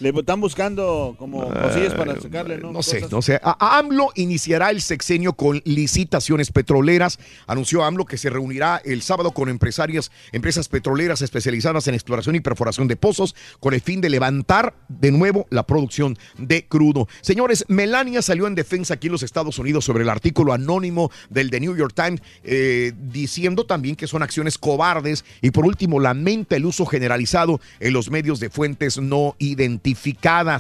Le 0.01 0.09
están 0.09 0.41
buscando 0.41 1.15
como 1.19 1.47
cosillas 1.53 1.93
para 1.93 2.19
sacarle, 2.19 2.57
¿no? 2.57 2.71
No 2.71 2.81
sé, 2.81 2.97
Cosas. 2.97 3.11
no 3.11 3.21
sé. 3.21 3.39
A- 3.43 3.77
AMLO 3.77 4.09
iniciará 4.15 4.71
el 4.71 4.81
sexenio 4.81 5.33
con 5.33 5.61
licitaciones 5.63 6.51
petroleras. 6.51 7.19
Anunció 7.45 7.83
AMLO 7.83 8.05
que 8.05 8.17
se 8.17 8.29
reunirá 8.31 8.81
el 8.83 9.03
sábado 9.03 9.31
con 9.31 9.47
empresarias, 9.47 10.11
empresas 10.31 10.67
petroleras 10.69 11.21
especializadas 11.21 11.87
en 11.87 11.93
exploración 11.93 12.35
y 12.35 12.39
perforación 12.39 12.87
de 12.87 12.95
pozos 12.95 13.35
con 13.59 13.75
el 13.75 13.81
fin 13.81 14.01
de 14.01 14.09
levantar 14.09 14.73
de 14.89 15.11
nuevo 15.11 15.45
la 15.51 15.67
producción 15.67 16.17
de 16.37 16.65
crudo. 16.65 17.07
Señores, 17.21 17.63
Melania 17.67 18.23
salió 18.23 18.47
en 18.47 18.55
defensa 18.55 18.95
aquí 18.95 19.07
en 19.07 19.13
los 19.13 19.23
Estados 19.23 19.59
Unidos 19.59 19.85
sobre 19.85 20.03
el 20.03 20.09
artículo 20.09 20.51
anónimo 20.53 21.11
del 21.29 21.51
The 21.51 21.59
New 21.59 21.75
York 21.77 21.93
Times, 21.95 22.21
eh, 22.43 22.91
diciendo 22.97 23.67
también 23.67 23.95
que 23.95 24.07
son 24.07 24.23
acciones 24.23 24.57
cobardes 24.57 25.23
y 25.41 25.51
por 25.51 25.65
último 25.65 25.99
lamenta 25.99 26.55
el 26.55 26.65
uso 26.65 26.87
generalizado 26.87 27.61
en 27.79 27.93
los 27.93 28.09
medios 28.09 28.39
de 28.39 28.49
fuentes 28.49 28.97
no 28.97 29.35
identificadas, 29.37 29.90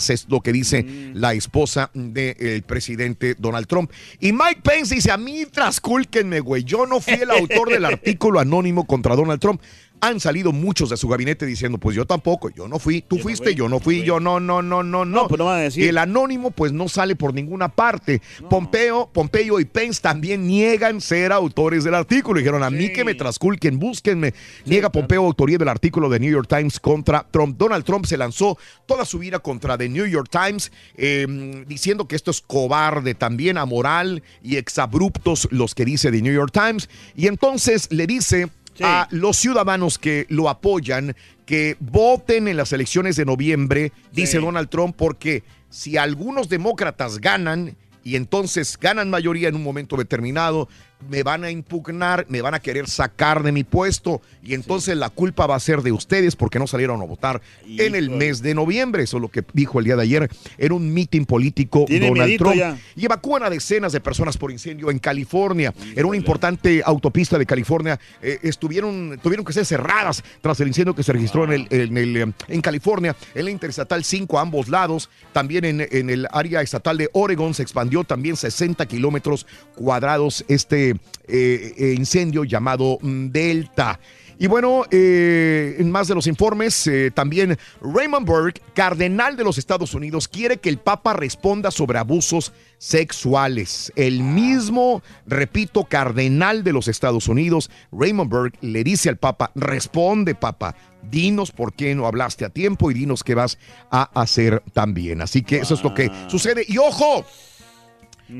es 0.09 0.27
lo 0.29 0.41
que 0.41 0.51
dice 0.51 1.11
la 1.13 1.33
esposa 1.33 1.91
del 1.93 2.63
presidente 2.63 3.35
Donald 3.37 3.67
Trump. 3.67 3.91
Y 4.19 4.31
Mike 4.31 4.61
Pence 4.63 4.95
dice, 4.95 5.11
a 5.11 5.17
mí 5.17 5.45
trascúlquenme, 5.45 6.39
güey, 6.39 6.63
yo 6.63 6.85
no 6.85 6.99
fui 6.99 7.13
el 7.13 7.31
autor 7.31 7.69
del 7.69 7.85
artículo 7.85 8.39
anónimo 8.39 8.85
contra 8.85 9.15
Donald 9.15 9.39
Trump. 9.39 9.61
Han 10.01 10.19
salido 10.19 10.51
muchos 10.51 10.89
de 10.89 10.97
su 10.97 11.07
gabinete 11.07 11.45
diciendo, 11.45 11.77
pues 11.77 11.95
yo 11.95 12.05
tampoco, 12.05 12.49
yo 12.49 12.67
no 12.67 12.79
fui, 12.79 13.01
tú 13.01 13.17
fuiste, 13.19 13.55
yo 13.55 13.69
no 13.69 13.79
fui, 13.79 14.03
yo 14.03 14.19
no, 14.19 14.39
no, 14.39 14.61
no, 14.61 14.83
no, 14.83 15.05
no. 15.05 15.27
pues 15.27 15.39
no 15.39 15.45
van 15.45 15.59
a 15.59 15.61
decir. 15.61 15.87
El 15.87 15.97
anónimo 15.97 16.51
pues 16.51 16.71
no 16.71 16.89
sale 16.89 17.15
por 17.15 17.33
ninguna 17.33 17.69
parte. 17.69 18.21
Pompeo, 18.49 19.09
Pompeo 19.13 19.59
y 19.59 19.65
Pence 19.65 20.01
también 20.01 20.47
niegan 20.47 21.01
ser 21.01 21.31
autores 21.31 21.83
del 21.83 21.95
artículo. 21.95 22.39
Dijeron, 22.39 22.63
a 22.63 22.69
mí 22.69 22.91
que 22.91 23.03
me 23.03 23.13
trasculquen, 23.13 23.79
búsquenme. 23.79 24.33
Niega 24.65 24.91
Pompeo 24.91 25.25
autoría 25.25 25.57
del 25.57 25.67
artículo 25.67 26.09
de 26.09 26.19
New 26.19 26.31
York 26.31 26.47
Times 26.49 26.79
contra 26.79 27.25
Trump. 27.29 27.57
Donald 27.57 27.85
Trump 27.85 28.05
se 28.05 28.17
lanzó 28.17 28.57
toda 28.85 29.05
su 29.05 29.19
vida 29.19 29.39
contra 29.39 29.77
The 29.77 29.89
New 29.89 30.05
York 30.05 30.29
Times, 30.29 30.71
eh, 30.95 31.63
diciendo 31.67 32.07
que 32.07 32.15
esto 32.15 32.31
es 32.31 32.41
cobarde, 32.41 33.13
también 33.13 33.57
amoral 33.57 34.23
y 34.41 34.57
exabruptos 34.57 35.47
los 35.51 35.75
que 35.75 35.85
dice 35.85 36.11
The 36.11 36.21
New 36.21 36.33
York 36.33 36.51
Times. 36.51 36.89
Y 37.15 37.27
entonces 37.27 37.87
le 37.91 38.07
dice 38.07 38.49
a 38.81 39.07
los 39.11 39.37
ciudadanos 39.37 39.99
que 39.99 40.25
lo 40.29 40.49
apoyan 40.49 41.15
que 41.45 41.75
voten 41.79 42.47
en 42.47 42.57
las 42.57 42.71
elecciones 42.71 43.17
de 43.17 43.25
noviembre, 43.25 43.91
dice 44.13 44.39
Donald 44.39 44.69
Trump, 44.69 44.95
porque 44.97 45.43
si 45.69 45.97
algunos 45.97 46.47
demócratas 46.47 47.19
ganan 47.19 47.75
y 48.03 48.15
entonces 48.15 48.77
ganan 48.79 49.09
mayoría 49.09 49.49
en 49.49 49.55
un 49.55 49.63
momento 49.63 49.97
determinado, 49.97 50.69
me 51.09 51.23
van 51.23 51.43
a 51.43 51.51
impugnar, 51.51 52.25
me 52.29 52.41
van 52.41 52.53
a 52.53 52.59
querer 52.59 52.87
sacar 52.87 53.43
de 53.43 53.51
mi 53.51 53.63
puesto 53.63 54.21
y 54.43 54.53
entonces 54.53 54.97
la 54.97 55.09
culpa 55.09 55.47
va 55.47 55.55
a 55.55 55.59
ser 55.59 55.81
de 55.81 55.91
ustedes 55.91 56.35
porque 56.35 56.59
no 56.59 56.67
salieron 56.67 57.01
a 57.01 57.05
votar 57.05 57.41
en 57.65 57.95
el 57.95 58.09
mes 58.09 58.41
de 58.41 58.53
noviembre. 58.55 59.03
Eso 59.03 59.17
es 59.17 59.21
lo 59.21 59.29
que 59.29 59.43
dijo 59.53 59.79
el 59.79 59.85
día 59.85 59.95
de 59.95 60.03
ayer 60.03 60.29
en 60.57 60.71
un 60.71 60.93
mitin 60.93 61.25
político 61.25 61.85
Donald 61.87 62.37
Trump. 62.37 62.55
ya. 62.55 62.77
Y 62.95 63.05
evacúan 63.05 63.43
a 63.43 63.49
decenas 63.49 63.91
de 63.91 63.99
personas 63.99 64.37
por 64.37 64.51
incendio 64.51 64.89
en 64.91 64.99
California. 64.99 65.73
En 65.95 66.05
una 66.05 66.17
importante 66.17 66.81
autopista 66.85 67.37
de 67.37 67.45
California 67.45 67.99
eh, 68.21 68.39
estuvieron, 68.43 69.19
tuvieron 69.21 69.45
que 69.45 69.53
ser 69.53 69.65
cerradas 69.65 70.23
tras 70.41 70.59
el 70.59 70.67
incendio 70.67 70.95
que 70.95 71.03
se 71.03 71.13
registró 71.13 71.43
en, 71.45 71.51
el, 71.51 71.67
en, 71.69 71.97
el, 71.97 72.17
eh, 72.17 72.33
en 72.47 72.61
California, 72.61 73.15
en 73.35 73.45
la 73.45 73.51
Interestatal 73.51 74.03
5 74.03 74.39
a 74.39 74.41
ambos 74.41 74.69
lados. 74.69 75.09
También 75.33 75.65
en, 75.65 75.87
en 75.91 76.09
el 76.09 76.27
área 76.31 76.61
estatal 76.61 76.97
de 76.97 77.09
Oregon 77.13 77.53
se 77.53 77.63
expandió 77.63 78.03
también 78.03 78.35
60 78.35 78.85
kilómetros 78.85 79.45
cuadrados 79.75 80.45
este 80.47 80.90
eh, 81.27 81.73
eh, 81.77 81.93
incendio 81.97 82.43
llamado 82.43 82.97
mm, 83.01 83.27
Delta. 83.27 83.99
Y 84.41 84.47
bueno, 84.47 84.85
eh, 84.89 85.75
en 85.77 85.91
más 85.91 86.07
de 86.07 86.15
los 86.15 86.25
informes, 86.25 86.87
eh, 86.87 87.11
también 87.13 87.59
Raymond 87.79 88.25
Burke, 88.25 88.59
cardenal 88.73 89.37
de 89.37 89.43
los 89.43 89.59
Estados 89.59 89.93
Unidos, 89.93 90.27
quiere 90.27 90.57
que 90.57 90.69
el 90.69 90.79
Papa 90.79 91.13
responda 91.13 91.69
sobre 91.69 91.99
abusos 91.99 92.51
sexuales. 92.79 93.93
El 93.95 94.23
mismo, 94.23 95.03
repito, 95.27 95.83
cardenal 95.83 96.63
de 96.63 96.73
los 96.73 96.87
Estados 96.87 97.27
Unidos, 97.27 97.69
Raymond 97.91 98.31
Burke, 98.31 98.57
le 98.61 98.83
dice 98.83 99.09
al 99.09 99.17
Papa, 99.17 99.51
responde, 99.53 100.33
Papa, 100.33 100.75
dinos 101.03 101.51
por 101.51 101.73
qué 101.73 101.93
no 101.93 102.07
hablaste 102.07 102.43
a 102.43 102.49
tiempo 102.49 102.89
y 102.89 102.95
dinos 102.95 103.23
qué 103.23 103.35
vas 103.35 103.59
a 103.91 104.09
hacer 104.19 104.63
también. 104.73 105.21
Así 105.21 105.43
que 105.43 105.57
eso 105.57 105.75
es 105.75 105.83
lo 105.83 105.93
que 105.93 106.09
sucede. 106.29 106.65
Y 106.67 106.79
ojo, 106.79 107.27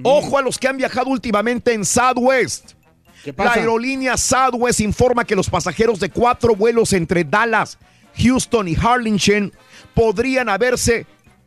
ojo 0.04 0.38
a 0.38 0.42
los 0.42 0.58
que 0.58 0.68
han 0.68 0.78
viajado 0.78 1.10
últimamente 1.10 1.74
en 1.74 1.86
Southwest. 1.86 2.74
La 3.26 3.34
pasa? 3.34 3.60
aerolínea 3.60 4.18
Southwest 4.18 4.80
informa 4.80 5.26
que 5.26 5.36
los 5.36 5.50
pasajeros 5.50 6.00
de 6.00 6.10
cuatro 6.10 6.56
vuelos 6.56 6.94
entre 6.94 7.24
Dallas, 7.24 7.78
Houston 8.18 8.68
y 8.68 8.76
Harlingen 8.76 9.54
podrían 9.94 10.50
haberse 10.50 11.06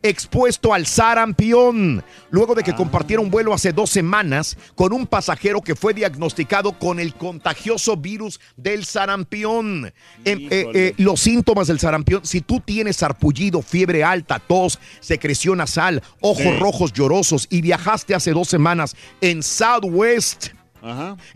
expuesto 0.09 0.73
al 0.73 0.85
sarampión 0.85 2.03
luego 2.29 2.55
de 2.55 2.63
que 2.63 2.75
compartieron 2.75 3.29
vuelo 3.29 3.53
hace 3.53 3.73
dos 3.73 3.89
semanas 3.89 4.57
con 4.75 4.93
un 4.93 5.07
pasajero 5.07 5.61
que 5.61 5.75
fue 5.75 5.93
diagnosticado 5.93 6.73
con 6.77 6.99
el 6.99 7.13
contagioso 7.15 7.97
virus 7.97 8.39
del 8.55 8.85
sarampión. 8.85 9.93
Em, 10.23 10.47
eh, 10.51 10.67
eh, 10.73 10.93
los 10.97 11.19
síntomas 11.19 11.67
del 11.67 11.79
sarampión, 11.79 12.25
si 12.25 12.41
tú 12.41 12.59
tienes 12.59 12.97
sarpullido, 12.97 13.61
fiebre 13.61 14.03
alta, 14.03 14.39
tos, 14.39 14.79
secreción 14.99 15.57
nasal, 15.57 16.01
ojos 16.21 16.43
Sí. 16.43 16.59
rojos 16.59 16.93
llorosos 16.93 17.47
y 17.49 17.61
viajaste 17.61 18.13
hace 18.13 18.31
dos 18.31 18.47
semanas 18.47 18.95
en 19.21 19.41
Southwest, 19.41 20.49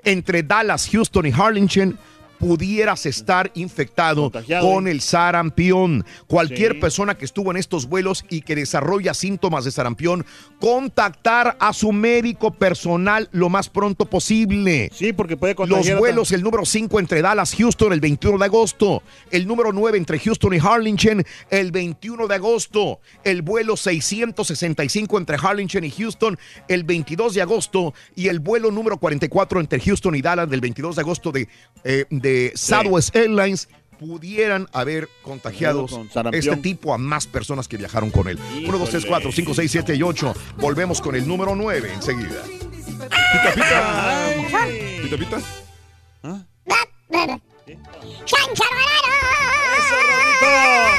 entre 0.03 0.43
Dallas, 0.43 0.87
Houston 0.91 1.25
y 1.25 1.31
Harlingen, 1.31 1.97
pudieras 2.39 3.05
estar 3.05 3.51
infectado 3.53 4.23
Contagiado, 4.23 4.67
con 4.71 4.87
¿eh? 4.87 4.91
el 4.91 5.01
sarampión. 5.01 6.05
Cualquier 6.27 6.73
Sí. 6.73 6.79
persona 6.79 7.15
que 7.15 7.25
estuvo 7.25 7.51
en 7.51 7.57
estos 7.57 7.85
vuelos 7.87 8.25
y 8.29 8.41
que 8.41 8.55
desarrolla 8.55 9.13
síntomas 9.13 9.65
de 9.65 9.71
sarampión, 9.71 10.25
contactar 10.59 11.57
a 11.59 11.73
su 11.73 11.91
médico 11.91 12.51
personal 12.51 13.27
lo 13.31 13.49
más 13.49 13.69
pronto 13.69 14.05
posible. 14.05 14.89
Sí, 14.93 15.13
porque 15.13 15.35
puede 15.35 15.53
Los 15.53 15.67
contagiar. 15.69 15.97
a- 15.97 15.99
vuelos, 15.99 16.31
el 16.31 16.41
número 16.41 16.65
5 16.65 16.99
entre 16.99 17.21
Dallas, 17.21 17.53
Houston, 17.55 17.91
el 17.93 17.99
21 17.99 18.37
de 18.37 18.45
agosto. 18.45 19.03
El 19.31 19.45
número 19.47 19.73
9 19.73 19.97
entre 19.97 20.17
Houston 20.19 20.53
y 20.53 20.59
Harlingen, 20.59 21.25
el 21.49 21.71
21 21.71 22.27
de 22.27 22.35
agosto. 22.35 22.99
El 23.23 23.41
vuelo 23.41 23.75
665 23.75 25.17
entre 25.17 25.37
Harlingen 25.37 25.83
y 25.83 25.91
Houston, 25.91 26.37
el 26.67 26.83
22 26.83 27.33
de 27.33 27.41
agosto. 27.41 27.93
Y 28.15 28.27
el 28.29 28.39
vuelo 28.39 28.71
número 28.71 28.97
44 28.97 29.59
entre 29.59 29.79
Houston 29.81 30.15
y 30.15 30.21
Dallas, 30.21 30.49
del 30.49 30.61
22 30.61 30.95
de 30.95 31.01
agosto 31.01 31.31
de, 31.31 31.47
eh, 31.83 32.05
de 32.09 32.28
Southwest 32.55 33.15
Airlines. 33.15 33.67
Pudieran 33.99 34.69
haber 34.71 35.09
contagiado 35.23 35.85
Con 35.85 36.09
sarampión. 36.09 36.41
este 36.41 36.55
tipo 36.61 36.93
a 36.93 36.97
más 36.97 37.27
personas 37.27 37.67
que 37.67 37.75
viajaron 37.75 38.11
con 38.11 38.29
él. 38.29 38.39
1, 38.65 38.77
2, 38.77 38.89
3, 38.89 39.05
4, 39.05 39.31
5, 39.33 39.53
6, 39.53 39.71
7 39.71 39.95
y 39.95 40.03
8. 40.03 40.33
Volvemos 40.55 41.01
con 41.01 41.15
el 41.17 41.27
número 41.27 41.53
9 41.53 41.91
enseguida. 41.95 42.41
Pita, 42.45 43.53
pita. 43.53 44.35
Pita, 45.03 45.17
pita. 45.17 45.41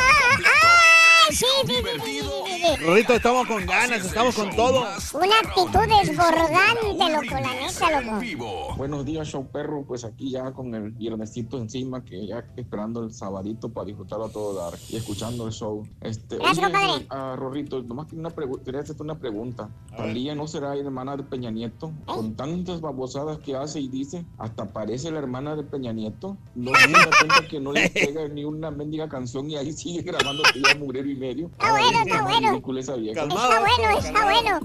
¡Ay, 0.04 1.34
sí, 1.34 1.46
sí, 1.66 1.74
sí, 1.74 1.80
sí, 1.80 1.82
sí, 1.84 1.98
sí, 2.04 2.20
sí! 2.20 2.49
Rorrito, 2.78 3.14
estamos 3.14 3.46
con 3.46 3.66
ganas, 3.66 4.04
estamos 4.04 4.34
con 4.34 4.54
todo. 4.54 4.86
Una 5.14 5.38
actitud 5.40 5.80
desbordante, 6.04 6.86
loco, 6.98 7.34
la 7.34 7.54
neta, 7.54 8.00
loco. 8.00 8.74
Buenos 8.76 9.04
días, 9.04 9.28
show 9.28 9.46
perro. 9.50 9.84
Pues 9.86 10.04
aquí 10.04 10.30
ya 10.30 10.52
con 10.52 10.74
el 10.74 10.90
viernesito 10.92 11.58
encima, 11.58 12.04
que 12.04 12.26
ya 12.26 12.44
esperando 12.56 13.02
el 13.02 13.12
sabadito 13.12 13.68
para 13.72 13.86
disfrutarlo 13.86 14.26
a 14.26 14.30
todo 14.30 14.54
dar 14.54 14.78
y 14.88 14.96
escuchando 14.96 15.46
el 15.46 15.52
show. 15.52 15.86
Este, 16.00 16.36
Gracias, 16.36 16.58
oye, 16.58 16.72
compadre. 16.72 17.06
ah, 17.10 17.34
Rorrito, 17.36 17.82
nomás 17.82 18.06
quería, 18.06 18.28
una 18.28 18.62
quería 18.64 18.80
hacerte 18.80 19.02
una 19.02 19.18
pregunta. 19.18 19.68
Talía 19.96 20.34
no 20.34 20.46
será 20.46 20.76
hermana 20.76 21.16
de 21.16 21.24
Peña 21.24 21.50
Nieto, 21.50 21.92
con 22.06 22.34
tantas 22.34 22.80
babosadas 22.80 23.38
que 23.38 23.56
hace 23.56 23.80
y 23.80 23.88
dice, 23.88 24.24
hasta 24.38 24.66
parece 24.66 25.10
la 25.10 25.18
hermana 25.18 25.56
de 25.56 25.62
Peña 25.64 25.92
Nieto. 25.92 26.36
No 26.54 26.72
se 26.74 26.88
da 26.88 27.10
cuenta 27.18 27.48
que 27.48 27.60
no 27.60 27.72
le 27.72 27.90
pega 27.90 28.28
ni 28.28 28.44
una 28.44 28.70
mendiga 28.70 29.08
canción 29.08 29.50
y 29.50 29.56
ahí 29.56 29.72
sigue 29.72 30.02
grabando 30.02 30.42
tía 30.52 30.74
mugrero 30.78 31.08
y 31.10 31.16
medio. 31.16 31.46
Está 31.46 31.72
bueno, 31.72 32.00
está 32.04 32.22
bueno. 32.22 32.59
Esa 32.78 32.94
vieja. 32.94 33.22
Está 33.22 33.60
bueno, 33.60 33.98
está 33.98 34.24
bueno. 34.24 34.60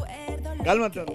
Cálmate. 0.63 1.05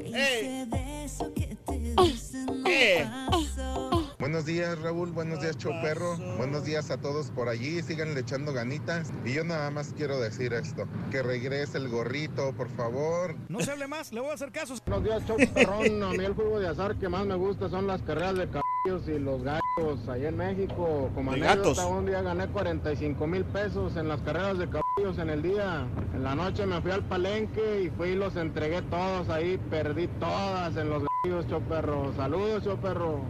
Buenos 4.19 4.45
días 4.45 4.79
Raúl, 4.81 5.13
buenos 5.13 5.41
días 5.41 5.57
Show 5.57 5.73
Perro, 5.83 6.17
buenos 6.37 6.65
días 6.65 6.91
a 6.91 7.01
todos 7.01 7.31
por 7.31 7.49
allí, 7.49 7.83
síganle 7.83 8.21
echando 8.21 8.53
ganitas. 8.53 9.13
Y 9.25 9.35
yo 9.35 9.45
nada 9.45 9.71
más 9.71 9.95
quiero 9.97 10.21
decir 10.21 10.53
esto, 10.53 10.87
que 11.11 11.23
regrese 11.23 11.79
el 11.79 11.89
gorrito, 11.89 12.53
por 12.55 12.69
favor. 12.71 13.35
No 13.49 13.61
se 13.61 13.71
hable 13.71 13.87
más, 13.87 14.13
le 14.13 14.21
voy 14.21 14.31
a 14.31 14.35
hacer 14.35 14.53
caso. 14.53 14.75
Buenos 14.87 15.05
días, 15.05 15.25
Show 15.27 15.37
Perrón. 15.55 16.03
A 16.03 16.11
mí 16.11 16.25
el 16.25 16.35
juego 16.35 16.59
de 16.61 16.69
azar 16.69 16.97
que 16.97 17.09
más 17.09 17.27
me 17.27 17.35
gusta 17.35 17.69
son 17.69 17.87
las 17.87 18.03
carreras 18.03 18.37
de 18.37 18.49
caballos 18.49 19.09
y 19.09 19.19
los 19.19 19.43
gallos 19.43 19.61
allá 20.09 20.29
en 20.29 20.37
México. 20.37 21.11
Como 21.15 21.33
De 21.33 21.41
gatos. 21.41 21.79
un 21.79 22.07
día 22.07 22.23
gané 22.23 22.47
45 22.49 23.27
mil 23.27 23.45
pesos 23.45 23.97
en 23.97 24.09
las 24.09 24.21
carreras 24.23 24.59
de 24.59 24.69
caballos 24.69 25.19
en 25.19 25.31
el 25.31 25.43
día. 25.43 25.87
En 26.15 26.23
la 26.23 26.35
noche 26.35 26.67
me 26.67 26.81
fui 26.81 26.91
al 26.91 27.03
palenque 27.03 27.83
y 27.83 27.91
fui 27.91 28.11
y 28.11 28.15
los 28.15 28.37
entregué 28.37 28.83
todos 28.83 29.29
ahí. 29.29 29.59
Perdí 29.71 30.09
todas 30.19 30.77
en 30.77 30.91
los 30.91 31.05
gallos, 31.25 31.47
Show 31.49 31.63
Perro. 31.63 32.13
Saludos, 32.17 32.65
Show 32.65 32.77
Perro. 32.79 33.21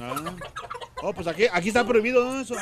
Ah. 0.00 0.34
Oh, 1.02 1.12
pues 1.12 1.26
aquí, 1.26 1.44
aquí 1.52 1.68
está 1.68 1.84
prohibido 1.84 2.24
¿no? 2.24 2.40
eso. 2.40 2.54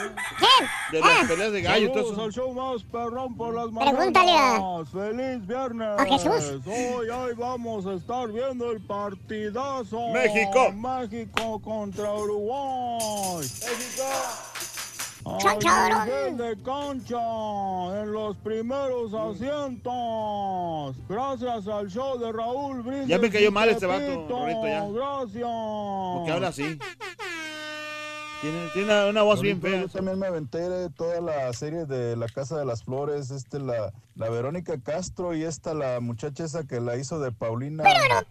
De 0.91 1.01
las 1.01 1.29
peleas 1.29 1.53
de 1.53 1.63
gallo 1.63 1.87
y 1.87 1.93
todo 1.93 2.13
eso. 2.13 2.23
al 2.23 2.33
show 2.33 2.53
más 2.53 2.83
perrón 2.83 3.37
por 3.37 3.55
las 3.55 3.67
Pregúntale 3.67 4.33
a-. 4.33 4.85
¡Feliz 4.91 5.47
viernes! 5.47 5.89
a 5.99 6.05
Jesús. 6.05 6.61
Hoy, 6.67 7.09
hoy 7.09 7.35
vamos 7.35 7.87
a 7.87 7.95
estar 7.95 8.31
viendo 8.33 8.73
el 8.73 8.81
partidazo. 8.81 10.09
México. 10.09 10.73
México 10.73 11.63
contra 11.63 12.13
Uruguay. 12.13 13.39
México. 13.41 14.03
Chacharón. 15.39 16.05
nivel 16.05 16.37
de 16.37 16.63
cancha, 16.63 17.17
en 18.03 18.13
los 18.13 18.37
primeros 18.39 19.15
asientos. 19.15 20.97
Gracias 21.09 21.67
al 21.67 21.89
show 21.89 22.19
de 22.19 22.31
Raúl 22.31 22.83
Brindis. 22.83 23.09
Ya 23.09 23.19
me 23.19 23.31
cayó 23.31 23.51
mal 23.51 23.69
este 23.71 23.87
vato, 23.87 24.29
ya. 24.29 24.87
Gracias. 24.87 25.49
Porque 26.17 26.31
habla 26.31 26.49
así. 26.49 26.79
Tiene, 28.45 28.69
tiene 28.75 29.09
una 29.09 29.23
voz 29.23 29.41
bien 29.41 29.59
fea. 29.59 29.81
Yo 29.81 29.89
también 29.89 30.19
me 30.19 30.27
aventé 30.27 30.69
de 30.69 30.91
toda 30.91 31.19
la 31.23 31.51
serie 31.55 31.87
de 31.87 32.15
La 32.15 32.27
Casa 32.29 32.59
de 32.59 32.67
las 32.67 32.85
Flores, 32.85 33.31
este, 33.31 33.59
la, 33.59 33.95
la 34.17 34.29
Verónica 34.29 34.79
Castro 34.83 35.35
y 35.35 35.45
esta, 35.45 35.73
la 35.73 35.99
muchacha 36.01 36.45
esa 36.45 36.67
que 36.67 36.79
la 36.79 36.99
hizo 36.99 37.19
de 37.21 37.33
Paulina 37.33 37.85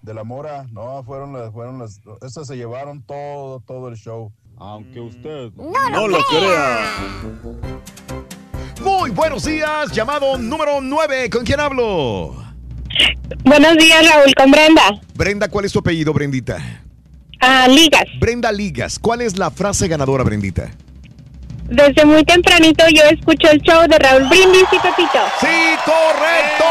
de 0.03 0.13
la 0.13 0.23
Mora. 0.23 0.67
No, 0.71 1.03
fueron 1.03 1.33
las, 1.33 1.51
fueron 1.51 1.79
las, 1.79 1.99
esas 2.21 2.45
se 2.45 2.55
llevaron 2.55 3.01
todo, 3.01 3.61
todo 3.61 3.87
el 3.87 3.95
show. 3.95 4.31
Aunque 4.57 4.99
usted 4.99 5.51
No 5.55 6.07
lo 6.07 6.19
crea. 6.25 6.93
Muy 8.83 9.09
buenos 9.09 9.43
días, 9.45 9.91
llamado 9.93 10.37
número 10.37 10.79
9. 10.79 11.31
¿Con 11.31 11.43
quién 11.43 11.59
hablo? 11.59 12.35
Buenos 13.43 13.77
días, 13.79 14.07
Raúl, 14.13 14.31
con 14.35 14.51
Brenda. 14.51 15.01
Brenda, 15.15 15.47
¿cuál 15.47 15.65
es 15.65 15.71
tu 15.71 15.79
apellido, 15.79 16.13
Brendita? 16.13 16.83
Ah, 17.45 17.67
Ligas. 17.67 18.05
Brenda 18.21 18.53
Ligas. 18.53 18.97
¿Cuál 18.97 19.19
es 19.19 19.37
la 19.37 19.51
frase 19.51 19.89
ganadora, 19.89 20.23
Brendita? 20.23 20.71
Desde 21.65 22.05
muy 22.05 22.23
tempranito 22.23 22.85
yo 22.87 23.03
escucho 23.03 23.49
el 23.51 23.59
show 23.61 23.85
de 23.85 23.99
Raúl 23.99 24.29
Brindis 24.29 24.63
y 24.71 24.79
Pepito. 24.79 25.19
¡Sí, 25.41 25.75
correcto! 25.83 26.63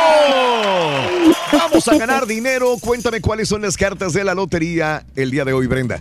Vamos 1.53 1.87
a 1.89 1.99
ganar 1.99 2.27
dinero. 2.27 2.77
Cuéntame 2.81 3.21
cuáles 3.21 3.51
son 3.51 3.61
las 3.61 3.77
cartas 3.77 4.15
de 4.15 4.25
la 4.25 4.33
lotería 4.33 5.05
el 5.15 5.31
día 5.31 5.45
de 5.45 5.53
hoy, 5.53 5.67
Brenda. 5.67 6.01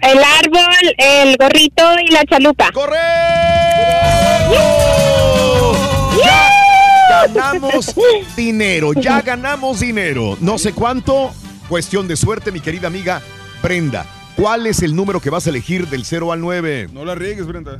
El 0.00 0.18
árbol, 0.18 0.94
el 0.96 1.36
gorrito 1.36 1.84
y 2.02 2.12
la 2.12 2.24
chalupa. 2.24 2.72
¡Correcto! 2.72 3.00
ganamos 7.34 7.94
dinero, 8.34 8.94
ya 8.94 9.20
ganamos 9.24 9.80
dinero. 9.80 10.38
No 10.40 10.56
sé 10.56 10.72
cuánto, 10.72 11.30
cuestión 11.68 12.08
de 12.08 12.16
suerte, 12.16 12.50
mi 12.50 12.60
querida 12.60 12.86
amiga 12.86 13.20
Brenda. 13.62 14.06
¿Cuál 14.36 14.66
es 14.66 14.82
el 14.82 14.94
número 14.96 15.20
que 15.20 15.30
vas 15.30 15.46
a 15.46 15.50
elegir 15.50 15.86
del 15.88 16.04
0 16.04 16.32
al 16.32 16.40
9? 16.40 16.88
No 16.92 17.04
la 17.04 17.14
riegues, 17.14 17.46
Brenda. 17.46 17.78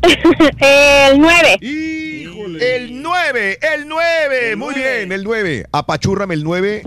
El 0.60 1.18
9. 1.20 1.58
El 1.60 3.02
9, 3.02 3.58
el 3.74 3.88
9. 3.88 4.56
Muy 4.56 4.74
bien, 4.74 5.10
el 5.12 5.24
9. 5.24 5.66
Apachúrrame 5.72 6.34
el 6.34 6.44
9. 6.44 6.82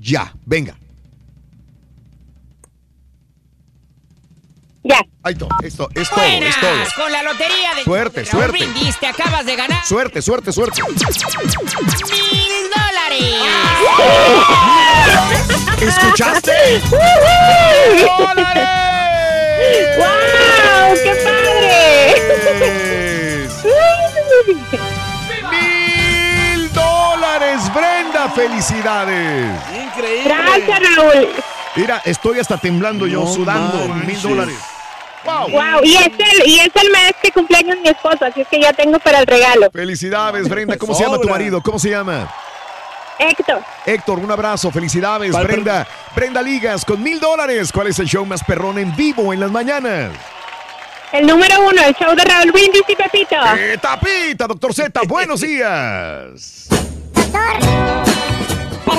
Ya, 0.00 0.34
venga. 0.44 0.76
Ya. 4.82 5.00
Ahí 5.22 5.32
está, 5.32 5.46
esto, 5.62 5.88
es 5.94 6.10
todo, 6.10 6.20
es 6.22 6.30
Buenas, 6.40 6.60
todo. 6.60 7.04
con 7.04 7.12
la 7.12 7.22
lotería 7.22 7.74
de 7.76 7.84
Suerte, 7.84 8.24
suerte. 8.26 8.58
Brindis 8.58 8.98
te 9.00 9.06
acabas 9.06 9.46
de 9.46 9.56
ganar 9.56 9.82
Suerte, 9.86 10.20
suerte, 10.20 10.52
suerte. 10.52 10.82
mil 10.82 12.53
dólares. 13.20 14.34
¿Escuchaste? 15.80 16.80
¡Wow! 19.98 20.94
¡Qué 21.02 21.14
padre! 21.24 22.16
¡Mil 25.50 26.72
dólares, 26.72 27.60
Brenda! 27.74 28.30
¡Felicidades! 28.34 29.46
Increíble. 29.74 30.24
Gracias, 30.24 30.80
Raúl. 30.96 31.28
Mira, 31.76 32.02
estoy 32.04 32.38
hasta 32.38 32.56
temblando 32.56 33.06
yo, 33.06 33.20
No 33.20 33.32
sudando. 33.32 33.88
Mil 34.06 34.20
dólares. 34.22 34.56
¡Wow! 35.24 35.50
Wow, 35.50 35.80
y 35.82 35.96
es 35.96 36.06
el, 36.06 36.46
y 36.46 36.60
es 36.60 36.70
el 36.74 36.90
mes 36.90 37.12
que 37.22 37.30
cumpleaños 37.32 37.78
mi 37.82 37.88
esposo, 37.88 38.26
así 38.26 38.42
es 38.42 38.48
que 38.48 38.60
ya 38.60 38.72
tengo 38.74 38.98
para 38.98 39.20
el 39.20 39.26
regalo. 39.26 39.70
Felicidades, 39.72 40.48
Brenda. 40.48 40.76
¿Cómo 40.76 40.94
se 40.94 41.02
llama 41.02 41.18
tu 41.18 41.28
marido? 41.28 41.62
¿Cómo 41.62 41.78
se 41.78 41.90
llama? 41.90 42.30
Héctor, 43.18 43.62
Héctor, 43.86 44.18
un 44.18 44.30
abrazo, 44.30 44.70
felicidades, 44.70 45.32
Pal- 45.32 45.44
Brenda. 45.46 45.86
Brenda 46.14 46.42
Ligas 46.42 46.84
con 46.84 47.02
mil 47.02 47.20
dólares. 47.20 47.70
¿Cuál 47.72 47.88
es 47.88 47.98
el 47.98 48.06
show 48.06 48.24
más 48.26 48.42
perrón 48.44 48.78
en 48.78 48.94
vivo 48.96 49.32
en 49.32 49.40
las 49.40 49.50
mañanas? 49.50 50.10
el 51.12 51.26
número 51.28 51.60
uno, 51.68 51.80
el 51.80 51.94
show 51.94 52.12
de 52.16 52.24
Raúl 52.24 52.50
Brindis 52.50 52.82
y 52.88 52.96
Pepito. 52.96 53.36
¡Eh, 53.56 53.78
tapita, 53.80 54.48
doctor 54.48 54.74
Z! 54.74 55.00
¡Buenos 55.06 55.40
días! 55.42 56.66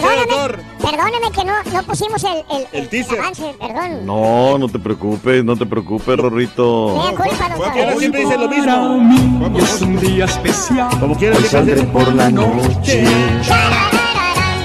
Perdóname, 0.02 0.64
perdóname 0.82 1.32
que 1.34 1.46
no, 1.46 1.54
no 1.74 1.84
pusimos 1.84 2.24
el, 2.24 2.44
el, 2.52 2.68
El 2.74 2.90
teaser. 2.90 3.20
avance, 3.20 3.56
perdón. 3.60 4.06
No, 4.06 4.58
no 4.58 4.68
te 4.68 4.80
preocupes, 4.80 5.44
no 5.44 5.56
te 5.56 5.66
preocupes, 5.66 6.18
Rorrito. 6.18 6.96
Mea 6.98 7.12
culpa, 7.16 7.50
doctor. 7.50 7.74
Quiero 7.74 8.00
siempre 8.00 8.22
dice 8.22 8.38
lo 8.38 8.48
mismo. 8.50 9.58
Es 9.58 9.82
un 9.82 10.00
día 10.00 10.26
especial. 10.26 10.90
Como 11.00 11.16
quieras, 11.16 11.40
Hoy 11.40 11.46
siempre 11.50 11.84
por 11.84 12.14
la 12.14 12.30
noche. 12.30 13.04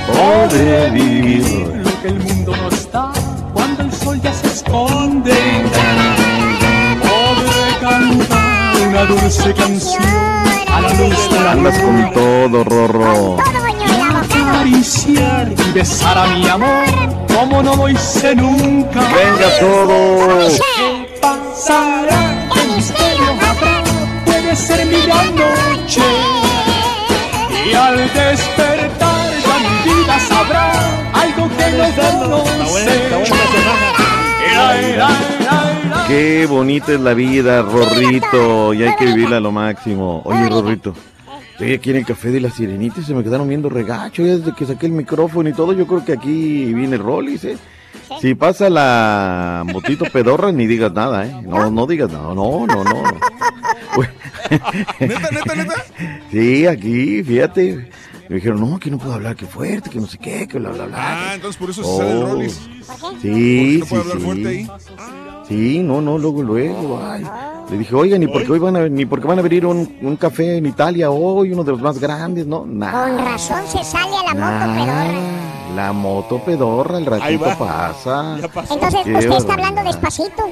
Podré 0.06 0.90
vivir. 0.90 1.66
Lo 1.84 2.02
que 2.02 2.08
el 2.08 2.20
mundo 2.20 2.56
nos 2.56 2.90
da 2.90 3.12
cuando 3.54 3.82
el 3.82 3.92
sol 3.92 4.20
ya 4.20 4.32
se 4.34 4.46
esconde. 4.48 5.34
Podré 7.00 7.80
cantar 7.80 8.88
una 8.88 9.04
dulce 9.04 9.54
canción 9.54 10.02
a 10.02 10.80
la 10.80 10.92
luz 10.94 11.30
de 11.30 11.40
la 11.40 11.52
Andas 11.52 11.78
con 11.78 12.12
todo, 12.12 12.64
Rorro. 12.64 13.36
Acariciar 14.60 15.52
y 15.52 15.72
besar 15.72 16.18
a 16.18 16.26
mi 16.26 16.46
amor 16.46 16.84
como 17.34 17.62
no 17.62 17.76
lo 17.76 17.88
hice 17.88 18.34
nunca. 18.34 19.00
Venga 19.00 19.58
todos. 19.58 20.60
¿Qué 20.76 21.18
pasará? 21.20 22.48
¿Qué 22.52 22.76
misterio 22.76 23.30
habrá? 23.30 23.82
Puede 24.26 24.56
ser 24.56 24.86
mi 24.86 25.00
gran 25.02 25.34
noche. 25.34 26.02
Y 27.66 27.74
al 27.74 27.96
despertar 27.96 29.30
ya 29.44 29.58
mi 29.58 29.90
vida 29.90 30.20
sabrá 30.28 30.72
algo 31.14 31.48
que 31.56 31.66
no 31.72 31.86
conoce. 32.28 33.10
Qué 36.06 36.46
bonita 36.46 36.92
es 36.92 37.00
la 37.00 37.14
vida, 37.14 37.62
Rorrito. 37.62 38.74
Y 38.74 38.82
hay 38.82 38.96
que 38.96 39.06
vivirla 39.06 39.38
a 39.38 39.40
lo 39.40 39.52
máximo. 39.52 40.22
Oye, 40.24 40.48
Rorrito. 40.48 40.94
Estoy 41.60 41.74
aquí 41.74 41.90
en 41.90 41.96
el 41.96 42.06
café 42.06 42.30
de 42.30 42.40
la 42.40 42.48
sirenita 42.48 43.00
y 43.00 43.02
se 43.02 43.12
me 43.12 43.22
quedaron 43.22 43.46
viendo 43.46 43.68
regacho. 43.68 44.24
Ya 44.24 44.38
desde 44.38 44.54
que 44.54 44.64
saqué 44.64 44.86
el 44.86 44.92
micrófono 44.92 45.46
y 45.46 45.52
todo, 45.52 45.74
yo 45.74 45.86
creo 45.86 46.02
que 46.02 46.14
aquí 46.14 46.72
viene 46.72 46.96
Rollis, 46.96 47.44
¿eh? 47.44 47.58
Si 48.18 48.34
pasa 48.34 48.70
la 48.70 49.62
motito 49.66 50.06
pedorra, 50.06 50.52
ni 50.52 50.66
digas 50.66 50.90
nada, 50.94 51.26
¿eh? 51.26 51.34
No, 51.44 51.70
no 51.70 51.86
digas 51.86 52.10
nada. 52.10 52.34
No, 52.34 52.66
no, 52.66 52.82
no. 52.82 53.02
¿Neta, 55.00 55.28
neta, 55.30 55.54
neta? 55.54 55.84
Sí, 56.30 56.66
aquí, 56.66 57.22
fíjate. 57.22 57.90
Me 58.30 58.36
dijeron, 58.36 58.60
no, 58.60 58.78
que 58.78 58.92
no 58.92 58.96
puedo 58.98 59.12
hablar, 59.14 59.34
que 59.34 59.44
fuerte, 59.44 59.90
que 59.90 59.98
no 59.98 60.06
sé 60.06 60.16
qué, 60.16 60.46
que 60.46 60.60
bla, 60.60 60.70
bla, 60.70 60.86
bla. 60.86 60.96
Ah, 60.96 61.32
entonces 61.34 61.56
por 61.60 61.68
eso 61.68 61.82
se 61.82 61.96
sale 61.96 62.10
el 62.12 62.16
Oh. 62.22 62.26
Rollis. 62.28 62.52
Sí, 62.52 62.68
¿Por 62.86 63.18
qué 63.20 63.78
no 63.80 63.86
puede 63.86 63.86
sí, 63.86 63.94
hablar 63.96 64.16
sí. 64.18 64.22
fuerte 64.24 64.48
ahí? 64.48 64.70
Sí, 65.48 65.82
no, 65.82 66.00
no, 66.00 66.16
luego, 66.16 66.40
luego. 66.44 67.00
ay. 67.02 67.24
Le 67.72 67.78
dije, 67.78 67.92
oiga, 67.92 68.16
ni 68.18 68.28
porque 68.28 68.52
hoy 68.52 68.60
van 68.60 68.76
a, 68.76 68.88
ni 68.88 69.04
porque 69.04 69.26
van 69.26 69.38
a 69.38 69.40
abrir 69.40 69.66
un, 69.66 69.96
un 70.00 70.16
café 70.16 70.58
en 70.58 70.66
Italia 70.66 71.10
hoy, 71.10 71.52
uno 71.52 71.64
de 71.64 71.72
los 71.72 71.80
más 71.80 71.98
grandes, 71.98 72.46
¿no? 72.46 72.64
Nada. 72.66 73.08
Con 73.08 73.18
razón 73.24 73.66
se 73.66 73.82
sale 73.82 74.16
a 74.16 74.32
la 74.32 74.34
moto 74.34 74.74
pedorra. 74.74 75.74
La 75.74 75.92
moto 75.92 76.38
pedorra, 76.44 76.98
el 76.98 77.06
ratito 77.06 77.44
pasa. 77.58 78.36
Entonces 78.70 79.00
Qué 79.04 79.12
usted 79.14 79.32
está 79.38 79.54
hablando 79.54 79.82
despacito. 79.82 80.48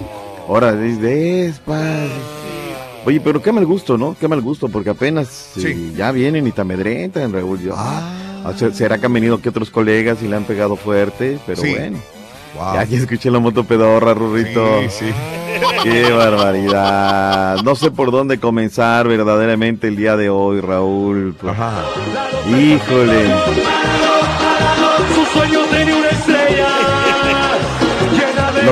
Ahora, 0.49 0.73
des- 0.73 1.01
despacio. 1.01 2.38
Oye, 3.09 3.21
pero 3.21 3.41
qué 3.41 3.53
mal 3.53 3.65
gusto, 3.65 3.97
¿no? 3.97 4.15
Qué 4.21 4.29
mal 4.29 4.43
gusto, 4.43 4.69
porque 4.69 4.91
apenas 4.91 5.53
eh, 5.57 5.93
ya 5.97 6.13
vienen 6.13 6.47
y 6.47 6.53
te 6.53 6.61
amedrentan, 6.61 7.33
Raúl. 7.33 7.59
Yo, 7.59 7.73
ah, 7.75 8.03
se- 8.55 8.75
será 8.75 8.99
que 8.99 9.07
han 9.07 9.13
venido 9.15 9.41
que 9.41 9.49
otros 9.49 9.71
colegas 9.71 10.19
y 10.23 10.29
le 10.29 10.37
han 10.37 10.45
pegado 10.45 10.77
fuerte, 10.77 11.39
pero 11.47 11.63
Sí. 11.63 11.71
bueno. 11.71 11.97
Ya 12.75 12.81
aquí 12.81 12.97
escuché 12.97 13.31
la 13.31 13.39
moto 13.39 13.65
pedorra, 13.65 14.13
Rurrito. 14.13 14.81
Sí, 14.83 15.07
sí. 15.07 15.13
Qué 15.85 16.13
barbaridad. 16.13 17.63
No 17.65 17.75
sé 17.77 17.91
por 17.91 18.11
dónde 18.11 18.39
comenzar 18.39 19.09
verdaderamente 19.09 19.89
el 19.89 19.97
día 19.97 20.15
de 20.19 20.29
hoy, 20.29 20.61
Raúl. 20.61 21.35
Pues, 21.41 21.55
Híjole. 22.47 23.25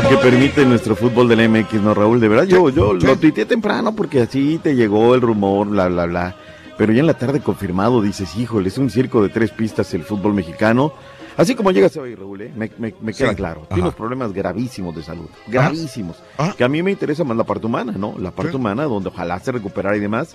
Lo 0.02 0.08
que 0.08 0.16
permite 0.18 0.64
nuestro 0.66 0.94
fútbol 0.94 1.28
del 1.28 1.48
MX, 1.48 1.74
¿no, 1.80 1.94
Raúl? 1.94 2.20
De 2.20 2.28
verdad, 2.28 2.44
yo, 2.44 2.68
yo 2.70 2.92
lo 2.92 3.16
tuiteé 3.16 3.46
temprano 3.46 3.94
porque 3.94 4.20
así 4.20 4.58
te 4.62 4.74
llegó 4.74 5.14
el 5.14 5.20
rumor, 5.22 5.68
bla, 5.68 5.88
bla, 5.88 6.06
bla. 6.06 6.36
Pero 6.76 6.92
ya 6.92 7.00
en 7.00 7.06
la 7.06 7.14
tarde 7.14 7.40
confirmado 7.40 8.02
dices, 8.02 8.36
híjole, 8.36 8.68
es 8.68 8.76
un 8.76 8.90
circo 8.90 9.22
de 9.22 9.30
tres 9.30 9.50
pistas 9.52 9.92
el 9.94 10.02
fútbol 10.04 10.34
mexicano. 10.34 10.92
Así 11.38 11.54
como 11.54 11.70
llegas 11.70 11.96
hoy, 11.96 12.14
Raúl, 12.14 12.42
¿eh? 12.42 12.52
me, 12.54 12.70
me- 12.78 12.94
me 13.00 13.12
queda 13.14 13.30
Sí. 13.30 13.36
claro. 13.36 13.60
Ajá. 13.62 13.68
Tiene 13.68 13.82
unos 13.82 13.94
problemas 13.94 14.32
gravísimos 14.32 14.94
de 14.94 15.02
salud. 15.02 15.26
Gravísimos. 15.46 16.16
Ah. 16.38 16.54
Que 16.56 16.64
a 16.64 16.68
mí 16.68 16.82
me 16.82 16.90
interesa 16.90 17.24
más 17.24 17.36
la 17.36 17.44
parte 17.44 17.66
humana, 17.66 17.92
¿no? 17.96 18.14
La 18.18 18.30
parte 18.30 18.52
Sí. 18.52 18.56
humana, 18.56 18.84
donde 18.84 19.08
ojalá 19.08 19.38
se 19.40 19.52
recuperara 19.52 19.96
y 19.96 20.00
demás. 20.00 20.34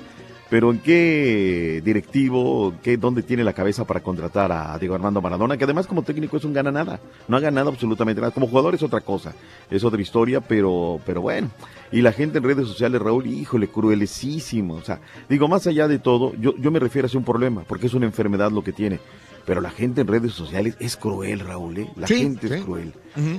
Pero 0.51 0.69
¿en 0.69 0.79
qué 0.79 1.81
directivo, 1.83 2.73
qué, 2.83 2.97
dónde 2.97 3.23
tiene 3.23 3.41
la 3.45 3.53
cabeza 3.53 3.85
para 3.87 4.01
contratar 4.01 4.51
a 4.51 4.77
Diego 4.77 4.93
Armando 4.93 5.21
Maradona? 5.21 5.55
Que 5.55 5.63
además 5.63 5.87
como 5.87 6.03
técnico 6.03 6.35
es 6.35 6.43
un 6.43 6.51
gana 6.51 6.73
nada. 6.73 6.99
No 7.29 7.37
ha 7.37 7.39
ganado 7.39 7.69
absolutamente 7.69 8.19
nada. 8.19 8.33
Como 8.33 8.47
jugador 8.47 8.75
es 8.75 8.83
otra 8.83 8.99
cosa. 8.99 9.33
Es 9.69 9.85
otra 9.85 10.01
historia, 10.01 10.41
pero, 10.41 10.99
pero 11.05 11.21
bueno. 11.21 11.49
Y 11.93 12.01
la 12.01 12.11
gente 12.11 12.39
en 12.39 12.43
redes 12.43 12.67
sociales, 12.67 13.01
Raúl, 13.01 13.27
híjole, 13.27 13.69
cruelisísimo. 13.69 14.73
O 14.73 14.81
sea, 14.81 14.99
digo, 15.29 15.47
más 15.47 15.67
allá 15.67 15.87
de 15.87 15.99
todo, 15.99 16.33
yo, 16.35 16.53
yo 16.57 16.69
me 16.69 16.79
refiero 16.79 17.07
a 17.07 17.17
un 17.17 17.23
problema, 17.23 17.63
porque 17.65 17.87
es 17.87 17.93
una 17.93 18.05
enfermedad 18.05 18.51
lo 18.51 18.61
que 18.61 18.73
tiene. 18.73 18.99
Pero 19.45 19.61
la 19.61 19.69
gente 19.71 20.01
en 20.01 20.07
redes 20.07 20.33
sociales 20.33 20.75
es 20.81 20.97
cruel, 20.97 21.39
Raúl, 21.39 21.77
¿eh? 21.77 21.87
La 21.95 22.07
Sí, 22.07 22.17
gente 22.17 22.49
sí. 22.49 22.53
es 22.55 22.61
cruel. 22.63 22.93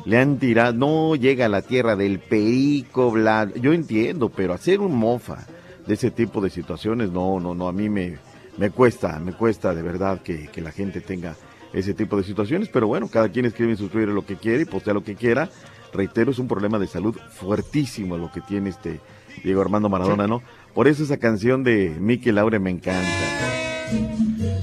Le 0.06 0.18
han 0.18 0.38
tirado, 0.38 0.72
no 0.72 1.14
llega 1.14 1.44
a 1.44 1.50
la 1.50 1.60
tierra 1.60 1.94
del 1.94 2.20
perico, 2.20 3.10
bla. 3.10 3.50
Yo 3.60 3.74
entiendo, 3.74 4.30
pero 4.30 4.54
hacer 4.54 4.80
un 4.80 4.96
mofa 4.96 5.46
de 5.86 5.94
ese 5.94 6.10
tipo 6.10 6.40
de 6.40 6.50
situaciones, 6.50 7.10
no, 7.10 7.40
no, 7.40 7.54
no, 7.54 7.68
a 7.68 7.72
mí 7.72 7.88
me, 7.88 8.18
me 8.58 8.70
cuesta, 8.70 9.18
me 9.18 9.32
cuesta 9.32 9.74
de 9.74 9.82
verdad 9.82 10.20
que, 10.22 10.48
que 10.48 10.60
la 10.60 10.72
gente 10.72 11.00
tenga 11.00 11.34
ese 11.72 11.94
tipo 11.94 12.16
de 12.16 12.24
situaciones, 12.24 12.68
pero 12.68 12.86
bueno, 12.86 13.08
cada 13.08 13.28
quien 13.28 13.46
escribe 13.46 13.72
en 13.72 13.78
su 13.78 13.88
Twitter 13.88 14.10
lo 14.10 14.26
que 14.26 14.36
quiere 14.36 14.62
y 14.62 14.66
postea 14.66 14.94
lo 14.94 15.02
que 15.02 15.14
quiera. 15.14 15.48
Reitero, 15.92 16.30
es 16.30 16.38
un 16.38 16.48
problema 16.48 16.78
de 16.78 16.86
salud 16.86 17.16
fuertísimo 17.30 18.16
lo 18.16 18.30
que 18.30 18.40
tiene 18.40 18.70
este 18.70 19.00
Diego 19.42 19.60
Armando 19.60 19.88
Maradona, 19.88 20.26
¿no? 20.26 20.42
Por 20.74 20.88
eso 20.88 21.02
esa 21.02 21.18
canción 21.18 21.64
de 21.64 21.94
Miki 21.98 22.32
Laure 22.32 22.58
me 22.58 22.70
encanta. 22.70 23.08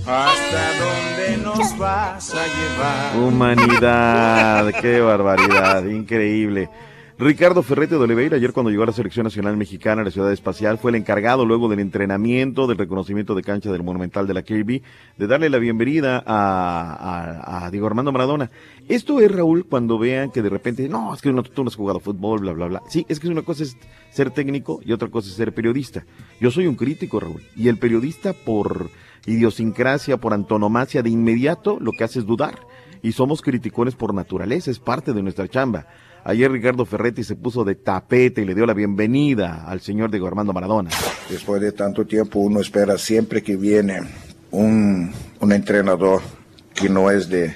¿Hasta 0.05 0.71
dónde 0.79 1.43
nos 1.43 1.77
vas 1.77 2.33
a 2.33 2.45
llevar? 2.45 3.17
Humanidad, 3.17 4.73
qué 4.81 5.01
barbaridad, 5.01 5.85
increíble. 5.85 6.69
Ricardo 7.21 7.63
Ferrete 7.63 7.95
de 7.95 8.01
Oliveira, 8.01 8.37
ayer 8.37 8.53
cuando 8.53 8.69
llegó 8.69 8.83
a 8.83 8.85
la 8.85 8.93
Selección 8.93 9.25
Nacional 9.25 9.57
Mexicana 9.57 10.01
a 10.01 10.05
la 10.05 10.11
Ciudad 10.11 10.31
Espacial, 10.31 10.77
fue 10.77 10.91
el 10.91 10.95
encargado 10.95 11.45
luego 11.45 11.67
del 11.67 11.79
entrenamiento, 11.81 12.65
del 12.65 12.77
reconocimiento 12.77 13.35
de 13.35 13.41
cancha 13.43 13.69
del 13.73 13.83
Monumental 13.83 14.25
de 14.25 14.33
la 14.33 14.41
Kirby, 14.41 14.81
de 15.17 15.27
darle 15.27 15.49
la 15.49 15.57
bienvenida 15.57 16.23
a, 16.25 16.93
a- 16.93 17.65
a 17.65 17.71
Diego 17.71 17.87
Armando 17.87 18.13
Maradona. 18.13 18.49
Esto 18.87 19.19
es, 19.19 19.29
Raúl, 19.29 19.65
cuando 19.65 19.99
vean 19.99 20.31
que 20.31 20.41
de 20.41 20.47
repente, 20.47 20.87
no, 20.87 21.13
es 21.13 21.21
que 21.21 21.33
no, 21.33 21.43
tú 21.43 21.61
no 21.65 21.67
has 21.67 21.75
jugado 21.75 21.99
fútbol, 21.99 22.39
bla, 22.39 22.53
bla, 22.53 22.67
bla. 22.67 22.81
Sí, 22.87 23.05
es 23.09 23.19
que 23.19 23.27
una 23.27 23.41
cosa 23.41 23.63
es 23.63 23.75
ser 24.11 24.31
técnico 24.31 24.79
y 24.85 24.93
otra 24.93 25.09
cosa 25.09 25.27
es 25.27 25.35
ser 25.35 25.53
periodista. 25.53 26.05
Yo 26.39 26.51
soy 26.51 26.67
un 26.67 26.75
crítico, 26.75 27.19
Raúl, 27.19 27.41
y 27.53 27.67
el 27.67 27.77
periodista 27.77 28.31
por 28.31 28.89
idiosincrasia, 29.25 30.15
por 30.15 30.33
antonomasia, 30.33 31.03
de 31.03 31.09
inmediato 31.09 31.79
lo 31.81 31.91
que 31.91 32.05
hace 32.05 32.19
es 32.19 32.25
dudar. 32.25 32.59
Y 33.01 33.11
somos 33.11 33.41
criticones 33.41 33.95
por 33.95 34.13
naturaleza, 34.13 34.71
es 34.71 34.79
parte 34.79 35.11
de 35.13 35.21
nuestra 35.21 35.49
chamba. 35.49 35.87
Ayer 36.23 36.51
Ricardo 36.51 36.85
Ferretti 36.85 37.23
se 37.23 37.35
puso 37.35 37.63
de 37.63 37.75
tapete 37.75 38.41
y 38.41 38.45
le 38.45 38.53
dio 38.53 38.65
la 38.65 38.73
bienvenida 38.73 39.63
al 39.65 39.81
señor 39.81 40.11
Diego 40.11 40.27
Armando 40.27 40.53
Maradona. 40.53 40.89
Después 41.29 41.61
de 41.61 41.71
tanto 41.71 42.05
tiempo 42.05 42.39
uno 42.39 42.59
espera 42.59 42.97
siempre 42.97 43.41
que 43.41 43.55
viene 43.55 44.01
un, 44.51 45.11
un 45.39 45.51
entrenador 45.51 46.21
que 46.73 46.89
no 46.89 47.09
es 47.09 47.29
de 47.29 47.55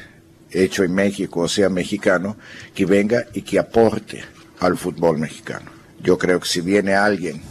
hecho 0.52 0.84
en 0.84 0.94
México, 0.94 1.42
o 1.42 1.48
sea, 1.48 1.70
mexicano, 1.70 2.38
que 2.74 2.86
venga 2.86 3.26
y 3.34 3.42
que 3.42 3.60
aporte 3.60 4.24
al 4.60 4.78
fútbol 4.78 5.18
mexicano. 5.18 5.72
Yo 6.02 6.18
creo 6.18 6.40
que 6.40 6.48
si 6.48 6.62
viene 6.62 6.94
alguien 6.94 7.42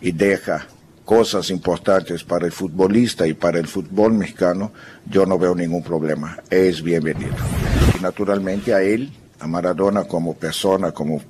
y 0.00 0.12
deja 0.12 0.66
cosas 1.04 1.50
importantes 1.50 2.24
para 2.24 2.46
el 2.46 2.52
futbolista 2.52 3.26
y 3.26 3.34
para 3.34 3.58
el 3.58 3.66
fútbol 3.66 4.14
mexicano, 4.14 4.72
yo 5.08 5.26
no 5.26 5.38
veo 5.38 5.54
ningún 5.54 5.82
problema. 5.82 6.38
Es 6.48 6.82
bienvenido. 6.82 7.34
Y 7.98 8.02
naturalmente 8.02 8.72
a 8.72 8.82
él, 8.82 9.12
a 9.42 9.46
Maradona 9.48 10.04
como 10.04 10.34
persona, 10.34 10.92
como 10.92 11.20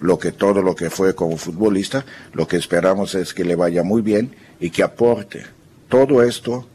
lo 0.00 0.18
que 0.18 0.30
todo 0.32 0.60
lo 0.62 0.74
que 0.76 0.90
fue 0.90 1.14
como 1.14 1.38
futbolista, 1.38 2.04
lo 2.34 2.46
que 2.46 2.56
esperamos 2.58 3.14
es 3.14 3.32
que 3.32 3.44
le 3.44 3.56
vaya 3.56 3.82
muy 3.82 4.02
bien 4.02 4.34
y 4.60 4.68
que 4.70 4.82
aporte 4.82 5.44
todo 5.88 6.22
esto 6.22 6.66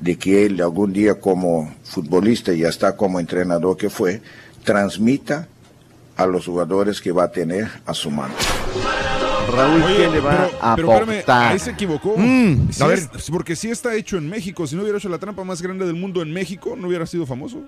de 0.00 0.16
que 0.16 0.44
él 0.46 0.60
algún 0.60 0.92
día 0.92 1.20
como 1.20 1.72
futbolista 1.84 2.52
y 2.52 2.64
hasta 2.64 2.96
como 2.96 3.20
entrenador 3.20 3.76
que 3.76 3.90
fue, 3.90 4.22
transmita 4.64 5.46
a 6.16 6.26
los 6.26 6.46
jugadores 6.46 7.00
que 7.00 7.12
va 7.12 7.24
a 7.24 7.30
tener 7.32 7.68
a 7.86 7.94
su 7.94 8.10
mano. 8.10 8.34
Raúl, 9.52 9.82
Oye, 9.82 9.96
¿qué 9.96 10.08
le 10.10 10.20
va 10.20 10.30
pero, 10.30 10.58
a 10.60 10.74
pero 10.76 10.88
espérame, 10.92 11.10
aportar? 11.20 11.52
ahí 11.52 11.58
se 11.58 11.70
equivocó. 11.70 12.14
Mm, 12.16 12.70
Sí 12.72 12.82
a 12.82 12.86
ver. 12.86 12.98
es- 12.98 13.30
porque 13.30 13.54
si 13.54 13.70
está 13.70 13.94
hecho 13.94 14.16
en 14.16 14.28
México, 14.28 14.66
si 14.66 14.74
no 14.74 14.82
hubiera 14.82 14.98
hecho 14.98 15.08
la 15.08 15.18
trampa 15.18 15.44
más 15.44 15.62
grande 15.62 15.84
del 15.86 15.94
mundo 15.94 16.22
en 16.22 16.32
México, 16.32 16.74
no 16.76 16.88
hubiera 16.88 17.06
sido 17.06 17.24
famoso. 17.26 17.60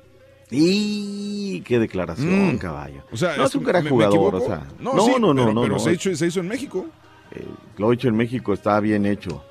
Y 0.51 1.60
qué 1.62 1.78
declaración, 1.78 2.55
Mm. 2.55 2.59
caballo. 2.59 3.02
O 3.12 3.16
sea, 3.16 3.36
no 3.36 3.44
es 3.47 3.55
un 3.55 3.64
gran 3.64 3.82
me- 3.85 3.90
jugador, 3.90 4.35
o 4.36 4.40
sea. 4.40 4.62
No, 4.78 4.94
No, 4.94 5.05
sí, 5.05 5.12
no, 5.18 5.35
no, 5.35 5.43
pero- 5.43 5.52
no, 5.55 5.62
pero 5.62 5.74
no. 5.74 5.78
se 5.81 5.93
hizo- 5.93 6.14
se 6.14 6.27
hizo 6.27 6.40
en 6.40 6.48
México. 6.48 6.86
Lo 7.78 7.93
hecho 7.93 8.09
en 8.09 8.16
México 8.16 8.52
está 8.52 8.78
bien 8.81 9.05
hecho. 9.05 9.43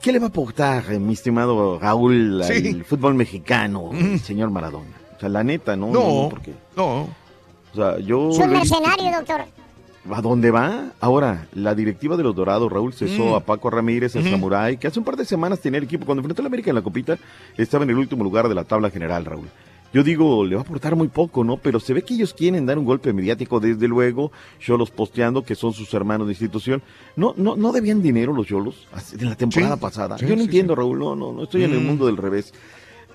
¿Qué 0.00 0.12
le 0.12 0.18
va 0.18 0.26
a 0.26 0.28
aportar, 0.28 0.84
eh, 0.92 0.98
mi 0.98 1.14
estimado 1.14 1.78
Raúl, 1.78 2.42
al 2.42 2.52
Sí. 2.54 2.82
fútbol 2.84 3.14
mexicano, 3.14 3.90
el 3.92 4.20
señor 4.20 4.50
Maradona? 4.50 4.90
O 5.16 5.20
sea, 5.20 5.28
la 5.28 5.42
neta, 5.42 5.74
¿no? 5.76 5.90
No, 5.90 6.28
porque, 6.30 6.52
no. 6.76 7.02
o 7.02 7.08
sea, 7.74 7.98
yo... 7.98 8.30
Es 8.30 8.38
un 8.38 8.50
mercenario, 8.50 9.10
doctor. 9.16 9.40
¿A 10.12 10.20
dónde 10.22 10.50
va? 10.52 10.92
Ahora, 11.00 11.48
la 11.54 11.74
directiva 11.74 12.16
de 12.16 12.22
los 12.22 12.34
Dorados, 12.36 12.70
Raúl 12.70 12.92
cesó 12.92 13.32
Mm. 13.32 13.34
a 13.34 13.40
Paco 13.40 13.70
Ramírez, 13.70 14.14
el 14.14 14.22
Ujú. 14.22 14.30
Samurai, 14.30 14.76
que 14.78 14.86
hace 14.86 14.98
un 15.00 15.04
par 15.04 15.16
de 15.16 15.24
semanas 15.24 15.60
tenía 15.60 15.78
el 15.78 15.84
equipo. 15.84 16.06
Cuando 16.06 16.20
enfrentó 16.20 16.42
a 16.42 16.44
la 16.44 16.48
América 16.48 16.70
en 16.70 16.76
la 16.76 16.82
copita, 16.82 17.18
estaba 17.56 17.82
en 17.84 17.90
el 17.90 17.98
último 17.98 18.22
lugar 18.22 18.48
de 18.48 18.54
la 18.54 18.62
tabla 18.64 18.90
general, 18.90 19.24
Raúl. 19.24 19.48
Yo 19.94 20.02
digo, 20.02 20.44
le 20.44 20.56
va 20.56 20.60
a 20.60 20.64
aportar 20.64 20.94
muy 20.96 21.08
poco, 21.08 21.42
¿no? 21.42 21.56
Pero 21.56 21.80
se 21.80 21.94
ve 21.94 22.02
que 22.02 22.14
ellos 22.14 22.34
quieren 22.34 22.66
dar 22.66 22.78
un 22.78 22.84
golpe 22.84 23.12
mediático, 23.12 23.60
desde 23.60 23.88
luego. 23.88 24.30
Yolos 24.60 24.90
posteando 24.90 25.42
que 25.42 25.54
son 25.54 25.72
sus 25.72 25.92
hermanos 25.94 26.26
de 26.26 26.32
institución. 26.34 26.82
No, 27.16 27.32
no, 27.36 27.56
no 27.56 27.72
debían 27.72 28.02
dinero 28.02 28.32
los 28.34 28.46
Yolos 28.46 28.86
en 29.18 29.28
la 29.30 29.36
temporada 29.36 29.76
Sí, 29.76 29.80
pasada. 29.80 30.18
sí, 30.18 30.24
Yo 30.26 30.32
no 30.32 30.38
sí, 30.38 30.44
entiendo, 30.44 30.74
Raúl, 30.74 30.98
no, 30.98 31.16
no, 31.16 31.32
no 31.32 31.44
estoy 31.44 31.64
en 31.64 31.72
el 31.72 31.80
Mm. 31.80 31.86
mundo 31.86 32.06
del 32.06 32.16
revés. 32.18 32.52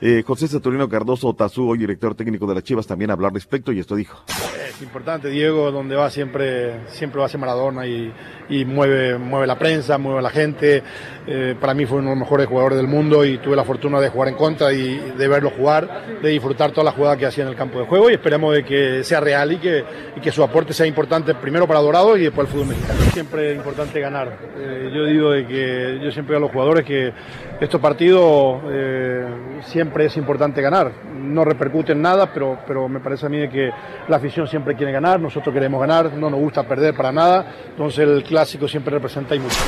Eh, 0.03 0.23
José 0.25 0.47
Saturnino 0.47 0.89
Cardoso 0.89 1.27
Otazú, 1.27 1.69
hoy 1.69 1.77
director 1.77 2.15
técnico 2.15 2.47
de 2.47 2.55
las 2.55 2.63
Chivas, 2.63 2.87
también 2.87 3.11
habló 3.11 3.27
al 3.27 3.33
respecto 3.35 3.71
y 3.71 3.79
esto 3.79 3.95
dijo. 3.95 4.23
Es 4.67 4.81
importante, 4.81 5.29
Diego, 5.29 5.71
donde 5.71 5.95
va 5.95 6.09
siempre, 6.09 6.87
siempre 6.87 7.19
va 7.19 7.27
a 7.27 7.29
ser 7.29 7.39
Maradona 7.39 7.85
y, 7.85 8.11
y 8.49 8.65
mueve, 8.65 9.19
mueve 9.19 9.45
la 9.45 9.59
prensa, 9.59 9.99
mueve 9.99 10.17
a 10.17 10.21
la 10.23 10.31
gente. 10.31 10.81
Eh, 11.27 11.55
para 11.61 11.75
mí 11.75 11.85
fue 11.85 11.99
uno 11.99 12.09
de 12.09 12.15
los 12.15 12.21
mejores 12.21 12.47
jugadores 12.47 12.77
del 12.79 12.87
mundo 12.87 13.23
y 13.23 13.37
tuve 13.37 13.55
la 13.55 13.63
fortuna 13.63 13.99
de 13.99 14.09
jugar 14.09 14.29
en 14.29 14.35
contra 14.35 14.73
y 14.73 14.97
de 14.97 15.27
verlo 15.27 15.51
jugar, 15.51 16.19
de 16.19 16.29
disfrutar 16.29 16.71
toda 16.71 16.85
la 16.85 16.93
jugada 16.93 17.15
que 17.15 17.27
hacía 17.27 17.43
en 17.43 17.51
el 17.51 17.55
campo 17.55 17.77
de 17.77 17.85
juego 17.85 18.09
y 18.09 18.13
esperemos 18.13 18.55
de 18.55 18.65
que 18.65 19.03
sea 19.03 19.19
real 19.19 19.51
y 19.51 19.57
que, 19.57 19.85
y 20.17 20.19
que 20.19 20.31
su 20.31 20.41
aporte 20.41 20.73
sea 20.73 20.87
importante 20.87 21.35
primero 21.35 21.67
para 21.67 21.79
Dorado 21.79 22.17
y 22.17 22.23
después 22.23 22.47
al 22.47 22.51
fútbol 22.51 22.69
mexicano. 22.69 22.99
Siempre 23.13 23.51
es 23.51 23.57
importante 23.57 23.99
ganar. 23.99 24.35
Eh, 24.57 24.91
yo 24.95 25.05
digo 25.05 25.29
de 25.29 25.45
que 25.45 25.99
yo 26.03 26.11
siempre 26.11 26.37
a 26.37 26.39
los 26.39 26.49
jugadores 26.49 26.85
que 26.85 27.13
estos 27.61 27.79
partidos 27.79 28.59
eh, 28.71 29.61
siempre 29.65 30.05
es 30.05 30.17
importante 30.17 30.63
ganar. 30.63 30.91
No 31.13 31.45
repercute 31.45 31.91
en 31.91 32.01
nada, 32.01 32.33
pero, 32.33 32.57
pero 32.65 32.89
me 32.89 32.99
parece 32.99 33.27
a 33.27 33.29
mí 33.29 33.47
que 33.49 33.69
la 34.07 34.17
afición 34.17 34.47
siempre 34.47 34.75
quiere 34.75 34.91
ganar, 34.91 35.19
nosotros 35.19 35.53
queremos 35.53 35.79
ganar, 35.79 36.11
no 36.13 36.31
nos 36.31 36.39
gusta 36.39 36.63
perder 36.63 36.95
para 36.95 37.11
nada, 37.11 37.45
entonces 37.69 37.99
el 37.99 38.23
clásico 38.23 38.67
siempre 38.67 38.95
representa 38.95 39.35
y 39.35 39.39
mucho. 39.39 39.59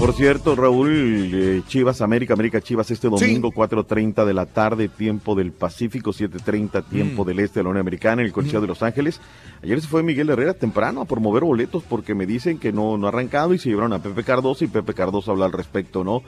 Por 0.00 0.14
cierto, 0.14 0.56
Raúl, 0.56 1.30
eh, 1.34 1.62
Chivas 1.68 2.00
América, 2.00 2.32
América 2.32 2.62
Chivas 2.62 2.90
este 2.90 3.10
domingo, 3.10 3.52
4.30 3.52 4.24
de 4.24 4.32
la 4.32 4.46
tarde, 4.46 4.88
tiempo 4.88 5.34
del 5.34 5.52
Pacífico, 5.52 6.12
7.30 6.12 6.82
tiempo 6.88 7.22
Mm. 7.22 7.26
del 7.26 7.40
Este 7.40 7.60
de 7.60 7.64
la 7.64 7.68
Unión 7.68 7.82
Americana, 7.82 8.22
en 8.22 8.26
el 8.26 8.32
Coliseo 8.32 8.62
de 8.62 8.66
Los 8.66 8.82
Ángeles. 8.82 9.20
Ayer 9.62 9.78
se 9.78 9.88
fue 9.88 10.02
Miguel 10.02 10.30
Herrera 10.30 10.54
temprano 10.54 11.02
a 11.02 11.04
promover 11.04 11.44
boletos 11.44 11.82
porque 11.86 12.14
me 12.14 12.24
dicen 12.24 12.58
que 12.58 12.72
no, 12.72 12.96
no 12.96 13.06
ha 13.06 13.08
arrancado 13.10 13.52
y 13.52 13.58
se 13.58 13.68
llevaron 13.68 13.92
a 13.92 14.02
Pepe 14.02 14.24
Cardoso 14.24 14.64
y 14.64 14.68
Pepe 14.68 14.94
Cardoso 14.94 15.32
habla 15.32 15.44
al 15.44 15.52
respecto, 15.52 16.02
¿no? 16.02 16.22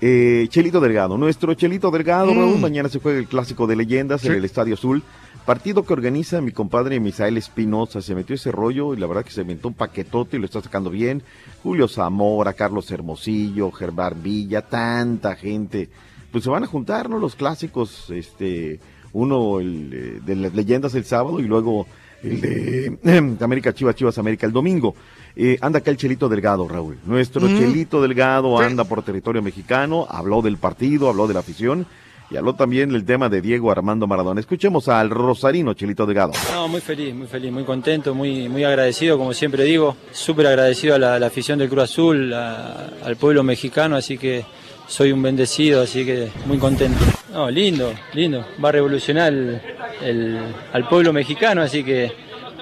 Eh, 0.00 0.46
Chelito 0.50 0.80
Delgado, 0.80 1.16
nuestro 1.16 1.54
Chelito 1.54 1.90
Delgado, 1.90 2.34
Mm. 2.34 2.38
Raúl, 2.38 2.58
mañana 2.58 2.88
se 2.88 3.00
juega 3.00 3.18
el 3.18 3.26
Clásico 3.26 3.66
de 3.66 3.76
Leyendas 3.76 4.24
en 4.24 4.32
el 4.32 4.44
Estadio 4.44 4.74
Azul. 4.74 5.02
Partido 5.46 5.84
que 5.84 5.92
organiza 5.92 6.40
mi 6.40 6.50
compadre 6.50 6.98
Misael 6.98 7.36
Espinosa. 7.36 8.02
Se 8.02 8.14
metió 8.16 8.34
ese 8.34 8.50
rollo 8.50 8.94
y 8.94 8.96
la 8.98 9.06
verdad 9.06 9.24
que 9.24 9.30
se 9.30 9.42
inventó 9.42 9.68
un 9.68 9.74
paquetote 9.74 10.36
y 10.36 10.40
lo 10.40 10.46
está 10.46 10.60
sacando 10.60 10.90
bien. 10.90 11.22
Julio 11.62 11.86
Zamora, 11.86 12.52
Carlos 12.52 12.90
Hermosillo, 12.90 13.70
Germán 13.70 14.22
Villa, 14.22 14.62
tanta 14.62 15.36
gente. 15.36 15.88
Pues 16.32 16.42
se 16.44 16.50
van 16.50 16.64
a 16.64 16.66
juntar, 16.66 17.08
¿no? 17.08 17.18
Los 17.18 17.36
clásicos, 17.36 18.10
este, 18.10 18.80
uno 19.12 19.60
el, 19.60 19.90
eh, 19.94 20.20
de 20.26 20.34
las 20.34 20.52
leyendas 20.52 20.94
el 20.96 21.04
sábado 21.04 21.38
y 21.38 21.44
luego 21.44 21.86
el 22.24 22.40
de 22.40 23.36
América 23.40 23.72
Chivas, 23.72 23.94
Chivas 23.94 24.18
América 24.18 24.46
el 24.46 24.52
domingo. 24.52 24.96
Eh, 25.38 25.58
anda 25.60 25.80
acá 25.80 25.90
el 25.90 25.98
Chelito 25.98 26.28
Delgado, 26.30 26.66
Raúl. 26.66 26.96
Nuestro 27.04 27.42
Mm. 27.42 27.58
Chelito 27.58 28.00
Delgado 28.00 28.58
anda 28.58 28.84
por 28.84 29.02
territorio 29.02 29.42
mexicano, 29.42 30.06
habló 30.08 30.40
del 30.40 30.56
partido, 30.56 31.08
habló 31.10 31.26
de 31.26 31.34
la 31.34 31.40
afición 31.40 31.86
y 32.30 32.36
habló 32.38 32.54
también 32.54 32.90
del 32.90 33.04
tema 33.04 33.28
de 33.28 33.42
Diego 33.42 33.70
Armando 33.70 34.06
Maradona. 34.06 34.40
Escuchemos 34.40 34.88
al 34.88 35.10
Rosarino 35.10 35.74
Chelito 35.74 36.06
Delgado. 36.06 36.32
No, 36.54 36.68
muy 36.68 36.80
feliz, 36.80 37.14
muy 37.14 37.26
feliz, 37.26 37.52
muy 37.52 37.64
contento, 37.64 38.14
muy, 38.14 38.48
muy 38.48 38.64
agradecido, 38.64 39.18
como 39.18 39.34
siempre 39.34 39.62
digo, 39.64 39.94
súper 40.10 40.46
agradecido 40.46 40.94
a 40.94 40.98
la, 40.98 41.14
a 41.16 41.18
la 41.18 41.26
afición 41.26 41.58
del 41.58 41.68
Cruz 41.68 41.84
Azul, 41.84 42.32
a- 42.32 42.88
al 43.04 43.16
pueblo 43.16 43.42
mexicano, 43.42 43.94
así 43.94 44.16
que 44.16 44.44
soy 44.88 45.12
un 45.12 45.20
bendecido, 45.20 45.82
así 45.82 46.06
que 46.06 46.28
muy 46.46 46.56
contento. 46.58 46.98
No, 47.32 47.50
lindo, 47.50 47.92
lindo, 48.14 48.42
va 48.64 48.70
a 48.70 48.72
revolucionar 48.72 49.30
el- 49.32 49.60
el- 50.02 50.38
al 50.72 50.88
pueblo 50.88 51.12
mexicano, 51.12 51.60
así 51.60 51.84
que 51.84 52.10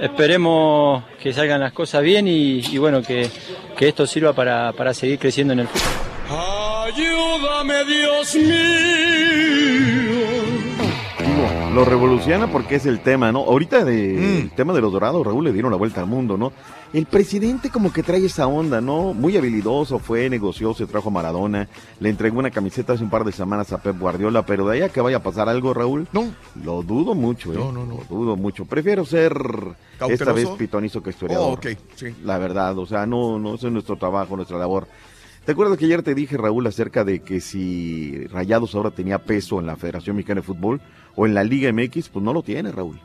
esperemos 0.01 1.05
que 1.23 1.33
salgan 1.33 1.61
las 1.61 1.73
cosas 1.73 2.03
bien 2.03 2.27
y, 2.29 2.61
y 2.61 2.79
bueno, 2.79 3.03
que, 3.03 3.31
que 3.77 3.89
esto 3.89 4.07
sirva 4.07 4.33
para, 4.33 4.73
para 4.73 4.95
seguir 4.95 5.19
creciendo 5.19 5.53
en 5.53 5.61
el 5.61 5.69
fútbol. 5.69 5.93
Ayúdame, 6.87 7.85
Dios 7.85 8.35
mío. 8.35 8.55
Lo 11.75 11.85
revoluciona 11.85 12.47
porque 12.47 12.77
es 12.77 12.87
el 12.87 13.01
tema, 13.01 13.33
¿no? 13.33 13.41
Ahorita 13.41 13.85
de, 13.85 14.43
el 14.43 14.51
tema 14.53 14.73
de 14.73 14.81
los 14.81 14.93
dorados, 14.93 15.27
Raúl 15.27 15.45
le 15.45 15.53
dieron 15.53 15.73
la 15.73 15.77
vuelta 15.77 16.01
al 16.01 16.07
mundo, 16.07 16.37
¿no? 16.37 16.53
El 16.95 17.07
presidente 17.07 17.71
como 17.71 17.93
que 17.93 18.05
trae 18.05 18.25
esa 18.25 18.47
onda, 18.47 18.81
¿no? 18.81 19.15
Muy 19.15 19.37
habilidoso, 19.37 19.99
fue, 19.99 20.31
negoció, 20.31 20.75
se 20.75 20.87
trajo 20.87 21.09
a 21.09 21.13
Maradona, 21.13 21.69
le 21.99 22.09
entregó 22.09 22.39
una 22.39 22.53
camiseta 22.53 22.93
hace 22.93 23.03
un 23.03 23.11
par 23.11 23.25
de 23.25 23.33
semanas 23.33 23.73
a 23.73 23.83
Pep 23.83 23.99
Guardiola, 23.99 24.47
pero 24.47 24.69
de 24.69 24.77
ahí 24.77 24.83
a 24.83 24.91
que 24.91 25.01
vaya 25.01 25.17
a 25.17 25.23
pasar 25.23 25.49
algo, 25.49 25.75
Raúl, 25.75 26.07
no. 26.13 26.33
Lo 26.63 26.85
dudo 26.85 27.17
mucho, 27.17 27.53
¿eh? 27.53 27.57
No, 27.57 27.73
no, 27.73 27.85
no. 27.85 27.97
Lo 27.97 28.17
dudo 28.17 28.37
mucho. 28.37 28.65
Prefiero 28.65 29.05
ser 29.05 29.37
esta 30.09 30.33
vez 30.33 30.49
pitonizo 30.51 31.03
que 31.03 31.11
historiador. 31.11 31.49
Oh, 31.49 31.53
ok, 31.55 31.67
sí. 31.97 32.15
La 32.23 32.39
verdad, 32.39 32.79
o 32.79 32.87
sea, 32.87 33.07
no, 33.07 33.41
no 33.41 33.57
ese 33.57 33.67
es 33.67 33.73
nuestro 33.73 33.97
trabajo, 33.97 34.37
nuestra 34.37 34.57
labor. 34.57 34.87
¿Te 35.45 35.51
acuerdas 35.51 35.77
que 35.77 35.87
ayer 35.87 36.05
te 36.05 36.15
dije, 36.15 36.37
Raúl, 36.37 36.65
acerca 36.69 37.03
de 37.03 37.23
que 37.23 37.41
si 37.41 38.25
Rayados 38.29 38.73
ahora 38.77 38.93
tenía 38.93 39.19
peso 39.19 39.59
en 39.59 39.67
la 39.67 39.75
Federación 39.75 40.15
Mexicana 40.15 40.43
de 40.43 40.47
Fútbol 40.47 40.81
o 41.17 41.27
en 41.27 41.35
la 41.35 41.43
Liga 41.43 41.73
MX? 41.73 42.09
Pues 42.11 42.25
no 42.25 42.33
lo 42.33 42.45
tiene, 42.45 42.71
Raúl. 42.71 43.01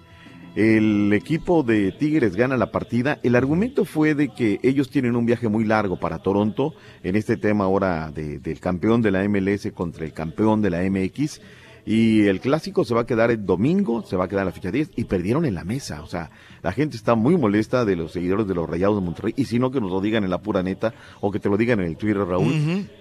El 0.55 1.13
equipo 1.13 1.63
de 1.63 1.91
Tigres 1.91 2.35
gana 2.35 2.57
la 2.57 2.71
partida. 2.71 3.19
El 3.23 3.35
argumento 3.35 3.85
fue 3.85 4.15
de 4.15 4.29
que 4.29 4.59
ellos 4.63 4.89
tienen 4.89 5.15
un 5.15 5.25
viaje 5.25 5.47
muy 5.47 5.63
largo 5.63 5.99
para 5.99 6.19
Toronto 6.19 6.73
en 7.03 7.15
este 7.15 7.37
tema 7.37 7.65
ahora 7.65 8.11
de- 8.11 8.39
del 8.39 8.59
campeón 8.59 9.01
de 9.01 9.11
la 9.11 9.23
MLS 9.23 9.71
contra 9.71 10.05
el 10.05 10.11
campeón 10.13 10.61
de 10.61 10.69
la 10.71 10.83
MX. 10.83 11.39
Y 11.85 12.23
el 12.27 12.39
clásico 12.41 12.83
se 12.83 12.93
va 12.93 13.01
a 13.01 13.05
quedar 13.05 13.31
el 13.31 13.45
domingo, 13.45 14.03
se 14.03 14.15
va 14.15 14.25
a 14.25 14.27
quedar 14.27 14.45
la 14.45 14.51
fecha 14.51 14.69
10 14.69 14.91
y 14.95 15.05
perdieron 15.05 15.45
en 15.45 15.55
la 15.55 15.63
mesa. 15.63 16.01
O 16.03 16.07
sea, 16.07 16.29
la 16.61 16.71
gente 16.71 16.97
está 16.97 17.15
muy 17.15 17.37
molesta 17.37 17.85
de 17.85 17.95
los 17.95 18.11
seguidores 18.11 18.47
de 18.47 18.53
los 18.53 18.69
Rayados 18.69 18.97
de 18.99 19.05
Monterrey. 19.05 19.33
Y 19.37 19.45
si 19.45 19.59
no, 19.59 19.71
que 19.71 19.79
nos 19.79 19.89
lo 19.91 20.01
digan 20.01 20.23
en 20.23 20.29
la 20.29 20.39
pura 20.41 20.61
neta 20.61 20.93
o 21.21 21.31
que 21.31 21.39
te 21.39 21.49
lo 21.49 21.57
digan 21.57 21.79
en 21.79 21.87
el 21.87 21.95
Twitter, 21.97 22.17
Raúl. 22.25 22.51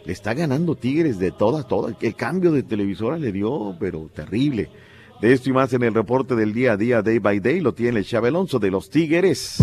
Le 0.06 0.12
está 0.12 0.32
ganando 0.32 0.74
Tigres 0.76 1.18
de 1.18 1.32
toda, 1.32 1.64
toda. 1.64 1.94
El 2.00 2.14
cambio 2.14 2.52
de 2.52 2.62
televisora 2.62 3.18
le 3.18 3.32
dio, 3.32 3.74
pero 3.80 4.08
terrible. 4.14 4.70
De 5.20 5.32
esto 5.32 5.50
y 5.50 5.52
más 5.52 5.72
en 5.72 5.82
el 5.82 5.94
reporte 5.94 6.36
del 6.36 6.52
día 6.52 6.72
a 6.72 6.76
día, 6.76 7.02
day 7.02 7.18
by 7.18 7.40
day, 7.40 7.60
lo 7.60 7.74
tiene 7.74 7.98
el 7.98 8.04
Chave 8.04 8.28
Alonso 8.28 8.60
de 8.60 8.70
los 8.70 8.88
Tigres. 8.88 9.58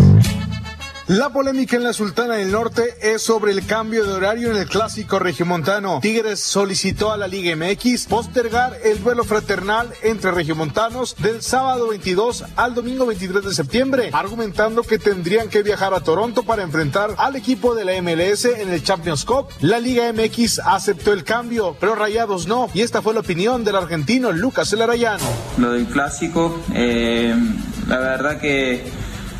La 1.08 1.28
polémica 1.28 1.76
en 1.76 1.84
la 1.84 1.92
Sultana 1.92 2.34
del 2.34 2.50
Norte 2.50 2.96
es 3.00 3.22
sobre 3.22 3.52
el 3.52 3.64
cambio 3.64 4.02
de 4.02 4.12
horario 4.12 4.50
en 4.50 4.56
el 4.56 4.66
clásico 4.66 5.20
regiomontano. 5.20 6.00
Tigres 6.02 6.40
solicitó 6.40 7.12
a 7.12 7.16
la 7.16 7.28
Liga 7.28 7.54
MX 7.54 8.06
postergar 8.06 8.76
el 8.82 9.00
duelo 9.04 9.22
fraternal 9.22 9.88
entre 10.02 10.32
regiomontanos 10.32 11.14
del 11.18 11.42
sábado 11.42 11.90
22 11.90 12.46
al 12.56 12.74
domingo 12.74 13.06
23 13.06 13.44
de 13.44 13.54
septiembre, 13.54 14.10
argumentando 14.12 14.82
que 14.82 14.98
tendrían 14.98 15.48
que 15.48 15.62
viajar 15.62 15.94
a 15.94 16.00
Toronto 16.00 16.42
para 16.42 16.64
enfrentar 16.64 17.14
al 17.18 17.36
equipo 17.36 17.76
de 17.76 17.84
la 17.84 18.02
MLS 18.02 18.46
en 18.46 18.70
el 18.70 18.82
Champions 18.82 19.24
Cup. 19.24 19.46
La 19.60 19.78
Liga 19.78 20.12
MX 20.12 20.58
aceptó 20.58 21.12
el 21.12 21.22
cambio, 21.22 21.76
pero 21.78 21.94
Rayados 21.94 22.48
no, 22.48 22.68
y 22.74 22.80
esta 22.80 23.00
fue 23.00 23.14
la 23.14 23.20
opinión 23.20 23.62
del 23.62 23.76
argentino 23.76 24.32
Lucas 24.32 24.72
Elarayano. 24.72 25.22
Lo 25.56 25.70
del 25.70 25.86
clásico, 25.86 26.60
eh, 26.74 27.32
la 27.86 27.98
verdad 28.00 28.40
que 28.40 28.82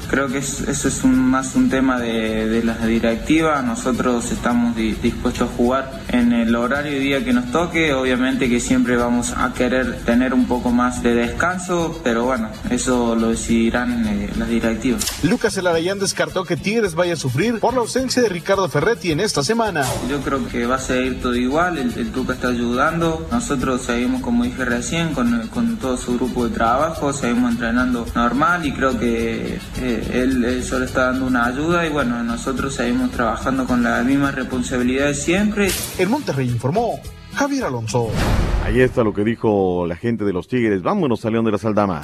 creo 0.09 0.29
que 0.29 0.39
es- 0.39 0.61
eso 0.61 0.89
es 0.89 1.03
un- 1.05 1.17
más 1.31 1.55
un 1.55 1.69
tema 1.69 1.99
de, 1.99 2.47
de 2.49 2.63
la 2.65 2.75
directiva. 2.87 3.63
Nosotros 3.63 4.31
estamos 4.33 4.77
di- 4.77 4.93
dispuestos 5.03 5.49
a 5.49 5.53
jugar 5.57 6.01
en 6.09 6.33
el 6.33 6.55
horario 6.55 6.93
y 6.97 6.99
día 7.01 7.25
que 7.25 7.33
nos 7.33 7.51
toque. 7.53 7.93
Obviamente 7.95 8.49
que 8.49 8.61
siempre 8.61 8.97
vamos 8.97 9.33
a 9.37 9.53
querer 9.55 10.01
tener 10.05 10.35
un 10.35 10.47
poco 10.47 10.71
más 10.71 11.03
de 11.03 11.15
descanso, 11.15 12.01
pero 12.05 12.25
bueno, 12.25 12.49
eso 12.71 13.15
lo 13.15 13.29
decidirán 13.31 14.07
eh, 14.07 14.31
las 14.39 14.49
directivas. 14.49 15.05
Lucas 15.25 15.57
Elarayán 15.57 15.99
descartó 15.99 16.45
que 16.45 16.57
Tigres 16.57 16.95
vaya 16.95 17.15
a 17.15 17.17
sufrir 17.17 17.59
por 17.61 17.75
la 17.75 17.81
ausencia 17.81 18.23
de 18.23 18.29
Ricardo 18.29 18.69
Ferretti 18.69 19.13
en 19.13 19.21
esta 19.21 19.43
semana. 19.43 19.85
Yo 20.09 20.21
creo 20.21 20.47
que 20.49 20.67
va 20.67 20.77
a 20.77 20.79
seguir 20.79 21.21
todo 21.21 21.35
igual, 21.35 21.79
el, 21.79 21.93
el 21.97 22.11
Tuca 22.13 22.35
está 22.35 22.49
ayudando, 22.49 23.27
nosotros 23.31 23.83
seguimos 23.83 24.23
como 24.23 24.45
dije 24.45 24.65
recién 24.65 25.15
con, 25.15 25.49
con 25.49 25.77
todo 25.77 25.97
su 25.97 26.15
grupo 26.17 26.47
de 26.49 26.55
trabajo, 26.55 27.13
seguimos 27.13 27.53
entrenando 27.53 28.07
normal 28.15 28.65
y 28.67 28.73
creo 28.73 28.99
que 28.99 29.59
eh, 29.81 29.96
él, 30.13 30.45
él 30.45 30.63
solo 30.63 30.85
está 30.85 31.07
dando 31.07 31.27
una 31.27 31.47
ayuda 31.47 31.87
y 31.87 31.91
bueno, 31.91 32.23
nosotros 32.23 32.75
seguimos 32.75 33.11
trabajando 33.11 33.67
con 33.67 33.83
la 33.83 34.03
misma 34.03 34.31
responsabilidad 34.31 35.07
de 35.07 35.15
siempre. 35.15 35.71
En 35.99 36.11
Monterrey 36.11 36.49
informó 36.49 37.01
Javier 37.35 37.65
Alonso. 37.65 38.09
Ahí 38.65 38.81
está 38.81 39.05
lo 39.05 39.13
que 39.13 39.23
dijo 39.25 39.87
la 39.87 39.97
gente 39.97 40.25
de 40.25 40.33
los 40.33 40.49
Tigres. 40.49 40.83
Vámonos 40.83 41.25
a 41.25 41.31
León 41.31 41.45
de 41.45 41.53
la 41.53 41.59
Saldama. 41.59 42.03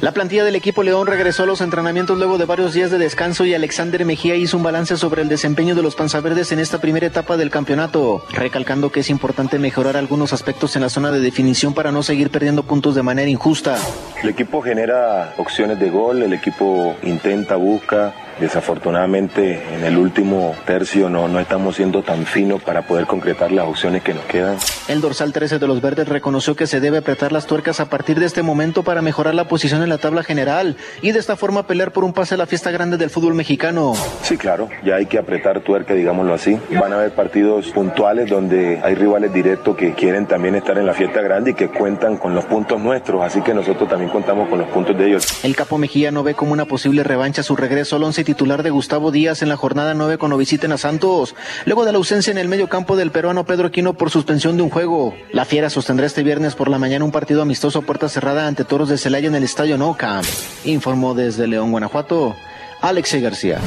La 0.00 0.12
plantilla 0.12 0.44
del 0.44 0.56
equipo 0.56 0.82
León 0.82 1.06
regresó 1.06 1.42
a 1.42 1.46
los 1.46 1.60
entrenamientos 1.60 2.16
luego 2.16 2.38
de 2.38 2.46
varios 2.46 2.72
días 2.72 2.90
de 2.90 2.96
descanso 2.96 3.44
y 3.44 3.52
Alexander 3.52 4.02
Mejía 4.06 4.34
hizo 4.34 4.56
un 4.56 4.62
balance 4.62 4.96
sobre 4.96 5.20
el 5.20 5.28
desempeño 5.28 5.74
de 5.74 5.82
los 5.82 5.94
panzaverdes 5.94 6.52
en 6.52 6.58
esta 6.58 6.80
primera 6.80 7.06
etapa 7.06 7.36
del 7.36 7.50
campeonato, 7.50 8.24
recalcando 8.30 8.90
que 8.90 9.00
es 9.00 9.10
importante 9.10 9.58
mejorar 9.58 9.98
algunos 9.98 10.32
aspectos 10.32 10.74
en 10.74 10.82
la 10.82 10.88
zona 10.88 11.10
de 11.10 11.20
definición 11.20 11.74
para 11.74 11.92
no 11.92 12.02
seguir 12.02 12.30
perdiendo 12.30 12.62
puntos 12.62 12.94
de 12.94 13.02
manera 13.02 13.28
injusta. 13.28 13.76
El 14.22 14.30
equipo 14.30 14.62
genera 14.62 15.34
opciones 15.36 15.78
de 15.78 15.90
gol, 15.90 16.22
el 16.22 16.32
equipo 16.32 16.96
intenta, 17.02 17.56
busca. 17.56 18.14
Desafortunadamente 18.40 19.62
en 19.74 19.84
el 19.84 19.98
último 19.98 20.54
tercio 20.66 21.10
no, 21.10 21.28
no 21.28 21.38
estamos 21.40 21.76
siendo 21.76 22.02
tan 22.02 22.24
finos 22.24 22.62
para 22.62 22.82
poder 22.82 23.06
concretar 23.06 23.52
las 23.52 23.66
opciones 23.66 24.02
que 24.02 24.14
nos 24.14 24.24
quedan. 24.24 24.56
El 24.88 25.00
dorsal 25.00 25.32
13 25.32 25.58
de 25.58 25.66
los 25.66 25.80
verdes 25.82 26.08
reconoció 26.08 26.56
que 26.56 26.66
se 26.66 26.80
debe 26.80 26.98
apretar 26.98 27.32
las 27.32 27.46
tuercas 27.46 27.80
a 27.80 27.90
partir 27.90 28.18
de 28.18 28.26
este 28.26 28.42
momento 28.42 28.82
para 28.82 29.02
mejorar 29.02 29.34
la 29.34 29.44
posición 29.44 29.82
en 29.82 29.90
la 29.90 29.98
tabla 29.98 30.22
general 30.22 30.76
y 31.02 31.12
de 31.12 31.18
esta 31.18 31.36
forma 31.36 31.66
pelear 31.66 31.92
por 31.92 32.02
un 32.02 32.14
pase 32.14 32.34
a 32.34 32.38
la 32.38 32.46
fiesta 32.46 32.70
grande 32.70 32.96
del 32.96 33.10
fútbol 33.10 33.34
mexicano. 33.34 33.92
Sí, 34.22 34.36
claro, 34.38 34.68
ya 34.84 34.96
hay 34.96 35.06
que 35.06 35.18
apretar 35.18 35.60
tuerca, 35.60 35.92
digámoslo 35.92 36.32
así. 36.32 36.58
Van 36.80 36.92
a 36.92 36.96
haber 36.96 37.12
partidos 37.12 37.68
puntuales 37.68 38.30
donde 38.30 38.80
hay 38.82 38.94
rivales 38.94 39.32
directos 39.32 39.76
que 39.76 39.92
quieren 39.92 40.26
también 40.26 40.54
estar 40.54 40.78
en 40.78 40.86
la 40.86 40.94
fiesta 40.94 41.20
grande 41.20 41.50
y 41.50 41.54
que 41.54 41.68
cuentan 41.68 42.16
con 42.16 42.34
los 42.34 42.46
puntos 42.46 42.80
nuestros, 42.80 43.22
así 43.22 43.42
que 43.42 43.52
nosotros 43.52 43.88
también 43.88 44.10
contamos 44.10 44.48
con 44.48 44.58
los 44.58 44.68
puntos 44.68 44.96
de 44.96 45.08
ellos. 45.08 45.44
El 45.44 45.54
capo 45.54 45.76
Mejía 45.76 46.10
no 46.10 46.22
ve 46.22 46.34
como 46.34 46.52
una 46.52 46.64
posible 46.64 47.02
revancha 47.04 47.42
su 47.42 47.54
regreso 47.54 47.96
al 47.96 48.04
once 48.04 48.24
titular 48.30 48.62
de 48.62 48.70
Gustavo 48.70 49.10
Díaz 49.10 49.42
en 49.42 49.48
la 49.48 49.56
jornada 49.56 49.92
9 49.92 50.16
cuando 50.16 50.36
visiten 50.36 50.70
a 50.70 50.78
Santos, 50.78 51.34
luego 51.64 51.84
de 51.84 51.90
la 51.90 51.98
ausencia 51.98 52.30
en 52.30 52.38
el 52.38 52.46
medio 52.46 52.68
campo 52.68 52.94
del 52.94 53.10
peruano 53.10 53.44
Pedro 53.44 53.66
Aquino 53.66 53.94
por 53.94 54.10
suspensión 54.10 54.56
de 54.56 54.62
un 54.62 54.70
juego. 54.70 55.16
La 55.32 55.44
Fiera 55.44 55.68
sostendrá 55.68 56.06
este 56.06 56.22
viernes 56.22 56.54
por 56.54 56.68
la 56.68 56.78
mañana 56.78 57.04
un 57.04 57.10
partido 57.10 57.42
amistoso 57.42 57.80
a 57.80 57.82
puerta 57.82 58.08
cerrada 58.08 58.46
ante 58.46 58.64
Toros 58.64 58.88
de 58.88 58.98
Celaya 58.98 59.26
en 59.26 59.34
el 59.34 59.42
Estadio 59.42 59.76
No 59.78 59.96
Camp. 59.96 60.24
Informó 60.64 61.14
desde 61.14 61.48
León, 61.48 61.72
Guanajuato, 61.72 62.36
Alexei 62.80 63.20
García. 63.20 63.58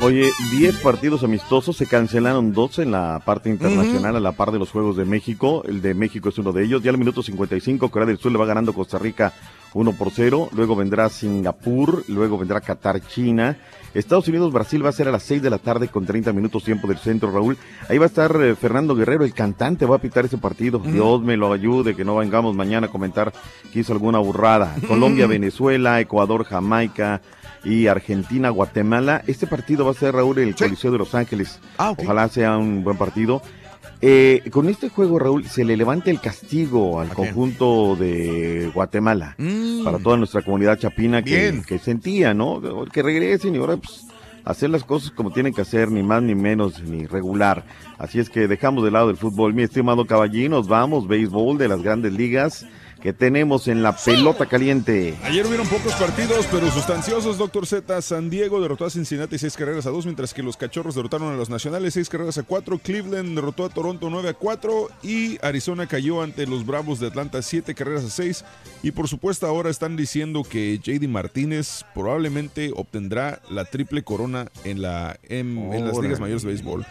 Oye, 0.00 0.30
10 0.52 0.76
partidos 0.76 1.24
amistosos, 1.24 1.76
se 1.76 1.86
cancelaron 1.86 2.52
12 2.52 2.82
en 2.82 2.92
la 2.92 3.20
parte 3.24 3.50
internacional 3.50 4.14
a 4.14 4.20
la 4.20 4.32
par 4.32 4.52
de 4.52 4.60
los 4.60 4.70
Juegos 4.70 4.96
de 4.96 5.04
México. 5.04 5.64
El 5.66 5.82
de 5.82 5.94
México 5.94 6.28
es 6.28 6.38
uno 6.38 6.52
de 6.52 6.64
ellos. 6.64 6.82
Ya 6.84 6.90
al 6.90 6.98
minuto 6.98 7.22
55, 7.22 7.88
Corea 7.88 8.06
del 8.06 8.18
Sur 8.18 8.30
le 8.30 8.38
va 8.38 8.46
ganando 8.46 8.72
Costa 8.72 8.98
Rica 8.98 9.32
1 9.74 9.92
por 9.92 10.10
0. 10.10 10.50
Luego 10.52 10.76
vendrá 10.76 11.08
Singapur, 11.08 12.04
luego 12.08 12.38
vendrá 12.38 12.60
Qatar, 12.60 13.00
China. 13.00 13.56
Estados 13.94 14.26
Unidos, 14.28 14.52
Brasil 14.52 14.84
va 14.84 14.88
a 14.88 14.92
ser 14.92 15.08
a 15.08 15.12
las 15.12 15.22
6 15.24 15.42
de 15.42 15.50
la 15.50 15.58
tarde 15.58 15.88
con 15.88 16.06
30 16.06 16.32
minutos 16.32 16.64
tiempo 16.64 16.88
del 16.88 16.98
centro, 16.98 17.30
Raúl. 17.30 17.58
Ahí 17.88 17.98
va 17.98 18.06
a 18.06 18.08
estar 18.08 18.34
eh, 18.40 18.54
Fernando 18.54 18.94
Guerrero, 18.94 19.24
el 19.24 19.34
cantante, 19.34 19.84
va 19.84 19.96
a 19.96 20.00
pitar 20.00 20.24
ese 20.24 20.38
partido. 20.38 20.78
Dios 20.78 21.20
me 21.20 21.36
lo 21.36 21.52
ayude, 21.52 21.94
que 21.94 22.04
no 22.04 22.16
vengamos 22.16 22.54
mañana 22.54 22.86
a 22.86 22.90
comentar 22.90 23.32
que 23.72 23.80
hizo 23.80 23.92
alguna 23.92 24.18
burrada. 24.18 24.74
Colombia, 24.88 25.26
Venezuela, 25.26 26.00
Ecuador, 26.00 26.44
Jamaica 26.44 27.20
y 27.64 27.86
Argentina, 27.86 28.48
Guatemala. 28.48 29.22
Este 29.26 29.46
partido 29.46 29.84
va 29.84 29.90
a 29.90 29.94
ser, 29.94 30.14
Raúl, 30.14 30.38
el 30.38 30.56
Coliseo 30.56 30.90
de 30.90 30.98
Los 30.98 31.14
Ángeles. 31.14 31.60
Ojalá 31.76 32.28
sea 32.28 32.56
un 32.56 32.82
buen 32.82 32.96
partido. 32.96 33.42
Eh, 34.04 34.42
con 34.50 34.68
este 34.68 34.88
juego, 34.88 35.20
Raúl, 35.20 35.46
se 35.46 35.64
le 35.64 35.76
levanta 35.76 36.10
el 36.10 36.20
castigo 36.20 36.98
al 36.98 37.10
conjunto 37.10 37.94
de 37.94 38.68
Guatemala 38.74 39.36
para 39.84 39.98
toda 40.00 40.16
nuestra 40.16 40.42
comunidad 40.42 40.76
chapina 40.76 41.22
que, 41.22 41.62
que 41.64 41.78
sentía, 41.78 42.34
¿no? 42.34 42.60
Que 42.92 43.00
regresen 43.00 43.54
y 43.54 43.58
ahora 43.58 43.76
pues 43.76 44.04
hacer 44.44 44.70
las 44.70 44.82
cosas 44.82 45.12
como 45.12 45.30
tienen 45.30 45.54
que 45.54 45.60
hacer, 45.60 45.88
ni 45.88 46.02
más 46.02 46.20
ni 46.20 46.34
menos, 46.34 46.82
ni 46.82 47.06
regular. 47.06 47.64
Así 47.96 48.18
es 48.18 48.28
que 48.28 48.48
dejamos 48.48 48.82
de 48.82 48.90
lado 48.90 49.08
el 49.08 49.16
fútbol. 49.16 49.54
Mi 49.54 49.62
estimado 49.62 50.04
caballín, 50.04 50.50
nos 50.50 50.66
vamos, 50.66 51.06
béisbol 51.06 51.56
de 51.56 51.68
las 51.68 51.80
grandes 51.80 52.12
ligas 52.12 52.66
que 53.02 53.12
tenemos 53.12 53.66
en 53.66 53.82
la 53.82 53.96
pelota 53.96 54.46
caliente. 54.46 55.16
Ayer 55.24 55.44
hubieron 55.44 55.66
pocos 55.66 55.92
partidos, 55.94 56.46
pero 56.50 56.70
sustanciosos. 56.70 57.36
Doctor 57.36 57.66
Z, 57.66 58.00
San 58.00 58.30
Diego 58.30 58.60
derrotó 58.60 58.84
a 58.84 58.90
Cincinnati 58.90 59.38
seis 59.38 59.56
carreras 59.56 59.86
a 59.86 59.90
dos, 59.90 60.04
mientras 60.06 60.32
que 60.32 60.42
los 60.42 60.56
Cachorros 60.56 60.94
derrotaron 60.94 61.34
a 61.34 61.36
los 61.36 61.50
Nacionales 61.50 61.94
seis 61.94 62.08
carreras 62.08 62.38
a 62.38 62.44
cuatro. 62.44 62.78
Cleveland 62.78 63.34
derrotó 63.34 63.64
a 63.64 63.70
Toronto 63.70 64.08
9 64.08 64.28
a 64.28 64.34
4 64.34 64.88
y 65.02 65.44
Arizona 65.44 65.88
cayó 65.88 66.22
ante 66.22 66.46
los 66.46 66.64
Bravos 66.64 67.00
de 67.00 67.08
Atlanta 67.08 67.42
siete 67.42 67.74
carreras 67.74 68.04
a 68.04 68.10
seis. 68.10 68.44
Y 68.84 68.92
por 68.92 69.08
supuesto 69.08 69.46
ahora 69.46 69.70
están 69.70 69.96
diciendo 69.96 70.44
que 70.44 70.78
JD 70.78 71.08
Martínez 71.08 71.84
probablemente 71.94 72.70
obtendrá 72.76 73.40
la 73.50 73.64
triple 73.64 74.04
corona 74.04 74.46
en, 74.62 74.80
la, 74.80 75.18
en, 75.24 75.72
en 75.72 75.86
las 75.86 75.98
ligas 75.98 76.20
mayores 76.20 76.42
de 76.42 76.48
béisbol. 76.48 76.86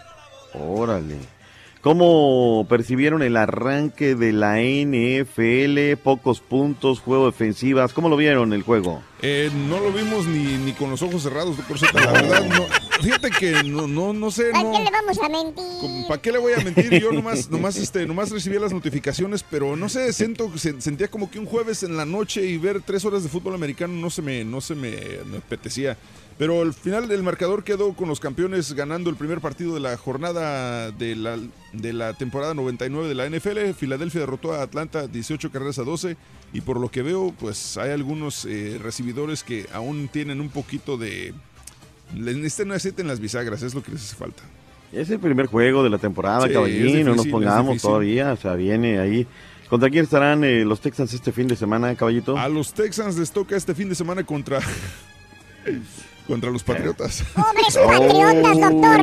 Órale. 0.53 1.40
¿Cómo 1.81 2.67
percibieron 2.69 3.23
el 3.23 3.35
arranque 3.35 4.13
de 4.13 4.31
la 4.33 4.59
NFL? 4.61 5.99
Pocos 6.03 6.39
puntos, 6.39 6.99
juego 6.99 7.23
de 7.23 7.29
ofensivas. 7.29 7.91
¿Cómo 7.93 8.07
lo 8.07 8.15
vieron 8.17 8.53
el 8.53 8.61
juego? 8.61 9.01
Eh, 9.23 9.49
no 9.67 9.79
lo 9.79 9.91
vimos 9.91 10.27
ni, 10.27 10.57
ni 10.57 10.73
con 10.73 10.91
los 10.91 11.01
ojos 11.01 11.23
cerrados, 11.23 11.57
doctor 11.57 11.79
Z. 11.79 11.99
La 11.99 12.11
verdad, 12.11 12.45
no, 12.45 12.65
fíjate 13.01 13.29
que 13.31 13.63
no, 13.63 13.87
no, 13.87 14.13
no 14.13 14.29
sé, 14.29 14.51
¿Para 14.51 14.63
no. 14.63 14.71
qué 14.73 14.83
le 14.83 14.91
vamos 14.91 15.17
a 15.19 15.29
mentir? 15.29 16.07
¿Para 16.07 16.21
qué 16.21 16.31
le 16.31 16.37
voy 16.37 16.53
a 16.53 16.57
mentir? 16.63 17.01
Yo 17.01 17.11
nomás, 17.11 17.49
nomás, 17.49 17.75
este, 17.77 18.05
nomás 18.05 18.29
recibía 18.29 18.59
las 18.59 18.73
notificaciones, 18.73 19.43
pero 19.49 19.75
no 19.75 19.89
sé, 19.89 20.13
siento, 20.13 20.55
se- 20.59 20.79
sentía 20.81 21.07
como 21.07 21.31
que 21.31 21.39
un 21.39 21.47
jueves 21.47 21.81
en 21.81 21.97
la 21.97 22.05
noche 22.05 22.45
y 22.45 22.57
ver 22.59 22.81
tres 22.83 23.05
horas 23.05 23.23
de 23.23 23.29
fútbol 23.29 23.55
americano 23.55 23.93
no 23.93 24.11
se 24.11 24.21
me, 24.21 24.43
no 24.45 24.61
se 24.61 24.75
me, 24.75 24.91
me 25.31 25.37
apetecía. 25.37 25.97
Pero 26.37 26.61
al 26.61 26.73
final 26.73 27.11
el 27.11 27.23
marcador 27.23 27.63
quedó 27.63 27.93
con 27.93 28.09
los 28.09 28.19
campeones 28.19 28.73
ganando 28.73 29.09
el 29.09 29.15
primer 29.15 29.41
partido 29.41 29.73
de 29.75 29.79
la 29.79 29.95
jornada 29.97 30.91
de 30.91 31.15
la, 31.15 31.37
de 31.73 31.93
la 31.93 32.13
temporada 32.13 32.53
99 32.53 33.07
de 33.07 33.15
la 33.15 33.29
NFL. 33.29 33.73
Filadelfia 33.77 34.21
derrotó 34.21 34.53
a 34.53 34.63
Atlanta 34.63 35.07
18 35.07 35.51
carreras 35.51 35.77
a 35.77 35.83
12 35.83 36.17
y 36.53 36.61
por 36.61 36.79
lo 36.79 36.89
que 36.89 37.03
veo, 37.03 37.33
pues 37.39 37.77
hay 37.77 37.91
algunos 37.91 38.45
eh, 38.45 38.79
recibidores 38.81 39.43
que 39.43 39.67
aún 39.73 40.07
tienen 40.07 40.41
un 40.41 40.49
poquito 40.49 40.97
de... 40.97 41.33
Les 42.15 42.35
necesitan 42.35 42.71
aceite 42.71 43.01
en 43.01 43.07
las 43.07 43.19
bisagras, 43.19 43.61
es 43.61 43.73
lo 43.73 43.83
que 43.83 43.91
les 43.91 44.03
hace 44.03 44.15
falta. 44.15 44.43
Es 44.91 45.09
el 45.09 45.19
primer 45.19 45.45
juego 45.45 45.83
de 45.83 45.89
la 45.89 45.97
temporada, 45.97 46.47
Sí, 46.47 46.53
caballín. 46.53 47.05
No 47.05 47.15
nos 47.15 47.27
pongamos 47.27 47.81
todavía. 47.81 48.33
O 48.33 48.37
sea, 48.37 48.55
viene 48.55 48.99
ahí. 48.99 49.25
¿Contra 49.69 49.89
quién 49.89 50.03
estarán 50.03 50.43
eh, 50.43 50.65
los 50.65 50.81
Texans 50.81 51.13
este 51.13 51.31
fin 51.31 51.47
de 51.47 51.55
semana, 51.55 51.95
caballito? 51.95 52.37
A 52.37 52.49
los 52.49 52.73
Texans 52.73 53.17
les 53.17 53.31
toca 53.31 53.55
este 53.55 53.73
fin 53.73 53.87
de 53.87 53.95
semana 53.95 54.25
contra... 54.25 54.59
contra 56.31 56.49
los 56.49 56.63
Patriotas. 56.63 57.25
Pobres 57.35 57.77
patriotas, 57.77 58.61
doctor. 58.61 59.01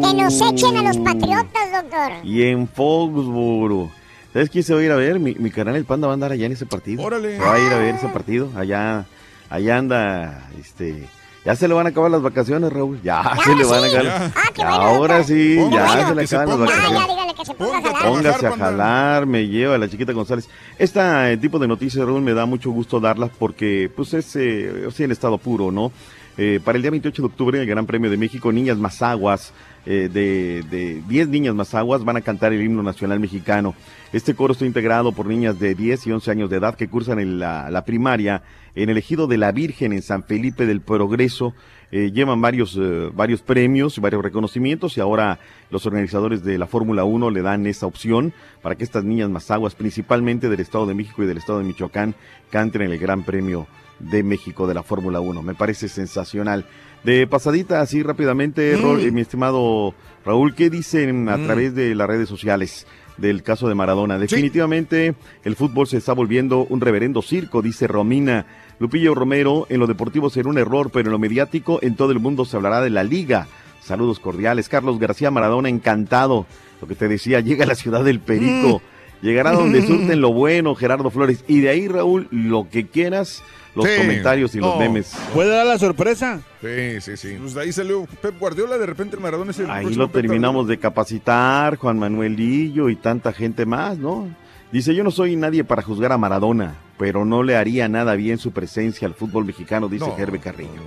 Que 0.00 0.22
nos 0.22 0.40
echen 0.40 0.76
a 0.76 0.82
los 0.84 0.96
patriotas, 0.98 1.72
doctor. 1.72 2.12
Y 2.22 2.44
en 2.44 2.68
Foxboro. 2.68 3.90
¿Sabes 4.32 4.48
quién 4.48 4.62
se 4.62 4.74
va 4.74 4.80
a 4.80 4.84
ir 4.84 4.92
a 4.92 4.94
ver? 4.94 5.18
Mi, 5.18 5.34
mi 5.34 5.50
canal 5.50 5.74
El 5.74 5.84
Panda 5.84 6.06
va 6.06 6.12
a 6.12 6.14
andar 6.14 6.30
allá 6.30 6.46
en 6.46 6.52
ese 6.52 6.66
partido. 6.66 7.02
Órale. 7.02 7.36
Va 7.40 7.54
a 7.54 7.58
ir 7.58 7.72
a 7.72 7.78
ver 7.78 7.96
ese 7.96 8.06
partido. 8.06 8.52
Allá, 8.54 9.06
allá 9.50 9.76
anda, 9.76 10.48
este... 10.60 11.08
Ya 11.44 11.56
se 11.56 11.66
le 11.66 11.74
van 11.74 11.86
a 11.86 11.90
acabar 11.90 12.10
las 12.12 12.22
vacaciones, 12.22 12.72
Raúl. 12.72 13.00
Ya, 13.02 13.24
se 13.42 13.56
le 13.56 13.64
van 13.64 13.82
a 13.82 13.86
acabar. 13.86 14.32
Ah, 14.36 14.52
bueno, 14.54 14.70
ahora 14.70 15.24
sí, 15.24 15.56
ya 15.56 15.62
bueno. 15.62 16.08
se 16.08 16.14
le 16.14 16.26
se 16.26 16.36
acaban 16.36 16.60
las 16.60 16.68
vacaciones. 16.68 16.92
Ya, 16.92 17.06
ya, 17.06 17.12
dígale 17.12 17.34
que 17.34 17.44
se 17.44 17.54
ponga 17.54 17.78
a 17.78 17.82
jalar. 17.82 18.02
Póngase 18.02 18.46
a 18.46 18.56
jalar, 18.56 19.26
me 19.26 19.48
lleva 19.48 19.74
a 19.74 19.78
la 19.78 19.88
chiquita 19.88 20.12
González. 20.12 20.48
Este 20.78 21.36
tipo 21.38 21.58
de 21.58 21.66
noticias, 21.66 22.06
Raúl, 22.06 22.22
me 22.22 22.34
da 22.34 22.44
mucho 22.44 22.70
gusto 22.70 23.00
darlas 23.00 23.30
porque, 23.36 23.90
pues, 23.96 24.14
es 24.14 24.36
eh, 24.36 24.84
o 24.86 24.90
sea, 24.90 25.06
en 25.06 25.12
estado 25.12 25.38
puro, 25.38 25.72
¿no? 25.72 25.90
Eh, 26.40 26.60
para 26.64 26.76
el 26.76 26.82
día 26.82 26.92
28 26.92 27.20
de 27.20 27.26
octubre, 27.26 27.60
el 27.60 27.66
Gran 27.66 27.84
Premio 27.84 28.08
de 28.10 28.16
México, 28.16 28.52
Niñas 28.52 28.78
Mazaguas, 28.78 29.52
eh, 29.84 30.08
de, 30.12 30.62
de 30.70 31.02
10 31.08 31.28
niñas 31.30 31.54
Mazaguas, 31.54 32.04
van 32.04 32.16
a 32.16 32.20
cantar 32.20 32.52
el 32.52 32.62
himno 32.62 32.82
nacional 32.84 33.18
mexicano. 33.18 33.74
Este 34.12 34.34
coro 34.34 34.52
está 34.52 34.64
integrado 34.64 35.10
por 35.10 35.26
niñas 35.26 35.58
de 35.58 35.74
10 35.74 36.06
y 36.06 36.12
11 36.12 36.30
años 36.30 36.48
de 36.48 36.58
edad 36.58 36.76
que 36.76 36.86
cursan 36.86 37.18
en 37.18 37.40
la, 37.40 37.70
la 37.70 37.84
primaria 37.84 38.42
en 38.76 38.88
el 38.88 38.98
Ejido 38.98 39.26
de 39.26 39.36
la 39.36 39.50
Virgen 39.50 39.92
en 39.92 40.02
San 40.02 40.22
Felipe 40.22 40.64
del 40.64 40.80
Progreso. 40.80 41.54
Eh, 41.90 42.12
llevan 42.12 42.40
varios, 42.40 42.76
eh, 42.80 43.10
varios 43.14 43.42
premios, 43.42 43.98
varios 43.98 44.22
reconocimientos 44.22 44.96
y 44.96 45.00
ahora 45.00 45.40
los 45.70 45.86
organizadores 45.86 46.44
de 46.44 46.58
la 46.58 46.66
Fórmula 46.66 47.02
1 47.04 47.30
le 47.30 47.42
dan 47.42 47.66
esa 47.66 47.86
opción 47.86 48.32
para 48.62 48.76
que 48.76 48.84
estas 48.84 49.04
niñas 49.04 49.30
mazaguas, 49.30 49.74
principalmente 49.74 50.48
del 50.48 50.60
Estado 50.60 50.86
de 50.86 50.94
México 50.94 51.22
y 51.22 51.26
del 51.26 51.38
Estado 51.38 51.58
de 51.58 51.64
Michoacán, 51.64 52.14
canten 52.50 52.82
en 52.82 52.92
el 52.92 52.98
Gran 52.98 53.24
Premio 53.24 53.66
de 53.98 54.22
México 54.22 54.66
de 54.66 54.74
la 54.74 54.82
Fórmula 54.82 55.20
1. 55.20 55.42
Me 55.42 55.54
parece 55.54 55.88
sensacional. 55.88 56.64
De 57.04 57.26
pasadita, 57.26 57.80
así 57.80 58.02
rápidamente, 58.02 58.76
Mm. 58.76 59.00
Eh, 59.00 59.10
mi 59.10 59.20
estimado 59.20 59.94
Raúl, 60.24 60.54
¿qué 60.54 60.68
dicen 60.70 61.28
a 61.28 61.36
Mm. 61.36 61.44
través 61.44 61.74
de 61.74 61.94
las 61.94 62.06
redes 62.08 62.28
sociales 62.28 62.86
del 63.16 63.42
caso 63.42 63.68
de 63.68 63.74
Maradona? 63.74 64.18
Definitivamente 64.18 65.14
el 65.44 65.56
fútbol 65.56 65.86
se 65.86 65.96
está 65.98 66.12
volviendo 66.12 66.66
un 66.68 66.80
reverendo 66.80 67.22
circo, 67.22 67.62
dice 67.62 67.86
Romina. 67.86 68.46
Lupillo 68.80 69.14
Romero, 69.14 69.66
en 69.70 69.80
lo 69.80 69.86
deportivo 69.86 70.30
será 70.30 70.48
un 70.48 70.58
error, 70.58 70.90
pero 70.92 71.06
en 71.08 71.12
lo 71.12 71.18
mediático 71.18 71.78
en 71.82 71.96
todo 71.96 72.12
el 72.12 72.20
mundo 72.20 72.44
se 72.44 72.56
hablará 72.56 72.80
de 72.80 72.90
la 72.90 73.02
liga. 73.04 73.46
Saludos 73.80 74.18
cordiales. 74.20 74.68
Carlos 74.68 74.98
García 74.98 75.30
Maradona, 75.30 75.68
encantado. 75.68 76.46
Lo 76.80 76.86
que 76.86 76.94
te 76.94 77.08
decía, 77.08 77.40
llega 77.40 77.64
a 77.64 77.68
la 77.68 77.74
ciudad 77.74 78.04
del 78.04 78.20
Perico. 78.20 78.82
Llegará 79.22 79.52
donde 79.52 79.86
surten 79.86 80.20
lo 80.20 80.32
bueno, 80.32 80.74
Gerardo 80.74 81.10
Flores. 81.10 81.44
Y 81.48 81.60
de 81.60 81.70
ahí, 81.70 81.88
Raúl, 81.88 82.28
lo 82.30 82.68
que 82.70 82.86
quieras, 82.86 83.42
los 83.74 83.86
Sí. 83.86 83.92
comentarios 83.98 84.54
y 84.54 84.58
los 84.60 84.78
memes. 84.78 85.12
¿Puede 85.34 85.50
dar 85.50 85.66
la 85.66 85.78
sorpresa? 85.78 86.40
Sí, 86.60 87.00
sí, 87.00 87.16
sí. 87.16 87.36
Pues 87.40 87.54
de 87.54 87.62
ahí 87.62 87.72
salió 87.72 88.06
Pep 88.22 88.38
Guardiola, 88.38 88.78
de 88.78 88.86
repente 88.86 89.16
el 89.16 89.22
Maradona 89.22 89.50
es 89.50 89.58
el 89.58 89.70
Ahí 89.70 89.94
lo 89.94 90.08
Pep 90.08 90.22
terminamos 90.22 90.68
de 90.68 90.78
capacitar, 90.78 91.76
Juan 91.76 91.98
Manuelillo 91.98 92.88
y 92.88 92.96
tanta 92.96 93.32
gente 93.32 93.66
más, 93.66 93.98
¿no? 93.98 94.28
Dice, 94.70 94.94
yo 94.94 95.02
no 95.02 95.10
soy 95.10 95.34
nadie 95.34 95.64
para 95.64 95.80
juzgar 95.82 96.12
a 96.12 96.18
Maradona, 96.18 96.74
pero 96.98 97.24
no 97.24 97.42
le 97.42 97.56
haría 97.56 97.88
nada 97.88 98.14
bien 98.16 98.36
su 98.38 98.52
presencia 98.52 99.08
al 99.08 99.14
fútbol 99.14 99.46
mexicano, 99.46 99.88
dice 99.88 100.06
No, 100.06 100.14
Gerbe 100.16 100.38
Carrillo. 100.40 100.82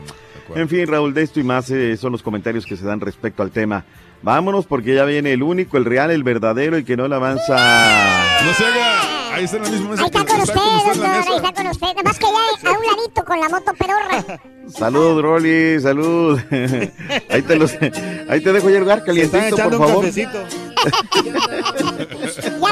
En 0.55 0.67
fin, 0.69 0.85
Raúl, 0.85 1.13
de 1.13 1.23
esto 1.23 1.39
y 1.39 1.43
más 1.43 1.71
eh, 1.71 1.95
son 1.97 2.11
los 2.11 2.21
comentarios 2.21 2.65
que 2.65 2.75
se 2.77 2.85
dan 2.85 2.99
respecto 2.99 3.41
al 3.41 3.51
tema. 3.51 3.85
Vámonos 4.23 4.65
porque 4.67 4.93
ya 4.93 5.05
viene 5.05 5.33
el 5.33 5.41
único, 5.41 5.77
el 5.77 5.85
real, 5.85 6.11
el 6.11 6.23
verdadero 6.23 6.77
y 6.77 6.83
que 6.83 6.95
no 6.95 7.07
le 7.07 7.15
avanza. 7.15 7.55
No 8.45 8.53
se 8.53 8.65
haga. 8.65 9.33
Ahí 9.33 9.45
está 9.45 9.57
en 9.57 9.63
la 9.63 9.69
misma 9.69 9.89
mesa. 9.91 10.01
Ahí 10.03 10.07
está 10.07 10.25
con 10.25 10.41
usted, 10.41 10.53
doctor, 10.53 11.05
ahí 11.05 11.35
está 11.35 11.53
con 11.53 11.67
usted. 11.67 11.87
Nada 11.87 12.03
más 12.03 12.19
que 12.19 12.25
ya 12.61 12.69
a 12.69 12.73
un 12.73 12.85
ladito 12.85 13.25
con 13.25 13.39
la 13.39 13.49
moto 13.49 13.73
pedorra. 13.73 14.39
Salud, 14.67 15.21
Rolly, 15.21 15.81
salud. 15.81 16.39
ahí, 17.29 17.41
te 17.41 17.55
los, 17.57 17.73
ahí 18.29 18.41
te 18.41 18.53
dejo 18.53 18.69
ya 18.69 18.75
el 18.75 18.81
lugar 18.81 19.03
calientito, 19.03 19.57
por 19.57 19.77
favor. 19.77 20.05
Ya 20.05 20.29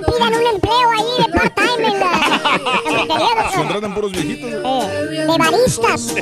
pidan 0.02 0.34
un 0.34 0.48
empleo 0.54 0.90
ahí 0.98 1.12
de 1.18 1.26
part-time 1.34 1.88
en 1.88 2.00
la. 2.00 3.52
Contratan 3.56 3.96
puros 3.96 4.12
viejitos. 4.14 4.54
Eh, 4.54 5.26
de 5.28 5.38
baristas. 5.38 6.16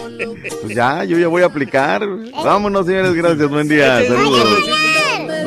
Pues 0.63 0.75
ya, 0.75 1.03
yo 1.03 1.19
ya 1.19 1.27
voy 1.27 1.43
a 1.43 1.45
aplicar. 1.45 2.01
Vámonos, 2.43 2.87
señores, 2.87 3.13
gracias, 3.13 3.47
buen 3.47 3.67
día. 3.67 4.03
Saludos. 4.07 4.63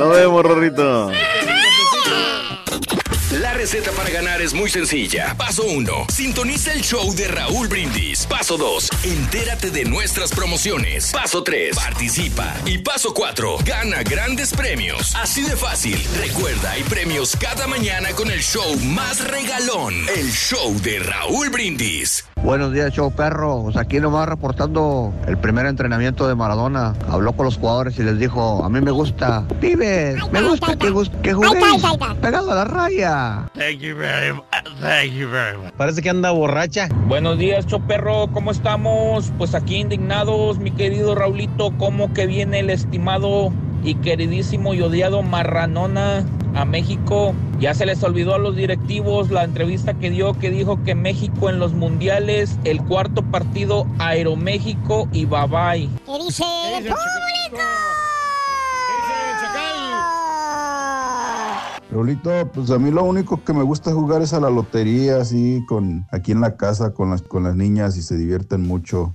Nos 0.01 0.17
vemos, 0.17 0.43
Rorrito. 0.43 1.11
La 3.61 3.65
receta 3.65 3.93
para 3.93 4.09
ganar 4.09 4.41
es 4.41 4.55
muy 4.55 4.71
sencilla. 4.71 5.35
Paso 5.37 5.65
1. 5.65 6.07
Sintoniza 6.09 6.73
el 6.73 6.81
show 6.81 7.15
de 7.15 7.29
Raúl 7.29 7.69
Brindis. 7.69 8.25
Paso 8.25 8.57
2. 8.57 8.89
Entérate 9.03 9.71
de 9.71 9.85
nuestras 9.85 10.31
promociones. 10.31 11.13
Paso 11.13 11.43
3. 11.43 11.77
Participa. 11.77 12.55
Y 12.65 12.79
paso 12.79 13.13
4. 13.13 13.59
Gana 13.67 14.03
grandes 14.03 14.55
premios. 14.55 15.15
Así 15.15 15.43
de 15.43 15.57
fácil. 15.57 16.03
Recuerda, 16.17 16.71
hay 16.71 16.85
premios 16.85 17.37
cada 17.37 17.67
mañana 17.67 18.09
con 18.17 18.31
el 18.31 18.41
show 18.41 18.79
más 18.95 19.29
regalón. 19.29 19.93
El 20.17 20.31
show 20.31 20.75
de 20.81 21.01
Raúl 21.01 21.51
Brindis. 21.51 22.25
Buenos 22.43 22.73
días, 22.73 22.91
show 22.95 23.13
perro. 23.13 23.65
Pues 23.65 23.77
aquí 23.77 24.01
nomás 24.01 24.27
reportando 24.27 25.13
el 25.27 25.37
primer 25.37 25.67
entrenamiento 25.67 26.27
de 26.27 26.35
Maradona. 26.35 26.95
Habló 27.11 27.35
con 27.35 27.45
los 27.45 27.59
jugadores 27.59 27.99
y 27.99 28.03
les 28.03 28.19
dijo, 28.19 28.65
a 28.65 28.71
mí 28.71 28.81
me 28.81 28.91
gusta, 28.91 29.45
pibes, 29.61 30.17
me 30.33 30.41
gusta 30.41 30.75
que, 30.77 30.91
que 31.23 31.35
juguéis 31.35 31.85
pegado 32.23 32.51
a 32.51 32.55
la 32.55 32.65
raya. 32.65 33.51
Thank 33.61 33.83
you 33.83 33.95
very 33.95 34.33
much. 34.33 34.47
Thank 34.81 35.13
you 35.13 35.29
very 35.29 35.59
much. 35.59 35.75
Parece 35.77 36.01
que 36.01 36.09
anda 36.09 36.31
borracha. 36.31 36.89
Buenos 37.09 37.37
días, 37.37 37.67
Choperro, 37.67 38.29
¿cómo 38.33 38.53
estamos? 38.53 39.31
Pues 39.37 39.55
aquí 39.55 39.77
indignados, 39.77 40.59
mi 40.59 40.71
querido 40.71 41.15
Raulito, 41.15 41.71
¿cómo 41.77 42.11
que 42.15 42.27
viene 42.27 42.61
el 42.61 42.71
estimado 42.71 43.53
y 43.85 43.97
queridísimo 43.97 44.73
y 44.73 44.81
odiado 44.81 45.23
Marranona 45.23 46.25
a 46.55 46.65
México? 46.65 47.35
Ya 47.59 47.75
se 47.75 47.85
les 47.85 48.03
olvidó 48.03 48.35
a 48.35 48.39
los 48.39 48.57
directivos 48.57 49.31
la 49.31 49.45
entrevista 49.45 49.93
que 49.93 50.09
dio 50.09 50.33
que 50.39 50.49
dijo 50.49 50.83
que 50.83 50.95
México 50.95 51.51
en 51.51 51.59
los 51.59 51.75
mundiales, 51.75 52.59
el 52.65 52.83
cuarto 52.83 53.21
partido 53.21 53.87
Aeroméxico 53.99 55.07
y 55.13 55.27
bye 55.27 55.47
bye. 55.49 55.91
¿Qué 56.07 56.25
dice 56.25 56.45
el 56.79 56.85
público? 56.85 57.63
Raulito, 61.91 62.31
pues 62.55 62.71
a 62.71 62.79
mí 62.79 62.91
lo 62.91 63.03
único 63.03 63.43
que 63.43 63.53
me 63.53 63.63
gusta 63.65 63.93
jugar 63.93 64.23
es 64.23 64.33
a 64.33 64.39
la 64.41 64.49
lotería, 64.49 65.17
así, 65.17 65.65
con, 65.69 66.07
aquí 66.13 66.31
en 66.33 66.41
la 66.41 66.57
casa 66.57 66.93
con 66.95 67.11
las, 67.11 67.23
con 67.23 67.43
las 67.43 67.57
niñas 67.57 67.97
y 67.97 68.03
se 68.03 68.17
divierten 68.17 68.63
mucho. 68.63 69.13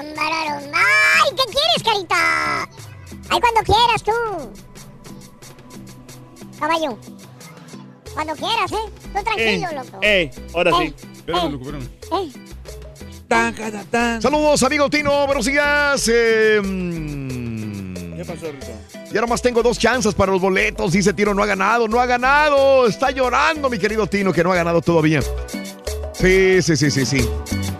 ¡Ay, 0.00 1.30
qué 1.36 1.42
quieres, 1.52 1.82
carita! 1.84 2.68
¡Ay, 3.30 3.40
cuando 3.40 3.60
quieras 3.64 4.02
tú! 4.04 4.12
Caballo. 6.58 6.98
Cuando 8.14 8.34
quieras, 8.34 8.72
¿eh? 8.72 8.92
Tú 9.14 9.22
tranquilo, 9.24 9.68
Eh, 9.70 9.74
loco. 9.74 9.98
eh, 10.02 10.30
ahora 10.54 10.72
sí. 10.78 10.94
Espérame, 11.16 11.52
loco, 11.52 11.64
espérame. 11.64 11.88
Eh, 12.12 12.32
Saludos, 13.28 14.62
amigo 14.62 14.88
Tino, 14.88 15.26
buenos 15.26 15.44
días. 15.44 16.10
Eh, 16.10 16.60
mm, 16.62 18.16
¿Qué 18.16 18.24
pasó, 18.24 18.46
Rito? 18.50 18.66
ya 19.12 19.20
nomás 19.20 19.42
tengo 19.42 19.62
dos 19.62 19.78
chances 19.78 20.14
para 20.14 20.32
los 20.32 20.40
boletos. 20.40 20.92
Dice 20.92 21.12
Tino, 21.12 21.34
no 21.34 21.42
ha 21.42 21.46
ganado, 21.46 21.88
no 21.88 22.00
ha 22.00 22.06
ganado. 22.06 22.86
Está 22.86 23.10
llorando, 23.10 23.68
mi 23.68 23.78
querido 23.78 24.06
Tino, 24.06 24.32
que 24.32 24.42
no 24.42 24.52
ha 24.52 24.56
ganado 24.56 24.80
todavía. 24.80 25.20
Sí, 26.14 26.62
sí, 26.62 26.76
sí, 26.76 26.90
sí, 26.90 27.04
sí. 27.04 27.28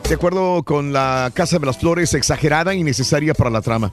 De 0.09 0.15
acuerdo 0.15 0.63
con 0.63 0.93
la 0.93 1.31
Casa 1.35 1.59
de 1.59 1.67
las 1.67 1.79
Flores, 1.79 2.13
exagerada 2.13 2.75
y 2.75 2.85
necesaria 2.85 3.33
para 3.33 3.51
la 3.51 3.63
trama. 3.63 3.93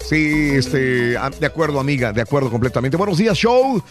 Sí, 0.00 0.50
este, 0.54 1.16
ah, 1.16 1.30
de 1.30 1.46
acuerdo, 1.46 1.78
amiga, 1.78 2.12
de 2.12 2.22
acuerdo 2.22 2.50
completamente. 2.50 2.96
Buenos 2.96 3.18
días, 3.18 3.38
show. 3.38 3.82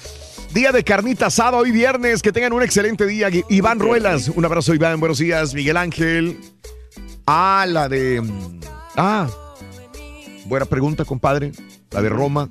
Día 0.54 0.74
de 0.74 0.84
carnita 0.84 1.28
asada 1.28 1.58
hoy 1.58 1.72
viernes. 1.72 2.22
Que 2.22 2.34
tengan 2.34 2.52
un 2.52 2.64
excelente 2.64 3.06
día. 3.08 3.30
Iván 3.50 3.80
Ruelas, 3.80 4.28
un 4.28 4.44
abrazo, 4.44 4.74
Iván. 4.74 5.00
Buenos 5.00 5.20
días, 5.20 5.54
Miguel 5.54 5.78
Ángel. 5.78 6.38
Ah, 7.26 7.66
la 7.68 7.88
de. 7.90 8.22
Ah, 8.96 9.30
buena 10.46 10.66
pregunta, 10.66 11.06
compadre. 11.06 11.52
La 11.92 12.02
de 12.02 12.10
Roma. 12.10 12.50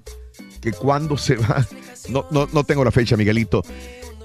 Que 0.61 0.73
cuándo 0.73 1.17
se 1.17 1.37
va. 1.37 1.67
No, 2.09 2.25
no, 2.31 2.49
no 2.53 2.65
tengo 2.65 2.83
la 2.83 2.91
fecha, 2.91 3.17
Miguelito. 3.17 3.63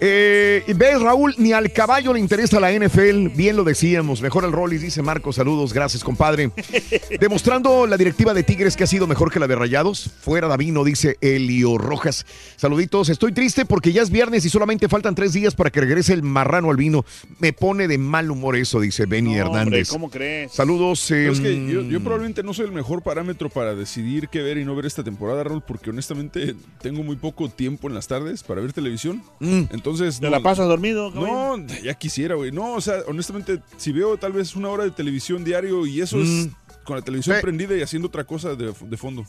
Eh, 0.02 0.64
ves, 0.76 1.02
Raúl, 1.02 1.36
ni 1.38 1.54
al 1.54 1.72
caballo 1.72 2.14
le 2.14 2.20
interesa 2.20 2.60
la 2.60 2.72
NFL. 2.72 3.30
Bien 3.36 3.56
lo 3.56 3.64
decíamos. 3.64 4.22
Mejor 4.22 4.44
el 4.46 4.52
Rollis, 4.52 4.82
dice 4.82 5.02
Marco. 5.02 5.32
Saludos, 5.32 5.74
gracias, 5.74 6.04
compadre. 6.04 6.52
Demostrando 7.20 7.88
la 7.88 7.98
directiva 7.98 8.34
de 8.34 8.44
Tigres 8.44 8.76
que 8.76 8.84
ha 8.84 8.88
sido 8.88 9.08
mejor 9.08 9.32
que 9.32 9.40
la 9.40 9.48
de 9.48 9.56
Rayados. 9.56 10.12
Fuera 10.22 10.48
Davino, 10.48 10.84
dice 10.84 11.18
Elio 11.22 11.78
Rojas. 11.78 12.26
Saluditos. 12.56 13.10
Estoy 13.10 13.32
triste 13.32 13.66
porque 13.66 13.94
ya 13.94 14.02
es 14.02 14.10
viernes 14.10 14.46
y 14.46 14.50
solamente 14.50 14.90
faltan 14.90 15.16
tres 15.16 15.34
días 15.34 15.56
para 15.56 15.70
que 15.70 15.82
regrese 15.82 16.14
el 16.14 16.24
marrano 16.24 16.70
al 16.70 16.78
vino. 16.78 17.06
Me 17.40 17.54
pone 17.54 17.88
de 17.88 17.98
mal 17.98 18.30
humor 18.32 18.56
eso, 18.56 18.80
dice 18.80 19.06
Benny 19.06 19.36
Hernández. 19.38 19.90
¿cómo 19.90 20.10
crees? 20.10 20.52
Saludos. 20.52 21.06
Pero 21.08 21.32
es 21.32 21.40
que 21.40 21.54
em, 21.54 21.68
yo, 21.70 21.82
yo 21.82 22.02
probablemente 22.02 22.44
no 22.44 22.54
soy 22.54 22.66
el 22.66 22.72
mejor 22.72 23.02
parámetro 23.02 23.50
para 23.50 23.76
decidir 23.76 24.30
qué 24.30 24.42
ver 24.42 24.58
y 24.58 24.66
no 24.66 24.76
ver 24.76 24.86
esta 24.86 25.04
temporada, 25.04 25.44
Raúl, 25.44 25.64
porque 25.66 25.90
honestamente 25.90 26.56
tengo 26.82 27.04
muy 27.04 27.16
poco 27.16 27.50
tiempo 27.50 27.88
en 27.88 27.94
las 27.94 28.08
tardes 28.08 28.44
para 28.44 28.62
ver 28.62 28.74
televisión. 28.74 29.24
Mm. 29.40 29.64
Entonces 29.72 29.85
Entonces. 29.86 30.20
¿Te 30.20 30.30
la 30.32 30.40
pasas 30.40 30.68
dormido? 30.68 31.12
No, 31.12 31.58
ya 31.84 31.94
quisiera, 31.94 32.34
güey. 32.34 32.52
No, 32.52 32.74
o 32.74 32.82
sea, 32.82 32.96
honestamente, 33.08 33.60
si 33.78 33.92
veo 33.92 34.18
tal 34.18 34.32
vez 34.32 34.56
una 34.56 34.70
hora 34.70 34.84
de 34.84 34.90
televisión 34.92 35.44
diario 35.44 35.86
y 35.86 36.02
eso 36.02 36.20
es 36.20 36.28
Mm. 36.28 36.48
con 36.84 36.96
la 36.98 37.04
televisión 37.04 37.38
prendida 37.42 37.76
y 37.76 37.82
haciendo 37.84 38.08
otra 38.08 38.24
cosa 38.24 38.56
de, 38.56 38.74
de 38.80 38.98
fondo. 38.98 39.24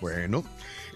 Bueno. 0.00 0.44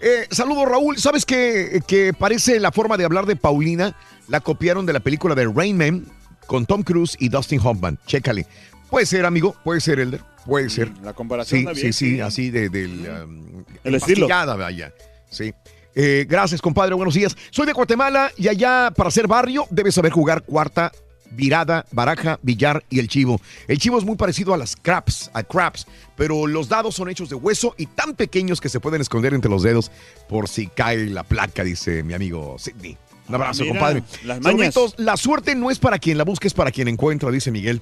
Eh, 0.01 0.27
saludos, 0.31 0.65
Raúl. 0.69 0.97
¿Sabes 0.97 1.25
qué? 1.25 1.81
Que 1.85 2.13
parece 2.13 2.59
la 2.61 2.71
forma 2.71 2.95
de 2.97 3.03
hablar 3.05 3.25
de 3.25 3.35
Paulina. 3.35 3.95
La 4.29 4.39
copiaron 4.39 4.85
de 4.85 4.93
la 4.93 5.01
película 5.01 5.35
de 5.35 5.45
Rain 5.53 5.77
Man 5.77 6.05
con 6.47 6.65
Tom 6.65 6.83
Cruise 6.83 7.17
y 7.19 7.27
Dustin 7.27 7.59
Hoffman. 7.61 7.99
Chécale. 8.05 8.47
Puede 8.89 9.05
ser, 9.05 9.25
amigo. 9.25 9.53
Puede 9.65 9.81
ser, 9.81 9.99
Elder. 9.99 10.21
Puede 10.45 10.69
ser. 10.69 10.91
Mm, 10.91 11.03
La 11.03 11.13
comparación 11.13 11.59
Sí, 11.59 11.65
está 11.65 11.75
sí, 11.75 11.81
bien, 11.81 11.93
sí, 11.93 12.09
sí. 12.15 12.21
así 12.21 12.49
de, 12.51 12.69
del... 12.69 13.09
um, 13.25 13.63
El 13.83 13.95
estilo. 13.95 14.27
vaya. 14.29 14.93
Sí. 15.29 15.53
Eh, 15.95 16.25
gracias, 16.27 16.61
compadre. 16.61 16.95
Buenos 16.95 17.13
días. 17.13 17.35
Soy 17.51 17.65
de 17.65 17.73
Guatemala 17.73 18.31
y 18.37 18.47
allá, 18.47 18.91
para 18.95 19.11
ser 19.11 19.27
barrio, 19.27 19.65
debes 19.69 19.95
saber 19.95 20.11
jugar 20.11 20.43
cuarta, 20.43 20.91
virada, 21.31 21.85
baraja, 21.91 22.39
billar 22.41 22.83
y 22.89 22.99
el 22.99 23.07
chivo. 23.07 23.39
El 23.67 23.77
chivo 23.77 23.97
es 23.97 24.03
muy 24.03 24.15
parecido 24.15 24.53
a 24.53 24.57
las 24.57 24.75
craps, 24.75 25.29
a 25.33 25.43
craps, 25.43 25.85
pero 26.15 26.47
los 26.47 26.69
dados 26.69 26.95
son 26.95 27.09
hechos 27.09 27.29
de 27.29 27.35
hueso 27.35 27.75
y 27.77 27.85
tan 27.87 28.15
pequeños 28.15 28.59
que 28.61 28.69
se 28.69 28.79
pueden 28.79 29.01
esconder 29.01 29.33
entre 29.33 29.49
los 29.51 29.63
dedos 29.63 29.91
por 30.29 30.47
si 30.47 30.67
cae 30.67 31.07
la 31.07 31.23
placa, 31.23 31.63
dice 31.63 32.03
mi 32.03 32.13
amigo 32.13 32.55
Sidney. 32.59 32.97
Un 33.29 33.35
abrazo, 33.35 33.63
Ah, 33.63 33.65
mira, 33.67 33.79
compadre. 33.79 34.03
las. 34.25 34.43
Saluditos. 34.43 34.95
La 34.97 35.15
suerte 35.17 35.55
no 35.55 35.71
es 35.71 35.79
para 35.79 35.97
quien 35.97 36.17
la 36.17 36.23
busque, 36.23 36.47
es 36.47 36.53
para 36.53 36.71
quien 36.71 36.87
encuentra, 36.87 37.31
dice 37.31 37.51
Miguel. 37.51 37.81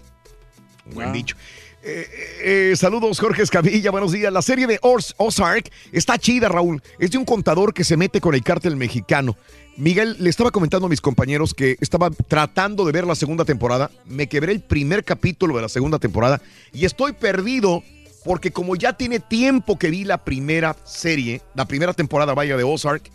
Buen 0.94 1.10
Ah. 1.10 1.12
dicho. 1.14 1.36
Eh, 1.84 2.08
eh, 2.44 2.76
saludos, 2.76 3.20
Jorge 3.20 3.42
Escamilla, 3.42 3.90
buenos 3.90 4.12
días. 4.12 4.32
La 4.32 4.44
serie 4.44 4.68
de 4.68 4.80
Ozark 4.82 5.72
está 5.92 6.18
chida, 6.20 6.48
Raúl. 6.48 6.82
Es 7.00 7.12
de 7.12 7.18
un 7.18 7.26
contador 7.26 7.74
que 7.74 7.84
se 7.84 7.98
mete 7.98 8.22
con 8.22 8.36
el 8.36 8.44
cártel 8.44 8.76
mexicano. 8.76 9.36
Miguel, 9.78 10.16
le 10.20 10.30
estaba 10.30 10.52
comentando 10.52 10.86
a 10.86 10.90
mis 10.90 11.02
compañeros 11.02 11.54
que 11.54 11.78
estaba 11.80 12.12
tratando 12.12 12.86
de 12.86 12.92
ver 12.92 13.08
la 13.08 13.16
segunda 13.16 13.46
temporada. 13.46 13.90
Me 14.06 14.28
quebré 14.28 14.52
el 14.52 14.62
primer 14.62 15.04
capítulo 15.04 15.56
de 15.56 15.64
la 15.64 15.70
segunda 15.70 15.98
temporada 15.98 16.42
y 16.72 16.86
estoy 16.86 17.14
perdido 17.14 17.84
porque 18.24 18.52
como 18.52 18.76
ya 18.76 18.94
tiene 18.94 19.20
tiempo 19.20 19.80
que 19.80 19.90
vi 19.90 20.04
la 20.04 20.24
primera 20.24 20.76
serie, 20.84 21.42
la 21.56 21.66
primera 21.66 21.94
temporada, 21.94 22.36
vaya, 22.36 22.58
de 22.58 22.64
Ozark, 22.64 23.10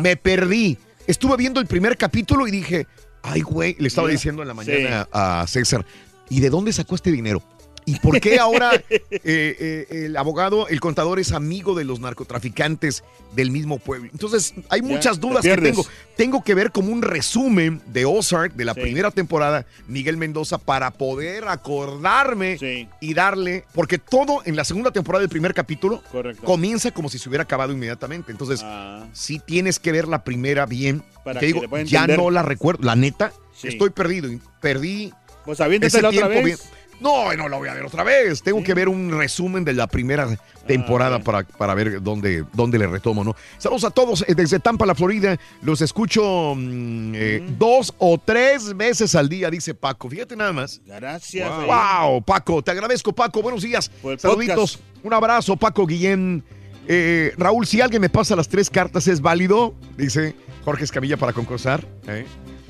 me 0.00 0.16
perdí. 0.16 0.78
Estuve 1.06 1.36
viendo 1.36 1.60
el 1.60 1.66
primer 1.66 1.98
capítulo 1.98 2.48
y 2.48 2.50
dije, 2.50 2.86
ay, 3.22 3.42
güey, 3.42 3.76
le 3.78 3.88
estaba 3.88 4.06
Mira, 4.06 4.16
diciendo 4.16 4.40
en 4.40 4.48
la 4.48 4.54
sí. 4.54 4.70
mañana 4.70 5.08
a 5.12 5.44
César, 5.46 5.84
¿y 6.30 6.40
de 6.40 6.48
dónde 6.48 6.72
sacó 6.72 6.94
este 6.94 7.12
dinero? 7.12 7.42
¿Y 7.88 7.98
por 8.00 8.20
qué 8.20 8.38
ahora 8.40 8.74
eh, 8.90 9.00
eh, 9.22 9.86
el 10.06 10.16
abogado, 10.16 10.66
el 10.68 10.80
contador 10.80 11.18
es 11.20 11.30
amigo 11.32 11.74
de 11.74 11.84
los 11.84 12.00
narcotraficantes 12.00 13.04
del 13.34 13.50
mismo 13.50 13.78
pueblo? 13.78 14.08
Entonces, 14.12 14.54
hay 14.68 14.82
muchas 14.82 15.20
dudas 15.20 15.42
que 15.42 15.56
tengo. 15.56 15.86
Tengo 16.16 16.42
que 16.42 16.54
ver 16.54 16.72
como 16.72 16.90
un 16.92 17.00
resumen 17.02 17.80
de 17.86 18.04
Ozark 18.04 18.54
de 18.54 18.64
la 18.64 18.74
Sí. 18.74 18.80
primera 18.80 19.10
temporada, 19.12 19.66
Miguel 19.86 20.16
Mendoza, 20.16 20.58
para 20.58 20.90
poder 20.90 21.46
acordarme 21.48 22.58
y 23.00 23.14
darle, 23.14 23.64
porque 23.72 23.98
todo 23.98 24.42
en 24.44 24.56
la 24.56 24.64
segunda 24.64 24.90
temporada 24.90 25.20
del 25.20 25.28
primer 25.30 25.54
capítulo 25.54 26.02
Correcto. 26.10 26.42
comienza 26.44 26.90
como 26.90 27.08
si 27.08 27.18
se 27.18 27.28
hubiera 27.28 27.44
acabado 27.44 27.72
inmediatamente. 27.72 28.32
Entonces, 28.32 28.64
sí 29.12 29.38
tienes 29.44 29.78
que 29.78 29.92
ver 29.92 30.08
la 30.08 30.24
primera 30.24 30.66
bien. 30.66 31.02
Ah. 31.14 31.20
Para 31.24 31.40
Te 31.40 31.46
digo, 31.46 31.62
ya 31.84 32.06
no 32.06 32.30
la 32.30 32.42
recuerdo. 32.42 32.82
La 32.84 32.96
neta, 32.96 33.32
Sí. 33.56 33.68
estoy 33.68 33.90
perdido. 33.90 34.28
Perdí. 34.60 35.12
Pues 35.44 35.60
aviéntatela 35.60 36.08
ese 36.08 36.18
otra 36.18 36.28
tiempo 36.28 36.44
vez. 36.46 36.58
bien. 36.58 36.75
No, 37.00 37.32
no 37.34 37.48
la 37.48 37.56
voy 37.58 37.68
a 37.68 37.74
ver 37.74 37.84
otra 37.84 38.04
vez. 38.04 38.42
Tengo 38.42 38.62
que 38.62 38.74
ver 38.74 38.88
un 38.88 39.10
resumen 39.16 39.64
de 39.64 39.74
la 39.74 39.86
primera 39.86 40.38
temporada 40.66 41.18
para, 41.18 41.44
para 41.44 41.74
ver 41.74 42.02
dónde, 42.02 42.44
dónde 42.52 42.78
le 42.78 42.86
retomo, 42.86 43.22
¿no? 43.22 43.36
Saludos 43.58 43.84
a 43.84 43.90
todos 43.90 44.24
eh, 44.26 44.34
desde 44.34 44.58
Tampa, 44.58 44.86
la 44.86 44.94
Florida. 44.94 45.36
Los 45.62 45.80
escucho 45.82 46.54
mm, 46.56 47.12
eh, 47.14 47.46
dos 47.58 47.94
o 47.98 48.18
tres 48.18 48.76
veces 48.76 49.14
al 49.14 49.28
día, 49.28 49.50
dice 49.50 49.74
Paco. 49.74 50.08
Fíjate 50.08 50.36
nada 50.36 50.52
más. 50.52 50.80
Gracias. 50.86 51.48
Wow, 51.48 51.66
Raúl. 51.66 52.22
Paco, 52.22 52.62
te 52.62 52.70
agradezco, 52.70 53.12
Paco. 53.12 53.42
Buenos 53.42 53.62
días. 53.62 53.90
Saluditos. 54.18 54.80
Un 55.02 55.12
abrazo, 55.12 55.56
Paco 55.56 55.86
Guillén. 55.86 56.42
Eh, 56.88 57.32
Raúl, 57.36 57.66
si 57.66 57.80
alguien 57.80 58.00
me 58.00 58.08
pasa 58.08 58.36
las 58.36 58.48
tres 58.48 58.70
cartas, 58.70 59.08
¿es 59.08 59.20
válido? 59.20 59.74
Dice 59.96 60.34
Jorge 60.64 60.84
Escamilla 60.84 61.16
para 61.16 61.32
concursar. 61.32 61.86
¿eh? 62.06 62.26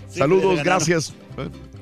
Sí, 0.08 0.18
Saludos, 0.18 0.62
gracias. 0.64 1.14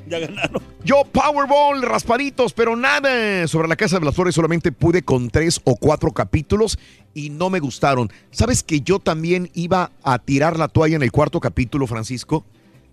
Ya 0.09 0.18
ganaron. 0.18 0.62
Yo, 0.85 1.05
Powerball, 1.05 1.82
raspaditos, 1.82 2.52
pero 2.52 2.76
nada. 2.76 3.47
Sobre 3.48 3.68
la 3.68 3.76
Casa 3.76 3.98
de 3.98 4.05
las 4.05 4.14
Flores 4.14 4.35
solamente 4.35 4.70
pude 4.72 5.02
con 5.02 5.31
tres 5.31 5.60
o 5.64 5.76
cuatro 5.76 6.12
capítulos 6.12 6.78
y 7.14 7.31
no 7.31 7.51
me 7.51 7.60
gustaron. 7.60 8.10
¿Sabes 8.31 8.62
que 8.62 8.81
yo 8.81 8.98
también 8.98 9.51
iba 9.55 9.90
a 10.02 10.18
tirar 10.18 10.59
la 10.59 10.68
toalla 10.68 10.97
en 10.97 11.02
el 11.02 11.12
cuarto 11.12 11.40
capítulo, 11.40 11.86
Francisco? 11.86 12.44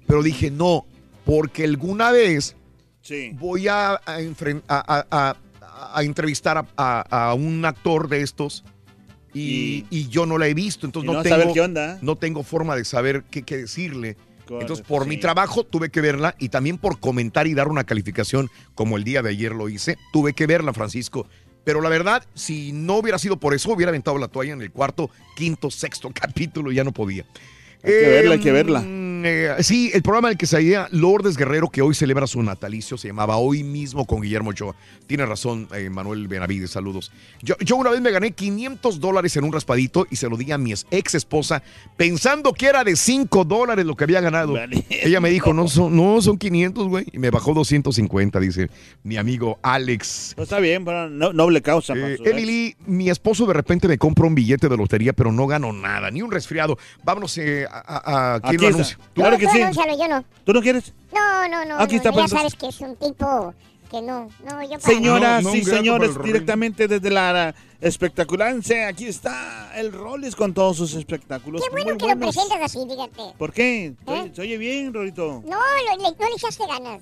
Pero 0.08 0.24
dije, 0.24 0.52
no, 0.52 0.86
porque 1.26 1.66
alguna 1.66 2.12
vez 2.12 2.56
Sí. 3.02 3.32
voy 3.34 3.68
a, 3.68 4.00
entrevistar 5.98 6.66
a, 6.78 7.34
un 7.36 7.66
actor 7.66 8.08
de 8.08 8.22
estos 8.22 8.64
y, 9.34 9.86
y 9.90 10.08
yo 10.10 10.26
no 10.26 10.38
la 10.38 10.48
he 10.48 10.54
visto, 10.54 10.86
entonces 10.86 11.12
no, 11.12 11.24
tengo, 11.24 11.54
qué 11.54 11.62
onda. 11.62 11.98
no 12.02 12.16
tengo 12.16 12.44
forma 12.44 12.76
de 12.76 12.86
saber 12.86 13.24
qué, 13.32 13.44
qué 13.44 13.58
decirle. 13.58 14.18
Entonces, 14.50 14.86
por 14.86 15.08
mi 15.08 15.18
trabajo 15.18 15.64
tuve 15.64 15.90
que 15.90 16.02
verla 16.02 16.36
y 16.40 16.50
también 16.50 16.78
por 16.78 17.00
comentar 17.00 17.48
y 17.48 17.54
dar 17.54 17.68
una 17.68 17.84
calificación 17.84 18.50
como 18.76 18.98
el 18.98 19.04
día 19.04 19.22
de 19.22 19.30
ayer 19.30 19.54
lo 19.54 19.70
hice, 19.70 19.98
tuve 20.12 20.34
que 20.34 20.48
verla, 20.48 20.74
Francisco. 20.74 21.28
Pero 21.64 21.82
la 21.82 21.90
verdad, 21.90 22.26
si 22.34 22.72
no 22.72 22.96
hubiera 22.98 23.20
sido 23.20 23.38
por 23.38 23.54
eso, 23.54 23.72
hubiera 23.72 23.90
aventado 23.90 24.18
la 24.18 24.28
toalla 24.28 24.54
en 24.54 24.62
el 24.62 24.72
cuarto, 24.72 25.10
quinto, 25.36 25.70
sexto 25.70 26.12
capítulo 26.14 26.72
y 26.72 26.76
ya 26.76 26.84
no 26.84 26.92
podía. 26.92 27.26
Hay 27.84 27.92
que 27.92 28.08
verla, 28.08 28.34
hay 28.34 28.40
que 28.40 28.52
verla. 28.52 28.84
Eh, 29.26 29.56
sí, 29.64 29.92
el 29.94 30.02
programa 30.02 30.28
en 30.30 30.34
el 30.34 30.38
que 30.38 30.46
salía 30.46 30.88
Lourdes 30.92 31.38
Guerrero, 31.38 31.70
que 31.70 31.82
hoy 31.82 31.94
celebra 31.96 32.28
su 32.28 32.42
natalicio, 32.44 32.98
se 32.98 33.08
llamaba 33.08 33.38
Hoy 33.38 33.64
mismo 33.64 34.06
con 34.06 34.22
Guillermo 34.22 34.52
Ochoa. 34.52 34.76
Tiene 35.08 35.26
razón, 35.26 35.68
eh, 35.76 35.90
Manuel 35.90 36.28
Benavides, 36.28 36.72
saludos. 36.72 37.12
Yo, 37.42 37.56
yo 37.60 37.76
una 37.76 37.90
vez 37.92 38.02
me 38.02 38.12
gané 38.12 38.32
500 38.32 39.00
dólares 39.00 39.36
en 39.38 39.44
un 39.44 39.52
raspadito 39.54 40.08
y 40.10 40.16
se 40.16 40.30
lo 40.30 40.38
di 40.38 40.52
a 40.52 40.58
mi 40.58 40.74
ex 40.92 41.16
esposa, 41.16 41.64
pensando 41.98 42.54
que 42.54 42.68
era 42.68 42.84
de 42.84 42.96
5 42.96 43.44
dólares 43.46 43.86
lo 43.86 43.96
que 43.96 44.04
había 44.06 44.22
ganado. 44.22 44.56
Ella 44.90 45.20
me 45.20 45.30
dijo, 45.30 45.54
no 45.54 45.68
son, 45.68 45.96
no, 45.96 46.22
son 46.22 46.38
500, 46.38 46.88
güey. 46.88 47.06
Y 47.12 47.20
me 47.20 47.30
bajó 47.30 47.54
250, 47.54 48.40
dice 48.40 48.70
mi 49.04 49.18
amigo 49.18 49.60
Alex. 49.62 50.36
Está 50.38 50.60
bien, 50.60 50.86
para 50.86 51.10
no- 51.10 51.34
noble 51.34 51.62
causa. 51.62 51.94
Eh. 51.96 52.18
Emily, 52.26 52.76
mi 52.86 53.10
esposo 53.10 53.46
de 53.46 53.54
repente 53.54 53.88
me 53.88 53.98
compra 53.98 54.26
un 54.28 54.36
billete 54.36 54.70
de 54.70 54.78
lotería, 54.78 55.14
pero 55.14 55.32
no 55.32 55.48
gano 55.48 55.72
nada, 55.74 56.10
ni 56.12 56.22
un 56.22 56.32
resfriado. 56.32 56.78
Vámonos 57.04 57.38
eh, 57.38 57.66
a, 57.70 57.80
a- 57.80 58.36
a- 58.36 58.40
¿quién 58.42 58.56
Aquí 58.56 58.62
lo 58.64 58.68
anuncia? 58.76 58.98
Claro 59.14 59.38
que 59.38 59.46
Tú 59.46 59.52
sí. 59.54 59.62
anúncialo, 59.62 59.98
yo 59.98 60.08
no. 60.08 60.24
¿Tú 60.46 60.54
no 60.54 60.62
quieres? 60.62 60.94
No, 61.14 61.48
no, 61.50 61.66
no. 61.66 61.80
Aquí 61.80 61.96
no, 61.98 62.02
está, 62.04 62.12
Ya 62.16 62.28
sabes 62.28 62.56
que 62.56 62.68
es 62.68 62.80
un 62.82 62.96
tipo 62.96 63.54
que 63.90 64.02
no. 64.02 64.30
No, 64.46 64.62
yo 64.64 64.70
para 64.70 64.80
Señoras 64.80 65.44
No, 65.44 65.50
no, 65.50 65.56
y 65.56 65.64
señores, 65.64 66.24
directamente 66.24 66.88
desde 66.88 67.10
la 67.10 67.54
espectaculancia, 67.82 68.88
aquí 68.88 69.08
está 69.08 69.72
el 69.76 69.92
Rollis 69.92 70.36
con 70.36 70.54
todos 70.54 70.78
sus 70.78 70.94
espectáculos. 70.94 71.62
Qué 71.62 71.70
bueno 71.72 71.90
muy 71.92 71.98
que 71.98 72.08
lo 72.08 72.20
presentas 72.20 72.60
así, 72.62 72.80
fíjate. 72.90 73.38
¿Por 73.38 73.52
qué? 73.52 73.94
Se 74.06 74.14
¿Eh? 74.14 74.32
Se 74.34 74.42
oye 74.42 74.58
bien, 74.58 74.94
Rolito. 74.94 75.44
No, 75.46 75.58
lo- 75.58 75.98
le- 76.04 76.16
no 76.18 76.30
le 76.30 76.36
echaste 76.36 76.66
ganas. 76.68 77.02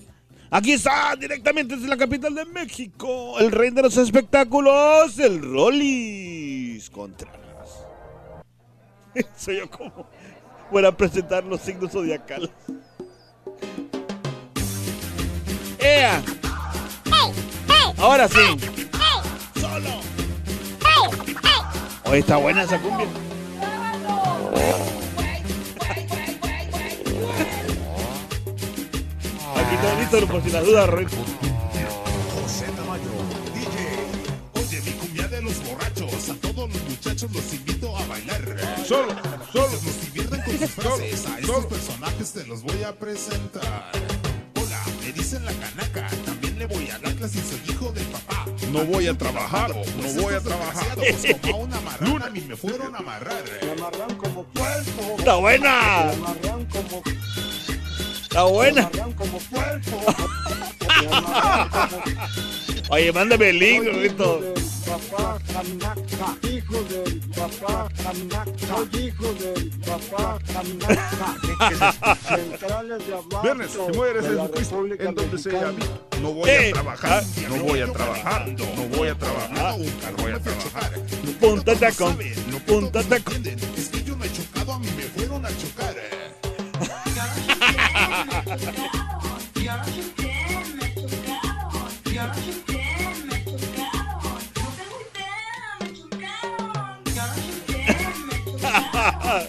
Aquí 0.51 0.71
está, 0.71 1.15
directamente 1.15 1.75
desde 1.75 1.87
la 1.87 1.95
capital 1.97 2.33
de 2.33 2.43
México, 2.45 3.37
el 3.39 3.51
rey 3.51 3.69
de 3.69 3.83
los 3.83 3.95
espectáculos, 3.97 5.19
el 5.19 5.43
Rollis 5.43 6.89
Contreras. 6.89 7.37
Soy 9.37 9.57
yo 9.57 9.69
como 9.69 10.07
voy 10.71 10.85
a 10.85 10.91
presentar 10.91 11.43
los 11.43 11.61
signos 11.61 11.91
zodiacales. 11.91 12.49
¡Ea! 15.79 16.21
Ahora 17.97 18.27
sí. 18.27 18.57
¡Solo! 19.59 19.89
Hoy 22.05 22.19
está 22.19 22.37
buena 22.37 22.63
esa 22.63 22.79
cumbia. 22.79 23.07
Aquí 29.55 29.75
está 29.75 29.99
listo 29.99 30.27
por 30.27 30.43
si 30.43 30.49
la 30.49 30.61
duda, 30.61 30.87
Rolito. 30.87 31.38
A 36.27 36.33
todos 36.41 36.69
los 36.73 36.83
muchachos 36.83 37.31
los 37.33 37.53
invito 37.53 37.95
a 37.95 38.05
bailar. 38.05 38.41
Solo, 38.85 39.15
solo. 39.53 39.67
Que 39.69 39.85
nos 39.85 40.01
diviertan 40.05 40.41
con 40.41 40.59
sus 40.59 40.69
frases. 40.71 41.25
A 41.25 41.39
estos 41.39 41.65
personajes 41.65 42.33
te 42.33 42.45
los 42.45 42.61
voy 42.61 42.83
a 42.83 42.93
presentar. 42.93 43.91
Hola, 44.55 44.79
me 45.01 45.13
dicen 45.13 45.45
la 45.45 45.53
canaca. 45.53 46.09
También 46.25 46.59
le 46.59 46.65
voy 46.65 46.89
a 46.89 46.99
dar 46.99 47.15
clases 47.15 47.37
y 47.45 47.49
soy 47.49 47.61
hijo 47.73 47.91
del 47.93 48.03
papá. 48.07 48.45
No 48.71 48.83
voy 48.85 49.07
a 49.07 49.17
trabajar, 49.17 49.71
Pues 49.71 50.15
no 50.15 50.21
voy 50.23 50.33
a 50.33 50.39
trabajar. 50.41 50.97
Como 51.41 51.53
a 51.53 51.57
una 51.57 51.79
marrana 51.85 52.29
mí 52.31 52.41
me 52.41 52.55
fueron 52.57 52.93
a 52.95 52.97
amarrar. 52.99 53.43
como 54.17 54.43
cuerpo. 54.43 55.15
¡Está 55.17 55.35
buena! 55.35 56.11
como 56.69 57.01
¡Está 58.23 58.43
buena! 58.43 58.89
como 59.15 59.39
cuerpo. 59.49 60.03
Oye, 62.91 63.11
mándame 63.13 63.49
el 63.49 63.59
link, 63.59 63.85
Rolito. 63.85 64.53
Papá 64.89 65.39
caminaca, 65.53 66.47
hijo 66.47 66.83
del 66.83 67.19
papá 67.35 67.89
caminaca, 68.03 68.51
soy 68.67 69.05
hijo 69.05 69.33
del 69.33 69.69
papá 69.85 70.39
caminaca. 70.51 71.37
Centrales 72.35 73.07
de 73.07 73.13
abasto 73.13 73.41
Viernes, 73.43 73.71
se 73.71 73.91
muere 73.93 74.21
de 74.21 74.29
la 74.29 74.41
Jesucristo, 74.41 74.75
República 74.75 75.03
en 75.03 75.15
donde 75.15 75.37
sea. 75.37 75.73
No 76.21 76.33
voy 76.33 76.49
a 76.49 76.71
trabajar, 76.71 77.23
no 77.49 77.63
voy 77.63 77.81
a 77.81 77.91
trabajar, 77.91 78.47
no 78.47 78.97
voy 78.97 79.07
a 79.09 79.15
trabajar, 79.15 79.77
nunca 79.77 80.11
voy 80.17 80.31
a 80.31 80.39
trabajar. 80.39 80.91
Punta 81.39 81.75
tacón, 81.75 82.17
punta 82.65 83.03
tacón. 83.03 83.45
Es 83.45 83.89
que 83.89 84.03
yo 84.03 84.15
no 84.15 84.25
he 84.25 84.31
chocado, 84.31 84.73
a 84.73 84.79
mí 84.79 84.87
me 84.97 85.03
fueron 85.03 85.45
a 85.45 85.49
chocar. 85.49 85.95
Está 99.29 99.45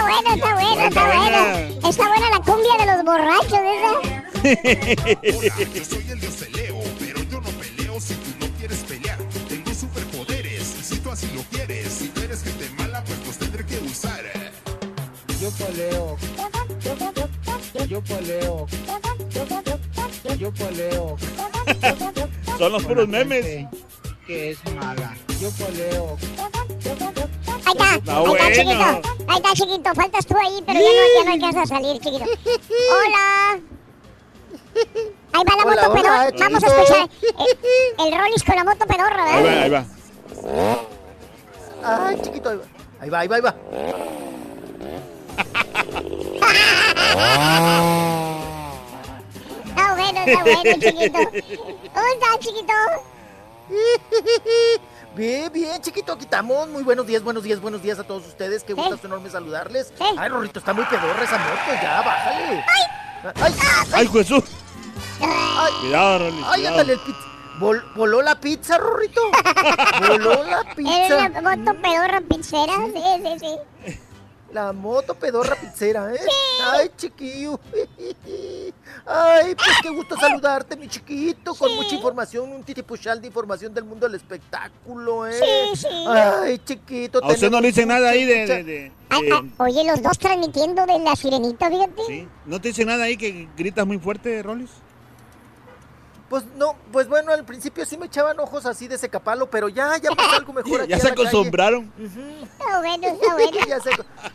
bueno, 0.00 0.34
está 0.34 0.54
bueno, 0.54 0.80
está 0.86 1.04
bueno. 1.04 1.38
Está 1.86 2.08
buena 2.08 2.30
la 2.30 2.38
cumbia 2.38 2.74
de 2.78 2.86
los 2.86 3.04
borrachos, 3.04 3.52
esa. 3.52 3.92
Yo 5.74 5.84
soy 5.84 6.10
el 6.10 6.20
dios 6.20 6.48
Leo, 6.54 6.80
pero 6.98 7.22
yo 7.24 7.40
no 7.42 7.50
peleo 7.50 8.00
si 8.00 8.14
tú 8.14 8.30
no 8.40 8.46
quieres 8.58 8.78
pelear. 8.78 9.18
Tengo 9.50 9.74
superpoderes, 9.74 10.76
y 10.80 10.82
si 10.82 10.96
tú 11.00 11.10
así 11.10 11.26
lo 11.34 11.42
quieres. 11.42 11.92
Si 11.92 12.08
tú 12.08 12.22
eres 12.22 12.42
gente 12.42 12.70
mala, 12.78 13.04
pues 13.04 13.18
los 13.26 13.36
tendré 13.36 13.66
que 13.66 13.78
usar. 13.80 14.22
Yo 15.38 15.50
peleo. 15.50 16.16
Yo 17.86 18.00
peleo. 18.00 18.66
Yo 20.38 20.52
peleo. 20.54 21.18
Son 22.56 22.72
los 22.72 22.82
puros 22.82 23.08
memes. 23.08 23.66
Que 24.26 24.52
es 24.52 24.58
mala. 24.74 25.14
Yo 25.38 25.50
peleo. 25.50 26.16
Ahí 27.64 27.72
está, 27.72 27.94
Está 27.94 28.16
ahí 28.18 28.24
está, 28.32 28.52
chiquito. 28.52 28.84
Ahí 29.28 29.36
está, 29.36 29.52
chiquito. 29.54 29.94
Faltas 29.94 30.26
tú 30.26 30.34
ahí, 30.36 30.62
pero 30.66 30.80
ya 30.80 30.86
no, 30.86 30.92
ya 31.16 31.24
no 31.24 31.32
alcanzas 31.32 31.62
a 31.62 31.66
salir, 31.74 31.98
chiquito. 32.00 32.24
Hola. 32.24 33.60
Ahí 35.34 35.42
va 35.48 35.56
la 35.56 35.64
Hola, 35.64 35.64
moto 35.64 35.90
hola, 35.90 35.94
pedorra. 35.94 36.30
Vamos 36.38 36.64
a 36.64 36.66
escuchar 36.66 37.08
el, 37.22 38.06
el 38.06 38.12
Rollis 38.18 38.42
con 38.44 38.56
la 38.56 38.64
moto 38.64 38.86
pedorra, 38.86 39.24
Ahí 39.34 39.42
va, 39.42 39.50
¿verdad? 39.50 39.62
ahí 39.62 39.70
va. 39.70 39.84
Ay, 42.06 42.14
chiquito, 42.22 42.48
ahí 42.50 42.56
va. 42.56 42.64
Ahí 43.00 43.10
va, 43.10 43.18
ahí 43.20 43.28
va, 43.28 43.36
ahí 43.36 43.42
va. 43.42 43.54
Está 49.68 49.94
bueno, 49.94 50.20
está 50.26 50.42
bueno, 50.42 50.62
chiquito. 50.62 51.18
¿Cómo 51.94 52.06
estás, 52.06 52.38
chiquito? 52.40 52.72
Bien, 55.14 55.52
bien, 55.52 55.80
chiquito, 55.82 56.12
aquí 56.14 56.24
estamos. 56.24 56.68
Muy 56.68 56.82
buenos 56.82 57.06
días, 57.06 57.22
buenos 57.22 57.42
días, 57.42 57.60
buenos 57.60 57.82
días 57.82 57.98
a 57.98 58.04
todos 58.04 58.26
ustedes. 58.26 58.64
Qué 58.64 58.72
gusto 58.72 58.98
enorme 59.04 59.28
saludarles. 59.28 59.92
Ay, 60.18 60.28
Rorrito, 60.28 60.58
está 60.58 60.72
muy 60.72 60.84
pedorra 60.86 61.22
esa 61.22 61.38
moto, 61.38 61.82
ya, 61.82 62.00
bájale. 62.02 62.64
Ay, 62.66 63.32
ay, 63.42 63.54
¡Ay, 63.92 64.08
Jesús! 64.08 64.44
ay, 65.20 65.72
Cuidado, 65.82 66.18
Rolly. 66.18 66.36
ay, 66.46 66.54
cuidado. 66.54 66.68
ándale 66.68 66.92
el 66.94 67.00
pizza. 67.00 67.18
Vol- 67.60 67.94
voló 67.94 68.22
la 68.22 68.40
pizza, 68.40 68.78
Rorrito. 68.78 69.20
Voló 70.08 70.42
la 70.44 70.60
¿Eres 70.62 70.74
pizza. 70.74 71.28
la 71.28 71.40
moto 71.56 71.80
pedorra 71.82 72.20
pizzera? 72.22 72.74
Sí, 72.86 73.02
sí, 73.22 73.38
sí. 73.86 73.98
La 74.52 74.72
moto 74.72 75.14
pedorra 75.14 75.56
pizzera, 75.56 76.12
¿eh? 76.14 76.18
Ay, 76.72 76.90
chiquillo. 76.96 77.58
Ay, 79.06 79.54
pues 79.54 79.68
qué 79.82 79.88
gusto 79.88 80.14
saludarte, 80.16 80.76
mi 80.76 80.88
chiquito, 80.88 81.54
con 81.54 81.74
mucha 81.74 81.94
información, 81.94 82.52
un 82.52 82.62
titipuchal 82.62 83.20
de 83.20 83.28
información 83.28 83.72
del 83.72 83.84
mundo 83.84 84.06
del 84.06 84.16
espectáculo, 84.16 85.26
¿eh? 85.26 85.32
Sí, 85.74 85.80
sí. 85.88 86.04
Ay, 86.06 86.58
chiquito. 86.58 87.20
A 87.24 87.28
usted 87.28 87.50
no 87.50 87.60
le 87.60 87.68
dice 87.68 87.86
nada 87.86 88.10
ahí 88.10 88.24
de... 88.24 88.46
de- 88.46 88.62
de- 88.64 88.92
Ay, 89.08 89.22
de- 89.22 89.32
ay, 89.32 89.50
oye, 89.58 89.84
los 89.84 90.02
dos 90.02 90.18
transmitiendo 90.18 90.84
de 90.86 90.98
la 90.98 91.16
sirenita, 91.16 91.70
fíjate. 91.70 92.02
¿Sí? 92.06 92.28
¿No 92.46 92.60
te 92.60 92.68
dice 92.68 92.84
nada 92.84 93.04
ahí 93.04 93.16
que 93.16 93.48
gritas 93.56 93.86
muy 93.86 93.98
fuerte, 93.98 94.42
Rollis? 94.42 94.70
Pues 96.32 96.46
no, 96.56 96.76
pues 96.90 97.08
bueno, 97.08 97.30
al 97.30 97.44
principio 97.44 97.84
sí 97.84 97.98
me 97.98 98.06
echaban 98.06 98.40
ojos 98.40 98.64
así 98.64 98.88
de 98.88 98.96
secapalo, 98.96 99.50
pero 99.50 99.68
ya, 99.68 99.98
ya 99.98 100.08
pasó 100.12 100.36
algo 100.36 100.54
mejor 100.54 100.80
aquí 100.80 100.88
Ya 100.88 100.98
se 100.98 101.08
acostumbraron. 101.08 101.92
Está 102.00 102.78
bueno, 102.78 103.06
está 103.06 103.32
bueno. 103.34 103.66
Ya 103.68 103.80
sé. 103.80 103.90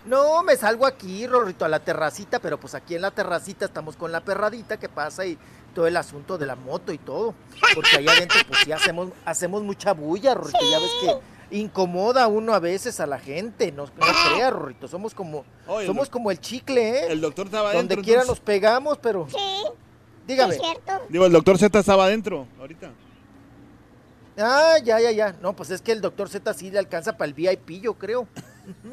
No, 0.06 0.44
me 0.44 0.56
salgo 0.58 0.86
aquí, 0.86 1.26
Rorrito, 1.26 1.66
a 1.66 1.68
la 1.68 1.80
terracita, 1.80 2.38
pero 2.38 2.60
pues 2.60 2.76
aquí 2.76 2.94
en 2.94 3.02
la 3.02 3.10
terracita 3.10 3.66
estamos 3.66 3.96
con 3.98 4.12
la 4.12 4.22
perradita 4.24 4.78
que 4.78 4.90
pasa 4.90 5.26
y 5.26 5.40
todo 5.74 5.88
el 5.88 5.98
asunto 5.98 6.38
de 6.38 6.46
la 6.46 6.56
moto 6.56 6.92
y 6.94 7.00
todo. 7.00 7.34
Porque 7.74 7.98
allá 7.98 8.12
adentro, 8.12 8.42
pues 8.48 8.60
sí 8.64 8.72
hacemos, 8.72 9.10
hacemos 9.26 9.64
mucha 9.64 9.94
bulla, 9.94 10.36
Rorrito. 10.36 10.60
Ya 10.70 10.78
ves 10.78 10.92
que 11.50 11.58
incomoda 11.58 12.26
a 12.26 12.28
uno 12.28 12.54
a 12.54 12.60
veces 12.60 13.00
a 13.00 13.08
la 13.08 13.18
gente. 13.18 13.72
No, 13.72 13.86
no 13.86 13.92
creas, 14.36 14.54
Rorrito. 14.54 14.88
Somos 14.88 15.16
como, 15.16 15.46
Oye, 15.66 15.82
el 15.82 15.88
somos 15.88 16.10
doc- 16.10 16.14
como 16.14 16.30
el 16.30 16.40
chicle, 16.40 16.90
¿eh? 17.00 17.06
El 17.12 17.22
doctor 17.22 17.48
estaba 17.48 17.74
Donde 17.74 17.96
adentro. 17.96 18.04
quiera 18.04 18.22
entonces. 18.22 18.40
nos 18.42 18.46
pegamos, 18.46 19.00
pero. 19.00 19.28
Sí, 19.32 19.64
Dígame. 20.28 20.56
es 20.56 20.62
cierto. 20.62 20.92
Digo, 21.10 21.26
el 21.26 21.32
doctor 21.32 21.58
Z 21.58 21.80
estaba 21.80 22.06
adentro 22.06 22.48
ahorita. 22.60 22.92
Ah, 24.38 24.76
ya, 24.84 25.00
ya, 25.00 25.12
ya. 25.12 25.36
No, 25.42 25.56
pues 25.56 25.72
es 25.72 25.82
que 25.82 25.92
el 25.92 26.02
doctor 26.02 26.30
Z 26.30 26.54
sí 26.54 26.70
le 26.70 26.80
alcanza 26.80 27.18
para 27.18 27.28
el 27.28 27.34
VIP, 27.34 27.82
yo 27.82 27.96
creo. 27.96 28.28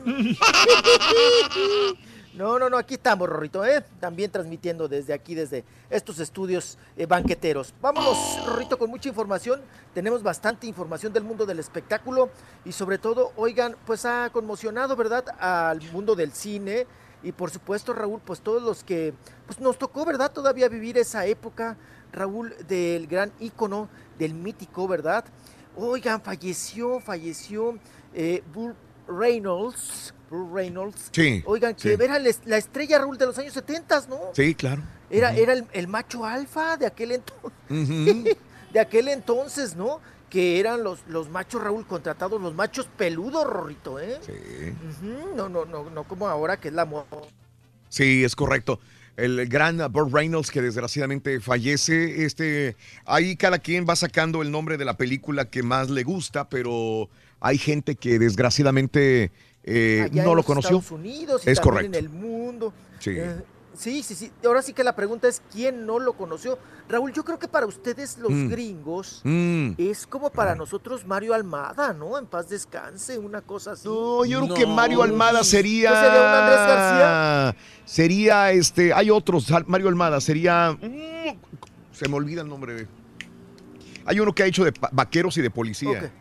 No, 2.35 2.59
no, 2.59 2.69
no, 2.69 2.79
aquí 2.79 2.95
estamos, 2.95 3.29
Rorrito, 3.29 3.65
¿eh? 3.65 3.85
También 4.01 4.29
transmitiendo 4.29 4.89
desde 4.89 5.15
aquí, 5.15 5.37
desde 5.37 5.65
estos 5.89 6.19
estudios 6.19 6.79
eh, 6.97 7.07
banqueteros. 7.07 7.73
Vámonos, 7.81 8.45
Rorrito, 8.45 8.77
con 8.77 8.91
mucha 8.91 9.09
información. 9.09 9.61
Tenemos 9.95 10.21
bastante 10.21 10.67
información 10.67 11.13
del 11.13 11.23
mundo 11.23 11.47
del 11.47 11.61
espectáculo 11.61 12.31
y 12.65 12.73
sobre 12.73 12.99
todo, 12.99 13.31
oigan, 13.37 13.77
pues 13.87 14.05
ha 14.05 14.31
conmocionado, 14.33 14.97
¿verdad?, 14.97 15.25
al 15.39 15.81
mundo 15.93 16.17
del 16.17 16.33
cine 16.33 16.89
y 17.25 17.33
por 17.33 17.51
supuesto, 17.51 17.93
Raúl, 17.95 18.21
pues 18.25 18.41
todos 18.41 18.63
los 18.63 18.85
que, 18.85 19.15
pues 19.47 19.59
nos 19.59 19.79
tocó, 19.79 20.05
¿verdad?, 20.05 20.31
todavía 20.31 20.69
vivir 20.69 20.99
esa 20.99 21.27
época, 21.27 21.77
Raúl, 22.13 22.55
del 22.69 23.07
gran 23.07 23.33
ícono, 23.41 23.89
del 24.19 24.35
mítico, 24.35 24.87
¿verdad? 24.87 25.25
Oigan, 25.77 26.21
falleció, 26.23 27.01
falleció 27.01 27.79
eh, 28.13 28.43
Bull 28.53 28.75
Reynolds. 29.09 30.15
Bull 30.31 30.53
Reynolds. 30.53 31.09
Sí, 31.13 31.43
Oigan, 31.47 31.75
que 31.75 31.97
sí. 31.97 32.03
era 32.03 32.19
la, 32.19 32.31
la 32.45 32.57
estrella 32.57 32.99
Raúl 32.99 33.19
de 33.19 33.27
los 33.27 33.39
años 33.39 33.55
70, 33.55 34.05
¿no? 34.09 34.21
Sí, 34.35 34.55
claro. 34.55 34.83
Era, 35.11 35.35
era 35.35 35.53
el, 35.53 35.67
el 35.73 35.89
macho 35.89 36.25
alfa 36.25 36.77
de 36.77 36.87
aquel 36.87 37.13
entonces. 37.13 37.53
Ujú. 37.71 38.25
de 38.73 38.81
aquel 38.81 39.09
entonces, 39.09 39.75
¿no? 39.77 40.01
Que 40.35 40.59
eran 40.59 40.83
los, 40.83 40.99
los 41.07 41.31
machos 41.31 41.63
Raúl 41.63 41.87
contratados, 41.87 42.43
los 42.43 42.55
machos 42.57 42.89
peludos, 42.99 43.47
Rorrito, 43.47 44.01
¿eh? 44.01 44.19
Sí. 44.27 44.33
No, 45.37 45.49
no, 45.49 45.65
no, 45.65 45.89
no 45.91 46.05
como 46.09 46.27
ahora 46.27 46.59
que 46.59 46.67
es 46.69 46.75
la 46.75 46.85
moda. 46.85 47.07
Sí, 47.89 48.25
es 48.25 48.35
correcto. 48.35 48.81
El 49.17 49.47
gran 49.47 49.79
Burt 49.93 50.13
Reynolds 50.13 50.51
que 50.51 50.61
desgraciadamente 50.61 51.39
fallece, 51.39 52.25
este, 52.25 52.75
ahí 53.05 53.37
cada 53.37 53.61
quien 53.61 53.87
va 53.89 53.95
sacando 53.95 54.43
el 54.43 54.51
nombre 54.51 54.77
de 54.77 54.85
la 54.85 54.97
película 54.97 55.45
que 55.45 55.63
más 55.63 55.89
le 55.89 56.03
gusta, 56.03 56.49
pero 56.49 57.09
hay 57.39 57.57
gente 57.57 57.95
que 57.95 58.19
desgraciadamente 58.19 59.31
eh, 59.63 60.11
no 60.11 60.35
lo 60.35 60.43
conoció. 60.43 60.79
Estados 60.79 60.91
Unidos 60.91 61.43
y 61.47 61.51
es 61.51 61.61
correcto. 61.61 61.97
en 61.97 62.05
el 62.05 62.11
mundo. 62.11 62.75
Sí. 62.99 63.11
Eh, 63.11 63.37
sí, 63.75 64.03
sí, 64.03 64.15
sí. 64.15 64.31
Ahora 64.45 64.63
sí 64.63 64.73
que 64.73 64.83
la 64.85 64.95
pregunta 64.97 65.29
es 65.29 65.43
quién 65.53 65.85
no 65.87 65.99
lo 65.99 66.15
conoció. 66.15 66.59
Raúl, 66.89 67.13
yo 67.13 67.25
creo 67.25 67.39
que 67.39 67.49
para 67.49 67.67
ustedes 67.67 68.19
los 68.19 68.31
Mm. 68.31 68.49
gringos 68.49 69.21
Mm. 69.25 69.71
es 69.79 70.07
como 70.07 70.31
para 70.31 70.55
nosotros 70.55 71.07
Mario 71.07 71.35
Almada, 71.35 71.93
¿no? 71.93 72.19
En 72.19 72.27
paz 72.27 72.49
descanse, 72.49 73.19
una 73.19 73.41
cosa 73.41 73.73
así. 73.73 73.89
No, 73.89 74.25
yo 74.25 74.43
creo 74.45 74.55
que 74.55 74.67
Mario 74.67 75.03
Almada 75.03 75.43
sería. 75.45 75.91
¿No 75.91 75.97
sería 75.97 76.21
un 76.21 76.27
Andrés 76.27 76.59
García? 76.67 77.57
Sería 77.85 78.51
este. 78.53 78.93
Hay 78.93 79.11
otros. 79.11 79.47
Mario 79.67 79.89
Almada 79.89 80.21
sería. 80.21 80.73
mm, 80.81 81.39
Se 81.93 82.09
me 82.09 82.17
olvida 82.17 82.43
el 82.43 82.49
nombre 82.49 82.75
de. 82.75 82.89
Hay 84.07 84.21
uno 84.21 84.35
que 84.35 84.43
ha 84.43 84.47
hecho 84.47 84.65
de 84.65 84.73
vaqueros 84.93 85.37
y 85.39 85.43
de 85.43 85.51
policía. 85.51 86.13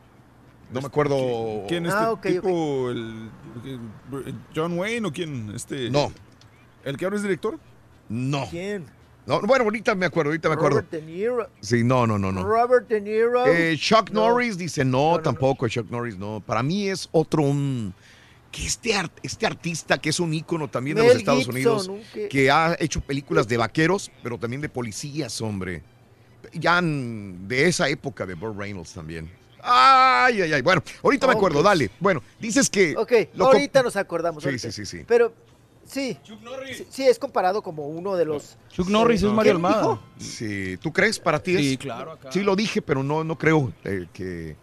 No 0.71 0.81
me 0.81 0.87
acuerdo. 0.87 1.65
¿Quién 1.67 1.85
este 1.85 1.97
Ah, 1.99 2.11
ok, 2.11 2.21
tipo? 2.21 2.89
El, 2.89 3.29
el- 3.65 4.35
John 4.55 4.77
Wayne 4.79 5.07
o 5.07 5.11
quién? 5.11 5.51
Este, 5.53 5.89
No. 5.89 6.11
¿El 6.83 6.97
que 6.97 7.05
ahora 7.05 7.17
es 7.17 7.23
director? 7.23 7.59
No. 8.09 8.47
¿Quién? 8.49 8.85
No, 9.25 9.39
bueno, 9.41 9.63
ahorita 9.63 9.95
me 9.95 10.05
acuerdo, 10.05 10.31
ahorita 10.31 10.49
me 10.49 10.55
acuerdo. 10.55 10.77
Robert 10.81 10.91
De 10.91 11.01
Niro. 11.01 11.49
Sí, 11.61 11.83
no, 11.83 12.05
no, 12.05 12.19
no, 12.19 12.31
no. 12.31 12.43
Robert 12.43 12.89
De 12.89 12.99
Niro. 12.99 13.45
Eh, 13.47 13.77
Chuck 13.77 14.09
No. 14.11 14.27
Norris 14.27 14.57
dice 14.57 14.83
no, 14.83 15.19
tampoco, 15.21 15.67
Chuck 15.69 15.89
Norris 15.89 16.17
no. 16.17 16.43
Para 16.45 16.61
mí 16.61 16.89
es 16.89 17.07
otro 17.13 17.43
un 17.43 17.93
que 18.51 18.65
este 18.67 18.93
art- 18.93 19.17
este 19.23 19.45
artista 19.47 19.97
que 19.97 20.09
es 20.09 20.19
un 20.19 20.33
ícono 20.33 20.67
también 20.67 20.97
de 20.97 21.03
los 21.07 21.15
Estados 21.15 21.45
Gibson, 21.45 21.55
Unidos, 21.55 21.87
un 21.87 22.01
que- 22.29 22.51
ha 22.51 22.75
hecho 22.79 22.99
películas 23.01 23.47
de 23.47 23.57
vaqueros, 23.57 24.11
pero 24.21 24.37
también 24.37 24.61
de 24.61 24.69
policías, 24.69 25.39
hombre. 25.41 25.81
Ya 26.51 26.79
de 26.83 27.67
esa 27.67 27.87
época 27.87 28.25
de 28.25 28.33
Burt 28.35 28.57
Reynolds 28.57 28.91
también. 28.93 29.31
Ay, 29.61 30.41
ay, 30.41 30.51
ay. 30.53 30.61
Bueno, 30.61 30.83
ahorita 31.01 31.25
me 31.27 31.33
acuerdo, 31.33 31.63
dale. 31.63 31.89
Bueno, 32.01 32.21
dices 32.39 32.69
que 32.69 32.93
Ok, 32.97 33.13
ahorita 33.39 33.81
nos 33.81 33.95
acordamos. 33.95 34.43
Sí, 34.43 34.49
ahorita. 34.49 34.69
sí, 34.71 34.85
sí, 34.85 34.97
sí. 34.97 35.05
Pero 35.07 35.33
Sí. 35.85 36.17
Sí, 36.23 36.85
sí, 36.89 37.03
es 37.03 37.19
comparado 37.19 37.61
como 37.61 37.87
uno 37.87 38.15
de 38.15 38.25
los. 38.25 38.57
Chuck 38.69 38.87
Norris 38.89 39.21
es 39.23 39.31
Mario 39.31 39.53
¿Quién 39.53 39.65
Almada. 39.65 39.81
dijo? 39.81 40.03
Sí, 40.17 40.77
¿tú 40.77 40.91
crees 40.93 41.19
para 41.19 41.39
ti? 41.41 41.55
Sí, 41.57 41.71
es? 41.73 41.77
claro, 41.77 42.13
acá. 42.13 42.31
Sí, 42.31 42.41
lo 42.41 42.55
dije, 42.55 42.81
pero 42.81 43.03
no, 43.03 43.23
no 43.23 43.37
creo 43.37 43.71
eh, 43.83 44.07
que, 44.13 44.55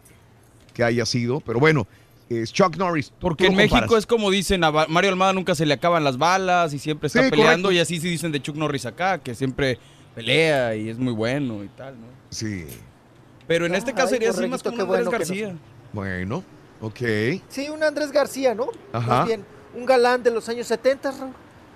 que 0.72 0.82
haya 0.84 1.04
sido. 1.06 1.40
Pero 1.40 1.60
bueno, 1.60 1.86
es 2.28 2.52
Chuck 2.52 2.76
Norris. 2.76 3.12
Porque 3.20 3.46
en 3.46 3.56
México 3.56 3.96
es 3.96 4.06
como 4.06 4.30
dicen, 4.30 4.64
a 4.64 4.70
Mario 4.72 5.10
Almada 5.10 5.32
nunca 5.32 5.54
se 5.54 5.66
le 5.66 5.74
acaban 5.74 6.04
las 6.04 6.16
balas 6.18 6.72
y 6.72 6.78
siempre 6.78 7.08
está 7.08 7.22
Sí, 7.24 7.30
peleando 7.30 7.68
correcto. 7.68 7.72
y 7.72 7.78
así 7.80 8.00
sí 8.00 8.08
dicen 8.08 8.32
de 8.32 8.40
Chuck 8.40 8.56
Norris 8.56 8.86
acá, 8.86 9.18
que 9.18 9.34
siempre 9.34 9.78
pelea 10.14 10.74
y 10.74 10.88
es 10.88 10.98
muy 10.98 11.12
bueno 11.12 11.62
y 11.62 11.68
tal, 11.68 12.00
¿no? 12.00 12.06
Sí. 12.30 12.66
Pero 13.46 13.66
en 13.66 13.74
este 13.74 13.92
caso 13.92 14.08
Ay, 14.08 14.14
sería 14.14 14.30
así 14.30 14.46
más 14.48 14.62
como 14.62 14.74
Andrés 14.82 14.86
bueno 14.88 15.10
que 15.10 15.16
García. 15.18 15.56
Bueno, 15.92 16.44
ok. 16.80 17.00
Sí, 17.48 17.68
un 17.68 17.82
Andrés 17.82 18.10
García, 18.12 18.54
¿no? 18.54 18.68
Ajá. 18.92 19.06
Más 19.18 19.26
bien, 19.26 19.44
un 19.74 19.86
galán 19.86 20.22
de 20.22 20.30
los 20.30 20.48
años 20.48 20.66
70, 20.66 21.10
Raúl. 21.12 21.32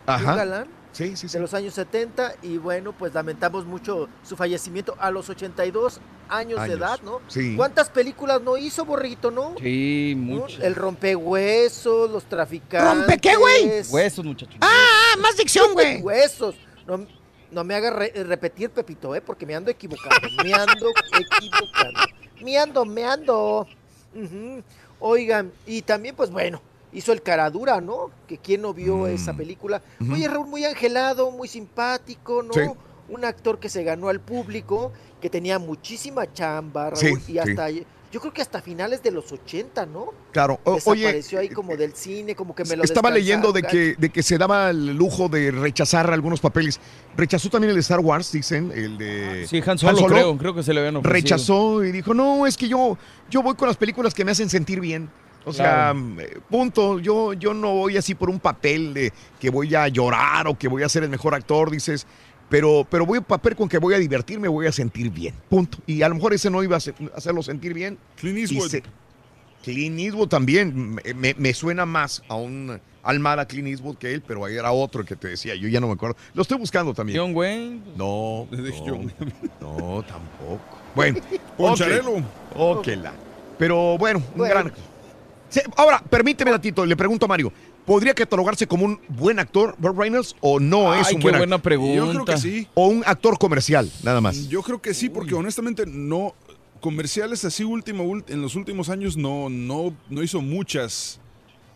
Ajá. 0.07 0.31
Un 0.33 0.37
galán. 0.37 0.69
Sí, 0.93 1.17
sí, 1.17 1.27
De 1.27 1.41
los 1.41 1.53
años 1.55 1.75
70 1.75 2.37
y 2.43 2.57
bueno, 2.57 2.93
pues 2.93 3.13
lamentamos 3.15 3.65
mucho 3.65 4.09
su 4.23 4.37
fallecimiento 4.37 4.95
a 5.01 5.11
los 5.11 5.29
82 5.29 6.01
años, 6.29 6.57
de 6.61 6.65
Años, 6.67 6.79
edad, 6.79 7.01
¿no? 7.03 7.21
sí. 7.27 7.55
¿Cuántas 7.57 7.91
películas 7.91 8.41
no 8.43 8.57
hizo, 8.57 8.85
Borreguito, 8.85 9.33
no? 9.33 9.57
Sí, 9.61 10.15
¿No? 10.17 10.23
mucho. 10.37 10.63
El 10.63 10.77
rompehuesos, 10.77 12.09
los 12.13 12.25
traficantes. 12.27 12.97
¿Rompe 12.97 13.19
qué, 13.19 13.35
güey? 13.35 13.83
Huesos, 13.91 14.25
muchachos. 14.25 14.55
Ah, 14.61 15.17
más 15.19 15.37
dicción, 15.37 15.73
güey. 15.73 16.01
Huesos. 16.01 16.55
No, 16.87 17.05
no 17.51 17.65
me 17.65 17.75
haga 17.75 17.91
re- 17.91 18.13
repetir, 18.25 18.71
Pepito, 18.71 19.17
¿eh? 19.17 19.21
Porque 19.21 19.45
me 19.47 19.57
ando 19.57 19.73
equivocando. 19.73 20.29
me 20.45 20.55
ando 20.55 20.91
equivocando. 21.19 22.01
Me 22.41 22.57
ando, 22.57 22.85
me 22.85 23.05
ando. 23.05 23.67
Oigan, 25.01 25.53
y 25.67 25.83
también, 25.83 26.15
pues 26.15 26.31
bueno, 26.31 26.63
hizo 26.95 27.13
el 27.13 27.23
Caradura, 27.23 27.81
¿no? 27.81 28.11
Que 28.27 28.39
quién 28.39 28.63
no 28.63 28.73
vio 28.73 29.07
esa 29.07 29.35
película. 29.35 29.83
Mm. 29.99 30.13
Oye, 30.13 30.29
Raúl, 30.29 30.47
muy 30.49 30.65
angelado, 30.65 31.31
muy 31.31 31.49
simpático, 31.49 32.43
¿no? 32.43 32.55
Sí. 32.55 32.61
Un 33.09 33.25
actor 33.25 33.59
que 33.59 33.69
se 33.69 33.85
ganó 33.85 34.09
al 34.09 34.21
público, 34.21 34.93
que 35.21 35.29
tenía 35.29 35.59
muchísima 35.59 36.33
chamba, 36.33 36.91
Raúl, 36.91 37.21
Sí, 37.21 37.33
y 37.33 37.39
hasta, 37.39 37.69
sí. 37.69 37.85
yo 38.11 38.21
creo 38.21 38.33
que 38.33 38.41
hasta 38.41 38.63
finales 38.63 39.03
de 39.03 39.11
los 39.11 39.31
80, 39.31 39.85
¿no? 39.85 40.07
Claro. 40.33 40.59
O- 40.65 40.79
oye, 40.87 41.03
Desapareció 41.03 41.39
ahí 41.41 41.49
como 41.51 41.77
del 41.77 41.95
cine, 41.95 42.35
como 42.35 42.55
que 42.55 42.65
me 42.65 42.77
lo 42.77 42.83
Estaba 42.85 43.11
leyendo 43.11 43.53
de 43.53 43.63
que, 43.63 43.95
de 43.99 44.09
que 44.09 44.23
se 44.23 44.39
daba 44.39 44.71
el 44.71 44.95
lujo 44.97 45.29
de 45.29 45.51
rechazar 45.51 46.11
algunos 46.11 46.41
papeles. 46.41 46.81
Rechazó 47.17 47.51
también 47.51 47.71
el 47.71 47.75
de 47.77 47.81
Star 47.83 48.01
Wars, 48.01 48.33
dicen, 48.33 48.73
el 48.75 48.97
de... 48.97 49.47
Sí, 49.49 49.61
Han 49.67 49.77
Solo, 49.79 50.07
creo, 50.07 50.39
creo 50.39 50.55
que 50.55 50.63
se 50.63 50.73
le 50.73 50.81
habían 50.81 50.97
ofrecido. 50.97 51.13
Rechazó 51.13 51.85
y 51.85 51.93
dijo, 51.93 52.15
no, 52.15 52.47
es 52.47 52.57
que 52.57 52.69
yo, 52.69 52.97
yo 53.29 53.43
voy 53.43 53.55
con 53.55 53.69
las 53.69 53.77
películas 53.77 54.15
que 54.15 54.25
me 54.25 54.31
hacen 54.31 54.49
sentir 54.49 54.81
bien. 54.81 55.11
O 55.47 55.53
sea, 55.53 55.65
Claro. 55.93 55.95
mm, 55.99 56.21
eh, 56.21 56.39
punto, 56.49 56.99
yo, 56.99 57.33
yo 57.35 57.53
no 57.55 57.73
voy 57.75 57.97
así 57.97 58.15
por 58.15 58.31
un 58.31 58.41
papel 58.41 58.95
de 58.95 59.13
que 59.41 59.51
voy 59.51 59.75
a 59.75 59.89
llorar 59.89 60.47
o 60.49 60.59
que 60.59 60.69
voy 60.69 60.83
a 60.83 60.89
ser 60.89 61.03
el 61.05 61.11
mejor 61.11 61.35
actor, 61.35 61.71
dices, 61.71 62.07
pero, 62.49 62.87
pero 62.91 63.05
voy 63.05 63.17
a 63.17 63.21
un 63.21 63.27
papel 63.27 63.55
con 63.57 63.69
que 63.69 63.79
voy 63.79 63.95
a 63.95 63.99
divertirme, 63.99 64.49
voy 64.49 64.67
a 64.67 64.73
sentir 64.73 65.11
bien, 65.11 65.35
punto. 65.49 65.79
Y 65.87 66.03
a 66.03 66.09
lo 66.09 66.15
mejor 66.15 66.33
ese 66.35 66.51
no 66.51 66.63
iba 66.63 66.77
a 66.77 66.79
hacer- 66.79 66.95
hacerlo 67.15 67.43
sentir 67.43 67.75
bien. 67.75 67.99
Clint 68.17 68.39
Eastwood. 68.39 68.69
se- 68.71 68.83
Clint 69.63 69.99
Eastwood 69.99 70.29
también, 70.29 70.95
me, 70.95 71.15
me- 71.15 71.35
me 71.39 71.55
suena 71.55 71.87
más 71.87 72.23
a 72.29 72.37
un 72.37 72.81
Almada 73.03 73.47
Clint 73.47 73.69
Eastwood 73.69 73.97
que 73.97 74.13
él, 74.15 74.23
pero 74.27 74.45
ahí 74.47 74.57
era 74.57 74.73
otro 74.73 75.05
que 75.05 75.15
te 75.17 75.29
decía, 75.29 75.55
yo 75.55 75.69
ya 75.69 75.79
no 75.81 75.89
me 75.89 75.93
acuerdo. 75.95 76.17
Lo 76.35 76.41
estoy 76.43 76.57
buscando 76.59 76.95
también. 76.95 77.19
John 77.19 77.35
Wayne. 77.35 77.81
No, 77.97 78.47
De 78.51 78.71
no, 78.81 78.99
no, 79.61 80.03
tampoco. 80.05 80.61
Bueno, 80.95 81.19
Poncharelo. 81.59 82.13
ok, 82.13 82.25
ok, 82.79 82.87
la. 83.03 83.13
Pero 83.59 83.97
bueno, 83.99 84.21
un 84.33 84.39
Bueno. 84.39 84.55
gran. 84.55 84.73
Sí, 85.55 85.61
ahora, 85.77 86.03
permíteme, 86.11 86.51
Datito, 86.51 86.85
le 86.85 86.97
pregunto 86.97 87.27
a 87.27 87.29
Mario. 87.29 87.53
¿Podría 87.87 88.13
catalogarse 88.13 88.67
como 88.67 88.87
un 88.87 88.99
buen 89.09 89.39
actor, 89.39 89.77
Burt 89.79 89.97
Reynolds, 89.97 90.35
o 90.41 90.59
no 90.59 90.93
es 90.93 91.13
un 91.13 91.19
qué 91.21 91.23
buen 91.23 91.39
buena 91.39 91.55
actor? 91.57 91.63
pregunta. 91.63 91.95
Yo 91.95 92.11
creo 92.11 92.25
que 92.25 92.37
sí. 92.39 92.67
O 92.75 92.89
un 92.89 93.05
actor 93.07 93.39
comercial, 93.39 93.89
nada 94.03 94.21
más. 94.21 94.49
Yo 94.49 94.63
creo 94.65 94.83
que 94.83 94.95
sí, 94.95 95.09
porque 95.09 95.35
honestamente 95.35 95.85
no 95.87 96.35
comerciales 96.81 97.45
así 97.45 97.63
último 97.63 98.03
en 98.27 98.43
los 98.43 98.57
últimos 98.57 98.89
años 98.89 99.17
no 99.17 99.49
no 99.49 99.95
no 100.11 100.23
hizo 100.25 100.43
muchas. 100.43 101.21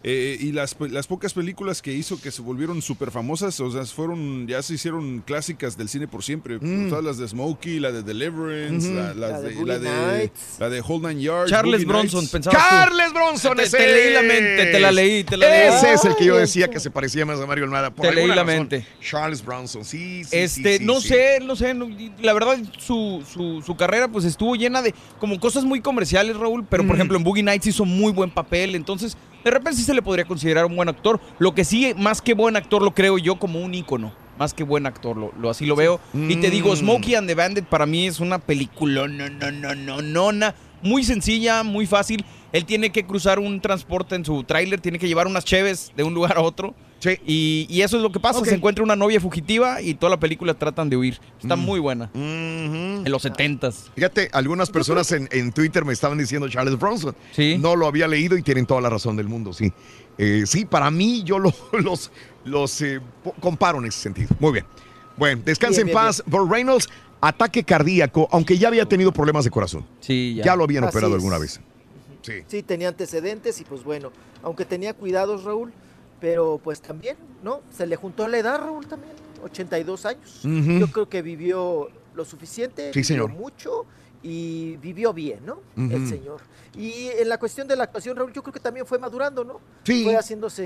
Eh, 0.05 0.37
y 0.41 0.53
las, 0.53 0.77
pe- 0.77 0.89
las 0.89 1.09
pocas 1.09 1.35
películas 1.35 1.83
que 1.83 1.93
hizo 1.93 2.21
que 2.21 2.31
se 2.31 2.41
volvieron 2.41 2.81
súper 2.83 3.11
famosas, 3.11 3.59
o 3.59 3.69
sea, 3.73 3.85
fueron, 3.85 4.47
ya 4.47 4.63
se 4.63 4.75
hicieron 4.75 5.21
clásicas 5.27 5.77
del 5.77 5.89
cine 5.89 6.07
por 6.07 6.23
siempre. 6.23 6.59
Mm. 6.61 6.89
Todas 6.89 7.03
las 7.05 7.19
de 7.19 7.27
Smokey, 7.27 7.81
la 7.81 7.91
de 7.91 8.05
Deliverance, 8.05 8.89
la, 8.93 9.13
las 9.15 9.31
La 9.33 9.41
de 9.41 9.55
la, 9.65 9.79
de, 9.81 10.31
la 10.61 10.69
de 10.69 10.81
Hold 10.87 11.07
Nine 11.09 11.21
Yards. 11.23 11.51
Charles 11.51 11.85
Boogie 11.85 11.87
Bronson, 11.87 12.21
Nights. 12.21 12.31
pensabas 12.33 12.59
tú. 12.63 12.65
Charles 12.77 13.13
Bronson, 13.13 13.57
Te- 13.57 13.63
ese 13.65 13.77
te 13.77 13.87
leí 13.93 14.13
la 14.15 14.23
mente, 14.23 14.67
te 14.67 14.81
la 14.81 14.93
leí, 14.93 15.25
te 15.25 15.37
la 15.37 15.49
leí. 15.51 15.75
Ese 15.77 15.93
es 15.95 16.05
el 16.05 16.15
que 16.15 16.25
yo 16.27 16.37
decía 16.37 16.69
que 16.69 16.79
se 16.79 16.91
parecía 16.93 17.27
más 17.27 17.41
a 17.41 17.47
Mario 17.47 17.65
Almada. 17.65 17.91
Por 17.91 18.07
Te 18.07 18.15
leí 18.15 18.29
la 18.29 18.37
razón. 18.37 18.47
mente. 18.47 18.87
Charles 19.01 19.45
Bronson, 19.45 19.85
sí, 19.85 20.23
sí. 20.23 20.37
Este, 20.37 20.75
sí, 20.75 20.79
sí, 20.79 20.85
no 20.85 21.01
sí. 21.01 21.09
sé, 21.09 21.39
no 21.43 21.57
sé, 21.57 21.75
no- 21.75 21.89
la 22.23 22.33
verdad 22.35 22.57
su, 22.79 23.25
su, 23.29 23.63
su 23.67 23.77
carrera 23.77 24.07
pues 24.07 24.25
estuvo 24.25 24.55
llena 24.55 24.81
de 24.81 24.95
como 25.19 25.41
cosas 25.41 25.65
muy 25.65 25.81
comerciales, 25.81 26.37
Raúl, 26.37 26.65
pero 26.71 26.87
por 26.87 26.95
ejemplo 26.95 27.17
en 27.19 27.25
Boogie 27.25 27.43
Nights 27.43 27.67
hizo 27.67 27.85
muy 27.85 28.13
buen 28.13 28.31
papel, 28.31 28.77
entonces 28.77 29.17
de 29.49 29.55
repente 29.59 29.79
sí 29.79 29.85
se 29.85 29.95
le 29.95 30.03
podría 30.03 30.25
considerar 30.25 30.65
un 30.67 30.77
buen 30.77 30.89
actor, 30.89 31.21
lo 31.39 31.55
que 31.55 31.65
sí, 31.65 31.95
más 31.97 32.21
que 32.23 32.35
buen 32.35 32.57
actor 32.57 32.83
lo 32.83 32.93
creo 32.95 33.19
yo 33.19 33.37
como 33.39 33.61
un 33.61 33.75
ícono, 33.75 34.13
más 34.39 34.55
que 34.55 34.63
buen 34.65 34.87
actor, 34.87 35.17
lo, 35.17 35.33
lo 35.41 35.51
así 35.51 35.67
lo 35.67 35.75
veo, 35.77 36.01
y 36.15 36.37
te 36.37 36.51
digo, 36.51 36.73
Mm. 36.73 36.77
Smokey 36.77 37.15
and 37.15 37.27
the 37.29 37.35
Bandit 37.35 37.65
para 37.65 37.87
mí 37.87 38.07
es 38.07 38.21
una 38.21 38.39
película, 38.39 39.09
no, 39.09 39.29
no, 39.29 39.51
no, 39.51 39.75
no, 39.75 40.03
no, 40.03 40.33
na- 40.33 40.55
muy 40.83 41.03
sencilla, 41.03 41.63
muy 41.65 41.87
fácil, 41.87 42.25
él 42.53 42.65
tiene 42.65 42.91
que 42.91 43.05
cruzar 43.05 43.39
un 43.39 43.61
transporte 43.61 44.15
en 44.15 44.25
su 44.25 44.45
tráiler, 44.45 44.81
tiene 44.81 44.99
que 44.99 45.09
llevar 45.09 45.27
unas 45.27 45.45
cheves 45.45 45.93
de 45.97 46.05
un 46.05 46.15
lugar 46.15 46.37
a 46.37 46.41
otro, 46.41 46.75
Sí. 47.01 47.11
y, 47.25 47.67
y 47.71 47.83
eso 47.83 47.97
es 47.97 48.03
lo 48.03 48.11
que 48.11 48.19
pasa, 48.19 48.41
Ok. 48.41 48.47
se 48.47 48.55
encuentra 48.57 48.83
una 48.83 48.97
novia 48.97 49.21
fugitiva 49.21 49.81
y 49.81 49.95
toda 49.95 50.11
la 50.11 50.19
película 50.19 50.55
tratan 50.55 50.91
de 50.91 50.97
huir. 50.97 51.21
Está 51.41 51.55
Mm. 51.55 51.61
muy 51.61 51.79
buena. 51.81 52.07
Ujú. 52.13 52.19
En 52.19 53.11
los 53.11 53.23
setentas. 53.23 53.91
Fíjate, 53.95 54.29
algunas 54.33 54.69
personas 54.71 55.13
en, 55.13 55.29
en 55.31 55.53
Twitter 55.53 55.85
me 55.85 55.93
estaban 55.93 56.19
diciendo 56.19 56.49
Charles 56.49 56.77
Bronson. 56.79 57.15
Sí. 57.33 57.57
No 57.59 57.77
lo 57.77 57.87
había 57.87 58.09
leído 58.09 58.37
y 58.37 58.43
tienen 58.43 58.67
toda 58.67 58.81
la 58.81 58.91
razón 58.91 59.17
del 59.17 59.29
mundo, 59.29 59.53
sí. 59.53 59.73
Eh, 60.19 60.43
sí, 60.47 60.65
para 60.65 60.91
mí 60.91 61.23
yo 61.23 61.39
lo- 61.39 61.55
los, 61.73 62.11
los 62.45 62.81
eh, 62.83 63.01
comparo 63.41 63.79
en 63.79 63.85
ese 63.87 64.01
sentido. 64.01 64.29
Muy 64.41 64.53
bien. 64.53 64.65
Bueno, 65.17 65.43
descansa 65.45 65.79
Bien, 65.79 65.81
en 65.83 65.87
bien, 65.87 65.95
paz. 65.97 66.23
Burt 66.27 66.51
Reynolds, 66.51 66.89
ataque 67.21 67.63
cardíaco, 67.63 68.29
aunque 68.33 68.59
ya 68.59 68.69
había 68.69 68.87
tenido 68.87 69.13
problemas 69.13 69.45
de 69.45 69.51
corazón. 69.51 69.85
Sí, 70.01 70.35
Ya, 70.37 70.45
ya. 70.45 70.57
lo 70.57 70.65
habían 70.65 70.85
Así 70.85 70.91
operado 70.97 71.13
es. 71.15 71.21
alguna 71.23 71.39
vez. 71.39 71.61
Sí. 72.23 72.33
Sí, 72.49 72.63
tenía 72.65 72.89
antecedentes 72.89 73.61
y 73.61 73.65
pues 73.65 73.85
bueno, 73.85 74.11
aunque 74.43 74.65
tenía 74.65 74.93
cuidados 74.95 75.45
Raúl, 75.45 75.73
pero 76.21 76.61
pues 76.63 76.81
también, 76.81 77.17
¿no? 77.43 77.61
Se 77.71 77.87
le 77.87 77.97
juntó 77.97 78.27
la 78.29 78.39
edad 78.39 78.59
Raúl 78.59 78.87
también, 78.87 79.13
82 79.43 80.07
años. 80.07 80.45
Ujú. 80.45 80.79
Yo 80.81 80.87
creo 80.91 81.09
que 81.09 81.23
vivió 81.23 81.89
lo 82.15 82.25
suficiente, 82.25 82.93
Sí, 82.93 83.01
vivió 83.01 83.05
señor. 83.27 83.31
mucho 83.31 83.87
y 84.23 84.77
vivió 84.79 85.13
bien, 85.13 85.41
¿no? 85.47 85.61
El 85.77 86.09
señor. 86.09 86.41
Y 86.77 87.09
en 87.19 87.29
la 87.29 87.39
cuestión 87.39 87.69
de 87.69 87.77
la 87.77 87.85
actuación, 87.85 88.17
Raúl, 88.17 88.33
yo 88.33 88.43
creo 88.43 88.53
que 88.53 88.61
también 88.61 88.85
fue 88.87 88.99
madurando, 88.99 89.45
¿no? 89.45 89.61
Sí. 89.85 90.05
Fue 90.05 90.17
haciéndose, 90.17 90.65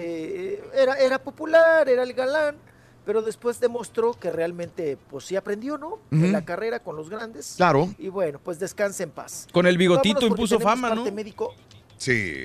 eh, 0.55 0.65
era, 0.74 0.95
era 0.99 1.19
popular, 1.23 1.87
era 1.89 2.03
el 2.03 2.12
galán, 2.15 2.57
pero 3.05 3.20
después 3.20 3.61
demostró 3.61 4.15
que 4.15 4.31
realmente, 4.31 4.97
pues 5.11 5.24
sí 5.27 5.37
aprendió, 5.37 5.77
¿no? 5.77 5.99
En 6.11 6.33
la 6.33 6.45
carrera 6.45 6.81
con 6.81 6.97
los 6.97 7.11
grandes. 7.11 7.55
Claro. 7.57 7.93
Y 7.99 8.09
bueno, 8.09 8.41
pues 8.43 8.59
descanse 8.59 9.03
en 9.03 9.11
paz. 9.11 9.47
Con 9.53 9.66
el 9.66 9.77
bigotito 9.77 10.20
Vámonos 10.20 10.39
impuso 10.39 10.61
fama, 10.61 10.95
¿no? 10.95 11.05
médico. 11.12 11.53
Sí. 11.99 12.45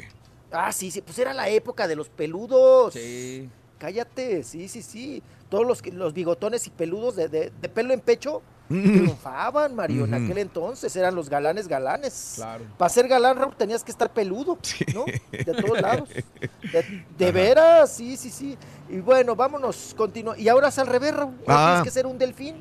Ah, 0.52 0.72
sí, 0.72 0.91
sí, 0.91 1.02
pues 1.02 1.18
era 1.19 1.34
la 1.34 1.49
época 1.49 1.88
de 1.88 1.95
los 1.95 2.10
peludos. 2.10 2.94
Sí. 2.94 3.49
Cállate, 3.78 4.44
sí, 4.44 4.68
sí, 4.68 4.82
sí. 4.82 5.22
Todos 5.49 5.65
los, 5.65 5.86
los 5.94 6.14
bigotones 6.14 6.65
y 6.68 6.69
peludos 6.72 7.15
de, 7.15 7.28
de- 7.30 7.52
de 7.61 7.69
pelo 7.69 7.94
en 7.94 8.02
pecho 8.02 8.41
Ujú. 8.69 8.82
triunfaban, 8.82 9.76
Mario, 9.76 10.06
en 10.06 10.14
aquel 10.14 10.40
entonces. 10.40 10.94
Eran 10.95 11.15
los 11.15 11.30
galanes 11.30 11.68
galanes. 11.68 12.34
Claro. 12.36 12.65
Para 12.78 12.90
ser 12.90 13.07
galán, 13.07 13.38
Raúl, 13.38 13.56
tenías 13.56 13.84
que 13.84 13.91
estar 13.91 14.11
peludo, 14.11 14.57
¿no? 14.94 15.06
De 15.32 15.45
todos 15.45 15.80
lados. 15.82 16.10
De, 16.10 17.06
de 17.18 17.32
veras, 17.32 17.91
sí, 17.94 18.18
sí, 18.18 18.30
sí. 18.30 18.57
Y 18.90 18.98
bueno, 18.99 19.36
vámonos, 19.36 19.94
continúa. 19.95 20.38
Y 20.38 20.48
ahora 20.49 20.69
es 20.69 20.80
al 20.80 20.88
revés, 20.88 21.14
Raúl. 21.15 21.36
Ahora 21.45 21.48
Ah. 21.48 21.68
Tienes 21.76 21.84
que 21.84 21.91
ser 21.91 22.07
un 22.07 22.18
delfín. 22.18 22.56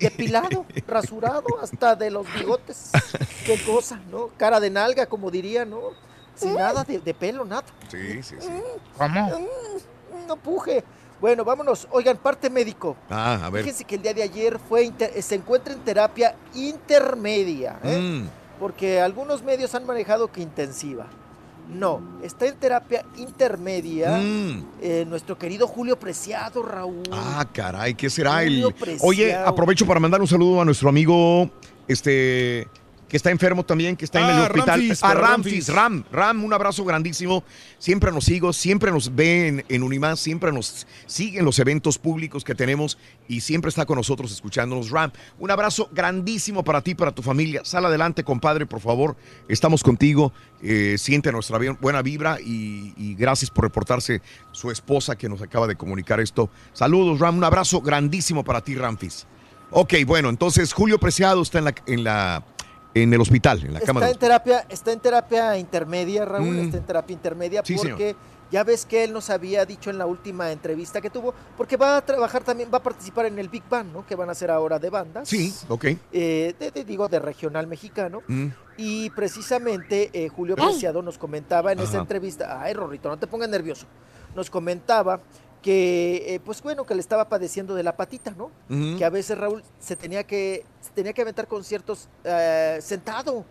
Depilado, 0.00 0.64
rasurado, 0.86 1.44
hasta 1.60 1.94
de 1.96 2.10
los 2.10 2.26
bigotes. 2.34 2.90
Qué 3.46 3.58
cosa, 3.64 4.00
¿no? 4.10 4.28
Cara 4.38 4.58
de 4.60 4.70
nalga, 4.70 5.06
como 5.06 5.30
diría, 5.30 5.64
¿no? 5.64 5.80
Sin 6.34 6.54
nada 6.54 6.84
de, 6.84 6.98
de 6.98 7.14
pelo, 7.14 7.44
nada. 7.44 7.64
Sí, 7.90 8.22
sí, 8.22 8.36
sí. 8.40 8.48
¿Cómo? 8.98 9.26
Mm, 9.28 10.26
No 10.26 10.36
puje. 10.36 10.82
Bueno, 11.20 11.44
vámonos. 11.44 11.86
Oigan, 11.90 12.16
parte 12.18 12.50
médico. 12.50 12.96
Ah, 13.08 13.40
a 13.44 13.50
ver. 13.50 13.62
Fíjense 13.62 13.84
que 13.84 13.94
el 13.94 14.02
día 14.02 14.12
de 14.14 14.22
ayer 14.22 14.58
fue 14.58 14.84
inter- 14.84 15.22
se 15.22 15.34
encuentra 15.36 15.72
en 15.72 15.80
terapia 15.80 16.34
intermedia, 16.54 17.78
¿eh? 17.82 17.98
Mm. 17.98 18.28
porque 18.60 19.00
algunos 19.00 19.42
medios 19.42 19.74
han 19.74 19.86
manejado 19.86 20.30
que 20.30 20.40
intensiva. 20.42 21.06
No, 21.72 22.02
está 22.22 22.44
en 22.46 22.56
terapia 22.56 23.04
intermedia 23.16 24.18
Mm. 24.18 24.64
eh, 24.82 25.04
nuestro 25.08 25.38
querido 25.38 25.66
Julio 25.66 25.98
Preciado, 25.98 26.62
Raúl. 26.62 27.02
Ah, 27.10 27.46
caray, 27.52 27.94
¿qué 27.94 28.10
será 28.10 28.42
Julio 28.42 28.68
el...? 28.68 28.74
Preciado. 28.74 29.06
Oye, 29.08 29.34
aprovecho 29.34 29.86
para 29.86 29.98
mandar 29.98 30.20
un 30.20 30.26
saludo 30.28 30.60
a 30.60 30.64
nuestro 30.66 30.88
amigo, 30.90 31.48
este... 31.88 32.68
que 33.14 33.18
está 33.18 33.30
enfermo 33.30 33.64
también, 33.64 33.94
que 33.94 34.04
está 34.04 34.18
en 34.18 34.24
Ah, 34.24 34.32
el 34.32 34.40
hospital. 34.50 34.80
Ramfis, 34.80 35.04
a 35.04 35.14
Ramfis. 35.14 35.68
Ram, 35.68 36.02
Ram, 36.10 36.42
un 36.42 36.52
abrazo 36.52 36.84
grandísimo. 36.84 37.44
Siempre 37.78 38.10
nos 38.10 38.24
sigo, 38.24 38.52
siempre 38.52 38.90
nos 38.90 39.14
ve 39.14 39.62
en, 39.68 39.82
Unimás, 39.84 40.18
siempre 40.18 40.50
nos 40.50 40.84
sigue 41.06 41.38
en 41.38 41.44
los 41.44 41.60
eventos 41.60 41.96
públicos 41.96 42.42
que 42.42 42.56
tenemos 42.56 42.98
y 43.28 43.40
siempre 43.42 43.68
está 43.68 43.86
con 43.86 43.98
nosotros 43.98 44.32
escuchándonos. 44.32 44.90
Ram, 44.90 45.12
un 45.38 45.48
abrazo 45.52 45.88
grandísimo 45.92 46.64
para 46.64 46.80
ti, 46.82 46.96
para 46.96 47.12
tu 47.12 47.22
familia. 47.22 47.60
Sal 47.64 47.86
adelante, 47.86 48.24
compadre, 48.24 48.66
por 48.66 48.80
favor. 48.80 49.14
Estamos 49.46 49.84
contigo. 49.84 50.32
Eh, 50.60 50.96
siente 50.98 51.30
nuestra 51.30 51.58
bien- 51.58 51.78
buena 51.80 52.02
vibra 52.02 52.40
y, 52.40 52.94
y 52.96 53.14
gracias 53.14 53.48
por 53.48 53.62
reportarse 53.62 54.22
su 54.50 54.72
esposa 54.72 55.14
que 55.14 55.28
nos 55.28 55.40
acaba 55.40 55.68
de 55.68 55.76
comunicar 55.76 56.18
esto. 56.18 56.50
Saludos, 56.72 57.20
Ram. 57.20 57.36
Un 57.38 57.44
abrazo 57.44 57.80
grandísimo 57.80 58.42
para 58.42 58.60
ti, 58.60 58.74
Ramfis. 58.74 59.24
Ok, 59.70 59.94
bueno, 60.04 60.30
entonces 60.30 60.72
Julio 60.72 60.98
Preciado 60.98 61.42
está 61.42 61.58
en 61.58 61.64
la, 61.64 61.74
en 61.86 62.02
la 62.04 62.44
en 62.94 63.12
el 63.12 63.20
hospital, 63.20 63.64
en 63.64 63.74
la 63.74 63.80
cama 63.80 64.00
Está 64.00 64.06
de 64.06 64.12
en 64.12 64.18
terapia, 64.18 64.66
está 64.68 64.92
en 64.92 65.00
terapia 65.00 65.58
intermedia, 65.58 66.24
Raúl, 66.24 66.54
Mm. 66.56 66.64
está 66.66 66.76
en 66.78 66.84
terapia 66.86 67.14
intermedia 67.14 67.62
Sí, 67.64 67.76
señor. 67.76 67.96
porque 67.96 68.16
ya 68.52 68.62
ves 68.62 68.86
que 68.86 69.02
él 69.02 69.12
nos 69.12 69.30
había 69.30 69.64
dicho 69.66 69.90
en 69.90 69.98
la 69.98 70.06
última 70.06 70.52
entrevista 70.52 71.00
que 71.00 71.10
tuvo, 71.10 71.34
porque 71.56 71.76
va 71.76 71.96
a 71.96 72.00
trabajar 72.04 72.44
también, 72.44 72.68
va 72.72 72.78
a 72.78 72.82
participar 72.82 73.26
en 73.26 73.38
el 73.40 73.48
Big 73.48 73.64
Bang, 73.68 73.88
¿no? 73.92 74.06
Que 74.06 74.14
van 74.14 74.28
a 74.28 74.32
hacer 74.32 74.50
ahora 74.50 74.78
de 74.78 74.90
bandas. 74.90 75.28
Sí, 75.28 75.52
ok. 75.68 75.84
eh, 76.12 76.54
de- 76.58 76.70
de- 76.70 76.84
digo, 76.84 77.08
de 77.08 77.18
regional 77.18 77.66
mexicano. 77.66 78.22
Mm. 78.28 78.46
Y 78.76 79.10
precisamente 79.10 80.10
eh, 80.12 80.28
Julio. 80.28 80.54
Preciado 80.54 81.02
nos 81.02 81.18
comentaba 81.18 81.72
en 81.72 81.80
esa 81.80 81.90
Ajá. 81.92 82.00
entrevista, 82.00 82.60
ay 82.62 82.74
Rorrito, 82.74 83.08
no 83.08 83.18
te 83.18 83.26
pongas 83.26 83.48
nervioso, 83.48 83.86
nos 84.36 84.50
comentaba 84.50 85.20
que, 85.64 86.34
eh, 86.34 86.40
pues 86.44 86.62
bueno, 86.62 86.84
que 86.84 86.94
le 86.94 87.00
estaba 87.00 87.26
padeciendo 87.30 87.74
de 87.74 87.82
la 87.82 87.96
patita, 87.96 88.32
¿no? 88.36 88.50
Que 88.98 89.02
a 89.02 89.08
veces 89.08 89.38
Raúl 89.38 89.62
se 89.80 89.96
tenía 89.96 90.22
que, 90.22 90.62
se 90.82 90.90
tenía 90.90 91.14
que 91.14 91.22
aventar 91.22 91.48
conciertos 91.48 92.06
eh, 92.22 92.78
sentado, 92.82 93.46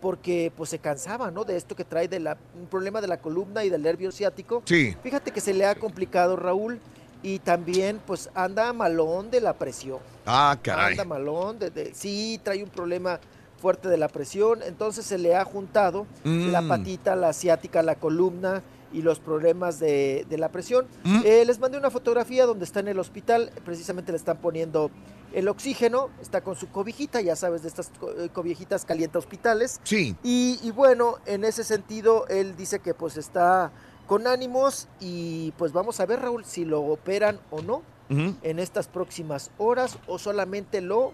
porque 0.00 0.50
pues 0.56 0.70
se 0.70 0.78
cansaba, 0.78 1.30
¿no? 1.30 1.44
De 1.44 1.58
esto 1.58 1.76
que 1.76 1.84
trae 1.84 2.08
de 2.08 2.20
la, 2.20 2.38
un 2.58 2.66
problema 2.68 3.02
de 3.02 3.08
la 3.08 3.18
columna 3.18 3.64
y 3.64 3.68
del 3.68 3.82
nervio 3.82 4.10
ciático. 4.12 4.62
Sí. 4.64 4.96
Fíjate 5.02 5.30
que 5.30 5.42
se 5.42 5.52
le 5.52 5.66
ha 5.66 5.74
complicado 5.74 6.36
Raúl 6.36 6.80
y 7.22 7.38
también 7.40 8.00
pues 8.06 8.30
anda 8.34 8.72
malón 8.72 9.30
de 9.30 9.42
la 9.42 9.52
presión. 9.52 9.98
Ah, 10.24 10.56
caray. 10.62 10.92
Anda 10.92 11.04
malón, 11.04 11.58
de, 11.58 11.68
de- 11.70 11.92
sí, 11.94 12.40
trae 12.42 12.62
un 12.64 12.70
problema 12.70 13.20
fuerte 13.60 13.88
de 13.90 13.98
la 13.98 14.08
presión, 14.08 14.62
entonces 14.62 15.04
se 15.04 15.18
le 15.18 15.36
ha 15.36 15.44
juntado 15.44 16.06
Mm. 16.24 16.50
la 16.50 16.62
patita, 16.62 17.14
la 17.14 17.28
asiática, 17.28 17.82
la 17.82 17.96
columna 17.96 18.62
y 18.92 19.02
los 19.02 19.20
problemas 19.20 19.78
de, 19.78 20.26
de 20.28 20.38
la 20.38 20.48
presión. 20.50 20.86
Mm. 21.04 21.20
Eh, 21.24 21.44
les 21.44 21.58
mandé 21.58 21.76
una 21.78 21.90
fotografía 21.90 22.46
donde 22.46 22.64
está 22.64 22.80
en 22.80 22.88
el 22.88 22.98
hospital, 22.98 23.50
precisamente 23.64 24.12
le 24.12 24.18
están 24.18 24.38
poniendo 24.38 24.90
el 25.32 25.46
oxígeno, 25.48 26.08
está 26.22 26.40
con 26.40 26.56
su 26.56 26.68
cobijita, 26.70 27.20
ya 27.20 27.36
sabes, 27.36 27.62
de 27.62 27.68
estas 27.68 27.90
co- 28.00 28.10
eh, 28.12 28.30
cobijitas 28.30 28.84
calienta 28.86 29.18
hospitales. 29.18 29.80
Sí. 29.84 30.16
Y, 30.22 30.58
y 30.62 30.70
bueno, 30.70 31.16
en 31.26 31.44
ese 31.44 31.64
sentido, 31.64 32.26
él 32.28 32.56
dice 32.56 32.78
que 32.78 32.94
pues 32.94 33.16
está 33.18 33.70
con 34.06 34.26
ánimos 34.26 34.88
y 35.00 35.52
pues 35.58 35.72
vamos 35.72 36.00
a 36.00 36.06
ver, 36.06 36.20
Raúl, 36.20 36.46
si 36.46 36.64
lo 36.64 36.80
operan 36.80 37.38
o 37.50 37.60
no 37.60 37.82
Ujú. 38.08 38.34
en 38.40 38.58
estas 38.58 38.88
próximas 38.88 39.50
horas 39.58 39.98
o 40.06 40.18
solamente 40.18 40.80
lo 40.80 41.12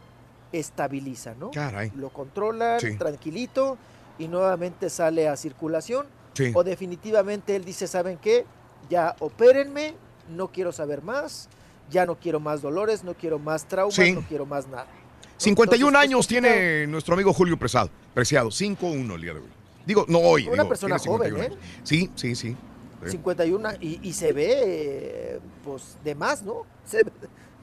estabiliza, 0.52 1.34
¿no? 1.34 1.50
Caray. 1.50 1.90
Lo 1.96 2.10
controlan 2.10 2.78
Sí. 2.78 2.96
tranquilito 2.96 3.76
y 4.18 4.28
nuevamente 4.28 4.90
sale 4.90 5.28
a 5.28 5.36
circulación. 5.36 6.06
Sí. 6.34 6.52
O 6.54 6.62
definitivamente 6.64 7.56
él 7.56 7.64
dice, 7.64 7.86
¿saben 7.86 8.18
qué? 8.18 8.44
Ya 8.90 9.16
opérenme, 9.20 9.94
no 10.28 10.48
quiero 10.48 10.72
saber 10.72 11.02
más, 11.02 11.48
ya 11.90 12.04
no 12.06 12.16
quiero 12.16 12.40
más 12.40 12.60
dolores, 12.62 13.04
no 13.04 13.14
quiero 13.14 13.38
más 13.38 13.66
traumas, 13.66 13.94
Sí. 13.94 14.12
no 14.12 14.20
quiero 14.22 14.44
más 14.46 14.66
nada. 14.68 14.86
51 15.36 15.88
Entonces, 15.88 16.08
años 16.10 16.26
tiene 16.26 16.86
nuestro 16.86 17.14
amigo 17.14 17.32
Julio 17.32 17.58
Preciado. 17.58 17.90
Preciado, 18.14 18.50
5-1 18.50 19.14
el 19.14 19.20
día 19.22 19.34
de 19.34 19.40
hoy. 19.40 19.46
Digo, 19.86 20.04
no 20.08 20.18
hoy. 20.18 20.44
Una 20.46 20.62
digo, 20.62 20.68
persona 20.68 20.96
tiene 20.98 21.18
51 21.18 21.36
joven, 21.36 21.52
¿eh? 21.52 21.54
años. 21.56 21.78
Sí, 21.82 22.10
sí, 22.14 22.34
sí. 22.34 22.56
Sí. 23.04 23.10
51 23.10 23.68
y, 23.80 24.00
y 24.08 24.12
se 24.14 24.32
ve 24.32 24.60
eh, 24.64 25.40
pues 25.64 25.98
de 26.02 26.14
más, 26.14 26.42
¿no? 26.42 26.62
Se 26.86 27.02
ve 27.02 27.12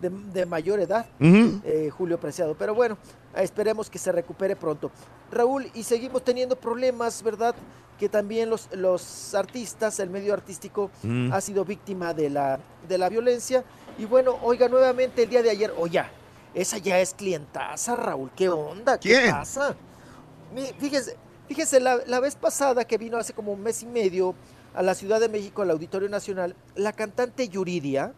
de, 0.01 0.09
de 0.09 0.45
mayor 0.45 0.79
edad, 0.79 1.05
eh, 1.19 1.89
Julio 1.95 2.19
Preciado. 2.19 2.55
Pero 2.57 2.75
bueno, 2.75 2.97
esperemos 3.35 3.89
que 3.89 3.97
se 3.97 4.11
recupere 4.11 4.55
pronto. 4.55 4.91
Raúl, 5.31 5.67
y 5.73 5.83
seguimos 5.83 6.23
teniendo 6.23 6.55
problemas, 6.55 7.23
¿verdad? 7.23 7.55
Que 8.01 8.09
también 8.09 8.49
los, 8.49 8.67
los 8.73 9.35
artistas, 9.35 9.99
el 9.99 10.09
medio 10.09 10.33
artístico, 10.33 10.89
Mm. 11.03 11.31
ha 11.31 11.39
sido 11.39 11.63
víctima 11.63 12.15
de 12.15 12.31
la, 12.31 12.59
de 12.89 12.97
la 12.97 13.09
violencia. 13.09 13.63
Y 13.99 14.05
bueno, 14.05 14.39
oiga, 14.41 14.67
nuevamente 14.67 15.21
el 15.21 15.29
día 15.29 15.43
de 15.43 15.51
ayer, 15.51 15.71
oye, 15.77 16.01
esa 16.55 16.79
ya 16.79 16.99
es 16.99 17.13
clientaza, 17.13 17.95
Raúl, 17.95 18.31
¿qué 18.35 18.49
onda? 18.49 18.99
¿Qué 18.99 19.09
¿Quién? 19.09 19.29
pasa? 19.29 19.75
Fíjese, 20.79 21.15
fíjese 21.47 21.79
la, 21.79 21.97
la 22.07 22.19
vez 22.19 22.35
pasada 22.35 22.85
que 22.85 22.97
vino 22.97 23.17
hace 23.17 23.33
como 23.33 23.51
un 23.53 23.61
mes 23.61 23.83
y 23.83 23.85
medio 23.85 24.33
a 24.73 24.81
la 24.81 24.95
Ciudad 24.95 25.19
de 25.19 25.29
México, 25.29 25.61
al 25.61 25.69
Auditorio 25.69 26.09
Nacional, 26.09 26.55
la 26.73 26.93
cantante 26.93 27.49
Yuridia, 27.49 28.13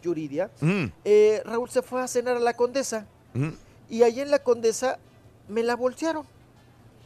Yuridia, 0.00 0.48
Mm, 0.60 0.84
eh, 1.04 1.42
Raúl 1.44 1.68
se 1.70 1.82
fue 1.82 2.00
a 2.00 2.06
cenar 2.06 2.36
a 2.36 2.40
la 2.40 2.54
Condesa 2.54 3.04
mm. 3.34 3.48
y 3.90 4.04
allí 4.04 4.20
en 4.20 4.30
la 4.30 4.38
Condesa 4.44 5.00
me 5.48 5.64
la 5.64 5.74
bolsearon. 5.74 6.24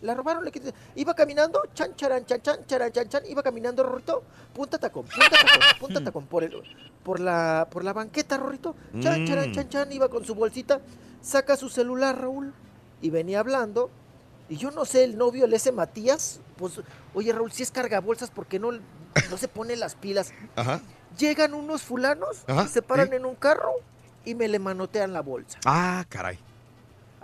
La 0.03 0.15
robaron, 0.15 0.45
le 0.45 0.53
quitaron. 0.53 0.75
Iba 0.95 1.15
caminando, 1.15 1.63
chan, 1.75 1.97
charan, 1.97 2.25
chan, 2.27 2.43
chan, 2.43 2.67
charan, 2.67 2.93
chan, 2.93 3.09
chan, 3.09 3.23
iba 3.29 3.43
caminando, 3.43 3.83
Rorrito, 3.83 4.23
punta 4.55 4.79
tacón, 4.79 5.05
punta 5.07 5.31
tacón, 5.31 5.61
punta 5.81 6.05
tacón, 6.05 6.27
por, 6.27 6.45
el, 6.45 6.63
por, 7.03 7.19
la, 7.21 7.67
por 7.71 7.83
la 7.83 7.93
banqueta, 7.93 8.37
Rorrito, 8.37 8.75
chan, 9.01 9.25
Mm. 9.25 9.27
charan, 9.27 9.53
chan, 9.53 9.69
chan, 9.69 9.93
iba 9.93 10.09
con 10.09 10.25
su 10.25 10.35
bolsita, 10.35 10.81
saca 11.23 11.57
su 11.57 11.69
celular, 11.71 12.21
Raúl, 12.21 12.53
y 13.01 13.11
venía 13.11 13.41
hablando, 13.41 13.91
y 14.49 14.57
yo 14.59 14.71
no 14.71 14.85
sé, 14.85 15.05
el 15.05 15.17
novio, 15.17 15.47
el 15.47 15.55
ese 15.55 15.73
Matías, 15.73 16.41
pues, 16.59 16.81
oye, 17.15 17.33
Raúl, 17.33 17.51
si 17.53 17.63
es 17.63 17.71
cargabolsas, 17.71 18.31
¿por 18.31 18.47
qué 18.47 18.59
no, 18.59 18.73
no 18.73 19.37
se 19.39 19.49
pone 19.49 19.77
las 19.77 19.95
pilas? 19.95 20.33
Ajá. 20.57 20.81
Llegan 21.19 21.55
unos 21.55 21.83
fulanos, 21.83 22.45
Ajá, 22.47 22.69
se 22.69 22.83
paran 22.83 23.09
sí. 23.09 23.15
en 23.17 23.25
un 23.25 23.35
carro 23.35 23.73
y 24.27 24.35
me 24.35 24.47
le 24.49 24.59
manotean 24.59 25.13
la 25.15 25.23
bolsa. 25.23 25.59
Ah, 25.65 26.05
caray. 26.11 26.39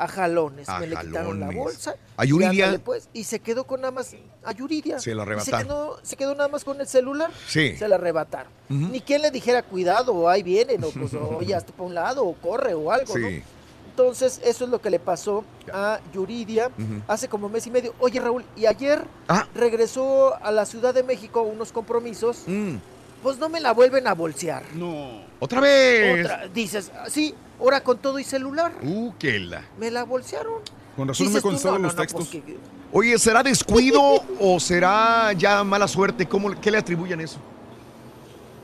A 0.03 0.09
jalones, 0.09 0.69
A 0.69 0.81
me 0.81 0.89
le 0.89 0.97
quitaron 0.97 1.39
la 1.39 1.51
bolsa. 1.51 1.95
A 2.16 2.24
y 2.24 2.29
Yuridia. 2.29 2.65
ándale, 2.66 2.79
pues, 2.81 3.09
y 3.12 3.23
se 3.24 3.39
quedó 3.39 3.65
con 3.65 3.81
nada 3.83 3.93
más, 3.93 4.15
a 4.45 4.53
Yuridia. 4.53 4.99
Se 4.99 5.15
la 5.15 5.23
Y 5.23 5.27
se 5.27 5.31
arrebataron. 5.33 5.62
quedó, 5.66 6.01
se 6.03 6.16
quedó 6.16 6.35
nada 6.35 6.49
más 6.49 6.65
con 6.65 6.81
el 6.81 6.87
celular. 6.89 7.31
Sí. 7.47 7.77
Se 7.77 7.87
la 7.87 7.95
arrebataron. 7.95 8.51
Ni 8.69 9.01
quien 9.01 9.23
le 9.23 9.31
dijera, 9.31 9.62
cuidado, 9.62 10.12
o 10.12 10.29
ahí 10.29 10.43
vienen, 10.43 10.83
o 10.83 10.91
pues, 10.91 11.12
oye, 11.39 11.55
hasta 11.55 11.73
para 11.73 11.85
un 11.85 11.95
lado, 11.95 12.24
o 12.27 12.35
corre, 12.35 12.74
o 12.74 12.91
algo, 12.91 13.16
¿no? 13.16 13.29
Sí. 13.29 13.43
Entonces, 13.91 14.41
eso 14.45 14.65
es 14.65 14.70
lo 14.70 14.81
que 14.81 14.89
le 14.91 14.99
pasó 14.99 15.45
a 15.73 16.01
Yuridia 16.15 16.70
hace 17.07 17.29
como 17.29 17.49
mes 17.49 17.66
y 17.66 17.70
medio. 17.70 17.95
Oye, 18.01 18.19
Raúl, 18.20 18.45
y 18.57 18.66
ayer 18.66 19.05
Ah. 19.29 19.47
regresó 19.55 20.35
a 20.43 20.51
la 20.51 20.65
Ciudad 20.66 20.95
de 20.95 21.03
México 21.03 21.41
a 21.41 21.43
unos 21.43 21.70
compromisos. 21.73 22.43
Mm. 22.47 22.77
Pues 23.23 23.39
no 23.39 23.49
me 23.49 23.61
la 23.61 23.73
vuelven 23.73 24.07
a 24.09 24.15
bolsear. 24.15 24.65
No. 24.74 25.23
¿Otra 25.39 25.61
vez? 25.61 26.24
Otra, 26.24 26.49
dices, 26.49 26.91
"Ah, 26.93 27.05
sí, 27.09 27.35
ahora 27.62 27.82
con 27.82 27.98
todo 27.98 28.18
y 28.18 28.24
celular. 28.24 28.72
Uh, 28.82 29.12
qué 29.18 29.39
la. 29.39 29.64
Me 29.78 29.90
la 29.90 30.05
bolsearon. 30.05 30.55
Con 30.97 31.09
razón 31.09 31.28
no 31.28 31.32
me 31.32 31.40
contestaban 31.40 31.80
no, 31.80 31.89
los 31.89 31.97
no, 31.97 32.02
textos. 32.02 32.28
pues 32.28 32.44
que- 32.44 32.56
Oye, 32.93 33.18
¿será 33.18 33.43
descuido 33.43 34.01
o 34.40 34.60
será 34.60 35.32
ya 35.32 35.64
mala 35.64 35.89
suerte? 35.89 36.26
¿Cómo, 36.26 36.51
¿Qué 36.60 36.70
le 36.70 36.78
atribuyen 36.78 37.20
eso? 37.20 37.39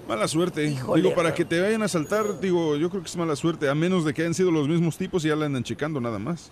Mala 0.07 0.27
suerte. 0.27 0.65
Híjole, 0.65 1.03
digo, 1.03 1.15
para 1.15 1.35
que 1.35 1.45
te 1.45 1.61
vayan 1.61 1.83
a 1.83 1.85
asaltar, 1.85 2.41
digo, 2.41 2.77
yo 2.77 2.91
creo 2.91 3.03
que 3.03 3.09
es 3.09 3.17
mala 3.17 3.37
suerte, 3.37 3.69
a 3.69 3.75
menos 3.75 4.05
de 4.05 4.15
que 4.15 4.23
hayan 4.23 4.35
sido 4.35 4.51
los 4.51 4.67
mismos 4.67 4.97
tipos 4.97 5.25
y 5.25 5.29
ya 5.29 5.37
la 5.37 5.47
andan 5.47 5.63
checando 5.63 6.01
nada 6.01 6.19
más. 6.19 6.51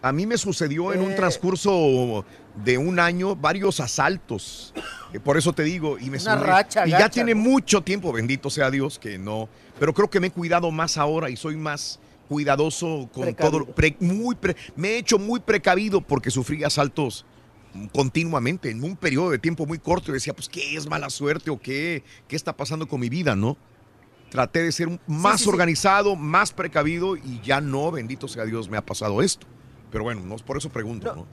A 0.00 0.12
mí 0.12 0.26
me 0.26 0.38
sucedió 0.38 0.92
en 0.92 1.00
un 1.00 1.12
Eh. 1.12 1.16
transcurso 1.16 2.24
de 2.64 2.78
un 2.78 3.00
año 3.00 3.34
varios 3.34 3.80
asaltos. 3.80 4.72
Eh, 5.12 5.18
Por 5.20 5.36
eso 5.36 5.52
te 5.52 5.62
digo, 5.64 5.98
y 5.98 6.10
me 6.10 6.18
Una 6.18 6.36
racha 6.36 6.86
Y 6.86 6.90
ya 6.90 6.98
gacha, 6.98 7.10
tiene 7.10 7.34
¿no? 7.34 7.40
mucho 7.42 7.82
tiempo, 7.82 8.12
bendito 8.12 8.48
sea 8.50 8.70
Dios, 8.70 8.98
que 8.98 9.18
no. 9.18 9.48
Pero 9.80 9.92
creo 9.94 10.08
que 10.10 10.20
me 10.20 10.28
he 10.28 10.30
cuidado 10.30 10.70
más 10.70 10.96
ahora 10.98 11.30
y 11.30 11.36
soy 11.36 11.56
más 11.56 11.98
cuidadoso 12.28 13.08
con 13.12 13.24
Precavido. 13.24 13.64
todo. 13.64 13.74
pre- 13.74 13.96
muy 14.00 14.34
pre- 14.36 14.54
me 14.76 14.88
he 14.90 14.98
hecho 14.98 15.18
muy 15.18 15.40
precavido 15.40 16.00
porque 16.00 16.30
sufrí 16.30 16.62
asaltos 16.62 17.24
continuamente 17.92 18.70
en 18.70 18.82
un 18.84 18.96
periodo 18.96 19.30
de 19.30 19.38
tiempo 19.38 19.66
muy 19.66 19.78
corto 19.78 20.10
y 20.10 20.14
decía, 20.14 20.34
pues, 20.34 20.48
¿qué 20.48 20.76
es 20.76 20.86
mala 20.88 21.10
suerte 21.10 21.50
o 21.50 21.58
qué, 21.60 22.02
qué 22.26 22.36
está 22.36 22.56
pasando 22.56 22.86
con 22.86 23.00
mi 23.00 23.08
vida, 23.08 23.34
no? 23.36 23.56
Traté 24.30 24.62
de 24.62 24.72
ser 24.72 25.00
más 25.06 25.38
sí, 25.38 25.44
sí. 25.44 25.50
organizado, 25.50 26.16
más 26.16 26.52
precavido 26.52 27.16
y 27.16 27.40
ya 27.42 27.60
no, 27.60 27.90
bendito 27.90 28.28
sea 28.28 28.44
Dios, 28.44 28.68
me 28.68 28.76
ha 28.76 28.84
pasado 28.84 29.22
esto. 29.22 29.46
Pero 29.90 30.04
bueno, 30.04 30.20
no, 30.22 30.36
por 30.36 30.56
eso 30.56 30.68
pregunto, 30.70 31.14
¿no? 31.14 31.26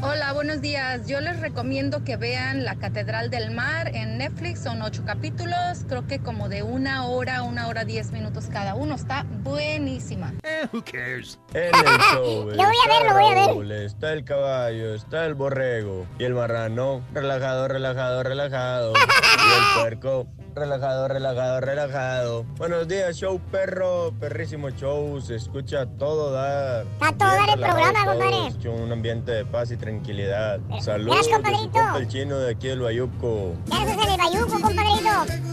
Hola, 0.00 0.32
buenos 0.32 0.60
días. 0.60 1.08
Yo 1.08 1.20
les 1.20 1.40
recomiendo 1.40 2.04
que 2.04 2.16
vean 2.16 2.64
La 2.64 2.76
Catedral 2.76 3.30
del 3.30 3.50
Mar 3.50 3.90
en 3.96 4.16
Netflix. 4.18 4.60
Son 4.62 4.80
ocho 4.80 5.02
capítulos, 5.04 5.84
creo 5.88 6.06
que 6.06 6.20
como 6.20 6.48
de 6.48 6.62
una 6.62 7.06
hora, 7.06 7.42
una 7.42 7.66
hora 7.66 7.84
diez 7.84 8.12
minutos 8.12 8.46
cada 8.52 8.76
uno. 8.76 8.94
Está 8.94 9.26
buenísima. 9.42 10.34
Who 10.72 10.84
cares? 10.84 11.40
Lo 11.52 12.44
voy 12.44 12.54
a 12.60 12.88
ver, 12.88 13.06
lo 13.08 13.12
voy 13.14 13.32
a 13.32 13.46
ver. 13.56 13.66
ver. 13.66 13.82
Está 13.86 14.12
el 14.12 14.24
caballo, 14.24 14.94
está 14.94 15.26
el 15.26 15.34
borrego 15.34 16.06
y 16.18 16.24
el 16.24 16.34
marrano. 16.34 17.02
Relajado, 17.12 17.66
relajado, 17.66 18.22
relajado. 18.22 18.92
y 18.92 18.98
el 18.98 19.80
puerco. 19.82 20.28
Relajado, 20.54 21.08
relajado, 21.08 21.60
relajado. 21.60 22.44
Buenos 22.56 22.88
días, 22.88 23.16
show 23.16 23.40
perro. 23.50 24.12
Perrísimo 24.18 24.70
show. 24.70 25.20
Se 25.20 25.36
escucha 25.36 25.82
a 25.82 25.86
todo 25.86 26.32
dar. 26.32 26.84
A 27.00 27.12
todo 27.12 27.28
dar 27.28 27.50
el 27.50 27.60
programa, 27.60 28.04
compadre. 28.04 28.48
escucho 28.48 28.72
Un 28.72 28.92
ambiente 28.92 29.30
de 29.32 29.44
paz 29.44 29.70
y 29.70 29.76
tranquilidad. 29.76 30.58
Saludos. 30.80 31.28
compadrito. 31.28 31.70
compa 31.70 31.98
el 31.98 32.08
chino 32.08 32.38
de 32.38 32.50
aquí 32.52 32.68
del 32.68 32.80
Bayuco. 32.80 33.54
¿Qué 33.66 33.76
haces 33.76 34.04
en 34.04 34.10
el 34.10 34.18
bayuco, 34.18 34.60
compadrito? 34.60 35.48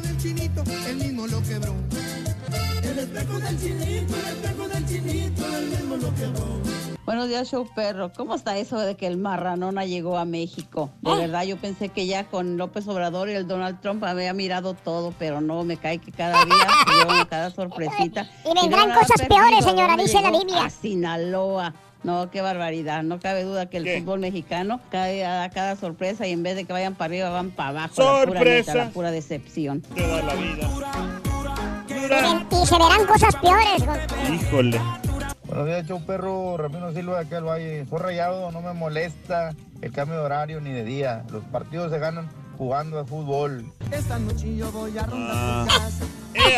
El 0.87 0.95
mismo 0.97 1.27
lo 1.27 1.41
quebró. 1.43 1.73
El 2.83 2.99
espejo 2.99 3.39
del 3.39 3.59
chinito, 3.59 4.15
el 4.15 4.25
espejo 4.25 4.67
del 4.67 4.85
chinito, 4.85 5.57
el 5.57 5.65
mismo 5.67 5.97
lo 5.97 6.15
quebró. 6.15 6.84
Buenos 7.05 7.27
días, 7.27 7.47
show 7.51 7.67
perro. 7.75 8.11
¿Cómo 8.11 8.33
está 8.33 8.57
eso 8.57 8.79
de 8.79 8.95
que 8.95 9.05
el 9.05 9.17
marranona 9.17 9.85
llegó 9.85 10.17
a 10.17 10.25
México? 10.25 10.89
De 11.01 11.11
¿Eh? 11.11 11.17
verdad, 11.17 11.43
yo 11.43 11.55
pensé 11.57 11.89
que 11.89 12.07
ya 12.07 12.23
con 12.23 12.57
López 12.57 12.87
Obrador 12.87 13.29
y 13.29 13.33
el 13.33 13.47
Donald 13.47 13.79
Trump 13.79 14.03
había 14.03 14.33
mirado 14.33 14.73
todo, 14.73 15.13
pero 15.19 15.39
no, 15.39 15.63
me 15.63 15.77
cae 15.77 15.99
que 15.99 16.11
cada 16.11 16.43
día 16.45 16.55
se 16.87 16.93
llevan 16.95 17.25
cada 17.29 17.51
sorpresita. 17.51 18.27
Y 18.43 18.59
vendrán 18.59 18.89
cosas 18.91 19.21
perdido, 19.21 19.27
peores, 19.37 19.65
señora, 19.65 19.87
¿dónde 19.89 20.03
dice 20.03 20.21
la? 20.21 20.31
Biblia. 20.31 20.65
A 20.65 20.69
Sinaloa. 20.71 21.73
No, 22.03 22.29
qué 22.31 22.41
barbaridad. 22.41 23.03
No 23.03 23.19
cabe 23.19 23.43
duda 23.43 23.67
que 23.67 23.77
el 23.77 23.99
fútbol 23.99 24.19
mexicano 24.19 24.79
cae 24.89 25.25
a 25.25 25.49
cada 25.51 25.75
sorpresa 25.75 26.25
y 26.27 26.31
en 26.31 26.41
vez 26.43 26.55
de 26.55 26.65
que 26.65 26.73
vayan 26.73 26.95
para 26.95 27.05
arriba, 27.05 27.29
van 27.29 27.51
para 27.51 27.69
abajo. 27.69 27.93
La 27.97 28.25
pura, 28.25 28.39
¡Sorpresa! 28.39 28.73
neta, 28.73 28.85
la 28.85 28.91
pura 28.91 29.11
decepción. 29.11 29.81
Te 29.81 30.07
da 30.07 30.21
la 30.23 30.33
vida. 30.35 30.69
Y, 31.87 31.93
ven- 31.93 32.47
y 32.51 32.65
se 32.65 32.75
verán 32.77 33.05
cosas 33.07 33.35
peores. 33.37 33.83
Híjole. 34.31 34.79
Buenos 35.47 35.65
días, 35.67 35.85
show 35.87 36.01
perro. 36.05 36.57
Ramiro 36.57 36.91
Silva 36.93 37.17
de 37.19 37.25
aquí 37.25 37.35
al 37.35 37.43
Valle. 37.43 37.85
Soy 37.87 37.99
rayado, 37.99 38.51
no 38.51 38.61
me 38.61 38.73
molesta 38.73 39.53
el 39.81 39.91
cambio 39.91 40.17
de 40.17 40.23
horario 40.25 40.59
ni 40.61 40.71
de 40.71 40.83
día. 40.83 41.23
Los 41.31 41.43
partidos 41.45 41.91
se 41.91 41.99
ganan 41.99 42.29
jugando 42.57 42.99
al 42.99 43.05
fútbol. 43.05 43.71
Esta 43.91 44.17
noche 44.17 44.55
yo 44.55 44.71
voy 44.71 44.97
a 44.97 45.03
rondar 45.05 45.31
Ah. 45.35 45.65
tu 45.67 45.73
casa. 45.79 46.05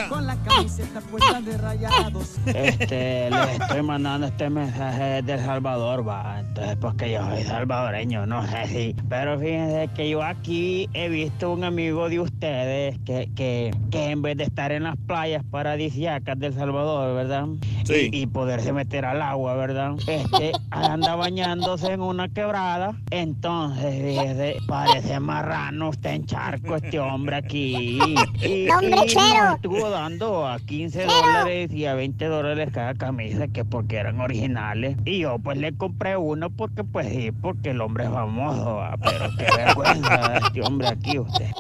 Con 0.10 0.26
la 0.26 0.36
camiseta 0.38 1.02
puesta 1.02 1.41
de 1.41 1.58
rayados. 1.58 2.38
Este, 2.45 3.30
les 3.30 3.62
estoy 3.62 3.82
mandando 3.82 4.28
este 4.28 4.49
mensaje 4.49 5.22
de 5.22 5.34
El 5.34 5.40
Salvador, 5.40 6.08
va. 6.08 6.40
Entonces, 6.40 6.78
porque 6.80 7.12
yo 7.12 7.24
soy 7.26 7.44
salvadoreño, 7.44 8.26
no 8.26 8.45
sé 8.48 8.68
si. 8.68 8.95
Pero 9.10 9.40
fíjense 9.40 9.90
que 9.95 10.10
yo 10.10 10.24
aquí 10.24 10.90
he 10.94 11.10
visto 11.10 11.52
un 11.52 11.64
amigo 11.64 12.10
de 12.10 12.20
ustedes 12.20 12.98
que, 13.06 13.30
que, 13.36 13.76
que 13.91 14.12
en 14.12 14.22
vez 14.22 14.38
de 14.38 14.45
estar 14.45 14.72
en 14.72 14.84
las 14.84 14.98
playas 14.98 15.44
paradisíacas 15.49 16.40
del 16.40 16.54
Salvador, 16.54 17.16
¿verdad? 17.16 17.45
Sí. 17.86 18.10
Y, 18.12 18.22
y 18.24 18.28
poderse 18.28 18.74
meter 18.74 19.06
al 19.06 19.22
agua, 19.22 19.56
¿verdad? 19.56 19.94
Este, 20.08 20.52
anda 20.72 21.16
bañándose 21.16 21.94
en 21.94 22.02
una 22.02 22.28
quebrada. 22.30 22.95
Entonces, 23.12 23.95
fíjese, 24.04 24.58
parece 24.68 25.20
marrano, 25.20 25.91
está 25.91 26.14
en 26.14 26.26
charco 26.26 26.76
este 26.76 26.99
hombre 26.99 27.38
aquí. 27.38 27.99
Y, 28.38 28.70
Hombre, 28.70 28.95
y 29.06 29.08
chero. 29.08 29.58
Estuvo 29.68 29.89
dando 29.91 30.48
a 30.48 30.60
15 30.60 31.06
dólares 31.06 31.72
y 31.72 31.85
a 31.85 31.94
20 31.94 32.26
dólares 32.26 32.69
cada 32.73 32.94
camisa, 32.94 33.48
que 33.48 33.65
porque 33.65 33.98
eran 33.98 34.19
originales. 34.19 34.98
Y 35.06 35.19
yo 35.19 35.38
pues 35.39 35.57
le 35.57 35.76
compré 35.76 36.18
uno 36.18 36.49
porque 36.49 36.84
pues 36.84 37.07
sí, 37.10 37.31
porque 37.31 37.72
el 37.72 37.81
hombre 37.81 38.06
es 38.06 38.11
famoso, 38.11 38.76
¿va? 38.76 38.95
pero 38.98 39.30
qué 39.38 39.48
vergüenza 39.57 40.38
este 40.38 40.61
hombre 40.61 40.88
aquí 40.88 41.19
usted. 41.19 41.52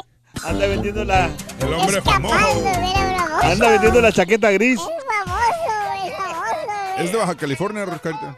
Anda 0.45 0.67
vendiendo 0.67 1.03
la. 1.03 1.29
El 1.59 1.73
hombre 1.73 2.01
famoso. 2.01 2.35
Anda 3.41 3.69
vendiendo 3.71 4.01
la 4.01 4.11
chaqueta 4.11 4.51
gris. 4.51 4.79
Es 4.79 4.85
famoso, 5.05 6.05
es 6.05 6.15
famoso. 6.15 7.03
Es 7.03 7.11
de 7.11 7.17
Baja 7.17 7.35
California, 7.35 7.85
Roscarita. 7.85 8.35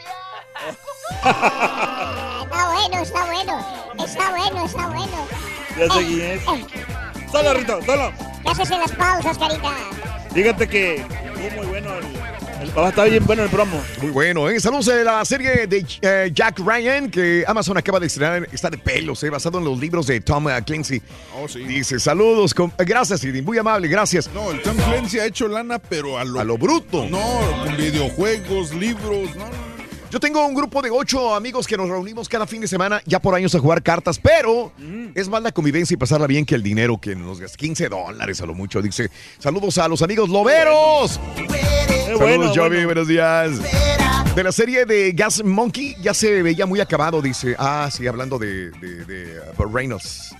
Está 2.49 2.71
bueno, 2.71 3.01
está 3.01 3.25
bueno. 3.25 3.65
Está 4.03 4.31
bueno, 4.31 4.65
está 4.65 4.87
bueno. 4.87 5.27
Ya 5.77 5.93
sé 5.93 6.05
quién 6.05 6.21
es. 6.21 7.08
Solo, 7.31 7.53
Rito, 7.53 7.79
solo. 7.85 8.11
¿Qué 8.43 8.49
haces 8.49 8.71
en 8.71 8.79
las 8.79 8.91
pausas, 8.93 9.37
carita? 9.37 9.71
Fíjate 10.33 10.67
que 10.67 10.95
estuvo 10.95 11.49
muy 11.57 11.65
bueno 11.67 11.89
el. 11.97 12.63
el 12.63 12.69
papá 12.69 12.89
está 12.89 13.03
bien 13.05 13.25
bueno 13.25 13.43
el 13.43 13.49
promo. 13.49 13.81
Muy 14.01 14.11
bueno, 14.11 14.49
¿eh? 14.49 14.59
Saludos 14.59 14.85
de 14.87 15.03
la 15.03 15.23
serie 15.25 15.67
de 15.67 15.85
eh, 16.01 16.31
Jack 16.33 16.59
Ryan 16.59 17.09
que 17.09 17.43
Amazon 17.47 17.77
acaba 17.77 17.99
de 17.99 18.07
estrenar. 18.07 18.47
Está 18.51 18.69
de 18.69 18.77
pelos, 18.77 19.21
¿eh? 19.23 19.29
Basado 19.29 19.59
en 19.59 19.65
los 19.65 19.79
libros 19.79 20.07
de 20.07 20.21
Tom 20.21 20.49
eh, 20.49 20.61
Clancy. 20.65 21.01
Oh, 21.35 21.47
sí. 21.47 21.59
Dice, 21.63 21.99
saludos. 21.99 22.53
con- 22.53 22.73
Gracias, 22.77 23.19
Sidney. 23.21 23.41
Muy 23.41 23.57
amable, 23.57 23.87
gracias. 23.87 24.29
No, 24.33 24.51
el 24.51 24.61
Tom 24.61 24.75
Clancy 24.77 25.19
ha 25.19 25.25
hecho 25.25 25.47
lana, 25.47 25.79
pero 25.79 26.17
a 26.17 26.23
lo, 26.23 26.39
A 26.39 26.43
lo 26.43 26.57
bruto. 26.57 27.05
No, 27.09 27.39
con 27.63 27.77
videojuegos, 27.77 28.73
libros, 28.73 29.35
no, 29.35 29.45
no. 29.45 29.68
Yo 30.11 30.19
tengo 30.19 30.43
un 30.45 30.55
grupo 30.55 30.81
de 30.81 30.89
ocho 30.89 31.35
amigos 31.35 31.67
que 31.67 31.77
nos 31.77 31.87
reunimos 31.87 32.27
cada 32.27 32.47
fin 32.47 32.61
de 32.61 32.67
semana, 32.67 32.99
ya 33.05 33.19
por 33.19 33.35
años, 33.35 33.53
a 33.53 33.59
jugar 33.59 33.83
cartas, 33.83 34.17
pero 34.17 34.71
es 35.13 35.29
más 35.29 35.43
la 35.43 35.51
convivencia 35.51 35.93
y 35.93 35.97
pasarla 35.97 36.25
bien 36.25 36.45
que 36.45 36.55
el 36.55 36.63
dinero 36.63 36.99
que 36.99 37.15
nos 37.15 37.39
gasta. 37.39 37.55
15 37.57 37.89
dólares 37.89 38.41
a 38.41 38.47
lo 38.47 38.55
mucho. 38.55 38.81
Dice, 38.81 39.11
saludos 39.37 39.77
a 39.77 39.87
los 39.87 40.01
amigos 40.01 40.29
loberos. 40.29 41.19
Saludos, 41.35 42.19
bueno, 42.19 42.47
Jovi, 42.47 42.69
bueno. 42.69 42.85
buenos 42.85 43.07
días. 43.07 43.51
De 44.35 44.43
la 44.43 44.51
serie 44.51 44.85
de 44.85 45.11
Gas 45.11 45.43
Monkey 45.43 45.95
ya 46.01 46.15
se 46.15 46.41
veía 46.41 46.65
muy 46.65 46.79
acabado, 46.79 47.21
dice. 47.21 47.55
Ah, 47.59 47.89
sí, 47.91 48.07
hablando 48.07 48.39
de, 48.39 48.71
de, 48.71 49.05
de, 49.05 49.39
uh, 49.59 49.65
Reynolds. 49.71 50.33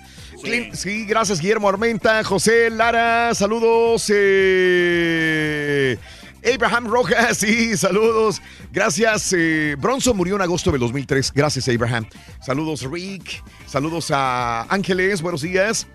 Sí, 0.73 1.05
gracias, 1.05 1.39
Guillermo 1.41 1.67
Armenta, 1.69 2.23
José 2.23 2.69
Lara, 2.71 3.35
saludos. 3.35 4.09
eh, 4.11 5.97
Abraham 6.45 6.87
Rojas, 6.87 7.37
sí, 7.37 7.75
saludos. 7.75 8.41
Gracias. 8.71 9.33
eh, 9.33 9.75
Bronson 9.77 10.15
murió 10.15 10.35
en 10.35 10.41
agosto 10.41 10.71
del 10.71 10.79
2003. 10.79 11.33
Gracias, 11.33 11.67
Abraham. 11.67 12.05
Saludos, 12.41 12.81
Rick. 12.89 13.43
Saludos 13.65 14.11
a 14.11 14.63
Ángeles, 14.69 15.21
buenos 15.21 15.41
días. 15.41 15.87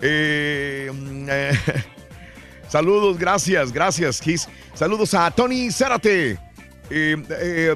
Eh, 0.00 0.90
mm, 0.92 1.26
eh, 1.28 1.52
saludos, 2.68 3.18
gracias, 3.18 3.72
gracias, 3.72 4.20
Kiss. 4.20 4.48
Saludos 4.74 5.14
a 5.14 5.30
Tony 5.30 5.70
Zárate. 5.70 6.38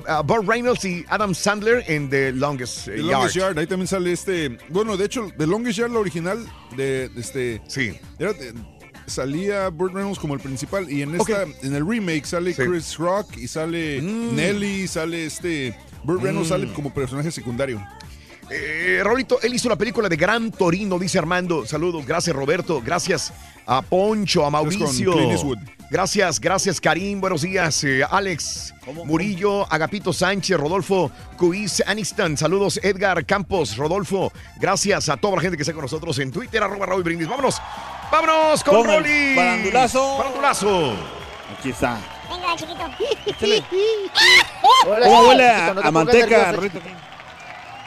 a 0.08 0.22
Bob 0.22 0.48
Reynolds 0.48 0.84
y 0.84 1.04
Adam 1.08 1.34
Sandler 1.34 1.84
en 1.86 2.08
The 2.10 2.32
Longest 2.32 2.86
The 2.86 2.96
Yard. 2.98 3.06
Longest 3.06 3.36
Yard, 3.36 3.58
ahí 3.58 3.66
también 3.66 3.86
sale 3.88 4.12
este. 4.12 4.58
Bueno, 4.70 4.96
de 4.96 5.04
hecho, 5.04 5.28
The 5.36 5.46
Longest 5.46 5.78
Yard, 5.78 5.90
la 5.92 5.98
original 6.00 6.46
de, 6.76 7.10
este. 7.16 7.60
Sí. 7.68 7.98
era 8.18 8.32
salía 9.06 9.68
Burt 9.68 9.94
Reynolds 9.94 10.18
como 10.18 10.34
el 10.34 10.40
principal 10.40 10.90
y 10.90 11.02
en 11.02 11.14
esta, 11.14 11.44
en 11.62 11.74
el 11.74 11.86
remake 11.86 12.24
sale 12.26 12.54
Chris 12.54 12.96
Rock 12.98 13.36
y 13.36 13.48
sale 13.48 14.00
Nelly, 14.02 14.86
sale 14.88 15.26
este. 15.26 15.76
Burt 16.04 16.22
Reynolds 16.22 16.48
Mm. 16.48 16.52
sale 16.52 16.72
como 16.72 16.92
personaje 16.92 17.30
secundario. 17.30 17.82
Eh, 18.50 19.00
Raulito, 19.02 19.40
él 19.42 19.54
hizo 19.54 19.70
la 19.70 19.76
película 19.76 20.06
de 20.08 20.16
Gran 20.16 20.50
Torino, 20.50 20.98
dice 20.98 21.18
Armando. 21.18 21.64
Saludos, 21.64 22.04
gracias 22.06 22.36
Roberto, 22.36 22.82
gracias 22.84 23.32
a 23.66 23.80
Poncho, 23.80 24.44
a 24.44 24.50
Mauricio. 24.50 25.14
Gracias, 25.90 26.40
gracias 26.40 26.80
Karim, 26.80 27.20
buenos 27.20 27.42
días. 27.42 27.84
eh, 27.84 28.02
Alex 28.10 28.74
Murillo, 29.06 29.70
Agapito 29.72 30.12
Sánchez, 30.12 30.58
Rodolfo 30.58 31.10
Cuiz 31.38 31.82
Aniston, 31.86 32.36
saludos 32.36 32.78
Edgar 32.82 33.24
Campos, 33.24 33.76
Rodolfo. 33.78 34.30
Gracias 34.60 35.08
a 35.08 35.16
toda 35.16 35.36
la 35.36 35.42
gente 35.42 35.56
que 35.56 35.62
está 35.62 35.72
con 35.72 35.82
nosotros 35.82 36.18
en 36.18 36.30
Twitter, 36.30 36.62
arroba 36.62 36.84
Raúl 36.86 37.02
Brindis. 37.02 37.28
Vámonos, 37.28 37.56
vámonos 38.22 38.62
con, 38.64 38.74
Con 38.76 38.86
Rolly. 38.86 39.34
barandulazo. 39.34 40.18
Barandulazo. 40.18 40.92
Aquí 41.58 41.70
está. 41.70 41.98
Venga, 42.30 42.56
chiquito. 42.56 42.84
¿Cómo 45.04 45.20
huele 45.28 45.48
a, 45.50 45.54
chiquito, 45.54 45.74
no 45.74 45.80
te 45.82 45.88
a 45.88 45.92
pongas 45.92 45.92
manteca, 45.92 46.52
nervioso? 46.52 46.78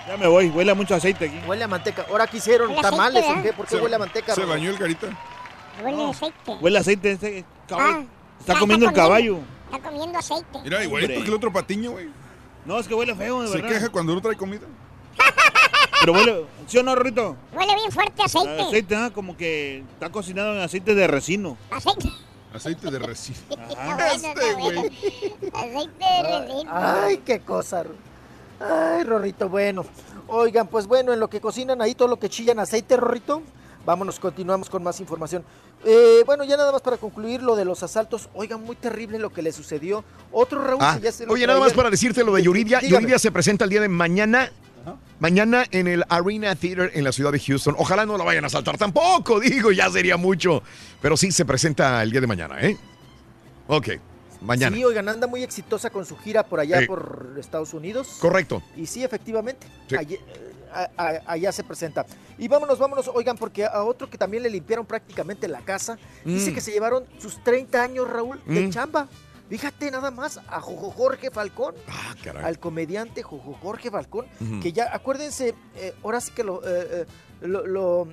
Ya 0.08 0.18
me 0.18 0.28
voy, 0.28 0.50
huele 0.50 0.72
a 0.72 0.76
mucho 0.76 0.96
aceite 0.96 1.26
aquí. 1.26 1.40
Huele 1.48 1.64
a 1.64 1.68
manteca. 1.68 2.06
Ahora 2.10 2.28
quisieron 2.28 2.70
Huele 2.70 2.80
a 2.80 2.90
tamales, 2.92 3.24
aceite, 3.24 3.40
¿o 3.40 3.44
qué? 3.44 3.54
¿Por 3.54 3.66
qué 3.68 3.76
Se- 3.76 3.82
huele 3.82 3.96
a 3.96 4.00
manteca? 4.00 4.36
¿Se 4.36 4.46
bañó 4.46 4.70
el 4.70 4.78
carita? 4.78 5.08
Huele 5.84 6.04
a 6.06 6.10
aceite. 6.10 6.52
Huele 6.62 6.78
a 6.78 6.82
aceite 6.82 7.12
este 7.12 7.46
caballo. 7.68 7.88
Ah, 7.98 8.04
Está 8.40 8.54
está 8.54 8.60
comiendo 8.60 8.86
el 8.88 8.94
caballo. 8.94 9.40
Está 9.72 9.90
comiendo 9.90 10.18
aceite. 10.20 10.60
Mira, 10.64 10.84
igualito 10.84 11.14
que 11.22 11.28
el 11.28 11.34
otro 11.34 11.52
patiño, 11.52 11.92
güey. 11.92 12.10
No, 12.66 12.80
es 12.80 12.88
que 12.88 12.94
huele 12.94 13.16
feo, 13.16 13.42
de 13.42 13.48
Se 13.48 13.54
verdad. 13.56 13.70
queja 13.70 13.90
cuando 13.90 14.14
no 14.16 14.22
trae 14.22 14.36
comida. 14.36 14.66
Pero 16.00 16.14
huele, 16.14 16.46
¿sí 16.68 16.78
o 16.78 16.84
no, 16.84 16.96
Rorrito? 16.96 17.36
Huele 17.54 17.76
bien 17.76 17.92
fuerte 17.92 18.24
aceite. 18.24 18.62
Aceite, 18.62 18.96
ah, 18.96 19.12
como 19.14 19.36
que 19.36 19.84
está 19.94 20.10
cocinado 20.10 20.54
en 20.54 20.62
aceite 20.62 20.96
de 20.96 21.08
resino. 21.08 21.58
Aceite. 21.72 22.10
Aceite 22.54 22.90
de. 22.90 22.98
Está 22.98 23.96
bueno, 23.96 24.28
está 24.30 24.56
bueno. 24.58 24.82
Aceite 25.54 26.06
de 26.24 26.48
resina. 26.48 27.04
Ay, 27.04 27.18
qué 27.18 27.40
cosa. 27.42 27.84
Ay, 28.60 29.04
Rorrito, 29.04 29.50
bueno. 29.50 29.86
Oigan, 30.28 30.68
pues 30.68 30.88
bueno, 30.88 31.14
en 31.14 31.20
lo 31.20 31.30
que 31.30 31.40
cocinan 31.40 31.82
ahí, 31.82 31.94
todo 31.94 32.08
lo 32.08 32.20
que 32.20 32.30
chillan 32.30 32.60
aceite, 32.60 32.98
Rorrito. 32.98 33.42
Vámonos, 33.86 34.20
continuamos 34.20 34.70
con 34.70 34.84
más 34.84 35.00
información. 35.00 35.44
Eh, 35.86 36.24
bueno, 36.26 36.44
ya 36.44 36.58
nada 36.58 36.72
más 36.72 36.82
para 36.82 36.98
concluir 36.98 37.42
lo 37.42 37.56
de 37.56 37.64
los 37.64 37.84
asaltos. 37.84 38.28
Oigan, 38.34 38.62
muy 38.62 38.76
terrible 38.76 39.20
lo 39.20 39.32
que 39.32 39.42
le 39.42 39.52
sucedió. 39.54 40.04
Otro 40.32 40.62
Raúl 40.62 40.80
Ah, 40.82 40.96
que 40.98 41.06
ya 41.06 41.12
se 41.12 41.26
lo 41.26 41.32
oye, 41.34 41.48
nada 41.48 41.60
más 41.60 41.74
para 41.74 41.90
decirte 41.90 42.24
lo 42.24 42.34
de 42.34 42.44
Yuridia. 42.44 42.80
Dígame. 42.80 43.02
Yuridia 43.02 43.20
se 43.20 43.32
presenta 43.32 43.64
el 43.64 43.70
día 43.70 43.82
de 43.82 43.88
mañana. 43.88 44.52
Mañana 45.20 45.66
en 45.72 45.88
el 45.88 46.04
Arena 46.10 46.56
Theater 46.56 46.92
en 46.94 47.04
la 47.04 47.12
ciudad 47.12 47.32
de 47.32 47.40
Houston. 47.40 47.76
Ojalá 47.78 48.06
no 48.06 48.18
la 48.18 48.24
vayan 48.24 48.46
a 48.46 48.50
saltar 48.50 48.78
tampoco, 48.78 49.40
digo, 49.40 49.72
ya 49.72 49.90
sería 49.90 50.18
mucho. 50.18 50.62
Pero 51.02 51.18
sí 51.18 51.32
se 51.32 51.46
presenta 51.46 52.02
el 52.04 52.12
día 52.12 52.22
de 52.22 52.28
mañana, 52.28 52.60
¿eh? 52.62 52.78
Ok, 53.68 53.90
mañana. 54.42 54.76
Sí, 54.76 54.84
oigan, 54.86 55.10
anda 55.10 55.28
muy 55.28 55.44
exitosa 55.44 55.90
con 55.90 56.06
su 56.06 56.16
gira 56.18 56.44
por 56.44 56.60
allá 56.60 56.82
por 56.88 57.36
Estados 57.40 57.74
Unidos. 57.74 58.18
Correcto. 58.22 58.62
Y 58.76 58.86
sí, 58.86 59.04
efectivamente, 59.04 59.68
Sí. 59.90 59.96
allí- 59.96 60.20
a- 60.74 60.90
a- 60.98 61.22
allá 61.26 61.52
se 61.52 61.64
presenta. 61.64 62.06
Y 62.38 62.48
vámonos, 62.48 62.78
vámonos, 62.78 63.10
oigan, 63.14 63.38
porque 63.38 63.66
a 63.66 63.84
otro 63.84 64.10
que 64.10 64.18
también 64.18 64.44
le 64.44 64.50
limpiaron 64.50 64.86
prácticamente 64.86 65.48
la 65.48 65.62
casa, 65.62 65.98
dice 66.24 66.52
Mm. 66.52 66.54
que 66.54 66.62
se 66.62 66.72
llevaron 66.72 67.04
sus 67.20 67.44
30 67.44 67.82
años, 67.82 68.08
Raúl, 68.08 68.40
de 68.46 68.68
Mm. 68.68 68.70
chamba. 68.70 69.08
Fíjate 69.50 69.90
nada 69.92 70.12
más 70.12 70.40
a 70.48 70.60
Jojo 70.60 70.92
Jorge 70.92 71.32
Falcón, 71.32 71.74
Ah, 71.88 72.14
caray. 72.24 72.44
al 72.44 72.60
comediante 72.60 73.24
Jojo 73.24 73.54
Jorge 73.62 73.90
Falcón, 73.90 74.26
que 74.62 74.74
ya, 74.74 74.94
acuérdense, 74.94 75.56
eh, 75.76 75.94
ahora 76.04 76.20
sí 76.20 76.32
que 76.32 76.44
lo, 76.44 76.62
eh, 76.68 76.88
eh, 77.02 77.06
lo, 77.42 77.66
lo- 77.66 78.08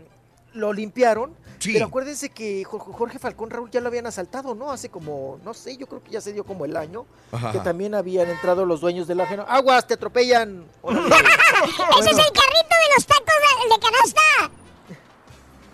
lo 0.52 0.72
limpiaron, 0.72 1.34
Sí. 1.58 1.72
pero 1.72 1.86
acuérdense 1.86 2.28
que 2.28 2.62
Jojo 2.62 2.92
Jorge 2.92 3.18
Falcón, 3.18 3.50
Raúl, 3.50 3.68
ya 3.72 3.80
lo 3.80 3.88
habían 3.88 4.06
asaltado, 4.06 4.54
¿no? 4.54 4.70
Hace 4.70 4.88
como, 4.88 5.40
no 5.44 5.52
sé, 5.52 5.76
yo 5.76 5.88
creo 5.88 6.04
que 6.04 6.12
ya 6.12 6.20
se 6.20 6.32
dio 6.32 6.44
como 6.44 6.64
el 6.64 6.76
año, 6.76 7.06
Ajá, 7.32 7.50
que 7.50 7.58
también 7.58 7.96
habían 7.96 8.30
entrado 8.30 8.64
los 8.64 8.80
dueños 8.80 9.08
del 9.08 9.20
ajeno. 9.20 9.44
¡Aguas, 9.48 9.84
te 9.88 9.94
atropellan! 9.94 10.64
¡Ese 10.84 12.10
es 12.10 12.18
el 12.18 12.32
carrito 12.32 12.74
de 12.78 12.94
los 12.94 13.06
tacos 13.06 13.26
de, 13.26 13.74
de 13.74 13.80
canasta! 13.80 14.50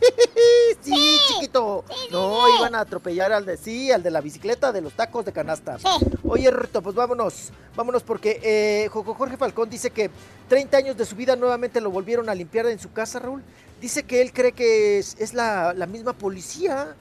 sí, 0.81 1.19
chiquito. 1.29 1.85
no, 2.11 2.47
sí. 2.47 2.53
iban 2.59 2.75
a 2.75 2.81
atropellar 2.81 3.33
al 3.33 3.45
de 3.47 3.57
sí, 3.57 3.91
al 3.93 4.03
de 4.03 4.11
la 4.11 4.21
bicicleta 4.21 4.73
de 4.73 4.81
los 4.81 4.93
tacos 4.95 5.25
de 5.25 5.33
canasta. 5.33 5.79
Sí. 5.79 5.87
Oye, 6.29 6.51
Rito, 6.51 6.83
pues 6.83 6.95
vámonos. 6.95 7.51
Vámonos 7.77 8.03
porque 8.03 8.41
eh, 8.43 8.89
Jojo 8.89 9.15
Jorge 9.15 9.37
Falcón 9.37 9.71
dice 9.71 9.91
que 9.91 10.11
30 10.49 10.77
años 10.77 10.97
de 10.97 11.05
su 11.07 11.17
vida 11.17 11.37
nuevamente 11.37 11.81
lo 11.81 11.91
volvieron 11.91 12.29
a 12.29 12.35
limpiar 12.35 12.67
en 12.67 12.79
su 12.79 12.93
casa, 12.93 13.19
Raúl. 13.19 13.43
Dice 13.81 14.03
que 14.03 14.21
él 14.21 14.33
cree 14.33 14.53
que 14.53 14.99
es, 14.99 15.17
es 15.19 15.33
la, 15.35 15.73
la 15.75 15.87
misma 15.87 16.13
policía, 16.13 16.95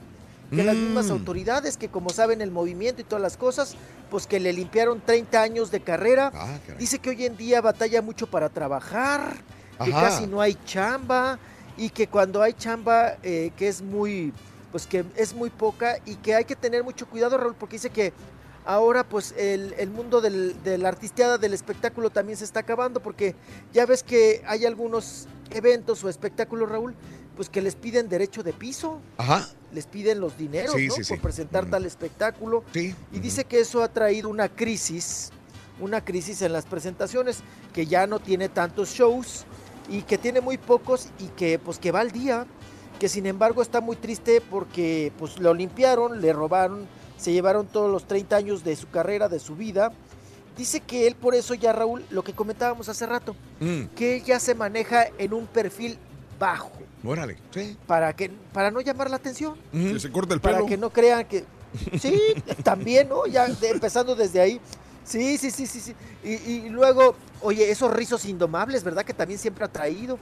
que 0.54 0.62
las 0.64 0.74
mismas 0.74 1.06
Mm. 1.06 1.10
autoridades, 1.12 1.76
que 1.76 1.88
como 1.88 2.10
saben 2.10 2.40
el 2.40 2.50
movimiento 2.50 3.00
y 3.02 3.04
todas 3.04 3.22
las 3.22 3.36
cosas, 3.36 3.76
pues 4.10 4.26
que 4.26 4.40
le 4.40 4.52
limpiaron 4.52 5.00
30 5.00 5.40
años 5.42 5.70
de 5.70 5.80
carrera. 5.80 6.32
Ah. 6.34 6.58
Dice 6.78 6.98
que 6.98 7.10
hoy 7.10 7.24
en 7.26 7.36
día 7.36 7.60
batalla 7.60 8.02
mucho 8.02 8.26
para 8.26 8.48
trabajar, 8.48 9.36
que 9.84 9.92
Ajá. 9.92 10.08
casi 10.08 10.26
no 10.26 10.40
hay 10.40 10.56
chamba 10.64 11.38
y 11.76 11.90
que 11.90 12.06
cuando 12.08 12.42
hay 12.42 12.52
chamba 12.52 13.16
eh, 13.22 13.50
que 13.56 13.68
es 13.68 13.82
muy, 13.82 14.32
pues 14.72 14.86
que 14.86 15.04
es 15.16 15.34
muy 15.34 15.50
poca 15.50 15.96
y 16.06 16.16
que 16.16 16.34
hay 16.34 16.44
que 16.44 16.56
tener 16.56 16.84
mucho 16.84 17.06
cuidado, 17.08 17.38
Raúl, 17.38 17.54
porque 17.54 17.76
dice 17.76 17.90
que 17.90 18.12
ahora 18.64 19.04
pues 19.04 19.34
el, 19.38 19.74
el 19.78 19.90
mundo 19.90 20.20
del, 20.20 20.62
de 20.62 20.78
la 20.78 20.88
artisteada, 20.88 21.38
del 21.38 21.54
espectáculo 21.54 22.10
también 22.10 22.36
se 22.38 22.44
está 22.44 22.60
acabando 22.60 23.00
porque 23.00 23.34
ya 23.72 23.86
ves 23.86 24.02
que 24.02 24.42
hay 24.46 24.66
algunos 24.66 25.26
eventos 25.50 26.04
o 26.04 26.08
espectáculos, 26.08 26.68
Raúl, 26.68 26.94
pues 27.36 27.48
que 27.48 27.62
les 27.62 27.74
piden 27.74 28.08
derecho 28.08 28.42
de 28.42 28.52
piso, 28.52 29.00
Ajá. 29.16 29.48
les 29.72 29.86
piden 29.86 30.20
los 30.20 30.36
dineros, 30.36 30.74
Sí, 30.74 30.88
¿no? 30.88 30.94
sí, 30.94 31.04
sí. 31.04 31.14
Por 31.14 31.22
presentar 31.22 31.64
tal 31.70 31.86
espectáculo. 31.86 32.62
Y 32.74 33.18
dice 33.18 33.44
que 33.44 33.60
eso 33.60 33.82
ha 33.82 33.88
traído 33.88 34.28
una 34.28 34.48
crisis, 34.50 35.30
una 35.80 36.04
crisis 36.04 36.42
en 36.42 36.52
las 36.52 36.66
presentaciones, 36.66 37.38
que 37.72 37.86
ya 37.86 38.06
no 38.06 38.18
tiene 38.20 38.48
tantos 38.50 38.90
shows 38.90 39.46
y 39.90 40.02
que 40.02 40.16
tiene 40.18 40.40
muy 40.40 40.56
pocos 40.56 41.08
y 41.18 41.26
que 41.36 41.58
pues 41.58 41.78
que 41.78 41.90
va 41.92 42.00
al 42.00 42.10
día, 42.12 42.46
que 42.98 43.08
sin 43.08 43.26
embargo 43.26 43.60
está 43.62 43.80
muy 43.80 43.96
triste 43.96 44.40
porque 44.40 45.12
pues 45.18 45.38
lo 45.38 45.52
limpiaron, 45.52 46.20
le 46.20 46.32
robaron, 46.32 46.86
se 47.18 47.32
llevaron 47.32 47.66
todos 47.66 47.90
los 47.90 48.06
30 48.06 48.36
años 48.36 48.64
de 48.64 48.76
su 48.76 48.88
carrera, 48.88 49.28
de 49.28 49.38
su 49.40 49.56
vida. 49.56 49.92
Dice 50.56 50.80
que 50.80 51.06
él 51.06 51.14
por 51.16 51.34
eso 51.34 51.54
ya 51.54 51.72
Raúl, 51.72 52.04
lo 52.10 52.22
que 52.22 52.32
comentábamos 52.32 52.88
hace 52.88 53.06
rato, 53.06 53.34
Mm, 53.60 53.84
que 53.96 54.16
él 54.16 54.24
ya 54.24 54.38
se 54.40 54.54
maneja 54.54 55.06
en 55.18 55.32
un 55.34 55.46
perfil 55.46 55.98
bajo 56.38 56.70
órale. 57.04 57.36
Sí. 57.50 57.76
para 57.86 58.14
que 58.14 58.30
para 58.52 58.70
no 58.70 58.80
llamar 58.80 59.10
la 59.10 59.16
atención. 59.16 59.54
Que 59.72 59.98
se 60.00 60.10
corta 60.10 60.34
el 60.34 60.40
para 60.40 60.56
pelo. 60.58 60.66
que 60.68 60.76
no 60.76 60.90
crean 60.90 61.26
que 61.26 61.44
sí 62.00 62.18
también 62.64 63.08
no 63.08 63.26
ya 63.26 63.46
de- 63.48 63.68
empezando 63.70 64.14
desde 64.14 64.40
ahí 64.40 64.60
sí 65.10 65.36
sí 65.38 65.50
sí 65.50 65.66
sí 65.66 65.80
sí 65.80 65.94
y, 66.24 66.32
y 66.52 66.68
luego 66.68 67.14
oye 67.42 67.70
esos 67.70 67.92
rizos 67.92 68.24
indomables 68.24 68.84
verdad 68.84 69.04
que 69.04 69.12
también 69.14 69.38
siempre 69.38 69.64
ha 69.64 69.68
traído 69.68 70.18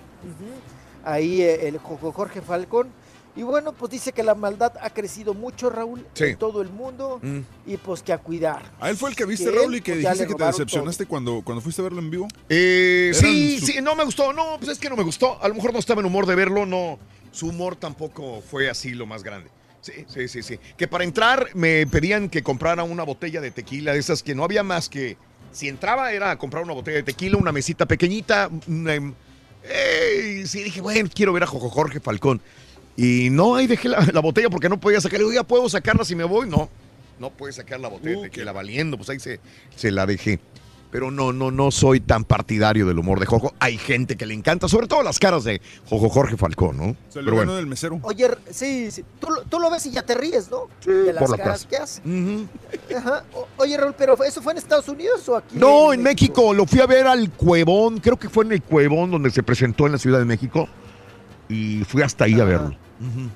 ahí 1.05 1.43
eh, 1.43 1.69
el 1.69 1.78
Jorge 1.78 2.40
Falcón 2.43 2.89
y 3.36 3.43
bueno 3.43 3.73
pues 3.73 3.93
dice 3.93 4.12
que 4.12 4.23
la 4.24 4.35
maldad 4.35 4.73
ha 4.81 4.90
crecido 4.90 5.32
mucho 5.35 5.70
Raúl 5.70 6.05
Sí. 6.15 6.24
en 6.24 6.36
todo 6.39 6.60
el 6.62 6.70
mundo 6.70 7.20
Mm. 7.23 7.40
y 7.66 7.77
pues 7.77 8.02
que 8.02 8.12
a 8.12 8.19
cuidar 8.19 8.62
A 8.81 8.90
él 8.90 8.97
fue 8.97 9.10
el 9.10 9.16
que 9.16 9.24
viste, 9.27 9.44
que 9.51 9.56
Raúl, 9.56 9.77
y 9.77 9.81
que 9.81 9.93
pues, 9.93 10.05
dijiste 10.05 10.27
que 10.27 10.35
te 10.35 10.44
decepcionaste 10.44 11.06
cuando, 11.06 11.43
cuando 11.44 11.60
fuiste 11.62 11.82
a 11.82 11.85
verlo 11.85 12.01
en 12.01 12.10
vivo. 12.10 12.27
Eh, 12.48 13.12
sí, 13.15 13.60
su- 13.60 13.66
sí, 13.66 13.78
no 13.82 13.94
me 13.94 14.05
gustó. 14.05 14.32
No, 14.32 14.56
pues 14.59 14.70
es 14.70 14.78
que 14.78 14.89
no 14.89 14.97
me 14.97 15.02
gustó. 15.05 15.40
A 15.43 15.48
lo 15.48 15.55
mejor 15.55 15.73
no 15.73 15.78
estaba 15.78 16.01
en 16.01 16.06
humor 16.06 16.27
de 16.27 16.35
verlo, 16.35 16.65
no. 16.66 16.98
Su 17.31 17.48
humor 17.48 17.77
tampoco 17.77 18.40
fue 18.51 18.69
así 18.70 18.90
lo 18.90 19.06
más 19.06 19.23
grande. 19.23 19.51
Sí, 19.94 20.05
sí, 20.06 20.28
sí, 20.28 20.43
sí. 20.43 20.59
Que 20.77 20.86
para 20.89 21.05
entrar 21.05 21.48
me 21.55 21.86
pedían 21.86 22.28
que 22.28 22.43
comprara 22.43 22.82
una 22.85 23.02
botella 23.05 23.40
de 23.40 23.51
tequila, 23.51 23.93
de 23.93 23.98
esas 23.98 24.23
que 24.23 24.35
no 24.35 24.44
había 24.44 24.62
más 24.62 24.89
que. 24.89 25.16
Si 25.52 25.66
entraba 25.69 26.12
era 26.12 26.36
comprar 26.36 26.62
una 26.62 26.74
botella 26.74 26.98
de 26.98 27.02
tequila, 27.05 27.36
una 27.39 27.52
mesita 27.52 27.86
pequeñita. 27.86 28.51
una- 28.66 28.94
em, 28.94 29.15
sí, 30.47 30.62
dije, 30.62 30.81
bueno, 30.81 31.09
quiero 31.15 31.32
ver 31.32 31.43
a 31.43 31.47
Jojo 31.47 31.70
Jorge 31.70 32.01
Falcón. 32.01 32.40
Y 32.97 33.31
no, 33.31 33.55
ahí 33.55 33.66
dejé 33.66 33.89
la, 33.89 34.01
la 34.12 34.20
botella 34.20 34.51
porque 34.51 34.69
no 34.69 34.78
podía 34.81 35.01
sacarla. 35.01 35.20
Digo, 35.27 35.32
ya 35.32 35.44
puedo 35.44 35.69
sacarla 35.69 36.05
si 36.05 36.15
me 36.16 36.24
voy. 36.24 36.48
No, 36.48 36.69
no 37.19 37.31
puede 37.31 37.52
sacar 37.52 37.81
la 37.81 37.89
botella 37.89 38.19
Uh, 38.19 38.23
de 38.23 38.28
tequila 38.31 38.52
valiendo. 38.52 38.97
Pues 38.97 39.09
ahí 39.09 39.20
se, 39.20 39.40
se 39.77 39.90
la 39.90 40.05
dejé. 40.06 40.40
Pero 40.90 41.10
no, 41.10 41.35
no, 41.35 41.51
no 41.51 41.70
soy 41.70 42.01
tan 42.01 42.24
partidario 42.24 42.86
del 42.86 42.98
humor 42.98 43.20
de 43.20 43.27
Jojo. 43.27 43.52
Hay 43.60 43.77
gente 43.77 44.16
que 44.16 44.24
le 44.24 44.32
encanta, 44.32 44.69
sobre 44.69 44.86
todo 44.86 45.02
las 45.02 45.19
caras 45.19 45.44
de 45.44 45.60
Jojo 45.89 46.09
Jorge 46.09 46.39
Falcón, 46.39 46.78
¿no? 46.78 46.97
Se 47.10 47.20
ganó 47.20 47.35
bueno. 47.35 47.55
del 47.56 47.66
mesero. 47.66 47.98
oye 48.02 48.31
sí, 48.51 48.90
sí, 48.90 49.05
Tú, 49.20 49.28
lo- 49.28 49.43
tú 49.43 49.60
lo 49.60 49.70
ves 49.70 49.85
y 49.85 49.90
ya 49.90 50.02
te 50.02 50.15
ríes 50.15 50.51
no 50.51 50.69
de 50.86 51.12
las 51.12 51.23
por 51.23 51.31
la 51.31 51.36
caras 51.44 51.66
plaza. 51.66 51.69
que 51.69 51.77
hace. 51.77 52.97
Ajá. 52.97 53.24
O- 53.35 53.47
oye 53.59 53.77
Raúl 53.77 53.94
pero 53.98 54.16
eso 54.24 54.40
fue 54.40 54.52
en 54.52 54.59
Estados 54.59 54.89
Unidos 54.89 55.28
o 55.28 55.36
aquí 55.36 55.56
No, 55.59 55.93
en 55.93 56.02
México. 56.02 56.55
Lo 56.55 56.65
fui 56.65 56.81
a 56.81 56.86
ver 56.86 57.06
al 57.06 57.31
Cuevón. 57.32 57.98
Creo 58.01 58.19
que 58.19 58.31
fue 58.31 58.44
en 58.47 58.52
el 58.52 58.62
Cuevón 58.62 59.10
donde 59.10 59.31
se 59.31 59.43
presentó 59.43 59.85
en 59.85 59.93
la 59.93 59.98
Ciudad 59.98 60.19
de 60.19 60.24
México. 60.24 60.69
Y 61.51 61.85
fui 61.85 62.01
hasta 62.02 62.24
ahí 62.24 62.40
a 62.40 62.44
verlo. 62.44 62.69
Ujú. 63.01 63.28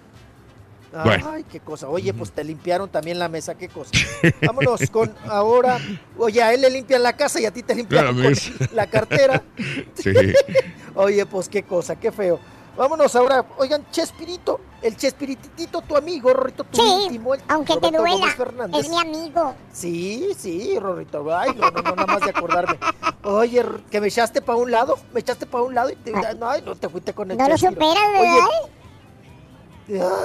Ay, 0.95 1.21
Bueno. 1.23 1.45
qué 1.51 1.61
cosa. 1.61 1.89
Oye, 1.89 2.13
pues 2.13 2.33
te 2.33 2.45
limpiaron 2.45 2.89
también 2.89 3.19
la 3.19 3.29
mesa, 3.29 3.55
qué 3.55 3.69
cosa. 3.69 3.91
Vámonos 4.47 4.91
con 4.91 5.15
ahora. 5.29 5.79
Oye, 6.19 6.43
a 6.43 6.53
él 6.53 6.61
le 6.61 6.71
limpian 6.71 7.03
la 7.03 7.15
casa 7.15 7.41
y 7.41 7.47
a 7.47 7.51
ti 7.51 7.63
te 7.63 7.75
limpian 7.75 8.05
La 8.19 8.33
la 8.73 8.87
cartera. 8.87 9.43
Sí. 9.95 10.11
Oye, 10.95 11.25
pues 11.27 11.49
qué 11.49 11.63
cosa, 11.63 11.97
qué 11.97 12.13
feo. 12.13 12.39
Vámonos 12.77 13.15
ahora. 13.17 13.45
Oigan, 13.59 13.87
Chespirito. 13.91 14.61
el 14.81 14.97
Chespiritito, 14.97 15.83
tu 15.83 15.95
amigo, 15.97 16.33
Rorrito, 16.33 16.65
tu 16.65 16.79
Sí, 16.81 17.03
íntimo. 17.05 17.35
el 17.35 17.43
aunque 17.49 17.75
te 17.75 17.79
Roberto 17.81 17.99
duela, 17.99 18.17
Gómez 18.17 18.35
Fernández. 18.35 18.81
es 18.85 18.91
mi 18.91 18.99
amigo. 18.99 19.55
Sí, 19.73 20.29
sí, 20.39 20.79
Rorrito. 20.79 21.25
Ay, 21.37 21.51
no, 21.55 21.71
no, 21.71 21.83
no, 21.83 21.95
nada 21.95 22.07
más 22.07 22.21
de 22.23 22.31
acordarme. 22.31 22.79
Oye, 23.25 23.63
que 23.91 24.01
me 24.01 24.09
echaste 24.09 24.41
para 24.43 24.57
un 24.59 24.71
lado, 24.71 24.99
me 25.13 25.21
echaste 25.21 25.45
para 25.47 25.65
un 25.65 25.75
lado 25.75 25.91
y 25.91 25.97
te, 25.97 26.13
no, 26.13 26.49
ay, 26.51 26.63
no 26.65 26.75
te 26.75 26.89
fuiste 26.89 27.13
con 27.13 27.31
el 27.31 27.37
No 27.37 27.45
lo 27.49 27.57
Chespiro. 27.57 27.73
superas, 27.73 28.21
Oye, 28.21 28.73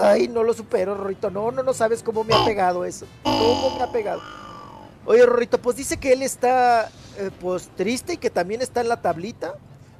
Ay, 0.01 0.27
no 0.27 0.43
lo 0.43 0.53
supero, 0.53 0.95
Rorrito. 0.95 1.29
No, 1.31 1.51
no, 1.51 1.63
no 1.63 1.73
sabes 1.73 2.03
cómo 2.03 2.23
me 2.23 2.33
ha 2.33 2.45
pegado 2.45 2.85
eso. 2.85 3.05
Cómo 3.23 3.77
me 3.77 3.83
ha 3.83 3.91
pegado. 3.91 4.21
Oye, 5.05 5.25
Rorrito, 5.25 5.59
pues 5.61 5.77
dice 5.77 5.97
que 5.97 6.13
él 6.13 6.21
está 6.21 6.89
eh, 7.17 7.31
pues 7.39 7.69
triste 7.75 8.13
y 8.13 8.17
que 8.17 8.29
también 8.29 8.61
está 8.61 8.81
en 8.81 8.89
la 8.89 9.01
tablita 9.01 9.55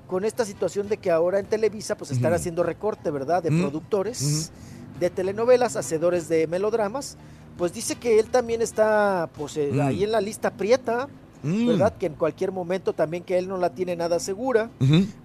con 0.08 0.26
esta 0.26 0.46
situación 0.46 0.88
de 0.88 0.98
que 0.98 1.12
ahora 1.12 1.40
en 1.40 1.46
Televisa 1.46 1.96
pues 1.96 2.12
están 2.12 2.34
haciendo 2.34 2.64
recorte, 2.64 3.12
¿verdad? 3.12 3.44
De 3.44 3.50
productores 3.50 4.52
de 5.00 5.10
telenovelas, 5.10 5.76
hacedores 5.76 6.28
de 6.30 6.48
melodramas. 6.48 7.18
Pues 7.58 7.74
dice 7.74 7.96
que 7.96 8.20
él 8.20 8.30
también 8.30 8.62
está 8.62 9.30
pues 9.36 9.58
eh, 9.58 9.72
ahí 9.82 10.04
en 10.04 10.12
la 10.12 10.22
lista 10.22 10.52
prieta, 10.52 11.08
Mm. 11.48 11.68
¿verdad? 11.68 11.98
Que 11.98 12.06
en 12.08 12.14
cualquier 12.14 12.52
momento 12.52 12.94
también 12.94 13.24
que 13.24 13.38
él 13.38 13.48
no 13.48 13.58
la 13.58 13.70
tiene 13.74 13.96
nada 13.96 14.20
segura. 14.20 14.70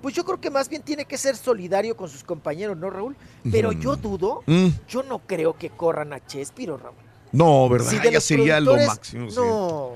Pues 0.00 0.14
yo 0.14 0.24
creo 0.24 0.40
que 0.40 0.50
más 0.50 0.68
bien 0.68 0.82
tiene 0.82 1.04
que 1.04 1.18
ser 1.18 1.36
solidario 1.36 1.96
con 1.96 2.08
sus 2.08 2.22
compañeros, 2.24 2.76
¿no, 2.76 2.90
Raúl? 2.90 3.16
Pero 3.50 3.72
yo 3.72 3.96
dudo, 3.96 4.42
Mm. 4.46 4.68
yo 4.88 5.02
no 5.02 5.18
creo 5.20 5.56
que 5.56 5.70
corran 5.70 6.12
a 6.12 6.24
Chespiro, 6.24 6.76
Raúl. 6.76 6.96
No, 7.32 7.68
¿verdad? 7.68 7.90
Si 7.90 8.10
ya 8.10 8.20
sería 8.20 8.60
lo 8.60 8.76
máximo. 8.76 9.30
sí. 9.30 9.36
No, 9.36 9.92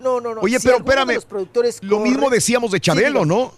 no, 0.00 0.20
no, 0.20 0.34
no. 0.34 0.40
Oye, 0.40 0.58
Si 0.58 0.66
pero 0.66 0.78
espérame, 0.78 1.14
los 1.14 1.24
productores 1.26 1.82
Lo 1.82 2.00
mismo 2.00 2.30
decíamos 2.30 2.70
de 2.70 2.80
Chabelo. 2.80 3.24
¿no? 3.26 3.52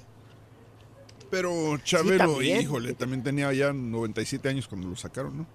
Pero 1.31 1.79
Chabelo, 1.85 2.19
también. 2.33 2.61
híjole, 2.61 2.93
también 2.95 3.23
tenía 3.23 3.53
ya 3.53 3.73
97 3.73 4.49
años 4.49 4.69
cuando 4.69 4.89
lo 4.89 4.97
sacaron, 4.97 5.37
¿no? 5.39 5.47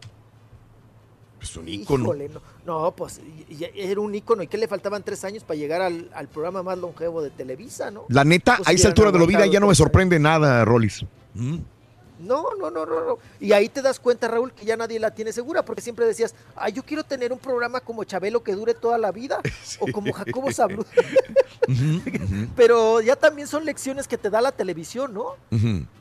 Es 1.41 1.55
un 1.55 1.67
Híjole, 1.67 2.29
no, 2.29 2.41
no, 2.65 2.91
pues 2.95 3.19
y- 3.49 3.53
y- 3.63 3.69
era 3.75 4.01
un 4.01 4.13
ícono. 4.15 4.41
¿Y 4.43 4.47
qué 4.47 4.57
le 4.57 4.67
faltaban 4.67 5.03
tres 5.03 5.23
años 5.23 5.43
para 5.43 5.57
llegar 5.59 5.81
al, 5.81 6.09
al 6.13 6.27
programa 6.27 6.63
más 6.63 6.77
longevo 6.77 7.21
de 7.21 7.29
Televisa, 7.29 7.91
no? 7.91 8.05
La 8.09 8.23
neta, 8.23 8.55
Pues 8.57 8.67
a 8.69 8.71
esa 8.71 8.87
altura 8.89 9.11
de 9.11 9.19
la 9.19 9.25
vida 9.25 9.45
ya 9.45 9.59
no 9.59 9.67
me 9.67 9.75
sorprende 9.75 10.19
nada, 10.19 10.65
Rolis. 10.65 11.05
Mm. 11.35 11.57
No, 12.19 12.45
no, 12.59 12.71
no, 12.71 12.85
no, 12.85 13.05
no. 13.05 13.19
Y 13.39 13.51
ahí 13.51 13.69
te 13.69 13.81
das 13.81 13.99
cuenta, 13.99 14.27
Raúl, 14.27 14.51
que 14.51 14.65
ya 14.65 14.75
nadie 14.75 14.99
la 14.99 15.11
tiene 15.11 15.31
segura, 15.31 15.63
porque 15.63 15.81
siempre 15.81 16.05
decías, 16.05 16.33
ay, 16.55 16.73
yo 16.73 16.83
quiero 16.83 17.03
tener 17.03 17.31
un 17.31 17.39
programa 17.39 17.79
como 17.79 18.03
Chabelo 18.03 18.43
que 18.43 18.53
dure 18.53 18.73
toda 18.73 18.97
la 18.97 19.11
vida, 19.11 19.39
o 19.79 19.91
como 19.91 20.11
Jacobo 20.11 20.51
Sablud. 20.51 20.85
Pero 22.55 23.01
ya 23.01 23.15
también 23.15 23.47
son 23.47 23.65
lecciones 23.65 24.07
que 24.07 24.17
te 24.17 24.29
da 24.29 24.41
la 24.41 24.51
televisión, 24.51 25.13
¿no? 25.13 25.35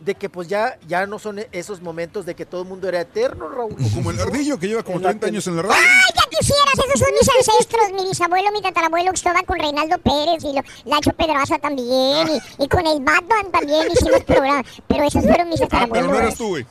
De 0.01 0.15
que 0.15 0.29
pues 0.29 0.49
ya, 0.49 0.79
ya 0.87 1.07
no 1.07 1.19
son 1.19 1.41
esos 1.53 1.81
momentos 1.81 2.25
de 2.25 2.35
que 2.35 2.47
todo 2.47 2.63
el 2.63 2.69
mundo 2.69 2.89
era 2.89 3.01
eterno, 3.01 3.49
Raúl. 3.49 3.77
Como 3.95 4.11
el 4.11 4.21
ardillo 4.21 4.59
que 4.59 4.69
lleva 4.69 4.83
como 4.83 4.97
En 4.99 5.03
la 5.03 5.11
30 5.11 5.27
años 5.27 5.47
en 5.47 5.57
la 5.57 5.63
radio. 5.63 5.75
¡Ay, 5.77 6.15
ya 6.15 6.39
quisieras! 6.39 6.75
Esos 6.75 7.01
son 7.01 7.09
mis 7.13 7.29
ancestros, 7.29 7.93
mi 7.93 8.09
bisabuelo, 8.09 8.53
mi 8.53 8.63
tatarabuelo, 8.63 9.11
que 9.11 9.17
estaba 9.17 9.43
con 9.43 9.59
Reinaldo 9.59 9.99
Pérez 9.99 10.45
y 10.45 10.53
lo, 10.55 10.63
Lacho 10.85 11.13
Pedraza 11.13 11.59
también, 11.59 12.29
y, 12.29 12.65
y 12.65 12.69
con 12.69 12.87
el 12.87 13.01
Batman 13.01 13.51
también 13.51 13.91
hicimos 13.91 14.23
programa. 14.25 14.63
Pero 14.87 15.05
esos 15.05 15.23
fueron 15.23 15.49
mis 15.49 15.61
Ah, 15.71 15.87
pero 16.07 16.19
no 16.19 16.19
eras 16.27 16.37
tú, 16.37 16.49
güey. 16.49 16.67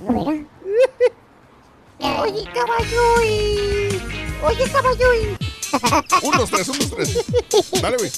¿No 0.00 0.32
era? 0.32 0.44
Oye, 2.22 2.44
caballoy. 2.54 4.02
Oye, 4.44 4.70
caballoy. 4.70 5.36
Un, 6.22 6.32
dos, 6.36 6.50
tres, 6.50 6.68
un, 6.68 6.78
dos, 6.78 6.90
tres. 6.90 7.24
Dale, 7.82 7.96
güey. 7.96 8.10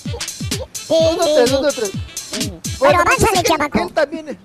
Uno, 0.88 1.24
tres, 1.24 1.52
uno, 1.52 1.68
tres. 1.68 1.90
Pero 2.30 2.60
Bueno, 2.78 3.00
avánzale, 3.00 3.42
chamaco. 3.42 3.78
él 3.80 3.92
también, 3.92 4.38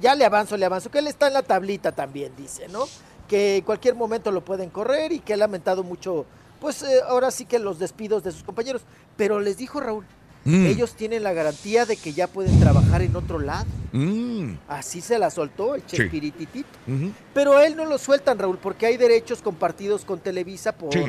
ya 0.00 0.14
le 0.14 0.24
avanzo, 0.24 0.56
le 0.56 0.66
avanzo, 0.66 0.90
que 0.90 0.98
él 0.98 1.06
está 1.08 1.26
en 1.28 1.34
la 1.34 1.42
tablita 1.42 1.92
también, 1.92 2.32
dice, 2.36 2.68
¿no? 2.68 2.86
Que 3.28 3.56
en 3.56 3.64
cualquier 3.64 3.94
momento 3.94 4.30
lo 4.30 4.44
pueden 4.44 4.70
correr 4.70 5.12
y 5.12 5.20
que 5.20 5.32
ha 5.34 5.36
lamentado 5.36 5.82
mucho, 5.82 6.26
pues 6.60 6.82
eh, 6.82 7.00
ahora 7.08 7.30
sí 7.30 7.46
que 7.46 7.58
los 7.58 7.78
despidos 7.78 8.22
de 8.22 8.30
sus 8.32 8.44
compañeros. 8.44 8.82
Pero 9.16 9.40
les 9.40 9.56
dijo 9.56 9.80
Raúl, 9.80 10.04
Mm. 10.46 10.66
ellos 10.66 10.94
tienen 10.94 11.22
la 11.22 11.32
garantía 11.32 11.84
de 11.86 11.96
que 11.96 12.12
ya 12.12 12.26
pueden 12.28 12.58
trabajar 12.60 13.02
en 13.02 13.14
otro 13.16 13.38
lado. 13.38 13.66
Mm. 13.92 14.54
Así 14.68 15.00
se 15.00 15.18
la 15.18 15.30
soltó 15.30 15.74
el 15.74 15.82
Sí. 15.82 15.96
Chespirititito. 15.96 16.68
Ujú. 16.86 17.10
Pero 17.34 17.56
a 17.56 17.66
él 17.66 17.76
no 17.76 17.84
lo 17.84 17.98
sueltan, 17.98 18.38
Raúl, 18.38 18.58
porque 18.58 18.86
hay 18.86 18.96
derechos 18.96 19.42
compartidos 19.42 20.04
con 20.04 20.20
Televisa 20.20 20.72
por, 20.72 20.92
Sí. 20.92 21.00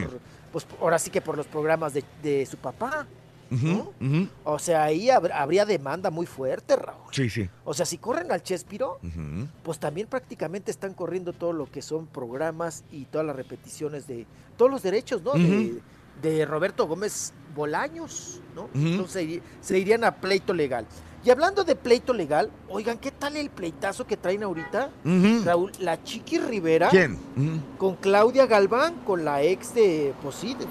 pues 0.52 0.66
ahora 0.82 0.98
sí 1.00 1.10
que 1.12 1.22
por 1.22 1.38
los 1.38 1.46
programas 1.48 1.94
de, 1.94 2.04
de 2.24 2.46
su 2.46 2.58
papá. 2.58 3.06
O 4.44 4.60
sea, 4.60 4.84
ahí 4.84 5.08
habr- 5.08 5.32
habría 5.34 5.66
demanda 5.66 6.10
muy 6.10 6.26
fuerte, 6.26 6.76
Raúl. 6.76 7.00
Sí, 7.14 7.30
sí. 7.30 7.50
O 7.64 7.74
sea, 7.74 7.86
si 7.86 7.98
corren 7.98 8.32
al 8.32 8.44
Chespiro, 8.44 9.00
pues 9.64 9.80
también 9.80 10.08
prácticamente 10.08 10.72
están 10.72 10.94
corriendo 10.94 11.32
todo 11.34 11.54
lo 11.54 11.70
que 11.72 11.82
son 11.82 12.08
programas 12.08 12.84
y 12.92 13.06
todas 13.06 13.26
las 13.26 13.36
repeticiones 13.36 14.08
de 14.08 14.26
todos 14.58 14.70
los 14.72 14.82
derechos, 14.84 15.22
¿no? 15.22 15.34
De, 15.34 15.80
de 16.22 16.46
Roberto 16.46 16.88
Gómez 16.88 17.34
Bolaños, 17.56 18.40
¿no? 18.56 18.70
Entonces 18.74 19.42
se, 19.62 19.78
irían 19.80 20.04
a 20.04 20.12
pleito 20.16 20.54
legal. 20.54 20.86
Y 21.26 21.30
hablando 21.30 21.64
de 21.64 21.76
pleito 21.76 22.14
legal, 22.14 22.50
oigan, 22.70 22.98
¿qué 22.98 23.12
tal 23.12 23.36
el 23.36 23.50
pleitazo 23.50 24.06
que 24.08 24.16
traen 24.16 24.44
ahorita? 24.44 24.90
Raúl, 25.44 25.72
la 25.80 26.02
Chiqui 26.04 26.38
Rivera 26.40 26.90
¿Quién? 26.90 27.18
Con 27.78 27.96
Claudia 27.96 28.46
Galván, 28.46 28.96
con 29.06 29.26
la 29.26 29.42
ex 29.44 29.74
de, 29.74 30.14
pues 30.22 30.36
sí, 30.36 30.54
de- 30.54 30.66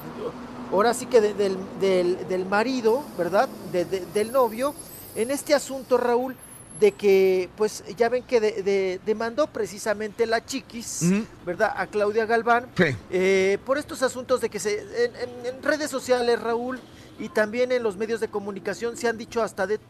ahora 0.72 0.94
sí 0.94 1.06
que 1.06 1.20
de- 1.20 1.34
del, 1.34 1.56
del- 1.80 2.28
del 2.28 2.46
marido, 2.46 3.02
¿verdad? 3.18 3.48
De- 3.72 3.84
de- 3.84 4.06
del 4.14 4.32
novio, 4.32 4.74
en 5.14 5.30
este 5.30 5.52
asunto, 5.54 5.98
Raúl, 5.98 6.36
de 6.80 6.92
que, 6.92 7.48
pues 7.56 7.82
ya 7.96 8.08
ven 8.08 8.22
que 8.24 8.40
de- 8.40 8.62
de- 8.62 9.00
demandó 9.06 9.46
precisamente 9.46 10.26
la 10.26 10.44
Chiquis. 10.44 11.00
¿verdad? 11.44 11.72
A 11.76 11.86
Claudia 11.86 12.26
Galván, 12.26 12.66
Sí. 12.76 12.84
eh, 13.10 13.58
por 13.64 13.78
estos 13.78 14.02
asuntos 14.02 14.40
de 14.40 14.50
que 14.50 14.58
se, 14.58 14.80
en, 14.80 15.16
en- 15.16 15.46
en 15.56 15.62
redes 15.62 15.90
sociales, 15.90 16.40
Raúl, 16.40 16.78
y 17.18 17.30
también 17.30 17.72
en 17.72 17.82
los 17.82 17.96
medios 17.96 18.20
de 18.20 18.28
comunicación 18.28 18.96
se 18.96 19.08
han 19.08 19.16
dicho 19.16 19.42
hasta 19.42 19.66
de, 19.66 19.80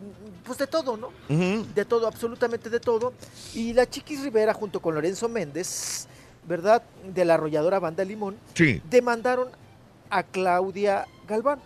pues 0.44 0.58
de 0.58 0.68
todo, 0.68 0.96
¿no? 0.96 1.10
De 1.74 1.84
todo, 1.84 2.06
absolutamente 2.06 2.70
de 2.70 2.78
todo. 2.78 3.12
Y 3.52 3.72
la 3.72 3.88
Chiquis 3.90 4.22
Rivera 4.22 4.54
junto 4.54 4.80
con 4.80 4.94
Lorenzo 4.94 5.28
Méndez, 5.28 6.06
¿verdad? 6.46 6.82
De 7.04 7.24
la 7.24 7.34
arrolladora 7.34 7.80
Banda 7.80 8.04
Limón, 8.04 8.36
Sí. 8.54 8.80
demandaron 8.88 9.48
a 10.08 10.22
Claudia 10.22 11.04
Galván, 11.26 11.58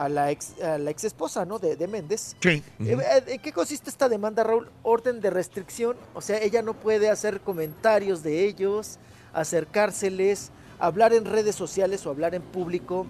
a 0.00 0.08
la 0.08 0.30
ex, 0.30 0.58
a 0.62 0.78
la 0.78 0.90
ex 0.90 1.04
esposa, 1.04 1.44
¿no? 1.44 1.58
De, 1.58 1.76
de 1.76 1.86
Méndez. 1.86 2.34
Sí. 2.40 2.48
Eh, 2.48 2.62
eh, 2.98 3.22
¿En 3.26 3.40
qué 3.42 3.52
consiste 3.52 3.90
esta 3.90 4.08
demanda, 4.08 4.42
Raúl? 4.42 4.70
Orden 4.82 5.20
de 5.20 5.28
restricción, 5.28 5.94
o 6.14 6.22
sea, 6.22 6.38
ella 6.38 6.62
no 6.62 6.72
puede 6.72 7.10
hacer 7.10 7.42
comentarios 7.42 8.22
de 8.22 8.46
ellos, 8.46 8.98
acercárseles, 9.34 10.50
hablar 10.78 11.12
en 11.12 11.26
redes 11.26 11.54
sociales 11.54 12.06
o 12.06 12.10
hablar 12.10 12.34
en 12.34 12.40
público 12.40 13.06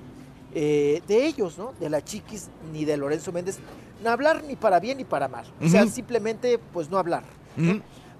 eh, 0.52 1.00
de 1.06 1.26
ellos, 1.26 1.58
¿no? 1.58 1.72
De 1.78 1.88
la 1.88 2.02
Chiquis 2.02 2.48
ni 2.72 2.84
de 2.84 2.96
Lorenzo 2.96 3.30
Méndez, 3.30 3.58
no 4.02 4.10
hablar 4.10 4.42
ni 4.42 4.56
para 4.56 4.80
bien 4.80 4.98
ni 4.98 5.04
para 5.04 5.28
mal, 5.28 5.44
o 5.62 5.68
sea, 5.68 5.86
simplemente 5.86 6.58
pues 6.72 6.90
no 6.90 6.98
hablar. 6.98 7.22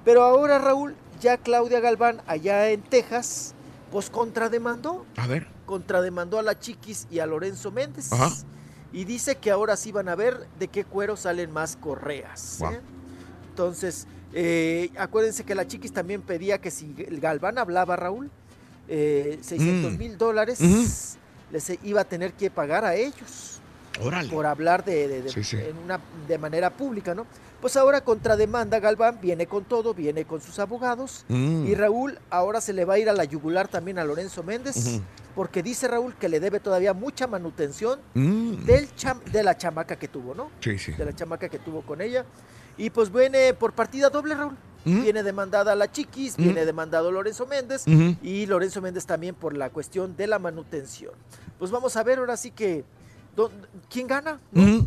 Pero 0.05 0.23
ahora, 0.23 0.59
Raúl, 0.61 0.95
ya 1.21 1.39
Claudia 1.39 1.81
Galván, 1.81 2.23
allá 2.27 2.71
en 2.71 2.83
Texas, 2.83 3.55
pues 3.91 4.11
contrademandó, 4.11 5.05
A 5.17 5.27
ver. 5.27 5.49
contrademandó 5.67 6.39
a 6.39 6.43
la 6.43 6.57
Chiquis 6.59 7.09
y 7.11 7.19
a 7.19 7.27
Lorenzo 7.27 7.73
Méndez. 7.73 8.13
Ajá. 8.13 8.31
Y 8.93 9.05
dice 9.05 9.37
que 9.37 9.51
ahora 9.51 9.77
sí 9.77 9.93
van 9.93 10.09
a 10.09 10.15
ver 10.17 10.47
de 10.59 10.69
qué 10.69 10.85
cuero 10.85 11.17
salen 11.17 11.53
más 11.53 11.77
correas. 11.77 12.61
¿eh? 12.63 12.81
Entonces, 13.51 14.07
eh, 14.33 14.91
acuérdense 14.99 15.45
que 15.45 15.55
la 15.55 15.67
Chiquis 15.67 15.93
también 15.93 16.23
pedía 16.23 16.59
que 16.59 16.71
si 16.71 16.93
Galván 16.97 17.59
hablaba, 17.59 17.97
Raúl, 17.97 18.31
eh, 18.89 19.39
600 19.43 19.93
Mm. 19.93 19.99
mil 19.99 20.19
dólares 20.19 20.59
les 21.53 21.73
iba 21.85 22.01
a 22.01 22.05
tener 22.05 22.33
que 22.33 22.51
pagar 22.51 22.85
a 22.85 22.97
ellos 22.97 23.61
Órale. 24.03 24.29
por 24.31 24.47
hablar 24.47 24.85
de, 24.85 25.07
de- 25.09 25.23
de- 25.23 25.31
Sí, 25.31 25.45
sí. 25.45 25.57
en 25.57 25.77
una, 25.79 26.01
de 26.27 26.39
manera 26.39 26.71
pública, 26.71 27.15
¿no? 27.15 27.27
Pues 27.61 27.77
ahora 27.77 28.01
contrademanda 28.03 28.81
Galván, 28.81 29.19
viene 29.21 29.47
con 29.47 29.65
todo, 29.65 29.93
viene 29.93 30.25
con 30.25 30.41
sus 30.41 30.59
abogados. 30.59 31.25
Mm. 31.29 31.67
Y 31.67 31.75
Raúl 31.75 32.19
ahora 32.31 32.61
se 32.61 32.73
le 32.73 32.85
va 32.87 32.95
a 32.95 32.99
ir 32.99 33.11
a 33.11 33.13
la 33.13 33.25
yugular 33.25 33.69
también 33.69 33.99
a 33.99 34.05
Lorenzo 34.05 34.43
Méndez, 34.43 35.01
porque 35.35 35.63
dice 35.63 35.87
Raúl 35.87 36.15
que 36.15 36.29
le 36.31 36.41
debe 36.41 36.59
todavía 36.61 36.95
mucha 36.95 37.27
manutención 37.27 38.01
Mm. 38.15 38.65
del 38.65 38.89
cham- 38.97 39.23
de 39.25 39.43
la 39.43 39.59
chamaca 39.59 39.97
que 39.97 40.09
tuvo, 40.09 40.35
¿no? 40.35 40.51
Sí, 40.61 40.79
sí. 40.79 40.93
De 40.93 41.05
la 41.05 41.15
chamaca 41.15 41.49
que 41.51 41.59
tuvo 41.59 41.83
con 41.83 42.01
ella. 42.01 42.25
Y 42.79 42.89
pues 42.89 43.13
viene 43.13 43.53
por 43.53 43.73
partida 43.75 44.09
doble, 44.09 44.35
Raúl. 44.35 44.57
Ujú. 44.87 45.03
Viene 45.03 45.23
demandada 45.23 45.75
la 45.77 45.93
Chiquis, 45.93 46.39
viene 46.39 46.65
demandado 46.65 47.13
Lorenzo 47.13 47.45
Méndez 47.47 47.85
y 48.23 48.47
Lorenzo 48.47 48.81
Méndez 48.81 49.05
también 49.05 49.35
por 49.35 49.55
la 49.55 49.69
cuestión 49.69 50.17
de 50.17 50.27
la 50.27 50.39
manutención. 50.39 51.13
Pues 51.59 51.71
vamos 51.71 51.95
a 51.99 52.03
ver 52.03 52.19
ahora 52.21 52.39
sí 52.39 52.51
que 52.51 52.83
quién 53.89 54.07
gana. 54.07 54.41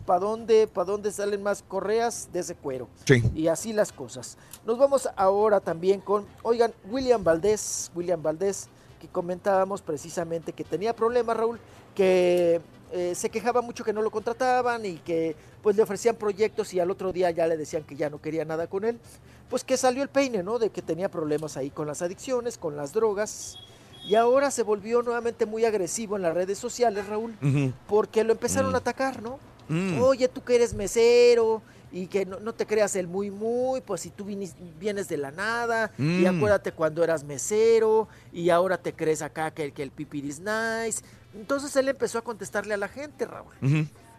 ¿para 0.06 0.20
dónde, 0.20 0.68
pa' 0.68 0.84
dónde 0.84 1.12
salen 1.12 1.44
más 1.44 1.64
correas 1.64 2.30
de 2.32 2.40
ese 2.40 2.56
cuero? 2.56 2.88
Sí. 3.06 3.24
Y 3.36 3.48
así 3.48 3.74
las 3.74 3.92
cosas. 3.92 4.38
Nos 4.66 4.78
vamos 4.78 5.10
ahora 5.16 5.60
también 5.60 6.02
con, 6.02 6.26
oigan, 6.42 6.74
William 6.90 7.24
Valdés, 7.24 7.92
William 7.96 8.22
Valdés, 8.22 8.68
que 9.00 9.08
comentábamos 9.08 9.82
precisamente 9.82 10.54
que 10.54 10.64
tenía 10.64 10.96
problemas, 10.96 11.36
Raúl, 11.36 11.60
que 11.96 12.62
eh, 12.92 13.16
se 13.16 13.30
quejaba 13.30 13.62
mucho 13.62 13.84
que 13.84 13.92
no 13.92 14.04
lo 14.04 14.12
contrataban 14.12 14.86
y 14.86 14.98
que 14.98 15.36
pues 15.64 15.76
le 15.76 15.82
ofrecían 15.82 16.16
proyectos 16.16 16.74
y 16.76 16.80
al 16.80 16.92
otro 16.92 17.12
día 17.12 17.32
ya 17.32 17.48
le 17.48 17.58
decían 17.58 17.84
que 17.84 17.96
ya 17.96 18.10
no 18.10 18.22
quería 18.22 18.46
nada 18.46 18.68
con 18.68 18.84
él. 18.84 19.00
Pues 19.50 19.64
que 19.64 19.78
salió 19.78 20.04
el 20.04 20.10
peine, 20.10 20.44
¿no? 20.44 20.60
De 20.60 20.70
que 20.70 20.82
tenía 20.82 21.10
problemas 21.10 21.58
ahí 21.58 21.70
con 21.70 21.88
las 21.88 22.02
adicciones, 22.02 22.58
con 22.58 22.76
las 22.76 22.94
drogas. 22.94 23.58
Y 24.06 24.16
ahora 24.16 24.52
se 24.52 24.64
volvió 24.64 25.02
nuevamente 25.02 25.46
muy 25.46 25.64
agresivo 25.66 26.16
en 26.18 26.24
las 26.24 26.34
redes 26.34 26.58
sociales, 26.58 27.08
Raúl, 27.08 27.36
porque 27.88 28.24
lo 28.24 28.34
empezaron 28.34 28.74
a 28.76 28.80
atacar, 28.80 29.22
¿no? 29.22 29.40
Mm. 29.70 30.02
Oye, 30.02 30.28
tú 30.28 30.44
que 30.44 30.56
eres 30.56 30.74
mesero 30.74 31.62
y 31.90 32.08
que 32.08 32.26
no, 32.26 32.40
no 32.42 32.54
te 32.54 32.66
creas 32.66 32.96
el 32.98 33.08
muy 33.08 33.32
muy, 33.32 33.80
pues 33.80 34.02
si 34.02 34.10
tú 34.10 34.26
vinis- 34.26 34.56
vienes 34.78 35.08
de 35.08 35.16
la 35.16 35.32
nada 35.32 35.92
y 35.98 36.02
Mm. 36.26 36.38
acuérdate 36.38 36.74
cuando 36.74 37.02
eras 37.04 37.24
mesero 37.24 38.10
y 38.34 38.50
ahora 38.50 38.78
te 38.78 38.94
crees 38.94 39.22
acá 39.22 39.52
que, 39.52 39.72
que 39.72 39.84
el 39.84 39.92
pipir 39.92 40.26
is 40.26 40.40
nice. 40.40 41.02
Entonces 41.34 41.74
él 41.78 41.88
empezó 41.88 42.18
a 42.18 42.24
contestarle 42.24 42.74
a 42.74 42.78
la 42.78 42.88
gente, 42.90 43.26
Raúl 43.26 43.54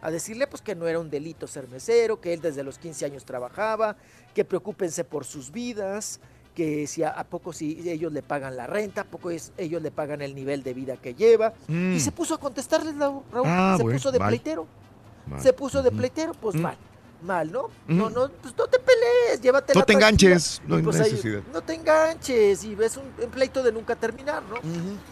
a 0.01 0.11
decirle 0.11 0.47
pues 0.47 0.61
que 0.61 0.75
no 0.75 0.87
era 0.87 0.99
un 0.99 1.09
delito 1.09 1.47
ser 1.47 1.67
mesero, 1.69 2.21
que 2.21 2.35
él 2.35 2.43
desde 2.43 2.63
los 2.63 2.77
15 2.79 3.07
años 3.07 3.25
trabajaba, 3.25 3.97
que 4.35 4.45
preocúpense 4.45 5.03
por 5.03 5.25
sus 5.25 5.51
vidas, 5.51 6.21
que 6.55 6.87
si 6.87 7.03
a, 7.03 7.11
a 7.11 7.25
poco 7.25 7.53
si 7.53 7.89
ellos 7.89 8.13
le 8.13 8.23
pagan 8.23 8.57
la 8.57 8.67
renta, 8.67 9.01
a 9.03 9.05
poco 9.05 9.31
es- 9.31 9.53
ellos 9.57 9.83
le 9.83 9.91
pagan 9.91 10.23
el 10.23 10.35
nivel 10.35 10.63
de 10.63 10.73
vida 10.75 10.97
que 10.97 11.15
lleva. 11.15 11.53
Mm. 11.69 11.95
Y 11.95 12.01
se 12.01 12.13
puso 12.13 12.35
a 12.35 12.39
contestarles, 12.39 12.97
Raúl, 12.97 13.23
Ah, 13.45 13.75
se 13.77 13.83
bueno, 13.83 13.99
puso 13.99 14.13
de 14.13 14.19
mal. 14.21 14.29
pleitero. 14.29 14.67
Mal. 15.27 15.41
Se 15.41 15.53
puso 15.53 15.83
de 15.83 15.91
pleitero, 15.91 16.33
pues 16.35 16.55
Mm. 16.55 16.61
mal. 16.61 16.77
Mal, 17.23 17.51
¿no? 17.51 17.71
No, 17.89 18.11
no, 18.11 18.29
pues 18.43 18.55
no 18.57 18.67
te 18.67 18.79
pelees, 18.79 19.41
llévatela 19.41 19.81
No 19.81 19.87
te 19.87 19.95
tranquila. 19.95 20.09
enganches, 20.11 20.61
no 20.67 20.77
hay 20.77 20.83
pues 20.83 21.01
ahí, 21.01 21.11
necesidad. 21.11 21.41
no 21.55 21.63
te 21.63 21.73
enganches 21.75 22.65
y 22.65 22.75
ves 22.75 22.99
un, 22.99 23.05
un 23.25 23.31
pleito 23.31 23.63
de 23.63 23.73
nunca 23.73 23.97
terminar, 23.97 24.43
¿no? 24.43 24.57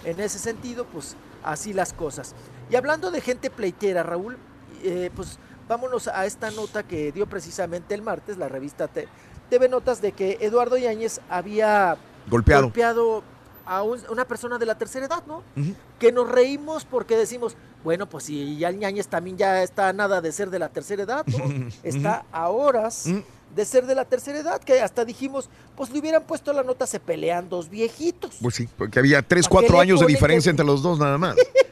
En 0.05 0.21
ese 0.21 0.39
sentido, 0.39 0.85
pues 0.85 1.17
así 1.43 1.73
las 1.73 1.95
cosas. 1.95 2.35
Y 2.71 2.77
hablando 2.77 3.11
de 3.11 3.21
gente 3.23 3.49
pleitera, 3.49 4.03
Raúl, 4.03 4.37
eh, 4.85 5.11
pues 5.17 5.39
vámonos 5.69 6.07
a 6.09 6.27
esta 6.27 6.51
nota 6.51 6.83
que 6.83 7.13
dio 7.13 7.27
precisamente 7.27 7.95
el 7.95 8.03
martes 8.03 8.37
la 8.37 8.49
revista 8.49 8.89
T- 8.89 9.09
TV 9.53 9.69
Notas 9.69 10.01
de 10.01 10.13
que 10.13 10.39
Eduardo 10.41 10.79
Yáñez 10.79 11.21
había 11.29 11.99
Golpeado. 12.27 12.63
golpeado 12.63 13.23
a 13.67 13.83
un- 13.83 14.01
una 14.11 14.25
persona 14.25 14.57
de 14.57 14.65
la 14.65 14.79
tercera 14.79 15.05
edad, 15.05 15.23
¿no? 15.27 15.43
Que 15.99 16.11
nos 16.11 16.27
reímos 16.27 16.87
porque 16.87 17.19
decimos, 17.19 17.55
bueno, 17.85 18.09
pues 18.09 18.25
si 18.25 18.57
ya 18.57 18.71
el 18.71 18.79
Ñañez 18.79 19.09
también 19.09 19.37
ya 19.37 19.63
está 19.63 19.89
a 19.89 19.93
nada 19.93 20.23
de 20.23 20.33
ser 20.33 20.49
de 20.49 20.59
la 20.59 20.71
tercera 20.71 21.03
edad, 21.03 21.27
¿no? 21.27 21.37
está 21.83 22.25
a 22.33 22.49
horas 22.49 23.05
de 23.55 23.65
ser 23.67 23.85
de 23.85 23.95
la 23.95 24.07
tercera 24.07 24.39
edad, 24.39 24.59
que 24.63 24.81
hasta 24.81 25.05
dijimos, 25.05 25.51
pues 25.77 25.91
le 25.91 25.99
hubieran 25.99 26.23
puesto 26.23 26.55
la 26.55 26.63
nota, 26.63 26.87
se 26.87 26.99
pelean 26.99 27.51
dos 27.51 27.69
viejitos. 27.69 28.37
Pues 28.41 28.55
sí, 28.55 28.67
porque 28.79 28.99
había 29.01 29.21
3, 29.21 29.47
¿Para 29.47 29.61
qué 29.61 29.67
4 29.67 29.77
le 29.77 29.83
años 29.83 30.01
de 30.01 30.07
diferencia 30.07 30.49
que- 30.49 30.53
entre 30.55 30.65
los 30.65 30.81
dos 30.83 30.99
nada 30.99 31.19
más. 31.19 31.37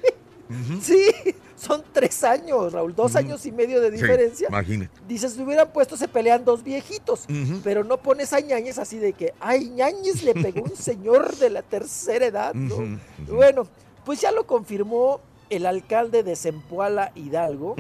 Sí, 0.83 1.07
son 1.57 1.83
tres 1.93 2.25
años, 2.25 2.73
Raúl, 2.73 2.95
dos 2.95 3.17
años 3.17 3.45
y 3.47 3.53
medio 3.53 3.81
de 3.81 3.91
Sí, 3.91 3.97
diferencia. 4.03 4.49
imagínate. 4.49 4.91
Dices, 5.07 5.37
le 5.37 5.45
hubieran 5.45 5.73
puesto, 5.73 5.97
se 5.97 6.09
pelean 6.09 6.45
dos 6.45 6.63
viejitos, 6.65 7.27
pero 7.63 7.85
no 7.85 7.99
pones 7.99 8.33
a 8.33 8.41
Ñañez 8.41 8.79
así 8.79 8.99
de 8.99 9.13
que, 9.13 9.35
ay, 9.41 9.71
Ñañez 9.71 10.23
le 10.23 10.35
pegó 10.35 10.63
un 10.63 10.77
señor 10.77 11.37
de 11.37 11.51
la 11.51 11.63
tercera 11.63 12.27
edad, 12.27 12.55
¿no? 12.55 12.99
Bueno, 13.29 13.67
pues 14.05 14.21
ya 14.21 14.33
lo 14.33 14.47
confirmó 14.47 15.21
el 15.51 15.67
alcalde 15.67 16.23
de 16.23 16.37
Zempoala 16.37 17.13
Hidalgo. 17.15 17.75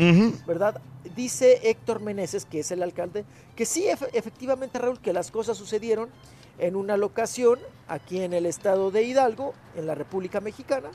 ¿verdad? 0.46 0.80
Dice 1.16 1.60
Héctor 1.70 2.00
Meneses, 2.00 2.44
que 2.44 2.60
es 2.60 2.70
el 2.70 2.82
alcalde, 2.82 3.24
que 3.56 3.64
sí, 3.64 3.84
efe- 3.86 4.10
efectivamente, 4.12 4.78
Raúl, 4.78 5.00
que 5.00 5.12
las 5.12 5.30
cosas 5.30 5.56
sucedieron 5.56 6.08
en 6.58 6.76
una 6.76 6.96
locación 6.98 7.58
aquí 7.88 8.20
en 8.20 8.34
el 8.34 8.44
estado 8.44 8.90
de 8.90 9.02
Hidalgo, 9.04 9.54
en 9.76 9.86
la 9.86 9.94
República 9.94 10.40
Mexicana, 10.40 10.90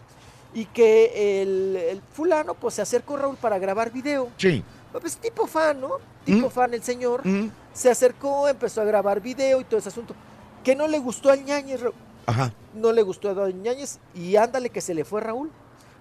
y 0.56 0.66
que 0.66 1.42
el, 1.44 1.76
el 1.76 2.02
fulano 2.02 2.56
pues 2.56 2.74
se 2.74 2.82
acercó, 2.82 3.18
Raúl, 3.18 3.36
para 3.38 3.60
grabar 3.60 3.92
video. 3.92 4.30
Sí. 4.38 4.64
Pues 4.92 5.18
tipo 5.18 5.46
fan, 5.46 5.80
¿no? 5.82 5.98
Tipo 6.26 6.50
fan 6.50 6.74
el 6.74 6.82
señor. 6.82 7.22
Mm. 7.28 7.52
Se 7.74 7.92
acercó, 7.92 8.48
empezó 8.48 8.82
a 8.82 8.86
grabar 8.86 9.22
video 9.22 9.60
y 9.62 9.66
todo 9.66 9.78
ese 9.78 9.90
asunto. 9.90 10.16
Que 10.64 10.76
no 10.76 10.88
le 10.88 10.98
gustó 10.98 11.30
al 11.30 11.44
Ñañez, 11.46 11.82
Raúl 11.82 11.94
Ajá. 12.26 12.52
no 12.74 12.92
le 12.92 13.04
gustó 13.04 13.30
a 13.30 13.50
Ñañez 13.52 14.00
y 14.16 14.36
ándale 14.38 14.70
que 14.72 14.82
se 14.82 14.94
le 14.96 15.04
fue 15.06 15.22
Raúl. 15.22 15.52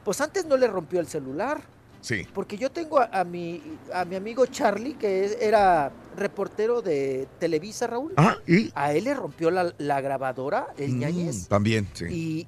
Pues 0.04 0.20
antes 0.20 0.46
no 0.46 0.56
le 0.56 0.66
rompió 0.68 1.00
el 1.00 1.08
celular, 1.08 1.60
Sí. 2.00 2.26
porque 2.34 2.56
yo 2.58 2.70
tengo 2.70 3.00
a, 3.00 3.08
a 3.12 3.24
mi, 3.24 3.60
a 3.92 4.04
mi 4.04 4.14
amigo 4.14 4.44
Charlie, 4.46 4.94
que 4.94 5.24
es- 5.24 5.38
era 5.40 5.90
reportero 6.16 6.80
de 6.82 7.26
Televisa, 7.40 7.86
Raúl. 7.88 8.12
Ah, 8.16 8.36
¿y? 8.46 8.70
A 8.74 8.92
él 8.92 9.04
le 9.04 9.14
rompió 9.14 9.50
la, 9.50 9.72
la 9.78 10.00
grabadora, 10.00 10.68
el 10.78 10.92
Mm, 10.92 10.98
Ñañez, 10.98 11.48
También, 11.48 11.88
sí. 11.94 12.04
y, 12.10 12.46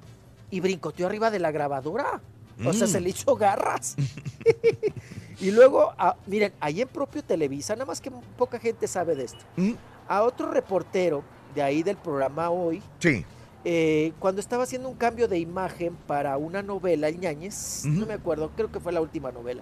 y 0.51 0.59
brincoteó 0.59 1.07
arriba 1.07 1.31
de 1.31 1.39
la 1.39 1.51
grabadora. 1.51 2.21
O 2.65 2.73
sea, 2.73 2.87
Mm. 2.87 2.89
se 2.89 3.01
le 3.01 3.09
hizo 3.09 3.35
garras. 3.35 3.95
y 5.39 5.51
luego, 5.51 5.93
a- 5.97 6.15
miren, 6.25 6.53
ahí 6.59 6.81
en 6.81 6.87
propio 6.87 7.23
Televisa, 7.23 7.75
nada 7.75 7.85
más 7.85 8.01
que 8.01 8.11
poca 8.37 8.59
gente 8.59 8.87
sabe 8.87 9.15
de 9.15 9.25
esto. 9.25 9.39
Mm. 9.55 9.73
A 10.07 10.23
otro 10.23 10.49
reportero 10.51 11.23
de 11.53 11.61
ahí 11.61 11.83
del 11.83 11.97
programa 11.97 12.49
hoy, 12.49 12.81
Sí. 12.99 13.25
eh, 13.65 14.13
cuando 14.19 14.41
estaba 14.41 14.63
haciendo 14.63 14.89
un 14.89 14.95
cambio 14.95 15.27
de 15.27 15.37
imagen 15.39 15.95
para 16.07 16.37
una 16.37 16.61
novela, 16.63 17.07
el 17.09 17.19
Ñañez, 17.19 17.83
no 17.85 18.05
me 18.05 18.13
acuerdo, 18.13 18.51
creo 18.55 18.71
que 18.71 18.79
fue 18.79 18.91
la 18.91 19.01
última 19.01 19.31
novela 19.31 19.61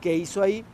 que 0.00 0.14
hizo 0.16 0.42
ahí, 0.42 0.64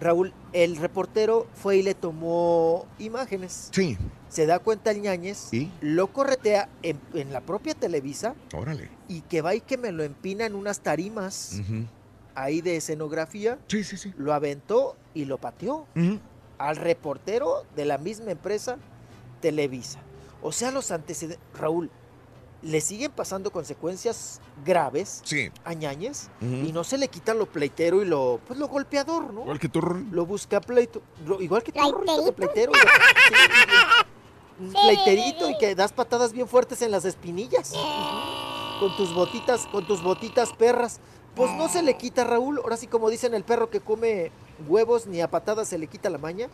Raúl, 0.00 0.32
el 0.52 0.76
reportero 0.76 1.46
fue 1.54 1.76
y 1.78 1.82
le 1.82 1.94
tomó 1.94 2.86
imágenes. 2.98 3.68
Sí. 3.72 3.96
Se 4.28 4.46
da 4.46 4.58
cuenta 4.60 4.92
el 4.92 5.02
Ñañez, 5.02 5.52
¿Y? 5.52 5.70
lo 5.80 6.06
corretea 6.12 6.68
en, 6.82 6.98
en 7.14 7.32
la 7.32 7.40
propia 7.40 7.74
Televisa 7.74 8.34
Órale. 8.54 8.88
y 9.08 9.22
que 9.22 9.42
va 9.42 9.54
y 9.54 9.60
que 9.60 9.76
me 9.76 9.90
lo 9.92 10.02
empina 10.04 10.46
en 10.46 10.54
unas 10.54 10.80
tarimas 10.80 11.60
ahí 12.36 12.60
de 12.60 12.76
escenografía. 12.76 13.58
Sí, 13.66 13.82
sí, 13.84 13.96
sí. 13.96 14.12
Lo 14.16 14.32
aventó 14.32 14.96
y 15.14 15.24
lo 15.24 15.38
pateó 15.38 15.86
al 16.58 16.76
reportero 16.76 17.64
de 17.74 17.84
la 17.84 17.98
misma 17.98 18.30
empresa 18.30 18.76
Televisa. 19.40 19.98
O 20.42 20.52
sea, 20.52 20.70
los 20.70 20.90
antecedentes, 20.90 21.44
Raúl, 21.58 21.90
le 22.62 22.80
siguen 22.82 23.10
pasando 23.10 23.50
consecuencias 23.50 24.40
graves 24.64 25.22
Sí. 25.24 25.50
a 25.64 25.72
Ñañez 25.74 26.28
y 26.42 26.72
no 26.72 26.84
se 26.84 26.98
le 26.98 27.08
quita 27.08 27.32
lo 27.32 27.46
pleitero 27.46 28.02
y 28.02 28.04
lo, 28.04 28.38
pues, 28.46 28.58
lo 28.58 28.68
golpeador, 28.68 29.32
¿no? 29.32 29.42
Igual 29.42 29.58
que 29.58 29.68
tú. 29.68 29.80
Lo 30.12 30.26
busca 30.26 30.60
pleito. 30.60 31.00
lo- 31.26 31.40
igual 31.40 31.62
que 31.62 31.72
tú, 31.72 31.80
de 32.24 32.32
pleitero. 32.32 32.72
Sí, 34.58 34.66
un 34.66 34.72
pleiterito 34.74 35.48
y 35.48 35.56
que 35.56 35.74
das 35.74 35.90
patadas 35.92 36.32
bien 36.32 36.46
fuertes 36.46 36.82
en 36.82 36.90
las 36.90 37.06
espinillas. 37.06 37.72
Con 38.78 38.94
tus 38.96 39.14
botitas, 39.14 39.66
con 39.72 39.86
tus 39.86 40.02
botitas 40.02 40.52
perras. 40.52 41.00
Pues 41.34 41.50
no 41.52 41.68
se 41.70 41.82
le 41.82 41.96
quita, 41.96 42.24
Raúl. 42.24 42.58
Ahora 42.58 42.76
sí, 42.76 42.86
como 42.86 43.08
dicen 43.08 43.32
el 43.32 43.42
perro 43.44 43.70
que 43.70 43.80
come 43.80 44.30
huevos, 44.68 45.06
ni 45.06 45.22
a 45.22 45.30
patadas 45.30 45.68
se 45.68 45.78
le 45.78 45.86
quita 45.86 46.10
la 46.10 46.18
maña. 46.18 46.48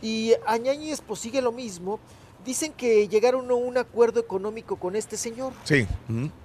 Y 0.00 0.32
a 0.46 0.56
Ñañez 0.56 1.02
pues 1.06 1.20
sigue 1.20 1.42
lo 1.42 1.52
mismo. 1.52 2.00
Dicen 2.44 2.72
que 2.72 3.08
llegaron 3.08 3.50
a 3.50 3.54
un 3.54 3.78
acuerdo 3.78 4.20
económico 4.20 4.76
con 4.76 4.96
este 4.96 5.16
señor, 5.16 5.52
Sí. 5.64 5.86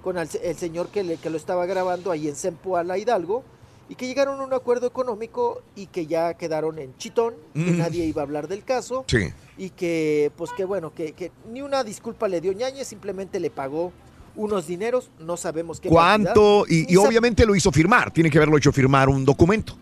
Con 0.02 0.16
el, 0.18 0.28
el 0.42 0.56
señor 0.56 0.88
que, 0.88 1.02
le- 1.04 1.16
que 1.18 1.28
lo 1.30 1.36
estaba 1.36 1.66
grabando 1.66 2.10
ahí 2.10 2.26
en 2.28 2.36
Sempoala 2.36 2.96
Hidalgo, 2.98 3.44
y 3.88 3.96
que 3.96 4.06
llegaron 4.06 4.40
a 4.40 4.44
un 4.44 4.52
acuerdo 4.54 4.86
económico 4.86 5.62
y 5.74 5.86
que 5.86 6.06
ya 6.06 6.34
quedaron 6.34 6.78
en 6.78 6.96
chitón, 6.96 7.34
que 7.54 7.72
nadie 7.72 8.04
iba 8.04 8.22
a 8.22 8.24
hablar 8.24 8.46
del 8.46 8.62
caso, 8.64 9.04
Sí. 9.08 9.32
y 9.58 9.70
que 9.70 10.30
pues 10.36 10.52
que 10.52 10.64
bueno, 10.64 10.94
que, 10.94 11.12
que 11.12 11.32
ni 11.50 11.60
una 11.60 11.82
disculpa 11.82 12.28
le 12.28 12.40
dio 12.40 12.52
Ñañez, 12.52 12.86
simplemente 12.86 13.40
le 13.40 13.50
pagó 13.50 13.92
unos 14.36 14.68
dineros, 14.68 15.10
no 15.18 15.36
sabemos 15.36 15.80
qué 15.80 15.88
¿Cuánto? 15.88 16.60
cantidad. 16.60 16.86
Y, 16.88 16.94
y 16.94 16.96
obviamente 16.96 17.44
lo 17.44 17.54
hizo 17.56 17.72
firmar. 17.72 18.12
Tiene 18.12 18.30
que 18.30 18.38
haberlo 18.38 18.56
hecho 18.56 18.70
firmar 18.70 19.08
un 19.08 19.24
documento. 19.24 19.76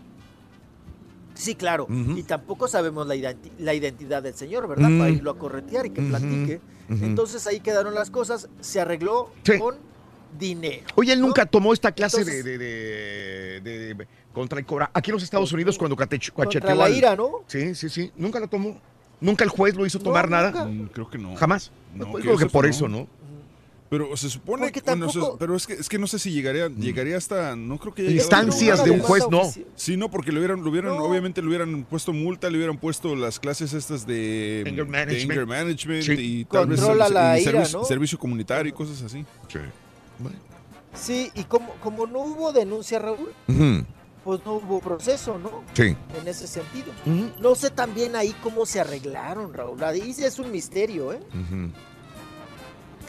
Sí, 1.39 1.55
claro. 1.55 1.87
Y 1.89 2.23
tampoco 2.23 2.67
sabemos 2.67 3.07
la, 3.07 3.15
identi- 3.15 3.51
la 3.59 3.73
identidad 3.73 4.21
del 4.21 4.33
señor, 4.35 4.67
¿verdad? 4.67 4.89
Mm. 4.89 4.99
Para 4.99 5.09
irlo 5.09 5.31
a 5.31 5.37
corretear 5.37 5.85
y 5.85 5.91
que 5.91 6.01
platique. 6.01 6.59
Entonces 6.89 7.47
ahí 7.47 7.61
quedaron 7.61 7.95
las 7.95 8.09
cosas. 8.11 8.49
Se 8.59 8.81
arregló 8.81 9.31
Sí. 9.43 9.57
con 9.57 9.75
dinero. 10.37 10.83
Oye, 10.95 11.13
él 11.13 11.21
nunca 11.21 11.45
tomó 11.45 11.71
esta 11.73 11.91
clase 11.93 12.17
Entonces- 12.17 12.43
de, 12.43 12.57
de, 12.57 13.61
de- 13.61 13.93
de- 13.95 14.07
contra 14.33 14.59
el 14.59 14.65
cobra. 14.65 14.91
Aquí 14.93 15.11
en 15.11 15.13
los 15.15 15.23
Estados 15.23 15.51
Unidos 15.53 15.77
cuando 15.77 15.95
catecho- 15.95 16.33
Contra 16.33 16.75
la 16.75 16.85
al- 16.85 16.95
ira, 16.95 17.15
¿no? 17.15 17.41
Sí, 17.47 17.73
sí, 17.73 17.89
sí. 17.89 18.11
Nunca 18.17 18.39
lo 18.39 18.47
tomó. 18.47 18.79
Nunca 19.21 19.43
el 19.43 19.49
juez 19.49 19.75
lo 19.75 19.85
hizo 19.85 19.99
tomar 19.99 20.29
nada. 20.29 20.65
Mm, 20.65 20.87
Creo 20.93 21.09
que 21.09 21.17
no. 21.17 21.35
Jamás. 21.35 21.71
No, 21.95 22.11
Pues 22.11 22.21
que 22.21 22.27
creo 22.29 22.37
que 22.37 22.45
yo 22.45 22.51
por 22.51 22.65
eso, 22.65 22.87
¿no? 22.87 23.07
Pero 23.89 24.15
se 24.15 24.29
supone 24.29 24.71
que. 24.71 24.81
tampoco- 24.81 25.35
pero 25.39 25.55
es 25.55 25.65
que, 25.65 25.73
es 25.73 25.89
que 25.89 25.97
no 25.97 26.05
sé 26.05 26.19
si 26.19 26.31
llegaría, 26.31 26.67
llegaría 26.67 27.17
hasta. 27.17 27.55
No 27.55 27.79
creo 27.79 27.93
que 27.93 28.03
instancias 28.11 28.83
de 28.85 28.91
un 28.91 28.99
juez, 28.99 29.23
no. 29.31 29.51
Sí, 29.75 29.97
no, 29.97 30.11
porque 30.11 30.31
le 30.31 30.37
hubieran, 30.39 30.63
le 30.63 30.69
hubieran, 30.69 30.91
obviamente 30.91 31.41
le 31.41 31.47
hubieran 31.47 31.83
puesto 31.85 32.13
multa, 32.13 32.49
le 32.51 32.57
hubieran 32.57 32.77
puesto 32.77 33.15
las 33.15 33.39
clases 33.39 33.73
estas 33.73 34.05
de 34.05 34.63
Anger 34.67 34.85
de 34.85 34.91
management. 34.91 35.31
anger 35.31 35.45
management 35.47 36.03
Sí. 36.03 36.11
y 36.19 36.45
tal 36.45 36.67
vez 36.67 36.79
Controla 36.79 37.07
el- 37.07 37.13
la 37.15 37.39
y 37.39 37.41
ira, 37.41 37.51
servicio, 37.51 37.79
¿no? 37.79 37.85
servicio 37.85 38.19
comunitario 38.19 38.69
y 38.69 38.73
cosas 38.73 39.01
así. 39.01 39.25
Sí. 39.47 39.59
Sí, 40.93 41.31
y 41.35 41.43
como, 41.43 41.73
como 41.75 42.07
no 42.07 42.19
hubo 42.19 42.51
denuncia, 42.51 42.99
Raúl, 42.99 43.31
pues 44.23 44.41
no 44.45 44.53
hubo 44.55 44.79
proceso, 44.81 45.37
¿no? 45.39 45.63
Sí. 45.73 45.95
En 46.19 46.27
ese 46.27 46.45
sentido. 46.47 46.91
No 47.39 47.55
sé 47.55 47.69
también 47.69 48.15
ahí 48.15 48.35
cómo 48.43 48.65
se 48.65 48.79
arreglaron, 48.79 49.53
Raúl. 49.53 49.81
Ahí 49.83 50.13
es 50.17 50.39
un 50.39 50.51
misterio, 50.51 51.13
¿eh? 51.13 51.19
Ujú. 51.29 51.71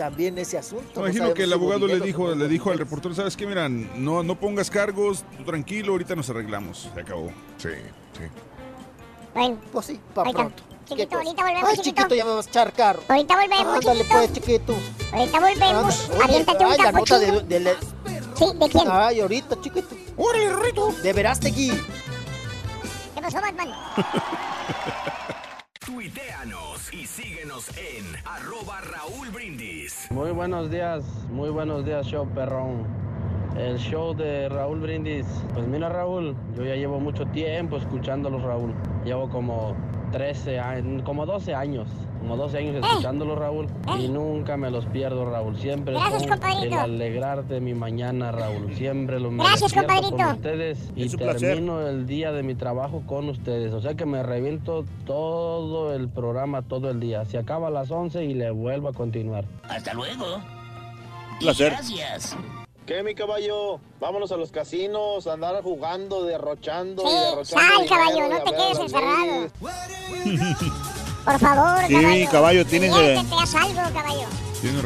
También 0.01 0.39
ese 0.39 0.57
asunto. 0.57 0.99
no 0.99 1.03
Imagino 1.09 1.35
que 1.35 1.43
el 1.45 1.53
abogado 1.53 1.87
le 1.87 2.01
dijo, 2.01 2.35
le 2.35 2.49
dijo 2.49 2.71
al 2.71 2.79
reportero, 2.79 3.15
¿sabes 3.15 3.37
qué? 3.37 3.47
Mira, 3.47 3.69
no, 3.69 4.23
no 4.23 4.35
pongas 4.41 4.71
cargos, 4.71 5.25
tú 5.37 5.45
tranquilo, 5.45 5.93
ahorita 5.93 6.17
nos 6.17 6.31
arreglamos. 6.31 6.89
Se 6.95 7.01
acabó. 7.03 7.27
Sí, 7.59 7.69
sí. 8.17 8.25
Bueno, 9.35 9.59
Pues 9.71 9.85
sí, 9.87 10.01
pa' 10.15 10.23
ahí 10.23 10.31
está. 10.31 10.41
pronto. 10.45 10.63
Chiquito, 10.89 11.17
ahorita 11.19 11.43
volvemos, 11.43 11.69
Ay, 11.71 11.77
chiquito. 11.77 11.97
chiquito, 12.03 12.15
ya 12.15 12.25
me 12.25 12.31
vas 12.35 12.47
a 12.47 12.49
echar 12.49 12.73
carro. 12.73 13.03
Ahorita 13.09 13.37
volvemos, 13.37 13.75
Ándale, 13.77 14.01
chiquito. 14.01 14.15
pues, 14.17 14.33
chiquito. 14.33 14.75
Ahorita 15.13 15.41
volvemos. 15.41 16.09
Oye, 16.11 16.23
Aviéntate 16.25 16.65
un 16.65 16.73
ay, 16.73 16.79
la 16.79 16.93
nota 16.93 17.05
capuchino. 17.15 17.41
de, 17.41 17.47
de 17.47 17.61
la- 17.61 17.73
Sí, 18.37 18.47
¿de 18.59 18.69
quién? 18.71 18.89
Ay, 18.91 19.21
ahorita, 19.21 19.61
chiquito. 19.61 19.95
¡Órale, 20.17 20.57
Rito! 20.57 20.93
De 21.03 21.13
Verástegui. 21.13 21.69
¿Qué 23.15 23.21
pasó, 23.21 23.39
Batman? 23.43 23.69
Tuiteanos 25.93 26.95
y 26.95 27.05
síguenos 27.05 27.69
en 27.71 28.05
arroba 28.25 28.81
Raúl 28.81 29.29
Brindis. 29.31 30.07
Muy 30.11 30.31
buenos 30.31 30.71
días, 30.71 31.05
muy 31.33 31.51
buenos 31.51 31.85
días, 31.85 32.07
show 32.07 32.29
perrón. 32.33 32.87
El 33.57 33.79
show 33.79 34.15
de 34.15 34.49
Raúl 34.49 34.81
Brindis. 34.81 35.27
Pues 35.55 35.67
mira, 35.67 35.89
Raúl, 35.89 36.35
yo 36.57 36.65
ya 36.65 36.77
llevo 36.77 37.01
mucho 37.01 37.27
tiempo 37.27 37.77
escuchándolo, 37.77 38.39
Raúl. 38.39 38.73
Llevo 39.05 39.29
como 39.29 39.75
13 40.13 40.59
años, 40.59 41.03
como 41.05 41.27
12 41.27 41.55
años, 41.55 41.89
como 42.21 42.37
12 42.37 42.59
años 42.59 42.77
escuchándolo, 42.85 43.35
Raúl. 43.37 43.67
Y 43.99 44.09
nunca 44.09 44.57
me 44.57 44.71
los 44.71 44.87
pierdo, 44.87 45.29
Raúl. 45.31 45.57
Siempre 45.59 45.95
Gracias, 45.95 46.23
son 46.23 46.31
compadrito. 46.31 46.75
el 46.77 46.81
alegrar 46.81 47.45
de 47.45 47.61
mi 47.61 47.75
mañana, 47.75 48.31
Raúl. 48.33 48.73
Siempre 48.75 49.21
lo 49.21 49.31
me 49.31 49.43
Gracias, 49.45 49.73
despierto 49.73 49.93
con 49.95 50.11
compadrito. 50.11 50.37
ustedes 50.37 50.93
y 50.97 51.09
placer. 51.17 51.41
termino 51.41 51.87
el 51.87 52.07
día 52.07 52.33
de 52.33 52.43
mi 52.43 52.55
trabajo 52.55 53.03
con 53.07 53.29
ustedes. 53.29 53.73
O 53.75 53.81
sea 53.81 53.95
que 53.95 54.07
me 54.07 54.23
reviento 54.23 54.85
todo 55.07 55.93
el 55.95 56.09
programa, 56.09 56.63
todo 56.63 56.89
el 56.91 56.99
día. 57.01 57.25
Se 57.25 57.37
acaba 57.39 57.69
a 57.69 57.71
las 57.71 57.91
11 57.91 58.25
y 58.25 58.35
le 58.35 58.51
vuelvo 58.53 58.89
a 58.89 58.93
continuar. 58.93 59.45
Hasta 59.69 59.93
luego. 59.95 60.25
Placer. 61.41 61.71
Gracias. 61.73 62.37
¿Qué, 62.91 63.05
mi 63.05 63.15
caballo? 63.15 63.79
Vámonos 64.01 64.33
a 64.33 64.37
los 64.37 64.51
casinos, 64.51 65.29
a 65.29 65.35
andar 65.35 65.63
jugando, 65.63 66.25
derrochando 66.25 67.05
y 67.05 67.07
Sí, 67.07 67.13
derrochando. 67.15 67.77
sal, 67.77 67.87
caballo, 67.89 68.27
y 68.27 68.29
no 68.31 68.43
te 68.43 68.51
quedes 68.51 68.79
encerrado. 68.81 69.49
Por 71.25 71.39
favor, 71.39 71.87
Sí, 71.87 71.95
caballo. 71.95 72.31
caballo, 72.33 72.67
tienes 72.67 72.93
haz 72.93 73.55
algo, 73.55 73.81
caballo. 73.95 74.27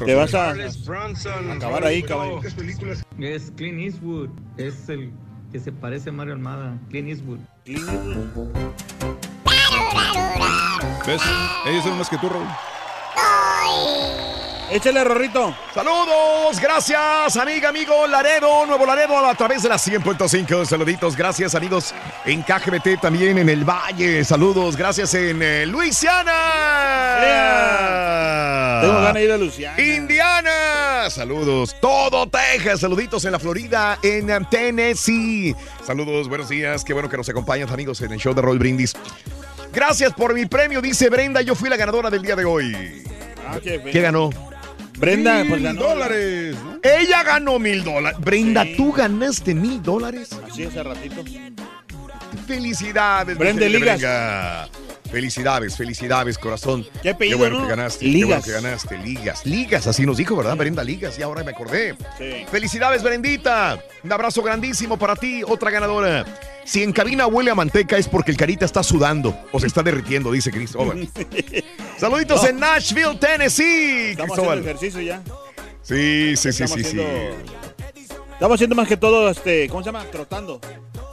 Te 0.05 0.15
vas 0.15 0.34
a 0.34 0.52
Bronson. 0.84 1.50
acabar 1.52 1.83
ahí, 1.86 2.02
caballo. 2.02 2.42
Es 2.42 3.50
Clint 3.57 3.81
Eastwood. 3.81 4.28
Es 4.58 4.86
el 4.91 5.10
que 5.50 5.58
se 5.58 5.73
parece 5.73 6.10
a 6.10 6.12
Mario 6.12 6.34
Almada. 6.34 6.76
Clint 6.91 7.08
Eastwood. 7.08 7.39
¿Ves? 11.07 11.23
Ellos 11.65 11.83
son 11.84 11.97
más 11.97 12.10
que 12.10 12.18
tú, 12.18 12.28
Raúl. 12.28 12.47
Échale, 14.70 15.05
Rorrito. 15.05 15.55
Saludos, 15.75 16.59
gracias, 16.60 17.36
amiga, 17.36 17.68
amigo 17.68 18.07
Laredo, 18.07 18.65
Nuevo 18.67 18.86
Laredo 18.86 19.18
a 19.18 19.34
través 19.34 19.62
de 19.62 19.68
la 19.68 19.76
100.5. 19.76 20.65
Saluditos, 20.65 21.15
gracias, 21.17 21.55
amigos 21.55 21.94
en 22.25 22.43
KGBT 22.43 23.01
también 23.01 23.36
en 23.39 23.51
el 23.51 23.65
Valle. 23.65 24.25
Saludos, 24.25 24.76
gracias 24.76 25.12
en 25.15 25.43
eh, 25.43 25.67
Luisiana. 25.67 26.33
Tengo 28.81 28.94
ganas 28.94 29.15
de 29.15 29.25
ir 29.25 29.33
a 29.33 29.36
Luciana. 29.36 29.81
Indiana, 29.83 31.10
saludos. 31.10 31.76
Todo 31.81 32.26
Texas, 32.26 32.81
saluditos 32.81 33.25
en 33.26 33.33
la 33.33 33.39
Florida, 33.39 33.99
en 34.02 34.31
eh, 34.31 34.41
Tennessee. 34.51 35.55
Saludos, 35.84 36.28
buenos 36.28 36.49
días. 36.49 36.84
Qué 36.84 36.94
bueno 36.94 37.10
que 37.10 37.18
nos 37.18 37.28
acompañan, 37.28 37.68
amigos, 37.70 38.01
en 38.01 38.12
el 38.12 38.18
show 38.18 38.34
de 38.34 38.41
Roll 38.41 38.59
Brindis. 38.59 38.94
Gracias 39.73 40.15
por 40.15 40.33
mi 40.33 40.47
premio, 40.47 40.81
dice 40.81 41.10
Brenda. 41.10 41.43
Yo 41.43 41.55
fui 41.55 41.68
la 41.68 41.76
ganadora 41.76 42.09
del 42.09 42.23
día 42.23 42.34
de 42.34 42.44
hoy. 42.44 43.05
Ah, 43.47 43.59
qué 43.62 43.83
¿Qué 43.83 44.01
ganó? 44.01 44.31
Brenda, 44.98 45.44
pues 45.48 45.62
ganó. 45.62 45.81
dólares. 45.81 46.56
Ella 46.82 47.23
ganó 47.24 47.58
mil 47.58 47.82
dólares. 47.82 48.18
Brenda, 48.20 48.64
¿tú 48.76 48.92
ganaste 48.92 49.55
mil 49.55 49.82
dólares? 49.82 50.31
Así 50.47 50.64
hace 50.64 50.82
ratito. 50.82 51.24
Felicidades, 52.47 53.37
Brenda 53.39 53.67
Ligas. 53.69 54.71
Felicidades, 55.11 55.77
felicidades, 55.77 56.39
corazón. 56.39 56.85
¿Qué 57.03 57.11
apellido, 57.11 57.39
bueno 57.39 57.59
no? 57.59 57.65
que 57.65 57.71
ganaste. 57.71 58.05
Ligas. 58.05 58.45
Qué 58.45 58.51
bueno 58.51 58.63
que 58.63 58.69
ganaste. 58.69 58.99
Ligas, 58.99 59.47
Ligas, 59.47 59.87
así 59.87 60.05
nos 60.05 60.17
dijo, 60.17 60.35
¿verdad? 60.35 60.57
Brenda 60.57 60.83
Ligas, 60.83 61.17
y 61.19 61.23
ahora 61.23 61.45
me 61.45 61.53
acordé. 61.53 61.95
Sí. 62.19 62.45
Felicidades, 62.51 63.03
Brendita. 63.03 63.79
Un 64.03 64.13
abrazo 64.13 64.43
grandísimo 64.43 64.99
para 64.99 65.15
ti, 65.15 65.43
otra 65.47 65.71
ganadora. 65.71 66.25
Si 66.65 66.83
en 66.83 66.93
cabina 66.93 67.27
huele 67.29 67.51
a 67.51 67.55
manteca 67.55 67.97
es 67.97 68.09
porque 68.09 68.31
el 68.33 68.37
carita 68.37 68.65
está 68.65 68.83
sudando 68.83 69.39
o 69.53 69.61
se 69.61 69.67
está 69.69 69.83
derritiendo, 69.83 70.33
dice 70.33 70.51
Cristóbal. 70.51 71.07
Saluditos 71.99 72.43
No. 72.43 72.49
en 72.49 72.59
Nashville, 72.59 73.17
Tennessee, 73.17 74.11
Estamos 74.13 74.33
Cristóbal. 74.37 74.59
haciendo 74.59 74.71
ejercicio 74.71 75.01
ya. 75.01 75.23
Sí, 75.83 76.35
sí, 76.37 76.53
sí, 76.53 76.63
Estamos 76.65 76.87
sí, 76.87 76.91
sí. 76.91 77.01
Estamos 78.33 78.55
haciendo 78.57 78.75
más 78.75 78.89
que 78.89 78.97
todo, 78.97 79.31
este, 79.31 79.69
¿cómo 79.69 79.83
se 79.83 79.87
llama? 79.87 80.05
Trotando. 80.11 80.61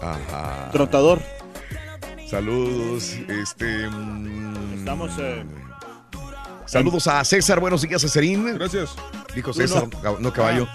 Ajá. 0.01 0.69
Trotador. 0.71 1.21
Saludos, 2.30 3.17
este. 3.27 3.88
mm, 3.89 4.80
Estamos. 4.80 5.11
eh, 5.19 5.43
Saludos 6.65 7.07
a 7.07 7.23
César, 7.25 7.59
buenos 7.59 7.81
días, 7.81 8.01
Cesarín. 8.01 8.53
Gracias. 8.57 8.91
Dijo 9.35 9.51
César, 9.53 9.88
no. 10.03 10.19
no, 10.19 10.31
caballo. 10.33 10.67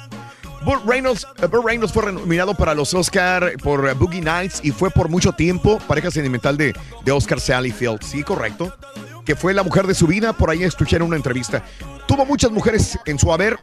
Burt 0.64 0.84
Reynolds, 0.84 1.26
eh, 1.42 1.46
Burt 1.46 1.64
Reynolds 1.64 1.92
fue 1.92 2.12
nominado 2.12 2.54
para 2.54 2.74
los 2.74 2.92
Oscar 2.92 3.52
por 3.62 3.88
eh, 3.88 3.94
Boogie 3.94 4.20
Nights 4.20 4.60
y 4.62 4.72
fue 4.72 4.90
por 4.90 5.08
mucho 5.08 5.32
tiempo 5.32 5.78
pareja 5.86 6.10
sentimental 6.10 6.56
de, 6.56 6.74
de 7.04 7.12
Oscar 7.12 7.40
Sally 7.40 7.70
Field. 7.70 8.02
Sí, 8.02 8.22
correcto. 8.22 8.76
Que 9.24 9.34
fue 9.34 9.54
la 9.54 9.62
mujer 9.62 9.86
de 9.86 9.94
su 9.94 10.06
vida, 10.06 10.32
por 10.34 10.50
ahí 10.50 10.62
escuché 10.62 10.96
en 10.96 11.02
una 11.02 11.16
entrevista. 11.16 11.64
Tuvo 12.06 12.24
muchas 12.26 12.50
mujeres 12.50 12.98
en 13.06 13.18
su 13.18 13.32
haber, 13.32 13.58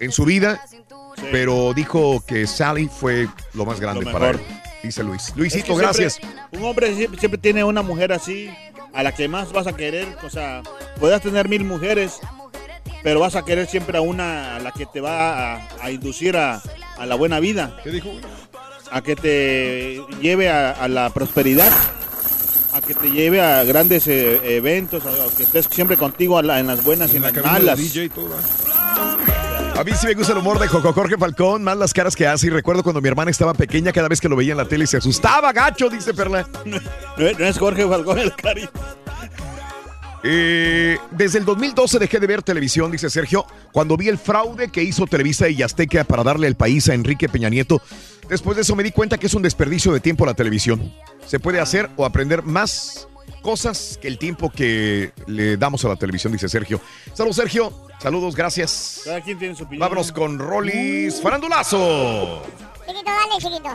en 0.00 0.12
su 0.12 0.24
vida, 0.24 0.60
pero 1.30 1.72
dijo 1.74 2.22
que 2.26 2.46
Sally 2.46 2.88
fue 2.88 3.28
lo 3.54 3.64
más 3.64 3.78
grande 3.80 4.04
Lo 4.04 4.12
para 4.12 4.30
él. 4.30 4.40
Dice 4.86 5.02
Luis. 5.04 5.22
es 5.28 5.32
que 5.32 5.38
Luisito, 5.40 5.66
siempre- 5.66 5.84
gracias. 5.86 6.18
Un 6.52 6.64
hombre 6.64 6.94
siempre, 6.96 7.20
siempre 7.20 7.38
tiene 7.38 7.62
una 7.64 7.82
mujer 7.82 8.12
así, 8.12 8.48
a 8.92 9.02
la 9.02 9.12
que 9.14 9.28
más 9.28 9.52
vas 9.52 9.66
a 9.66 9.74
querer. 9.76 10.06
O 10.24 10.30
sea, 10.30 10.62
puedes 10.98 11.20
tener 11.22 11.48
mil 11.48 11.64
mujeres, 11.64 12.18
pero 13.02 13.20
vas 13.20 13.36
a 13.36 13.44
querer 13.44 13.66
siempre 13.66 13.98
a 13.98 14.00
una 14.00 14.56
a 14.56 14.60
la 14.60 14.72
que 14.72 14.86
te 14.86 15.00
va 15.00 15.54
a, 15.56 15.68
a 15.82 15.90
inducir 15.90 16.36
a, 16.36 16.62
a 16.98 17.06
la 17.06 17.14
buena 17.14 17.38
vida. 17.40 17.76
¿Qué 17.84 17.90
dijo? 17.90 18.10
A 18.90 19.02
que 19.02 19.16
te 19.16 20.00
lleve 20.22 20.48
a, 20.48 20.70
a 20.70 20.88
la 20.88 21.10
prosperidad. 21.10 21.70
A 22.72 22.80
que 22.82 22.94
te 22.94 23.10
lleve 23.10 23.40
a 23.40 23.64
grandes 23.64 24.06
eh, 24.06 24.56
eventos, 24.56 25.02
a, 25.06 25.34
que 25.36 25.44
estés 25.44 25.66
siempre 25.70 25.96
contigo 25.96 26.40
la- 26.42 26.60
en 26.60 26.66
las 26.66 26.84
buenas 26.84 27.12
y 27.12 27.16
en 27.16 27.24
En 27.24 27.34
la 27.34 27.42
las 27.42 27.52
malas. 27.52 27.78
A 29.78 29.84
mí 29.84 29.92
sí 29.94 30.06
me 30.06 30.14
gusta 30.14 30.32
el 30.32 30.38
humor 30.38 30.58
de 30.58 30.68
Joco 30.68 30.90
Jorge 30.94 31.18
Falcón, 31.18 31.62
más 31.62 31.76
las 31.76 31.92
caras 31.92 32.16
que 32.16 32.26
hace. 32.26 32.46
Y 32.46 32.50
recuerdo 32.50 32.82
cuando 32.82 33.02
mi 33.02 33.08
hermana 33.08 33.30
estaba 33.30 33.52
pequeña, 33.52 33.92
cada 33.92 34.08
vez 34.08 34.22
que 34.22 34.28
lo 34.28 34.34
veía 34.34 34.52
en 34.52 34.58
la 34.58 34.64
tele 34.64 34.86
se 34.86 34.96
asustaba, 34.96 35.52
gacho, 35.52 35.90
dice 35.90 36.14
Perla. 36.14 36.48
No, 36.64 36.78
no 37.18 37.46
es 37.46 37.58
Jorge 37.58 37.86
Falcón 37.86 38.18
el 38.18 38.34
cari. 38.34 38.68
Eh, 40.22 40.98
desde 41.10 41.38
el 41.38 41.44
2012 41.44 41.98
dejé 41.98 42.18
de 42.18 42.26
ver 42.26 42.42
televisión, 42.42 42.90
dice 42.90 43.10
Sergio, 43.10 43.46
cuando 43.70 43.96
vi 43.96 44.08
el 44.08 44.18
fraude 44.18 44.68
que 44.68 44.82
hizo 44.82 45.06
Televisa 45.06 45.48
y 45.48 45.62
Azteca 45.62 46.04
para 46.04 46.24
darle 46.24 46.46
el 46.46 46.56
país 46.56 46.88
a 46.88 46.94
Enrique 46.94 47.28
Peña 47.28 47.48
Nieto. 47.48 47.80
Después 48.28 48.56
de 48.56 48.62
eso 48.62 48.74
me 48.74 48.82
di 48.82 48.92
cuenta 48.92 49.18
que 49.18 49.26
es 49.26 49.34
un 49.34 49.42
desperdicio 49.42 49.92
de 49.92 50.00
tiempo 50.00 50.26
la 50.26 50.34
televisión. 50.34 50.92
Se 51.26 51.38
puede 51.38 51.60
hacer 51.60 51.90
o 51.96 52.04
aprender 52.04 52.42
más 52.42 53.08
cosas 53.46 53.96
que 54.02 54.08
el 54.08 54.18
tiempo 54.18 54.50
que 54.50 55.12
le 55.28 55.56
damos 55.56 55.84
a 55.84 55.88
la 55.88 55.94
televisión, 55.94 56.32
dice 56.32 56.48
Sergio. 56.48 56.80
Saludos, 57.14 57.36
Sergio. 57.36 57.72
Saludos, 58.00 58.34
gracias. 58.34 59.02
Cada 59.04 59.20
quien 59.20 59.38
tiene 59.38 59.54
su 59.54 59.62
opinión. 59.62 59.88
Vámonos 59.88 60.10
con 60.10 60.36
Rollis 60.36 61.22
Farandulazo. 61.22 62.42
Chiquito, 62.84 63.04
dale, 63.04 63.34
chiquito. 63.38 63.68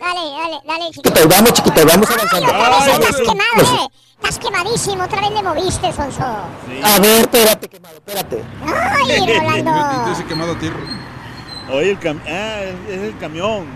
Dale, 0.00 0.20
dale, 0.32 0.60
dale, 0.66 0.84
chiquito. 0.90 1.08
Chiquito, 1.08 1.28
vamos, 1.28 1.52
chiquito, 1.52 1.86
vamos 1.86 2.10
avanzando. 2.10 2.52
Ay, 2.52 2.90
estás 2.90 3.16
quemado, 3.16 3.84
eh. 3.84 3.88
Estás 4.16 4.38
quemadísimo, 4.40 5.04
otra 5.04 5.20
vez 5.20 5.30
le 5.30 5.42
moviste, 5.44 5.92
Sonso. 5.92 6.24
A 6.24 6.98
ver, 7.00 7.20
espérate, 7.20 7.68
quemado, 7.68 7.94
espérate. 7.94 8.44
Ay, 8.66 9.38
Rolando. 9.38 10.12
Ese 10.12 10.24
quemado 10.24 10.52
a 10.52 10.58
tierra. 10.58 10.80
Oye, 11.72 11.90
el 11.92 11.98
cam 12.00 12.20
ah, 12.26 12.62
es 12.88 13.00
el 13.00 13.16
camión. 13.18 13.66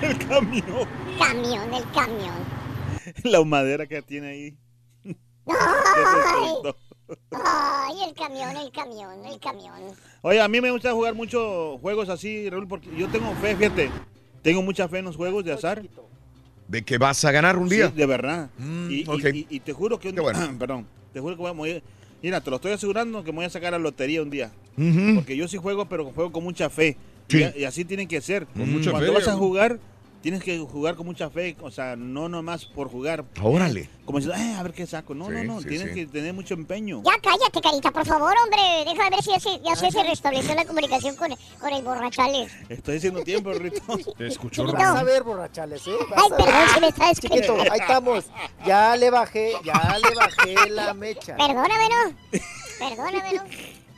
El 0.00 0.16
camión. 0.26 0.88
Camión, 1.18 1.74
el 1.74 1.84
camión. 1.92 2.59
La 3.24 3.40
humadera 3.40 3.86
que 3.86 4.02
tiene 4.02 4.28
ahí. 4.28 4.56
Ay, 5.46 6.72
ay, 7.32 7.94
el 8.08 8.14
camión, 8.14 8.56
el 8.56 8.70
camión, 8.70 9.26
el 9.26 9.40
camión. 9.40 9.74
Oye, 10.22 10.40
a 10.40 10.48
mí 10.48 10.60
me 10.60 10.70
gusta 10.70 10.92
jugar 10.92 11.14
muchos 11.14 11.80
juegos 11.80 12.08
así, 12.08 12.48
Raúl, 12.48 12.68
porque 12.68 12.88
yo 12.96 13.08
tengo 13.08 13.34
fe, 13.36 13.56
fíjate. 13.56 13.90
Tengo 14.42 14.62
mucha 14.62 14.88
fe 14.88 14.98
en 14.98 15.06
los 15.06 15.16
juegos 15.16 15.44
de 15.44 15.52
azar. 15.52 15.82
De 16.68 16.82
que 16.82 16.98
vas 16.98 17.24
a 17.24 17.32
ganar 17.32 17.58
un 17.58 17.68
día. 17.68 17.88
Sí, 17.88 17.94
de 17.96 18.06
verdad. 18.06 18.48
Mm, 18.58 18.90
y, 18.90 18.94
y- 19.00 19.04
ok. 19.08 19.24
y- 19.34 19.46
y 19.50 19.60
te 19.60 19.72
juro 19.72 19.98
que 19.98 20.08
un 20.10 20.14
Qué 20.14 20.20
bueno. 20.20 20.38
perdón, 20.58 20.86
te 21.12 21.20
juro 21.20 21.34
que 21.36 21.42
voy 21.42 21.50
a 21.50 21.54
morir. 21.54 21.82
Mira, 22.22 22.40
te 22.40 22.50
lo 22.50 22.56
estoy 22.56 22.72
asegurando 22.72 23.24
que 23.24 23.32
me 23.32 23.36
voy 23.36 23.44
a 23.46 23.50
sacar 23.50 23.74
a 23.74 23.78
la 23.78 23.82
lotería 23.82 24.22
un 24.22 24.30
día. 24.30 24.52
Ujú. 24.76 25.16
Porque 25.16 25.36
yo 25.36 25.48
sí 25.48 25.56
juego, 25.56 25.86
pero 25.88 26.04
juego 26.12 26.30
con 26.30 26.44
mucha 26.44 26.70
fe. 26.70 26.96
Sí. 27.28 27.42
Y, 27.56 27.60
y 27.60 27.64
así 27.64 27.84
tienen 27.84 28.06
que 28.06 28.20
ser. 28.20 28.46
Con 28.46 28.70
mucha 28.70 28.90
Cuando 28.92 29.08
fe, 29.12 29.18
vas 29.18 29.28
a 29.28 29.32
¿no? 29.32 29.38
jugar, 29.38 29.80
tienes 30.22 30.42
que 30.42 30.58
jugar 30.58 30.94
con 30.96 31.06
mucha 31.06 31.30
fe, 31.30 31.56
o 31.62 31.70
sea, 31.70 31.96
no 31.96 32.28
nomás 32.28 32.64
por 32.66 32.90
jugar. 32.90 33.24
Órale. 33.42 33.88
Como 34.04 34.18
diciendo, 34.18 34.42
eh, 34.42 34.54
a 34.56 34.62
ver 34.62 34.72
qué 34.72 34.86
saco. 34.86 35.14
No, 35.14 35.26
Sí, 35.26 35.32
no, 35.32 35.44
no, 35.44 35.60
sí, 35.60 35.68
tienes 35.68 35.88
sí. 35.88 35.94
que 35.94 36.06
tener 36.06 36.34
mucho 36.34 36.54
empeño. 36.54 37.02
Ya 37.04 37.12
cállate, 37.22 37.60
carita, 37.60 37.90
por 37.90 38.04
favor, 38.06 38.34
hombre. 38.44 38.60
Déjame 38.84 39.10
ver 39.10 39.22
si 39.22 39.30
ya 39.30 39.40
se, 39.40 39.60
ya 39.62 39.76
se, 39.76 39.90
se 39.90 40.02
restableció 40.02 40.54
la 40.54 40.64
comunicación 40.64 41.16
con, 41.16 41.30
con 41.60 41.72
el 41.72 41.82
borrachales. 41.82 42.52
Estoy 42.68 42.96
haciendo 42.98 43.22
tiempo, 43.22 43.52
Rito. 43.52 43.80
Te 44.18 44.26
escuchó 44.26 44.62
Chiquito. 44.66 44.78
Vas 44.78 45.00
a 45.00 45.04
ver, 45.04 45.22
borrachales, 45.22 45.86
¿eh? 45.86 45.92
Vas 46.10 46.22
Ay, 46.22 46.30
perdón, 46.44 46.68
se 46.74 46.80
me 46.80 46.88
está 46.88 47.14
Chiquito, 47.14 47.56
ahí 47.70 47.80
estamos. 47.80 48.26
Ya 48.66 48.96
le 48.96 49.10
bajé, 49.10 49.52
ya 49.64 49.98
le 49.98 50.14
bajé 50.14 50.70
la 50.70 50.92
mecha. 50.94 51.36
Perdóname, 51.36 51.88
¿no? 51.88 52.40
Perdóname, 52.78 53.32
¿no? 53.34 53.44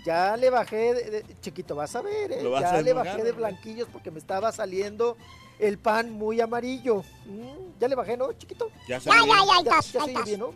Ya 0.05 0.37
le 0.37 0.51
bajé, 0.51 0.95
de, 0.95 1.11
de- 1.11 1.25
chiquito, 1.41 1.77
vas 1.77 1.95
a 1.95 2.03
ver, 2.03 2.33
¿eh? 2.33 2.43
Lo 2.43 2.51
vas 2.51 2.63
ya 2.63 2.71
a 2.75 2.83
le 2.83 2.91
enojar, 2.91 3.07
bajé 3.13 3.23
de 3.23 3.31
blanquillos 3.33 3.89
porque 3.93 4.11
me 4.11 4.19
estaba 4.19 4.51
saliendo 4.51 5.17
el 5.59 5.79
pan 5.79 6.11
muy 6.13 6.41
amarillo. 6.41 7.03
Mm, 7.27 7.79
ya 7.79 7.89
le 7.89 7.95
bajé, 7.95 8.17
¿no, 8.17 8.33
chiquito? 8.33 8.69
Ya 8.89 8.99
Ya, 8.99 8.99
ya, 8.99 9.13
ya, 9.13 9.25
Ya, 9.25 9.63
ya 9.65 9.75
ahí 9.77 9.83
se 9.83 9.99
oye 9.99 10.11
estás. 10.13 10.25
bien, 10.27 10.41
¿no? 10.41 10.55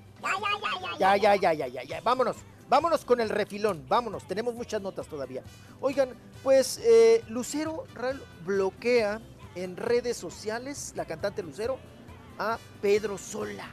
Ya, 0.99 1.17
ya, 1.17 1.35
ya, 1.37 1.53
ya, 1.53 1.53
Ya, 1.53 1.67
ya, 1.67 1.69
ya, 1.69 1.83
ya. 1.85 2.01
Vámonos. 2.01 2.37
Vámonos 2.69 3.05
con 3.05 3.21
el 3.21 3.29
refilón. 3.29 3.85
Vámonos. 3.89 4.27
Tenemos 4.27 4.55
muchas 4.55 4.83
notas 4.83 5.07
todavía. 5.07 5.43
Oigan, 5.81 6.11
pues 6.43 6.79
eh, 6.83 7.23
Lucero 7.29 7.85
bloquea 8.45 9.21
en 9.55 9.77
redes 9.77 10.17
sociales, 10.17 10.93
la 10.97 11.05
cantante 11.05 11.43
Lucero, 11.43 11.79
a 12.39 12.59
Pedro 12.83 13.19
Sola. 13.19 13.69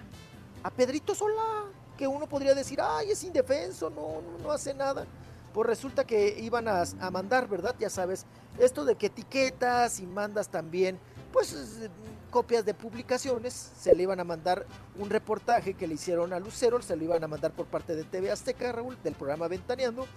A 0.63 0.69
Pedrito 0.69 1.15
Sola. 1.15 1.65
Que 1.97 2.07
uno 2.07 2.27
podría 2.27 2.55
decir, 2.55 2.79
ay, 2.81 3.11
es 3.11 3.23
indefenso, 3.23 3.89
no, 3.89 4.21
no, 4.21 4.43
no 4.43 4.51
hace 4.51 4.73
nada. 4.73 5.05
Pues 5.53 5.67
resulta 5.67 6.03
que 6.05 6.39
iban 6.39 6.67
a, 6.67 6.81
a 6.99 7.11
mandar, 7.11 7.47
¿verdad? 7.47 7.75
Ya 7.79 7.89
sabes, 7.89 8.25
esto 8.57 8.83
de 8.83 8.95
que 8.95 9.05
etiquetas 9.07 9.99
y 9.99 10.07
mandas 10.07 10.49
también, 10.49 10.99
pues 11.33 11.51
eh, 11.81 11.89
copias 12.29 12.63
de 12.63 12.73
publicaciones, 12.73 13.53
se 13.53 13.93
le 13.95 14.03
iban 14.03 14.19
a 14.19 14.23
mandar 14.23 14.65
un 14.97 15.09
reportaje 15.09 15.73
que 15.73 15.87
le 15.87 15.95
hicieron 15.95 16.31
a 16.31 16.39
Lucero, 16.39 16.81
se 16.81 16.95
lo 16.95 17.03
iban 17.03 17.23
a 17.23 17.27
mandar 17.27 17.51
por 17.51 17.65
parte 17.65 17.95
de 17.95 18.03
TV 18.05 18.31
Azteca, 18.31 18.71
Raúl, 18.71 18.97
del 19.03 19.15
programa 19.15 19.47
Ventaneando, 19.47 20.07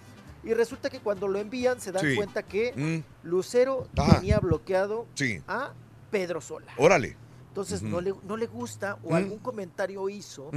y 0.43 0.53
resulta 0.53 0.89
que 0.89 0.99
cuando 0.99 1.27
lo 1.27 1.39
envían 1.39 1.81
se 1.81 1.91
dan 1.91 2.05
Sí. 2.05 2.15
cuenta 2.15 2.43
que 2.43 2.71
Mm, 2.75 3.27
Lucero 3.27 3.87
Ah. 3.97 4.15
tenía 4.15 4.39
bloqueado 4.39 5.07
sí. 5.15 5.41
a 5.47 5.73
Pedro 6.11 6.39
Sola. 6.39 6.71
Órale. 6.77 7.17
Entonces 7.49 7.81
no, 7.81 7.99
le, 7.99 8.13
no 8.23 8.37
le 8.37 8.45
gusta 8.45 8.99
o 9.03 9.09
Mm. 9.11 9.15
algún 9.15 9.39
comentario 9.39 10.07
hizo. 10.09 10.51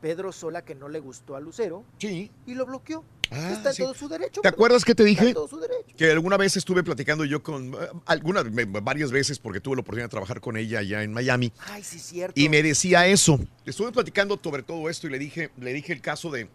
Pedro 0.00 0.32
Sola 0.32 0.62
que 0.64 0.74
no 0.74 0.88
le 0.88 1.00
gustó 1.00 1.36
a 1.36 1.40
Lucero 1.40 1.84
Sí. 1.98 2.30
y 2.46 2.54
lo 2.54 2.66
bloqueó. 2.66 3.04
Ah, 3.30 3.50
Está 3.52 3.70
en 3.70 3.74
sí. 3.74 3.82
todo 3.82 3.92
su 3.94 4.08
derecho. 4.08 4.40
¿Te 4.40 4.48
acuerdas 4.48 4.84
que 4.84 4.94
te 4.94 5.02
Está 5.02 5.20
en 5.20 5.26
dije? 5.26 5.34
todo 5.34 5.48
su 5.48 5.58
derecho. 5.60 5.94
Que 5.96 6.10
alguna 6.10 6.36
vez 6.38 6.56
estuve 6.56 6.82
platicando 6.82 7.24
yo 7.26 7.42
con, 7.42 7.74
eh, 7.74 7.76
algunas, 8.06 8.44
varias 8.82 9.10
veces 9.10 9.38
porque 9.38 9.60
tuve 9.60 9.76
la 9.76 9.80
oportunidad 9.82 10.06
de 10.06 10.10
trabajar 10.10 10.40
con 10.40 10.56
ella 10.56 10.78
allá 10.78 11.02
en 11.02 11.12
Miami. 11.12 11.52
Ay, 11.66 11.82
sí, 11.82 11.98
cierto. 11.98 12.40
Y 12.40 12.48
me 12.48 12.62
decía 12.62 13.06
eso. 13.06 13.38
Estuve 13.66 13.92
platicando 13.92 14.40
sobre 14.42 14.62
todo 14.62 14.88
esto 14.88 15.06
y 15.06 15.10
le 15.10 15.18
dije, 15.18 15.50
le 15.58 15.72
dije 15.74 15.92
el 15.92 16.00
caso 16.00 16.30
de 16.30 16.48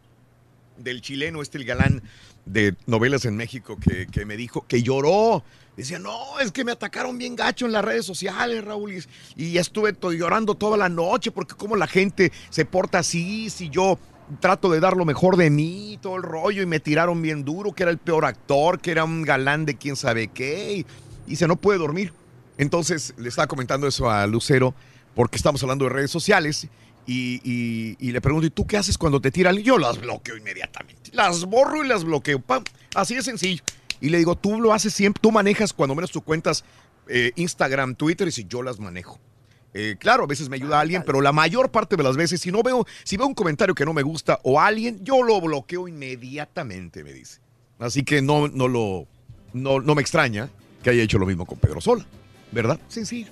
del 0.78 1.02
chileno, 1.02 1.42
este 1.42 1.58
el 1.58 1.66
galán 1.66 2.02
de 2.46 2.76
novelas 2.88 3.26
en 3.26 3.36
México, 3.38 3.78
que, 3.80 4.08
que 4.08 4.26
me 4.26 4.36
dijo 4.38 4.66
que 4.68 4.84
lloró. 4.84 5.44
Decía, 5.78 5.98
no, 5.98 6.40
es 6.40 6.52
que 6.52 6.64
me 6.64 6.72
atacaron 6.72 7.18
bien 7.18 7.36
gacho 7.36 7.66
en 7.66 7.72
las 7.72 7.84
redes 7.84 8.06
sociales, 8.06 8.64
Raúl. 8.64 8.94
y- 8.94 9.04
Y 9.36 9.58
estuve 9.58 9.96
llorando 10.18 10.56
toda 10.56 10.78
la 10.78 10.90
noche 10.90 11.32
porque 11.32 11.56
como 11.56 11.76
la 11.76 11.88
gente 11.88 12.32
se 12.50 12.66
porta 12.66 13.00
así, 13.00 13.50
si 13.50 13.70
yo 13.70 13.98
trato 14.40 14.70
de 14.72 14.80
dar 14.80 14.96
lo 14.96 15.06
mejor 15.06 15.36
de 15.38 15.50
mí, 15.50 15.98
todo 16.02 16.16
el 16.18 16.24
rollo, 16.24 16.62
y 16.62 16.66
me 16.66 16.80
tiraron 16.80 17.22
bien 17.22 17.44
duro, 17.44 17.74
que 17.74 17.84
era 17.84 17.92
el 17.92 17.98
peor 17.98 18.26
actor, 18.26 18.80
que 18.80 18.92
era 18.92 19.04
un 19.04 19.24
galán 19.24 19.66
de 19.66 19.76
quién 19.76 19.96
sabe 19.96 20.28
qué. 20.28 20.74
Y 20.74 20.86
dice, 21.30 21.48
no 21.48 21.56
puede 21.56 21.80
dormir. 21.80 22.14
Entonces 22.58 23.14
le 23.18 23.30
estaba 23.30 23.48
comentando 23.48 23.88
eso 23.88 24.10
a 24.10 24.28
Lucero, 24.28 24.76
porque 25.16 25.38
estamos 25.38 25.62
hablando 25.64 25.86
de 25.86 25.90
redes 25.92 26.12
sociales, 26.12 26.68
y, 27.06 27.42
y- 27.44 27.98
y 28.00 28.12
le 28.12 28.22
pregunto, 28.22 28.48
¿y 28.48 28.50
tú 28.50 28.66
qué 28.68 28.78
haces 28.78 28.98
cuando 28.98 29.20
te 29.22 29.32
tiran? 29.32 29.58
Yo 29.58 29.78
las 29.78 30.00
bloqueo 30.00 30.38
inmediatamente. 30.38 31.10
Las 31.14 31.46
borro 31.46 31.84
y 31.84 31.88
las 31.88 32.04
bloqueo. 32.04 32.40
¡pam! 32.40 32.64
Así 32.96 33.16
de 33.16 33.22
sencillo. 33.24 33.64
Y 34.02 34.10
le 34.10 34.18
digo, 34.18 34.36
tú 34.36 34.60
lo 34.60 34.74
haces 34.74 34.94
siempre, 34.94 35.20
tú 35.22 35.32
manejas 35.32 35.72
cuando 35.74 35.96
menos 35.96 36.12
tus 36.12 36.24
cuentas 36.24 36.64
eh, 37.08 37.32
Instagram, 37.36 37.96
Twitter, 37.96 38.28
y 38.28 38.32
si 38.32 38.46
yo 38.46 38.62
las 38.64 38.80
manejo. 38.80 39.20
Eh, 39.74 39.96
claro, 40.00 40.26
a 40.26 40.28
veces 40.28 40.50
me 40.50 40.56
ayuda 40.58 40.80
alguien, 40.80 41.04
pero 41.06 41.20
la 41.22 41.32
mayor 41.32 41.72
parte 41.72 41.96
de 41.96 42.04
las 42.04 42.16
veces, 42.16 42.40
si 42.42 42.52
no 42.52 42.62
veo, 42.62 42.86
si 43.04 43.18
veo 43.18 43.26
un 43.26 43.34
comentario 43.34 43.74
que 43.74 43.86
no 43.86 43.94
me 43.94 44.04
gusta 44.04 44.40
o 44.44 44.60
alguien, 44.60 45.04
yo 45.04 45.24
lo 45.24 45.42
bloqueo 45.42 45.88
inmediatamente, 45.88 47.04
me 47.04 47.12
dice. 47.14 47.40
Así 47.80 48.04
que 48.04 48.22
no, 48.22 48.48
no 48.48 48.68
lo, 48.68 49.08
no, 49.54 49.80
no 49.80 49.96
me 49.96 50.02
extraña 50.02 50.50
que 50.84 50.92
haya 50.92 51.02
hecho 51.04 51.18
lo 51.18 51.26
mismo 51.26 51.46
con 51.46 51.58
Pedro 51.58 51.82
Sola, 51.82 52.06
¿verdad? 52.52 52.80
Sencillo. 52.88 53.32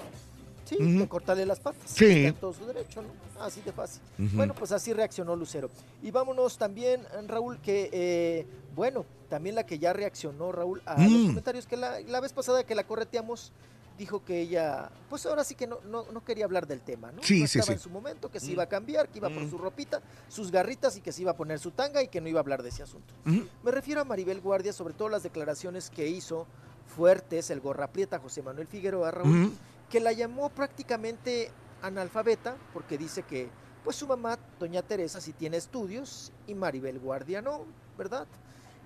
Sí, 0.66 0.78
cortarle 1.10 1.46
las 1.46 1.60
patas. 1.60 1.84
Sí. 1.86 2.06
Está 2.06 2.28
en 2.30 2.34
todo 2.36 2.54
su 2.54 2.66
derecho, 2.66 3.02
¿no? 3.02 3.10
Así 3.46 3.62
de 3.62 3.72
fácil. 3.72 4.02
Bueno, 4.18 4.54
pues 4.54 4.72
así 4.72 4.94
reaccionó 4.94 5.36
Lucero. 5.36 5.70
Y 6.02 6.12
vámonos 6.12 6.58
también, 6.58 7.06
Raúl, 7.28 7.60
que, 7.60 7.90
eh, 7.92 8.48
bueno, 8.76 9.06
también 9.30 9.56
la 9.56 9.66
que 9.66 9.80
ya 9.80 9.94
reaccionó, 9.94 10.52
Raúl, 10.52 10.82
a 10.86 11.02
los 11.02 11.12
Mm. 11.12 11.28
comentarios 11.28 11.66
que 11.68 11.78
la, 11.78 12.00
la 12.02 12.20
vez 12.20 12.34
pasada 12.34 12.64
que 12.64 12.76
la 12.76 12.84
correteamos, 12.86 13.52
dijo 13.98 14.24
que 14.24 14.40
ella, 14.42 14.90
pues 15.10 15.26
ahora 15.26 15.44
sí 15.44 15.54
que 15.54 15.68
no, 15.68 15.80
no, 15.86 16.06
no 16.12 16.24
quería 16.26 16.46
hablar 16.46 16.66
del 16.66 16.82
tema, 16.82 17.12
¿no? 17.12 17.22
Sí, 17.22 17.42
no 17.42 17.48
sí, 17.48 17.60
estaba 17.60 17.68
sí. 17.68 17.74
en 17.74 17.80
su 17.80 17.90
momento, 17.90 18.32
que 18.32 18.40
se 18.40 18.48
Mm. 18.48 18.52
iba 18.52 18.64
a 18.64 18.70
cambiar, 18.70 19.10
que 19.10 19.20
iba 19.20 19.30
por 19.30 19.44
Mm. 19.44 19.50
su 19.50 19.58
ropita, 19.58 20.02
sus 20.28 20.50
garritas 20.50 20.98
y 20.98 21.02
que 21.02 21.12
se 21.12 21.22
iba 21.22 21.32
a 21.32 21.36
poner 21.36 21.60
su 21.60 21.72
tanga 21.72 22.02
y 22.02 22.08
que 22.08 22.20
no 22.20 22.28
iba 22.28 22.40
a 22.40 22.42
hablar 22.42 22.64
de 22.64 22.70
ese 22.70 22.82
asunto. 22.84 23.14
Me 23.26 23.70
refiero 23.72 24.02
a 24.02 24.04
Maribel 24.04 24.42
Guardia, 24.42 24.74
sobre 24.74 24.94
todo 24.96 25.10
las 25.10 25.24
declaraciones 25.24 25.90
que 25.90 26.08
hizo 26.08 26.48
fuertes 26.96 27.50
el 27.52 27.60
gorraprieta 27.62 28.18
José 28.20 28.42
Manuel 28.42 28.68
Figueroa, 28.68 29.12
Raúl, 29.12 29.54
que 29.90 30.00
la 30.00 30.14
llamó 30.14 30.50
prácticamente 30.50 31.52
analfabeta 31.82 32.56
porque 32.74 32.98
dice 32.98 33.24
que 33.24 33.50
pues 33.84 33.96
su 33.96 34.08
mamá, 34.08 34.38
doña 34.60 34.82
Teresa, 34.84 35.20
sí 35.20 35.34
tiene 35.34 35.58
estudios 35.58 36.32
y 36.48 36.54
Maribel 36.54 37.00
Guardia 37.00 37.42
no, 37.42 37.66
¿verdad? 37.98 38.28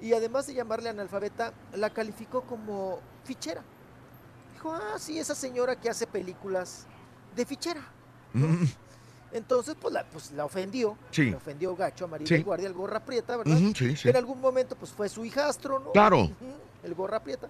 Y 0.01 0.13
además 0.13 0.47
de 0.47 0.53
llamarle 0.53 0.89
analfabeta, 0.89 1.53
la 1.73 1.89
calificó 1.89 2.41
como 2.43 2.99
fichera. 3.23 3.61
Dijo, 4.53 4.71
ah, 4.73 4.97
sí, 4.97 5.19
esa 5.19 5.35
señora 5.35 5.75
que 5.79 5.89
hace 5.89 6.07
películas 6.07 6.85
de 7.35 7.45
fichera. 7.45 7.81
Mm. 8.33 8.63
Entonces, 9.33 9.75
pues 9.81 9.93
la, 9.93 10.05
pues, 10.05 10.31
la 10.31 10.45
ofendió. 10.45 10.97
Sí. 11.11 11.29
Le 11.29 11.35
ofendió 11.35 11.75
gacho 11.75 12.05
a 12.05 12.07
Maribel 12.07 12.37
Sí. 12.37 12.43
Guardia, 12.43 12.67
el 12.67 12.73
gorra 12.73 13.01
prieta, 13.03 13.35
¿verdad? 13.37 13.57
Ujú, 13.57 13.73
sí, 13.75 13.95
sí. 13.97 14.03
Que 14.03 14.09
en 14.11 14.15
algún 14.17 14.39
momento, 14.39 14.75
pues 14.77 14.91
fue 14.91 15.09
su 15.09 15.25
hijastro, 15.25 15.79
¿no? 15.79 15.91
Claro. 15.91 16.29
El 16.83 16.93
gorra 16.95 17.21
prieta. 17.21 17.49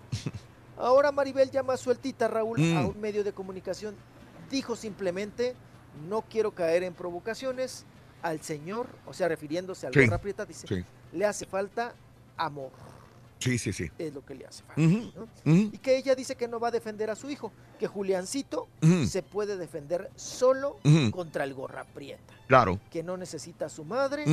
Ahora 0.77 1.11
Maribel 1.11 1.51
llama 1.51 1.77
sueltita, 1.77 2.27
Raúl, 2.27 2.57
a 2.59 2.81
Mm. 2.81 2.85
un 2.89 2.99
medio 3.01 3.23
de 3.23 3.33
comunicación. 3.33 3.95
Dijo 4.49 4.75
simplemente, 4.75 5.55
no 6.07 6.21
quiero 6.23 6.51
caer 6.51 6.83
en 6.83 6.93
provocaciones 6.93 7.85
al 8.21 8.41
señor, 8.41 8.87
o 9.05 9.13
sea, 9.13 9.27
refiriéndose 9.27 9.87
al 9.87 9.93
Sí, 9.93 10.05
gorra 10.05 10.19
prieta, 10.19 10.45
dice, 10.45 10.67
sí. 10.67 10.83
le 11.13 11.25
hace 11.25 11.45
falta 11.45 11.93
amor, 12.37 12.71
Sí, 13.39 13.57
sí, 13.57 13.71
sí. 13.73 13.89
es 13.99 14.13
lo 14.13 14.25
que 14.25 14.33
le 14.35 14.45
hace 14.45 14.63
falta. 14.63 14.81
Y 15.45 15.77
que 15.77 15.97
ella 15.97 16.15
dice 16.15 16.35
que 16.35 16.47
no 16.47 16.59
va 16.59 16.69
a 16.69 16.71
defender 16.71 17.09
a 17.09 17.15
su 17.15 17.29
hijo, 17.29 17.51
que 17.79 17.87
Juliancito 17.87 18.67
se 19.07 19.21
puede 19.23 19.57
defender 19.57 20.09
solo 20.15 20.77
contra 21.11 21.43
el 21.43 21.53
gorra 21.53 21.83
prieta, 21.83 22.33
Claro. 22.47 22.79
que 22.91 23.03
no 23.03 23.17
necesita 23.17 23.65
a 23.67 23.69
su 23.69 23.83
madre. 23.83 24.25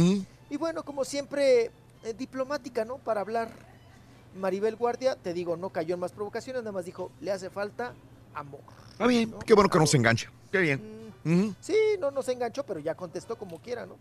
Y 0.50 0.56
bueno, 0.56 0.84
como 0.84 1.04
siempre, 1.04 1.70
eh, 2.04 2.14
diplomática, 2.16 2.84
¿no? 2.84 2.98
Para 2.98 3.20
hablar. 3.22 3.50
Maribel 4.34 4.76
Guardia, 4.76 5.14
te 5.16 5.34
digo, 5.34 5.58
no 5.58 5.68
cayó 5.70 5.92
en 5.94 6.00
más 6.00 6.12
provocaciones, 6.12 6.62
nada 6.62 6.72
más 6.72 6.86
dijo, 6.86 7.10
le 7.20 7.32
hace 7.32 7.50
falta 7.50 7.92
amor. 8.34 8.60
Está 8.92 9.06
bien, 9.06 9.34
qué 9.46 9.54
bueno 9.54 9.68
que 9.70 9.78
no 9.78 9.86
se 9.86 9.96
engancha. 9.96 10.30
Qué 10.50 10.58
bien. 10.58 10.92
Ujú. 11.24 11.54
Sí, 11.60 11.76
no, 12.00 12.10
no 12.10 12.22
se 12.22 12.32
enganchó, 12.32 12.64
pero 12.64 12.80
ya 12.80 12.94
contestó 12.96 13.36
como 13.36 13.60
quiera, 13.60 13.86
¿no? 13.86 13.96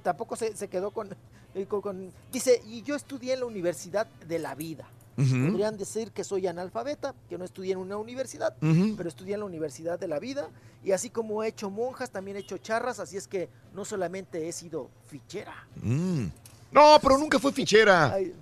Tampoco 0.00 0.36
se, 0.36 0.56
se 0.56 0.68
quedó 0.68 0.90
con, 0.92 1.08
eh, 1.54 1.66
con- 1.66 1.80
con- 1.80 2.12
Dice, 2.30 2.62
y 2.66 2.82
yo 2.82 2.94
estudié 2.94 3.34
en 3.34 3.40
la 3.40 3.46
Universidad 3.46 4.06
de 4.28 4.38
la 4.38 4.54
Vida. 4.54 4.88
Podrían 5.16 5.76
decir 5.76 6.10
que 6.12 6.24
soy 6.24 6.46
analfabeta, 6.46 7.14
que 7.28 7.36
no 7.36 7.44
estudié 7.44 7.72
en 7.72 7.78
una 7.78 7.96
universidad, 7.98 8.56
pero 8.96 9.08
estudié 9.08 9.34
en 9.34 9.40
la 9.40 9.46
Universidad 9.46 9.98
de 9.98 10.08
la 10.08 10.18
Vida. 10.18 10.48
Y 10.84 10.92
así 10.92 11.10
como 11.10 11.42
he 11.44 11.48
hecho 11.48 11.68
monjas, 11.68 12.10
también 12.10 12.36
he 12.36 12.40
hecho 12.40 12.56
charras, 12.58 12.98
así 12.98 13.16
es 13.16 13.28
que 13.28 13.48
no 13.74 13.84
solamente 13.84 14.48
he 14.48 14.52
sido 14.52 14.88
fichera. 15.06 15.54
Mm. 15.82 16.26
No, 16.72 16.96
pero 17.02 17.18
nunca 17.18 17.38
fue 17.38 17.52
fichera. 17.52 18.14
Ay, 18.14 18.32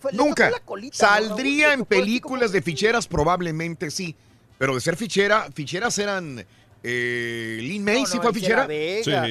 fue- 0.00 0.12
Nunca. 0.12 0.50
colita. 0.64 0.96
Saldría 0.96 1.72
en 1.74 1.84
películas 1.84 2.50
de 2.52 2.62
ficheras, 2.62 3.06
probablemente 3.06 3.90
sí. 3.90 4.16
Pero 4.58 4.74
de 4.74 4.80
ser 4.80 4.96
fichera, 4.96 5.48
ficheras 5.54 5.98
eran. 5.98 6.44
Eh, 6.82 7.58
Lin 7.60 7.84
May, 7.84 8.00
No, 8.00 8.06
¿sí 8.06 8.16
no, 8.16 8.22
fue 8.22 8.32
fichera? 8.34 8.66
Vega. 8.66 9.26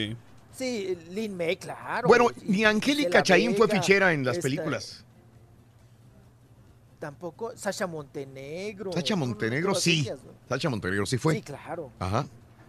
Sí, 0.53 0.97
Lin 1.11 1.35
May, 1.35 1.55
claro. 1.57 2.07
Bueno, 2.07 2.27
y- 2.43 2.51
ni 2.51 2.65
Angélica 2.65 3.23
Chaín 3.23 3.55
fue 3.55 3.67
fichera 3.67 4.13
en 4.13 4.23
las 4.25 4.37
esta- 4.37 4.43
películas. 4.43 5.03
Tampoco, 6.99 7.53
Sasha 7.55 7.87
Montenegro. 7.87 8.91
No, 8.93 9.17
Montenegro 9.17 9.73
sí. 9.73 10.09
Sacha 10.49 10.69
Montenegro 10.69 11.05
sí 11.05 11.17
fue. 11.17 11.35
Sí, 11.35 11.41
claro. 11.41 11.91
Ajá. 11.97 12.25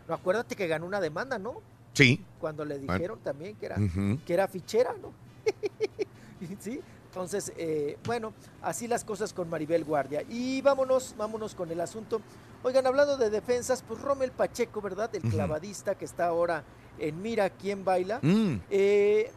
No, 0.06 0.14
acuérdate 0.14 0.54
que 0.54 0.68
ganó 0.68 0.86
una 0.86 1.00
demanda, 1.00 1.36
¿no? 1.38 1.60
Sí. 1.94 2.22
Cuando 2.38 2.64
le 2.64 2.78
Bueno. 2.78 2.92
dijeron 2.94 3.18
también 3.24 3.56
que 3.56 3.66
era, 3.66 3.76
que 4.24 4.32
era 4.32 4.46
fichera, 4.46 4.94
¿no? 5.02 5.12
sí. 6.60 6.80
Entonces, 7.14 7.52
eh, 7.56 7.98
bueno, 8.04 8.32
así 8.62 8.86
las 8.86 9.04
cosas 9.04 9.32
con 9.32 9.50
Maribel 9.50 9.84
Guardia. 9.84 10.22
Y 10.28 10.62
vámonos, 10.62 11.16
vámonos 11.18 11.56
con 11.56 11.68
el 11.72 11.80
asunto. 11.80 12.20
Oigan, 12.62 12.86
hablando 12.86 13.16
de 13.16 13.30
defensas, 13.30 13.82
pues 13.86 14.00
Rommel 14.00 14.30
Pacheco, 14.30 14.80
¿verdad? 14.80 15.12
El 15.16 15.22
clavadista 15.22 15.96
que 15.96 16.04
está 16.04 16.26
ahora 16.26 16.62
en 17.00 17.20
Mira 17.20 17.50
quién 17.50 17.84
baila. 17.84 18.20
Mm. 18.22 18.58
Eh, 18.70 19.28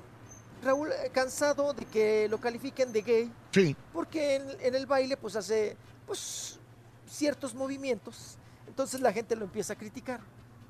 Raúl, 0.63 0.91
eh, 0.91 1.09
cansado 1.11 1.73
de 1.73 1.85
que 1.85 2.27
lo 2.29 2.37
califiquen 2.39 2.93
de 2.93 3.01
gay, 3.01 3.31
Sí. 3.51 3.75
porque 3.91 4.35
en, 4.35 4.43
en 4.61 4.75
el 4.75 4.85
baile 4.85 5.17
pues 5.17 5.35
hace 5.35 5.75
pues 6.05 6.59
ciertos 7.07 7.55
movimientos. 7.55 8.37
Entonces 8.67 9.01
la 9.01 9.11
gente 9.11 9.35
lo 9.35 9.45
empieza 9.45 9.73
a 9.73 9.75
criticar, 9.77 10.19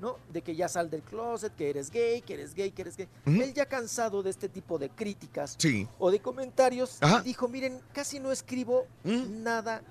¿no? 0.04 0.18
De 0.30 0.42
que 0.42 0.54
ya 0.54 0.68
sal 0.68 0.90
del 0.90 1.00
closet, 1.02 1.54
que 1.56 1.70
eres 1.70 1.90
gay, 1.90 2.20
que 2.20 2.34
eres 2.34 2.52
gay, 2.54 2.70
que 2.70 2.82
eres 2.82 2.94
gay. 2.98 3.08
Él 3.24 3.54
ya 3.54 3.64
cansado 3.64 4.22
de 4.22 4.28
este 4.28 4.50
tipo 4.50 4.76
de 4.78 4.90
críticas 4.90 5.56
Sí. 5.58 5.88
o 5.98 6.10
de 6.10 6.20
comentarios, 6.20 6.98
Ajá. 7.00 7.22
dijo, 7.22 7.48
miren, 7.48 7.80
casi 7.94 8.20
no 8.20 8.30
escribo 8.30 8.86
nada, 9.02 9.82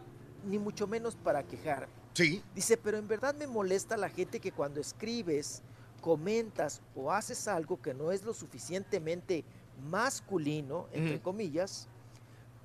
ni 0.45 0.59
mucho 0.59 0.85
menos 0.85 1.15
para 1.15 1.41
quejar. 1.41 1.87
Sí. 2.13 2.43
Dice, 2.53 2.77
pero 2.77 2.97
en 2.99 3.07
verdad 3.07 3.33
me 3.33 3.47
molesta 3.47 3.97
la 3.97 4.07
gente 4.07 4.39
que 4.39 4.51
cuando 4.51 4.79
escribes, 4.79 5.63
comentas 5.99 6.81
o 6.95 7.11
haces 7.11 7.47
algo 7.47 7.81
que 7.81 7.95
no 7.95 8.11
es 8.11 8.23
lo 8.23 8.35
suficientemente 8.35 9.43
masculino, 9.89 10.87
entre 10.91 11.19
comillas, 11.21 11.87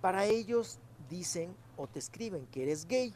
para 0.03 0.27
ellos 0.27 0.79
dicen 1.09 1.55
o 1.79 1.87
te 1.87 1.99
escriben 1.99 2.45
que 2.49 2.65
eres 2.65 2.85
gay. 2.87 3.15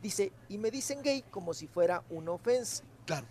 Dice, 0.00 0.30
y 0.48 0.58
me 0.58 0.70
dicen 0.70 1.02
gay 1.02 1.24
como 1.28 1.52
si 1.54 1.66
fuera 1.66 2.04
una 2.08 2.30
ofensa. 2.30 2.84
Claro. 3.08 3.26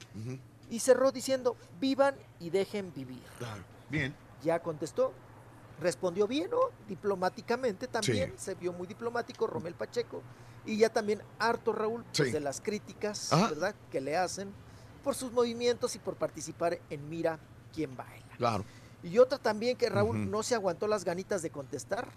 Y 0.71 0.79
cerró 0.79 1.11
diciendo, 1.11 1.55
vivan 1.79 2.15
y 2.39 2.49
dejen 2.49 2.91
vivir. 2.95 3.21
Claro. 3.37 3.63
Bien. 3.91 4.15
Ya 4.43 4.59
contestó, 4.59 5.13
respondió 5.79 6.25
bien, 6.27 6.49
¿no? 6.49 6.57
Diplomáticamente 6.87 7.87
también, 7.87 8.31
Sí. 8.37 8.43
se 8.45 8.55
vio 8.55 8.73
muy 8.73 8.87
diplomático 8.87 9.45
Romel 9.45 9.75
Pacheco. 9.75 10.23
Y 10.65 10.77
ya 10.79 10.89
también 10.89 11.21
harto 11.37 11.73
Raúl 11.73 12.03
pues, 12.05 12.29
Sí. 12.29 12.31
de 12.33 12.39
las 12.39 12.59
críticas, 12.59 13.31
Ajá. 13.31 13.49
¿verdad? 13.49 13.75
Que 13.91 14.01
le 14.01 14.17
hacen 14.17 14.51
por 15.03 15.13
sus 15.13 15.31
movimientos 15.31 15.95
y 15.95 15.99
por 15.99 16.15
participar 16.15 16.79
en 16.89 17.07
Mira 17.07 17.39
quién 17.71 17.95
baila. 17.95 18.35
Claro. 18.37 18.65
Y 19.03 19.19
otra 19.19 19.37
también 19.37 19.77
que 19.77 19.89
Raúl 19.89 20.29
no 20.29 20.41
se 20.41 20.55
aguantó 20.55 20.87
las 20.87 21.05
ganitas 21.05 21.43
de 21.43 21.51
contestar 21.51 22.09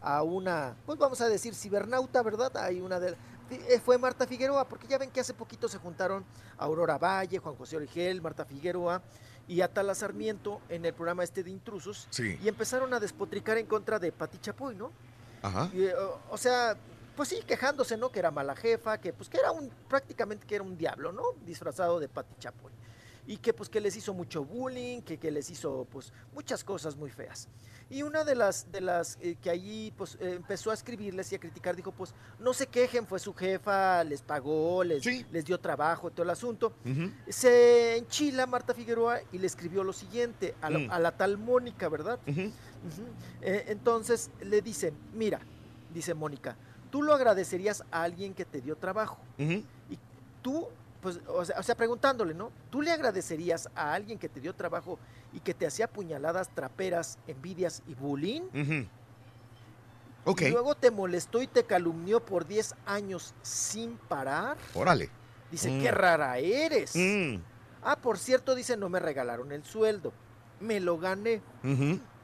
a 0.00 0.22
una, 0.22 0.74
pues 0.86 0.98
vamos 0.98 1.20
a 1.20 1.28
decir, 1.28 1.54
cibernauta, 1.54 2.22
¿verdad? 2.22 2.56
Hay 2.56 2.80
una 2.80 2.98
de 2.98 3.14
fue 3.84 3.98
Marta 3.98 4.26
Figueroa, 4.26 4.68
porque 4.68 4.86
ya 4.86 4.98
ven 4.98 5.10
que 5.10 5.20
hace 5.20 5.34
poquito 5.34 5.68
se 5.68 5.78
juntaron 5.78 6.24
Aurora 6.58 6.98
Valle, 6.98 7.38
Juan 7.38 7.54
José 7.56 7.76
Origel, 7.76 8.20
Marta 8.22 8.44
Figueroa 8.44 9.02
y 9.48 9.60
Atala 9.60 9.94
Sarmiento 9.94 10.60
en 10.68 10.84
el 10.84 10.94
programa 10.94 11.24
este 11.24 11.42
de 11.42 11.50
intrusos 11.50 12.06
Sí. 12.10 12.38
y 12.42 12.48
empezaron 12.48 12.94
a 12.94 13.00
despotricar 13.00 13.58
en 13.58 13.66
contra 13.66 13.98
de 13.98 14.12
Pati 14.12 14.38
Chapoy, 14.38 14.74
¿no? 14.76 14.92
Ajá. 15.42 15.68
Y, 15.72 15.82
eh, 15.84 15.94
o, 15.96 16.20
o 16.30 16.36
sea, 16.38 16.76
pues 17.16 17.28
sí, 17.28 17.40
quejándose, 17.46 17.96
¿no? 17.96 18.10
Que 18.10 18.20
era 18.20 18.30
mala 18.30 18.54
jefa, 18.54 18.98
que 18.98 19.12
pues 19.12 19.28
que 19.28 19.38
era 19.38 19.50
un, 19.52 19.68
prácticamente 19.88 20.46
que 20.46 20.54
era 20.54 20.64
un 20.64 20.76
diablo, 20.78 21.12
¿no? 21.12 21.22
Disfrazado 21.44 21.98
de 22.00 22.08
Pati 22.08 22.34
Chapoy. 22.38 22.72
Y 23.26 23.36
que 23.36 23.52
pues 23.52 23.68
que 23.68 23.80
les 23.80 23.94
hizo 23.96 24.14
mucho 24.14 24.44
bullying, 24.44 25.02
que, 25.02 25.18
que 25.18 25.30
les 25.30 25.48
hizo 25.50 25.86
pues 25.90 26.12
muchas 26.32 26.64
cosas 26.64 26.96
muy 26.96 27.10
feas. 27.10 27.48
Y 27.92 28.02
una 28.02 28.24
de 28.24 28.34
las, 28.34 28.72
de 28.72 28.80
las 28.80 29.18
eh, 29.20 29.36
que 29.40 29.50
allí 29.50 29.92
pues 29.98 30.16
eh, 30.18 30.32
empezó 30.36 30.70
a 30.70 30.74
escribirles 30.74 31.30
y 31.30 31.34
a 31.34 31.38
criticar, 31.38 31.76
dijo 31.76 31.92
pues 31.92 32.14
no 32.40 32.54
se 32.54 32.66
quejen, 32.66 33.06
fue 33.06 33.18
su 33.18 33.34
jefa, 33.34 34.02
les 34.02 34.22
pagó, 34.22 34.82
les, 34.82 35.04
les 35.30 35.44
dio 35.44 35.60
trabajo, 35.60 36.10
todo 36.10 36.22
el 36.22 36.30
asunto. 36.30 36.72
Se 37.28 37.98
enchila 37.98 38.46
Marta 38.46 38.72
Figueroa 38.72 39.20
y 39.30 39.36
le 39.38 39.46
escribió 39.46 39.84
lo 39.84 39.92
siguiente 39.92 40.54
a 40.62 40.70
la, 40.70 40.78
Mm. 40.78 40.90
a 40.90 40.98
la 41.00 41.16
tal 41.18 41.36
Mónica, 41.36 41.88
¿verdad? 41.90 42.18
Eh, 43.42 43.64
entonces 43.68 44.30
le 44.40 44.62
dice, 44.62 44.92
mira, 45.12 45.40
dice 45.92 46.14
Mónica, 46.14 46.56
tú 46.90 47.02
lo 47.02 47.12
agradecerías 47.12 47.84
a 47.90 48.02
alguien 48.04 48.32
que 48.32 48.44
te 48.46 48.60
dio 48.62 48.74
trabajo. 48.76 49.18
Y 49.38 49.62
tú, 50.40 50.66
pues, 51.02 51.20
o 51.28 51.44
sea, 51.44 51.58
o 51.58 51.62
sea, 51.62 51.74
preguntándole, 51.74 52.32
¿no? 52.32 52.50
¿Tú 52.70 52.80
le 52.80 52.90
agradecerías 52.90 53.68
a 53.74 53.92
alguien 53.92 54.18
que 54.18 54.28
te 54.28 54.40
dio 54.40 54.54
trabajo 54.54 54.98
y 55.32 55.40
que 55.40 55.54
te 55.54 55.66
hacía 55.66 55.86
puñaladas, 55.88 56.48
traperas, 56.54 57.18
envidias 57.26 57.82
y 57.86 57.94
bullying? 57.94 58.42
Ujú. 58.54 58.86
Ok. 60.24 60.42
Y 60.42 60.50
luego 60.50 60.74
te 60.76 60.90
molestó 60.90 61.42
y 61.42 61.46
te 61.46 61.64
calumnió 61.64 62.24
por 62.24 62.46
10 62.46 62.74
años 62.86 63.34
sin 63.42 63.96
parar. 63.96 64.56
Órale. 64.74 65.10
Dice, 65.50 65.70
Mm. 65.70 65.82
qué 65.82 65.90
rara 65.90 66.38
eres. 66.38 66.92
Mm. 66.94 67.36
Ah, 67.82 67.96
por 67.96 68.18
cierto, 68.18 68.54
dice, 68.54 68.76
no 68.76 68.88
me 68.88 69.00
regalaron 69.00 69.50
el 69.52 69.64
sueldo. 69.64 70.12
Me 70.60 70.78
lo 70.78 70.96
gané. 70.98 71.42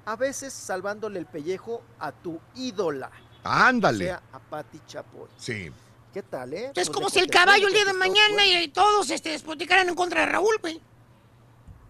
A 0.07 0.17
veces 0.17 0.53
salvándole 0.53 1.19
el 1.19 1.27
pellejo 1.27 1.83
a 1.99 2.13
tu 2.13 2.41
ídola. 2.55 3.11
Ándale. 3.43 4.05
O 4.05 4.09
sea, 4.09 4.23
a 4.33 4.39
Pati 4.39 4.81
Chapoy. 4.87 5.29
Sí. 5.37 5.71
¿Qué 6.15 6.23
tal, 6.23 6.55
eh? 6.55 6.67
Es 6.67 6.73
Pues 6.75 6.91
como 6.91 7.11
si 7.11 7.19
el 7.19 7.27
caballo 7.29 7.67
el 7.67 7.75
día 7.75 7.85
de 7.85 7.93
mañana 7.93 8.47
y, 8.47 8.69
todos 8.69 9.11
este, 9.11 9.31
despotricaran 9.31 9.89
en 9.89 9.95
contra 9.95 10.21
de 10.21 10.27
Raúl, 10.27 10.57
güey. 10.61 10.81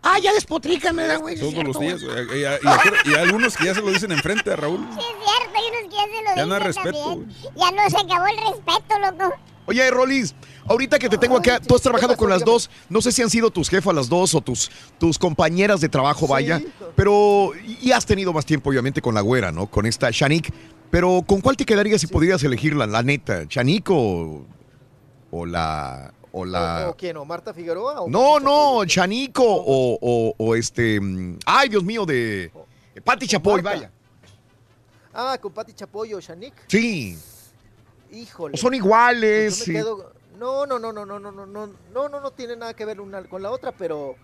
Ah, 0.02 0.18
ya 0.22 0.32
despotrican, 0.32 0.94
¿verdad, 0.96 1.20
güey? 1.20 1.36
Sí 1.36 1.50
Todos 1.52 1.64
los 1.64 1.80
días. 1.80 2.00
Y, 2.02 2.06
y- 2.36 2.40
y 2.40 2.44
acuer- 2.44 2.98
y 3.04 3.14
algunos 3.14 3.56
que 3.56 3.64
ya 3.66 3.74
se 3.74 3.80
lo 3.80 3.90
dicen 3.90 4.12
enfrente 4.12 4.52
a 4.52 4.56
Raúl. 4.56 4.86
Sí, 4.94 5.00
es 5.00 5.04
cierto, 5.24 5.58
hay 5.58 5.68
unos 5.70 5.90
que 5.90 5.96
ya 5.96 6.02
se 6.04 6.22
lo 6.22 6.36
Ya 6.36 6.46
no 6.46 6.54
hay 6.54 6.60
dicen 6.68 6.84
respeto, 6.84 7.04
también. 7.08 7.36
Ya 7.56 7.70
no 7.72 7.90
se 7.90 7.96
acabó 7.96 8.26
el 8.26 8.36
respeto, 8.38 8.98
loco. 9.00 9.34
Oye, 9.66 9.90
Rolis, 9.90 10.34
ahorita 10.66 10.98
que 10.98 11.10
te 11.10 11.18
tengo 11.18 11.36
acá, 11.36 11.60
tú 11.60 11.74
has 11.74 11.82
trabajado 11.82 12.16
con 12.16 12.30
las 12.30 12.42
dos, 12.42 12.70
no 12.88 13.02
sé 13.02 13.12
si 13.12 13.20
han 13.22 13.28
sido 13.28 13.50
tus 13.50 13.68
jefas 13.68 13.94
las 13.94 14.08
dos 14.08 14.34
o 14.34 14.40
tus, 14.40 14.70
tus 14.98 15.18
compañeras 15.18 15.82
de 15.82 15.90
trabajo, 15.90 16.26
vaya, 16.26 16.62
pero 16.96 17.50
y 17.82 17.92
has 17.92 18.06
tenido 18.06 18.32
más 18.32 18.46
tiempo 18.46 18.70
obviamente 18.70 19.02
con 19.02 19.14
la 19.14 19.20
güera, 19.20 19.52
¿no? 19.52 19.66
Con 19.66 19.84
esta 19.84 20.08
Shanik, 20.10 20.50
pero 20.90 21.22
¿con 21.26 21.42
cuál 21.42 21.58
te 21.58 21.66
quedarías 21.66 22.00
si 22.00 22.06
pudieras 22.06 22.42
elegirla, 22.44 22.86
la 22.86 23.02
neta? 23.02 23.44
¿Shanik 23.46 23.90
o, 23.90 24.46
o 25.32 25.44
la... 25.44 26.14
O 26.32 26.44
la... 26.44 26.88
¿O 26.90 26.96
quién? 26.96 27.16
¿O 27.16 27.24
Marta 27.24 27.52
Figueroa? 27.54 28.02
o 28.02 28.08
No, 28.10 28.38
no, 28.38 28.84
Chanico 28.84 29.44
o, 29.46 30.54
este... 30.54 31.00
mm, 31.00 31.38
Ay, 31.46 31.68
Dios 31.68 31.82
mío, 31.84 32.04
de... 32.04 32.50
Pati 33.04 33.26
Chapoy, 33.26 33.62
Marta. 33.62 33.78
vaya. 33.78 33.92
Ah, 35.14 35.38
con 35.40 35.52
Pati 35.52 35.72
Chapoy 35.72 36.12
o 36.14 36.20
Shanik. 36.20 36.54
Sí. 36.68 37.18
Híjole. 38.12 38.56
Son 38.56 38.74
iguales, 38.74 39.54
Pues 39.54 39.58
yo 39.58 39.64
sí. 39.64 39.72
me 39.72 39.78
quedo- 39.80 40.12
No, 40.38 40.66
no, 40.66 40.78
no, 40.78 40.92
no, 40.92 41.04
no, 41.06 41.18
no, 41.18 41.30
no, 41.32 41.46
no, 41.46 41.66
no, 41.66 42.08
no, 42.08 42.20
no 42.20 42.30
tiene 42.30 42.56
nada 42.56 42.74
que 42.74 42.84
ver 42.84 43.00
una 43.00 43.22
con 43.24 43.42
la 43.42 43.50
otra, 43.50 43.72
pero 43.72 44.14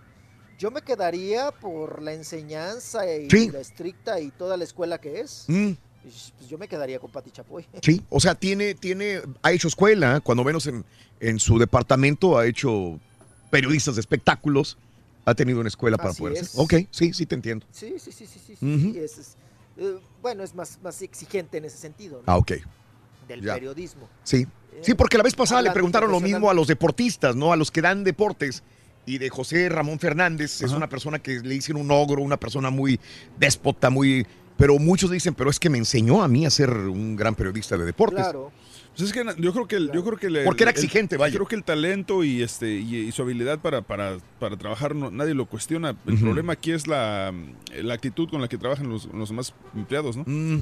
yo 0.57 0.71
me 0.71 0.81
quedaría 0.81 1.51
por 1.51 2.01
la 2.01 2.13
enseñanza 2.13 3.05
y 3.11 3.29
Sí. 3.29 3.49
la 3.51 3.59
estricta 3.59 4.19
y 4.21 4.31
toda 4.31 4.55
la 4.57 4.63
escuela 4.63 4.97
que 4.99 5.19
es. 5.19 5.45
Mm, 5.47 5.71
Pues 6.05 6.49
yo 6.49 6.57
me 6.59 6.67
quedaría 6.67 6.99
con 6.99 7.09
Pati 7.09 7.31
Chapoy. 7.31 7.65
sí, 7.81 8.01
o 8.09 8.19
sea, 8.19 8.35
tiene, 8.35 8.75
tiene, 8.75 9.21
ha 9.41 9.51
hecho 9.51 9.67
escuela, 9.67 10.19
cuando 10.21 10.43
menos 10.43 10.67
en, 10.67 10.85
en 11.19 11.39
su 11.39 11.57
departamento 11.57 12.37
ha 12.37 12.45
hecho 12.45 12.99
periodistas 13.49 13.95
de 13.95 14.01
espectáculos, 14.01 14.77
ha 15.25 15.33
tenido 15.33 15.59
una 15.59 15.69
escuela 15.69 15.97
para 15.97 16.11
Así 16.11 16.19
poder 16.21 16.37
es. 16.37 16.43
hacer. 16.43 16.61
Ok, 16.61 16.73
sí, 16.91 17.13
sí 17.13 17.25
te 17.25 17.33
entiendo. 17.33 17.65
Sí, 17.71 17.95
sí, 17.97 18.11
sí, 18.11 18.27
sí, 18.27 18.39
sí, 18.45 18.55
sí, 18.55 18.65
Ujú. 18.65 18.93
sí, 18.93 18.99
es- 18.99 19.17
es, 19.17 19.35
eh, 19.77 19.97
bueno, 20.21 20.43
es 20.43 20.53
más, 20.53 20.77
más 20.83 21.01
exigente 21.01 21.57
en 21.57 21.65
ese 21.65 21.77
sentido, 21.77 22.17
¿no? 22.17 22.23
Ah, 22.31 22.37
ok. 22.37 22.51
Del 23.27 23.41
ya. 23.41 23.55
periodismo. 23.55 24.07
Sí. 24.23 24.45
Sí, 24.81 24.93
porque 24.93 25.17
la 25.17 25.23
vez 25.23 25.33
pasada 25.33 25.61
le 25.63 25.71
preguntaron 25.71 26.11
lo 26.11 26.19
mismo 26.19 26.49
a 26.49 26.53
los 26.53 26.67
deportistas, 26.67 27.35
¿no? 27.35 27.51
A 27.51 27.55
los 27.55 27.71
que 27.71 27.81
dan 27.81 28.03
deportes. 28.03 28.61
Y 29.07 29.19
de 29.19 29.29
José 29.29 29.69
Ramón 29.69 29.99
Fernández, 29.99 30.61
es 30.61 30.71
una 30.71 30.87
persona 30.89 31.17
que 31.19 31.39
le 31.39 31.53
dicen 31.55 31.75
un 31.77 31.89
ogro, 31.91 32.21
una 32.21 32.37
persona 32.37 32.69
muy 32.69 32.99
déspota, 33.39 33.89
muy... 33.89 34.27
Pero 34.57 34.77
muchos 34.79 35.11
dicen, 35.11 35.33
pero 35.33 35.49
es 35.49 35.59
que 35.59 35.69
me 35.69 35.77
enseñó 35.77 36.23
a 36.23 36.27
mí 36.27 36.45
a 36.45 36.49
ser 36.49 36.69
un 36.71 37.15
gran 37.15 37.35
periodista 37.35 37.77
de 37.77 37.85
deportes. 37.85 38.21
Claro. 38.23 38.51
Pues 38.95 39.09
es 39.09 39.13
que 39.13 39.25
yo 39.41 39.51
creo 39.51 39.67
que 39.67 39.75
el, 39.75 39.91
yo 39.91 40.05
creo 40.05 40.17
que 40.17 40.27
el- 40.27 40.43
Porque 40.45 40.63
era 40.63 40.71
el- 40.71 40.77
exigente, 40.77 41.17
vaya. 41.17 41.33
Creo 41.35 41.47
que 41.47 41.55
el 41.55 41.65
talento 41.65 42.23
y 42.23 42.41
este 42.41 42.69
y, 42.71 42.95
y 42.95 43.11
su 43.11 43.23
habilidad 43.23 43.59
para, 43.59 43.81
para, 43.81 44.17
para 44.39 44.55
trabajar 44.55 44.95
no- 44.95 45.11
nadie 45.11 45.33
lo 45.33 45.45
cuestiona. 45.47 45.97
El 46.07 46.17
problema 46.19 46.53
aquí 46.53 46.71
es 46.71 46.87
la, 46.87 47.33
la 47.73 47.93
actitud 47.93 48.29
con 48.29 48.39
la 48.41 48.47
que 48.47 48.57
trabajan 48.57 48.87
los, 48.89 49.05
los 49.13 49.27
demás 49.29 49.53
empleados, 49.75 50.15
¿no? 50.15 50.23
Mm, 50.25 50.61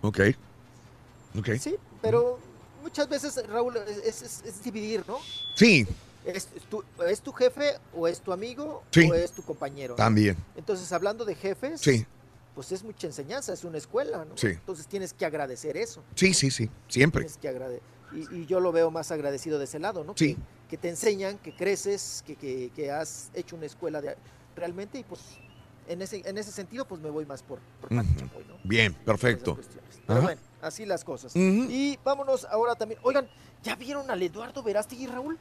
ok. 0.00 0.20
Ok. 1.38 1.48
Sí, 1.60 1.74
pero 2.00 2.38
muchas 2.82 3.06
veces, 3.10 3.38
Raúl, 3.46 3.74
es, 4.06 4.22
es- 4.22 4.42
es 4.46 4.64
dividir, 4.64 5.04
¿no? 5.06 5.18
Sí, 5.54 5.86
¿Es, 6.24 6.48
es 6.56 6.62
tu, 6.70 6.82
¿Es 7.06 7.20
tu 7.20 7.32
jefe 7.32 7.74
o 7.94 8.06
es 8.08 8.20
tu 8.20 8.32
amigo 8.32 8.82
Sí. 8.92 9.10
o 9.10 9.12
es 9.14 9.32
tu 9.32 9.42
compañero? 9.42 9.92
¿no? 9.94 9.96
También. 9.96 10.36
Entonces, 10.56 10.90
hablando 10.92 11.24
de 11.26 11.34
jefes, 11.34 11.80
Sí. 11.82 12.06
Pues 12.54 12.70
es 12.72 12.82
mucha 12.84 13.06
enseñanza, 13.06 13.52
es 13.52 13.64
una 13.64 13.78
escuela, 13.78 14.24
¿no? 14.24 14.36
Sí. 14.36 14.48
Entonces 14.48 14.86
tienes 14.86 15.12
que 15.14 15.24
agradecer 15.24 15.76
eso. 15.76 16.02
sí, 16.14 16.34
sí, 16.34 16.50
sí, 16.50 16.70
siempre. 16.88 17.22
Tienes 17.24 17.38
que 17.38 17.48
agrade- 17.48 17.80
y, 18.12 18.42
y 18.42 18.46
yo 18.46 18.60
lo 18.60 18.72
veo 18.72 18.90
más 18.90 19.10
agradecido 19.10 19.58
de 19.58 19.64
ese 19.64 19.78
lado, 19.78 20.04
¿no? 20.04 20.14
Sí. 20.16 20.34
Que, 20.34 20.40
que 20.68 20.76
te 20.76 20.88
enseñan, 20.90 21.38
que 21.38 21.54
creces, 21.56 22.22
que, 22.26 22.36
que- 22.36 22.70
que 22.74 22.90
has 22.90 23.30
hecho 23.34 23.56
una 23.56 23.66
escuela 23.66 24.00
de, 24.02 24.16
realmente 24.54 24.98
y 24.98 25.04
pues 25.04 25.20
en 25.88 26.00
ese, 26.02 26.22
en 26.26 26.36
ese 26.38 26.52
sentido 26.52 26.86
pues 26.86 27.00
me 27.00 27.08
voy 27.10 27.24
más 27.26 27.42
por, 27.42 27.58
por 27.80 27.92
Ujú. 27.92 28.02
Chapoy, 28.18 28.44
¿no? 28.44 28.56
Bien, 28.64 28.92
perfecto. 28.94 29.58
Pero 30.06 30.18
Ajá. 30.18 30.20
bueno, 30.26 30.40
así 30.60 30.84
las 30.84 31.04
cosas. 31.04 31.34
Y 31.34 31.98
vámonos 32.04 32.44
ahora 32.46 32.74
también. 32.74 33.00
Oigan, 33.02 33.28
¿ya 33.62 33.76
vieron 33.76 34.10
al 34.10 34.22
Eduardo 34.22 34.62
Verástegui, 34.62 35.06
Raúl? 35.06 35.38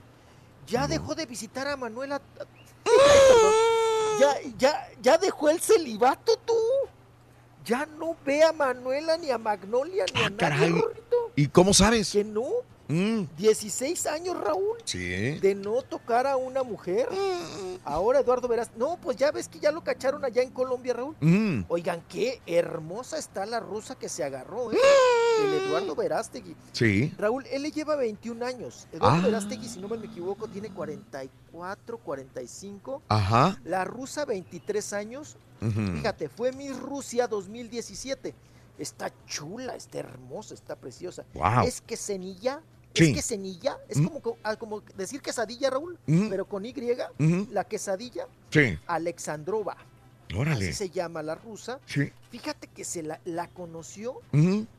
Ya 0.67 0.87
dejó 0.87 1.13
de 1.15 1.25
visitar 1.25 1.67
a 1.67 1.75
Manuela. 1.75 2.21
Perdón. 2.83 3.53
Ya, 4.19 4.35
ya, 4.57 4.89
ya 5.01 5.17
dejó 5.17 5.49
el 5.49 5.59
celibato, 5.59 6.37
tú. 6.45 6.53
Ya 7.65 7.85
no 7.99 8.15
ve 8.25 8.43
a 8.43 8.51
Manuela 8.53 9.17
ni 9.17 9.29
a 9.29 9.37
Magnolia 9.37 10.05
ni 10.13 10.21
a 10.21 10.29
nadie, 10.29 10.35
Ah, 10.35 10.37
caray. 10.37 10.69
Rorrito. 10.71 11.15
¿Y 11.35 11.47
cómo 11.47 11.73
sabes? 11.73 12.11
Que 12.11 12.23
no. 12.23 12.43
Mm, 12.87 13.27
16 13.37 14.05
años, 14.07 14.37
Raúl, 14.37 14.77
sí. 14.83 14.99
de 15.39 15.55
no 15.55 15.81
tocar 15.81 16.27
a 16.27 16.35
una 16.35 16.61
mujer. 16.61 17.07
Ahora 17.85 18.19
Eduardo 18.19 18.49
Verás. 18.49 18.69
No, 18.75 18.97
pues 19.01 19.15
ya 19.15 19.31
ves 19.31 19.47
que 19.47 19.59
ya 19.59 19.71
lo 19.71 19.81
cacharon 19.81 20.25
allá 20.25 20.41
en 20.43 20.49
Colombia, 20.51 20.93
Raúl. 20.95 21.15
Mm. 21.21 21.61
Oigan, 21.69 22.03
qué 22.09 22.41
hermosa 22.45 23.17
está 23.17 23.45
la 23.45 23.61
rusa 23.61 23.95
que 23.95 24.09
se 24.09 24.25
agarró, 24.25 24.73
¿eh? 24.73 24.77
El 25.41 25.53
Eduardo 25.53 25.95
Verástegui. 25.95 26.53
Sí. 26.73 27.13
Raúl, 27.17 27.45
él 27.49 27.61
le 27.61 27.71
lleva 27.71 27.95
21 27.95 28.43
años. 28.45 28.87
Eduardo 28.91 29.19
Ah. 29.19 29.25
Verástegui, 29.25 29.69
si 29.69 29.79
no 29.79 29.87
me 29.87 29.95
equivoco, 30.05 30.49
tiene 30.49 30.69
44, 30.71 31.97
45. 31.97 33.03
Ajá. 33.07 33.57
La 33.63 33.85
rusa, 33.85 34.25
23 34.25 34.91
años. 34.91 35.37
Fíjate, 35.61 36.27
fue 36.29 36.51
Miss 36.51 36.77
Rusia 36.79 37.27
2017. 37.27 38.33
Está 38.79 39.11
chula, 39.27 39.75
está 39.75 39.99
hermosa, 39.99 40.53
está 40.55 40.75
preciosa. 40.75 41.23
Es 41.65 41.81
que 41.81 41.95
cenilla, 41.97 42.61
Sí. 42.93 43.05
es 43.05 43.13
que 43.15 43.21
cenilla, 43.21 43.77
es 43.87 43.97
Mm. 43.97 44.07
como, 44.07 44.37
ah, 44.43 44.55
como 44.55 44.81
decir 44.97 45.21
quesadilla, 45.21 45.69
Raúl, 45.69 45.97
Mm. 46.07 46.29
pero 46.29 46.45
con 46.45 46.65
Y, 46.65 46.73
la 47.51 47.63
quesadilla, 47.65 48.25
Sí. 48.49 48.77
Alexandrova. 48.87 49.77
Órale. 50.35 50.69
Así 50.69 50.73
se 50.73 50.89
llama 50.89 51.21
la 51.21 51.35
rusa. 51.35 51.79
Sí. 51.85 52.09
Fíjate 52.31 52.67
que 52.67 52.85
se 52.85 53.03
la, 53.03 53.19
la 53.25 53.47
conoció 53.49 54.15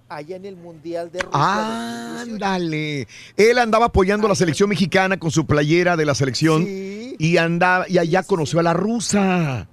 allá 0.08 0.36
en 0.36 0.46
el 0.46 0.56
Mundial 0.56 1.12
de 1.12 1.20
Rusia. 1.20 1.38
2018. 1.38 2.32
Ándale. 2.32 3.08
Él 3.36 3.58
andaba 3.58 3.86
apoyando 3.86 4.26
a 4.26 4.30
la 4.30 4.34
selección 4.34 4.70
mexicana 4.70 5.18
con 5.18 5.30
su 5.30 5.46
playera 5.46 5.96
de 5.96 6.06
la 6.06 6.14
selección 6.14 6.64
Sí. 6.64 7.16
y 7.18 7.36
andaba 7.36 7.86
y 7.88 7.98
allá 7.98 8.22
conoció 8.22 8.60
a 8.60 8.62
la 8.62 8.72
rusa. 8.72 9.68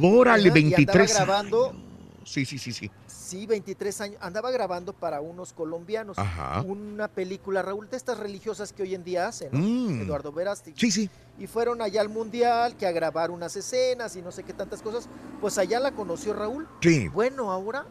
Órale, 0.00 0.48
Ajá, 0.48 0.58
y 0.58 0.62
23. 0.62 1.10
andaba 1.16 1.24
grabando, 1.42 1.76
Sí, 2.24 2.44
sí, 2.46 2.56
sí, 2.58 2.72
sí. 2.72 2.90
sí, 3.06 3.46
23 3.46 4.00
años. 4.00 4.18
Andaba 4.22 4.50
grabando 4.50 4.92
para 4.94 5.20
unos 5.20 5.52
colombianos. 5.52 6.18
Ajá. 6.18 6.62
Una 6.62 7.06
película, 7.08 7.60
Raúl, 7.62 7.88
de 7.90 7.96
estas 7.98 8.18
religiosas 8.18 8.72
que 8.72 8.82
hoy 8.82 8.94
en 8.94 9.04
día 9.04 9.28
hacen, 9.28 9.50
¿no? 9.52 9.58
Mm. 9.58 10.02
Eduardo 10.02 10.32
Verástegui. 10.32 10.78
Sí, 10.80 10.90
sí. 10.90 11.10
Y 11.38 11.46
fueron 11.46 11.82
allá 11.82 12.00
al 12.00 12.08
Mundial, 12.08 12.76
que 12.76 12.86
a 12.86 12.92
grabar 12.92 13.30
unas 13.30 13.54
escenas 13.56 14.16
y 14.16 14.22
no 14.22 14.32
sé 14.32 14.42
qué 14.42 14.54
tantas 14.54 14.80
cosas. 14.80 15.08
Pues 15.40 15.58
allá 15.58 15.80
la 15.80 15.92
conoció 15.92 16.32
Raúl. 16.32 16.66
Sí. 16.80 17.08
Bueno, 17.08 17.50
ahora 17.52 17.84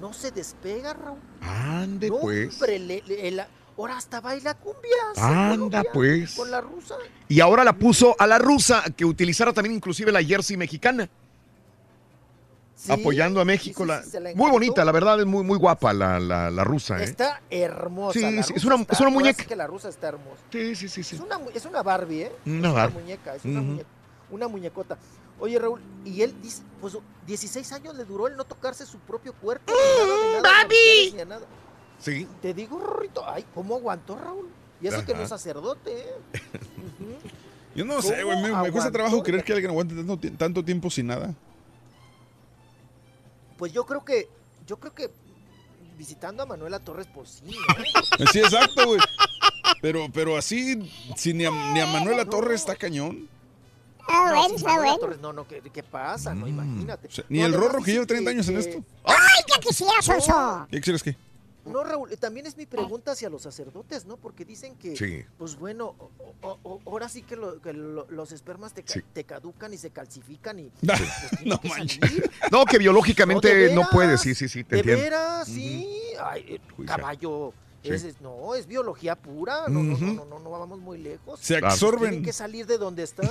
no 0.00 0.12
se 0.12 0.30
despega, 0.32 0.92
Raúl. 0.94 1.20
Ande 1.42 2.08
No, 2.08 2.18
pues. 2.20 2.54
hombre, 2.54 2.78
le- 2.80 3.02
le- 3.06 3.28
el- 3.28 3.40
ahora 3.78 3.98
hasta 3.98 4.20
baila 4.20 4.54
cumbias. 4.54 5.16
Anda, 5.16 5.84
pues. 5.92 6.34
Con 6.34 6.50
la 6.50 6.60
rusa. 6.60 6.96
Y 7.28 7.38
ahora 7.40 7.62
la 7.62 7.74
puso 7.74 8.16
a 8.18 8.26
la 8.26 8.38
rusa 8.38 8.82
que 8.96 9.04
utilizara 9.04 9.52
también 9.52 9.76
inclusive 9.76 10.10
la 10.10 10.22
jersey 10.24 10.56
mexicana. 10.56 11.08
Sí, 12.86 12.92
apoyando 13.00 13.40
a 13.40 13.44
México. 13.44 13.82
sí, 13.82 13.88
la- 13.88 14.02
sí, 14.02 14.18
la 14.20 14.34
muy 14.34 14.50
bonita, 14.50 14.84
la 14.84 14.92
verdad, 14.92 15.18
es 15.20 15.26
muy, 15.26 15.42
muy 15.44 15.58
guapa 15.58 15.92
la, 15.92 16.18
la, 16.20 16.50
la 16.50 16.64
rusa. 16.64 16.98
¿eh? 17.00 17.04
Está 17.04 17.40
hermosa. 17.50 18.12
Sí, 18.18 18.20
la 18.22 18.30
rusa 18.42 18.54
es 18.54 18.64
una- 18.64 18.76
está- 18.76 18.92
es 18.94 19.00
una 19.00 19.10
muñeca. 19.10 19.44
que 19.44 19.56
la 19.56 19.66
rusa 19.66 19.88
está 19.88 20.08
hermosa. 20.08 20.42
Sí, 20.50 20.74
sí, 20.74 20.88
sí, 20.88 21.02
sí. 21.02 21.16
Es 21.16 21.22
una, 21.22 21.38
es 21.54 21.64
una 21.66 21.82
Barbie, 21.82 22.22
¿eh? 22.22 22.32
Una 22.46 22.68
es 22.68 22.74
Barbie. 22.74 22.94
una 22.96 23.02
muñeca, 23.04 23.34
es 23.34 23.44
una, 23.44 23.60
Ujú. 23.60 23.68
muñeca, 23.70 23.88
una 24.30 24.48
muñecota. 24.48 24.98
Oye, 25.38 25.58
Raúl, 25.58 25.80
y 26.04 26.22
él 26.22 26.34
dice, 26.42 26.62
pues 26.80 26.96
16 27.26 27.70
años 27.72 27.94
le 27.94 28.04
duró 28.06 28.26
el 28.26 28.36
no 28.36 28.44
tocarse 28.44 28.86
su 28.86 28.98
propio 29.00 29.34
cuerpo. 29.34 29.70
a 30.38 31.24
nada. 31.26 31.44
Sí. 31.98 32.26
Te 32.42 32.54
digo, 32.54 32.78
Rorrito, 32.78 33.22
ay, 33.28 33.44
¿cómo 33.54 33.76
aguantó 33.76 34.16
Raúl? 34.16 34.48
Y 34.80 34.86
eso 34.88 35.00
que 35.04 35.12
no 35.12 35.16
Ajá. 35.16 35.22
es 35.24 35.28
sacerdote, 35.30 35.90
¿eh? 36.00 36.14
Yo 37.74 37.84
no 37.84 38.00
sé, 38.00 38.22
güey. 38.24 38.40
Me, 38.42 38.50
me 38.62 38.70
cuesta 38.72 38.90
trabajo 38.90 39.22
creer 39.22 39.44
que 39.44 39.52
alguien 39.52 39.70
aguante 39.70 39.94
tanto, 39.94 40.18
tanto 40.38 40.64
tiempo 40.64 40.88
sin 40.90 41.06
nada. 41.08 41.34
Pues 43.56 43.72
yo 43.72 43.84
creo 43.86 44.04
que, 44.04 44.28
yo 44.66 44.78
creo 44.78 44.94
que 44.94 45.10
visitando 45.96 46.42
a 46.42 46.46
Manuela 46.46 46.78
Torres, 46.78 47.06
pues 47.12 47.40
sí, 47.44 47.44
¿no? 47.50 47.84
Eh, 48.24 48.26
Sí, 48.32 48.40
exacto, 48.40 48.86
güey. 48.86 49.00
Pero, 49.80 50.06
pero 50.12 50.36
así, 50.36 50.90
si 51.16 51.32
ni 51.32 51.44
a, 51.44 51.50
ni 51.50 51.80
a 51.80 51.86
Manuela 51.86 52.24
Torres 52.24 52.60
está 52.60 52.76
cañón. 52.76 53.28
Ah, 54.08 54.30
No, 54.32 54.40
bueno, 54.40 54.56
está 54.56 54.68
Manuela 54.68 54.92
bueno. 54.92 54.98
Torres, 54.98 55.20
no, 55.20 55.32
no, 55.32 55.48
¿qué, 55.48 55.60
qué 55.72 55.82
pasa? 55.82 56.34
No, 56.34 56.46
imagínate. 56.46 57.08
O 57.08 57.10
sea, 57.10 57.24
ni 57.28 57.40
No, 57.40 57.46
el 57.46 57.54
Rorro 57.54 57.82
que 57.82 57.92
lleva 57.92 58.06
30 58.06 58.30
años 58.30 58.48
en 58.48 58.58
esto. 58.58 58.84
¡Ay, 59.04 59.16
ya 59.48 59.58
quisiera, 59.60 60.00
Sonso! 60.02 60.66
¿Qué 60.70 60.80
quieres 60.80 61.02
que? 61.02 61.16
No, 61.66 61.84
Raúl, 61.84 62.10
también 62.18 62.46
es 62.46 62.56
mi 62.56 62.66
pregunta 62.66 63.12
hacia 63.12 63.28
los 63.28 63.42
sacerdotes, 63.42 64.04
¿no? 64.06 64.16
Porque 64.16 64.44
dicen 64.44 64.76
que, 64.76 64.96
Sí. 64.96 65.24
pues 65.38 65.56
bueno, 65.56 65.94
o- 65.98 66.10
o- 66.42 66.58
o- 66.62 66.80
ahora 66.86 67.08
sí 67.08 67.22
que, 67.22 67.36
lo- 67.36 67.60
que 67.60 67.72
lo- 67.72 68.06
los 68.10 68.32
espermas 68.32 68.72
te, 68.72 68.82
ca- 68.82 68.94
Sí. 68.94 69.02
te 69.12 69.24
caducan 69.24 69.72
y 69.74 69.78
se 69.78 69.90
calcifican 69.90 70.58
y... 70.58 70.70
Pues, 70.82 71.44
No 71.44 71.60
que 71.60 71.68
manches. 71.68 72.00
No, 72.50 72.64
que 72.64 72.78
biológicamente 72.78 73.48
No, 73.68 73.74
no, 73.74 73.80
veras, 73.80 73.90
puede, 73.92 74.18
sí, 74.18 74.34
sí, 74.34 74.48
sí, 74.48 74.64
te 74.64 74.76
de 74.76 74.80
entiendo. 74.80 75.02
veras, 75.02 75.46
sí. 75.48 75.88
Ay, 76.22 76.44
eh, 76.48 76.60
caballo. 76.86 77.52
Sí. 77.82 77.92
es- 77.92 78.20
no, 78.20 78.56
es 78.56 78.66
biología 78.66 79.14
pura. 79.14 79.68
No, 79.68 79.80
no, 79.80 79.94
Ujú. 79.94 80.04
no, 80.06 80.12
no, 80.14 80.24
no, 80.24 80.38
no 80.40 80.50
vamos 80.50 80.80
muy 80.80 80.98
lejos. 80.98 81.38
Se 81.38 81.58
Claro. 81.58 81.68
absorben. 81.72 82.10
Tienen 82.10 82.24
que 82.24 82.32
salir 82.32 82.66
de 82.66 82.78
donde 82.78 83.04
están. 83.04 83.30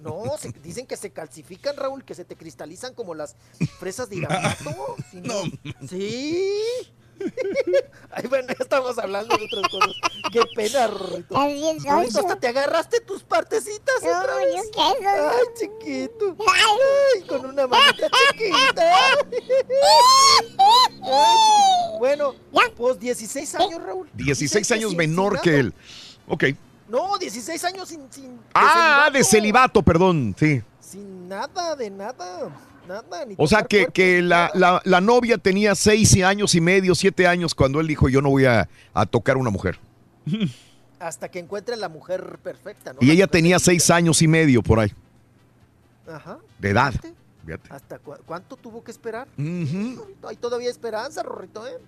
No, 0.00 0.24
se- 0.38 0.52
dicen 0.62 0.86
que 0.86 0.94
se 0.98 1.10
calcifican, 1.10 1.74
Raúl, 1.74 2.04
que 2.04 2.14
se 2.14 2.26
te 2.26 2.36
cristalizan 2.36 2.92
como 2.92 3.14
las 3.14 3.34
fresas 3.78 4.10
de 4.10 4.16
Irapuato. 4.62 4.96
No, 5.14 5.42
Sí. 5.88 6.52
Ay, 8.10 8.26
bueno, 8.28 8.48
ya 8.48 8.56
estamos 8.60 8.98
hablando 8.98 9.36
de 9.36 9.44
otras 9.44 9.68
cosas. 9.70 9.92
Qué 10.32 10.40
pena, 10.54 10.86
Rorrito. 10.88 11.34
Rorrito, 11.34 11.82
sonso. 11.82 12.18
hasta 12.20 12.36
te 12.40 12.48
agarraste 12.48 13.00
tus 13.00 13.22
partecitas 13.22 13.94
No, 14.02 14.08
otra 14.20 14.32
¿yo 14.40 14.46
vez. 14.46 14.70
qué, 14.72 14.78
sonso? 14.80 15.30
Ay, 15.30 15.46
chiquito. 15.58 16.36
Ay, 16.46 17.22
con 17.22 17.46
una 17.46 17.66
manita 17.66 18.08
chiquita. 18.10 18.92
Ay, 21.02 21.98
bueno, 21.98 22.34
pues 22.76 22.98
16 22.98 23.54
años, 23.56 23.82
Raúl. 23.82 24.08
16 24.14 24.50
Dicen 24.50 24.64
que 24.64 24.74
años 24.74 24.90
sin- 24.90 24.98
menor 24.98 25.32
sin 25.34 25.42
que 25.42 25.50
nada. 25.50 25.60
él. 25.60 25.74
Ok. 26.28 26.44
No, 26.88 27.18
16 27.18 27.64
años 27.64 27.88
sin, 27.88 28.10
sin, 28.12 28.40
Ah, 28.54 29.10
de 29.12 29.22
celibato, 29.22 29.82
perdón, 29.82 30.34
sí. 30.38 30.62
sin 30.80 31.28
nada, 31.28 31.76
de 31.76 31.90
nada. 31.90 32.48
Nada, 32.88 33.24
ni 33.26 33.34
O 33.36 33.46
sea 33.46 33.62
que, 33.64 33.86
que 33.86 34.22
la, 34.22 34.50
la, 34.54 34.80
la 34.84 35.00
novia 35.00 35.36
tenía 35.38 35.74
seis 35.74 36.20
años 36.22 36.54
y 36.54 36.60
medio, 36.60 36.94
siete 36.94 37.26
años 37.26 37.54
cuando 37.54 37.80
él 37.80 37.86
dijo 37.86 38.08
yo 38.08 38.20
no 38.22 38.30
voy 38.30 38.46
a, 38.46 38.68
a 38.94 39.06
tocar 39.06 39.36
una 39.36 39.50
mujer. 39.50 39.78
Hasta 40.98 41.28
que 41.30 41.38
encuentre 41.38 41.76
la 41.76 41.88
mujer 41.88 42.38
perfecta, 42.42 42.92
¿no? 42.92 42.98
Y 43.00 43.06
La 43.06 43.12
ella 43.12 43.26
tenía 43.28 43.56
perfecta. 43.56 43.70
seis 43.70 43.90
años 43.90 44.20
y 44.22 44.26
medio 44.28 44.62
por 44.62 44.80
ahí, 44.80 44.92
Ajá. 46.06 46.38
de 46.58 46.70
edad. 46.70 46.92
Fíjate, 46.92 47.14
Fíjate. 47.44 47.68
¿Hasta 47.72 47.98
cu- 47.98 48.16
cuánto 48.26 48.56
tuvo 48.56 48.82
que 48.84 48.90
esperar? 48.90 49.26
Rorrito, 49.38 50.28
Hay 50.28 50.36
todavía 50.36 50.68
esperanza, 50.70 51.22
Rorrito, 51.22 51.66
¿eh? 51.66 51.78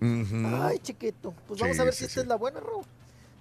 Ay, 0.63 0.79
chiquito. 0.79 1.35
Pues 1.49 1.61
vamos 1.61 1.77
Sí, 1.77 1.83
a 1.83 1.85
ver 1.85 1.93
sí, 1.93 1.99
si 2.01 2.05
esta 2.07 2.15
sí. 2.15 2.21
es 2.21 2.27
la 2.29 2.37
buena, 2.37 2.61
Raúl. 2.61 2.85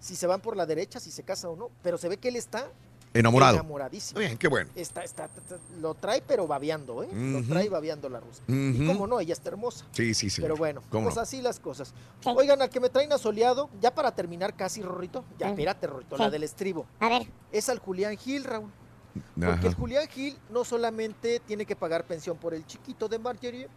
Si 0.01 0.15
se 0.15 0.27
van 0.27 0.41
por 0.41 0.57
la 0.57 0.65
derecha, 0.65 0.99
si 0.99 1.11
se 1.11 1.23
casa 1.23 1.47
o 1.49 1.55
no. 1.55 1.69
Pero 1.81 1.97
se 1.97 2.09
ve 2.09 2.17
que 2.17 2.27
él 2.29 2.35
está 2.35 2.67
Enamorado. 3.13 3.55
enamoradísimo. 3.55 4.19
Bien, 4.19 4.37
qué 4.37 4.47
bueno. 4.47 4.69
Está, 4.75 5.03
está, 5.03 5.25
está- 5.25 5.57
lo 5.81 5.95
trae, 5.95 6.21
pero 6.21 6.45
babeando, 6.45 7.01
¿eh? 7.03 7.09
Lo 7.11 7.43
trae 7.43 7.67
babeando 7.67 8.07
la 8.07 8.19
rusa. 8.19 8.43
Y 8.47 8.85
cómo 8.85 9.07
no, 9.07 9.19
ella 9.19 9.33
está 9.33 9.49
hermosa. 9.49 9.85
Sí, 9.91 10.13
sí, 10.13 10.29
sí. 10.29 10.41
Pero 10.41 10.55
bueno, 10.55 10.81
¿Cómo 10.91 11.05
pues 11.05 11.15
no? 11.15 11.21
así 11.21 11.41
las 11.41 11.59
cosas. 11.59 11.93
Oigan, 12.23 12.61
al 12.61 12.69
que 12.69 12.79
me 12.79 12.89
traen 12.89 13.11
asoleado, 13.11 13.69
ya 13.81 13.93
para 13.95 14.11
terminar 14.13 14.55
casi, 14.55 14.81
Rorrito. 14.83 15.23
Ya, 15.39 15.47
Sí. 15.47 15.51
espérate, 15.53 15.87
Rorrito, 15.87 16.15
Sí. 16.17 16.21
la 16.21 16.29
del 16.29 16.43
estribo. 16.43 16.85
A 16.99 17.09
ver, 17.09 17.27
Es 17.51 17.67
al 17.69 17.79
Julián 17.79 18.15
Gil, 18.15 18.43
Raúl. 18.43 18.69
Porque 19.33 19.49
Ajá. 19.51 19.67
el 19.67 19.73
Julián 19.73 20.07
Gil 20.07 20.37
no 20.51 20.63
solamente 20.63 21.39
tiene 21.39 21.65
que 21.65 21.75
pagar 21.75 22.05
pensión 22.05 22.37
por 22.37 22.53
el 22.53 22.63
chiquito 22.67 23.07
de 23.09 23.17
Marjorie, 23.17 23.67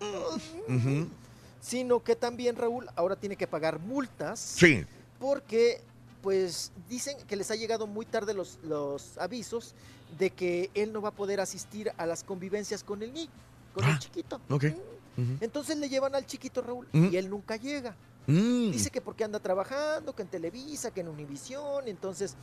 sino 1.60 2.00
que 2.02 2.16
también, 2.16 2.56
Raúl, 2.56 2.86
ahora 2.96 3.16
tiene 3.16 3.36
que 3.36 3.46
pagar 3.46 3.78
multas. 3.78 4.38
Sí. 4.40 4.84
Porque, 5.18 5.80
pues, 6.22 6.72
dicen 6.88 7.16
que 7.26 7.36
les 7.36 7.50
ha 7.50 7.56
llegado 7.56 7.86
muy 7.86 8.06
tarde 8.06 8.32
los, 8.34 8.58
los 8.62 9.18
avisos 9.18 9.74
de 10.18 10.30
que 10.30 10.70
él 10.74 10.92
no 10.92 11.02
va 11.02 11.10
a 11.10 11.14
poder 11.14 11.40
asistir 11.40 11.92
a 11.96 12.06
las 12.06 12.22
convivencias 12.24 12.84
con 12.84 13.02
el 13.02 13.12
niño, 13.12 13.30
con 13.74 13.84
el 13.84 13.90
Ah, 13.90 13.98
chiquito. 13.98 14.40
Entonces 15.40 15.76
le 15.76 15.88
llevan 15.88 16.14
al 16.14 16.24
chiquito, 16.26 16.62
Raúl, 16.62 16.88
Mm. 16.92 17.08
y 17.12 17.16
él 17.16 17.28
nunca 17.28 17.56
llega. 17.56 17.96
Mm. 18.26 18.70
Dice 18.70 18.90
que 18.90 19.00
porque 19.00 19.24
anda 19.24 19.40
trabajando, 19.40 20.14
que 20.14 20.22
en 20.22 20.28
Televisa, 20.28 20.90
que 20.92 21.00
en 21.00 21.08
Univisión, 21.08 21.86
entonces 21.88 22.36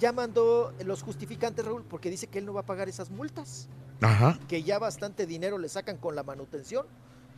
ya 0.00 0.12
mandó 0.12 0.72
los 0.84 1.02
justificantes, 1.02 1.64
Raúl, 1.64 1.84
porque 1.84 2.10
dice 2.10 2.26
que 2.26 2.38
él 2.38 2.46
no 2.46 2.54
va 2.54 2.60
a 2.60 2.66
pagar 2.66 2.88
esas 2.88 3.10
multas, 3.10 3.68
Ajá. 4.00 4.38
que 4.48 4.62
ya 4.62 4.78
bastante 4.78 5.26
dinero 5.26 5.58
le 5.58 5.68
sacan 5.68 5.96
con 5.98 6.14
la 6.16 6.22
manutención 6.22 6.86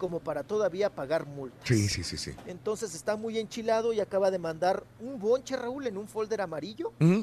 como 0.01 0.19
para 0.19 0.43
todavía 0.43 0.91
pagar 0.91 1.27
multas. 1.27 1.61
Sí, 1.69 1.89
sí, 1.89 2.03
sí, 2.03 2.17
sí. 2.17 2.33
Entonces 2.47 2.95
está 2.95 3.15
muy 3.17 3.39
enchilado 3.39 3.93
y 3.93 4.01
acaba 4.01 4.31
de 4.33 4.39
mandar 4.39 4.83
un 4.99 5.21
bonche, 5.21 5.55
Raúl, 5.57 5.87
en 5.87 5.97
un 5.99 6.09
folder 6.09 6.41
amarillo 6.41 6.93
Mm, 6.99 7.21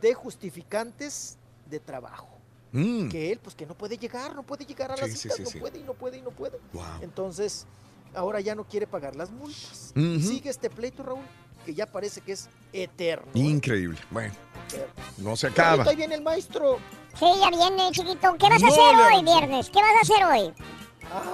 de 0.00 0.14
justificantes 0.14 1.38
de 1.68 1.80
trabajo. 1.80 2.28
mm. 2.72 3.08
Que 3.08 3.32
él, 3.32 3.40
pues 3.42 3.56
que 3.56 3.64
no 3.66 3.74
puede 3.74 3.96
llegar, 3.96 4.34
no 4.36 4.42
puede 4.44 4.64
llegar 4.66 4.92
a 4.92 4.96
las 4.96 5.08
Sí, 5.10 5.16
sí, 5.16 5.22
citas, 5.22 5.36
sí, 5.38 5.42
no 5.44 5.50
sí. 5.50 5.58
puede 5.58 5.78
y 5.78 5.82
no 5.82 5.94
puede 5.94 6.18
y 6.18 6.22
no 6.22 6.30
puede. 6.30 6.58
Wow. 6.72 6.84
Entonces, 7.00 7.66
ahora 8.14 8.40
ya 8.40 8.54
no 8.54 8.64
quiere 8.64 8.86
pagar 8.86 9.16
las 9.16 9.30
multas. 9.30 9.92
Sigue 9.94 10.50
este 10.50 10.68
pleito, 10.70 11.02
Raúl, 11.02 11.24
que 11.64 11.74
ya 11.74 11.86
parece 11.86 12.20
que 12.20 12.32
es 12.32 12.48
eterno. 12.72 13.26
¿eh? 13.34 13.38
Increíble. 13.38 13.98
Bueno, 14.10 14.34
Eterno. 14.68 14.92
no 15.18 15.36
se 15.36 15.46
acaba. 15.48 15.84
Ahí 15.84 15.96
viene 15.96 16.14
el 16.16 16.22
maestro. 16.22 16.78
sí, 17.18 17.26
ya 17.40 17.50
viene, 17.50 17.90
chiquito. 17.92 18.36
¿Qué 18.38 18.48
vas 18.48 18.62
a 18.62 18.66
No, 18.66 18.72
hacer 18.72 19.14
hoy, 19.16 19.24
viernes? 19.24 19.70
¿Qué 19.70 19.80
vas 19.80 19.96
a 19.96 20.00
hacer 20.02 20.24
hoy? 20.26 20.54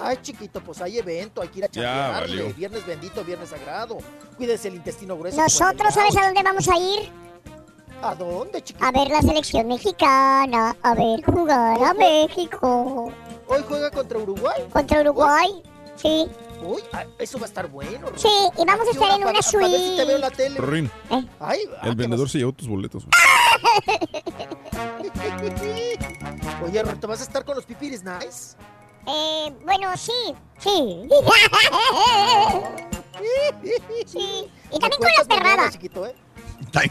Ay, 0.03 0.19
chiquito, 0.23 0.61
pues 0.61 0.81
hay 0.81 0.99
evento, 0.99 1.43
hay 1.43 1.49
que 1.49 1.59
ir 1.59 1.65
a 1.65 1.69
Ya, 1.69 1.83
chambearle. 1.83 2.53
Viernes 2.55 2.87
bendito, 2.87 3.25
viernes 3.25 3.51
sagrado. 3.51 3.99
Cuídese 4.37 4.69
el 4.69 4.77
intestino 4.77 5.17
grueso. 5.19 5.41
Nosotros, 5.41 5.93
¿sabes 5.95 6.17
a 6.17 6.25
dónde 6.27 6.43
vamos 6.43 6.69
a 6.69 6.77
ir? 6.79 7.11
¿A 8.03 8.15
dónde, 8.15 8.63
chiquito? 8.63 8.85
A 8.85 8.93
ver 8.93 9.09
la 9.09 9.23
selección 9.23 9.67
mexicana, 9.69 10.77
a 10.83 10.95
ver 10.95 11.23
jugar 11.25 11.83
a 11.83 11.95
México. 11.95 13.13
¿Hoy 13.49 13.65
juega 13.67 13.91
contra 13.91 14.19
Uruguay? 14.19 14.63
Contra 14.73 15.01
Uruguay, 15.01 15.63
sí. 15.97 16.29
Uy, 16.63 16.83
ah, 16.93 17.05
eso 17.19 17.39
va 17.39 17.45
a 17.45 17.49
estar 17.49 17.69
bueno. 17.69 18.09
Sí, 18.17 18.29
y 18.59 18.65
vamos 18.65 18.89
a 18.89 18.91
estar 18.91 19.09
en 19.11 19.17
una 19.17 19.25
Para 19.27 19.69
ver 19.69 19.79
si 19.81 19.97
te 19.97 20.05
veo 20.07 20.19
la 20.19 20.29
suite. 20.29 20.43
tele. 20.43 20.61
Rin, 20.61 20.91
Ay, 21.11 21.61
ah, 21.81 21.89
el 21.89 21.95
vendedor 21.95 22.29
se 22.31 22.39
llevó 22.39 22.53
tus 22.53 22.67
boletos. 22.69 23.05
Oye, 26.65 26.83
Roberto, 26.83 27.09
¿vas 27.09 27.21
a 27.21 27.25
estar 27.25 27.45
con 27.45 27.57
los 27.57 27.65
pipiris 27.67 28.03
nice? 28.03 28.57
Eh, 29.07 29.53
bueno, 29.65 29.97
sí, 29.97 30.13
sí. 30.59 31.09
sí. 34.07 34.51
Y 34.73 34.79
también 34.79 35.01
con 35.01 35.09
la 35.09 35.15
¿Cuántas 35.15 35.21
mañanas, 35.29 35.29
perrada. 35.29 35.71
chiquito, 35.71 36.07
eh? 36.07 36.15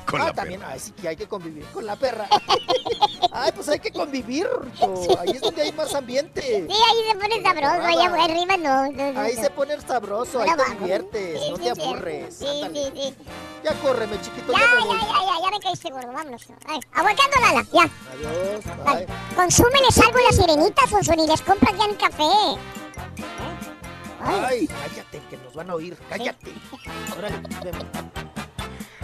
Con 0.05 0.21
ah, 0.21 0.25
la 0.27 0.33
también, 0.33 0.61
ay, 0.63 0.79
sí 0.79 0.91
que 0.91 1.07
hay 1.09 1.15
que 1.15 1.27
convivir 1.27 1.63
con 1.67 1.85
la 1.85 1.95
perra. 1.95 2.27
Ay, 3.31 3.51
pues 3.53 3.67
hay 3.67 3.79
que 3.79 3.91
convivir, 3.91 4.47
Rorrito. 4.47 5.19
Ahí 5.19 5.31
es 5.31 5.41
donde 5.41 5.61
hay 5.63 5.71
más 5.73 5.93
ambiente. 5.93 6.41
Sí, 6.41 6.73
ahí 6.73 7.09
se 7.09 7.15
pone 7.17 7.41
sabroso, 7.43 7.81
allá 7.83 8.23
arriba 8.23 8.57
no. 8.57 8.91
no, 8.91 9.11
no, 9.13 9.19
Ahí 9.19 9.35
no. 9.35 9.41
se 9.41 9.49
pone 9.49 9.81
sabroso, 9.81 10.41
ahí 10.41 10.49
te 10.55 10.75
diviertes, 10.79 11.41
Sí, 11.41 11.49
no 11.51 11.57
sí, 11.57 11.63
te 11.63 11.69
aburres. 11.69 12.35
Sí, 12.37 12.45
Ándale. 12.47 12.85
sí, 12.85 12.91
sí. 12.95 13.15
Ya 13.63 13.73
córreme, 13.81 14.21
chiquito, 14.21 14.53
Ya, 14.53 14.59
ya 14.59 14.67
me 14.67 14.79
ya, 14.81 14.85
voy. 14.85 14.97
ya, 14.97 15.05
ya, 15.05 15.41
ya 15.43 15.51
me 15.51 15.59
caíste 15.59 15.89
gordo, 15.91 16.07
vámonos. 16.13 16.45
Ay, 16.67 16.79
aguacando 16.93 17.37
Lala, 17.41 17.65
ya. 17.73 17.89
Adiós, 18.13 18.65
Ay, 18.85 19.05
bye. 19.05 19.35
Consúmeles 19.35 19.97
algo 19.99 20.17
a 20.17 20.21
las 20.21 20.35
sirenitas, 20.35 20.89
Sonson, 20.89 21.19
y 21.19 21.27
les 21.27 21.41
compras 21.41 21.73
ya 21.77 21.85
en 21.85 21.95
café. 21.95 22.23
Ay, 24.21 24.67
cállate, 24.67 25.21
que 25.29 25.37
nos 25.37 25.53
van 25.53 25.69
a 25.69 25.75
oír, 25.75 25.97
cállate. 26.09 26.53
Órale, 27.17 27.37
vemos. 27.63 27.85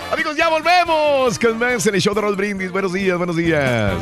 Amigos, 0.10 0.36
ya 0.36 0.50
volvemos 0.50 1.40
con 1.40 1.58
más 1.58 1.86
en 1.88 1.96
el 1.96 2.02
show 2.02 2.14
de 2.14 2.22
Roll 2.22 2.36
Brindis. 2.36 2.72
Buenos 2.72 2.92
días, 2.94 3.18
buenos 3.18 3.36
días. 3.36 3.94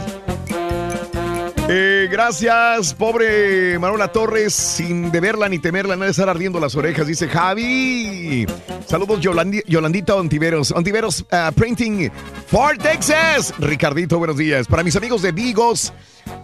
Eh, 1.72 2.08
gracias, 2.12 2.96
pobre 2.96 3.78
Manuela 3.78 4.08
Torres, 4.12 4.56
sin 4.56 5.12
deberla 5.12 5.48
ni 5.48 5.60
temerla, 5.60 5.96
no 5.96 6.06
de 6.06 6.10
estar 6.10 6.28
ardiendo 6.28 6.60
las 6.60 6.76
orejas, 6.76 7.06
dice 7.06 7.28
Javi. 7.28 8.48
Saludos, 8.88 9.20
Yolandi- 9.22 9.64
Yolandita 9.68 10.16
Ontiveros. 10.16 10.72
Ontiveros 10.72 11.24
ah, 11.32 11.52
Printing, 11.56 12.12
Fort 12.48 12.82
Texas. 12.82 13.54
Ricardito, 13.60 14.18
buenos 14.18 14.38
días. 14.38 14.66
Para 14.68 14.82
mis 14.82 14.96
amigos 14.96 15.22
de 15.22 15.32
Vigos, 15.32 15.94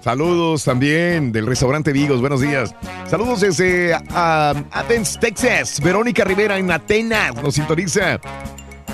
saludos 0.04 0.64
también 0.64 1.32
del 1.32 1.48
restaurante 1.48 1.92
Vigos, 1.92 2.22
buenos 2.22 2.42
días. 2.42 2.76
Saludos 3.10 3.42
desde 3.42 3.98
ah, 4.12 4.54
Athens, 4.70 5.20
Texas. 5.20 5.82
Verónica 5.82 6.24
Rivera 6.24 6.60
en 6.60 6.70
Atenas 6.70 7.34
nos 7.42 7.56
sintoniza. 7.56 8.20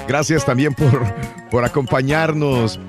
Gracias 0.07 0.45
también 0.45 0.73
por, 0.73 1.03
por 1.49 1.63
acompañarnos. 1.65 2.79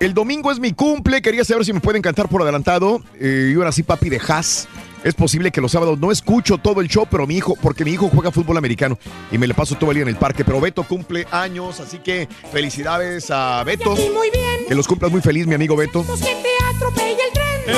El 0.00 0.12
domingo 0.12 0.50
es 0.50 0.58
mi 0.58 0.72
cumple. 0.72 1.22
Quería 1.22 1.44
saber 1.44 1.64
si 1.64 1.72
me 1.72 1.80
pueden 1.80 2.02
cantar 2.02 2.28
por 2.28 2.42
adelantado. 2.42 3.00
Eh, 3.18 3.52
y 3.52 3.56
ahora 3.56 3.72
sí, 3.72 3.82
papi 3.82 4.08
de 4.10 4.20
Haas. 4.26 4.68
Es 5.04 5.14
posible 5.14 5.50
que 5.50 5.60
los 5.60 5.72
sábados 5.72 5.98
no 5.98 6.10
escucho 6.10 6.56
todo 6.56 6.80
el 6.80 6.88
show, 6.88 7.06
pero 7.10 7.26
mi 7.26 7.36
hijo, 7.36 7.56
porque 7.60 7.84
mi 7.84 7.90
hijo 7.92 8.08
juega 8.08 8.30
fútbol 8.30 8.56
americano 8.56 8.98
y 9.30 9.36
me 9.36 9.46
le 9.46 9.52
paso 9.52 9.74
todo 9.74 9.90
el 9.90 9.96
día 9.96 10.02
en 10.02 10.08
el 10.08 10.16
parque. 10.16 10.46
Pero 10.46 10.60
Beto 10.62 10.82
cumple 10.84 11.26
años, 11.30 11.78
así 11.80 11.98
que 11.98 12.26
felicidades 12.50 13.30
a 13.30 13.62
Beto. 13.64 13.90
muy 13.94 14.30
bien. 14.30 14.66
Que 14.66 14.74
los 14.74 14.88
cumplas 14.88 15.12
muy 15.12 15.20
feliz, 15.20 15.46
mi 15.46 15.54
amigo 15.54 15.76
Beto. 15.76 16.02
Que 16.06 16.16
te 16.16 16.74
atropella 16.74 17.10
el 17.10 17.32
tren. 17.34 17.76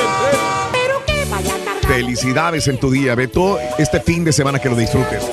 Pero 0.73 1.05
que 1.05 1.25
vaya 1.29 1.55
cargado. 1.65 1.81
Felicidades 1.89 2.69
en 2.69 2.79
tu 2.79 2.93
día, 2.93 3.17
Beto. 3.17 3.59
Este 3.77 4.01
fin 4.01 4.25
de 4.25 4.33
semana 4.33 4.61
que 4.61 4.69
lo 4.69 4.77
disfrutes. 4.77 5.25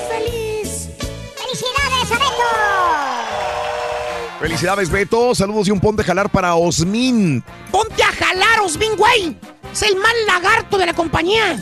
Felicidades, 4.44 4.90
Beto. 4.90 5.34
Saludos 5.34 5.68
y 5.68 5.70
un 5.70 5.80
pon 5.80 5.96
de 5.96 6.04
jalar 6.04 6.28
para 6.28 6.54
Osmin. 6.54 7.42
Ponte 7.70 8.02
a 8.02 8.12
jalar, 8.12 8.60
Osmin, 8.60 8.94
güey. 8.94 9.38
Es 9.72 9.80
el 9.80 9.96
mal 9.96 10.14
lagarto 10.26 10.76
de 10.76 10.84
la 10.84 10.92
compañía. 10.92 11.58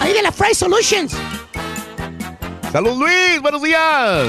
Ahí 0.00 0.12
de 0.12 0.20
la 0.20 0.30
Fry 0.30 0.54
Solutions. 0.54 1.14
Salud 2.70 2.98
Luis, 2.98 3.40
buenos 3.40 3.62
días. 3.62 4.28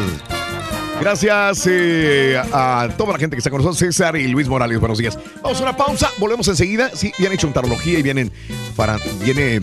Gracias 1.01 1.67
eh, 1.69 2.41
a 2.53 2.87
toda 2.97 3.11
la 3.11 3.19
gente 3.19 3.35
que 3.35 3.39
está 3.39 3.49
con 3.49 3.57
nosotros, 3.57 3.77
César 3.77 4.15
y 4.15 4.29
Luis 4.29 4.47
Morales, 4.47 4.79
buenos 4.79 4.97
días. 4.97 5.19
Vamos 5.43 5.59
a 5.59 5.63
una 5.63 5.75
pausa, 5.75 6.09
volvemos 6.17 6.47
enseguida. 6.47 6.91
Sí, 6.93 7.11
viene 7.19 7.37
chuntarología 7.37 7.99
y 7.99 8.01
vienen 8.01 8.31
para, 8.77 8.97
viene 9.21 9.59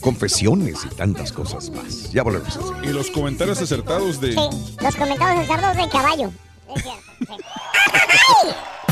confesiones 0.00 0.86
y 0.90 0.94
tantas 0.94 1.32
cosas 1.32 1.68
más. 1.68 2.10
Ya 2.12 2.22
volvemos. 2.22 2.58
Y 2.82 2.86
los 2.86 3.10
comentarios 3.10 3.60
acertados 3.60 4.22
de. 4.22 4.32
Los 4.32 4.96
comentarios 4.96 5.40
de 5.40 5.54
cerdos 5.54 5.76
de 5.76 5.88
caballo. 5.90 6.32
Es 6.74 6.82
cierto, 6.82 7.02
sí. 7.26 7.34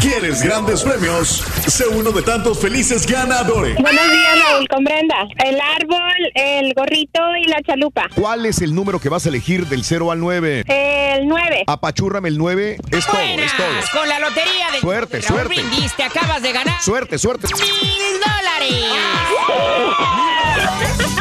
¿Quieres 0.00 0.42
grandes 0.42 0.82
premios? 0.82 1.44
Sé 1.68 1.86
uno 1.86 2.10
de 2.10 2.22
tantos 2.22 2.58
felices 2.58 3.06
ganadores. 3.06 3.76
Buenos 3.76 4.10
días, 4.10 4.42
Raúl, 4.44 4.66
con 4.68 4.82
Brenda. 4.84 5.28
El 5.44 5.60
árbol, 5.60 6.32
el 6.34 6.74
gorrito 6.74 7.20
y 7.36 7.44
la 7.44 7.62
chalupa. 7.62 8.08
¿Cuál 8.14 8.46
es 8.46 8.60
el 8.62 8.74
número 8.74 8.98
que 8.98 9.08
vas 9.08 9.26
a 9.26 9.28
elegir 9.28 9.66
del 9.68 9.84
0 9.84 10.10
al 10.10 10.18
9? 10.18 10.64
El 10.66 11.28
9. 11.28 11.64
Apachúrrame 11.68 12.28
el 12.30 12.38
9. 12.38 12.78
Es 12.90 13.06
todo, 13.06 13.16
es 13.20 13.56
todo. 13.56 13.66
Con 14.00 14.08
la 14.08 14.18
lotería 14.18 14.70
de 14.72 14.80
Suerte, 14.80 15.20
Raúl 15.20 15.28
suerte. 15.38 15.48
Brindis 15.54 15.94
te 15.94 16.02
acabas 16.02 16.42
de 16.42 16.52
ganar 16.52 16.82
Suerte, 16.82 17.16
suerte. 17.18 17.46
mil 17.54 18.20
dólares. 18.20 18.84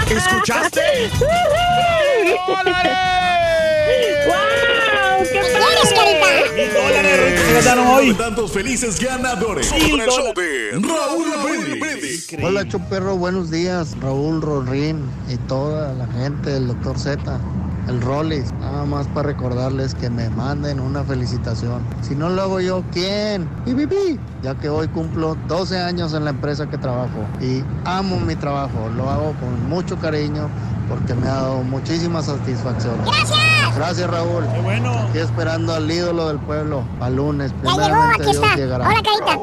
¿Escuchaste? 0.10 0.82
¡Wow! 4.26 5.01
¡Qué 5.24 5.30
¿Quieres, 5.30 5.94
carita? 5.94 6.56
Mil 6.56 6.74
dólares 6.74 7.42
se 7.42 7.54
ganaron 7.54 7.88
hoy. 7.88 8.14
Tantos 8.16 8.52
felices 8.52 9.00
ganadores. 9.00 9.72
Mil 9.74 9.92
Con 9.92 10.02
el 10.02 10.10
show 10.10 10.34
dólares. 10.34 10.82
de 10.82 10.88
Raúl 10.88 11.80
Brindis. 11.80 12.28
Hola 12.42 12.68
Chuperro, 12.68 13.18
buenos 13.18 13.52
días. 13.52 13.96
Raúl 14.02 14.42
Rolrín 14.42 15.06
y 15.30 15.38
toda 15.48 15.94
la 15.94 16.08
gente 16.08 16.50
del 16.50 16.68
Doctor 16.68 16.98
Z. 16.98 17.40
El 17.88 18.02
Rollis, 18.02 18.52
nada 18.54 18.86
más 18.86 19.08
para 19.08 19.28
recordarles 19.30 19.94
que 19.94 20.10
me 20.10 20.30
manden 20.30 20.80
una 20.80 21.04
felicitación. 21.04 21.84
Si 22.02 22.16
no 22.16 22.30
lo 22.30 22.42
hago 22.42 22.60
yo, 22.60 22.84
¿quién? 22.92 23.48
Pi, 23.66 23.74
pi, 23.76 23.86
pi. 23.86 24.20
Ya 24.42 24.56
que 24.56 24.70
hoy 24.70 24.88
cumplo 24.88 25.36
12 25.48 25.78
años 25.80 26.14
en 26.14 26.24
la 26.24 26.32
empresa 26.32 26.68
que 26.70 26.78
trabajo 26.80 27.26
y 27.42 27.64
amo 27.86 28.20
mi 28.20 28.36
trabajo. 28.36 28.90
Lo 28.96 29.10
hago 29.10 29.36
con 29.40 29.68
mucho 29.70 29.98
cariño 30.00 30.50
porque 30.92 31.16
me 31.16 31.26
ha 31.26 31.36
dado 31.36 31.64
muchísimas 31.64 32.26
satisfacciones. 32.26 33.06
¡Gracias! 33.06 33.76
Gracias 33.78 34.10
Raúl. 34.10 34.44
Qué 34.54 34.60
bueno. 34.60 34.92
Aquí 34.92 35.20
esperando 35.20 35.74
al 35.74 35.90
ídolo 35.90 36.28
del 36.28 36.40
pueblo, 36.40 36.84
al 37.00 37.16
lunes. 37.16 37.54
Ya 37.64 37.88
llegó, 37.88 38.02
aquí 38.02 38.22
Dios 38.24 38.36
está. 38.36 38.56
llegará. 38.58 38.90
Hola, 38.90 39.02
carita. 39.02 39.40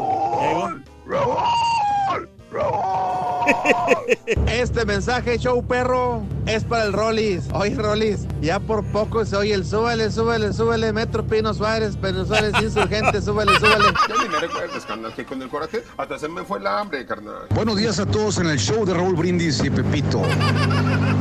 Este 4.46 4.84
mensaje, 4.84 5.38
show 5.38 5.66
perro, 5.66 6.22
es 6.44 6.64
para 6.64 6.84
el 6.84 6.92
Rollis. 6.92 7.44
Oye, 7.54 7.74
Rollis, 7.74 8.26
ya 8.42 8.60
por 8.60 8.84
poco 8.86 9.24
se 9.24 9.36
oye 9.36 9.54
el 9.54 9.64
súbele, 9.64 10.10
súbele, 10.10 10.52
súbele, 10.52 10.92
Metro 10.92 11.26
Pino 11.26 11.54
Suárez, 11.54 11.96
Pino 11.96 12.26
Suárez 12.26 12.52
Insurgente, 12.62 13.22
súbele, 13.22 13.58
súbele. 13.58 13.86
Ya 14.08 14.22
ni 14.22 14.28
me 14.28 14.38
recuerdes, 14.38 14.84
carnal, 14.84 15.14
que 15.14 15.24
con 15.24 15.40
el 15.40 15.48
coraje 15.48 15.82
hasta 15.96 16.18
se 16.18 16.28
me 16.28 16.42
fue 16.44 16.58
el 16.58 16.66
hambre, 16.66 17.06
carnal. 17.06 17.46
Buenos 17.54 17.76
días 17.76 17.98
a 17.98 18.06
todos 18.06 18.38
en 18.38 18.48
el 18.48 18.58
show 18.58 18.84
de 18.84 18.92
Raúl 18.92 19.14
Brindis 19.14 19.62
y 19.64 19.70
Pepito. 19.70 20.20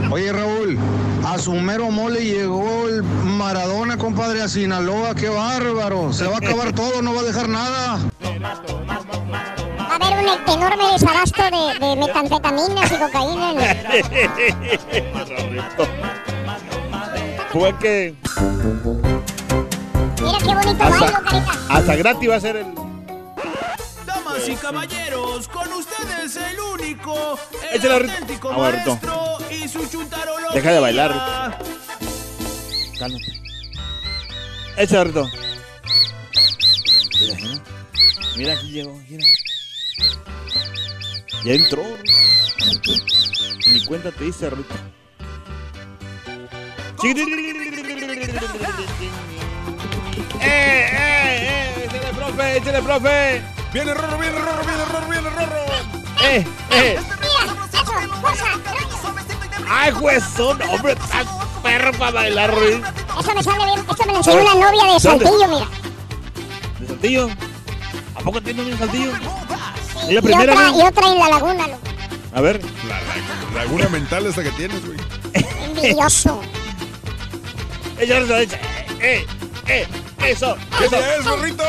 Oye 0.09 0.31
Raúl, 0.31 0.77
a 1.25 1.37
su 1.37 1.51
mero 1.53 1.91
mole 1.91 2.23
llegó 2.23 2.87
el 2.87 3.03
Maradona, 3.03 3.97
compadre, 3.97 4.41
a 4.41 4.47
Sinaloa, 4.47 5.13
qué 5.15 5.27
bárbaro. 5.29 6.13
Se 6.13 6.25
va 6.25 6.35
a 6.35 6.37
acabar 6.37 6.71
todo, 6.73 7.01
no 7.01 7.13
va 7.13 7.21
a 7.21 7.23
dejar 7.23 7.49
nada. 7.49 7.99
Va 8.21 9.87
a 9.89 9.95
haber 9.95 10.13
un 10.19 10.29
enorme 10.53 10.91
desabasto 10.93 11.43
de, 11.43 11.85
de 11.85 11.95
metanfetaminas 11.97 12.91
y 12.91 12.95
cocaína. 12.95 13.51
en 13.51 13.59
el- 13.61 13.77
Fue 17.51 17.75
que 17.79 18.15
Mira 20.21 20.37
qué 20.39 20.45
bonito 20.55 20.83
hasta, 20.83 20.99
bailo, 20.99 21.17
carita. 21.23 21.51
hasta 21.69 21.95
gratis 21.95 22.29
va 22.29 22.35
a 22.35 22.39
ser 22.39 22.55
el. 22.57 22.65
Damas 24.37 24.49
y 24.49 24.55
caballeros, 24.55 25.47
con 25.47 25.73
ustedes 25.73 26.35
el 26.35 26.59
único, 26.59 27.39
el 27.71 27.77
Échale, 27.79 27.93
auténtico 28.11 28.51
Ah, 28.51 28.57
maestro 28.57 29.37
y 29.49 29.67
su 29.67 29.87
chuntarología. 29.89 30.51
Deja 30.53 30.71
de 30.73 30.79
bailar, 30.79 31.59
Cálmate. 32.99 33.41
Échale, 34.77 35.03
Rito. 35.05 35.29
Mira, 37.19 37.35
mira. 37.35 37.63
Mira, 38.35 38.53
aquí 38.53 38.71
llegó, 38.71 38.93
mira. 39.09 39.25
Ya 41.43 41.53
entró. 41.53 41.83
Ni 43.67 43.85
cuenta 43.85 44.11
te 44.11 44.23
dice, 44.23 44.49
Rito. 44.51 44.75
¡Eh, 50.39 50.89
eh, 50.89 50.89
eh! 50.93 51.85
¡Échale, 51.85 52.13
profe! 52.13 52.57
¡Échale, 52.57 52.81
profe! 52.83 53.56
Viene 53.73 53.93
Rorro, 53.93 54.17
viene 54.17 54.39
Rorro, 54.39 54.63
viene 54.65 54.85
Rorro, 54.85 55.07
viene 55.09 55.29
Rorro. 55.29 55.55
¡Eh, 56.21 56.47
eh! 56.71 56.99
Mira, 57.19 57.67
eso, 57.73 58.21
cosa. 58.21 58.45
¡Ay, 59.69 59.91
juez! 59.91 60.23
Un 60.39 60.61
hombre 60.63 60.95
tan 60.95 61.27
perro 61.61 61.91
para 61.93 62.11
bailar, 62.11 62.55
Ruin. 62.55 62.81
Eso 63.19 63.33
me 63.35 63.43
sale 63.43 63.65
bien. 63.65 63.79
Esto 63.79 64.05
me 64.05 64.11
lo 64.13 64.17
enseñó 64.19 64.41
una 64.41 64.53
novia 64.55 64.93
de. 64.93 64.99
Saltillo, 64.99 65.47
mira. 65.47 65.67
¿De 66.79 66.87
Saltillo? 66.87 67.29
¿A 68.15 68.19
poco 68.21 68.41
tiene 68.41 68.61
un 68.63 68.77
Saltillo? 68.77 69.11
Sí, 69.13 70.07
¿Ella 70.09 70.19
y, 70.19 70.21
primera, 70.23 70.53
otra, 70.53 70.69
no? 70.71 70.77
y 70.77 70.81
otra 70.87 71.07
en 71.11 71.19
la 71.19 71.29
laguna, 71.29 71.67
loco. 71.67 71.79
A 72.33 72.41
ver. 72.41 72.61
La, 72.87 72.99
la- 73.01 73.63
laguna 73.63 73.89
mental 73.89 74.25
esta 74.25 74.43
que 74.43 74.51
tienes, 74.51 74.85
güey. 74.85 74.97
Envidioso. 75.65 76.41
Ella 77.99 78.19
dice, 78.21 78.59
eh, 79.01 79.25
eh, 79.67 79.87
eso, 80.23 80.55
¿Qué 80.77 80.85
eso. 80.85 80.95
es, 80.97 81.23
zorrito? 81.23 81.63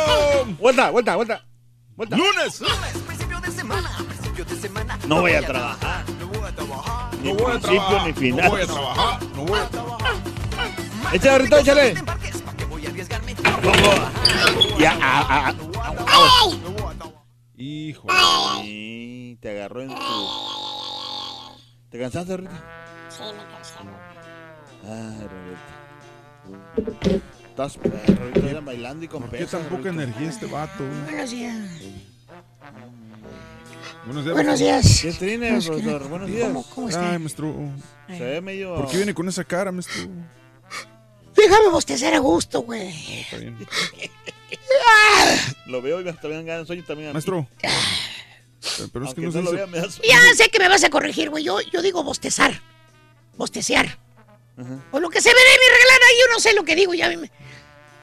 Vuelta, 0.61 0.91
vuelta, 0.91 1.17
vuelta. 1.17 1.43
Vuelta. 1.99 2.17
¡Lunes! 2.17 2.63
No 5.09 5.21
voy 5.21 5.33
a 5.33 5.43
trabajar. 5.45 6.05
Ni 7.21 7.33
No 7.33 7.35
voy 7.35 7.51
a 7.51 7.59
principio 7.59 7.81
trabajar. 7.89 8.07
ni 8.07 8.13
final. 8.13 8.45
No 8.45 8.51
voy 8.51 8.61
a 8.61 8.67
trabajar. 8.67 9.23
No 9.35 9.45
voy 9.45 9.59
a 9.59 9.69
trabajar. 9.69 10.15
Échale, 11.13 11.39
Rito, 11.39 11.59
échale. 11.59 11.95
Ya, 14.79 14.97
ah, 15.03 15.27
ah, 15.29 15.53
ah. 16.07 16.51
Hijo. 17.57 18.07
Te 19.41 19.51
agarró 19.51 19.83
en 19.83 19.91
su... 19.91 19.97
¿Te 21.91 21.99
cansaste, 21.99 22.37
Rito? 22.37 22.53
Sí, 23.09 23.23
me 23.25 23.45
cansé. 23.53 23.75
Ay, 24.85 25.27
Roberto. 26.77 27.29
Estás 27.59 27.77
perro, 27.77 28.23
ahorita 28.23 28.47
andan 28.51 28.65
bailando 28.67 29.05
y 29.05 29.09
con 29.09 29.23
¿Por 29.23 29.31
qué 29.33 29.39
peso, 29.39 29.59
tan 29.59 29.67
poca 29.69 29.91
Rito. 29.91 30.01
energía 30.01 30.29
este 30.29 30.47
vato? 30.47 30.85
Buenos 31.07 31.31
días. 31.33 31.57
Buenos 34.07 34.25
días. 34.25 34.35
Buenos 34.35 34.59
días. 34.61 34.99
¿Qué 35.03 35.13
trine, 35.13 35.47
Buenos 35.49 35.67
profesor? 35.67 35.99
días. 35.99 36.09
Buenos 36.09 36.29
días. 36.29 36.47
¿Cómo, 36.47 36.63
cómo 36.71 36.89
está? 36.89 37.11
Ay, 37.11 37.19
maestro. 37.19 37.53
Se 38.07 38.21
ve 38.25 38.41
medio... 38.41 38.77
¿Por 38.77 38.89
qué 38.89 38.97
viene 38.99 39.13
con 39.13 39.29
esa 39.29 39.43
cara, 39.43 39.73
maestro? 39.73 39.97
Déjame 41.35 41.69
bostezar 41.71 42.15
a 42.15 42.21
gusto, 42.21 42.61
güey. 42.63 42.95
Está 43.23 43.39
bien. 43.39 43.57
Lo 45.67 45.83
veo 45.83 46.01
y 46.01 46.05
me 46.05 46.13
ganas 46.13 46.61
de 46.61 46.67
sueño 46.67 46.85
también. 46.87 47.09
a 47.09 47.11
mí. 47.11 47.15
Maestro. 47.15 47.49
Eh, 47.61 47.69
Pero 48.93 49.05
es 49.05 49.09
Aunque 49.09 49.15
que 49.15 49.21
no 49.23 49.27
no 49.27 49.33
se 49.33 49.39
lo 49.43 49.51
dice- 49.51 49.57
vea, 49.57 49.67
me 49.67 49.79
da 49.79 49.91
sueño. 49.91 50.09
Ya 50.13 50.35
sé 50.37 50.49
que 50.49 50.61
me 50.61 50.69
vas 50.69 50.85
a 50.85 50.91
corregir, 50.91 51.29
güey. 51.29 51.43
Yo, 51.43 51.61
yo 51.73 51.83
digo 51.83 52.05
bostezar. 52.05 52.63
Bostecear. 53.37 53.99
O 54.93 55.01
lo 55.01 55.11
que 55.11 55.21
se 55.21 55.29
ve 55.29 55.35
de 55.35 55.59
mi 55.59 55.73
regalada, 55.73 56.07
yo 56.21 56.33
no 56.35 56.39
sé 56.41 56.55
lo 56.55 56.65
que 56.65 56.77
digo. 56.77 56.95
Ya 56.95 57.09
me- 57.09 57.31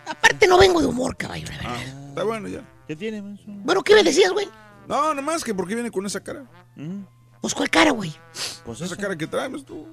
Aparte, 0.07 0.47
no 0.47 0.57
vengo 0.57 0.81
de 0.81 0.87
humor, 0.87 1.15
caballo, 1.17 1.45
la 1.49 1.57
verdad. 1.57 1.75
Ah, 1.75 2.05
está 2.09 2.23
bueno 2.23 2.47
ya. 2.47 2.63
¿Qué 2.87 2.95
tiene, 2.95 3.21
maestro? 3.21 3.51
Bueno, 3.63 3.83
¿qué 3.83 3.95
me 3.95 4.03
decías, 4.03 4.31
güey? 4.31 4.47
No, 4.87 5.13
nomás 5.15 5.43
que 5.43 5.53
¿por 5.53 5.67
qué 5.67 5.73
viene 5.75 5.89
con 5.91 6.05
esa 6.05 6.21
cara? 6.21 6.45
Pues, 7.41 7.53
¿cuál 7.53 7.69
cara, 7.69 7.91
güey? 7.91 8.13
Pues 8.65 8.81
esa 8.81 8.95
cara 8.95 9.15
que 9.17 9.27
trae, 9.27 9.49
maestro. 9.49 9.85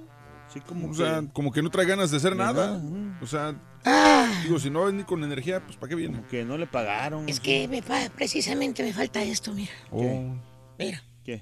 Sí, 0.53 0.59
como 0.59 0.89
O 0.91 0.93
sea, 0.93 1.23
como 1.33 1.51
que 1.51 1.63
no 1.63 1.71
trae 1.71 1.85
ganas 1.87 2.11
de 2.11 2.17
hacer 2.17 2.35
nada. 2.35 2.77
nada. 2.77 3.17
O 3.21 3.25
sea, 3.27 3.55
Ah, 3.85 4.31
digo, 4.43 4.59
si 4.59 4.69
no 4.69 4.79
va 4.79 4.85
a 4.85 4.91
venir 4.91 5.05
con 5.05 5.23
energía, 5.23 5.59
pues 5.65 5.75
¿para 5.77 5.89
qué 5.89 5.95
viene? 5.95 6.23
que 6.29 6.45
no 6.45 6.57
le 6.57 6.67
pagaron. 6.67 7.27
es 7.27 7.39
que 7.39 7.67
me 7.67 7.81
precisamente 8.15 8.81
me 8.83 8.93
falta 8.93 9.21
esto, 9.23 9.51
mira. 9.53 9.71
Oh, 9.91 10.35
Mira, 10.79 11.03
¿Qué? 11.23 11.41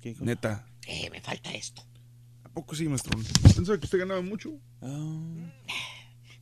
¿Qué 0.00 0.12
cosa? 0.12 0.24
neta. 0.24 0.66
eh, 0.86 1.08
me 1.10 1.20
falta 1.20 1.52
esto. 1.52 1.82
¿A 2.44 2.48
poco 2.48 2.74
sí, 2.74 2.86
maestro? 2.88 3.18
Pensaba 3.54 3.78
que 3.78 3.84
usted 3.86 3.98
ganaba 3.98 4.20
mucho. 4.20 4.50
Ah, 4.82 5.52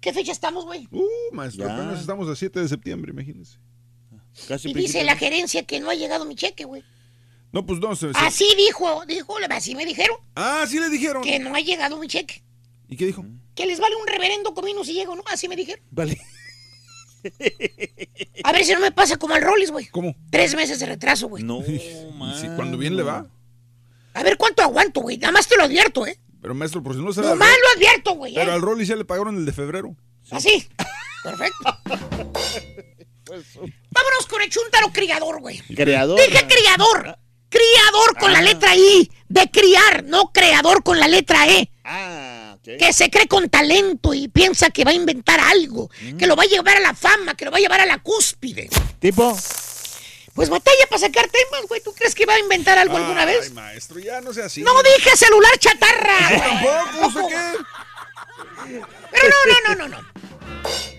¿Qué 0.02 0.12
fecha 0.12 0.32
estamos, 0.32 0.64
güey? 0.66 0.86
Uh, 0.90 1.02
maestro, 1.32 1.66
Ya. 1.66 1.74
apenas 1.74 2.00
estamos 2.00 2.28
a 2.28 2.36
7 2.36 2.60
de 2.60 2.68
septiembre, 2.68 3.12
imagínese. 3.12 3.56
casi 4.48 4.68
Y 4.70 4.74
dice 4.74 5.04
la 5.04 5.16
gerencia 5.16 5.62
que 5.62 5.78
no 5.80 5.88
ha 5.88 5.94
llegado 5.94 6.24
mi 6.26 6.34
cheque, 6.34 6.64
güey. 6.64 6.82
No, 7.52 7.64
pues 7.64 7.78
no. 7.78 7.94
Se, 7.96 8.12
se- 8.12 8.18
Así 8.18 8.46
dijo, 8.56 9.04
dijo, 9.06 9.36
así 9.50 9.74
me 9.74 9.86
dijeron, 9.86 10.16
Ah, 10.34 10.64
sí 10.68 10.78
le 10.80 10.90
dijeron. 10.90 11.22
que 11.22 11.38
no 11.38 11.54
ha 11.54 11.60
llegado 11.60 11.98
mi 11.98 12.08
cheque. 12.08 12.42
¿Y 12.88 12.96
qué 12.96 13.06
dijo? 13.06 13.24
Que 13.54 13.64
les 13.64 13.78
vale 13.78 13.94
un 13.96 14.06
reverendo 14.06 14.52
comino 14.54 14.84
si 14.84 14.92
llego, 14.92 15.14
¿no? 15.14 15.22
Así 15.30 15.48
me 15.48 15.54
dijeron. 15.56 15.84
Vale. 15.90 16.20
A 18.42 18.52
ver 18.52 18.64
si 18.64 18.72
no 18.72 18.80
me 18.80 18.90
pasa 18.90 19.16
como 19.16 19.34
al 19.34 19.42
Rollis, 19.42 19.70
güey. 19.70 19.86
¿Cómo? 19.86 20.16
Tres 20.30 20.54
meses 20.56 20.80
de 20.80 20.86
retraso, 20.86 21.28
güey. 21.28 21.44
No, 21.44 21.62
Sí, 22.40 22.48
cuando 22.56 22.76
bien 22.76 22.96
le 22.96 23.02
va. 23.04 23.26
A 24.14 24.22
ver 24.22 24.36
cuánto 24.36 24.62
aguanto, 24.62 25.00
güey. 25.00 25.18
Nada 25.18 25.32
más 25.32 25.46
te 25.46 25.56
lo 25.56 25.62
advierto, 25.64 26.06
¿eh? 26.06 26.18
Pero 26.42 26.54
maestro, 26.54 26.82
por 26.82 26.94
si 26.94 27.00
no 27.00 27.12
se 27.12 27.22
da. 27.22 27.30
Nomás 27.30 27.48
lo 27.50 27.78
advierto, 27.78 28.12
güey. 28.14 28.34
Pero 28.34 28.50
¿eh? 28.50 28.54
al 28.54 28.60
Rolly 28.62 28.84
ya 28.84 28.96
le 28.96 29.04
pagaron 29.04 29.36
el 29.36 29.46
de 29.46 29.52
febrero. 29.52 29.96
Así. 30.30 30.68
Perfecto. 31.22 31.78
Vámonos 33.90 34.26
con 34.28 34.42
el 34.42 34.50
chúntaro 34.50 34.88
criador, 34.92 35.40
güey. 35.40 35.58
Creador. 35.74 36.18
Dije 36.18 36.46
criador. 36.48 37.16
Criador 37.48 38.18
con 38.18 38.32
la 38.32 38.38
Ah. 38.40 38.42
letra 38.42 38.74
I. 38.76 39.10
De 39.28 39.50
criar, 39.50 40.04
no 40.04 40.32
creador 40.32 40.82
con 40.82 40.98
la 40.98 41.06
letra 41.08 41.46
E. 41.48 41.70
Ah, 41.84 42.56
ok. 42.56 42.76
Que 42.78 42.92
se 42.92 43.08
cree 43.10 43.28
con 43.28 43.48
talento 43.48 44.12
y 44.14 44.28
piensa 44.28 44.70
que 44.70 44.84
va 44.84 44.90
a 44.90 44.94
inventar 44.94 45.38
algo. 45.40 45.90
Mm. 46.02 46.16
Que 46.16 46.26
lo 46.26 46.34
va 46.36 46.42
a 46.42 46.46
llevar 46.46 46.76
a 46.76 46.80
la 46.80 46.94
fama, 46.94 47.34
que 47.34 47.44
lo 47.44 47.50
va 47.50 47.58
a 47.58 47.60
llevar 47.60 47.80
a 47.80 47.86
la 47.86 47.98
cúspide. 47.98 48.68
Tipo. 48.98 49.36
Pues 50.34 50.48
batalla 50.48 50.86
para 50.88 50.98
sacar 51.00 51.28
temas, 51.28 51.66
güey. 51.68 51.80
¿Tú 51.82 51.92
crees 51.92 52.14
que 52.14 52.24
va 52.26 52.34
a 52.34 52.38
inventar 52.38 52.78
algo 52.78 52.96
alguna 52.96 53.22
Ay, 53.22 53.26
vez? 53.36 53.52
maestro, 53.52 53.98
ya 53.98 54.20
no 54.20 54.32
sea 54.32 54.46
así. 54.46 54.62
No 54.62 54.72
dije 54.82 55.16
celular 55.16 55.52
chatarra. 55.58 56.18
Tampoco, 56.28 57.06
¿usted 57.06 57.20
qué? 57.28 58.80
Pero 59.10 59.28
no, 59.28 59.52
no, 59.52 59.74
no, 59.74 59.88
no, 59.88 59.96
no. 59.96 60.08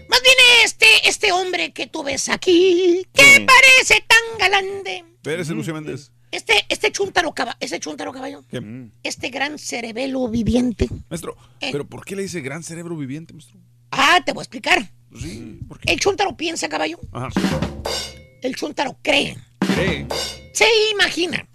Más 0.09 0.21
bien 0.21 0.35
este, 0.63 0.85
este 1.09 1.31
hombre 1.31 1.73
que 1.73 1.87
tú 1.87 2.03
ves 2.03 2.29
aquí, 2.29 3.07
que 3.13 3.23
Sí. 3.23 3.45
parece 3.45 4.05
tan 4.07 4.37
galante. 4.37 5.05
Espérese, 5.15 5.53
Lucía 5.53 5.73
Méndez. 5.73 6.11
Este, 6.29 6.65
este 6.69 6.91
chúntaro 6.91 7.33
caballo, 7.33 7.57
ese 7.59 7.79
chúntaro 7.79 8.11
caballo, 8.11 8.43
¿Qué? 8.49 8.61
este 9.03 9.29
gran 9.29 9.57
cerebelo 9.59 10.27
viviente. 10.27 10.87
Maestro, 11.09 11.35
Eh. 11.59 11.69
¿pero 11.71 11.85
por 11.85 12.05
qué 12.05 12.15
le 12.15 12.23
dice 12.23 12.41
gran 12.41 12.63
cerebro 12.63 12.95
viviente, 12.95 13.33
maestro? 13.33 13.59
Ah, 13.91 14.19
te 14.25 14.31
voy 14.33 14.41
a 14.41 14.43
explicar. 14.43 14.91
Sí, 15.19 15.59
¿por 15.67 15.79
qué? 15.79 15.91
El 15.93 15.99
chúntaro 15.99 16.35
piensa, 16.35 16.67
caballo. 16.69 16.99
Ajá. 17.11 17.29
El 18.43 18.55
chúntaro 18.57 18.97
cree. 19.01 19.37
¿Cree? 19.73 20.05
Se 20.51 20.67
imagina 20.91 21.47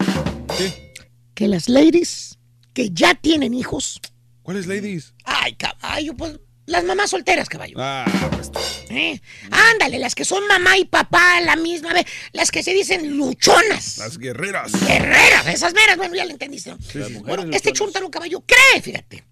¿Qué? 0.57 0.93
que 1.35 1.47
las 1.47 1.69
ladies 1.69 2.39
que 2.73 2.89
ya 2.89 3.13
tienen 3.13 3.53
hijos. 3.53 4.01
¿Cuáles 4.41 4.65
ladies? 4.65 5.13
Ay, 5.23 5.53
caballo, 5.53 6.15
pues 6.17 6.39
las 6.65 6.83
mamás 6.83 7.11
solteras, 7.11 7.47
caballo. 7.47 7.75
Ah, 7.77 8.05
maestro. 8.31 8.59
¿eh? 8.89 9.21
Ándale, 9.51 9.99
las 9.99 10.15
que 10.15 10.25
son 10.25 10.47
mamá 10.47 10.79
y 10.79 10.85
papá 10.85 11.37
a 11.37 11.41
la 11.41 11.55
misma 11.55 11.93
vez. 11.93 12.05
Las 12.31 12.49
que 12.49 12.63
se 12.63 12.73
dicen 12.73 13.17
luchonas. 13.17 13.99
Las 13.99 14.17
guerreras. 14.17 14.71
Guerreras, 14.87 15.45
esas 15.45 15.75
meras, 15.75 15.95
bueno, 15.95 16.15
ya 16.15 16.25
lo 16.25 16.31
entendiste. 16.31 16.71
¿no? 16.71 16.77
Sí, 16.81 17.03
sí. 17.07 17.19
Bueno, 17.23 17.45
este 17.53 17.71
chúntaro 17.71 18.09
caballo 18.09 18.43
cree, 18.47 18.81
fíjate. 18.81 19.23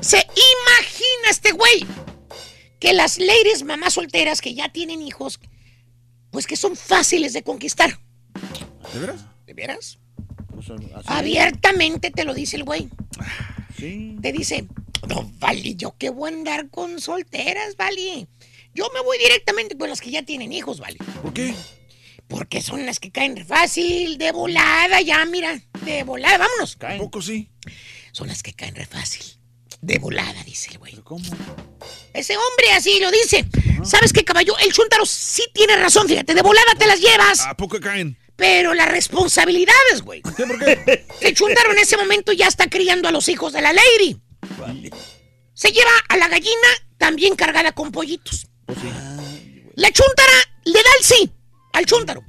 Se 0.00 0.16
imagina 0.16 1.30
este 1.30 1.52
güey 1.52 1.84
que 2.80 2.94
las 2.94 3.18
ladies 3.18 3.62
mamás 3.64 3.92
solteras 3.92 4.40
que 4.40 4.54
ya 4.54 4.70
tienen 4.70 5.02
hijos, 5.02 5.38
pues 6.38 6.46
que 6.46 6.54
son 6.54 6.76
fáciles 6.76 7.32
de 7.32 7.42
conquistar. 7.42 7.98
¿De 8.94 9.00
veras? 9.00 9.24
¿De 9.44 9.54
veras? 9.54 9.98
Pues. 10.54 10.68
Abiertamente 11.06 12.12
te 12.12 12.22
lo 12.22 12.32
dice 12.32 12.54
el 12.54 12.62
güey. 12.62 12.88
Sí. 13.76 14.16
Te 14.22 14.30
dice, 14.30 14.68
no, 15.08 15.28
vale, 15.40 15.74
yo 15.74 15.96
qué 15.98 16.10
voy 16.10 16.30
a 16.30 16.36
andar 16.36 16.70
con 16.70 17.00
solteras, 17.00 17.74
vale. 17.76 18.28
Yo 18.72 18.88
me 18.94 19.00
voy 19.00 19.18
directamente 19.18 19.76
con 19.76 19.88
las 19.88 20.00
que 20.00 20.12
ya 20.12 20.22
tienen 20.22 20.52
hijos, 20.52 20.78
vale. 20.78 20.98
¿Por 21.22 21.32
qué? 21.32 21.52
Porque 22.28 22.62
son 22.62 22.86
las 22.86 23.00
que 23.00 23.10
caen 23.10 23.44
fácil, 23.44 24.16
de 24.16 24.30
volada, 24.30 25.00
ya, 25.00 25.24
mira, 25.24 25.60
de 25.84 26.04
volada, 26.04 26.38
vámonos. 26.38 26.78
¿A 26.82 26.98
poco 26.98 27.20
sí? 27.20 27.50
Son 28.12 28.28
las 28.28 28.44
que 28.44 28.52
caen 28.52 28.76
re 28.76 28.86
fácil. 28.86 29.37
De 29.80 29.98
volada, 29.98 30.42
dice 30.44 30.70
el 30.72 30.78
güey. 30.78 30.94
¿Cómo? 31.04 31.24
Ese 32.12 32.36
hombre 32.36 32.72
así 32.72 32.98
lo 33.00 33.10
dice. 33.10 33.46
¿Sabes 33.84 34.12
qué, 34.12 34.24
caballo? 34.24 34.56
El 34.58 34.72
chúntaro 34.72 35.06
sí 35.06 35.44
tiene 35.52 35.76
razón, 35.76 36.08
fíjate. 36.08 36.34
De 36.34 36.42
volada 36.42 36.74
te 36.76 36.86
las 36.86 37.00
llevas. 37.00 37.46
¿A 37.46 37.54
poco 37.54 37.78
caen? 37.80 38.16
Pero 38.36 38.74
las 38.74 38.88
responsabilidades, 38.88 40.02
güey. 40.02 40.22
¿Qué? 40.22 40.46
¿Por 40.46 40.58
qué? 40.58 41.06
El 41.20 41.34
chúntaro 41.34 41.72
en 41.72 41.78
ese 41.78 41.96
momento 41.96 42.32
ya 42.32 42.46
está 42.46 42.68
criando 42.68 43.08
a 43.08 43.12
los 43.12 43.28
hijos 43.28 43.52
de 43.52 43.60
la 43.60 43.72
lady. 43.72 44.20
Se 45.54 45.72
lleva 45.72 45.90
a 46.08 46.16
la 46.16 46.28
gallina 46.28 46.68
también 46.98 47.34
cargada 47.34 47.72
con 47.72 47.90
pollitos. 47.90 48.46
Pues 48.64 48.78
sí. 48.78 48.88
La 49.74 49.90
chúntara 49.90 50.32
le 50.64 50.72
da 50.72 50.90
el 50.98 51.04
sí 51.04 51.32
al 51.72 51.86
chúntaro. 51.86 52.22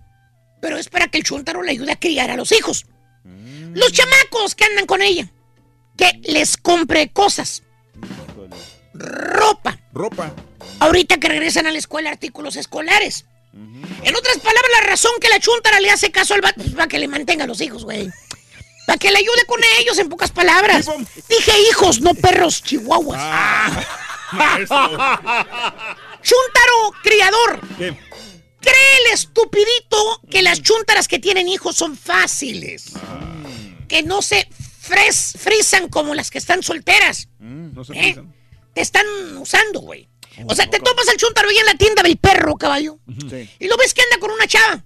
Pero 0.61 0.77
es 0.77 0.89
para 0.89 1.07
que 1.07 1.19
el 1.19 1.23
chúntaro 1.23 1.61
le 1.61 1.71
ayude 1.71 1.91
a 1.91 1.99
criar 1.99 2.29
a 2.31 2.35
los 2.35 2.51
hijos. 2.51 2.85
Los 3.73 3.91
chamacos 3.91 4.55
que 4.55 4.65
andan 4.65 4.85
con 4.85 5.01
ella. 5.01 5.31
Que 5.99 6.19
les 6.23 6.55
compre 6.55 7.11
cosas. 7.11 7.63
Ropa. 8.93 9.77
Ropa. 9.91 10.33
Ahorita 10.79 11.17
que 11.17 11.27
regresan 11.27 11.67
a 11.67 11.71
la 11.73 11.77
escuela 11.77 12.09
artículos 12.09 12.55
escolares. 12.55 13.25
En 13.51 14.15
otras 14.15 14.37
palabras, 14.37 14.71
la 14.81 14.87
razón 14.87 15.11
que 15.19 15.27
la 15.27 15.41
chuntara 15.41 15.81
le 15.81 15.91
hace 15.91 16.09
caso 16.09 16.35
al 16.35 16.41
vato 16.41 16.61
es 16.61 16.71
para 16.71 16.87
que 16.87 16.99
le 16.99 17.09
mantenga 17.09 17.43
a 17.43 17.47
los 17.47 17.59
hijos, 17.59 17.83
güey. 17.83 18.09
Para 18.87 18.97
que 18.97 19.11
le 19.11 19.17
ayude 19.17 19.43
con 19.45 19.59
ellos, 19.79 19.97
en 19.97 20.07
pocas 20.07 20.31
palabras. 20.31 20.87
Dije 21.27 21.51
hijos, 21.69 21.99
no 21.99 22.13
perros 22.13 22.63
chihuahuas. 22.63 23.21
Chuntaro 26.21 26.93
criador. 27.03 27.59
¿Qué? 27.77 27.93
Cree 28.61 28.97
el 29.05 29.13
estupidito 29.13 30.21
que 30.31 30.41
las 30.43 30.61
chuntaras 30.61 31.09
que 31.09 31.19
tienen 31.19 31.49
hijos 31.49 31.75
son 31.75 31.97
fáciles. 31.97 32.93
Que 33.89 34.01
no 34.03 34.21
se 34.21 34.47
fres, 34.89 35.35
frisan 35.37 35.87
como 35.87 36.15
las 36.15 36.29
que 36.31 36.37
están 36.39 36.63
solteras. 36.63 37.29
No 37.39 37.83
se 37.83 37.93
¿Eh? 37.93 38.21
Te 38.73 38.81
están 38.81 39.05
usando, 39.37 39.79
güey. 39.81 40.07
O 40.45 40.55
sea, 40.55 40.69
te 40.69 40.79
topas 40.79 41.07
al 41.09 41.17
chuntaro 41.17 41.49
ahí 41.49 41.57
en 41.57 41.65
la 41.65 41.75
tienda 41.75 42.01
del 42.03 42.17
perro, 42.17 42.55
caballo. 42.55 42.97
Y 43.59 43.67
lo 43.67 43.77
ves 43.77 43.93
que 43.93 44.01
anda 44.01 44.17
con 44.19 44.31
una 44.31 44.47
chava. 44.47 44.83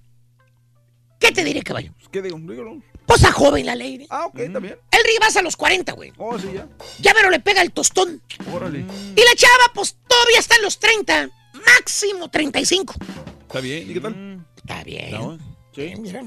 ¿Qué 1.18 1.32
te 1.32 1.44
diré, 1.44 1.62
caballo? 1.62 1.92
¿Qué 2.10 2.20
digo? 2.22 2.38
Dígalo. 2.38 2.82
Pues 3.06 3.24
a 3.24 3.32
joven 3.32 3.66
la 3.66 3.74
lady. 3.74 4.06
Ah, 4.10 4.26
ok, 4.26 4.38
está 4.38 4.58
bien. 4.58 4.78
El 4.90 5.04
ribas 5.04 5.36
a 5.36 5.42
los 5.42 5.56
40, 5.56 5.92
güey. 5.92 6.12
Oh, 6.16 6.38
sí, 6.38 6.48
ya. 6.54 6.66
Ya 7.00 7.12
pero 7.14 7.30
le 7.30 7.38
pega 7.40 7.62
el 7.62 7.72
tostón. 7.72 8.22
Órale. 8.52 8.80
Y 8.80 9.20
la 9.20 9.34
chava, 9.36 9.72
pues 9.74 9.96
todavía 10.08 10.38
está 10.38 10.56
en 10.56 10.62
los 10.62 10.78
30. 10.78 11.30
Máximo 11.66 12.28
35. 12.30 12.94
¿Está 13.42 13.60
bien? 13.60 13.90
¿Y 13.90 13.94
qué 13.94 14.00
tal? 14.00 14.44
Está 14.56 14.82
bien. 14.84 15.10
No, 15.12 15.38
Sí, 15.74 15.92
mira. 15.98 16.22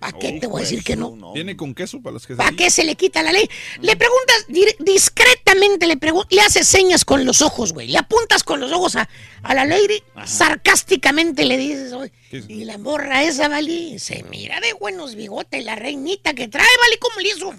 ¿Para 0.00 0.18
qué 0.18 0.32
te 0.40 0.46
voy 0.46 0.62
a 0.62 0.64
decir 0.64 0.82
que 0.82 0.96
no? 0.96 1.32
¿Viene 1.34 1.58
con 1.58 1.74
queso 1.74 2.00
para 2.00 2.14
las 2.14 2.26
que 2.26 2.34
¿Para 2.34 2.56
qué 2.56 2.70
se 2.70 2.84
le 2.84 2.96
quita 2.96 3.22
la 3.22 3.32
ley? 3.32 3.48
Le 3.82 3.96
preguntas 3.96 4.46
discretamente, 4.78 5.86
le, 5.86 5.98
le 6.30 6.40
haces 6.40 6.66
señas 6.66 7.04
con 7.04 7.26
los 7.26 7.42
ojos, 7.42 7.74
güey. 7.74 7.88
Le 7.88 7.98
apuntas 7.98 8.42
con 8.42 8.60
los 8.60 8.72
ojos 8.72 8.96
a, 8.96 9.10
a 9.42 9.54
la 9.54 9.66
lady, 9.66 10.02
sarcásticamente 10.24 11.44
le 11.44 11.58
dices, 11.58 11.92
oye, 11.92 12.10
y 12.48 12.64
la 12.64 12.78
morra 12.78 13.24
esa, 13.24 13.48
Vali, 13.48 13.98
se 13.98 14.22
mira 14.22 14.58
de 14.60 14.72
buenos 14.72 15.16
bigotes, 15.16 15.62
la 15.64 15.76
reinita 15.76 16.32
que 16.32 16.48
trae, 16.48 16.66
Vali, 16.80 16.96
¿cómo 16.98 17.20
le 17.20 17.28
hizo? 17.28 17.54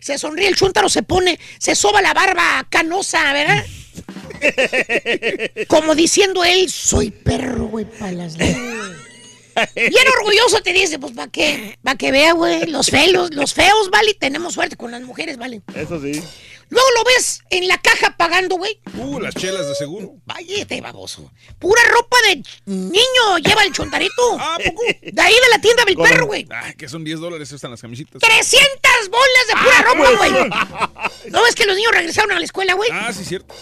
Se 0.00 0.16
sonríe 0.16 0.48
el 0.48 0.56
chúntaro, 0.56 0.88
se 0.88 1.02
pone, 1.02 1.38
se 1.58 1.74
soba 1.74 2.00
la 2.00 2.14
barba 2.14 2.66
canosa, 2.70 3.34
¿verdad? 3.34 3.66
Como 5.68 5.94
diciendo 5.94 6.42
él, 6.42 6.70
soy 6.70 7.10
perro, 7.10 7.66
güey, 7.66 7.84
para 7.84 8.12
las 8.12 8.38
leyes. 8.38 8.56
Bien 9.74 10.08
orgulloso 10.18 10.62
te 10.62 10.72
dice, 10.72 10.98
pues 10.98 11.12
para 11.12 11.30
qué, 11.30 11.78
para 11.82 11.96
que 11.96 12.10
vea, 12.12 12.32
güey, 12.32 12.66
los 12.66 12.86
feos, 12.86 13.34
los 13.34 13.54
feos, 13.54 13.90
vale, 13.90 14.14
tenemos 14.14 14.54
suerte 14.54 14.76
con 14.76 14.90
las 14.90 15.02
mujeres, 15.02 15.36
vale. 15.36 15.62
Eso 15.74 16.00
sí. 16.00 16.22
Luego 16.70 16.88
lo 16.98 17.04
ves 17.04 17.42
en 17.50 17.66
la 17.68 17.78
caja 17.78 18.16
pagando, 18.16 18.56
güey. 18.56 18.80
Uh, 18.96 19.18
las 19.20 19.34
chelas 19.34 19.66
de 19.66 19.74
seguro. 19.74 20.14
Váyate, 20.24 20.80
baboso. 20.80 21.30
Pura 21.58 21.82
ropa 21.90 22.16
de 22.28 22.42
niño 22.66 23.38
lleva 23.44 23.64
el 23.64 23.72
chontarito. 23.72 24.38
De 25.02 25.20
ahí 25.22 25.34
de 25.34 25.48
la 25.50 25.60
tienda 25.60 25.84
del 25.84 25.96
perro, 25.96 26.26
güey. 26.26 26.46
Ay, 26.50 26.74
que 26.74 26.88
son 26.88 27.02
10 27.04 27.18
dólares 27.20 27.50
están 27.50 27.72
las 27.72 27.80
camisetas. 27.82 28.20
300 28.20 29.10
bolas 29.10 29.46
de 29.48 29.52
pura 29.54 29.78
Ah, 29.78 29.82
ropa, 29.82 30.16
pues. 30.18 30.32
güey. 30.32 31.30
¿No 31.32 31.42
ves 31.42 31.54
que 31.56 31.66
los 31.66 31.74
niños 31.76 31.92
regresaron 31.92 32.30
a 32.32 32.38
la 32.38 32.44
escuela, 32.44 32.74
güey? 32.74 32.88
Ah, 32.92 33.12
sí, 33.12 33.24
cierto. 33.24 33.54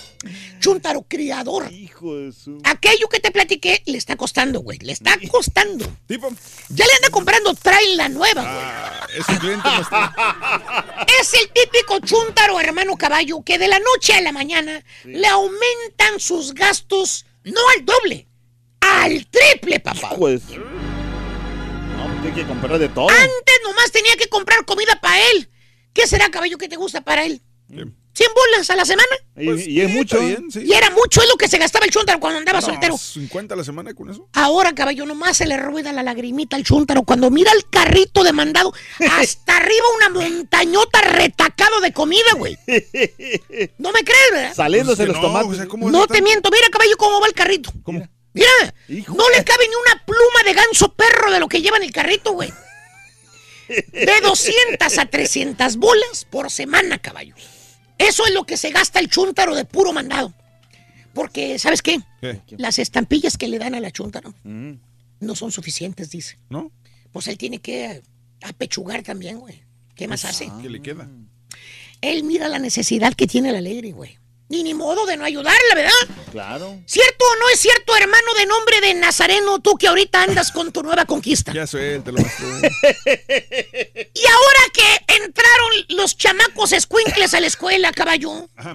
Chuntaro 0.60 1.02
criador. 1.08 1.72
Hijo 1.72 2.16
de 2.16 2.32
su... 2.32 2.58
Aquello 2.64 3.08
que 3.08 3.20
te 3.20 3.30
platiqué 3.30 3.82
le 3.86 3.96
está 3.96 4.16
costando, 4.16 4.60
güey. 4.60 4.78
Le 4.80 4.92
está 4.92 5.16
costando. 5.30 5.86
Tipo. 6.06 6.28
Ya 6.70 6.84
le 6.84 6.92
anda 6.96 7.08
comprando 7.10 7.54
trail 7.54 7.96
la 7.96 8.08
nueva, 8.08 8.42
güey. 8.42 8.54
Ah, 8.54 9.06
es 9.16 9.28
un 9.28 9.36
cliente 9.36 9.66
más 9.68 9.86
Es 11.20 11.34
el 11.34 11.48
típico 11.50 12.00
chúntaro, 12.00 12.60
hermano 12.60 12.96
caballo, 12.98 13.42
que 13.42 13.58
de 13.58 13.68
la 13.68 13.78
noche 13.78 14.14
a 14.14 14.20
la 14.20 14.32
mañana 14.32 14.84
le 15.04 15.26
aumentan 15.26 16.18
sus 16.18 16.52
gastos 16.54 17.24
no 17.44 17.60
al 17.76 17.84
doble, 17.84 18.28
al 18.80 19.26
triple, 19.26 19.80
papá. 19.80 20.14
Pues. 20.16 20.42
No, 20.50 22.06
pues 22.06 22.22
tiene 22.22 22.36
que 22.36 22.46
comprar 22.46 22.78
de 22.78 22.88
todo. 22.88 23.08
Antes 23.08 23.60
nomás 23.64 23.90
tenía 23.90 24.16
que 24.16 24.28
comprar 24.28 24.64
comida 24.64 25.00
para 25.00 25.18
él. 25.30 25.50
¿Qué 25.92 26.06
será, 26.06 26.30
caballo, 26.30 26.58
que 26.58 26.68
te 26.68 26.76
gusta 26.76 27.00
para 27.00 27.24
él? 27.24 27.42
100 28.18 28.30
bolas 28.34 28.68
a 28.70 28.74
la 28.74 28.84
semana. 28.84 29.08
Y, 29.36 29.70
y 29.70 29.80
es 29.80 29.90
mucho. 29.90 30.16
está 30.16 30.26
bien, 30.26 30.50
sí. 30.50 30.62
Y 30.64 30.72
era 30.72 30.90
mucho, 30.90 31.22
es 31.22 31.28
lo 31.28 31.36
que 31.36 31.46
se 31.46 31.56
gastaba 31.56 31.84
el 31.86 31.92
chúntaro 31.92 32.18
cuando 32.18 32.40
andaba 32.40 32.58
No, 32.60 32.66
soltero. 32.66 32.98
50 32.98 33.54
a 33.54 33.56
la 33.56 33.62
semana 33.62 33.94
con 33.94 34.10
eso. 34.10 34.28
Ahora, 34.32 34.74
caballo, 34.74 35.06
nomás 35.06 35.36
se 35.36 35.46
le 35.46 35.56
rueda 35.56 35.92
la 35.92 36.02
lagrimita 36.02 36.56
al 36.56 36.64
chúntaro 36.64 37.04
cuando 37.04 37.30
mira 37.30 37.52
el 37.52 37.68
carrito 37.70 38.24
de 38.24 38.32
mandado. 38.32 38.72
Hasta 39.12 39.56
arriba 39.58 39.84
una 39.96 40.08
montañota 40.08 41.00
retacado 41.02 41.80
de 41.80 41.92
comida, 41.92 42.32
güey. 42.36 42.58
¿No 43.78 43.92
me 43.92 44.00
crees, 44.02 44.30
verdad? 44.32 44.54
Saliéndose 44.54 45.04
Pues 45.06 45.08
los 45.08 45.16
no, 45.18 45.22
tomates. 45.22 45.50
o 45.52 45.54
sea, 45.54 45.66
¿cómo 45.66 45.88
No 45.90 46.06
te 46.08 46.20
miento, 46.20 46.50
mira, 46.50 46.66
caballo, 46.72 46.96
cómo 46.96 47.20
va 47.20 47.28
el 47.28 47.34
carrito. 47.34 47.72
¿Cómo? 47.84 48.08
Mira, 48.34 48.50
no 48.88 49.30
le 49.30 49.44
cabe 49.44 49.68
ni 49.68 49.74
una 49.74 50.04
pluma 50.04 50.42
de 50.44 50.54
ganso 50.54 50.92
perro 50.92 51.30
de 51.30 51.38
lo 51.40 51.48
que 51.48 51.62
lleva 51.62 51.76
en 51.76 51.84
el 51.84 51.92
carrito, 51.92 52.32
güey. 52.32 52.52
De 53.68 54.20
200 54.22 54.98
a 54.98 55.06
300 55.06 55.76
bolas 55.76 56.26
por 56.28 56.50
semana, 56.50 56.98
caballo. 56.98 57.34
Eso 57.98 58.24
es 58.26 58.32
lo 58.32 58.44
que 58.44 58.56
se 58.56 58.70
gasta 58.70 59.00
el 59.00 59.08
chúntaro 59.08 59.54
de 59.54 59.64
puro 59.64 59.92
mandado. 59.92 60.32
Porque, 61.14 61.58
¿sabes 61.58 61.82
qué? 61.82 61.98
¿Qué? 62.20 62.40
Las 62.58 62.78
estampillas 62.78 63.36
que 63.36 63.48
le 63.48 63.58
dan 63.58 63.74
a 63.74 63.80
la 63.80 63.90
chúntaro 63.90 64.34
Mm. 64.44 64.74
no 65.20 65.34
son 65.34 65.50
suficientes, 65.50 66.10
dice. 66.10 66.38
¿No? 66.48 66.70
Pues 67.12 67.26
él 67.26 67.36
tiene 67.38 67.58
que 67.60 68.02
apechugar 68.42 69.02
también, 69.02 69.38
güey. 69.40 69.62
¿Qué 69.96 70.06
más 70.06 70.24
hace? 70.24 70.48
¿Qué 70.62 70.68
le 70.70 70.80
queda? 70.80 71.08
Él 72.00 72.22
mira 72.22 72.48
la 72.48 72.60
necesidad 72.60 73.14
que 73.14 73.26
tiene 73.26 73.50
la 73.50 73.58
alegre, 73.58 73.90
güey. 73.90 74.18
Ni 74.50 74.62
ni 74.62 74.72
modo 74.72 75.04
de 75.04 75.16
no 75.18 75.24
ayudarla, 75.24 75.74
¿verdad? 75.74 75.92
Claro. 76.32 76.80
¿Cierto 76.86 77.24
o 77.24 77.36
no 77.40 77.48
es 77.50 77.60
cierto, 77.60 77.94
hermano 77.94 78.32
de 78.38 78.46
nombre 78.46 78.80
de 78.80 78.94
Nazareno, 78.94 79.58
tú 79.60 79.76
que 79.76 79.88
ahorita 79.88 80.22
andas 80.22 80.52
con 80.52 80.72
tu 80.72 80.82
nueva 80.82 81.04
conquista? 81.04 81.52
Ya 81.52 81.66
suéltalo. 81.66 82.18
Y 84.14 84.26
ahora 84.26 84.60
que 84.72 85.14
entraron 85.22 85.70
los 85.88 86.16
chamacos 86.16 86.72
escuincles 86.72 87.34
a 87.34 87.40
la 87.40 87.46
escuela, 87.46 87.92
caballo, 87.92 88.48
Ajá. 88.56 88.74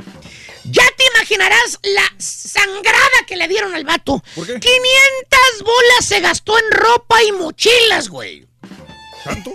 ya 0.64 0.84
te 0.98 1.04
imaginarás 1.16 1.80
la 1.84 2.14
sangrada 2.20 3.26
que 3.28 3.36
le 3.36 3.48
dieron 3.48 3.74
al 3.74 3.84
vato. 3.84 4.24
¿Por 4.36 4.46
qué? 4.46 4.60
500 4.60 5.64
bolas 5.64 6.06
se 6.06 6.20
gastó 6.20 6.58
en 6.58 6.72
ropa 6.72 7.22
y 7.24 7.32
mochilas, 7.32 8.10
güey. 8.10 8.48
¿Tanto? 9.24 9.52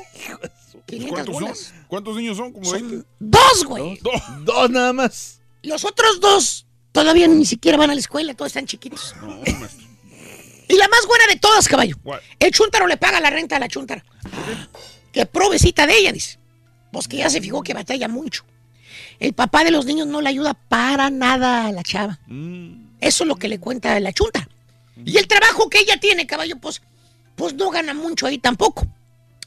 500 0.86 1.10
¿Cuántos 1.12 1.34
bolas. 1.34 1.58
son? 1.58 1.84
¿Cuántos 1.88 2.16
niños 2.16 2.36
son? 2.36 2.52
¿Como 2.52 2.70
20? 2.70 3.06
Dos, 3.18 3.64
güey. 3.64 3.98
Dos. 4.02 4.22
Dos 4.40 4.70
nada 4.70 4.92
más. 4.92 5.37
Los 5.68 5.84
otros 5.84 6.18
dos 6.20 6.66
todavía 6.92 7.28
ni 7.28 7.44
siquiera 7.44 7.76
van 7.76 7.90
a 7.90 7.94
la 7.94 8.00
escuela, 8.00 8.32
todos 8.34 8.48
están 8.48 8.66
chiquitos. 8.66 9.14
No. 9.20 9.40
Y 10.68 10.76
la 10.76 10.88
más 10.88 11.06
buena 11.06 11.26
de 11.28 11.36
todas, 11.36 11.68
caballo. 11.68 11.96
El 12.38 12.50
chúntaro 12.52 12.86
le 12.86 12.96
paga 12.96 13.20
la 13.20 13.28
renta 13.28 13.56
a 13.56 13.58
la 13.58 13.68
chúntara. 13.68 14.02
Que 15.12 15.26
provecita 15.26 15.86
de 15.86 15.98
ella, 15.98 16.12
dice. 16.12 16.38
Pues 16.90 17.06
que 17.06 17.18
ya 17.18 17.28
se 17.28 17.40
fijó 17.42 17.62
que 17.62 17.74
batalla 17.74 18.08
mucho. 18.08 18.44
El 19.18 19.34
papá 19.34 19.62
de 19.62 19.70
los 19.70 19.84
niños 19.84 20.06
no 20.06 20.22
le 20.22 20.30
ayuda 20.30 20.54
para 20.54 21.10
nada 21.10 21.66
a 21.66 21.72
la 21.72 21.82
chava. 21.82 22.18
Mm. 22.26 22.96
Eso 23.00 23.24
es 23.24 23.28
lo 23.28 23.36
que 23.36 23.48
le 23.48 23.60
cuenta 23.60 23.98
la 24.00 24.12
chunta. 24.12 24.48
Y 25.04 25.18
el 25.18 25.28
trabajo 25.28 25.68
que 25.68 25.80
ella 25.80 26.00
tiene, 26.00 26.26
caballo, 26.26 26.56
pues, 26.56 26.80
pues 27.36 27.54
no 27.54 27.70
gana 27.70 27.92
mucho 27.92 28.26
ahí 28.26 28.38
tampoco. 28.38 28.86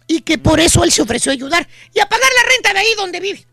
Y 0.07 0.21
que 0.21 0.37
por 0.37 0.59
eso 0.59 0.83
él 0.83 0.91
se 0.91 1.01
ofreció 1.01 1.31
a 1.31 1.33
ayudar 1.33 1.67
y 1.93 1.99
a 1.99 2.07
pagar 2.07 2.29
la 2.35 2.49
renta 2.51 2.73
de 2.73 2.79
ahí 2.79 2.93
donde 2.95 3.19
vive. 3.19 3.47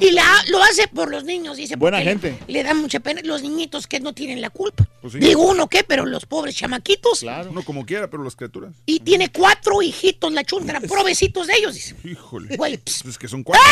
Y 0.00 0.10
la, 0.10 0.24
lo 0.48 0.62
hace 0.62 0.88
por 0.88 1.10
los 1.10 1.24
niños, 1.24 1.56
dice. 1.56 1.76
Buena 1.76 2.00
gente. 2.00 2.38
Le, 2.46 2.54
le 2.54 2.62
da 2.62 2.74
mucha 2.74 3.00
pena 3.00 3.20
los 3.24 3.42
niñitos 3.42 3.86
que 3.86 4.00
no 4.00 4.12
tienen 4.12 4.40
la 4.40 4.50
culpa. 4.50 4.88
Pues 5.00 5.12
sí. 5.12 5.18
Digo 5.18 5.42
uno 5.42 5.68
qué, 5.68 5.84
pero 5.84 6.06
los 6.06 6.26
pobres 6.26 6.56
chamaquitos. 6.56 7.20
Claro. 7.20 7.50
Uno 7.50 7.62
como 7.62 7.84
quiera, 7.86 8.08
pero 8.08 8.22
las 8.24 8.36
criaturas. 8.36 8.74
Y 8.86 9.00
tiene 9.00 9.30
cuatro 9.30 9.82
hijitos 9.82 10.32
la 10.32 10.44
chuntara, 10.44 10.80
provecitos 10.80 11.46
de 11.46 11.54
ellos, 11.56 11.74
dice. 11.74 11.96
Híjole. 12.04 12.56
Güey. 12.56 12.80
Es 12.86 13.18
que 13.18 13.28
son 13.28 13.42
cuatro. 13.42 13.64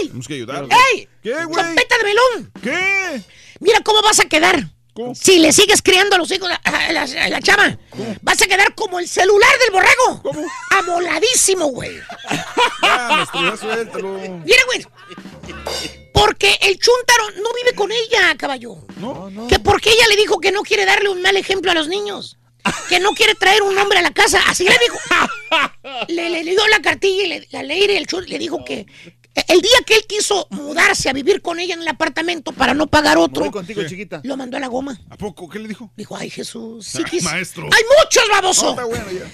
¡Ey! 0.00 0.06
Tenemos 0.08 0.28
que 0.28 0.34
ayudar. 0.34 0.66
¡Ey! 0.94 1.08
¿Qué, 1.22 1.44
güey? 1.44 1.64
¡Chopeta 1.64 1.98
de 1.98 2.04
melón! 2.04 2.52
¿Qué? 2.62 3.22
Mira 3.60 3.80
cómo 3.80 4.02
vas 4.02 4.20
a 4.20 4.24
quedar. 4.24 4.70
¿Cómo? 4.94 5.14
Si 5.14 5.38
le 5.38 5.52
sigues 5.52 5.82
criando 5.82 6.16
a 6.16 6.18
los 6.18 6.30
hijos 6.32 6.48
a 6.50 6.92
la, 6.92 7.02
a 7.02 7.28
la 7.28 7.40
chava, 7.40 7.78
vas 8.22 8.42
a 8.42 8.46
quedar 8.46 8.74
como 8.74 8.98
el 8.98 9.08
celular 9.08 9.50
del 9.60 9.70
borrego. 9.72 10.22
¿Cómo? 10.22 10.44
Amoladísimo, 10.78 11.66
güey. 11.66 11.92
Ya. 12.82 13.26
Mira, 14.44 14.62
güey. 14.66 14.86
Porque 16.12 16.58
el 16.62 16.78
chúntaro 16.78 17.30
no 17.42 17.52
vive 17.54 17.74
con 17.76 17.90
ella, 17.92 18.34
caballo. 18.36 18.76
No, 18.96 19.30
no. 19.30 19.46
Que 19.48 19.58
porque 19.58 19.90
ella 19.90 20.06
le 20.08 20.16
dijo 20.16 20.38
que 20.38 20.52
no 20.52 20.62
quiere 20.62 20.84
darle 20.84 21.08
un 21.08 21.22
mal 21.22 21.36
ejemplo 21.36 21.70
a 21.70 21.74
los 21.74 21.88
niños. 21.88 22.36
Que 22.88 23.00
no 23.00 23.12
quiere 23.12 23.34
traer 23.34 23.62
un 23.62 23.76
hombre 23.78 23.98
a 23.98 24.02
la 24.02 24.10
casa. 24.12 24.40
Así 24.46 24.64
le 24.64 24.76
dijo. 24.78 24.98
Le, 26.08 26.28
le 26.30 26.44
dio 26.44 26.66
la 26.68 26.80
cartilla 26.80 27.24
y 27.24 27.26
le, 27.26 27.48
la 27.50 27.62
ley 27.62 27.82
el 27.84 28.06
chun- 28.06 28.24
le 28.26 28.38
dijo 28.38 28.64
que 28.64 28.86
el 29.34 29.60
día 29.60 29.78
que 29.86 29.94
él 29.96 30.04
quiso 30.08 30.46
mudarse 30.50 31.08
a 31.08 31.12
vivir 31.12 31.40
con 31.42 31.60
ella 31.60 31.74
en 31.74 31.82
el 31.82 31.88
apartamento 31.88 32.52
para 32.52 32.74
no 32.74 32.86
pagar 32.88 33.16
otro, 33.18 33.42
voy 33.44 33.50
contigo, 33.50 33.82
chiquita. 33.86 34.20
lo 34.24 34.36
mandó 34.36 34.56
a 34.56 34.60
la 34.60 34.66
goma. 34.68 35.00
¿A 35.08 35.16
poco? 35.16 35.48
¿Qué 35.48 35.58
le 35.58 35.68
dijo? 35.68 35.92
Dijo, 35.96 36.16
ay 36.16 36.30
Jesús, 36.30 36.86
sí 36.86 37.02
quis- 37.04 37.22
maestro. 37.22 37.64
¡Hay 37.64 37.82
muchos, 38.04 38.22
baboso! 38.30 38.64
No, 38.64 38.70
está 38.70 38.84
bueno 38.84 39.06
ya. 39.12 39.30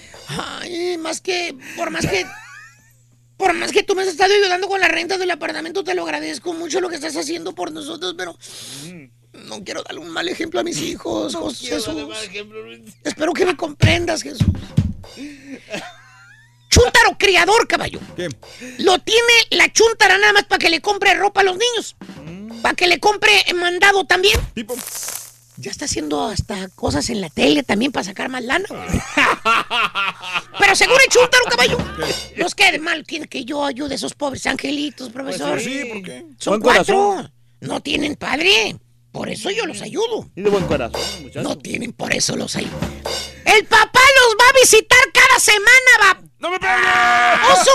Ay, 0.61 0.99
más 0.99 1.21
que, 1.21 1.57
por 1.77 1.91
más 1.91 2.07
que, 2.07 2.27
por 3.37 3.53
más 3.55 3.73
que 3.73 3.83
tú 3.83 3.95
me 3.95 4.03
has 4.03 4.09
estado 4.09 4.35
ayudando 4.35 4.69
con 4.69 4.81
la 4.81 4.89
renta 4.89 5.19
del 5.19 5.31
apartamento, 5.31 5.83
te 5.85 5.95
lo 5.95 6.03
agradezco 6.05 6.53
mucho 6.53 6.81
lo 6.81 6.89
que 6.89 6.97
estás 6.97 7.17
haciendo 7.17 7.55
por 7.55 7.71
nosotros, 7.73 8.15
pero 8.19 8.37
no 9.47 9.63
quiero 9.65 9.83
darle 9.83 10.01
un 10.01 10.09
mal 10.11 10.29
ejemplo 10.29 10.61
a 10.61 10.63
mis 10.65 10.79
hijos, 10.79 11.35
José 11.35 11.67
Jesús. 11.69 11.97
Espero 13.05 13.33
que 13.33 13.47
me 13.47 13.57
comprendas, 13.57 14.23
Jesús. 14.23 14.47
Chúntaro 16.77 17.17
criador, 17.19 17.67
caballo. 17.67 18.01
¿Qué? 18.17 18.29
Lo 18.79 18.99
tiene 18.99 19.33
la 19.51 19.73
chúntara 19.73 20.19
nada 20.19 20.33
más 20.35 20.45
para 20.45 20.59
que 20.59 20.69
le 20.71 20.81
compre 20.83 21.15
ropa 21.15 21.41
a 21.41 21.45
los 21.45 21.57
niños. 21.57 21.97
Para 22.63 22.75
que 22.75 22.87
le 22.87 23.01
compre 23.01 23.31
mandado 23.55 24.05
también. 24.05 24.39
Tipo. 24.55 24.75
ya 25.57 25.71
está 25.71 25.87
haciendo 25.87 26.27
hasta 26.27 26.69
cosas 26.75 27.09
en 27.09 27.21
la 27.23 27.31
tele 27.31 27.63
también 27.63 27.93
para 27.93 28.05
sacar 28.05 28.29
más 28.29 28.45
lana. 28.45 28.67
Pero 30.59 30.75
seguro 30.77 30.99
el 31.05 31.11
chúntaro, 31.11 31.45
caballo. 31.49 31.79
Los 32.37 32.55
que 32.55 32.73
de 32.73 32.79
mal 32.79 33.05
tiene 33.07 33.27
que 33.27 33.45
yo 33.45 33.65
ayude 33.65 33.93
a 33.95 33.97
esos 33.97 34.15
pobres 34.15 34.45
angelitos, 34.47 35.11
profesor. 35.11 35.53
Pues 35.53 35.65
sí, 35.65 35.85
¿por 35.93 36.03
qué? 36.03 36.27
Son 36.39 36.61
Buen 36.61 36.75
cuatro. 36.75 36.97
corazón. 36.97 37.33
No 37.61 37.81
tienen 37.81 38.17
padre. 38.17 38.77
Por 39.13 39.31
eso 39.31 39.51
yo 39.51 39.65
los 39.65 39.81
ayudo. 39.81 40.29
Y 40.37 40.43
de 40.43 40.51
buen 40.51 40.67
corazón, 40.67 41.01
muchacho. 41.23 41.41
No 41.43 41.57
tienen, 41.57 41.93
por 41.95 42.13
eso 42.13 42.37
los 42.37 42.55
ayudo. 42.55 42.79
El 43.47 43.65
papá 43.65 44.01
los 44.21 44.35
va 44.39 44.45
a 44.51 44.61
visitar 44.61 44.99
cada 45.13 45.41
semana, 45.41 45.91
va. 46.03 46.23
¡No 46.39 46.51
me 46.51 46.57
¡Oso! 46.57 47.71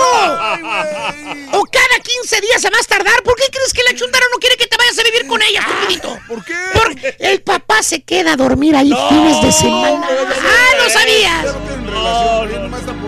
O 1.52 1.64
cada 1.64 1.98
15 2.00 2.40
días 2.40 2.64
a 2.64 2.70
más 2.70 2.86
tardar. 2.86 3.20
¿Por 3.24 3.34
qué 3.34 3.46
crees 3.50 3.72
que 3.72 3.82
la 3.82 3.92
chuntara 3.94 4.24
no 4.32 4.38
quiere 4.38 4.56
que 4.56 4.68
te 4.68 4.76
vayas 4.76 4.96
a 4.98 5.02
vivir 5.02 5.26
con 5.26 5.42
ella, 5.42 5.60
estupidito? 5.60 6.16
¿Por 6.28 6.44
qué? 6.44 6.54
Porque 6.72 7.16
el 7.18 7.42
papá 7.42 7.82
se 7.82 8.02
queda 8.02 8.34
a 8.34 8.36
dormir 8.36 8.76
ahí 8.76 8.94
fines 9.08 9.42
de 9.42 9.50
semana. 9.50 10.06
¡Ah, 10.08 10.76
no 10.78 10.88
sabías! 10.90 11.44
No 11.84 13.01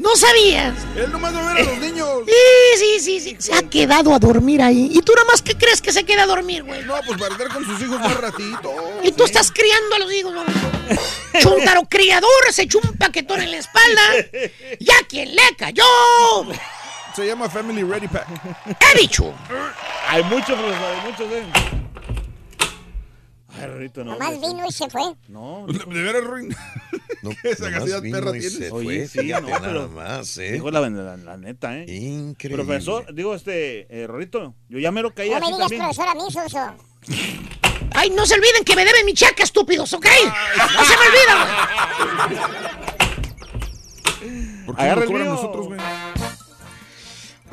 ¿No 0.00 0.16
sabías? 0.16 0.74
Él 0.96 1.12
nomás 1.12 1.34
va 1.34 1.50
a 1.50 1.54
ver 1.54 1.62
a 1.62 1.70
los 1.70 1.78
niños. 1.78 2.08
Sí, 2.76 2.98
sí, 2.98 3.00
sí, 3.00 3.20
sí. 3.20 3.36
Se 3.38 3.54
ha 3.54 3.62
quedado 3.62 4.12
a 4.12 4.18
dormir 4.18 4.60
ahí. 4.60 4.90
¿Y 4.92 5.00
tú 5.02 5.12
nada 5.14 5.26
más 5.26 5.42
qué 5.42 5.56
crees 5.56 5.80
que 5.80 5.92
se 5.92 6.04
queda 6.04 6.24
a 6.24 6.26
dormir, 6.26 6.64
güey? 6.64 6.82
No, 6.82 6.94
pues 7.06 7.20
para 7.20 7.32
estar 7.32 7.48
con 7.48 7.64
sus 7.64 7.80
hijos 7.80 8.00
más 8.00 8.16
ratito. 8.16 8.72
Y 9.04 9.12
tú 9.12 9.24
estás 9.24 9.52
criando 9.52 9.94
a 9.94 9.98
los 10.00 10.12
hijos, 10.12 10.32
¿no? 10.34 10.42
Chuntaro 11.40 11.82
criador, 11.88 12.28
se 12.50 12.62
echó 12.62 12.80
un 12.82 12.96
paquetón 12.96 13.40
en 13.42 13.52
la 13.52 13.58
espalda. 13.58 14.02
¡Ya 14.80 14.94
quien 15.08 15.34
le 15.36 15.42
cayó! 15.56 15.84
Se 17.14 17.26
llama 17.26 17.48
Family 17.48 17.84
Ready 17.84 18.08
Pack. 18.08 18.26
¡He 18.66 18.98
dicho! 18.98 19.32
Hay 20.08 20.24
muchos, 20.24 20.58
profesor, 20.58 20.84
hay 20.84 21.10
muchos, 21.10 21.32
¿eh? 21.32 21.83
Ay, 23.64 23.70
Rorito, 23.70 24.04
no. 24.04 24.12
Nomás 24.12 24.40
vino 24.40 24.66
y 24.68 24.72
se 24.72 24.88
fue. 24.90 25.02
No. 25.28 25.66
De 25.66 26.02
veras, 26.02 26.24
Ruin. 26.24 26.50
Esa 27.42 27.64
nomás 27.64 27.78
cantidad 27.78 28.02
vino 28.02 28.18
perra 28.18 28.30
fue, 28.68 28.70
Oye, 28.70 29.08
sí, 29.08 29.28
no, 29.28 29.40
nada 29.40 29.88
más, 29.88 30.36
¿eh? 30.38 30.52
Dijo 30.52 30.70
la, 30.70 30.80
la- 30.88 31.16
la 31.16 31.36
neta, 31.36 31.78
¿eh? 31.78 31.84
Increíble. 31.88 32.62
Profesor, 32.64 33.14
digo, 33.14 33.34
este, 33.34 33.86
eh, 33.88 34.06
Rorito, 34.06 34.54
yo 34.68 34.78
ya 34.78 34.92
me 34.92 35.00
lo 35.02 35.14
caí 35.14 35.30
No 35.30 35.40
me 35.40 35.46
digas 35.46 35.60
también. 35.60 35.80
profesor 35.82 36.08
a 36.08 36.14
mí, 36.14 36.30
Sonso. 36.30 36.74
¡Ay, 37.96 38.10
no 38.10 38.26
se 38.26 38.34
olviden 38.34 38.64
que 38.64 38.74
me 38.76 38.84
deben 38.84 39.06
mi 39.06 39.14
cheque, 39.14 39.42
estúpidos, 39.44 39.92
¿ok? 39.92 40.04
¡No 40.06 40.84
se 40.84 40.94
me 40.96 41.06
olvida, 41.06 41.68
¿Por 44.66 44.76
qué 44.76 44.82
Agarra 44.82 44.96
no 44.96 45.02
el 45.02 45.06
cobran 45.08 45.22
mío. 45.24 45.34
nosotros, 45.34 45.66
güey? 45.66 45.80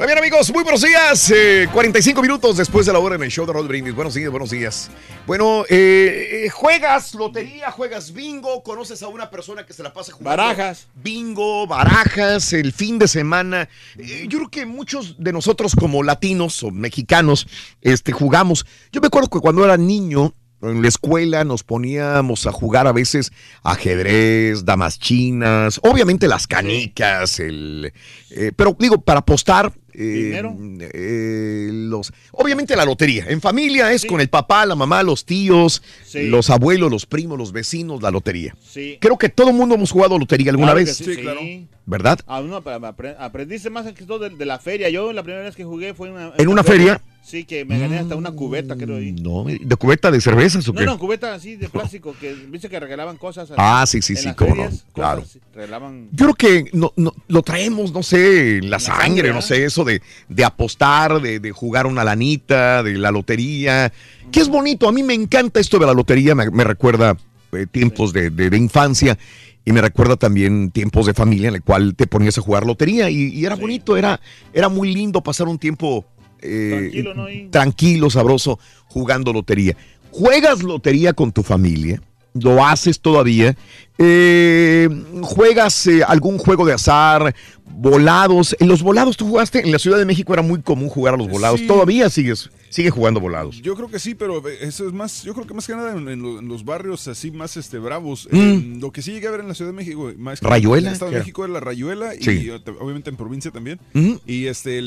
Muy 0.02 0.08
bien, 0.08 0.18
amigos, 0.18 0.52
muy 0.52 0.64
buenos 0.64 0.82
días. 0.82 1.30
Eh, 1.30 1.70
45 1.72 2.24
minutos 2.24 2.58
después 2.58 2.88
de 2.88 2.92
la 2.92 2.98
hora 2.98 3.14
en 3.14 3.22
el 3.22 3.30
show 3.30 3.46
de 3.46 3.54
Rod 3.54 3.68
Brindis. 3.68 3.94
Buenos 3.94 4.16
días, 4.16 4.32
buenos 4.32 4.50
días. 4.50 4.90
Bueno, 5.28 5.64
eh, 5.70 6.46
eh, 6.46 6.50
juegas 6.50 7.14
lotería, 7.14 7.70
juegas 7.70 8.12
bingo, 8.12 8.64
conoces 8.64 9.04
a 9.04 9.10
una 9.10 9.30
persona 9.30 9.64
que 9.64 9.74
se 9.74 9.84
la 9.84 9.94
pasa 9.94 10.12
jugando. 10.12 10.42
Barajas. 10.42 10.88
Bingo, 10.96 11.68
barajas, 11.68 12.52
el 12.54 12.74
fin 12.74 12.98
de 12.98 13.08
semana. 13.08 13.70
Eh, 13.96 14.26
yo 14.28 14.40
creo 14.40 14.50
que 14.50 14.66
muchos 14.66 15.18
de 15.20 15.34
nosotros 15.34 15.76
como 15.76 16.02
latinos 16.02 16.64
o 16.64 16.72
mexicanos 16.72 17.46
este, 17.82 18.12
jugamos. 18.12 18.66
Yo 18.92 19.02
me 19.02 19.08
acuerdo 19.08 19.30
que 19.30 19.40
cuando 19.40 19.64
era 19.64 19.78
niño, 19.78 20.34
en 20.62 20.82
la 20.82 20.88
escuela 20.88 21.44
nos 21.44 21.64
poníamos 21.64 22.46
a 22.46 22.52
jugar 22.52 22.88
a 22.88 22.92
veces 22.92 23.32
ajedrez, 23.64 24.64
damas 24.66 25.00
chinas, 25.00 25.80
obviamente 25.84 26.28
las 26.28 26.48
canicas, 26.48 27.40
el, 27.40 27.94
eh, 28.30 28.52
pero 28.56 28.76
digo, 28.80 29.02
para 29.02 29.20
apostar. 29.20 29.72
Eh, 29.94 30.04
¿Dinero? 30.04 30.56
eh, 30.94 31.70
los, 31.72 32.12
obviamente 32.32 32.76
la 32.76 32.86
lotería. 32.86 33.26
En 33.28 33.42
familia 33.42 33.92
es 33.92 34.06
con 34.06 34.22
el 34.22 34.30
papá, 34.30 34.66
la 34.66 34.76
mamá, 34.76 35.04
los 35.04 35.26
tíos, 35.26 35.82
Sí. 36.06 36.28
los 36.28 36.50
abuelos, 36.50 36.92
los 36.92 37.06
primos, 37.06 37.38
los 37.38 37.52
vecinos, 37.52 38.02
la 38.02 38.12
lotería. 38.12 38.56
Sí. 38.62 38.98
Creo 39.00 39.18
que 39.18 39.30
todo 39.30 39.50
el 39.50 39.56
mundo 39.56 39.76
hemos 39.76 39.92
jugado 39.92 40.18
lotería 40.18 40.52
alguna 40.52 40.74
Claro 40.74 40.86
vez. 40.86 40.98
sí, 40.98 41.16
claro. 41.18 41.40
¿Verdad? 41.86 42.20
Ah, 42.28 42.42
no, 42.42 42.62
apre- 42.64 42.80
apre- 42.80 43.16
aprendiste 43.20 43.70
más 43.70 43.92
que 43.94 44.06
todo 44.06 44.20
de, 44.20 44.30
de 44.36 44.46
la 44.46 44.60
feria. 44.60 44.90
Yo 44.90 45.12
la 45.12 45.24
primera 45.24 45.44
vez 45.44 45.56
que 45.56 45.64
jugué 45.64 45.94
fue 45.94 46.08
en 46.10 46.14
una, 46.14 46.34
¿En 46.38 46.48
una 46.48 46.64
feria? 46.64 47.02
Sí, 47.24 47.44
que 47.44 47.66
me 47.66 47.78
gané 47.80 48.00
hasta 48.00 48.16
una 48.16 48.32
cubeta, 48.32 48.76
creo. 48.76 48.98
ahí. 48.98 49.12
No, 49.12 49.46
¿de 49.46 49.76
cubeta 49.76 50.10
de 50.10 50.22
cervezas 50.22 50.68
o 50.68 50.74
No, 50.74 50.80
qué? 50.80 50.86
no, 50.86 50.98
cubeta 50.98 51.34
así 51.34 51.56
de 51.56 51.70
plástico, 51.70 52.16
que 52.20 52.34
viste 52.34 52.68
que 52.70 52.80
regalaban 52.80 53.18
cosas. 53.18 53.52
Ah, 53.58 53.84
sí, 53.88 54.02
sí, 54.02 54.14
en 54.14 54.20
sí, 54.20 54.26
las 54.28 54.36
cómo 54.36 54.50
no, 54.56 54.64
ferias, 54.64 54.72
cosas, 54.82 54.94
claro. 54.94 55.24
Regalaban. 55.54 56.10
Yo 56.14 56.34
creo 56.34 56.64
que 56.64 56.70
no, 56.74 56.94
no- 56.96 57.14
lo 57.28 57.42
traemos, 57.44 57.92
no 57.92 58.02
sé, 58.04 58.58
en 58.58 58.70
la, 58.70 58.80
sangre, 58.80 59.06
sangre, 59.08 59.30
no 59.34 59.40
¿ah? 59.40 59.42
sé, 59.44 59.66
eso 59.66 59.84
de, 59.84 59.91
de 60.30 60.44
apostar, 60.46 61.22
de, 61.22 61.40
de 61.40 61.52
jugar 61.52 61.86
una 61.88 62.04
lanita, 62.04 62.84
de 62.84 62.98
la 62.98 63.12
lotería. 63.12 63.92
Que 64.32 64.40
es 64.40 64.48
bonito, 64.48 64.88
a 64.88 64.92
mí 64.92 65.04
me 65.04 65.14
encanta 65.14 65.60
esto 65.60 65.78
de 65.80 65.86
la 65.86 65.94
lotería, 65.94 66.36
me, 66.36 66.50
me 66.50 66.64
recuerda 66.64 67.18
eh, 67.52 67.66
tiempos 67.70 68.14
de, 68.14 68.30
de- 68.30 68.58
infancia 68.58 69.18
y 69.66 69.72
me 69.74 69.82
recuerda 69.82 70.16
también 70.16 70.72
tiempos 70.72 71.06
de 71.06 71.14
familia 71.14 71.50
en 71.50 71.56
el 71.56 71.62
cual 71.64 71.96
te 71.96 72.08
ponías 72.08 72.38
a 72.38 72.42
jugar 72.42 72.66
lotería 72.66 73.10
y, 73.10 73.30
y 73.30 73.46
era 73.46 73.56
bonito, 73.56 73.98
era, 73.98 74.20
era 74.54 74.70
muy 74.70 74.94
lindo 74.94 75.22
pasar 75.22 75.48
un 75.48 75.60
tiempo 75.60 76.06
eh, 76.42 76.90
Tranquilo, 77.04 77.50
tranquilo, 77.52 78.10
sabroso, 78.10 78.60
jugando 78.88 79.34
lotería. 79.34 79.76
¿Juegas 80.12 80.64
lotería 80.64 81.14
con 81.14 81.32
tu 81.32 81.44
familia? 81.44 82.02
¿Lo 82.34 82.66
haces 82.66 83.00
todavía? 83.02 83.56
Eh, 84.04 84.90
¿Juegas 85.22 85.86
eh, 85.88 86.02
algún 86.06 86.38
juego 86.40 86.66
de 86.66 86.74
azar? 86.74 87.36
¿Volados? 87.74 88.56
En 88.60 88.68
los 88.68 88.82
volados 88.84 89.16
tú 89.18 89.28
jugaste, 89.28 89.62
en 89.62 89.72
la 89.72 89.80
Ciudad 89.80 89.98
de 89.98 90.06
México 90.06 90.34
era 90.34 90.42
muy 90.42 90.62
común 90.62 90.90
jugar 90.90 91.14
a 91.14 91.18
los 91.18 91.30
volados. 91.30 91.60
Sí. 91.62 91.68
¿Todavía 91.68 92.10
sigues 92.10 92.50
sigue 92.70 92.90
jugando 92.90 93.20
volados? 93.20 93.62
Yo 93.62 93.76
creo 93.76 93.90
que 93.90 94.00
sí, 94.00 94.16
pero 94.16 94.42
eso 94.62 94.88
es 94.88 94.94
más, 94.94 95.24
yo 95.24 95.34
creo 95.34 95.46
que 95.46 95.54
más 95.54 95.68
que 95.68 95.76
nada 95.76 95.92
en, 95.98 96.08
en 96.08 96.22
lo- 96.22 96.40
en 96.40 96.48
los 96.48 96.64
barrios 96.64 97.06
así 97.10 97.30
más 97.30 97.58
este 97.58 97.80
bravos. 97.80 98.30
Mm. 98.32 98.38
Eh, 98.40 98.78
lo 98.80 98.92
que 98.92 99.02
sí 99.02 99.12
llegué 99.12 99.28
a 99.28 99.32
ver 99.32 99.42
en 99.42 99.50
la 99.50 99.54
Ciudad 99.56 99.72
de 99.72 99.76
México, 99.76 100.10
más 100.18 100.40
que 100.40 100.48
¿Rayuela? 100.48 100.80
En 100.80 100.88
el 100.88 100.94
Estado 100.94 101.12
¿Qué 101.12 101.16
de? 101.18 101.22
México 101.22 101.44
era 101.44 101.54
la 101.54 101.60
rayuela 101.60 102.16
y 102.16 102.24
Sí. 102.24 102.50
eh, 102.50 102.62
obviamente 102.80 103.10
en 103.10 103.18
provincia 103.18 103.52
también. 103.52 103.80
Y 104.26 104.46
este, 104.46 104.82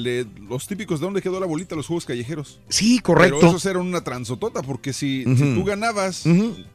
los 0.49 0.67
típicos 0.67 1.01
de 1.01 1.05
dónde 1.07 1.21
quedó 1.21 1.39
la 1.41 1.47
bolita, 1.47 1.77
los 1.77 1.87
juegos 1.87 2.07
callejeros. 2.07 2.59
Sí, 2.71 3.01
correcto. 3.01 3.37
Pero 3.41 3.51
esos 3.51 3.67
eran 3.67 3.83
una 3.83 4.03
transotota, 4.03 4.63
porque 4.63 4.93
si, 4.95 5.25
tú 5.55 5.63
ganabas, 5.65 6.23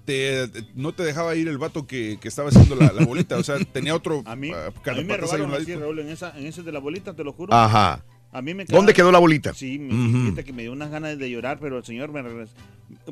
te, 0.05 0.47
te- 0.49 0.63
no 0.75 0.91
te 0.93 1.01
dejaba 1.03 1.35
ir 1.35 1.47
el 1.47 1.57
vato 1.57 1.87
que, 1.87 2.19
que 2.21 2.27
estaba 2.29 2.49
haciendo 2.49 2.75
la, 2.75 2.91
la 2.93 3.05
bolita. 3.05 3.37
O 3.37 3.43
sea, 3.43 3.57
tenía 3.65 3.93
otro 3.93 4.23
A 4.25 4.35
mí, 4.35 4.51
ah, 4.53 4.71
a 4.89 4.93
mí 4.93 5.03
me 5.03 5.17
robaron 5.17 5.51
así, 5.53 5.65
ladito. 5.65 5.79
Raúl, 5.81 5.99
en, 5.99 6.09
esa, 6.09 6.37
en 6.37 6.47
ese 6.47 6.63
de 6.63 6.71
la 6.71 6.79
bolita, 6.79 7.13
te 7.13 7.23
lo 7.23 7.33
juro. 7.33 7.53
Ajá. 7.53 8.03
A 8.31 8.43
mí 8.43 8.53
me 8.53 8.63
¿Dónde 8.65 8.93
quedó 8.93 9.11
la 9.11 9.17
bolita? 9.17 9.53
Sí, 9.55 9.79
me, 9.79 10.25
fíjate 10.25 10.43
que 10.43 10.53
me 10.53 10.61
dio 10.61 10.71
unas 10.71 10.91
ganas 10.91 11.17
de 11.17 11.29
llorar, 11.31 11.57
pero 11.59 11.79
el 11.79 11.83
señor 11.83 12.11
me 12.11 12.21
regresó. 12.21 12.53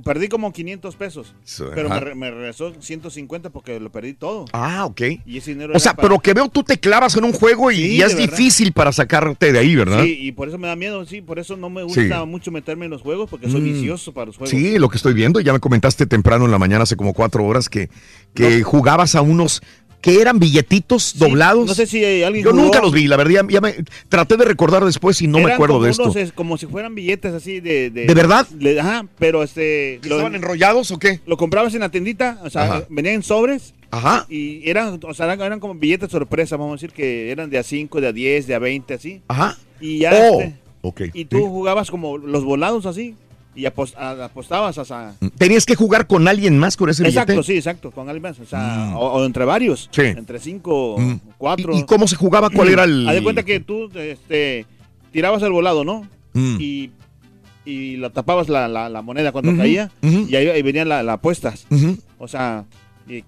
Perdí 0.04 0.28
como 0.28 0.54
500 0.54 0.96
pesos, 0.96 1.34
pero 1.74 1.90
me, 1.90 2.16
me 2.16 2.32
regresó 2.32 2.74
150 2.80 3.50
porque 3.52 3.80
lo 3.80 3.92
perdí 3.92 4.14
todo. 4.14 4.46
Ah, 4.54 4.86
ok. 4.86 5.02
Y 5.26 5.38
ese 5.38 5.52
dinero 5.52 5.74
O 5.76 5.80
sea, 5.80 5.94
para- 5.96 6.08
pero 6.08 6.20
que 6.20 6.34
veo 6.34 6.50
tú 6.50 6.64
te 6.64 6.80
clavas 6.80 7.16
en 7.18 7.24
un 7.24 7.34
juego 7.34 7.72
y, 7.72 7.76
Sí, 7.78 7.82
y 7.96 8.02
es 8.02 8.16
verdad. 8.16 8.30
difícil 8.32 8.74
para 8.74 8.92
sacarte 8.92 9.52
de 9.52 9.60
ahí, 9.60 9.76
¿verdad? 9.76 10.04
Sí, 10.04 10.18
y 10.22 10.32
por 10.34 10.48
eso 10.50 10.58
me 10.60 10.68
da 10.68 10.76
miedo, 10.76 11.04
sí, 11.06 11.22
por 11.22 11.40
eso 11.40 11.58
no 11.58 11.70
me 11.72 11.82
gusta 11.84 12.02
Sí. 12.22 12.26
mucho 12.28 12.52
meterme 12.52 12.86
en 12.86 12.92
los 12.92 13.02
juegos, 13.02 13.28
porque 13.30 13.50
soy 13.50 13.62
Mm. 13.62 13.74
vicioso 13.74 14.14
para 14.14 14.28
los 14.28 14.38
juegos. 14.38 14.52
Sí, 14.52 14.78
lo 14.78 14.90
que 14.90 14.98
estoy 14.98 15.14
viendo, 15.14 15.40
ya 15.40 15.52
me 15.54 15.60
comentaste 15.60 16.06
temprano 16.06 16.46
en 16.46 16.52
la 16.52 16.60
mañana, 16.60 16.84
hace 16.84 16.96
como 16.96 17.14
cuatro 17.14 17.44
horas, 17.46 17.70
que, 17.70 17.90
que 18.36 18.62
jugabas 18.64 19.16
a 19.16 19.22
unos 19.22 19.62
que 20.02 20.22
eran 20.22 20.40
billetitos 20.40 21.18
doblados. 21.18 21.66
no 21.68 21.74
sé 21.74 21.88
si 21.88 22.04
alguien 22.24 22.44
Yo 22.46 22.52
jugó. 22.52 22.64
nunca 22.64 22.80
los 22.82 22.92
vi, 22.94 23.08
la 23.08 23.18
verdad, 23.18 23.32
ya, 23.32 23.48
ya 23.50 23.62
me 23.62 23.76
traté 24.10 24.38
de 24.38 24.46
recordar 24.46 24.86
después 24.86 25.22
y 25.22 25.28
no 25.28 25.40
me 25.40 25.52
acuerdo 25.52 25.76
como 25.76 25.86
de 25.86 25.92
esto. 25.92 26.04
unos, 26.12 26.32
como 26.34 26.58
si 26.58 26.68
fueran 26.68 26.94
billetes 26.96 27.34
así 27.34 27.60
de... 27.60 27.90
¿De, 27.90 28.06
¿De 28.06 28.14
verdad? 28.14 28.48
le- 28.60 28.80
ajá, 28.80 29.06
pero 29.18 29.44
este... 29.44 29.96
estaban 29.96 30.36
enrollados 30.36 30.92
o 30.92 31.00
qué? 31.00 31.20
Lo 31.26 31.36
comprabas 31.38 31.74
en 31.74 31.82
la 31.82 31.90
tiendita, 31.90 32.40
o 32.44 32.50
sea, 32.50 32.64
Ajá. 32.64 32.84
venían 32.90 33.16
en 33.16 33.24
sobres. 33.24 33.74
Ajá. 33.90 34.26
Y 34.30 34.70
eran, 34.70 35.00
o 35.04 35.14
sea, 35.14 35.26
eran, 35.26 35.42
eran 35.42 35.60
como 35.60 35.74
billetes 35.76 36.12
sorpresa, 36.12 36.58
vamos 36.58 36.74
a 36.74 36.76
decir 36.76 36.92
que 36.92 37.32
eran 37.32 37.50
de 37.50 37.58
a 37.58 37.64
5, 37.64 38.00
de 38.02 38.08
a 38.08 38.12
10, 38.14 38.48
de 38.48 38.56
a 38.56 38.60
20, 38.60 38.94
así. 38.94 39.22
Ajá. 39.28 39.58
Y 39.82 40.00
ya... 40.00 40.12
Oh, 40.14 40.42
este, 40.42 40.56
ok. 40.82 41.02
y 41.14 41.26
tú 41.26 41.48
jugabas 41.48 41.90
como 41.90 42.18
los 42.18 42.44
volados 42.44 42.86
así. 42.86 43.16
Y 43.58 43.66
apos- 43.66 43.96
a- 43.98 44.26
apostabas, 44.26 44.76
sea... 44.76 45.16
Tenías 45.38 45.66
que 45.66 45.76
jugar 45.76 46.06
con 46.06 46.28
alguien 46.28 46.60
más 46.60 46.78
con 46.78 46.90
ese 46.92 47.04
Exacto, 47.08 47.34
billete. 47.34 47.48
sí, 47.48 47.58
exacto, 47.58 47.90
con 47.92 48.08
alguien 48.08 48.22
más. 48.22 48.40
O 48.40 48.46
sea, 48.46 48.92
Mm. 48.92 48.96
o, 48.96 49.00
o 49.00 49.26
entre 49.26 49.46
varios. 49.46 49.90
Sí. 49.92 50.04
Entre 50.04 50.40
cinco, 50.40 50.96
Mm. 51.00 51.16
cuatro. 51.40 51.74
¿Y, 51.76 51.80
y 51.80 51.84
cómo 51.86 52.08
se 52.08 52.16
jugaba? 52.16 52.52
¿Cuál 52.52 52.70
era 52.70 52.84
el...? 52.84 53.10
Haz 53.10 53.16
de 53.16 53.24
cuenta 53.24 53.42
que 53.44 53.60
tú 53.60 53.90
este, 53.96 54.68
tirabas 55.12 55.42
el 55.42 55.52
volado, 55.52 55.84
¿no? 55.84 56.08
Mm. 56.34 56.58
Y, 56.60 56.92
y 57.66 57.98
la 57.98 58.12
tapabas 58.12 58.48
la, 58.48 58.68
la- 58.68 58.90
la 58.90 59.02
moneda 59.02 59.32
cuando 59.32 59.58
caía. 59.58 59.90
Y 60.04 60.36
ahí, 60.36 60.48
ahí 60.50 60.62
venían 60.62 60.88
las 60.88 61.08
apuestas. 61.08 61.66
Ujú. 61.72 61.98
O 62.20 62.28
sea, 62.28 62.66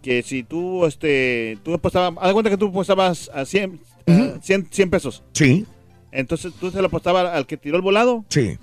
que 0.04 0.22
si 0.22 0.44
tú, 0.44 0.86
este, 0.86 1.58
tú 1.64 1.74
apostabas, 1.74 2.14
haz 2.22 2.28
de 2.28 2.34
cuenta 2.34 2.50
que 2.52 2.58
tú 2.58 2.68
apostabas 2.68 3.32
a 3.34 3.46
100, 3.46 3.80
a 4.08 4.40
100, 4.44 4.68
100 4.70 4.90
pesos. 4.92 5.24
Sí, 5.34 5.66
Entonces 6.12 6.54
tú 6.60 6.70
se 6.72 6.82
lo 6.82 6.88
apostabas 6.88 7.34
al 7.36 7.46
que 7.48 7.56
tiró 7.58 7.76
el 7.78 7.82
volado, 7.82 8.26
sí. 8.30 8.58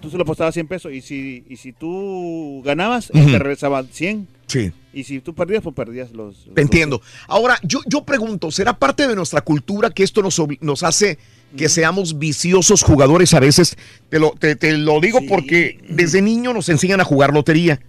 Tú 0.00 0.10
se 0.10 0.16
lo 0.16 0.22
apostabas 0.22 0.54
100 0.54 0.66
pesos. 0.68 0.92
Y 0.92 1.00
si, 1.00 1.44
y 1.48 1.56
si 1.56 1.72
tú 1.72 2.62
ganabas, 2.64 3.08
te 3.08 3.38
regresaban 3.38 3.88
100. 3.90 4.28
Sí. 4.46 4.72
Y 4.92 5.04
si 5.04 5.20
tú 5.20 5.34
perdías, 5.34 5.62
pues 5.62 5.74
perdías 5.74 6.12
los... 6.12 6.48
Te 6.54 6.62
entiendo. 6.62 7.02
Ahora, 7.28 7.58
yo, 7.62 7.80
yo 7.86 8.04
pregunto, 8.04 8.50
¿será 8.50 8.78
parte 8.78 9.06
de 9.06 9.14
nuestra 9.14 9.40
cultura 9.42 9.90
que 9.90 10.02
esto 10.02 10.22
nos, 10.22 10.40
nos 10.60 10.82
hace 10.82 11.18
que 11.56 11.68
seamos 11.68 12.18
viciosos 12.18 12.82
jugadores 12.82 13.34
a 13.34 13.40
veces? 13.40 13.76
Te 14.08 14.18
lo, 14.18 14.32
te, 14.38 14.56
te 14.56 14.76
lo 14.76 15.00
digo 15.00 15.20
porque 15.28 15.78
desde 15.88 16.22
niño 16.22 16.52
nos 16.52 16.68
enseñan 16.68 17.00
a 17.00 17.04
jugar 17.04 17.32
lotería. 17.34 17.80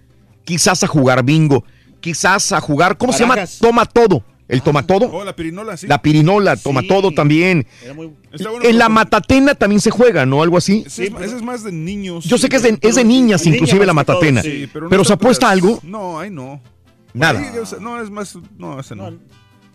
quizás 0.44 0.82
a 0.82 0.86
jugar 0.86 1.24
bingo, 1.24 1.64
quizás 2.00 2.52
a 2.52 2.60
jugar, 2.60 2.96
¿cómo 2.96 3.12
se 3.12 3.20
llama? 3.20 3.36
Toma 3.60 3.84
todo. 3.86 4.24
El 4.48 4.62
toma 4.62 4.86
todo. 4.86 5.10
Oh, 5.12 5.24
la 5.24 5.36
pirinola, 5.36 5.76
sí. 5.76 5.86
La 5.86 6.00
pirinola, 6.00 6.56
toma 6.56 6.82
todo 6.82 7.12
también. 7.12 7.66
Está 8.32 8.50
bueno 8.50 8.64
En 8.66 8.78
la 8.78 8.88
matatena 8.88 9.54
también 9.54 9.80
se 9.80 9.90
juega, 9.90 10.24
¿no? 10.24 10.42
Algo 10.42 10.56
así. 10.56 10.84
Ese 10.86 11.04
es, 11.08 11.12
ese 11.20 11.36
es 11.36 11.42
más 11.42 11.62
de 11.64 11.70
niños. 11.72 12.24
Yo 12.24 12.38
sé 12.38 12.48
que 12.48 12.56
es 12.56 12.62
de, 12.62 12.78
es 12.80 12.94
de 12.96 13.04
niñas, 13.04 13.46
inclusive 13.46 13.84
la 13.84 13.92
matatena. 13.92 14.42
Sí, 14.42 14.68
pero, 14.72 14.88
pero 14.88 15.04
se 15.04 15.12
apuesta 15.12 15.50
algo. 15.50 15.78
No, 15.82 16.18
ahí 16.18 16.30
no. 16.30 16.60
Nada. 17.12 17.40
Ahí, 17.40 17.58
o 17.58 17.66
sea, 17.66 17.78
no, 17.78 18.00
es 18.02 18.10
más. 18.10 18.36
No, 18.56 18.80
ese 18.80 18.96
no. 18.96 19.12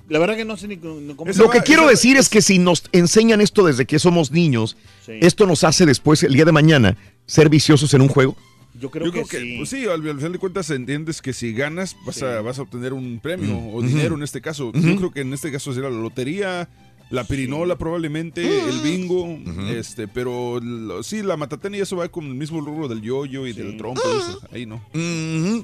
La 0.09 0.19
verdad 0.19 0.35
que 0.35 0.43
no 0.45 0.57
sé 0.57 0.67
ni 0.67 0.77
cómo. 0.77 1.15
cómo- 1.15 1.31
Lo 1.31 1.49
que 1.49 1.61
quiero 1.61 1.87
decir 1.87 2.17
es 2.17 2.27
que 2.27 2.41
si 2.41 2.59
nos 2.59 2.83
enseñan 2.91 3.41
esto 3.41 3.63
desde 3.65 3.85
que 3.85 3.99
somos 3.99 4.31
niños, 4.31 4.75
Sí. 5.05 5.13
esto 5.21 5.45
nos 5.47 5.63
hace 5.63 5.85
después, 5.85 6.23
el 6.23 6.33
día 6.33 6.45
de 6.45 6.51
mañana, 6.51 6.97
ser 7.25 7.47
viciosos 7.49 7.93
en 7.93 8.01
un 8.01 8.07
juego. 8.09 8.35
Yo 8.79 8.89
creo, 8.89 9.11
que, 9.11 9.23
sí. 9.25 9.55
pues 9.57 9.69
sí, 9.69 9.85
al, 9.85 10.07
al 10.07 10.17
final 10.17 10.31
de 10.33 10.39
cuentas 10.39 10.69
entiendes 10.71 11.21
que 11.21 11.31
si 11.33 11.53
ganas 11.53 11.95
vas, 12.05 12.23
a, 12.23 12.41
vas 12.41 12.57
a 12.59 12.63
obtener 12.63 12.91
un 12.93 13.19
premio 13.21 13.55
Mm. 13.55 13.75
o 13.75 13.81
dinero 13.81 14.15
en 14.15 14.23
este 14.23 14.41
caso. 14.41 14.71
Yo 14.73 14.95
creo 14.95 15.11
que 15.11 15.21
en 15.21 15.31
este 15.33 15.51
caso 15.51 15.73
será 15.73 15.89
la 15.91 15.99
lotería, 15.99 16.67
la 17.11 17.23
pirinola 17.25 17.77
probablemente, 17.77 18.41
el 18.67 18.79
bingo, 18.81 19.37
este, 19.69 20.07
pero 20.07 20.59
lo- 20.59 21.03
sí, 21.03 21.21
la 21.21 21.37
matatena 21.37 21.77
y 21.77 21.81
eso 21.81 21.97
va 21.97 22.09
con 22.09 22.25
el 22.25 22.33
mismo 22.33 22.61
rubro 22.61 22.87
del 22.87 23.01
yoyo 23.01 23.45
y 23.45 23.53
del 23.53 23.77
trompo, 23.77 24.01
y 24.51 24.55
ahí 24.55 24.65
no. 24.65 24.81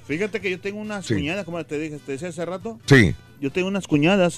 Fíjate 0.06 0.40
que 0.40 0.52
yo 0.52 0.60
tengo 0.60 0.80
unas 0.80 1.06
Sí. 1.08 1.16
cuñadas, 1.16 1.46
como 1.46 1.66
te 1.66 1.80
dije, 1.80 1.98
te 2.06 2.12
decía 2.12 2.28
hace 2.30 2.46
rato. 2.46 2.80
Sí. 2.86 3.16
Yo 3.42 3.52
tengo 3.52 3.68
unas 3.68 3.88
cuñadas 3.88 4.38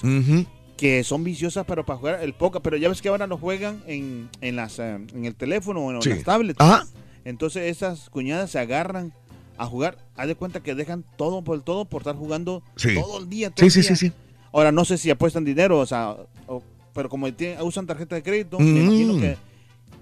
que 0.78 1.04
son 1.04 1.22
viciosas, 1.24 1.64
pero 1.66 1.84
para 1.84 1.98
jugar 1.98 2.20
el 2.22 2.32
póker. 2.32 2.60
Pero 2.62 2.76
ya 2.76 2.88
ves 2.88 3.02
que 3.02 3.08
ahora 3.08 3.26
lo 3.26 3.36
juegan 3.36 3.82
en, 3.86 4.28
en, 4.40 4.56
las, 4.56 4.78
eh, 4.78 4.94
en 5.14 5.24
el 5.26 5.34
teléfono 5.34 5.80
o 5.80 5.92
en 5.92 6.02
Sí. 6.02 6.08
las 6.10 6.24
tablets. 6.24 6.60
Ajá. 6.60 6.86
Entonces 7.24 7.70
esas 7.70 8.10
cuñadas 8.10 8.50
se 8.50 8.58
agarran 8.58 9.12
a 9.58 9.66
jugar. 9.66 9.98
Haz 10.16 10.26
de 10.26 10.34
cuenta 10.34 10.60
que 10.60 10.74
dejan 10.74 11.04
todo 11.16 11.42
por 11.42 11.60
todo 11.62 11.84
por 11.84 12.02
estar 12.02 12.16
jugando 12.16 12.62
Sí. 12.76 12.94
todo 12.94 13.18
el 13.20 13.28
día. 13.28 13.50
todo 13.50 13.60
Sí, 13.60 13.66
el 13.66 13.84
sí, 13.84 13.88
día. 13.88 13.96
sí, 13.96 14.08
sí. 14.08 14.12
Ahora 14.52 14.72
no 14.72 14.84
sé 14.84 14.98
si 14.98 15.10
apuestan 15.10 15.44
dinero, 15.44 15.78
o 15.78 15.86
sea, 15.86 16.16
o- 16.46 16.62
pero 16.94 17.08
como 17.08 17.32
tienen- 17.32 17.60
usan 17.62 17.86
tarjeta 17.86 18.16
de 18.16 18.22
crédito, 18.22 18.58
me 18.58 18.64
Mm. 18.64 18.76
imagino 18.86 19.20
que 19.20 19.36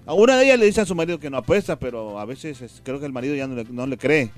a 0.05 0.13
una 0.13 0.35
de 0.37 0.45
ellas 0.45 0.59
le 0.59 0.65
dice 0.65 0.81
a 0.81 0.85
su 0.85 0.95
marido 0.95 1.19
que 1.19 1.29
no 1.29 1.37
apuesta, 1.37 1.77
pero 1.77 2.19
a 2.19 2.25
veces 2.25 2.61
es- 2.61 2.81
creo 2.83 2.99
que 2.99 3.05
el 3.05 3.13
marido 3.13 3.35
ya 3.35 3.47
no 3.47 3.55
le, 3.55 3.63
no 3.65 3.85
le 3.87 3.97
cree. 3.97 4.31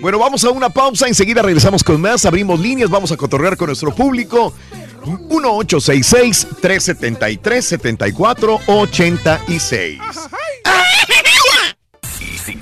Bueno, 0.00 0.18
vamos 0.18 0.44
a 0.44 0.50
una 0.50 0.68
pausa. 0.70 1.06
Enseguida 1.08 1.40
regresamos 1.42 1.82
con 1.84 2.00
más. 2.00 2.24
Abrimos 2.26 2.60
líneas. 2.60 2.90
Vamos 2.90 3.10
a 3.12 3.16
cotorrear 3.16 3.56
con 3.56 3.66
nuestro 3.68 3.94
público. 3.94 4.52
1-866-373-7486. 8.26 9.38
Y 9.48 9.60
si 9.60 9.88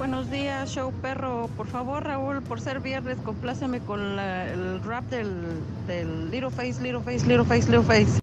Buenos 0.00 0.30
días, 0.30 0.70
show 0.70 0.94
perro. 1.02 1.50
Por 1.58 1.66
favor, 1.66 2.02
Raúl, 2.02 2.40
por 2.40 2.58
ser 2.58 2.80
viernes, 2.80 3.18
compláceme 3.22 3.80
con 3.80 4.16
la- 4.16 4.50
el 4.50 4.82
rap 4.82 5.04
del, 5.10 5.30
del 5.86 6.30
Little 6.30 6.48
Face, 6.48 6.80
Little 6.80 7.02
Face, 7.02 7.26
Little 7.26 7.44
Face, 7.44 7.68
Little 7.68 7.84
Face. 7.84 8.18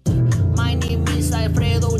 My 0.56 0.74
name 0.74 1.04
is 1.16 1.30
Alfredo. 1.30 1.96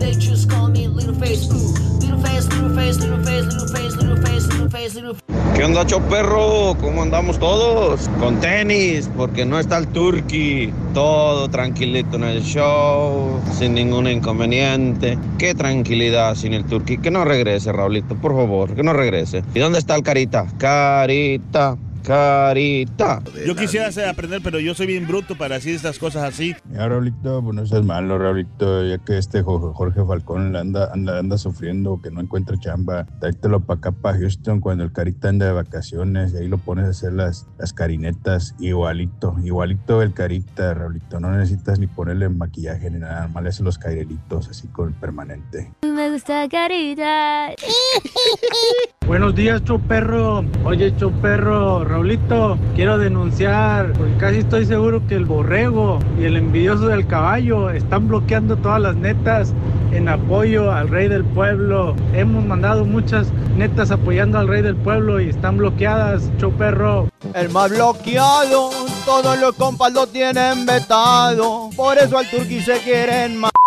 They 0.00 0.12
just 0.14 0.50
call 0.50 0.72
me 0.72 0.88
Little 0.88 1.14
Face. 1.14 1.48
Ooh, 1.52 1.72
little 2.00 2.18
face, 2.18 2.48
little 2.48 2.74
face, 2.74 2.98
little 2.98 3.22
face, 3.22 3.46
little 3.46 3.68
face, 3.68 3.96
little 3.96 4.16
face, 4.16 4.46
little 4.48 4.68
face, 4.68 4.94
little 4.96 5.16
¿Qué 5.54 5.64
onda, 5.64 5.84
perro? 6.10 6.74
¿Cómo 6.80 7.02
andamos 7.02 7.38
todos? 7.38 8.08
Con 8.18 8.40
tenis, 8.40 9.08
porque 9.16 9.44
no 9.44 9.60
está 9.60 9.78
el 9.78 9.86
turkey. 9.88 10.72
Todo 10.94 11.48
tranquilito 11.48 12.16
en 12.16 12.24
el 12.24 12.42
show, 12.42 13.40
sin 13.58 13.74
ningún 13.74 14.08
inconveniente. 14.08 15.18
Qué 15.38 15.54
tranquilidad 15.54 16.34
sin 16.34 16.54
el 16.54 16.64
turkey. 16.64 16.98
Que 16.98 17.10
no 17.10 17.24
regrese, 17.24 17.70
Raulito, 17.70 18.16
por 18.16 18.32
favor, 18.34 18.74
que 18.74 18.82
no 18.82 18.92
regrese. 18.92 19.11
¿Y 19.54 19.58
dónde 19.58 19.78
está 19.78 19.94
el 19.94 20.02
carita? 20.02 20.46
Carita, 20.58 21.76
carita. 22.02 23.22
Yo 23.46 23.54
quisiera 23.56 23.86
hacer- 23.88 24.08
aprender, 24.08 24.40
pero 24.42 24.58
yo 24.60 24.74
soy 24.74 24.86
bien 24.86 25.06
bruto 25.06 25.36
para 25.36 25.56
decir 25.56 25.74
estas 25.74 25.98
cosas 25.98 26.24
así. 26.24 26.54
Ya, 26.72 26.88
Raulito, 26.88 27.42
pues 27.42 27.54
no 27.54 27.66
seas 27.66 27.84
malo, 27.84 28.18
Raulito, 28.18 28.84
ya 28.84 28.98
que 28.98 29.18
este 29.18 29.42
Jo- 29.42 29.72
Jorge 29.72 30.04
Falcón 30.04 30.54
anda, 30.56 30.90
anda, 30.92 31.18
anda 31.18 31.38
sufriendo, 31.38 32.00
que 32.02 32.10
no 32.10 32.20
encuentra 32.20 32.56
chamba, 32.58 33.06
tráetelo 33.20 33.60
para 33.60 33.78
acá, 33.78 33.92
para 33.92 34.18
Houston, 34.18 34.60
cuando 34.60 34.84
el 34.84 34.92
Carita 34.92 35.28
anda 35.28 35.46
de 35.46 35.52
vacaciones, 35.52 36.32
y 36.34 36.38
ahí 36.38 36.48
lo 36.48 36.58
pones 36.58 36.86
a 36.86 36.90
hacer 36.90 37.12
las, 37.12 37.46
las 37.58 37.72
carinetas, 37.72 38.54
igualito, 38.58 39.36
igualito 39.42 40.02
el 40.02 40.12
Carita, 40.12 40.74
Raulito, 40.74 41.20
no 41.20 41.30
necesitas 41.30 41.78
ni 41.78 41.86
ponerle 41.86 42.28
maquillaje 42.28 42.90
ni 42.90 42.98
nada, 42.98 43.28
más 43.28 43.42
le 43.42 43.48
haces 43.50 43.60
los 43.62 43.78
cairelitos 43.78 44.48
así 44.48 44.68
con 44.68 44.88
el 44.88 44.94
permanente. 44.94 45.72
Me 45.82 46.10
gusta 46.10 46.48
carita. 46.48 47.50
Buenos 49.06 49.34
días, 49.34 49.62
Choperro. 49.64 50.44
Oye, 50.64 50.94
Choperro, 50.96 51.84
Raulito, 51.92 52.56
quiero 52.74 52.96
denunciar, 52.96 53.92
porque 53.92 54.16
casi 54.16 54.38
estoy 54.38 54.64
seguro 54.64 55.06
que 55.06 55.14
el 55.14 55.26
borrego 55.26 55.98
y 56.18 56.24
el 56.24 56.38
envidioso 56.38 56.86
del 56.86 57.06
caballo 57.06 57.68
están 57.68 58.08
bloqueando 58.08 58.56
todas 58.56 58.80
las 58.80 58.96
netas 58.96 59.52
en 59.92 60.08
apoyo 60.08 60.72
al 60.72 60.88
rey 60.88 61.08
del 61.08 61.22
pueblo. 61.22 61.94
Hemos 62.14 62.46
mandado 62.46 62.86
muchas 62.86 63.30
netas 63.58 63.90
apoyando 63.90 64.38
al 64.38 64.48
rey 64.48 64.62
del 64.62 64.74
pueblo 64.74 65.20
y 65.20 65.28
están 65.28 65.58
bloqueadas, 65.58 66.30
Choperro. 66.38 67.10
El 67.34 67.50
más 67.50 67.68
bloqueado, 67.68 68.70
todos 69.04 69.38
los 69.38 69.54
compas 69.56 69.92
lo 69.92 70.06
tienen 70.06 70.64
vetado, 70.64 71.68
por 71.76 71.98
eso 71.98 72.16
al 72.16 72.30
turqui 72.30 72.62
se 72.62 72.78
quieren 72.78 73.38
matar. 73.38 73.61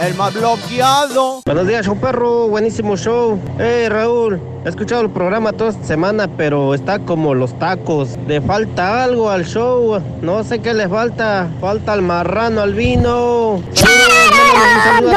El 0.00 0.14
más 0.16 0.34
bloqueado. 0.34 1.42
Buenos 1.44 1.68
días, 1.68 1.86
show 1.86 1.96
perro, 1.96 2.48
buenísimo 2.48 2.96
show. 2.96 3.38
Hey 3.56 3.88
Raúl, 3.88 4.40
he 4.64 4.68
escuchado 4.68 5.02
el 5.02 5.10
programa 5.10 5.52
toda 5.52 5.70
esta 5.70 5.84
semana, 5.84 6.28
pero 6.36 6.74
está 6.74 6.98
como 6.98 7.36
los 7.36 7.56
tacos. 7.60 8.18
Le 8.26 8.40
falta 8.40 9.04
algo 9.04 9.30
al 9.30 9.44
show, 9.46 10.02
no 10.22 10.42
sé 10.42 10.58
qué 10.58 10.74
le 10.74 10.88
falta. 10.88 11.48
Falta 11.60 11.92
al 11.92 12.02
marrano, 12.02 12.62
al 12.62 12.74
vino. 12.74 13.62
Saludos, 14.84 15.16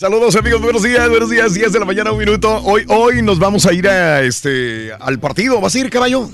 Saludos 0.00 0.34
amigos, 0.34 0.62
buenos 0.62 0.82
días, 0.82 1.10
buenos 1.10 1.28
días, 1.28 1.52
10 1.52 1.74
de 1.74 1.78
la 1.78 1.84
mañana, 1.84 2.10
un 2.10 2.16
minuto. 2.16 2.62
Hoy, 2.64 2.86
hoy 2.88 3.20
nos 3.20 3.38
vamos 3.38 3.66
a 3.66 3.74
ir 3.74 3.86
a 3.86 4.22
este 4.22 4.94
al 4.98 5.20
partido. 5.20 5.60
¿Vas 5.60 5.74
a 5.74 5.78
ir, 5.78 5.90
caballo? 5.90 6.30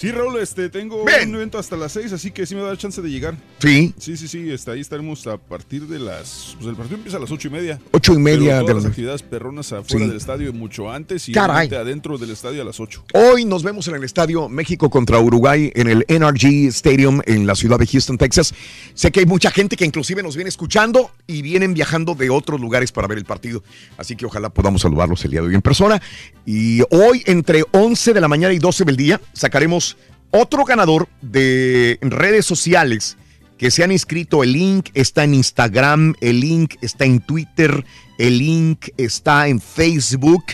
Sí, 0.00 0.10
Raúl, 0.12 0.38
este, 0.40 0.70
tengo 0.70 1.04
Bien. 1.04 1.28
un 1.28 1.34
evento 1.34 1.58
hasta 1.58 1.76
las 1.76 1.92
6, 1.92 2.14
así 2.14 2.30
que 2.30 2.46
sí 2.46 2.54
me 2.54 2.62
va 2.62 2.68
a 2.68 2.70
dar 2.70 2.78
chance 2.78 3.02
de 3.02 3.10
llegar. 3.10 3.36
Sí. 3.58 3.92
Sí, 3.98 4.16
sí, 4.16 4.28
sí, 4.28 4.50
está, 4.50 4.72
ahí 4.72 4.80
estaremos 4.80 5.26
a 5.26 5.36
partir 5.36 5.86
de 5.86 5.98
las... 5.98 6.56
Pues 6.56 6.68
el 6.70 6.74
partido 6.74 6.96
empieza 6.96 7.18
a 7.18 7.20
las 7.20 7.30
ocho 7.30 7.48
y 7.48 7.50
media. 7.50 7.78
Ocho 7.90 8.14
y 8.14 8.18
media 8.18 8.62
de 8.62 8.72
las 8.72 8.86
actividades 8.86 9.22
perronas 9.22 9.70
afuera 9.74 10.04
Sí. 10.06 10.08
del 10.08 10.16
estadio 10.16 10.54
mucho 10.54 10.90
antes 10.90 11.28
y 11.28 11.36
adentro 11.36 12.16
del 12.16 12.30
estadio 12.30 12.62
a 12.62 12.64
las 12.64 12.80
8. 12.80 13.04
Hoy 13.12 13.44
nos 13.44 13.62
vemos 13.62 13.88
en 13.88 13.94
el 13.96 14.02
estadio 14.04 14.48
México 14.48 14.88
contra 14.88 15.20
Uruguay 15.20 15.70
en 15.74 15.90
el 15.90 16.06
NRG 16.08 16.68
Stadium 16.68 17.20
en 17.26 17.46
la 17.46 17.54
ciudad 17.54 17.78
de 17.78 17.86
Houston, 17.86 18.16
Texas. 18.16 18.54
Sé 18.94 19.10
que 19.12 19.20
hay 19.20 19.26
mucha 19.26 19.50
gente 19.50 19.76
que 19.76 19.84
inclusive 19.84 20.22
nos 20.22 20.34
viene 20.34 20.48
escuchando 20.48 21.10
y 21.26 21.42
vienen 21.42 21.74
viajando 21.74 22.14
de 22.14 22.30
otros 22.30 22.58
lugares 22.58 22.90
para 22.90 23.06
ver 23.06 23.18
el 23.18 23.26
partido. 23.26 23.62
Así 23.98 24.16
que 24.16 24.24
ojalá 24.24 24.48
podamos 24.48 24.80
saludarlos 24.80 25.22
el 25.26 25.32
día 25.32 25.42
de 25.42 25.48
hoy 25.48 25.54
en 25.54 25.60
persona. 25.60 26.00
Y 26.46 26.80
hoy 26.90 27.22
entre 27.26 27.64
11 27.72 28.14
de 28.14 28.20
la 28.22 28.28
mañana 28.28 28.54
y 28.54 28.58
12 28.58 28.86
del 28.86 28.96
día 28.96 29.20
sacaremos 29.34 29.89
otro 30.30 30.64
ganador 30.64 31.08
de 31.20 31.98
redes 32.02 32.46
sociales 32.46 33.16
que 33.58 33.70
se 33.70 33.84
han 33.84 33.92
inscrito. 33.92 34.42
El 34.42 34.52
link 34.52 34.88
está 34.94 35.24
en 35.24 35.34
Instagram, 35.34 36.14
el 36.20 36.40
link 36.40 36.76
está 36.80 37.04
en 37.04 37.20
Twitter, 37.20 37.84
el 38.18 38.38
link 38.38 38.88
está 38.96 39.48
en 39.48 39.60
Facebook 39.60 40.44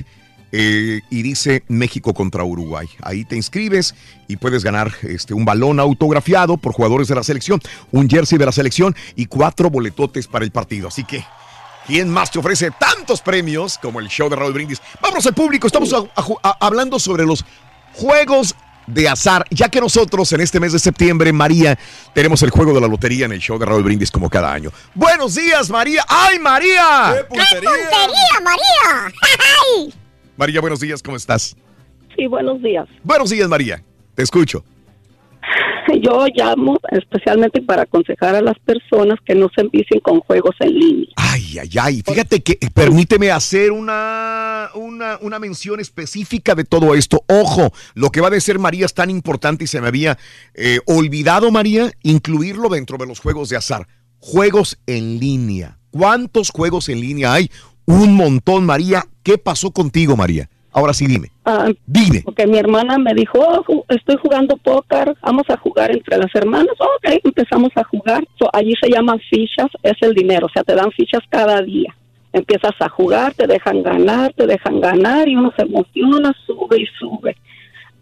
eh, 0.53 1.01
y 1.11 1.23
dice 1.23 1.63
México 1.69 2.15
contra 2.15 2.43
Uruguay. 2.43 2.89
Ahí 3.03 3.25
te 3.25 3.37
inscribes 3.37 3.95
y 4.27 4.37
puedes 4.37 4.65
ganar 4.65 4.93
este, 5.03 5.35
un 5.35 5.45
balón 5.45 5.79
autografiado 5.81 6.57
por 6.57 6.73
jugadores 6.73 7.09
de 7.09 7.15
la 7.15 7.23
selección, 7.23 7.61
un 7.93 8.09
jersey 8.09 8.39
de 8.39 8.47
la 8.47 8.53
selección 8.53 8.97
y 9.15 9.27
cuatro 9.27 9.71
boletotes 9.71 10.27
para 10.27 10.45
el 10.45 10.51
partido. 10.51 10.89
Así 10.89 11.05
que, 11.05 11.25
¿quién 11.87 12.09
más 12.09 12.31
te 12.31 12.39
ofrece 12.39 12.71
tantos 12.73 13.21
premios 13.21 13.79
como 13.79 14.01
el 14.01 14.09
show 14.09 14.29
de 14.29 14.37
Raúl 14.37 14.53
Brindis? 14.53 14.81
Vámonos 15.01 15.27
al 15.27 15.35
público, 15.35 15.67
estamos 15.67 15.95
hablando 16.43 16.99
sobre 16.99 17.25
los 17.25 17.45
juegos 17.93 18.55
de 18.87 19.09
azar, 19.09 19.45
ya 19.51 19.69
que 19.69 19.81
nosotros 19.81 20.33
en 20.33 20.41
este 20.41 20.61
mes 20.61 20.73
de 20.73 20.79
septiembre, 20.79 21.33
María, 21.33 21.79
tenemos 22.15 22.43
el 22.43 22.51
juego 22.51 22.73
de 22.73 22.81
la 22.81 22.89
lotería 22.89 23.27
en 23.27 23.33
el 23.33 23.41
show 23.41 23.59
de 23.59 23.67
Raúl 23.67 23.83
Brindis 23.83 24.11
como 24.11 24.31
cada 24.31 24.53
año. 24.53 24.71
Buenos 24.95 25.35
días, 25.35 25.71
María. 25.71 26.05
¡Ay, 26.09 26.39
María! 26.39 27.15
¡Qué 27.17 27.25
puntería, 27.25 27.71
María! 28.43 29.13
¡Ay! 29.79 29.95
María, 30.37 30.61
buenos 30.61 30.81
días, 30.81 31.03
¿cómo 31.03 31.17
estás? 31.17 31.57
Sí, 32.17 32.27
buenos 32.27 32.63
días. 32.63 32.87
Buenos 33.03 33.31
días, 33.31 33.49
María. 33.49 33.83
Te 34.15 34.23
escucho. 34.23 34.65
Yo 36.03 36.27
llamo 36.35 36.79
especialmente 36.91 37.63
para 37.63 37.83
aconsejar 37.83 38.35
a 38.35 38.41
las 38.41 38.59
personas 38.61 39.19
que 39.25 39.35
no 39.35 39.49
se 39.55 39.63
envicien 39.63 40.01
con 40.01 40.21
juegos 40.21 40.55
en 40.61 40.75
línea. 40.75 41.09
Ay, 41.17 41.59
ay, 41.61 41.71
ay. 41.81 42.03
Fíjate 42.07 42.43
que 42.43 42.53
eh, 42.53 42.69
permíteme 42.73 43.31
hacer 43.31 43.73
una, 43.73 44.71
una, 44.75 45.19
una 45.21 45.39
mención 45.39 45.81
específica 45.81 46.55
de 46.55 46.65
todo 46.65 46.95
esto. 46.95 47.23
Ojo, 47.29 47.73
lo 47.95 48.11
que 48.11 48.21
va 48.21 48.29
a 48.29 48.31
decir 48.31 48.59
María 48.59 48.87
es 48.87 48.95
tan 48.95 49.11
importante 49.11 49.65
y 49.65 49.67
se 49.67 49.81
me 49.81 49.89
había 49.89 50.19
eh, 50.55 50.81
olvidado, 50.87 51.51
María, 51.51 51.91
incluirlo 52.03 52.69
dentro 52.69 52.99
de 52.99 53.07
los 53.07 53.21
juegos 53.21 53.49
de 53.49 53.57
azar. 53.57 53.87
Juegos 54.19 54.79
en 54.87 55.21
línea. 55.21 55.79
¿Cuántos 55.91 56.51
juegos 56.51 56.89
en 56.89 57.01
línea 57.01 57.33
hay? 57.33 57.51
Un 57.85 58.15
montón, 58.15 58.67
María. 58.67 59.07
¿Qué 59.23 59.39
pasó 59.39 59.71
contigo, 59.71 60.17
María? 60.17 60.51
Ahora 60.77 60.93
sí, 60.93 61.07
dime. 61.07 61.29
Ah, 61.47 61.71
Dime. 61.87 62.21
Porque 62.23 62.47
mi 62.47 62.59
hermana 62.59 62.99
me 62.99 63.15
dijo, 63.15 63.39
"Oh, 63.39 63.85
estoy 63.89 64.17
jugando 64.17 64.59
póker, 64.59 65.17
vamos 65.23 65.45
a 65.49 65.57
jugar 65.57 65.91
entre 65.91 66.19
las 66.19 66.35
hermanas. 66.35 66.75
Ok, 66.79 67.19
empezamos 67.25 67.71
a 67.77 67.85
jugar. 67.85 68.23
So, 68.39 68.51
allí 68.53 68.75
se 68.79 68.91
llaman 68.91 69.19
fichas, 69.31 69.69
es 69.83 69.95
el 70.03 70.13
dinero, 70.13 70.49
o 70.49 70.51
sea, 70.51 70.65
te 70.65 70.75
dan 70.75 70.93
fichas 70.93 71.23
cada 71.31 71.63
día. 71.63 71.97
Empiezas 72.31 72.75
a 72.79 72.91
jugar, 72.91 73.33
te 73.33 73.47
dejan 73.47 73.83
ganar, 73.83 74.35
te 74.35 74.47
dejan 74.47 74.83
ganar 74.83 75.27
y 75.27 75.37
uno 75.37 75.51
se 75.57 75.63
emociona, 75.63 76.35
sube 76.47 76.83
y 76.83 76.87
sube. 76.99 77.35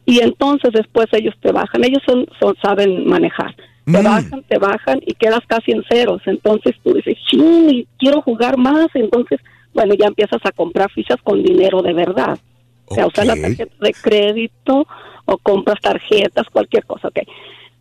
Y 0.04 0.18
entonces 0.18 0.72
después 0.72 1.06
ellos 1.12 1.36
te 1.40 1.52
bajan, 1.52 1.84
ellos 1.84 2.02
son, 2.04 2.26
son 2.40 2.56
saben 2.60 3.06
manejar. 3.06 3.54
Te 3.84 4.02
bajan, 4.02 4.42
te 4.48 4.58
bajan 4.58 5.00
y 5.06 5.14
quedas 5.14 5.42
casi 5.46 5.70
en 5.70 5.84
ceros. 5.88 6.22
Entonces 6.26 6.74
tú 6.82 6.92
dices, 6.94 7.16
ching, 7.30 7.70
y 7.70 7.86
quiero 8.00 8.20
jugar 8.22 8.58
más. 8.58 8.88
Entonces, 8.94 9.38
bueno, 9.72 9.94
ya 9.94 10.06
empiezas 10.08 10.40
a 10.44 10.50
comprar 10.50 10.90
fichas 10.90 11.18
con 11.22 11.40
dinero 11.40 11.80
de 11.80 11.92
verdad. 11.92 12.36
O 12.86 12.94
sea, 12.94 13.06
usas 13.06 13.26
la 13.26 13.36
tarjeta 13.36 13.74
de 13.80 13.92
crédito 13.92 14.86
o 15.24 15.38
compras 15.38 15.80
tarjetas, 15.80 16.46
cualquier 16.50 16.84
cosa, 16.84 17.08
ok. 17.08 17.20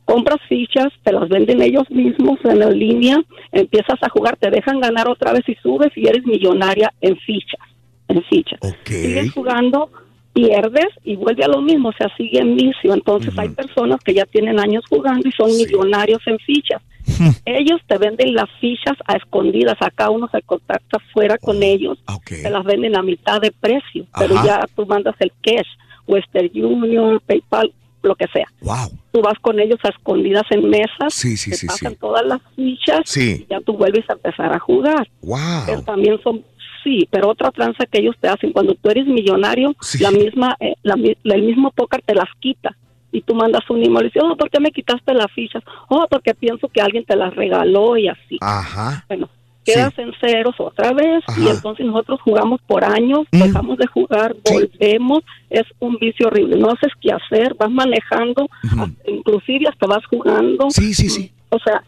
Compras 0.05 0.39
fichas, 0.49 0.91
te 1.03 1.13
las 1.13 1.29
venden 1.29 1.61
ellos 1.61 1.89
mismos 1.89 2.37
en 2.43 2.59
la 2.59 2.69
línea, 2.69 3.21
empiezas 3.51 4.01
a 4.01 4.09
jugar, 4.09 4.35
te 4.37 4.49
dejan 4.49 4.79
ganar 4.79 5.07
otra 5.07 5.31
vez 5.31 5.47
y 5.47 5.55
subes 5.55 5.91
y 5.95 6.07
eres 6.07 6.25
millonaria 6.25 6.93
en 6.99 7.15
fichas, 7.17 7.61
en 8.09 8.21
fichas. 8.23 8.59
Sigues 8.85 9.31
jugando, 9.31 9.89
pierdes 10.33 10.87
y 11.03 11.15
vuelve 11.15 11.45
a 11.45 11.47
lo 11.47 11.61
mismo, 11.61 11.89
o 11.89 11.93
sea, 11.93 12.09
sigue 12.17 12.39
en 12.39 12.55
vicio. 12.55 12.93
Entonces 12.93 13.37
hay 13.37 13.49
personas 13.49 14.01
que 14.03 14.13
ya 14.13 14.25
tienen 14.25 14.59
años 14.59 14.83
jugando 14.89 15.27
y 15.27 15.31
son 15.31 15.55
millonarios 15.55 16.21
en 16.25 16.37
fichas. 16.39 16.81
ellos 17.45 17.81
te 17.87 17.97
venden 17.97 18.33
las 18.33 18.49
fichas 18.59 18.97
a 19.05 19.15
escondidas, 19.15 19.75
acá 19.81 20.09
uno 20.09 20.27
se 20.31 20.41
contacta 20.41 20.99
fuera 21.13 21.37
con 21.37 21.61
ellos, 21.63 21.97
te 22.25 22.49
las 22.49 22.63
venden 22.63 22.97
a 22.97 23.01
mitad 23.01 23.41
de 23.41 23.51
precio, 23.51 24.05
pero 24.17 24.35
ya 24.43 24.65
tú 24.75 24.85
mandas 24.85 25.15
el 25.19 25.31
cash, 25.41 25.67
Western 26.07 26.49
Union, 26.53 27.21
PayPal, 27.25 27.73
lo 28.01 28.15
que 28.15 28.27
sea. 28.33 28.45
Wow. 28.61 28.91
Tú 29.11 29.21
vas 29.21 29.39
con 29.39 29.59
ellos 29.59 29.79
a 29.83 29.89
escondidas 29.89 30.43
en 30.49 30.69
mesas, 30.69 31.13
Sí, 31.13 31.37
sí, 31.37 31.51
te 31.51 31.57
sí, 31.57 31.67
pasan 31.67 31.95
todas 31.95 32.25
las 32.25 32.41
fichas 32.55 33.17
y 33.17 33.45
ya 33.49 33.61
tú 33.61 33.77
vuelves 33.77 34.09
a 34.09 34.13
empezar 34.13 34.53
a 34.53 34.59
jugar. 34.59 35.07
Wow. 35.21 35.63
Pero 35.65 35.81
también 35.83 36.19
son 36.21 36.43
sí, 36.83 37.07
pero 37.09 37.29
otra 37.29 37.49
tranza 37.51 37.85
que 37.85 38.01
ellos 38.01 38.15
te 38.19 38.27
hacen 38.27 38.51
cuando 38.51 38.75
tú 38.75 38.89
eres 38.89 39.07
millonario, 39.07 39.73
la 39.99 40.11
misma 40.11 40.55
eh, 40.59 40.75
la 40.83 40.95
el 40.95 41.43
mismo 41.43 41.71
póker 41.71 42.01
te 42.05 42.13
las 42.13 42.29
quita. 42.39 42.75
Y 43.13 43.21
tú 43.21 43.33
mandas 43.35 43.61
un 43.69 43.77
email 43.81 44.05
y 44.05 44.09
dices, 44.09 44.23
oh, 44.25 44.35
¿por 44.35 44.49
qué 44.49 44.59
me 44.59 44.71
quitaste 44.71 45.13
las 45.13 45.31
fichas? 45.31 45.63
Oh, 45.87 46.05
porque 46.09 46.33
pienso 46.33 46.67
que 46.67 46.81
alguien 46.81 47.05
te 47.05 47.15
las 47.15 47.33
regaló 47.35 47.95
y 47.95 48.07
así. 48.09 48.37
Ajá. 48.41 49.05
Bueno, 49.07 49.29
quedas 49.63 49.97
en 49.99 50.11
ceros 50.19 50.55
otra 50.59 50.91
vez 50.91 51.23
y 51.37 51.47
entonces 51.47 51.85
nosotros 51.85 52.19
jugamos 52.21 52.59
por 52.67 52.83
años, 52.83 53.21
dejamos 53.31 53.77
de 53.77 53.87
jugar, 53.87 54.35
volvemos, 54.51 55.19
es 55.49 55.63
un 55.79 55.95
vicio 55.99 56.27
horrible, 56.27 56.57
no 56.57 56.67
haces 56.71 56.91
qué 56.99 57.11
hacer, 57.13 57.53
vas 57.53 57.71
manejando, 57.71 58.49
hasta- 58.63 59.09
inclusive 59.09 59.67
hasta 59.69 59.87
vas 59.87 60.05
jugando. 60.07 60.69
Sí, 60.71 60.93
sí, 60.93 61.07
sí. 61.07 61.31
O 61.49 61.59
sea, 61.59 61.81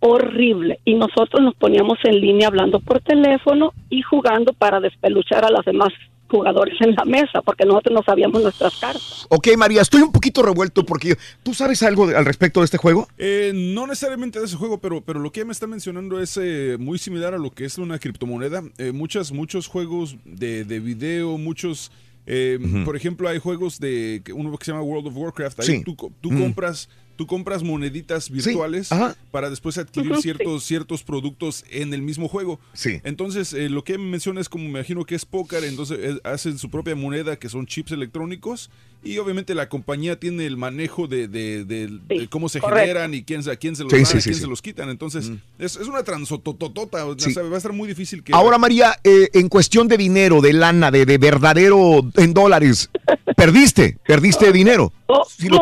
horrible. 0.00 0.78
Y 0.84 0.94
nosotros 0.94 1.42
nos 1.42 1.54
poníamos 1.54 1.98
en 2.04 2.20
línea 2.20 2.48
hablando 2.48 2.78
por 2.80 3.00
teléfono 3.00 3.72
y 3.90 4.02
jugando 4.02 4.52
para 4.52 4.80
despeluchar 4.80 5.44
a 5.44 5.50
los 5.50 5.64
demás 5.64 5.88
jugadores 6.28 6.74
en 6.80 6.94
la 6.94 7.04
mesa, 7.04 7.42
porque 7.42 7.64
nosotros 7.64 7.94
no 7.94 8.02
sabíamos 8.02 8.42
nuestras 8.42 8.76
cartas. 8.76 9.26
Ok, 9.28 9.48
María, 9.56 9.80
estoy 9.82 10.02
un 10.02 10.12
poquito 10.12 10.42
revuelto 10.42 10.84
porque 10.84 11.16
tú 11.42 11.54
sabes 11.54 11.82
algo 11.82 12.06
de- 12.06 12.16
al 12.16 12.24
respecto 12.24 12.60
de 12.60 12.64
este 12.64 12.78
juego. 12.78 13.08
Eh, 13.18 13.52
no 13.54 13.86
necesariamente 13.86 14.38
de 14.38 14.44
ese 14.46 14.56
juego, 14.56 14.78
pero, 14.78 15.00
pero 15.00 15.20
lo 15.20 15.32
que 15.32 15.40
ella 15.40 15.46
me 15.46 15.52
está 15.52 15.66
mencionando 15.66 16.20
es 16.20 16.38
eh, 16.40 16.76
muy 16.78 16.98
similar 16.98 17.34
a 17.34 17.38
lo 17.38 17.50
que 17.50 17.64
es 17.64 17.78
una 17.78 17.98
criptomoneda. 17.98 18.62
Eh, 18.78 18.92
muchas, 18.92 19.32
muchos 19.32 19.66
juegos 19.66 20.16
de, 20.24 20.64
de 20.64 20.80
video, 20.80 21.38
muchos... 21.38 21.90
eh, 22.26 22.58
Por 22.84 22.94
ejemplo, 22.94 23.28
hay 23.28 23.38
juegos 23.38 23.80
de 23.80 24.20
que- 24.24 24.32
uno 24.34 24.56
que 24.58 24.64
se 24.66 24.72
llama 24.72 24.82
World 24.82 25.06
of 25.08 25.16
Warcraft. 25.16 25.60
Ahí 25.60 25.66
Sí. 25.66 25.82
tú, 25.84 25.96
co- 25.96 26.12
tú 26.20 26.28
compras 26.30 26.88
tú 27.18 27.26
compras 27.26 27.64
moneditas 27.64 28.30
virtuales 28.30 28.90
para 29.32 29.50
después 29.50 29.76
adquirir 29.76 30.14
ciertos, 30.18 30.62
ciertos 30.62 31.02
productos 31.02 31.64
en 31.68 31.92
el 31.92 32.00
mismo 32.00 32.28
juego. 32.28 32.60
Sí. 32.74 33.00
Entonces, 33.02 33.52
eh, 33.54 33.68
lo 33.68 33.82
que 33.82 33.98
me 33.98 34.04
menciona 34.04 34.40
es 34.40 34.48
como 34.48 34.62
me 34.64 34.70
imagino 34.70 35.04
que 35.04 35.16
es 35.16 35.24
póker, 35.26 35.64
entonces 35.64 35.98
eh, 36.00 36.20
hacen 36.22 36.58
su 36.58 36.70
propia 36.70 36.94
moneda 36.94 37.36
que 37.36 37.48
son 37.48 37.66
chips 37.66 37.90
electrónicos 37.90 38.70
y 39.02 39.18
obviamente 39.18 39.54
la 39.56 39.68
compañía 39.68 40.18
tiene 40.20 40.46
el 40.46 40.56
manejo 40.56 41.08
de, 41.08 41.26
de- 41.26 41.64
de- 41.64 41.98
de 42.08 42.28
cómo 42.28 42.48
se 42.48 42.60
correcto. 42.60 42.80
generan 42.82 43.14
y 43.14 43.24
quién, 43.24 43.42
se- 43.42 43.50
a 43.50 43.56
quién 43.56 43.74
se 43.74 43.82
los 43.82 43.90
Sí, 43.92 43.96
dan, 43.98 44.06
sí, 44.06 44.16
a 44.16 44.20
sí, 44.20 44.24
quién 44.28 44.34
sí. 44.36 44.40
se 44.42 44.46
los 44.46 44.62
quitan. 44.62 44.88
Entonces, 44.88 45.30
es, 45.58 45.74
es 45.76 45.88
una 45.88 46.04
transotototota, 46.04 47.04
o 47.04 47.18
sea, 47.18 47.42
va 47.42 47.54
a 47.54 47.56
estar 47.58 47.72
muy 47.72 47.88
difícil 47.88 48.22
que... 48.22 48.32
Ahora, 48.32 48.58
María, 48.58 48.94
eh, 49.02 49.28
en 49.34 49.48
cuestión 49.48 49.88
de 49.88 49.96
dinero, 49.96 50.40
de 50.40 50.52
lana, 50.52 50.90
de, 50.92 51.04
de 51.04 51.18
verdadero 51.18 52.00
en 52.16 52.32
dólares, 52.32 52.90
perdiste, 53.36 53.98
perdiste 54.06 54.52
dinero. 54.52 54.92
Oh, 55.06 55.24
lo- 55.48 55.60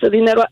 de 0.00 0.10
dinero 0.10 0.42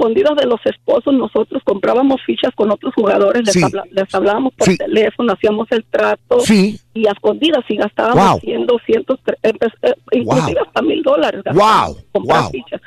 escondidas 0.00 0.36
de 0.36 0.46
los 0.46 0.60
esposos. 0.64 1.12
Nosotros 1.14 1.62
comprábamos 1.64 2.20
fichas 2.24 2.52
con 2.54 2.70
otros 2.70 2.94
jugadores, 2.94 3.42
les, 3.44 3.52
Sí. 3.54 3.62
habla- 3.62 3.84
les 3.90 4.14
hablábamos 4.14 4.54
por 4.54 4.66
Sí. 4.68 4.76
teléfono, 4.78 5.32
hacíamos 5.34 5.68
el 5.70 5.84
trato 5.84 6.40
Sí. 6.40 6.78
y 6.94 7.06
a 7.06 7.12
escondidas 7.12 7.64
y 7.68 7.76
gastábamos 7.76 8.30
Wow. 8.30 8.40
100, 8.40 8.66
200, 8.66 9.18
tre- 9.24 9.36
empe- 9.42 9.72
eh, 9.82 9.94
inclusive 10.12 10.54
Wow. 10.60 10.66
hasta 10.66 10.82
mil 10.82 11.02
dólares. 11.02 11.42
Wow, 11.52 11.96
comprar 12.12 12.42
wow. 12.42 12.50
fichas. 12.50 12.80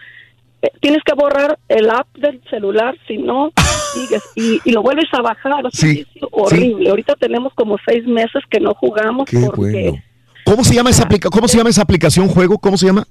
Eh, 0.64 0.70
Tienes 0.80 1.02
que 1.06 1.14
borrar 1.14 1.60
el 1.68 1.90
app 1.90 2.08
del 2.18 2.42
celular, 2.50 2.96
si 3.08 3.18
no, 3.18 3.52
sigues 3.94 4.24
y, 4.36 4.60
y 4.64 4.72
lo 4.72 4.82
vuelves 4.82 5.06
a 5.14 5.22
bajar. 5.22 5.66
Es 5.68 5.78
Sí, 5.80 5.88
vicio 6.06 6.30
horrible. 6.32 6.90
Ahorita 6.90 7.16
tenemos 7.16 7.54
como 7.54 7.78
seis 7.86 8.06
meses 8.08 8.42
que 8.50 8.60
no 8.60 8.74
jugamos 8.74 9.30
Qué 9.30 9.40
porque 9.46 9.62
bueno. 9.62 9.98
¿Cómo 10.46 10.64
se 10.64 10.74
llama 10.76 10.90
esa 10.90 11.04
aplica 11.04 11.30
¿Cómo 11.30 11.48
se 11.48 11.58
llama 11.58 11.70
esa 11.70 11.82
aplicación 11.84 12.28
juego? 12.28 12.58
¿Cómo 12.58 12.78
se 12.78 12.88
llama? 12.88 13.06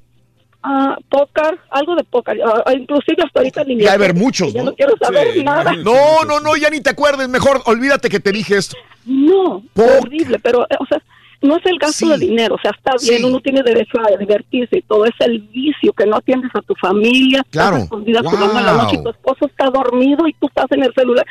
Ah, 0.65 0.97
póker, 1.09 1.59
algo 1.71 1.97
de 1.97 2.05
póker. 2.05 2.39
Ah, 2.45 2.63
ah, 2.67 2.73
inclusive 2.73 3.23
hasta 3.25 3.41
ahorita 3.41 3.65
ni 3.65 3.77
me 3.77 3.83
Ya 3.83 3.91
hay 3.91 3.97
haber 3.97 4.15
muchos, 4.15 4.53
Ya 4.53 4.61
¿no? 4.63 4.71
no 4.71 4.77
quiero 4.77 4.95
saber 4.97 5.43
nada. 5.45 5.73
No, 5.77 6.25
no, 6.25 6.39
no, 6.41 6.57
ya 6.57 6.71
ni 6.71 6.81
te 6.81 6.91
acuerdes. 6.91 7.29
Mejor 7.29 7.63
olvídate 7.67 8.09
que 8.09 8.21
te 8.21 8.31
dije 8.31 8.57
esto. 8.57 8.77
No, 9.05 9.63
horrible, 9.75 10.39
pero, 10.39 10.65
eh, 10.71 10.77
o 10.79 10.87
sea, 10.87 11.03
no 11.43 11.57
es 11.57 11.67
el 11.67 11.79
gasto 11.79 12.09
de 12.09 12.19
dinero, 12.19 12.55
o 12.55 12.59
sea, 12.61 12.71
está 12.71 12.93
bien, 13.03 13.25
uno 13.25 13.41
tiene 13.41 13.63
derecho 13.63 13.99
a 14.01 14.17
divertirse 14.17 14.79
y 14.79 14.83
todo, 14.83 15.05
es 15.05 15.13
el 15.21 15.41
vicio 15.41 15.93
que 15.93 16.07
no 16.07 16.17
atiendes 16.17 16.51
a 16.55 16.63
tu 16.63 16.75
familia, 16.77 17.45
Claro. 17.51 17.77
estás 17.77 17.85
escondida 17.85 18.21
en 18.21 18.67
la 18.67 18.73
noche 18.75 18.97
y 18.97 19.03
tu 19.03 19.11
esposo 19.11 19.47
está 19.47 19.71
dormido 19.71 20.27
y 20.27 20.33
tú 20.35 20.47
estás 20.47 20.67
en 20.71 20.85
el 20.85 20.95
celular. 20.95 21.27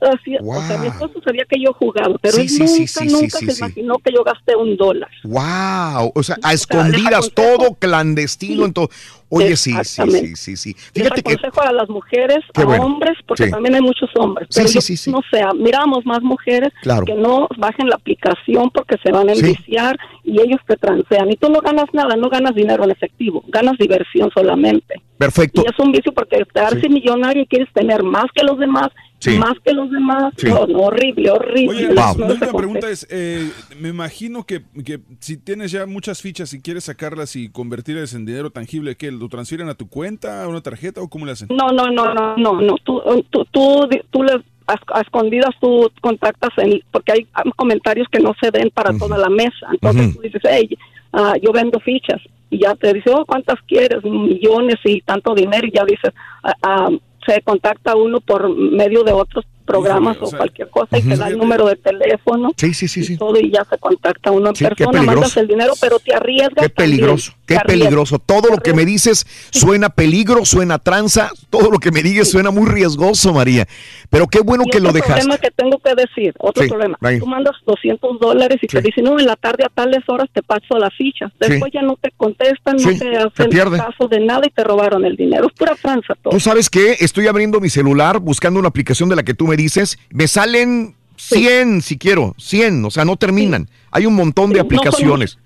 Así, 0.00 0.36
O 0.40 0.62
sea, 0.62 0.78
mi 0.78 0.86
esposo 0.86 1.20
sabía 1.24 1.44
que 1.48 1.60
yo 1.60 1.72
jugaba, 1.72 2.16
pero 2.22 2.34
Sí, 2.36 2.42
él 2.42 2.48
sí, 2.48 3.04
nunca, 3.04 3.20
nunca 3.20 3.38
se 3.52 3.58
imaginó 3.58 3.98
que 3.98 4.12
yo 4.14 4.22
gasté 4.22 4.54
un 4.54 4.76
dólar. 4.76 5.10
Wow, 5.24 6.12
o 6.14 6.22
sea, 6.22 6.36
a 6.42 6.52
escondidas, 6.52 7.32
todo 7.34 7.74
clandestino, 7.74 8.64
en 8.64 8.72
todo. 8.72 8.90
Oye, 9.30 9.56
sí, 9.56 9.72
sí, 9.84 10.02
sí, 10.10 10.36
sí, 10.36 10.56
sí. 10.56 10.74
Les 10.94 11.04
Fíjate 11.04 11.22
que 11.22 11.32
aconsejo 11.34 11.60
a 11.62 11.72
las 11.72 11.88
mujeres, 11.88 12.38
Qué 12.54 12.62
a 12.62 12.64
bueno. 12.64 12.86
hombres, 12.86 13.16
porque 13.26 13.44
Sí. 13.44 13.50
también 13.50 13.74
hay 13.74 13.82
muchos 13.82 14.08
hombres. 14.16 14.48
Pero 14.54 14.68
sí, 14.68 14.80
sí, 14.96 15.10
no 15.10 15.20
sé, 15.30 15.42
miramos 15.56 16.06
más 16.06 16.22
mujeres 16.22 16.72
Claro. 16.82 17.04
que 17.04 17.14
no 17.14 17.46
bajen 17.58 17.88
la 17.88 17.96
aplicación 17.96 18.70
porque 18.70 18.96
se 19.04 19.12
van 19.12 19.28
a 19.28 19.32
enviciar 19.32 19.98
y 20.24 20.40
ellos 20.40 20.60
te 20.66 20.76
transean. 20.76 21.30
Y 21.30 21.36
tú 21.36 21.50
no 21.50 21.60
ganas 21.60 21.86
nada, 21.92 22.16
no 22.16 22.30
ganas 22.30 22.54
dinero 22.54 22.84
en 22.84 22.90
efectivo, 22.90 23.44
ganas 23.48 23.76
diversión 23.78 24.30
solamente. 24.34 25.00
perfecto. 25.18 25.62
Y 25.66 25.68
es 25.68 25.76
un 25.84 25.90
vicio 25.90 26.12
porque 26.12 26.44
te 26.52 26.60
haces 26.60 26.88
millonario 26.88 27.42
y 27.42 27.46
quieres 27.46 27.68
tener 27.72 28.04
más 28.04 28.26
que 28.32 28.44
los 28.44 28.56
demás, 28.56 28.88
Sí. 29.20 29.36
más 29.38 29.54
que 29.64 29.72
los 29.72 29.90
demás. 29.90 30.32
Sí. 30.36 30.48
No, 30.48 30.66
no, 30.66 30.78
horrible, 30.78 31.30
horrible. 31.30 31.76
Oye, 31.76 31.88
No 31.88 31.94
la 31.94 32.12
última 32.12 32.52
pregunta 32.52 32.88
es, 32.88 33.06
eh, 33.10 33.50
me 33.80 33.88
imagino 33.88 34.44
que, 34.44 34.62
que 34.84 35.00
si 35.18 35.36
tienes 35.36 35.72
ya 35.72 35.86
muchas 35.86 36.22
fichas 36.22 36.52
y 36.54 36.60
quieres 36.60 36.84
sacarlas 36.84 37.34
y 37.34 37.48
convertirlas 37.48 38.14
en 38.14 38.26
dinero 38.26 38.50
tangible, 38.50 38.96
¿qué? 38.96 39.10
¿Lo 39.10 39.28
transfieren 39.28 39.68
a 39.68 39.74
tu 39.74 39.88
cuenta, 39.88 40.44
a 40.44 40.48
una 40.48 40.60
tarjeta 40.60 41.00
o 41.00 41.08
cómo 41.08 41.26
le 41.26 41.32
hacen? 41.32 41.48
No, 41.50 41.68
no, 41.72 41.86
no, 41.90 42.14
no, 42.14 42.36
no, 42.36 42.60
no. 42.60 42.76
Tú, 42.84 43.02
tú, 43.30 43.44
tú, 43.50 43.88
tú 44.10 44.22
le, 44.22 44.34
a, 44.68 44.76
a 44.94 45.00
escondidas 45.00 45.50
tú 45.60 45.90
contactas 46.00 46.50
en, 46.58 46.80
porque 46.92 47.12
hay 47.12 47.26
comentarios 47.56 48.06
que 48.10 48.20
no 48.20 48.34
se 48.40 48.50
ven 48.50 48.70
para 48.70 48.96
toda 48.96 49.18
la 49.18 49.28
mesa. 49.28 49.66
Entonces 49.72 50.08
Ujú. 50.08 50.16
tú 50.16 50.22
dices, 50.22 50.42
hey, 50.44 50.78
ah, 51.12 51.34
yo 51.42 51.52
vendo 51.52 51.80
fichas 51.80 52.20
y 52.50 52.60
ya 52.60 52.74
te 52.76 52.92
dice, 52.92 53.10
oh, 53.10 53.24
¿cuántas 53.26 53.56
quieres? 53.66 54.04
Millones 54.04 54.76
y 54.84 55.00
tanto 55.00 55.34
dinero 55.34 55.66
y 55.66 55.72
ya 55.72 55.84
dices, 55.84 56.12
ah, 56.44 56.54
ah, 56.62 56.88
se 57.28 57.42
contacta 57.42 57.94
uno 57.94 58.20
por 58.20 58.48
medio 58.56 59.04
de 59.04 59.12
otros 59.12 59.44
programas 59.66 60.16
o 60.20 60.24
o, 60.24 60.26
sea, 60.28 60.38
cualquier 60.38 60.70
cosa 60.70 60.96
y 60.96 61.02
te 61.02 61.16
da 61.16 61.28
el 61.28 61.36
número 61.36 61.66
de 61.66 61.76
teléfono. 61.76 62.52
Sí, 62.56 62.72
sí, 62.72 62.88
sí, 62.88 63.00
y 63.00 63.04
sí. 63.04 63.16
todo 63.18 63.38
y 63.38 63.50
ya 63.50 63.64
se 63.64 63.76
contacta 63.76 64.30
uno 64.30 64.48
en 64.48 64.56
Sí, 64.56 64.64
persona, 64.64 65.02
mandas 65.02 65.36
el 65.36 65.46
dinero, 65.46 65.74
pero 65.80 65.98
te 65.98 66.14
arriesgas. 66.14 66.66
Qué 66.66 66.70
peligroso, 66.70 67.32
qué 67.54 67.60
te 67.60 67.64
peligroso. 67.66 68.18
Todo 68.18 68.50
lo 68.50 68.58
que 68.58 68.72
me 68.74 68.84
dices 68.84 69.26
suena 69.50 69.88
peligro, 69.88 70.44
suena 70.44 70.78
tranza, 70.78 71.30
todo 71.50 71.70
lo 71.70 71.78
que 71.78 71.90
me 71.90 72.02
digas 72.02 72.30
suena 72.30 72.50
muy 72.50 72.66
riesgoso, 72.68 73.32
María. 73.32 73.66
Pero 74.10 74.26
qué 74.28 74.40
bueno 74.40 74.64
Y 74.66 74.70
que 74.70 74.78
lo 74.80 74.90
otro 74.90 75.00
dejaste. 75.00 75.14
problema 75.22 75.38
que 75.38 75.50
tengo 75.50 75.78
que 75.78 75.94
decir, 75.94 76.34
otro 76.38 76.62
Sí, 76.62 76.68
problema. 76.68 76.96
ahí. 77.00 77.18
Tú 77.18 77.26
mandas 77.26 77.56
200 77.66 78.20
dólares 78.20 78.58
y 78.62 78.66
te 78.66 78.80
dicen, 78.80 79.04
no, 79.04 79.18
en 79.18 79.26
la 79.26 79.36
tarde 79.36 79.64
a 79.64 79.68
tales 79.68 80.02
horas 80.08 80.28
te 80.32 80.42
paso 80.42 80.78
la 80.78 80.90
ficha. 80.90 81.32
Después 81.40 81.72
ya 81.72 81.82
no 81.82 81.96
te 81.96 82.10
contestan, 82.16 82.76
no 82.76 82.96
te 82.98 83.16
hacen 83.16 83.50
pierde. 83.50 83.78
caso 83.78 84.06
de 84.08 84.20
nada 84.20 84.42
y 84.46 84.50
te 84.50 84.62
robaron 84.64 85.04
el 85.04 85.16
dinero. 85.16 85.46
Es 85.48 85.52
pura 85.54 85.74
tranza 85.74 86.14
todo. 86.22 86.32
Tú 86.32 86.40
sabes 86.40 86.68
que 86.70 86.96
estoy 87.00 87.26
abriendo 87.26 87.60
mi 87.60 87.70
celular 87.70 88.18
buscando 88.20 88.60
una 88.60 88.68
aplicación 88.68 89.08
de 89.08 89.16
la 89.16 89.22
que 89.22 89.34
tú 89.34 89.46
me 89.46 89.56
dices. 89.56 89.98
Me 90.10 90.28
salen 90.28 90.94
100 91.16 91.82
si 91.82 91.98
quiero, 91.98 92.34
100, 92.38 92.84
o 92.84 92.90
sea, 92.90 93.04
no 93.04 93.16
terminan. 93.16 93.68
Hay 93.90 94.06
un 94.06 94.14
montón 94.14 94.50
de 94.50 94.56
no 94.58 94.62
aplicaciones. 94.62 95.38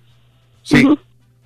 Sí. 0.62 0.86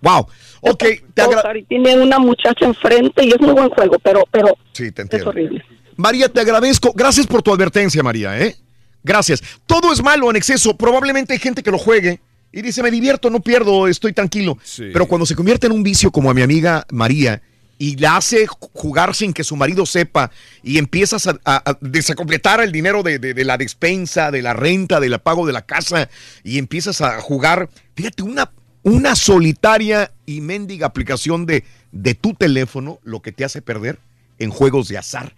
Wow. 0.02 0.26
Ok, 0.60 0.84
te 1.14 1.22
agra- 1.22 1.56
y 1.56 1.62
tiene 1.64 1.96
una 2.00 2.18
muchacha 2.18 2.64
enfrente 2.64 3.24
y 3.24 3.30
es 3.30 3.40
muy 3.40 3.52
buen 3.52 3.68
juego, 3.70 3.98
pero, 4.00 4.24
pero 4.30 4.56
Sí, 4.72 4.90
te 4.92 5.02
es 5.02 5.04
entiendo. 5.06 5.30
horrible. 5.30 5.64
María, 5.96 6.28
te 6.28 6.40
agradezco. 6.40 6.92
Gracias 6.94 7.26
por 7.26 7.42
tu 7.42 7.52
advertencia, 7.52 8.02
María, 8.02 8.38
¿eh? 8.38 8.56
Gracias. 9.02 9.42
Todo 9.66 9.92
es 9.92 10.02
malo 10.02 10.28
en 10.30 10.36
exceso. 10.36 10.76
Probablemente 10.76 11.32
hay 11.32 11.38
gente 11.38 11.62
que 11.62 11.70
lo 11.70 11.78
juegue 11.78 12.20
y 12.52 12.60
dice, 12.62 12.82
me 12.82 12.90
divierto, 12.90 13.30
no 13.30 13.40
pierdo, 13.40 13.86
estoy 13.88 14.12
tranquilo. 14.12 14.58
Pero 14.76 15.06
cuando 15.06 15.24
se 15.26 15.34
convierte 15.34 15.66
en 15.66 15.72
un 15.72 15.82
vicio 15.82 16.10
como 16.10 16.30
a 16.30 16.34
mi 16.34 16.42
amiga 16.42 16.84
María 16.90 17.40
y 17.78 17.96
la 17.96 18.16
hace 18.16 18.46
ju- 18.48 18.70
jugar 18.72 19.14
sin 19.14 19.32
que 19.32 19.44
su 19.44 19.54
marido 19.54 19.84
sepa 19.86 20.30
y 20.62 20.78
empiezas 20.78 21.26
a, 21.26 21.38
a- 21.44 21.70
a 21.70 21.78
desacompletar 21.80 22.60
el 22.62 22.72
dinero 22.72 23.02
de, 23.02 23.18
de- 23.18 23.34
de 23.34 23.44
la 23.44 23.56
despensa, 23.58 24.30
de 24.30 24.42
la 24.42 24.54
renta, 24.54 24.98
del 24.98 25.18
pago 25.20 25.46
de 25.46 25.52
la 25.52 25.62
casa 25.62 26.08
y 26.42 26.58
empiezas 26.58 27.00
a 27.02 27.20
jugar, 27.20 27.68
fíjate, 27.94 28.22
una, 28.22 28.50
una 28.86 29.16
solitaria 29.16 30.12
y 30.26 30.40
mendiga 30.40 30.86
aplicación 30.86 31.44
de, 31.44 31.64
de 31.90 32.14
tu 32.14 32.34
teléfono, 32.34 33.00
lo 33.02 33.20
que 33.20 33.32
te 33.32 33.44
hace 33.44 33.60
perder 33.60 33.98
en 34.38 34.50
juegos 34.50 34.86
de 34.86 34.96
azar 34.96 35.34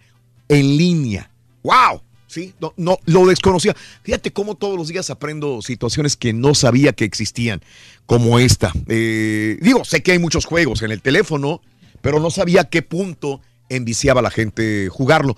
en 0.49 0.77
línea. 0.77 1.31
¡Wow! 1.63 2.03
Sí, 2.27 2.53
no, 2.77 2.99
lo 3.05 3.25
desconocía. 3.25 3.75
Fíjate 4.03 4.31
cómo 4.31 4.53
todos 4.53 4.77
los 4.77 4.89
días 4.89 5.09
aprendo 5.09 5.63
situaciones 5.63 6.15
que 6.15 6.31
no 6.31 6.53
sabía 6.53 6.93
que 6.93 7.05
existían, 7.05 7.59
como 8.05 8.37
esta. 8.37 8.71
Eh, 8.87 9.57
digo, 9.61 9.83
sé 9.83 10.03
que 10.03 10.11
hay 10.11 10.19
muchos 10.19 10.45
juegos 10.45 10.83
en 10.83 10.91
el 10.91 11.01
teléfono, 11.01 11.63
pero 12.01 12.19
no 12.19 12.29
sabía 12.29 12.61
a 12.61 12.69
qué 12.69 12.83
punto 12.83 13.41
enviciaba 13.67 14.19
a 14.19 14.23
la 14.23 14.29
gente 14.29 14.89
jugarlo. 14.89 15.35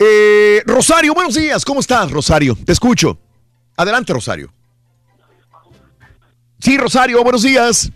Eh, 0.00 0.64
Rosario, 0.66 1.14
buenos 1.14 1.36
días. 1.36 1.64
¿Cómo 1.64 1.78
estás, 1.78 2.10
Rosario? 2.10 2.58
Te 2.64 2.72
escucho. 2.72 3.20
Adelante, 3.76 4.12
Rosario. 4.12 4.52
Sí, 6.62 6.78
Rosario, 6.78 7.20
buenos 7.24 7.42
días. 7.42 7.90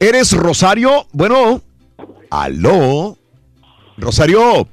¿Eres 0.00 0.32
Rosario? 0.32 1.06
Bueno, 1.12 1.62
aló. 2.32 3.16
Rosario. 3.96 4.66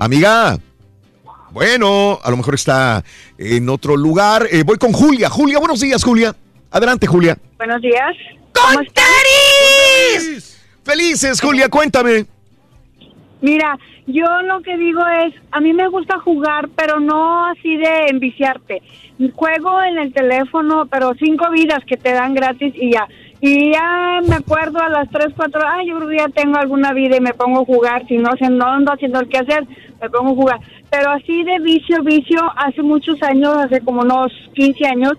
Amiga. 0.00 0.56
Bueno, 1.50 2.18
a 2.24 2.30
lo 2.30 2.38
mejor 2.38 2.54
está 2.54 3.04
en 3.36 3.68
otro 3.68 3.98
lugar. 3.98 4.48
Eh, 4.50 4.62
voy 4.62 4.78
con 4.78 4.94
Julia. 4.94 5.28
Julia, 5.28 5.58
buenos 5.58 5.80
días, 5.80 6.02
Julia. 6.02 6.34
Adelante, 6.70 7.06
Julia. 7.06 7.36
Buenos 7.58 7.82
días. 7.82 8.16
¿Cómo 8.54 8.80
Felices, 10.84 11.38
Julia, 11.38 11.68
cuéntame. 11.68 12.24
Mira, 13.40 13.78
yo 14.06 14.24
lo 14.42 14.62
que 14.62 14.76
digo 14.76 15.02
es, 15.24 15.34
a 15.50 15.60
mí 15.60 15.72
me 15.72 15.88
gusta 15.88 16.18
jugar, 16.20 16.68
pero 16.74 17.00
no 17.00 17.46
así 17.46 17.76
de 17.76 18.06
enviciarte. 18.08 18.82
Juego 19.34 19.82
en 19.82 19.98
el 19.98 20.12
teléfono, 20.12 20.86
pero 20.86 21.14
cinco 21.18 21.50
vidas 21.50 21.84
que 21.86 21.96
te 21.96 22.12
dan 22.12 22.34
gratis 22.34 22.74
y 22.76 22.92
ya. 22.92 23.06
Y 23.40 23.72
ya 23.72 24.20
me 24.26 24.36
acuerdo 24.36 24.80
a 24.80 24.88
las 24.88 25.10
tres, 25.10 25.28
cuatro, 25.36 25.60
ah, 25.64 25.82
yo 25.86 25.96
creo 25.96 26.08
que 26.08 26.16
ya 26.16 26.28
tengo 26.28 26.56
alguna 26.56 26.92
vida 26.92 27.16
y 27.16 27.20
me 27.20 27.34
pongo 27.34 27.60
a 27.60 27.64
jugar. 27.64 28.06
Si 28.08 28.16
no, 28.16 28.30
sé, 28.38 28.48
no 28.48 28.66
ando 28.66 28.92
haciendo 28.92 29.20
el 29.20 29.28
que 29.28 29.38
hacer, 29.38 29.66
me 30.00 30.08
pongo 30.08 30.30
a 30.30 30.34
jugar. 30.34 30.60
Pero 30.90 31.10
así 31.10 31.42
de 31.42 31.58
vicio, 31.58 32.02
vicio, 32.02 32.40
hace 32.56 32.82
muchos 32.82 33.22
años, 33.22 33.56
hace 33.56 33.80
como 33.80 34.00
unos 34.00 34.32
15 34.54 34.86
años, 34.86 35.12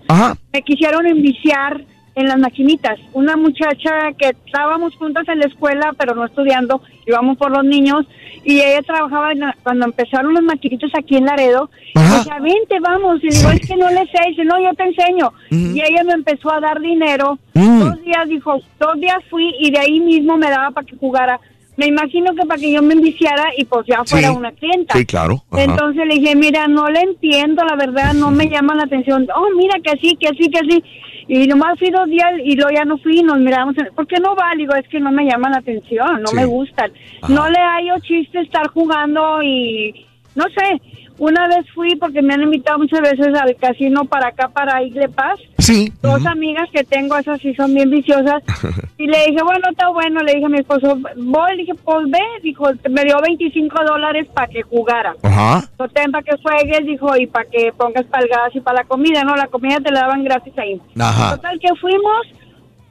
me 0.52 0.62
quisieron 0.62 1.06
enviciar 1.06 1.84
en 2.18 2.26
las 2.28 2.38
maquinitas. 2.38 2.98
Una 3.12 3.36
muchacha 3.36 4.12
que 4.18 4.28
estábamos 4.46 4.94
juntas 4.96 5.28
en 5.28 5.38
la 5.40 5.46
escuela, 5.46 5.94
pero 5.98 6.14
no 6.14 6.24
estudiando, 6.24 6.80
íbamos 7.06 7.36
por 7.38 7.50
los 7.50 7.64
niños, 7.64 8.06
y 8.44 8.60
ella 8.60 8.82
trabajaba 8.82 9.32
en 9.32 9.40
la- 9.40 9.56
cuando 9.62 9.86
empezaron 9.86 10.34
las 10.34 10.42
maquinitas 10.42 10.90
aquí 10.98 11.16
en 11.16 11.26
Laredo. 11.26 11.70
Y 11.94 12.00
decía, 12.00 12.38
vente, 12.40 12.78
vamos. 12.80 13.22
Y 13.22 13.28
digo, 13.28 13.50
es 13.50 13.60
que 13.66 13.76
no 13.76 13.88
le 13.90 14.06
sé. 14.06 14.18
Y 14.26 14.30
dice, 14.30 14.44
no, 14.44 14.60
yo 14.62 14.72
te 14.74 14.84
enseño. 14.84 15.32
Y 15.50 15.80
ella 15.80 16.04
me 16.04 16.12
empezó 16.12 16.52
a 16.52 16.60
dar 16.60 16.80
dinero. 16.80 17.38
Mm. 17.54 17.80
Dos 17.80 18.02
días, 18.04 18.28
dijo, 18.28 18.58
dos 18.78 18.94
días 19.00 19.18
fui 19.30 19.52
y 19.60 19.70
de 19.70 19.78
ahí 19.78 20.00
mismo 20.00 20.36
me 20.36 20.48
daba 20.50 20.70
para 20.70 20.86
que 20.86 20.96
jugara. 20.96 21.38
Me 21.76 21.86
imagino 21.86 22.34
que 22.34 22.44
para 22.44 22.60
que 22.60 22.72
yo 22.72 22.82
me 22.82 22.94
enviciara 22.94 23.44
y 23.56 23.64
pues 23.64 23.86
ya 23.86 24.02
fuera 24.04 24.30
Sí. 24.30 24.36
una 24.36 24.50
clienta. 24.50 24.98
Sí, 24.98 25.06
claro. 25.06 25.44
Ajá. 25.50 25.62
Entonces 25.62 26.06
le 26.08 26.14
dije, 26.16 26.34
mira, 26.34 26.66
no 26.66 26.88
le 26.88 27.00
entiendo, 27.00 27.64
la 27.64 27.76
verdad, 27.76 28.14
no 28.14 28.30
me 28.32 28.48
llama 28.48 28.74
la 28.74 28.82
atención. 28.84 29.28
Oh, 29.36 29.46
mira, 29.56 29.74
que 29.84 29.96
sí, 30.00 30.16
que 30.16 30.28
sí, 30.30 30.50
que 30.50 30.58
sí. 30.68 30.82
Y 31.28 31.46
nomás 31.46 31.78
fui 31.78 31.90
dos 31.90 32.08
días 32.08 32.32
y 32.42 32.56
luego 32.56 32.70
ya 32.74 32.84
no 32.84 32.96
fui 32.98 33.18
y 33.20 33.22
nos 33.22 33.38
miramos. 33.38 33.76
en- 33.78 33.94
¿Por 33.94 34.06
qué 34.06 34.16
no 34.18 34.34
va? 34.34 34.52
Digo, 34.56 34.74
es 34.74 34.88
que 34.88 34.98
no 34.98 35.12
me 35.12 35.24
llama 35.26 35.50
la 35.50 35.58
atención, 35.58 36.22
no 36.22 36.28
Sí. 36.28 36.36
me 36.36 36.46
gustan. 36.46 36.90
No 37.28 37.48
le 37.50 37.58
hallo 37.58 37.94
chiste 38.00 38.40
estar 38.40 38.66
jugando 38.68 39.42
y 39.42 40.06
no 40.34 40.44
sé. 40.44 40.80
Una 41.18 41.48
vez 41.48 41.66
fui 41.74 41.96
porque 41.96 42.22
me 42.22 42.34
han 42.34 42.42
invitado 42.42 42.78
muchas 42.78 43.00
veces 43.00 43.34
al 43.34 43.56
casino 43.56 44.04
para 44.04 44.28
acá, 44.28 44.48
para 44.48 44.82
Igle 44.82 45.08
Paz. 45.08 45.40
Sí. 45.58 45.92
Dos 46.00 46.24
amigas 46.24 46.68
que 46.72 46.84
tengo, 46.84 47.16
esas 47.16 47.40
sí 47.40 47.54
son 47.54 47.74
bien 47.74 47.90
viciosas. 47.90 48.42
Y 49.00 49.06
le 49.06 49.16
dije, 49.26 49.40
bueno, 49.44 49.68
está 49.70 49.90
bueno. 49.90 50.20
Le 50.22 50.32
dije 50.32 50.46
a 50.46 50.48
mi 50.48 50.58
esposo, 50.58 50.98
voy. 51.16 51.50
Le 51.52 51.62
dije, 51.62 51.74
pues 51.84 52.10
ve. 52.10 52.18
Dijo, 52.42 52.64
me 52.90 53.04
dio 53.04 53.16
25 53.20 53.84
dólares 53.84 54.26
para 54.34 54.48
que 54.48 54.62
jugara. 54.62 55.14
Ajá. 55.22 55.68
Ten 55.94 56.10
para 56.10 56.24
que 56.24 56.36
juegues, 56.42 56.84
dijo, 56.84 57.16
y 57.16 57.28
para 57.28 57.48
que 57.48 57.72
pongas 57.76 58.06
gas 58.10 58.54
y 58.54 58.60
para 58.60 58.82
la 58.82 58.88
comida. 58.88 59.22
No, 59.22 59.36
la 59.36 59.46
comida 59.46 59.78
te 59.78 59.92
la 59.92 60.00
daban 60.00 60.24
gratis 60.24 60.52
ahí. 60.58 60.80
Ajá. 60.98 61.36
Total 61.36 61.60
que 61.60 61.68
fuimos, 61.80 62.26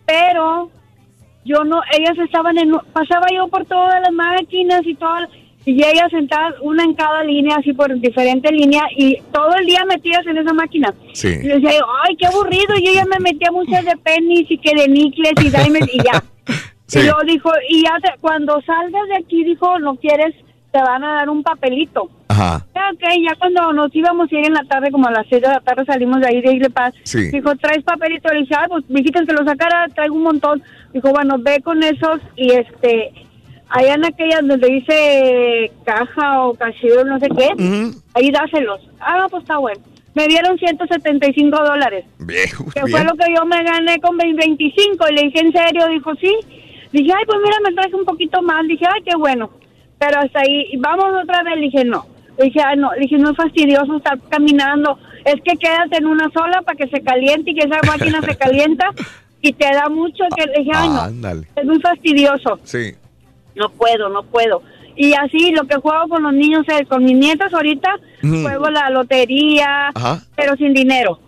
pero 0.05 0.71
yo 1.47 1.63
no, 1.63 1.81
ellas 1.97 2.17
estaban 2.19 2.57
en, 2.57 2.71
pasaba 2.91 3.27
yo 3.33 3.47
por 3.47 3.65
todas 3.65 4.01
las 4.01 4.11
máquinas 4.13 4.81
y 4.85 4.95
todas, 4.95 5.29
y 5.67 5.83
ellas 5.83 6.09
sentadas, 6.11 6.55
una 6.61 6.83
en 6.83 6.93
cada 6.93 7.23
línea, 7.23 7.57
así 7.57 7.73
por 7.73 7.93
diferente 7.99 8.51
línea, 8.51 8.83
y 8.95 9.17
todo 9.33 9.53
el 9.59 9.65
día 9.65 9.83
metidas 9.85 10.25
en 10.25 10.37
esa 10.37 10.53
máquina. 10.53 10.93
Sí. 11.13 11.27
Y 11.27 11.47
decía 11.47 11.71
yo, 11.79 11.85
ay, 12.07 12.15
qué 12.15 12.25
aburrido, 12.27 12.73
yo 12.83 12.91
ya 12.93 13.05
me 13.05 13.19
metía 13.19 13.51
muchas 13.51 13.83
de 13.85 13.97
pennies 13.97 14.49
y 14.49 14.57
que 14.57 14.73
de 14.75 14.87
nicles 14.87 15.33
y 15.43 15.49
diamonds 15.49 15.89
y 15.93 15.97
ya. 16.03 16.23
Sí. 16.89 16.99
Y 16.99 17.03
luego 17.03 17.19
dijo, 17.25 17.51
y 17.67 17.83
ya 17.83 17.97
te- 18.01 18.17
cuando 18.21 18.61
salgas 18.61 19.09
de 19.09 19.17
aquí, 19.17 19.43
dijo, 19.43 19.77
no 19.79 19.97
quieres 19.97 20.33
te 20.71 20.81
van 20.81 21.03
a 21.03 21.15
dar 21.15 21.29
un 21.29 21.43
papelito. 21.43 22.09
Ajá. 22.29 22.65
Ya, 22.75 22.89
ok, 22.93 23.03
ya 23.27 23.35
cuando 23.37 23.73
nos 23.73 23.93
íbamos 23.95 24.31
a 24.31 24.35
ir 24.35 24.45
en 24.45 24.53
la 24.53 24.63
tarde, 24.63 24.91
como 24.91 25.07
a 25.07 25.11
las 25.11 25.25
6 25.29 25.41
de 25.41 25.47
la 25.47 25.59
tarde 25.61 25.85
salimos 25.85 26.21
de 26.21 26.27
ahí 26.27 26.41
de 26.41 26.53
Isle 26.55 26.69
Paz. 26.69 26.93
Sí. 27.03 27.29
Dijo, 27.31 27.55
¿traes 27.55 27.83
papelito? 27.83 28.29
Le 28.33 28.41
dije, 28.41 28.55
ah, 28.55 28.65
pues 28.69 28.83
que 28.85 29.33
lo 29.33 29.43
sacara, 29.45 29.87
traigo 29.95 30.15
un 30.15 30.23
montón. 30.23 30.61
Dijo, 30.93 31.09
bueno, 31.09 31.35
ve 31.39 31.61
con 31.61 31.81
esos 31.83 32.21
y 32.35 32.51
este, 32.51 33.11
allá 33.69 33.93
en 33.95 34.05
aquella 34.05 34.41
donde 34.41 34.67
dice 34.67 35.71
caja 35.85 36.45
o 36.45 36.53
cashier, 36.53 37.05
no 37.05 37.19
sé 37.19 37.29
qué, 37.29 37.49
ahí 38.13 38.31
dáselos. 38.31 38.81
Ah, 38.99 39.27
pues 39.29 39.43
está 39.43 39.57
bueno. 39.57 39.81
Me 40.15 40.27
dieron 40.27 40.57
175 40.57 41.63
dólares. 41.63 42.05
Viejo, 42.17 42.65
que 42.71 42.83
bien. 42.83 42.91
fue 42.91 43.03
lo 43.03 43.13
que 43.13 43.33
yo 43.35 43.45
me 43.45 43.63
gané 43.63 43.99
con 43.99 44.17
25 44.17 45.05
y 45.09 45.13
le 45.13 45.21
dije 45.23 45.39
en 45.41 45.51
serio, 45.51 45.87
dijo 45.89 46.11
sí. 46.15 46.33
Dije, 46.91 47.11
ay, 47.15 47.23
pues 47.27 47.37
mira, 47.43 47.57
me 47.63 47.75
traje 47.75 47.95
un 47.95 48.05
poquito 48.05 48.41
más. 48.41 48.67
Dije, 48.67 48.85
ay, 48.87 49.03
qué 49.03 49.15
bueno. 49.15 49.51
Pero 49.99 50.19
hasta 50.19 50.39
ahí, 50.39 50.71
vamos 50.79 51.05
otra 51.21 51.43
vez. 51.43 51.55
Le 51.57 51.61
dije, 51.61 51.85
no. 51.85 52.05
Le 52.39 52.45
dije, 52.45 52.61
ay, 52.65 52.77
no. 52.77 52.91
Le 52.93 53.01
dije, 53.01 53.17
no 53.17 53.29
es 53.29 53.37
fastidioso 53.37 53.97
estar 53.97 54.17
caminando. 54.29 54.97
Es 55.23 55.35
que 55.43 55.55
quédate 55.57 55.97
en 55.97 56.07
una 56.07 56.31
sola 56.31 56.63
para 56.63 56.77
que 56.77 56.87
se 56.87 57.01
caliente 57.01 57.51
y 57.51 57.55
que 57.55 57.67
esa 57.67 57.79
máquina 57.85 58.19
se 58.21 58.35
calienta 58.37 58.89
y 59.41 59.53
te 59.53 59.65
da 59.65 59.87
mucho. 59.89 60.23
Que 60.35 60.45
le 60.45 60.63
dije, 60.63 60.71
ay, 60.73 60.89
no. 60.89 61.29
Es 61.55 61.65
muy 61.65 61.79
fastidioso. 61.79 62.59
Sí. 62.63 62.95
No 63.57 63.69
puedo, 63.69 64.09
no 64.09 64.23
puedo. 64.23 64.61
Y 64.95 65.13
así, 65.13 65.51
lo 65.51 65.65
que 65.67 65.75
juego 65.75 66.07
con 66.07 66.23
los 66.23 66.33
niños, 66.33 66.65
es, 66.67 66.87
con 66.87 67.03
mis 67.03 67.15
nietas 67.15 67.53
ahorita, 67.53 67.99
juego 68.21 68.69
la 68.69 68.89
lotería, 68.89 69.89
Ajá. 69.93 70.21
pero 70.35 70.55
sin 70.55 70.73
dinero. 70.73 71.19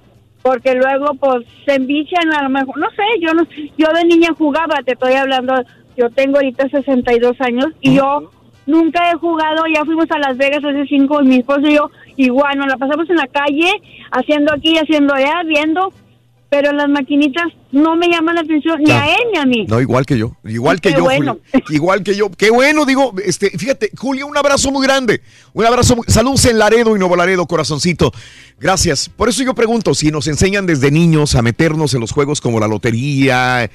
Porque 0.41 0.74
luego, 0.74 1.14
pues, 1.16 1.45
se 1.66 1.75
envician 1.75 2.33
a 2.33 2.43
lo 2.43 2.49
mejor, 2.49 2.77
no 2.77 2.90
sé, 2.91 3.03
yo 3.22 3.33
no 3.33 3.43
yo 3.77 3.88
de 3.93 4.06
niña 4.06 4.30
jugaba, 4.35 4.77
te 4.83 4.93
estoy 4.93 5.14
hablando, 5.14 5.53
yo 5.98 6.09
tengo 6.09 6.38
ahorita 6.38 6.69
62 6.69 7.40
años 7.41 7.67
y 7.82 7.95
yo 7.95 8.32
nunca 8.66 9.11
he 9.11 9.16
jugado, 9.16 9.64
ya 9.74 9.83
fuimos 9.83 10.06
a 10.11 10.19
Las 10.19 10.38
Vegas 10.38 10.64
hace 10.64 10.85
cinco, 10.88 11.22
mi 11.22 11.38
esposo 11.38 11.67
y 11.67 11.75
yo, 11.75 11.91
igual, 12.16 12.58
nos 12.58 12.67
la 12.67 12.77
pasamos 12.77 13.09
en 13.09 13.17
la 13.17 13.27
calle, 13.27 13.69
haciendo 14.11 14.53
aquí, 14.53 14.77
haciendo 14.77 15.14
allá, 15.14 15.43
viendo, 15.45 15.91
pero 16.49 16.72
las 16.72 16.88
maquinitas 16.88 17.48
no 17.72 17.95
me 17.95 18.07
llaman 18.09 18.35
la 18.35 18.41
atención, 18.41 18.80
ni 18.80 18.89
No. 18.91 18.98
a 18.98 19.07
él 19.07 19.19
ni 19.31 19.39
a 19.39 19.45
mí. 19.45 19.65
No, 19.67 19.80
igual 19.80 20.06
que 20.06 20.17
yo. 20.17 20.35
Igual 20.43 20.81
que 20.81 20.89
Qué 20.89 20.98
yo, 20.98 21.03
bueno. 21.03 21.38
Julio. 21.51 21.65
Igual 21.69 22.03
que 22.03 22.15
yo. 22.15 22.30
Qué 22.31 22.49
bueno, 22.49 22.85
digo, 22.85 23.14
este, 23.23 23.51
fíjate, 23.51 23.91
Julio, 23.98 24.27
un 24.27 24.38
abrazo 24.38 24.72
muy 24.72 24.85
grande. 24.85 25.22
Un 25.53 25.65
abrazo 25.65 25.95
muy... 25.95 26.06
Saludos 26.07 26.45
en 26.45 26.57
Laredo 26.57 26.95
y 26.95 26.99
Nuevo 26.99 27.15
Laredo, 27.15 27.45
corazoncito. 27.45 28.11
Gracias. 28.59 29.09
Por 29.09 29.30
eso 29.30 29.43
yo 29.43 29.53
pregunto, 29.56 29.93
si 29.93 30.11
nos 30.11 30.27
enseñan 30.27 30.65
desde 30.65 30.91
niños 30.91 31.35
a 31.35 31.41
meternos 31.41 31.93
en 31.93 32.01
los 32.01 32.11
juegos 32.11 32.41
como 32.41 32.59
la 32.59 32.67
lotería, 32.67 33.64
eh, 33.65 33.69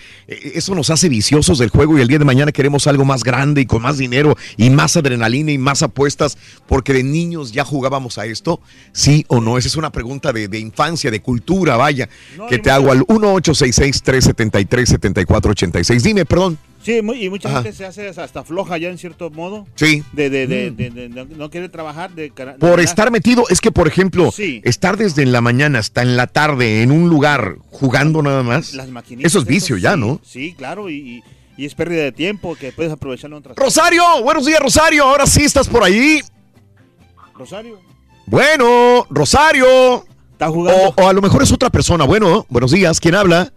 eso 0.54 0.74
nos 0.74 0.90
hace 0.90 1.08
viciosos 1.08 1.58
del 1.58 1.70
juego 1.70 1.96
y 1.96 2.02
el 2.02 2.08
día 2.08 2.18
de 2.18 2.24
mañana 2.24 2.52
queremos 2.52 2.86
algo 2.86 3.04
más 3.04 3.24
grande 3.24 3.62
y 3.62 3.66
con 3.66 3.80
más 3.82 3.96
dinero 3.96 4.36
y 4.56 4.70
más 4.70 4.96
adrenalina 4.96 5.52
y 5.52 5.58
más 5.58 5.82
apuestas 5.82 6.36
porque 6.66 6.92
de 6.92 7.02
niños 7.02 7.52
ya 7.52 7.64
jugábamos 7.64 8.18
a 8.18 8.26
esto, 8.26 8.60
sí 8.92 9.24
o 9.28 9.40
no. 9.40 9.56
Esa 9.56 9.68
es 9.68 9.76
una 9.76 9.90
pregunta 9.90 10.32
de, 10.32 10.48
de 10.48 10.58
infancia, 10.58 11.10
de 11.10 11.22
cultura, 11.22 11.76
vaya, 11.76 12.08
que 12.48 12.58
te 12.58 12.70
hago 12.70 12.90
al 12.92 13.04
1-866-373-7486. 13.92 16.02
Dime, 16.02 16.24
perdón. 16.24 16.58
Sí, 16.82 16.98
y 16.98 17.30
mucha 17.30 17.48
Ajá. 17.48 17.62
gente 17.62 17.74
se 17.76 17.86
hace 17.86 18.08
hasta 18.08 18.44
floja 18.44 18.76
ya 18.76 18.90
en 18.90 18.98
cierto 18.98 19.30
modo. 19.30 19.66
Sí. 19.74 20.02
De, 20.12 20.28
de, 20.28 20.46
de, 20.46 20.70
Mm. 20.70 20.76
de- 20.76 21.26
no 21.36 21.48
querer 21.48 21.70
trabajar. 21.70 22.10
Por 22.58 22.80
estar 22.80 23.10
metido, 23.10 23.44
es 23.48 23.62
que 23.62 23.72
por 23.72 23.88
ejemplo, 23.88 24.30
Sí. 24.30 24.60
estar 24.64 24.98
desde 24.98 25.22
en 25.22 25.32
la 25.32 25.40
mañana 25.40 25.78
hasta 25.78 26.02
en 26.02 26.16
la 26.18 26.26
tarde 26.26 26.82
en 26.82 26.90
un 26.90 27.08
lugar 27.08 27.56
jugando 27.70 28.20
nada 28.22 28.42
más, 28.42 28.74
Las 28.74 28.88
maquinitas. 28.90 29.32
eso 29.32 29.38
es 29.38 29.46
vicio 29.46 29.78
ya, 29.78 29.94
sí, 29.94 30.00
¿no? 30.00 30.20
Sí, 30.22 30.54
claro, 30.58 30.90
y, 30.90 30.96
y- 30.96 31.22
y 31.56 31.64
es 31.64 31.74
pérdida 31.74 32.02
de 32.02 32.12
tiempo 32.12 32.54
que 32.54 32.70
puedes 32.72 32.92
aprovecharlo 32.92 33.36
en 33.36 33.40
otras 33.40 33.56
Rosario, 33.56 34.02
buenos 34.22 34.44
días 34.44 34.60
Rosario, 34.60 35.04
ahora 35.04 35.26
sí 35.26 35.42
estás 35.42 35.68
por 35.68 35.82
ahí. 35.84 36.20
Rosario. 37.34 37.80
Bueno, 38.26 39.06
Rosario. 39.08 40.04
Está 40.32 40.48
jugando. 40.50 40.92
O, 40.96 41.02
o 41.02 41.08
a 41.08 41.12
lo 41.14 41.22
mejor 41.22 41.42
es 41.42 41.50
otra 41.52 41.70
persona. 41.70 42.04
Bueno, 42.04 42.44
buenos 42.50 42.72
días, 42.72 43.00
¿quién 43.00 43.14
habla? 43.14 43.50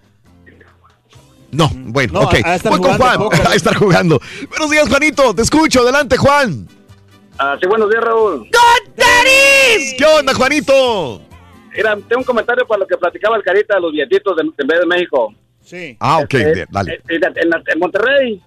No, 1.57 1.69
bueno, 1.73 2.13
No, 2.13 2.19
ok. 2.27 2.35
a- 2.43 2.51
a 2.51 2.55
estar 2.55 2.71
Voy 2.71 2.81
con 2.81 2.93
jugando 2.97 3.25
Juan, 3.29 3.47
a 3.51 3.55
estar 3.55 3.75
jugando. 3.75 4.19
Buenos 4.49 4.69
días, 4.69 4.87
Juanito, 4.87 5.33
te 5.33 5.41
escucho, 5.41 5.81
adelante, 5.81 6.15
Juan. 6.15 6.67
Ah, 7.39 7.57
sí, 7.59 7.67
buenos 7.67 7.89
días, 7.89 8.03
Raúl. 8.03 8.47
¿Qué 9.97 10.05
onda, 10.05 10.33
Juanito? 10.33 11.21
Mira, 11.75 11.95
tengo 12.07 12.19
un 12.19 12.23
comentario 12.23 12.65
para 12.67 12.79
lo 12.81 12.87
que 12.87 12.97
platicaba 12.97 13.35
el 13.37 13.43
Carita 13.43 13.75
de 13.75 13.81
los 13.81 13.91
billetitos 13.91 14.35
de, 14.35 14.43
en 14.43 14.67
vez 14.67 14.79
de 14.79 14.85
México. 14.85 15.33
Sí. 15.63 15.97
Ah, 15.99 16.19
ok, 16.19 16.33
Eh, 16.35 16.37
de- 16.45 16.65
dale. 16.69 16.93
eh, 16.93 17.01
En, 17.09 17.23
en- 17.23 17.63
en 17.67 17.79
Monterrey, 17.79 18.41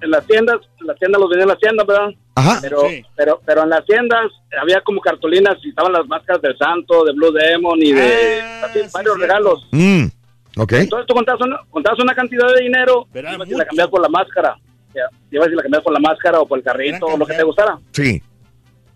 en 0.00 0.10
las 0.10 0.26
tiendas, 0.26 0.56
en 0.80 0.86
las 0.86 0.98
tiendas 0.98 1.20
los 1.20 1.30
vendían 1.30 1.48
en 1.48 1.52
las 1.54 1.58
tiendas, 1.60 1.86
¿verdad? 1.86 2.08
Ajá. 2.34 2.58
Pero, 2.62 2.82
pero, 3.16 3.40
pero 3.44 3.62
en 3.64 3.70
las 3.70 3.84
tiendas 3.84 4.30
había 4.60 4.80
como 4.82 5.00
cartulinas 5.00 5.56
y 5.64 5.68
estaban 5.68 5.92
las 5.92 6.06
máscaras 6.06 6.40
del 6.42 6.56
Santo, 6.58 7.04
de 7.04 7.12
Blue 7.12 7.30
Demon 7.32 7.78
y 7.82 7.92
de 7.92 8.40
Ah, 8.40 8.66
así, 8.70 8.80
varios 8.92 9.18
regalos. 9.18 9.66
Mm, 9.70 10.06
Entonces 10.56 11.06
tú 11.06 11.14
contabas 11.14 11.40
una, 11.46 11.60
contabas 11.70 11.98
una 12.00 12.14
cantidad 12.14 12.46
de 12.54 12.62
dinero 12.64 13.06
y 13.14 13.18
ibas 13.18 13.48
y 13.48 13.54
la 13.54 13.64
cambiabas 13.64 13.90
por 13.90 14.02
la 14.02 14.08
máscara. 14.08 14.56
Ya, 14.94 15.08
Ibas 15.30 15.48
y 15.48 15.54
la 15.54 15.62
cambiabas 15.62 15.84
por 15.84 15.92
la 15.94 16.00
máscara 16.00 16.40
o 16.40 16.46
por 16.46 16.58
el 16.58 16.64
carrito 16.64 17.06
o 17.06 17.16
lo 17.16 17.24
que 17.24 17.34
te 17.34 17.42
gustara. 17.42 17.78
Sí. 17.92 18.22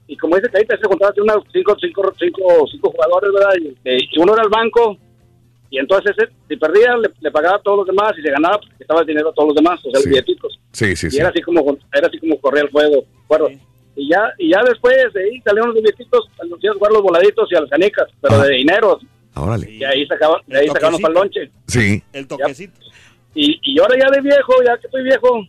Y 0.08 0.16
como 0.16 0.36
dice 0.36 0.50
Carita, 0.50 0.76
se 0.76 0.86
contaban 0.86 1.14
unos 1.18 1.42
cinco, 1.52 1.76
cinco, 1.80 2.12
cinco, 2.18 2.66
cinco 2.70 2.90
jugadores, 2.90 3.32
¿verdad? 3.32 3.54
Y, 3.60 3.68
este, 3.68 4.08
y 4.12 4.18
uno 4.18 4.34
era 4.34 4.42
el 4.42 4.50
banco. 4.50 4.96
Y 5.68 5.78
entonces, 5.78 6.14
ese, 6.16 6.30
si 6.48 6.56
perdía, 6.56 6.96
le, 6.96 7.10
le 7.20 7.30
pagaba 7.30 7.56
a 7.56 7.62
todos 7.62 7.78
los 7.78 7.86
demás. 7.88 8.12
Y 8.16 8.22
si 8.22 8.28
ganaba, 8.28 8.58
pues, 8.58 8.70
estaba 8.78 9.00
el 9.00 9.06
dinero 9.06 9.30
a 9.30 9.32
todos 9.32 9.48
los 9.48 9.56
demás, 9.56 9.80
o 9.80 9.90
sea, 9.90 10.00
los 10.00 10.06
billetitos. 10.06 10.60
Sí, 10.72 10.94
sí, 10.94 11.08
y 11.08 11.10
sí. 11.10 11.18
era 11.18 11.30
así 11.30 11.40
como 11.40 11.76
era 11.92 12.06
así 12.06 12.18
como 12.18 12.38
corría 12.40 12.62
el 12.62 12.70
juego. 12.70 13.04
Bueno, 13.26 13.48
y 13.96 14.08
ya 14.08 14.32
y 14.38 14.50
ya 14.50 14.62
después 14.62 14.94
de 15.12 15.24
ahí 15.24 15.40
salieron 15.40 15.74
los 15.74 15.82
billetitos, 15.82 16.28
los 16.48 16.60
días 16.60 16.76
jugar 16.76 16.92
los 16.92 17.02
voladitos 17.02 17.50
y 17.50 17.56
a 17.56 17.60
las 17.62 17.70
canicas, 17.70 18.06
pero 18.20 18.42
de 18.42 18.54
dinero. 18.54 19.00
Órale. 19.36 19.70
Y 19.70 19.84
ahí 19.84 20.06
sacaban, 20.06 20.40
de 20.46 20.58
ahí 20.58 20.68
sacaban 20.68 21.00
para 21.00 21.12
el 21.12 21.20
lonche. 21.20 21.50
Sí. 21.66 22.02
El 22.12 22.26
toquecito. 22.26 22.80
Y, 23.34 23.60
y 23.62 23.78
ahora 23.78 23.96
ya 24.00 24.10
de 24.10 24.22
viejo, 24.22 24.54
ya 24.64 24.78
que 24.78 24.86
estoy 24.86 25.04
viejo, 25.04 25.46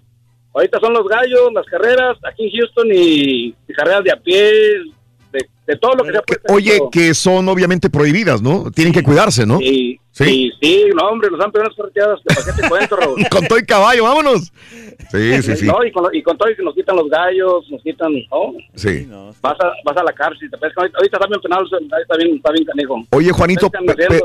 ahorita 0.53 0.79
son 0.79 0.93
los 0.93 1.07
gallos, 1.07 1.53
las 1.53 1.65
carreras 1.67 2.17
aquí 2.29 2.45
en 2.45 2.59
Houston 2.59 2.87
y, 2.91 3.55
y 3.67 3.73
carreras 3.73 4.03
de 4.03 4.11
a 4.11 4.17
pie, 4.17 4.51
de, 5.31 5.49
de 5.67 5.75
todo 5.77 5.91
lo 5.95 6.03
que 6.05 6.13
se 6.13 6.21
puede. 6.21 6.39
Oye, 6.57 6.79
que 6.91 7.13
son 7.13 7.47
obviamente 7.49 7.89
prohibidas, 7.89 8.41
¿no? 8.41 8.71
Tienen 8.71 8.93
que 8.93 9.03
cuidarse, 9.03 9.45
¿no? 9.45 9.59
Sí, 9.59 9.99
Sí. 10.11 10.23
sí, 10.23 10.51
sí, 10.59 10.85
no, 10.95 11.09
hombre, 11.09 11.29
nos 11.29 11.39
han 11.41 11.51
pegado 11.51 11.69
unas 11.69 11.77
correteadas, 11.77 12.19
¿para 12.25 12.43
qué 12.55 12.59
te 12.63 12.67
cuento, 12.67 12.95
Raúl? 12.95 13.23
Con 13.29 13.45
todo 13.45 13.59
y 13.59 13.65
caballo, 13.67 14.03
vámonos. 14.05 14.51
Sí, 15.11 15.41
sí, 15.43 15.55
sí. 15.57 15.65
No, 15.67 15.85
y 15.85 15.91
con, 15.91 16.03
lo- 16.05 16.09
y 16.13 16.23
con 16.23 16.35
todo 16.39 16.49
y 16.49 16.55
que 16.55 16.63
nos 16.63 16.73
quitan 16.73 16.95
los 16.95 17.07
gallos, 17.07 17.65
nos 17.69 17.83
quitan, 17.83 18.11
no, 18.31 18.53
Sí. 18.73 19.07
vas 19.41 19.55
a, 19.61 19.71
vas 19.85 19.95
a 19.97 20.03
la 20.03 20.11
cárcel, 20.13 20.49
te 20.49 20.57
pescan. 20.57 20.89
Ahorita, 20.95 21.17
está 21.17 21.27
bien 21.27 21.41
penal, 21.41 21.63
está 22.01 22.17
bien, 22.17 22.35
está 22.37 22.51
bien 22.51 22.65
canijo. 22.65 23.03
Oye, 23.11 23.31
Juanito, 23.31 23.69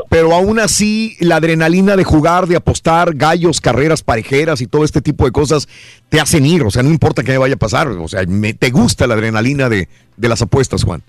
pero 0.09 0.33
aún 0.33 0.59
así 0.61 1.15
la 1.21 1.37
adrenalina 1.37 1.95
de 1.97 2.05
jugar, 2.05 2.47
de 2.47 2.57
apostar, 2.57 3.15
gallos, 3.15 3.61
carreras 3.61 4.03
parejeras 4.03 4.63
y 4.63 4.67
todo 4.67 4.85
este 4.85 5.03
tipo 5.03 5.27
de 5.27 5.33
cosas 5.33 5.69
te 6.09 6.21
hacen 6.21 6.47
ir. 6.47 6.63
O 6.63 6.71
sea, 6.71 6.83
no 6.83 6.89
importa 6.89 7.23
qué 7.23 7.37
vaya 7.37 7.55
a 7.57 7.59
pasar. 7.59 7.89
O 7.89 8.09
sea, 8.09 8.23
me- 8.27 8.55
te 8.55 8.71
gusta 8.71 9.07
la 9.07 9.13
adrenalina 9.15 9.69
de, 9.69 9.89
de 10.17 10.29
las 10.29 10.41
apuestas, 10.41 10.85
Juan. 10.85 11.03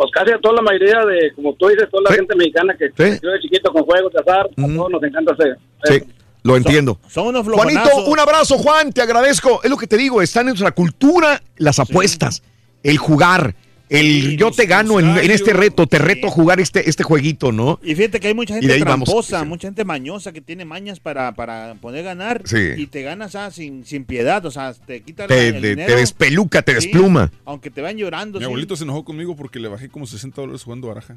Pues 0.00 0.10
casi 0.12 0.32
a 0.32 0.38
toda 0.38 0.54
la 0.54 0.62
mayoría 0.62 1.04
de, 1.04 1.30
como 1.34 1.52
tú 1.56 1.68
dices, 1.68 1.86
toda 1.90 2.04
la 2.08 2.16
gente 2.16 2.34
mexicana 2.34 2.74
que 2.74 2.88
yo 2.96 3.30
de 3.32 3.38
chiquito 3.38 3.70
con 3.70 3.82
juegos 3.82 4.10
de 4.14 4.20
azar, 4.20 4.46
a 4.46 4.74
todos 4.74 4.90
nos 4.90 5.02
encanta 5.02 5.34
hacer. 5.34 5.58
Sí, 5.84 6.02
lo 6.42 6.56
entiendo. 6.56 6.98
Son 7.06 7.26
unos 7.26 7.46
Juanito, 7.46 8.06
un 8.06 8.18
abrazo, 8.18 8.56
Juan, 8.56 8.94
te 8.94 9.02
agradezco. 9.02 9.60
Es 9.62 9.68
lo 9.68 9.76
que 9.76 9.86
te 9.86 9.98
digo, 9.98 10.22
está 10.22 10.40
en 10.40 10.46
nuestra 10.46 10.70
cultura 10.70 11.42
las 11.58 11.78
apuestas, 11.80 12.42
el 12.82 12.96
jugar, 12.96 13.54
el 13.90 14.36
yo 14.36 14.50
te 14.52 14.66
gano 14.66 14.98
en, 15.00 15.16
en 15.18 15.30
este 15.30 15.52
reto, 15.52 15.86
te 15.86 15.98
reto 15.98 16.28
a 16.28 16.30
jugar 16.30 16.60
este, 16.60 16.88
este 16.88 17.02
jueguito, 17.02 17.52
¿no? 17.52 17.78
Y 17.82 17.94
fíjate 17.94 18.20
que 18.20 18.28
hay 18.28 18.34
mucha 18.34 18.54
gente 18.54 18.68
vamos. 18.84 19.06
tramposa, 19.08 19.44
mucha 19.44 19.68
gente 19.68 19.84
mañosa 19.84 20.32
que 20.32 20.40
tiene 20.40 20.64
mañas 20.64 21.00
para, 21.00 21.32
para 21.32 21.74
poder 21.74 22.04
ganar 22.04 22.42
Sí. 22.44 22.70
y 22.76 22.86
te 22.86 23.02
ganas 23.02 23.34
ah, 23.34 23.50
sin, 23.50 23.84
sin 23.84 24.04
piedad, 24.04 24.44
o 24.46 24.50
sea, 24.50 24.72
te 24.74 25.02
quita 25.02 25.26
Te, 25.26 25.48
el 25.48 25.60
te- 25.60 25.68
dinero. 25.70 25.92
te 25.92 25.98
despeluca, 26.00 26.62
te 26.62 26.72
Sí, 26.80 26.86
despluma. 26.86 27.30
Aunque 27.44 27.70
te 27.70 27.82
van 27.82 27.96
llorando. 27.96 28.38
Mi 28.38 28.44
sí. 28.44 28.46
abuelito 28.46 28.76
se 28.76 28.84
enojó 28.84 29.04
conmigo 29.04 29.34
porque 29.36 29.58
le 29.58 29.68
bajé 29.68 29.88
como 29.88 30.06
60 30.06 30.40
dólares 30.40 30.62
jugando 30.62 30.88
baraja. 30.88 31.16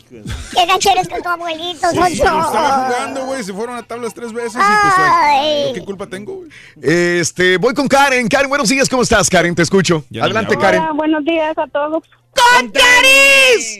Qué 0.00 0.66
gancheros 0.66 1.08
con 1.08 1.22
tu 1.22 1.28
abuelito, 1.28 1.88
Sonso. 1.90 2.04
estaba 2.06 2.86
jugando, 2.88 3.26
güey. 3.26 3.44
Se 3.44 3.52
fueron 3.52 3.76
a 3.76 3.82
tablas 3.82 4.12
tres 4.14 4.32
veces 4.32 4.54
y 4.54 4.56
pues, 4.56 4.94
Ay. 4.98 5.64
¿yo 5.68 5.74
¿qué 5.74 5.80
culpa 5.84 6.06
tengo, 6.06 6.36
güey? 6.36 6.48
Este, 6.82 7.58
voy 7.58 7.74
con 7.74 7.86
Karen. 7.86 8.26
Karen, 8.28 8.48
buenos 8.48 8.68
días, 8.68 8.88
¿cómo 8.88 9.02
estás, 9.02 9.28
Karen? 9.30 9.54
Te 9.54 9.62
escucho. 9.62 10.04
Adelante, 10.20 10.56
Karen. 10.56 10.80
Hola, 10.82 10.92
buenos 10.94 11.24
días 11.24 11.56
a 11.58 11.66
todos. 11.68 12.02
¡Con 12.34 12.72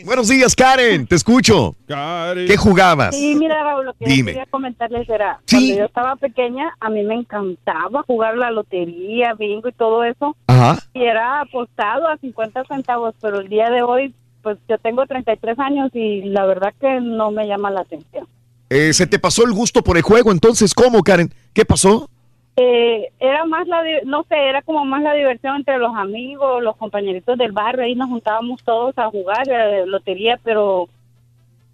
Buenos 0.05 0.27
días, 0.27 0.55
Karen. 0.55 1.07
Te 1.07 1.15
escucho. 1.15 1.75
¿Qué 1.87 2.57
jugabas? 2.57 3.15
Sí, 3.15 3.35
mira, 3.35 3.61
Raúl, 3.63 3.85
lo 3.85 3.93
que 3.93 4.05
yo 4.05 4.11
Dime. 4.11 4.31
quería 4.31 4.45
comentarles 4.47 5.07
era, 5.09 5.39
Sí. 5.45 5.57
cuando 5.57 5.75
yo 5.75 5.85
estaba 5.85 6.15
pequeña, 6.15 6.75
a 6.79 6.89
mí 6.89 7.03
me 7.03 7.15
encantaba 7.15 8.03
jugar 8.03 8.37
la 8.37 8.51
lotería, 8.51 9.33
bingo 9.33 9.67
y 9.69 9.73
todo 9.73 10.03
eso. 10.03 10.35
Ajá. 10.47 10.77
Y 10.93 11.03
era 11.03 11.41
apostado 11.41 12.07
a 12.07 12.17
50 12.17 12.63
centavos, 12.65 13.13
pero 13.21 13.39
el 13.39 13.49
día 13.49 13.69
de 13.69 13.81
hoy, 13.81 14.13
pues 14.41 14.57
yo 14.69 14.77
tengo 14.77 15.05
33 15.05 15.57
años 15.59 15.89
y 15.93 16.21
la 16.23 16.45
verdad 16.45 16.73
que 16.79 16.99
no 17.01 17.31
me 17.31 17.47
llama 17.47 17.71
la 17.71 17.81
atención. 17.81 18.27
Eh, 18.69 18.93
¿Se 18.93 19.05
te 19.07 19.19
pasó 19.19 19.43
el 19.45 19.51
gusto 19.53 19.83
por 19.83 19.97
el 19.97 20.03
juego 20.03 20.31
entonces? 20.31 20.73
¿Cómo, 20.73 21.03
Karen? 21.03 21.31
¿Qué 21.53 21.65
pasó? 21.65 22.09
Eh, 22.57 23.11
era 23.19 23.43
más 23.45 23.67
la, 23.67 23.81
no 24.05 24.23
sé, 24.29 24.35
era 24.37 24.61
como 24.61 24.85
más 24.85 25.01
la 25.03 25.13
diversión 25.13 25.57
entre 25.57 25.77
los 25.77 25.93
amigos, 25.95 26.63
los 26.63 26.77
compañeritos 26.77 27.37
del 27.37 27.51
barrio, 27.51 27.83
ahí 27.83 27.95
nos 27.95 28.07
juntábamos 28.09 28.63
todos 28.63 28.97
a 28.97 29.09
jugar 29.09 29.43
eh, 29.49 29.85
lotería, 29.85 30.39
pero 30.43 30.87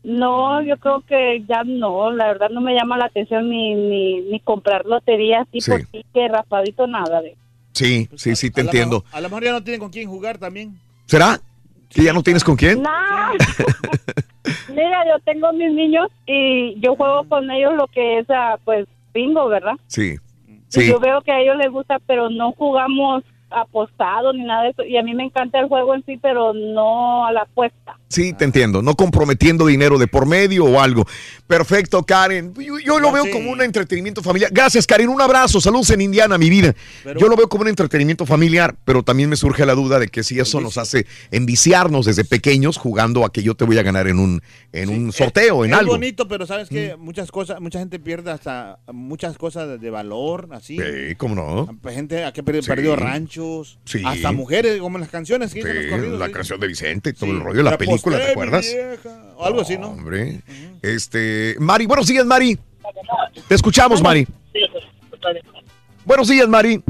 no, 0.03 0.61
yo 0.63 0.77
creo 0.77 1.01
que 1.01 1.43
ya 1.47 1.63
no, 1.63 2.09
la 2.11 2.25
verdad 2.27 2.49
no 2.49 2.61
me 2.61 2.73
llama 2.73 2.97
la 2.97 3.05
atención 3.05 3.47
ni, 3.49 3.75
ni, 3.75 4.21
ni 4.21 4.39
comprar 4.39 4.85
lotería 4.87 5.41
así 5.41 5.61
Sí. 5.61 5.69
por 5.71 5.81
sí 5.91 6.05
que 6.11 6.27
raspadito 6.27 6.87
nada 6.87 7.21
de. 7.21 7.35
Sí, 7.73 8.09
sí, 8.15 8.35
sí, 8.35 8.49
te 8.49 8.61
A 8.61 8.63
entiendo. 8.63 9.01
mejor- 9.03 9.15
A 9.17 9.21
lo 9.21 9.29
mejor 9.29 9.43
ya 9.43 9.51
no 9.51 9.63
tienen 9.63 9.79
con 9.79 9.91
quién 9.91 10.09
jugar 10.09 10.39
también. 10.39 10.79
¿Será? 11.05 11.39
¿Que 11.89 12.03
ya 12.03 12.13
no 12.13 12.23
tienes 12.23 12.43
con 12.43 12.55
quién? 12.55 12.81
No. 12.81 12.89
Mira, 14.69 15.05
yo 15.07 15.19
tengo 15.23 15.51
mis 15.53 15.71
niños 15.71 16.07
y 16.25 16.79
yo 16.79 16.95
juego 16.95 17.23
con 17.29 17.49
ellos 17.51 17.73
lo 17.75 17.85
que 17.87 18.19
es, 18.19 18.25
ah, 18.29 18.57
pues, 18.63 18.87
bingo, 19.13 19.47
¿verdad? 19.47 19.73
Sí. 19.87 20.15
Yo 20.73 20.99
veo 20.99 21.21
que 21.21 21.31
a 21.31 21.39
ellos 21.39 21.57
les 21.57 21.71
gusta, 21.71 21.99
pero 21.99 22.29
no 22.29 22.53
jugamos 22.53 23.23
apostado 23.49 24.33
ni 24.33 24.43
nada 24.43 24.63
de 24.63 24.69
eso. 24.69 24.83
Y 24.83 24.97
a 24.97 25.03
mí 25.03 25.13
me 25.13 25.23
encanta 25.23 25.59
el 25.59 25.67
juego 25.67 25.93
en 25.93 26.05
sí, 26.05 26.17
pero 26.17 26.53
no 26.53 27.25
a 27.25 27.31
la 27.31 27.41
apuesta. 27.41 27.97
Sí, 28.11 28.33
te 28.33 28.43
entiendo. 28.45 28.81
No 28.81 28.95
comprometiendo 28.95 29.65
dinero 29.67 29.97
de 29.97 30.07
por 30.07 30.25
medio 30.25 30.65
o 30.65 30.81
algo. 30.81 31.05
Perfecto, 31.47 32.03
Karen. 32.03 32.53
Yo, 32.55 32.77
yo 32.79 32.99
lo 32.99 33.11
veo 33.11 33.23
como 33.31 33.51
un 33.51 33.61
entretenimiento 33.61 34.21
familiar. 34.21 34.51
Gracias, 34.53 34.85
Karen. 34.85 35.09
Un 35.09 35.21
abrazo. 35.21 35.61
Saludos 35.61 35.89
en 35.91 36.01
Indiana, 36.01 36.37
mi 36.37 36.49
vida. 36.49 36.75
yo 37.17 37.27
lo 37.27 37.35
veo 37.35 37.47
como 37.47 37.61
un 37.63 37.69
entretenimiento 37.69 38.25
familiar, 38.25 38.75
pero 38.85 39.03
también 39.03 39.29
me 39.29 39.35
surge 39.35 39.65
la 39.65 39.73
duda 39.75 39.97
de 39.99 40.09
que 40.09 40.23
si 40.23 40.39
eso 40.39 40.59
nos 40.59 40.77
hace 40.77 41.05
enviciarnos 41.31 42.05
desde 42.05 42.25
pequeños 42.25 42.77
jugando 42.77 43.25
a 43.25 43.31
que 43.31 43.43
yo 43.43 43.55
te 43.55 43.65
voy 43.65 43.77
a 43.77 43.83
ganar 43.83 44.07
en 44.07 44.19
un, 44.19 44.41
en 44.73 44.89
un 44.89 45.11
sorteo, 45.11 45.63
en 45.65 45.71
es 45.71 45.79
algo. 45.79 45.93
bonito, 45.93 46.27
pero 46.27 46.45
sabes 46.45 46.69
que 46.69 46.95
muchas 46.97 47.31
cosas, 47.31 47.59
mucha 47.61 47.79
gente 47.79 47.99
pierde 47.99 48.31
hasta 48.31 48.79
muchas 48.91 49.37
cosas 49.37 49.79
de, 49.79 49.89
valor, 49.89 50.49
así. 50.51 50.77
Sí, 50.77 51.15
¿cómo 51.15 51.35
no? 51.35 51.77
Hay 51.83 51.95
gente 51.95 52.15
que 52.33 52.39
ha 52.41 52.43
perdido, 52.43 52.61
Sí. 52.63 52.69
perdido 52.69 52.95
ranchos, 52.95 53.79
Sí. 53.85 54.01
hasta 54.05 54.31
mujeres, 54.31 54.79
como 54.79 54.97
en 54.97 55.01
las 55.01 55.09
canciones 55.09 55.53
que 55.53 55.63
los 55.63 55.83
Sí, 55.85 55.89
corridos, 55.89 56.19
la 56.19 56.31
canción 56.31 56.59
de 56.59 56.67
Vicente 56.67 57.13
todo 57.13 57.31
el 57.31 57.39
rollo, 57.41 57.61
la 57.63 57.71
Le 57.71 57.77
película, 58.01 58.17
¿te 58.25 58.31
acuerdas? 58.31 58.65
vieja, 58.65 59.21
O 59.37 59.45
algo 59.45 59.61
así, 59.61 59.77
¿no? 59.77 59.87
Hombre. 59.89 60.41
Este, 60.81 61.55
Mari, 61.59 61.85
buenos 61.85 62.07
días, 62.07 62.25
Mari. 62.25 62.57
Te 63.47 63.55
escuchamos, 63.55 64.01
Mari. 64.01 64.27
Buenos 66.05 66.27
días, 66.27 66.47
Mari. 66.47 66.81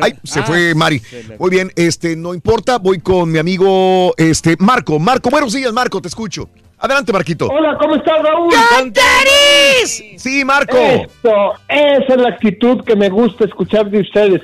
Ay, 0.00 0.14
se 0.22 0.40
Ah, 0.40 0.44
fue 0.44 0.74
Mari. 0.74 0.98
se 1.00 1.24
le- 1.24 1.38
Muy 1.38 1.50
bien, 1.50 1.70
este, 1.76 2.14
no 2.16 2.32
importa, 2.34 2.78
voy 2.78 3.00
con 3.00 3.30
mi 3.32 3.38
amigo, 3.38 4.14
este, 4.16 4.56
Marco. 4.58 4.98
Marco, 4.98 5.30
buenos 5.30 5.52
días, 5.52 5.72
Marco, 5.72 6.00
te 6.00 6.08
escucho. 6.08 6.48
Adelante, 6.78 7.12
Marquito. 7.12 7.48
Hola, 7.48 7.76
¿cómo 7.78 7.96
estás, 7.96 8.22
Raúl? 8.22 8.52
Sí, 10.16 10.44
Marco. 10.44 10.76
Esto, 10.78 11.52
esa 11.68 12.14
es 12.14 12.16
la 12.20 12.28
actitud 12.30 12.82
que 12.84 12.96
me 12.96 13.08
gusta 13.10 13.44
escuchar 13.44 13.90
de 13.90 14.00
ustedes. 14.00 14.40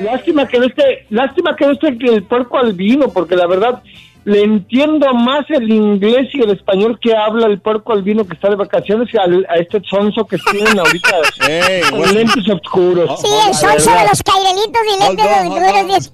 Lástima 0.00 0.46
que 0.46 0.58
no 0.58 0.66
esté, 0.66 1.06
lástima 1.10 1.56
que 1.56 1.64
no 1.66 1.72
esté 1.72 1.88
el 1.88 2.22
puerco 2.24 2.58
albino, 2.58 3.08
porque 3.08 3.34
la 3.34 3.46
verdad 3.46 3.82
le 4.24 4.42
entiendo 4.42 5.12
más 5.12 5.44
el 5.50 5.70
inglés 5.70 6.28
y 6.32 6.40
el 6.42 6.50
español 6.50 6.98
que 7.00 7.14
habla 7.14 7.46
el 7.46 7.60
puerco 7.60 7.92
albino 7.92 8.26
que 8.26 8.34
está 8.34 8.48
de 8.48 8.56
vacaciones 8.56 9.10
que 9.10 9.18
al- 9.18 9.46
a 9.50 9.56
este 9.56 9.82
sonso 9.88 10.26
que 10.26 10.38
tienen 10.50 10.78
ahorita 10.78 11.16
con 11.90 12.14
lentes 12.14 12.48
oscuros. 12.48 13.20
Sí, 13.20 13.28
el 13.48 13.54
sonso 13.54 13.90
de 13.90 14.06
los 14.08 14.22
cairelitos 14.22 14.82
y 14.86 14.98
lentes 15.06 15.26
oscuros. 15.26 16.12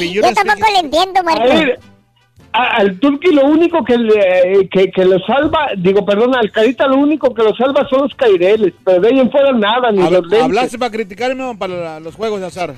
Yo 0.12 0.22
tampoco 0.34 0.72
le 0.72 0.78
entiendo, 0.80 1.20
A 1.20 1.22
Marco. 1.22 1.44
ver, 1.44 1.78
a- 2.52 2.76
al 2.78 2.98
Turqui 2.98 3.32
lo 3.32 3.44
único 3.46 3.84
que, 3.84 3.96
le- 3.98 4.68
que, 4.70 4.90
que 4.90 5.04
lo 5.04 5.18
salva, 5.20 5.68
digo, 5.76 6.04
perdón, 6.04 6.34
al 6.34 6.50
Carita 6.50 6.86
lo 6.86 6.96
único 6.96 7.32
que 7.34 7.42
lo 7.42 7.54
salva 7.54 7.86
son 7.88 8.02
los 8.02 8.14
caireles, 8.14 8.72
pero 8.84 9.00
de 9.00 9.08
ahí 9.08 9.20
en 9.20 9.30
fuera 9.30 9.52
nada, 9.52 9.92
ni 9.92 10.00
Habla- 10.02 10.18
los 10.18 10.22
lentes. 10.26 10.42
¿Hablaste 10.44 10.78
para 10.78 10.90
criticarme 10.90 11.44
o 11.44 11.56
para 11.58 11.74
la- 11.76 12.00
los 12.00 12.14
juegos 12.14 12.40
de 12.40 12.46
azar? 12.46 12.74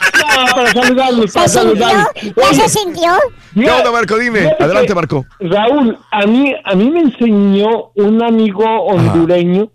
No, 0.00 0.54
para 0.54 0.72
saludarlos, 0.72 1.32
para 1.32 1.48
¿Se 1.48 1.60
sintió? 1.60 1.86
saludarlos. 1.86 2.06
¿Ya 2.22 2.48
Oye, 2.48 2.54
se 2.54 2.68
sintió? 2.68 3.10
¿Qué 3.54 3.70
onda, 3.70 3.90
Marco? 3.92 4.18
Dime. 4.18 4.40
fíjate 4.40 4.64
Adelante, 4.64 4.94
Marco. 4.94 5.26
Raúl, 5.40 5.98
a 6.10 6.26
mí, 6.26 6.54
a 6.64 6.74
mí 6.74 6.90
me 6.90 7.00
enseñó 7.00 7.90
un 7.94 8.22
amigo 8.22 8.64
hondureño 8.84 9.70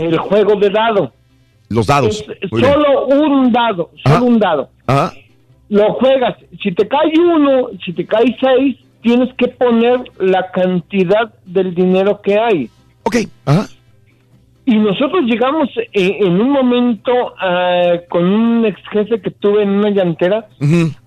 el 0.00 0.18
juego 0.18 0.56
de 0.56 0.70
dado. 0.70 1.12
Los 1.68 1.86
dados. 1.86 2.24
Bien. 2.52 2.72
Solo 2.72 3.06
un 3.06 3.52
dado, 3.52 3.90
solo 4.02 4.24
un 4.24 4.38
dado. 4.38 4.70
Ajá. 4.86 5.12
Lo 5.68 5.92
juegas. 5.94 6.36
Si 6.62 6.72
te 6.72 6.88
cae 6.88 7.12
uno, 7.18 7.68
si 7.84 7.92
te 7.92 8.06
cae 8.06 8.36
seis, 8.40 8.76
tienes 9.02 9.28
que 9.36 9.48
poner 9.48 10.00
la 10.18 10.50
cantidad 10.50 11.32
del 11.44 11.74
dinero 11.74 12.20
que 12.22 12.38
hay. 12.38 12.70
Ok. 13.02 13.16
Ajá. 13.44 13.66
Y 14.68 14.76
nosotros 14.76 15.24
llegamos 15.24 15.70
eh, 15.78 16.18
en 16.20 16.38
un 16.38 16.50
momento 16.50 17.10
ah, 17.40 17.94
con 18.10 18.26
un 18.26 18.66
ex 18.66 18.78
jefe 18.92 19.18
que 19.18 19.30
tuve 19.30 19.62
en 19.62 19.70
una 19.70 19.88
llantera 19.88 20.46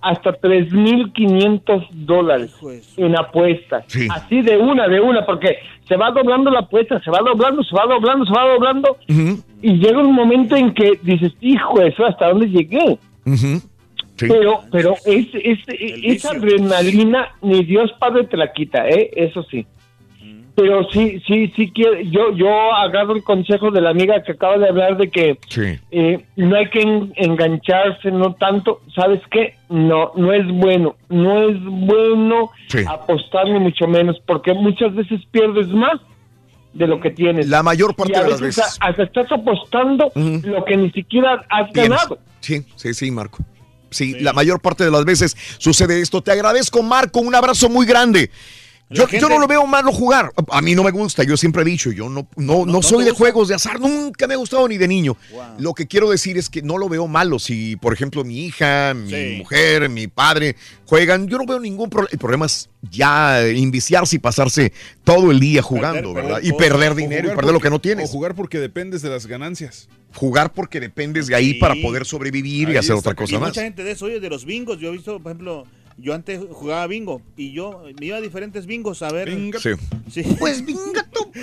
hasta 0.00 0.32
3.500 0.40 1.88
dólares 1.92 2.52
en 2.96 3.16
apuestas. 3.16 3.84
Así 4.10 4.42
de 4.42 4.56
una, 4.56 4.88
de 4.88 5.00
una, 5.00 5.24
porque 5.24 5.58
se 5.86 5.96
va 5.96 6.10
doblando 6.10 6.50
la 6.50 6.58
apuesta, 6.58 7.00
se 7.04 7.10
va 7.12 7.20
doblando, 7.24 7.62
se 7.62 7.76
va 7.76 7.86
doblando, 7.86 8.26
se 8.26 8.32
va 8.32 8.48
doblando. 8.48 8.96
Y 9.62 9.74
llega 9.74 10.00
un 10.00 10.12
momento 10.12 10.56
en 10.56 10.74
que 10.74 10.98
dices, 11.00 11.32
hijo, 11.40 11.80
eso 11.82 12.04
hasta 12.04 12.30
dónde 12.30 12.48
llegué. 12.48 12.98
Pero, 14.18 14.62
pero 14.72 14.96
es, 15.04 15.28
es, 15.34 15.60
esa 15.68 16.32
adrenalina, 16.32 17.28
ni 17.40 17.62
Dios 17.62 17.92
Padre 18.00 18.24
te 18.24 18.36
la 18.36 18.52
quita, 18.52 18.88
¿eh? 18.88 19.08
Eso 19.14 19.44
sí. 19.44 19.64
Pero 20.54 20.86
sí, 20.90 21.22
sí, 21.26 21.50
sí 21.56 21.72
quiero, 21.74 21.98
yo, 22.02 22.32
yo 22.36 22.74
agarro 22.74 23.16
el 23.16 23.22
consejo 23.24 23.70
de 23.70 23.80
la 23.80 23.88
amiga 23.88 24.22
que 24.22 24.32
acaba 24.32 24.58
de 24.58 24.68
hablar 24.68 24.98
de 24.98 25.10
que 25.10 25.38
Sí. 25.48 25.78
eh, 25.90 26.26
no 26.36 26.56
hay 26.56 26.68
que 26.68 26.82
en- 26.82 27.10
engancharse, 27.16 28.10
no 28.10 28.34
tanto, 28.34 28.82
¿sabes 28.94 29.20
qué? 29.30 29.54
No, 29.70 30.12
no 30.14 30.30
es 30.34 30.46
bueno, 30.48 30.96
no 31.08 31.48
es 31.48 31.56
bueno 31.64 32.50
apostar 32.86 33.48
ni 33.48 33.58
mucho 33.60 33.86
menos, 33.88 34.20
porque 34.26 34.52
muchas 34.52 34.94
veces 34.94 35.20
pierdes 35.30 35.68
más 35.68 35.98
de 36.74 36.86
lo 36.86 37.00
que 37.00 37.10
tienes. 37.10 37.48
La 37.48 37.62
mayor 37.62 37.94
parte 37.94 38.12
Y 38.12 38.16
a 38.16 38.22
de 38.24 38.30
las 38.30 38.40
veces 38.42 38.76
hasta 38.78 39.02
estás 39.02 39.32
apostando 39.32 40.12
lo 40.14 40.64
que 40.66 40.76
ni 40.76 40.90
siquiera 40.90 41.42
has 41.48 41.70
Tienes. 41.72 41.90
ganado. 41.90 42.18
Sí, 42.40 42.62
sí, 42.76 42.92
sí, 42.92 43.10
Marco. 43.10 43.38
Sí, 43.90 44.18
la 44.20 44.32
mayor 44.32 44.60
parte 44.60 44.84
de 44.84 44.90
las 44.90 45.04
veces 45.04 45.34
sucede 45.58 46.00
esto. 46.00 46.22
Te 46.22 46.30
agradezco, 46.32 46.82
Marco. 46.82 47.20
Un 47.20 47.34
abrazo 47.34 47.68
muy 47.68 47.84
grande. 47.86 48.30
Yo, 48.92 49.08
yo 49.08 49.28
no 49.28 49.38
lo 49.38 49.46
veo 49.46 49.66
malo 49.66 49.92
jugar. 49.92 50.32
A 50.50 50.60
mí 50.62 50.74
no 50.74 50.82
me 50.84 50.90
gusta. 50.90 51.22
Yo 51.24 51.36
siempre 51.36 51.62
he 51.62 51.64
dicho, 51.64 51.90
yo 51.92 52.08
no, 52.08 52.26
no, 52.36 52.66
no, 52.66 52.82
soy 52.82 53.04
de 53.04 53.10
juegos 53.12 53.48
de 53.48 53.54
azar. 53.54 53.80
Nunca 53.80 54.26
me 54.26 54.34
ha 54.34 54.36
gustado 54.36 54.66
ni 54.68 54.76
de 54.78 54.88
niño. 54.88 55.16
Lo 55.58 55.74
que 55.74 55.86
quiero 55.86 56.10
decir 56.10 56.36
es 56.38 56.48
que 56.48 56.62
no 56.62 56.78
lo 56.78 56.88
veo 56.88 57.06
malo. 57.08 57.38
Si, 57.38 57.76
por 57.76 57.92
ejemplo, 57.92 58.24
mi 58.24 58.46
hija, 58.46 58.94
mi 58.94 59.10
Sí. 59.10 59.34
mujer, 59.38 59.88
mi 59.88 60.06
padre 60.08 60.56
juegan, 60.86 61.26
yo 61.28 61.38
no 61.38 61.46
veo 61.46 61.58
ningún 61.60 61.88
problema. 61.90 62.10
El 62.12 62.18
problema 62.18 62.46
es 62.46 62.68
ya 62.90 63.48
inviciarse 63.48 64.16
y 64.16 64.18
pasarse 64.18 64.72
todo 65.04 65.30
el 65.30 65.40
día 65.40 65.62
jugando, 65.62 66.12
¿verdad? 66.14 66.40
Y 66.42 66.52
perder 66.52 66.92
o 66.92 66.94
dinero 66.94 67.32
y 67.32 67.36
perder 67.36 67.52
lo 67.54 67.60
que 67.60 67.70
no 67.70 67.80
tienes. 67.80 68.08
O 68.08 68.12
jugar 68.12 68.34
porque 68.34 68.58
dependes 68.58 69.02
de 69.02 69.08
las 69.10 69.26
ganancias. 69.26 69.88
Jugar 70.14 70.52
porque 70.52 70.78
dependes 70.80 71.26
de 71.26 71.34
ahí 71.34 71.52
Sí. 71.52 71.54
para 71.54 71.74
poder 71.76 72.04
sobrevivir 72.04 72.68
y 72.68 72.76
hacer 72.76 72.96
está. 72.96 73.10
otra 73.10 73.14
cosa 73.14 73.34
y 73.34 73.38
más. 73.38 73.48
mucha 73.48 73.62
gente 73.62 73.82
de 73.82 73.92
eso, 73.92 74.04
oye, 74.04 74.20
de 74.20 74.28
los 74.28 74.44
bingos. 74.44 74.78
Yo 74.78 74.88
he 74.88 74.92
visto, 74.92 75.18
por 75.20 75.32
ejemplo, 75.32 75.64
yo 75.98 76.14
antes 76.14 76.40
jugaba 76.50 76.86
bingo 76.86 77.20
y 77.36 77.52
yo 77.52 77.84
me 78.00 78.06
iba 78.06 78.16
a 78.16 78.20
diferentes 78.20 78.66
bingos 78.66 79.02
a 79.02 79.10
ver. 79.10 79.28
Sí. 80.10 80.22
Pues 80.38 80.64
binga 80.64 81.06
tú. 81.12 81.30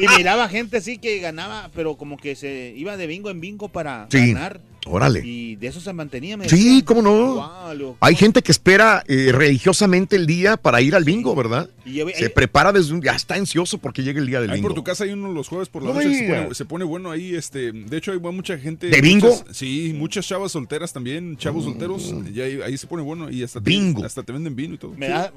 y 0.00 0.08
miraba 0.16 0.48
gente 0.48 0.78
así 0.78 0.98
que 0.98 1.18
ganaba, 1.20 1.70
pero 1.74 1.96
como 1.96 2.16
que 2.16 2.34
se 2.36 2.72
iba 2.76 2.96
de 2.96 3.06
bingo 3.06 3.30
en 3.30 3.40
bingo 3.40 3.68
para 3.68 4.06
Sí. 4.10 4.32
ganar. 4.32 4.60
Órale. 4.86 5.20
Y 5.24 5.56
de 5.56 5.68
eso 5.68 5.80
se 5.80 5.92
mantenía. 5.92 6.36
me 6.36 6.48
Sí, 6.48 6.56
decían. 6.56 6.80
cómo 6.82 7.02
no. 7.02 7.72
Lo- 7.74 7.96
Hay 8.00 8.16
gente 8.16 8.42
que 8.42 8.50
espera 8.50 9.04
eh, 9.06 9.30
religiosamente 9.32 10.16
el 10.16 10.26
día 10.26 10.56
para 10.56 10.80
ir 10.80 10.94
al 10.96 11.04
bingo, 11.04 11.34
¿verdad? 11.36 11.70
Y 11.84 12.00
Se 12.14 12.30
prepara 12.30 12.72
desde 12.72 12.92
un... 12.92 13.00
Ya 13.02 13.12
está 13.12 13.34
ansioso 13.34 13.78
porque 13.78 14.02
llega 14.02 14.20
el 14.20 14.26
día 14.26 14.40
del 14.40 14.50
Ahí 14.50 14.56
bingo. 14.56 14.68
por 14.68 14.74
tu 14.74 14.82
casa 14.84 15.04
hay 15.04 15.10
uno 15.12 15.32
los 15.32 15.48
jueves 15.48 15.68
por 15.68 15.82
la 15.82 15.88
No 15.90 15.94
noche 15.94 16.08
que 16.08 16.14
se 16.18 16.26
pone, 16.42 16.54
se 16.54 16.64
pone 16.64 16.84
bueno 16.84 17.10
ahí. 17.10 17.34
Este, 17.34 17.70
de 17.72 17.96
hecho, 17.96 18.12
hay 18.12 18.18
mucha 18.18 18.58
gente. 18.58 18.88
¿De 18.88 19.00
bingo? 19.00 19.28
muchas- 19.28 19.56
sí, 19.56 19.92
muchas 19.96 20.26
chavas 20.26 20.52
solteras 20.52 20.92
también, 20.92 21.36
chavos 21.36 21.64
solteros. 21.64 22.12
Y 22.34 22.40
ahí, 22.40 22.60
ahí 22.62 22.76
se 22.76 22.86
pone 22.86 23.02
bueno 23.02 23.30
y 23.30 23.42
hasta 23.44 23.60
te, 23.60 23.70
Bingo. 23.70 24.04
hasta 24.04 24.22
te 24.22 24.32
venden 24.32 24.56
vino 24.56 24.74
y 24.74 24.78
todo. 24.78 24.92
Me 24.96 25.06
Sí. 25.06 25.12
da- 25.12 25.32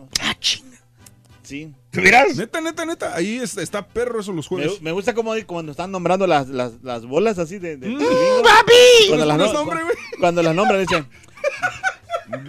Sí. 1.45 1.72
¿De 1.91 2.01
veras? 2.01 2.35
Neta, 2.35 2.59
neta, 2.59 2.85
neta. 2.85 3.15
Ahí 3.15 3.38
está, 3.38 3.61
está 3.61 3.88
perro 3.88 4.19
eso 4.19 4.32
los 4.33 4.48
jueves. 4.48 4.82
me 4.82 4.91
gusta 4.91 5.14
como 5.14 5.33
cuando 5.45 5.72
están 5.72 5.91
nombrando 5.91 6.25
las, 6.27 6.48
las, 6.49 6.74
las 6.83 7.06
bolas 7.06 7.38
así 7.40 7.59
de, 7.59 7.77
de- 7.77 7.88
de 7.88 7.95
bingo. 7.95 8.41
papi! 8.43 9.07
Cuando 9.09 9.25
las, 9.25 9.38
¿Pones 9.38 9.53
no- 9.53 9.59
nombre, 9.59 9.83
güey? 9.83 9.95
cuando 10.19 10.43
las 10.43 10.56
nombran 10.56 10.82
dicen 10.82 11.07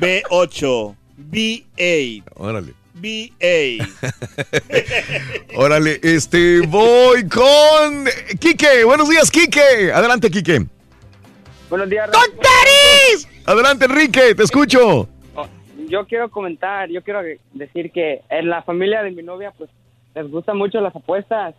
B8, 0.00 0.96
B8, 1.30 2.24
Órale. 2.36 2.74
B8. 3.00 3.88
Órale, 5.56 6.00
este, 6.02 6.60
voy 6.62 7.28
con 7.28 8.06
Quique. 8.40 8.84
Buenos 8.84 9.08
días, 9.08 9.30
Quique. 9.30 9.92
Adelante, 9.92 10.30
Quique. 10.30 10.64
Buenos 11.68 11.90
días. 11.90 12.08
Adelante, 13.44 13.84
Enrique, 13.84 14.34
te 14.34 14.42
escucho. 14.42 15.08
Yo 15.88 16.06
quiero 16.06 16.30
comentar, 16.30 16.88
yo 16.90 17.02
quiero 17.02 17.20
decir 17.54 17.90
que 17.92 18.22
en 18.28 18.48
la 18.48 18.62
familia 18.62 19.02
de 19.02 19.10
mi 19.10 19.22
novia, 19.22 19.52
pues, 19.56 19.70
les 20.14 20.30
gustan 20.30 20.56
mucho 20.56 20.80
las 20.80 20.94
apuestas. 20.94 21.54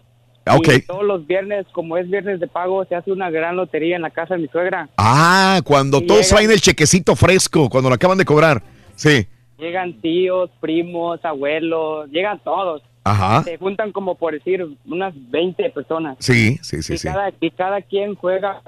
Ok. 0.49 0.67
Y 0.77 0.81
todos 0.85 1.03
los 1.03 1.27
viernes, 1.27 1.65
como 1.73 1.97
es 1.97 2.09
viernes 2.09 2.39
de 2.39 2.47
pago, 2.47 2.85
se 2.85 2.95
hace 2.95 3.11
una 3.11 3.30
gran 3.30 3.56
lotería 3.57 3.95
en 3.97 4.01
la 4.01 4.09
casa 4.11 4.35
de 4.35 4.41
mi 4.41 4.47
suegra. 4.47 4.89
Ah, 4.97 5.59
cuando 5.65 5.97
Y 5.97 6.07
todos 6.07 6.22
llega- 6.22 6.38
traen 6.38 6.51
el 6.51 6.61
chequecito 6.61 7.15
fresco, 7.15 7.69
cuando 7.69 7.89
lo 7.89 7.95
acaban 7.95 8.17
de 8.17 8.25
cobrar. 8.25 8.61
Sí. 8.95 9.27
Llegan 9.57 9.99
tíos, 10.01 10.49
primos, 10.61 11.23
abuelos, 11.25 12.09
llegan 12.11 12.39
todos. 12.43 12.81
Ajá. 13.03 13.43
Se 13.43 13.57
juntan 13.57 13.91
como 13.91 14.15
por 14.15 14.33
decir 14.33 14.65
unas 14.85 15.14
20 15.31 15.69
personas. 15.72 16.17
Sí, 16.19 16.57
sí, 16.61 16.81
sí, 16.83 16.93
y, 16.93 16.97
sí. 16.97 17.07
Cada, 17.07 17.31
y 17.39 17.51
cada 17.51 17.81
quien 17.81 18.15
juega 18.15 18.61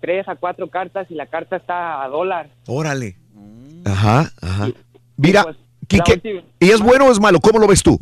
tres 0.00 0.28
a 0.28 0.36
cuatro 0.36 0.68
cartas 0.68 1.08
y 1.10 1.14
la 1.14 1.26
carta 1.26 1.56
está 1.56 2.02
a 2.04 2.08
dólar. 2.08 2.48
Órale. 2.66 3.16
Ajá, 3.84 4.30
ajá. 4.42 4.68
Mira, 5.16 5.42
pues, 5.44 5.56
Quique, 5.88 6.44
¿y 6.60 6.70
es 6.70 6.80
bueno 6.80 7.06
o 7.06 7.12
es 7.12 7.20
malo? 7.20 7.40
¿Cómo 7.40 7.58
lo 7.58 7.66
ves 7.66 7.82
tú? 7.82 7.98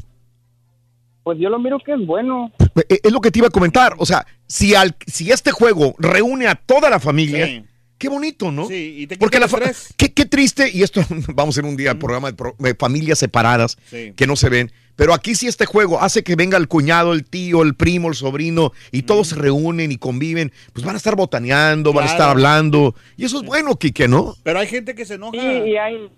Pues 1.22 1.38
yo 1.38 1.48
lo 1.48 1.58
miro 1.58 1.78
que 1.84 1.94
es 1.94 2.06
bueno. 2.06 2.52
Eh, 2.88 3.00
Es 3.02 3.12
lo 3.12 3.20
que 3.20 3.30
te 3.30 3.38
iba 3.38 3.48
a 3.48 3.50
comentar. 3.50 3.94
O 3.98 4.04
sea, 4.06 4.26
si, 4.46 4.74
al, 4.74 4.94
si 5.06 5.30
este 5.30 5.52
juego 5.52 5.94
reúne 5.98 6.46
a 6.48 6.54
toda 6.54 6.90
la 6.90 7.00
familia, 7.00 7.64
qué 7.96 8.08
bonito, 8.10 8.52
¿no? 8.52 8.66
Sí, 8.68 8.94
y 8.98 9.06
te 9.06 9.16
Porque 9.16 9.40
la 9.40 9.48
qué, 9.96 10.12
qué 10.12 10.26
triste, 10.26 10.70
y 10.72 10.82
esto 10.82 11.00
vamos 11.34 11.56
a 11.56 11.60
hacer 11.60 11.70
un 11.70 11.76
día 11.78 11.98
programa 11.98 12.28
de, 12.30 12.34
pro- 12.36 12.56
de 12.58 12.74
familias 12.74 13.18
separadas 13.18 13.78
Sí. 13.90 14.12
que 14.16 14.26
no 14.26 14.36
se 14.36 14.50
ven. 14.50 14.70
Pero 14.96 15.12
aquí 15.12 15.34
sí 15.34 15.48
este 15.48 15.66
juego 15.66 16.00
hace 16.00 16.22
que 16.22 16.36
venga 16.36 16.56
el 16.56 16.68
cuñado, 16.68 17.14
el 17.14 17.24
tío, 17.24 17.62
el 17.62 17.74
primo, 17.74 18.08
el 18.08 18.14
sobrino, 18.14 18.72
y 18.92 19.02
todos 19.02 19.28
se 19.28 19.34
reúnen 19.34 19.90
y 19.90 19.96
conviven, 19.96 20.52
pues 20.72 20.84
van 20.86 20.94
a 20.94 20.98
estar 20.98 21.16
botaneando, 21.16 21.92
van 21.92 22.04
a 22.06 22.10
estar 22.10 22.28
hablando. 22.28 22.94
Y 23.16 23.24
eso 23.24 23.38
es 23.40 23.44
bueno, 23.44 23.76
Quique, 23.76 24.06
¿no? 24.08 24.36
Pero 24.44 24.58
hay 24.60 24.68
gente 24.68 24.94
que 24.94 25.04
se 25.04 25.14
enoja. 25.14 25.40
Sí, 25.40 25.46
y 25.70 25.76
hay, 25.78 26.08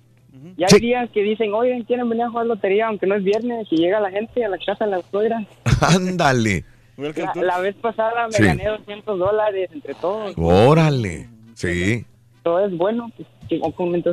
y 0.56 0.62
hay 0.62 0.68
Sí. 0.70 0.78
días 0.80 1.08
que 1.12 1.22
dicen, 1.22 1.52
oigan, 1.54 1.82
quieren 1.84 2.08
venir 2.08 2.24
a 2.24 2.30
jugar 2.30 2.46
lotería, 2.46 2.86
aunque 2.88 3.06
no 3.06 3.14
es 3.14 3.24
viernes, 3.24 3.66
y 3.70 3.76
llega 3.76 4.00
la 4.00 4.10
gente 4.10 4.44
a 4.44 4.48
la 4.48 4.58
casa 4.58 4.84
de 4.84 4.90
la 4.92 5.02
suegra. 5.10 5.44
Ándale. 5.80 6.64
La, 6.96 7.32
la 7.42 7.58
vez 7.60 7.74
pasada 7.76 8.26
me 8.28 8.32
Sí. 8.32 8.42
gané 8.42 8.66
200 8.68 9.18
dólares 9.18 9.68
entre 9.72 9.94
todos. 9.94 10.32
Órale. 10.36 11.28
Sí. 11.54 12.04
Todo 12.42 12.64
es 12.64 12.76
bueno. 12.76 13.10
pues, 13.16 13.28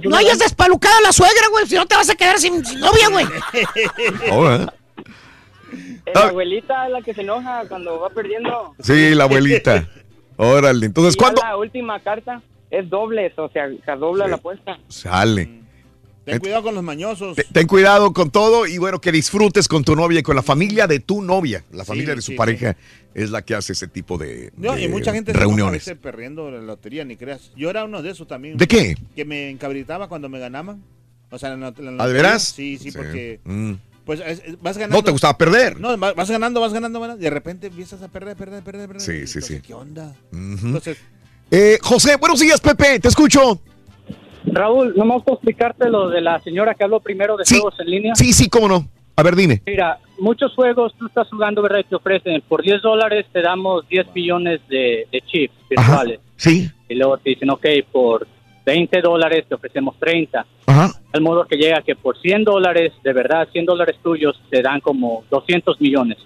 No 0.06 0.18
hayas 0.18 0.40
despalucado 0.40 0.96
a 0.98 1.02
la 1.02 1.12
suegra, 1.14 1.48
güey, 1.52 1.66
si 1.66 1.76
no 1.76 1.86
te 1.86 1.96
vas 1.96 2.10
a 2.10 2.16
quedar 2.16 2.38
sin, 2.40 2.64
sin 2.66 2.80
novia, 2.80 3.08
güey. 3.10 3.26
Ahora. 4.32 4.74
Eh, 6.06 6.12
La 6.14 6.28
abuelita 6.28 6.86
es 6.88 6.92
la 6.92 7.02
que 7.02 7.14
se 7.14 7.22
enoja 7.22 7.64
cuando 7.68 8.00
va 8.00 8.10
perdiendo. 8.10 8.76
Sí, 8.80 9.16
la 9.16 9.24
abuelita. 9.24 9.88
Órale. 10.38 10.86
Entonces, 10.88 11.16
¿cuándo 11.16 11.42
La 11.42 11.58
última 11.58 12.00
carta 12.02 12.42
es 12.70 12.90
doble, 12.90 13.32
o 13.38 13.50
sea, 13.50 13.70
se 13.86 13.92
dobla 13.96 14.28
la 14.28 14.36
apuesta. 14.36 14.78
sale? 14.88 15.62
Ten 16.26 16.40
cuidado 16.40 16.64
con 16.64 16.74
los 16.76 16.84
mañosos. 16.84 17.36
Te- 17.36 17.44
Ten 17.44 17.68
cuidado 17.68 18.14
con 18.14 18.30
todo 18.32 18.66
y 18.66 18.78
bueno, 18.78 19.02
que 19.02 19.12
disfrutes 19.12 19.68
con 19.68 19.84
tu 19.84 19.96
novia 19.96 20.20
y 20.20 20.24
con 20.24 20.36
la 20.36 20.42
familia 20.44 20.88
de 20.88 21.00
tu 21.00 21.22
novia. 21.22 21.64
La 21.72 21.84
familia 21.84 22.16
de 22.16 22.22
su 22.22 22.32
sí, 22.32 22.38
pareja 22.38 22.78
es 23.14 23.30
la 23.30 23.42
que 23.42 23.56
hace 23.56 23.74
ese 23.74 23.88
tipo 23.88 24.18
de, 24.18 24.52
No, 24.56 24.74
de 24.74 24.84
y 24.84 24.88
mucha 24.88 25.12
gente 25.14 25.34
se 25.34 25.38
reuniones. 25.38 25.86
veces 25.86 25.98
perdiendo 26.02 26.50
la 26.50 26.62
lotería, 26.62 27.04
ni 27.04 27.18
creas. 27.18 27.52
Yo 27.58 27.70
era 27.70 27.84
uno 27.84 28.02
de 28.02 28.12
esos 28.12 28.28
también. 28.28 28.58
¿De 28.58 28.68
qué? 28.68 28.96
Que 29.16 29.26
me 29.26 29.50
encabritaba 29.50 30.08
cuando 30.08 30.30
me 30.30 30.40
ganaban. 30.40 30.82
O 31.30 31.38
sea, 31.40 31.56
la, 31.56 31.74
en 31.78 31.98
la 31.98 32.04
¿Ah, 32.04 32.08
de 32.08 32.14
veras? 32.14 32.44
Sí, 32.56 32.78
sí, 32.78 32.92
porque 32.92 33.40
Mm. 33.44 33.74
pues 34.06 34.20
es- 34.26 34.42
es- 34.46 34.62
vas 34.62 34.78
ganando. 34.78 34.98
No 34.98 35.04
te 35.04 35.12
gustaba 35.12 35.38
perder. 35.38 35.80
No, 35.80 35.98
va- 35.98 36.14
vas 36.14 36.30
ganando, 36.30 36.62
vas 36.62 36.72
ganando, 36.72 37.00
vas 37.00 37.08
ganando, 37.10 37.22
y 37.22 37.26
de 37.26 37.30
repente 37.32 37.68
empiezas 37.68 38.02
a 38.02 38.08
perder, 38.08 38.38
perder, 38.38 38.64
perder, 38.64 38.88
perder. 38.88 39.02
Sí, 39.02 39.28
sí, 39.28 39.42
sí. 39.42 39.60
¿Qué 39.62 39.74
onda? 39.74 40.16
Entonces, 40.32 40.98
Eh, 41.52 41.78
José, 41.84 42.16
buenos 42.16 42.40
días, 42.40 42.60
Pepe, 42.62 43.00
te 43.00 43.10
escucho. 43.10 43.62
Raúl, 44.46 44.94
no 44.96 45.06
me 45.06 45.14
gusta 45.16 45.34
explicarte 45.34 45.90
lo 45.90 46.10
de 46.10 46.22
la 46.22 46.40
señora 46.42 46.74
que 46.76 46.84
habló 46.84 47.00
primero 47.00 47.38
de 47.38 47.46
Sí. 47.46 47.56
juegos 47.56 47.80
en 47.80 47.88
línea. 47.90 48.16
Sí, 48.16 48.34
sí, 48.34 48.50
cómo 48.50 48.68
no. 48.68 48.86
A 49.16 49.24
ver, 49.24 49.36
dime. 49.36 49.62
Mira, 49.66 50.00
muchos 50.20 50.54
juegos 50.56 50.94
tú 50.98 51.06
estás 51.08 51.28
jugando, 51.30 51.62
¿verdad? 51.62 51.80
Y 51.80 51.84
te 51.84 51.96
ofrecen, 51.96 52.42
por 52.48 52.62
10 52.64 52.82
dólares 52.82 53.26
te 53.32 53.42
damos 53.42 53.88
10 53.88 54.08
millones 54.14 54.60
de, 54.68 55.08
de 55.12 55.22
chips 55.22 55.54
virtuales. 55.70 56.20
Sí. 56.36 56.70
Y 56.90 56.96
luego 56.96 57.18
te 57.18 57.30
dicen, 57.32 57.50
ok, 57.52 57.66
por 57.92 58.28
20 58.66 59.02
dólares 59.02 59.46
te 59.48 59.56
ofrecemos 59.56 59.98
30. 60.00 60.46
Ajá. 60.66 60.90
Al 61.12 61.22
modo 61.22 61.46
que 61.46 61.58
llega 61.58 61.82
que 61.82 61.96
por 61.96 62.18
100 62.20 62.44
dólares, 62.44 62.92
de 63.04 63.14
verdad, 63.14 63.48
100 63.52 63.66
dólares 63.66 63.98
tuyos, 64.02 64.42
te 64.50 64.62
dan 64.62 64.80
como 64.82 65.24
200 65.30 65.80
millones. 65.80 66.18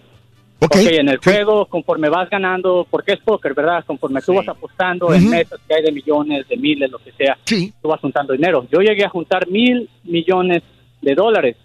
Ok. 0.59 0.75
en 0.77 1.09
el 1.09 1.17
juego, 1.17 1.65
conforme 1.67 2.09
vas 2.09 2.29
ganando, 2.29 2.87
porque 2.89 3.13
es 3.13 3.19
póker, 3.19 3.53
¿verdad? 3.53 3.83
Conforme 3.85 4.21
tú 4.21 4.33
vas 4.33 4.47
apostando 4.47 5.13
en 5.13 5.29
mesas 5.29 5.59
que 5.67 5.75
hay 5.75 5.83
de 5.83 5.91
millones, 5.91 6.47
de 6.47 6.57
miles, 6.57 6.89
lo 6.89 6.97
que 6.97 7.11
sea, 7.11 7.37
Sí. 7.45 7.71
tú 7.81 7.89
vas 7.89 8.01
juntando 8.01 8.33
dinero. 8.33 8.65
Yo 8.71 8.79
llegué 8.79 9.05
a 9.05 9.09
juntar 9.09 9.47
mil 9.47 9.87
millones 10.03 10.63
de 11.01 11.13
dólares. 11.13 11.55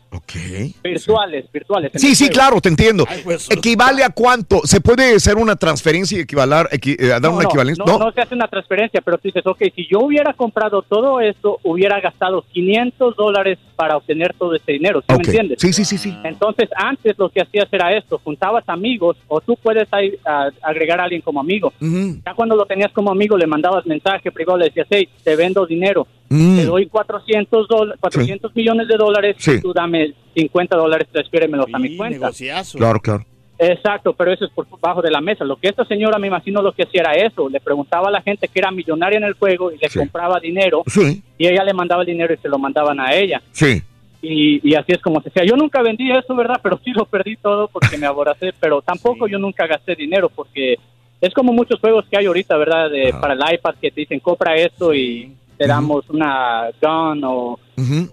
Virtuales, 0.82 1.47
virtuales. 1.52 1.94
en 1.94 2.00
Sí, 2.00 2.15
sí, 2.15 2.28
claro, 2.28 2.60
te 2.60 2.68
entiendo. 2.68 3.07
¿Equivale 3.50 4.05
a 4.05 4.10
cuánto? 4.10 4.60
¿Se 4.65 4.81
puede 4.81 5.15
hacer 5.16 5.36
una 5.36 5.57
transferencia 5.57 6.18
y 6.18 6.20
equivalar, 6.23 6.68
equi- 6.70 6.97
eh, 6.99 7.07
dar 7.08 7.23
No, 7.23 7.32
una 7.32 7.42
no, 7.44 7.49
equivalencia? 7.49 7.84
No, 7.86 7.99
no 7.99 8.12
se 8.12 8.20
hace 8.20 8.34
una 8.34 8.49
transferencia, 8.49 9.00
pero 9.00 9.16
tú 9.18 9.28
dices, 9.28 9.47
ok, 9.47 9.58
si 9.74 9.86
yo 9.91 10.00
hubiera 10.00 10.32
comprado 10.34 10.82
todo 10.82 11.20
esto, 11.20 11.58
hubiera 11.62 12.00
gastado 12.00 12.44
500 12.52 13.16
dólares 13.16 13.58
para 13.76 13.97
obtener 13.97 14.34
todo 14.39 14.55
este 14.55 14.73
dinero, 14.73 15.00
¿sí 15.00 15.07
Ok. 15.12 15.18
me 15.20 15.24
entiendes? 15.24 15.58
Sí, 15.60 15.73
sí, 15.73 15.84
sí, 15.84 15.99
sí. 15.99 16.15
Entonces, 16.24 16.68
antes 16.76 17.18
lo 17.18 17.28
que 17.31 17.41
hacías 17.41 17.68
era 17.73 17.97
esto, 17.97 18.20
juntabas 18.23 18.65
amigos 18.68 19.16
o 19.28 19.41
tú 19.41 19.57
puedes 19.62 19.89
ahí, 19.92 20.15
a- 20.24 20.50
agregar 20.62 21.00
a 21.00 21.05
alguien 21.05 21.23
como 21.23 21.41
amigo. 21.41 21.73
Ya 21.81 22.34
cuando 22.34 22.55
lo 22.57 22.66
tenías 22.66 22.92
como 22.92 23.10
amigo, 23.10 23.36
le 23.36 23.47
mandabas 23.47 23.86
mensaje 23.86 24.31
privado, 24.31 24.58
le 24.58 24.66
decías, 24.66 24.86
hey, 24.91 25.08
te 25.24 25.36
vendo 25.36 25.66
dinero, 25.66 26.07
Mm. 26.28 26.57
te 26.57 26.65
doy 26.65 26.86
400, 26.86 27.66
dola- 27.68 27.94
400 28.00 28.55
millones 28.55 28.89
de 28.89 28.97
dólares, 28.97 29.36
Sí. 29.39 29.60
tú 29.60 29.73
dame 29.73 30.01
50 30.34 30.76
dólares, 30.76 31.08
transfiéremelos 31.10 31.66
a 31.72 31.78
mi 31.78 31.97
cuenta. 31.97 32.31
Claro, 32.76 33.00
claro. 33.00 33.24
Exacto, 33.58 34.12
pero 34.14 34.32
eso 34.32 34.44
es 34.44 34.50
por 34.50 34.66
bajo 34.81 35.02
de 35.02 35.10
la 35.10 35.20
mesa. 35.20 35.44
Lo 35.44 35.56
que 35.56 35.68
esta 35.68 35.84
señora 35.84 36.18
me 36.18 36.26
imagino 36.26 36.62
lo 36.62 36.72
que 36.72 36.82
hacía 36.82 37.02
era 37.02 37.12
eso, 37.12 37.48
le 37.48 37.60
preguntaba 37.60 38.08
a 38.08 38.10
la 38.10 38.20
gente 38.22 38.48
que 38.48 38.58
era 38.58 38.70
millonaria 38.72 39.18
en 39.18 39.24
el 39.24 39.34
juego 39.34 39.70
y 39.70 39.78
le 39.78 39.89
compraba 39.89 40.40
dinero 40.40 40.82
Sí. 40.86 41.22
y 41.39 41.47
ella 41.47 41.62
le 41.62 41.72
mandaba 41.72 42.02
el 42.02 42.06
dinero 42.08 42.34
y 42.34 42.39
se 42.39 42.48
lo 42.48 42.58
mandaban 42.58 42.98
a 42.98 43.14
ella. 43.14 43.40
Sí. 43.52 43.81
Y, 44.20 44.68
y 44.68 44.74
así 44.74 44.92
es 44.92 44.98
como 45.00 45.20
se 45.20 45.28
hacía. 45.28 45.44
Yo 45.44 45.56
nunca 45.56 45.82
vendí 45.82 46.10
eso, 46.10 46.34
¿verdad? 46.34 46.60
Pero 46.62 46.81
sí 46.84 46.90
lo 46.92 47.05
perdí 47.06 47.36
todo 47.36 47.68
porque 47.68 47.98
me 47.98 48.06
aboracé, 48.06 48.52
pero 48.58 48.81
tampoco 48.82 49.28
yo 49.28 49.39
nunca 49.39 49.66
gasté 49.66 49.94
dinero 49.94 50.28
porque 50.28 50.76
es 51.20 51.32
como 51.34 51.52
muchos 51.52 51.78
juegos 51.78 52.05
que 52.10 52.18
hay 52.18 52.26
ahorita, 52.26 52.56
¿verdad? 52.56 52.90
De, 52.90 53.12
Para 53.20 53.34
el 53.34 53.55
iPad 53.55 53.74
que 53.81 53.90
te 53.92 54.00
dicen, 54.00 54.18
compra 54.20 54.56
esto 54.56 54.92
y 54.92 55.32
te 55.62 55.68
damos 55.68 56.05
una 56.10 56.70
gun 56.81 57.24
o, 57.24 57.58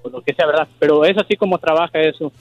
o 0.04 0.10
lo 0.10 0.22
que 0.22 0.34
sea, 0.34 0.46
¿verdad? 0.46 0.68
Pero 0.80 1.04
es 1.06 1.18
así 1.18 1.36
como 1.36 1.58
trabaja 1.58 2.00
eso. 2.02 2.32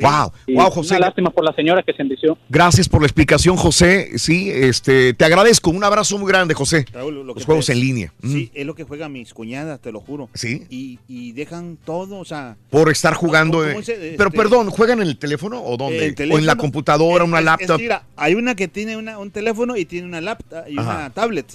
Wow, 0.00 0.30
Y 0.46 0.54
wow, 0.54 0.70
José. 0.70 0.94
Una 0.94 1.06
lástima 1.06 1.30
por 1.30 1.44
la 1.44 1.52
señora 1.52 1.82
que 1.82 1.92
se 1.92 2.00
envició. 2.02 2.38
Gracias 2.48 2.88
por 2.88 3.00
la 3.00 3.08
explicación, 3.08 3.56
José. 3.56 4.18
Sí, 4.18 4.48
este, 4.48 5.14
te 5.14 5.24
agradezco. 5.24 5.70
Un 5.70 5.82
abrazo 5.82 6.16
muy 6.16 6.28
grande, 6.28 6.54
José. 6.54 6.84
Raúl, 6.92 7.12
lo 7.16 7.24
Los 7.24 7.38
que 7.38 7.44
juegos 7.44 7.66
te- 7.66 7.72
en 7.72 7.80
línea. 7.80 8.12
Sí, 8.22 8.52
es 8.54 8.64
lo 8.64 8.76
que 8.76 8.84
juegan 8.84 9.10
mis 9.10 9.34
cuñadas, 9.34 9.80
te 9.80 9.90
lo 9.90 9.98
juro. 9.98 10.28
Sí. 10.32 10.64
Y, 10.70 11.00
y 11.08 11.32
dejan 11.32 11.76
todo, 11.84 12.20
o 12.20 12.24
sea. 12.24 12.56
Por 12.70 12.88
estar 12.88 13.14
jugando. 13.14 13.58
¿Cómo 13.64 13.80
dice, 13.80 14.14
Pero 14.16 14.28
este- 14.28 14.38
perdón, 14.38 14.70
¿juegan 14.70 15.00
en 15.02 15.08
el 15.08 15.18
teléfono 15.18 15.60
o 15.60 15.76
dónde? 15.76 15.96
el 15.96 16.02
¿O 16.04 16.06
en 16.06 16.16
la 16.46 16.52
teléfono. 16.52 16.56
computadora, 16.56 17.24
una 17.24 17.38
Es- 17.38 17.40
es- 17.40 17.46
laptop? 17.46 17.80
mira, 17.80 18.04
hay 18.14 18.34
una 18.36 18.54
que 18.54 18.68
tiene 18.68 18.96
una- 18.96 19.18
un 19.18 19.32
teléfono 19.32 19.76
y 19.76 19.86
tiene 19.86 20.06
una 20.06 20.20
laptop 20.20 20.68
y 20.68 20.78
Ajá. 20.78 20.88
una 20.98 21.10
tablet. 21.10 21.52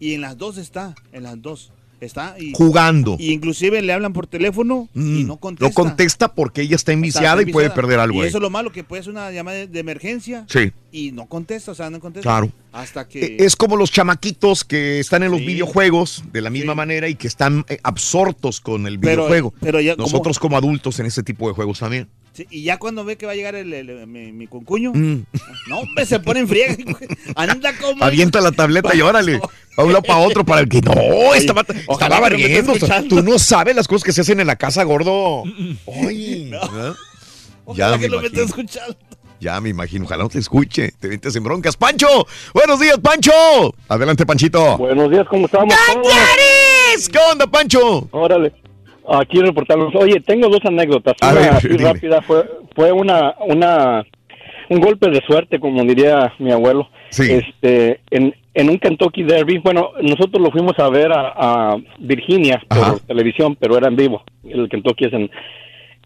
Y 0.00 0.14
en 0.14 0.22
las 0.22 0.38
dos 0.38 0.56
está, 0.56 0.94
en 1.12 1.22
las 1.24 1.42
dos. 1.42 1.70
Está 2.04 2.36
y, 2.38 2.52
Jugando. 2.54 3.16
Y 3.18 3.32
inclusive 3.32 3.80
le 3.82 3.92
hablan 3.92 4.12
por 4.12 4.26
teléfono 4.26 4.88
y 4.94 4.98
Mm, 4.98 5.26
no 5.26 5.36
contesta. 5.38 5.68
No 5.68 5.74
contesta 5.74 6.34
porque 6.34 6.62
ella 6.62 6.76
está 6.76 6.92
enviciada 6.92 7.40
Está 7.40 7.50
y 7.50 7.52
puede 7.52 7.70
perder 7.70 7.98
algo. 8.00 8.18
Y 8.18 8.22
ahí. 8.22 8.28
eso 8.28 8.38
es 8.38 8.42
lo 8.42 8.50
malo, 8.50 8.70
que 8.72 8.84
puede 8.84 9.02
ser 9.02 9.12
una 9.12 9.30
llamada 9.30 9.66
de, 9.66 9.78
emergencia. 9.80 10.44
Sí. 10.48 10.72
Y 10.92 11.12
no 11.12 11.26
contesta, 11.26 11.72
o 11.72 11.74
sea, 11.74 11.90
no 11.90 12.00
contesta. 12.00 12.28
Claro. 12.28 12.50
Hasta 12.72 13.06
que... 13.08 13.24
Eh, 13.24 13.36
Es 13.40 13.56
como 13.56 13.76
los 13.76 13.90
chamaquitos 13.92 14.64
que 14.64 14.98
están 15.00 15.22
en 15.22 15.30
los 15.30 15.40
videojuegos 15.40 16.24
de 16.32 16.40
la 16.40 16.50
misma 16.50 16.74
manera 16.74 17.08
y 17.08 17.14
que 17.14 17.26
están 17.26 17.64
eh, 17.68 17.78
absortos 17.82 18.60
con 18.60 18.86
el 18.86 18.98
Pero- 18.98 19.22
videojuego. 19.22 19.54
pero 19.60 19.80
ya 19.80 19.96
como- 19.96 20.06
Nosotros 20.06 20.38
como 20.38 20.56
adultos 20.56 20.98
en 21.00 21.06
ese 21.06 21.22
tipo 21.22 21.48
de 21.48 21.54
juegos 21.54 21.78
también. 21.80 22.08
Sí, 22.32 22.46
y 22.50 22.62
ya 22.64 22.78
cuando 22.78 23.04
ve 23.04 23.16
que 23.16 23.26
va 23.26 23.32
a 23.32 23.36
llegar 23.36 23.54
el, 23.54 23.72
el- 23.72 24.06
mi, 24.08 24.32
mi 24.32 24.48
concuño, 24.48 24.92
Mm. 24.92 25.24
no, 25.68 25.78
hombre, 25.78 26.04
se 26.04 26.18
pone 26.18 26.40
en 26.40 26.48
friega. 26.48 26.76
Anda 27.36 27.72
como... 27.76 28.02
Avienta 28.02 28.40
la 28.40 28.50
tableta 28.50 28.92
y 28.94 29.00
órale. 29.02 29.40
Pa' 29.76 29.82
un 29.82 29.92
lado 29.92 30.02
para 30.02 30.20
otro 30.20 30.44
para 30.44 30.60
el 30.60 30.68
que 30.68 30.80
no, 30.80 31.34
estaba, 31.34 31.64
barriendo. 32.20 32.74
Tú 33.08 33.22
no 33.22 33.38
sabes 33.38 33.74
las 33.74 33.88
cosas 33.88 34.04
que 34.04 34.12
se 34.12 34.20
hacen 34.20 34.40
en 34.40 34.46
la 34.46 34.56
casa, 34.56 34.82
gordo. 34.84 35.42
Ay. 36.08 36.52
Ya 37.68 37.86
Ojalá 37.86 37.98
que 37.98 38.08
no 38.10 38.20
me 38.20 38.26
esté 38.26 38.42
escuchando. 38.42 38.94
Ya 39.40 39.60
me 39.60 39.70
imagino, 39.70 40.04
ojalá 40.04 40.24
no 40.24 40.28
te 40.28 40.38
escuche, 40.38 40.92
te 41.00 41.08
metes 41.08 41.34
en 41.34 41.42
broncas. 41.42 41.76
¡Pancho! 41.76 42.26
¡Buenos 42.52 42.78
días, 42.78 42.98
Pancho! 42.98 43.32
Adelante, 43.88 44.26
Panchito. 44.26 44.76
Buenos 44.76 45.10
días, 45.10 45.26
¿cómo 45.28 45.46
estamos? 45.46 45.74
¡Cañaris! 45.86 47.08
¿Qué 47.10 47.18
onda, 47.32 47.46
Pancho? 47.46 48.06
Órale. 48.10 48.52
Aquí 49.08 49.40
reportarlos. 49.40 49.94
Oye, 49.96 50.20
tengo 50.20 50.48
dos 50.48 50.60
anécdotas. 50.64 51.14
A 51.20 51.32
una 51.32 51.40
ver, 51.40 51.50
así 51.50 51.68
rápida. 51.68 52.22
Fue, 52.22 52.50
fue 52.74 52.92
una, 52.92 53.34
una, 53.46 54.04
un 54.68 54.80
golpe 54.80 55.10
de 55.10 55.20
suerte, 55.26 55.58
como 55.60 55.82
diría 55.84 56.32
mi 56.38 56.52
abuelo. 56.52 56.88
Este, 57.10 58.00
en, 58.10 58.34
en 58.54 58.70
un 58.70 58.78
Kentucky 58.78 59.22
Derby, 59.22 59.58
bueno, 59.58 59.90
nosotros 60.02 60.42
lo 60.42 60.50
fuimos 60.50 60.78
a 60.78 60.88
ver 60.88 61.12
a, 61.12 61.32
a 61.72 61.76
Virginia 61.98 62.62
por 62.68 63.00
televisión, 63.00 63.56
pero 63.56 63.76
era 63.78 63.88
en 63.88 63.96
vivo. 63.96 64.22
El 64.48 64.68
Kentucky 64.68 65.06
es 65.06 65.12
en... 65.12 65.30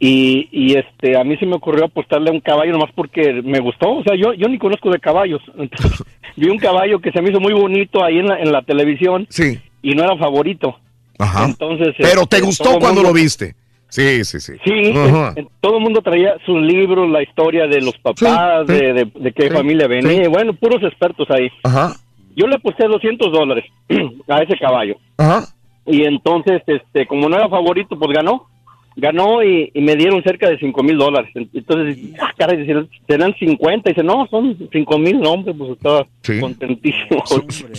Y, 0.01 0.49
y 0.53 0.77
este, 0.77 1.17
a 1.19 1.25
mí 1.25 1.37
se 1.39 1.47
me 1.47 1.57
ocurrió 1.57 1.87
apostarle 1.87 2.31
a 2.31 2.33
un 2.33 2.41
caballo 2.41 2.71
nomás 2.73 2.91
porque 2.95 3.43
me 3.43 3.59
gustó. 3.59 3.97
O 3.97 4.03
sea, 4.05 4.15
yo, 4.17 4.33
yo 4.33 4.47
ni 4.49 4.57
conozco 4.59 4.91
de 4.91 5.01
caballos. 5.01 5.43
Entonces, 5.59 6.05
vi 6.37 6.49
un 6.49 6.59
caballo 6.59 7.01
que 7.01 7.11
se 7.11 7.21
me 7.21 7.31
hizo 7.31 7.41
muy 7.41 7.53
bonito 7.53 8.05
ahí 8.05 8.19
en 8.19 8.27
la, 8.29 8.39
en 8.39 8.53
la 8.53 8.63
televisión. 8.63 9.27
Sí. 9.29 9.59
Y 9.83 9.95
no 9.95 10.05
era 10.05 10.17
favorito. 10.17 10.79
Ajá. 11.19 11.47
Entonces, 11.47 11.95
Pero 11.99 12.27
te 12.27 12.37
este, 12.37 12.39
todo 12.39 12.47
gustó 12.47 12.65
cuando 12.79 13.01
mundo- 13.03 13.09
lo 13.09 13.13
viste. 13.13 13.55
Sí, 13.89 14.25
sí, 14.25 14.39
sí. 14.41 14.53
Sí, 14.65 14.93
Ajá. 14.97 15.35
todo 15.61 15.79
el 15.79 15.83
mundo 15.83 16.03
traía 16.03 16.35
sus 16.45 16.61
libros, 16.61 17.09
la 17.11 17.23
historia 17.23 17.67
de 17.67 17.81
los 17.81 17.97
papás, 17.99 18.67
Sí, 18.69 18.75
sí. 18.75 18.81
de, 18.85 18.93
de- 18.93 19.11
de 19.15 19.33
qué 19.33 19.49
Sí, 19.49 19.51
familia 19.55 19.87
venía. 19.89 20.25
sí. 20.25 20.29
Bueno, 20.31 20.53
puros 20.53 20.83
expertos 20.83 21.27
ahí. 21.31 21.49
Ajá. 21.65 21.95
Yo 22.37 22.47
le 22.47 22.57
aposté 22.57 22.87
200 22.87 23.33
dólares 23.33 23.65
a 24.29 24.43
ese 24.43 24.57
caballo. 24.59 24.97
Ajá. 25.17 25.47
Y 25.87 26.05
entonces, 26.05 26.63
este, 26.67 27.07
como 27.07 27.29
no 27.29 27.37
era 27.37 27.49
favorito, 27.49 27.99
pues 27.99 28.11
ganó. 28.15 28.47
Ganó 28.95 29.45
y, 29.45 29.71
y 29.75 29.81
me 29.81 29.95
dieron 29.95 30.23
cerca 30.25 30.49
de 30.51 30.59
5 30.59 30.83
mil 30.83 30.99
dólares. 30.99 31.31
Entonces, 31.35 31.99
ah, 32.21 32.33
caray, 32.37 32.67
serán 33.07 33.33
50. 33.39 33.89
Y 33.91 33.93
dice, 33.95 34.03
no, 34.05 34.27
son 34.29 34.57
5 34.73 34.99
mil. 34.99 35.21
No, 35.21 35.31
hombre, 35.33 35.55
pues 35.55 35.71
estaba 35.71 36.05
contentísimo. 36.41 37.23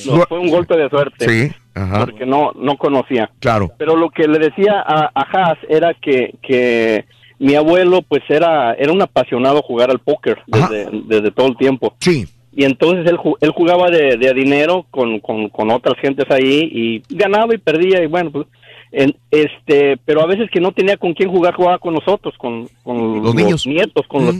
No, 0.07 0.21
fue 0.29 0.39
un 0.39 0.49
golpe 0.49 0.77
de 0.77 0.89
suerte. 0.89 1.25
Sí, 1.29 1.55
ajá. 1.79 2.05
Porque 2.05 2.25
no, 2.25 2.51
no 2.55 2.77
conocía. 2.77 3.29
Claro. 3.39 3.71
Pero 3.77 3.95
lo 3.95 4.09
que 4.09 4.27
le 4.27 4.39
decía 4.39 4.81
a, 4.85 5.09
a 5.13 5.21
Haas 5.21 5.57
era 5.67 5.93
que, 5.93 6.35
que 6.41 7.05
mi 7.39 7.55
abuelo, 7.55 8.01
pues 8.01 8.21
era, 8.29 8.73
era 8.73 8.91
un 8.91 9.01
apasionado 9.01 9.59
a 9.59 9.63
jugar 9.63 9.89
al 9.91 9.99
póker 9.99 10.39
desde, 10.47 10.89
desde 11.05 11.31
todo 11.31 11.47
el 11.47 11.57
tiempo. 11.57 11.93
Sí. 11.99 12.25
Y 12.51 12.65
entonces 12.65 13.05
él, 13.09 13.17
él 13.41 13.49
jugaba 13.51 13.89
de, 13.89 14.17
dinero 14.33 14.85
con, 14.91 15.19
con, 15.19 15.49
con 15.49 15.69
otras 15.71 15.95
gentes 16.01 16.25
ahí 16.29 16.69
y 17.09 17.15
ganaba 17.15 17.53
y 17.55 17.57
perdía 17.59 18.03
y 18.03 18.07
bueno, 18.07 18.31
pues, 18.31 18.47
en- 18.91 19.15
este, 19.29 19.97
pero 20.03 20.21
a 20.21 20.25
veces 20.25 20.49
que 20.51 20.59
no 20.59 20.71
tenía 20.71 20.97
con 20.97 21.13
quién 21.13 21.29
jugar, 21.29 21.53
jugaba 21.53 21.77
con 21.77 21.93
nosotros, 21.93 22.33
con, 22.39 22.67
con 22.83 23.21
Los 23.23 23.35
niños. 23.35 23.67
nietos, 23.67 24.05
con 24.07 24.25
los, 24.25 24.35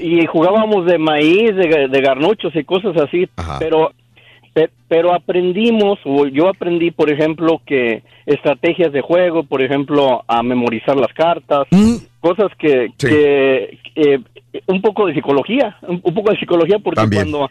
y 0.00 0.26
jugábamos 0.26 0.86
de 0.86 0.98
maíz, 0.98 1.54
de, 1.54 1.86
de 1.88 2.00
garnuchos 2.00 2.54
y 2.56 2.64
cosas 2.64 2.96
así, 2.96 3.28
pero 3.60 3.90
pe- 3.90 3.94
pero 4.88 5.14
aprendimos, 5.14 5.98
o 6.04 6.26
yo 6.26 6.48
aprendí, 6.48 6.90
por 6.90 7.10
ejemplo, 7.10 7.60
que 7.66 8.02
estrategias 8.24 8.92
de 8.92 9.02
juego, 9.02 9.42
por 9.42 9.62
ejemplo, 9.62 10.24
a 10.26 10.42
memorizar 10.42 10.96
las 10.96 11.12
cartas, 11.12 11.66
cosas 12.20 12.50
que, 12.58 12.88
que, 12.98 13.78
eh, 13.94 14.18
un 14.66 14.80
poco 14.80 15.06
de 15.06 15.14
psicología, 15.14 15.76
un, 15.82 16.00
poco 16.00 16.32
de 16.32 16.38
psicología, 16.38 16.78
porque 16.78 17.00
También. 17.00 17.30
cuando 17.30 17.50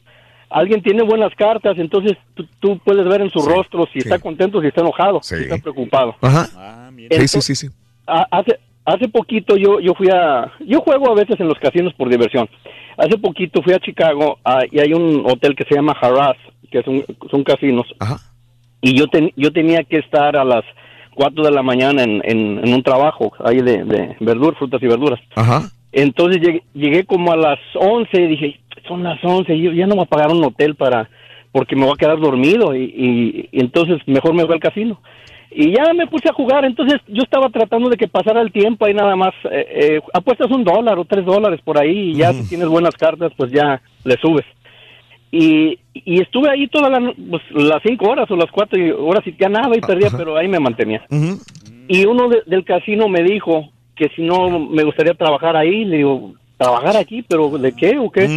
alguien 0.50 0.82
tiene 0.82 1.04
buenas 1.04 1.34
cartas, 1.36 1.78
entonces 1.78 2.18
tú, 2.34 2.48
tú 2.60 2.80
puedes 2.80 3.06
ver 3.06 3.22
en 3.22 3.30
su 3.30 3.40
rostro 3.40 3.88
si 3.94 4.00
está 4.00 4.20
contento, 4.20 4.62
si 4.62 4.68
está 4.68 4.82
enojado, 4.82 5.22
si 5.22 5.36
está 5.36 5.58
preocupado. 5.58 6.16
Ajá. 6.22 6.90
Sí, 7.12 7.28
sí, 7.28 7.42
sí, 7.42 7.56
sí. 7.56 7.68
A- 8.08 8.28
hace 8.32 8.60
hace 8.86 9.08
poquito 9.10 9.58
yo 9.58 9.80
yo 9.80 9.94
fui 9.96 10.08
a 10.10 10.52
yo 10.66 10.80
juego 10.82 11.12
a 11.12 11.16
veces 11.16 11.40
en 11.40 11.48
los 11.48 11.60
casinos 11.60 11.94
por 11.94 12.10
diversión. 12.10 12.48
Hace 12.98 13.18
poquito 13.18 13.62
fui 13.62 13.74
a 13.74 13.80
Chicago 13.80 14.38
y 14.72 14.80
hay 14.80 14.94
un 14.94 15.24
hotel 15.30 15.56
que 15.56 15.66
se 15.66 15.76
llama 15.76 15.96
Harrah's 16.00 16.38
que 16.72 16.80
es 16.80 16.88
un, 16.88 17.04
son 17.30 17.44
casinos. 17.44 17.86
Y 18.82 18.98
yo 18.98 19.08
ten- 19.08 19.32
yo 19.36 19.52
tenía 19.52 19.84
que 19.84 19.98
estar 19.98 20.36
a 20.38 20.44
las 20.44 20.64
4 21.16 21.44
de 21.44 21.52
la 21.52 21.64
mañana 21.64 22.04
en, 22.04 22.22
en, 22.26 22.60
en 22.66 22.74
un 22.74 22.84
trabajo 22.84 23.32
ahí 23.44 23.58
de, 23.62 23.84
de 23.84 24.16
verduras 24.20 24.58
frutas 24.58 24.82
y 24.84 24.88
verduras. 24.88 25.20
Ajá. 25.36 25.62
entonces 25.92 26.42
llegué, 26.42 26.64
llegué 26.74 27.06
como 27.06 27.32
a 27.32 27.38
las 27.38 27.60
11 27.76 28.22
y 28.22 28.28
dije 28.28 28.60
son 28.88 29.04
las 29.04 29.18
11 29.24 29.58
yo 29.58 29.72
ya 29.72 29.88
no 29.88 29.96
voy 29.96 30.04
a 30.04 30.10
pagar 30.10 30.32
un 30.32 30.44
hotel 30.44 30.76
para 30.76 31.10
porque 31.52 31.76
me 31.76 31.86
voy 31.86 31.94
a 31.94 31.98
quedar 31.98 32.20
dormido 32.20 32.76
y, 32.76 32.84
y- 32.84 33.50
y 33.52 33.60
entonces 33.62 33.98
mejor 34.06 34.34
me 34.34 34.44
voy 34.44 34.54
al 34.56 34.60
casino 34.60 35.00
y 35.58 35.72
ya 35.76 35.94
me 35.94 36.06
puse 36.08 36.30
a 36.30 36.34
jugar, 36.34 36.66
entonces 36.66 37.00
yo 37.08 37.24
estaba 37.24 37.50
tratando 37.50 37.90
de 37.90 37.96
que 37.98 38.08
pasara 38.08 38.42
el 38.42 38.52
tiempo 38.52 38.86
ahí 38.86 38.94
nada 38.94 39.16
más, 39.16 39.34
eh, 39.50 39.66
eh, 39.70 40.02
apuestas 40.14 40.52
un 40.52 40.64
dólar 40.64 41.00
o 41.00 41.06
tres 41.06 41.26
dólares 41.26 41.60
por 41.64 41.82
ahí 41.82 42.12
y 42.12 42.16
ya 42.16 42.34
si 42.34 42.50
tienes 42.50 42.68
buenas 42.68 42.96
cartas 42.96 43.32
pues 43.38 43.52
ya 43.52 43.82
le 44.04 44.16
subes. 44.18 44.46
Y, 45.32 45.80
y 45.94 46.22
estuve 46.22 46.50
ahí 46.50 46.68
todas 46.68 46.90
la 46.92 47.14
pues, 47.30 47.42
las 47.52 47.82
cinco 47.86 48.10
horas 48.10 48.30
o 48.32 48.36
las 48.36 48.50
cuatro 48.52 48.80
horas 49.06 49.26
y 49.28 49.32
ganaba 49.32 49.76
y 49.76 49.82
perdía, 49.82 50.10
pero 50.18 50.38
ahí 50.38 50.48
me 50.48 50.60
mantenía. 50.60 51.04
Y 51.88 52.06
uno 52.06 52.30
de- 52.30 52.44
del 52.46 52.64
casino 52.64 53.08
me 53.10 53.22
dijo 53.24 53.70
que 53.96 54.10
si 54.16 54.22
no 54.22 54.60
me 54.60 54.84
gustaría 54.84 55.14
trabajar 55.14 55.56
ahí, 55.58 55.84
le 55.86 55.98
digo, 55.98 56.34
¿trabajar 56.58 56.96
aquí? 56.98 57.22
¿Pero 57.22 57.50
de 57.58 57.74
qué 57.74 57.98
o 58.00 58.10
qué? 58.10 58.28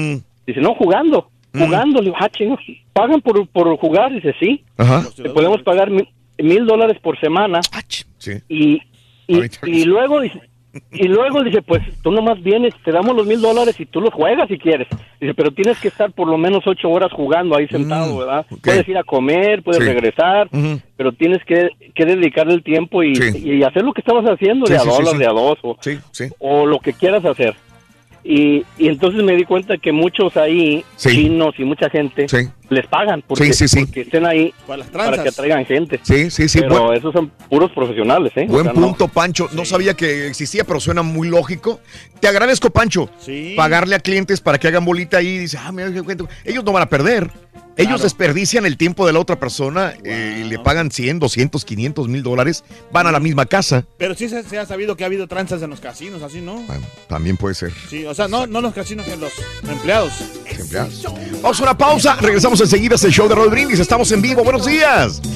Dice, 0.47 0.61
no, 0.61 0.75
jugando, 0.75 1.29
jugando. 1.67 2.01
Le 2.01 2.07
digo, 2.07 2.17
ah, 2.19 2.29
chingo, 2.31 2.59
¿pagan 2.93 3.21
por, 3.21 3.47
por 3.49 3.77
jugar? 3.77 4.13
Dice, 4.13 4.35
sí. 4.41 4.65
Ajá. 4.77 5.03
Te 5.15 5.31
podemos 5.31 5.63
pagar 5.63 5.91
mil 6.39 6.67
dólares 6.67 6.99
por 7.03 7.19
semana. 7.21 7.61
Sí. 8.19 8.33
Y, 8.49 8.81
y, 9.27 9.41
y 9.67 9.85
luego 9.85 10.21
dice, 10.21 10.41
y 10.93 11.09
luego 11.09 11.43
dice, 11.43 11.63
pues 11.63 11.83
tú 12.03 12.11
nomás 12.13 12.41
vienes, 12.43 12.75
te 12.85 12.93
damos 12.93 13.17
los 13.17 13.27
mil 13.27 13.41
dólares 13.41 13.79
y 13.81 13.87
tú 13.87 14.01
los 14.01 14.13
juegas 14.13 14.49
si 14.49 14.59
quieres. 14.59 14.87
Dice, 15.21 15.35
pero 15.35 15.51
tienes 15.51 15.79
que 15.81 15.89
estar 15.89 16.13
por 16.13 16.29
lo 16.29 16.37
menos 16.39 16.67
ocho 16.67 16.89
horas 16.91 17.11
jugando 17.13 17.57
ahí 17.57 17.67
sentado, 17.69 18.19
¿verdad? 18.19 18.47
Puedes 18.63 18.87
ir 18.89 18.97
a 18.99 19.03
comer, 19.03 19.63
puedes 19.63 19.83
Sí. 19.83 19.89
regresar, 19.89 20.49
pero 20.97 21.13
tienes 21.13 21.45
que, 21.45 21.71
que 21.95 22.05
dedicarle 22.05 22.55
el 22.55 22.63
tiempo 22.63 23.03
y, 23.03 23.13
y 23.43 23.63
hacer 23.63 23.83
lo 23.83 23.93
que 23.93 24.03
estabas 24.03 24.25
haciendo 24.27 24.67
Sí, 24.67 24.73
de 24.75 24.79
a 24.79 24.83
sí, 24.83 24.89
sí, 24.91 24.97
dólar, 24.97 25.13
sí. 25.15 25.19
de 25.19 25.27
a 25.27 25.31
dos 25.33 25.59
o, 25.63 25.77
Sí, 25.81 25.99
sí. 26.13 26.25
o 26.39 26.67
lo 26.67 26.79
que 26.81 26.93
quieras 26.93 27.25
hacer. 27.25 27.55
Y, 28.25 28.65
y 28.77 28.89
entonces 28.89 29.23
me 29.23 29.35
di 29.37 29.45
cuenta 29.45 29.79
que 29.79 29.93
muchos 29.93 30.37
ahí, 30.37 30.85
chinos 30.97 31.55
y 31.59 31.65
mucha 31.65 31.89
gente, 31.89 32.27
les 32.69 32.87
pagan 32.87 33.23
porque, 33.27 33.45
Sí, 33.45 33.53
sí, 33.55 33.69
sí. 33.69 33.85
porque 33.87 34.01
estén 34.03 34.27
ahí 34.27 34.53
para, 34.67 34.85
que 35.23 35.29
atraigan 35.31 35.65
gente. 35.65 35.99
Sí, 36.03 36.31
sí, 36.31 36.49
sí. 36.49 36.61
Pero 36.61 36.87
buen- 36.87 36.99
esos 36.99 37.13
son 37.15 37.31
puros 37.49 37.71
profesionales, 37.73 38.33
¿eh? 38.37 38.47
O 38.49 38.53
Buen 38.53 38.67
no- 38.67 38.73
punto, 38.75 39.09
Pancho. 39.09 39.49
No 39.53 39.65
sabía 39.65 39.95
que 39.95 40.27
existía, 40.27 40.65
pero 40.65 40.79
suena 40.81 41.03
muy 41.03 41.29
lógico. 41.29 41.81
Te 42.21 42.29
agradezco, 42.29 42.69
Pancho. 42.71 43.09
Pagarle 43.57 43.95
a 43.95 44.01
clientes 44.01 44.41
para 44.41 44.59
que 44.59 44.69
hagan 44.69 44.85
bolita 44.85 45.19
ahí. 45.19 45.39
Dice, 45.39 45.57
ah, 45.59 45.73
mira. 45.73 45.89
Ellos 46.45 46.65
no 46.65 46.73
van 46.73 46.83
a 46.83 46.89
perder. 46.89 47.31
Ellos 47.79 48.03
desperdician 48.03 48.67
el 48.67 48.77
tiempo 48.77 49.07
de 49.07 49.13
la 49.13 49.21
otra 49.21 49.39
persona 49.39 49.95
eh, 50.05 50.43
y 50.45 50.49
le 50.49 50.59
pagan 50.59 50.91
100, 50.91 51.21
200, 51.21 51.65
500 51.65 52.09
mil 52.09 52.25
dólares. 52.25 52.65
Van 52.93 53.07
a 53.07 53.13
la 53.13 53.21
misma 53.21 53.47
casa. 53.47 53.85
Pero 53.97 54.17
sí 54.17 54.29
se, 54.29 54.43
se 54.43 54.59
ha 54.59 54.67
sabido 54.67 54.97
que 54.97 55.05
ha 55.05 55.07
habido 55.07 55.29
tranzas 55.29 55.63
en 55.63 55.71
los 55.71 55.81
casinos, 55.81 56.23
así, 56.23 56.41
¿no? 56.41 56.65
También 57.09 57.37
puede 57.37 57.55
ser. 57.55 57.73
Sí, 57.89 58.05
o 58.05 58.15
sea, 58.15 58.27
no, 58.27 58.49
no 58.49 58.61
los 58.61 58.75
casinos, 58.75 59.07
en 59.07 59.21
los 59.21 59.33
empleados. 59.69 60.13
Empleados. 60.45 61.05
Vamos 61.41 61.61
a 61.61 61.63
una 61.63 61.79
pausa. 61.79 62.17
Regresamos 62.21 62.61
enseguida. 62.61 62.97
Es 62.97 63.05
el 63.05 63.13
show 63.13 63.29
de 63.29 63.37
Roll 63.37 63.51
Brindis. 63.51 63.79
Estamos 63.79 64.11
en 64.11 64.23
vivo. 64.23 64.43
Buenos 64.43 64.67
días. 64.67 65.23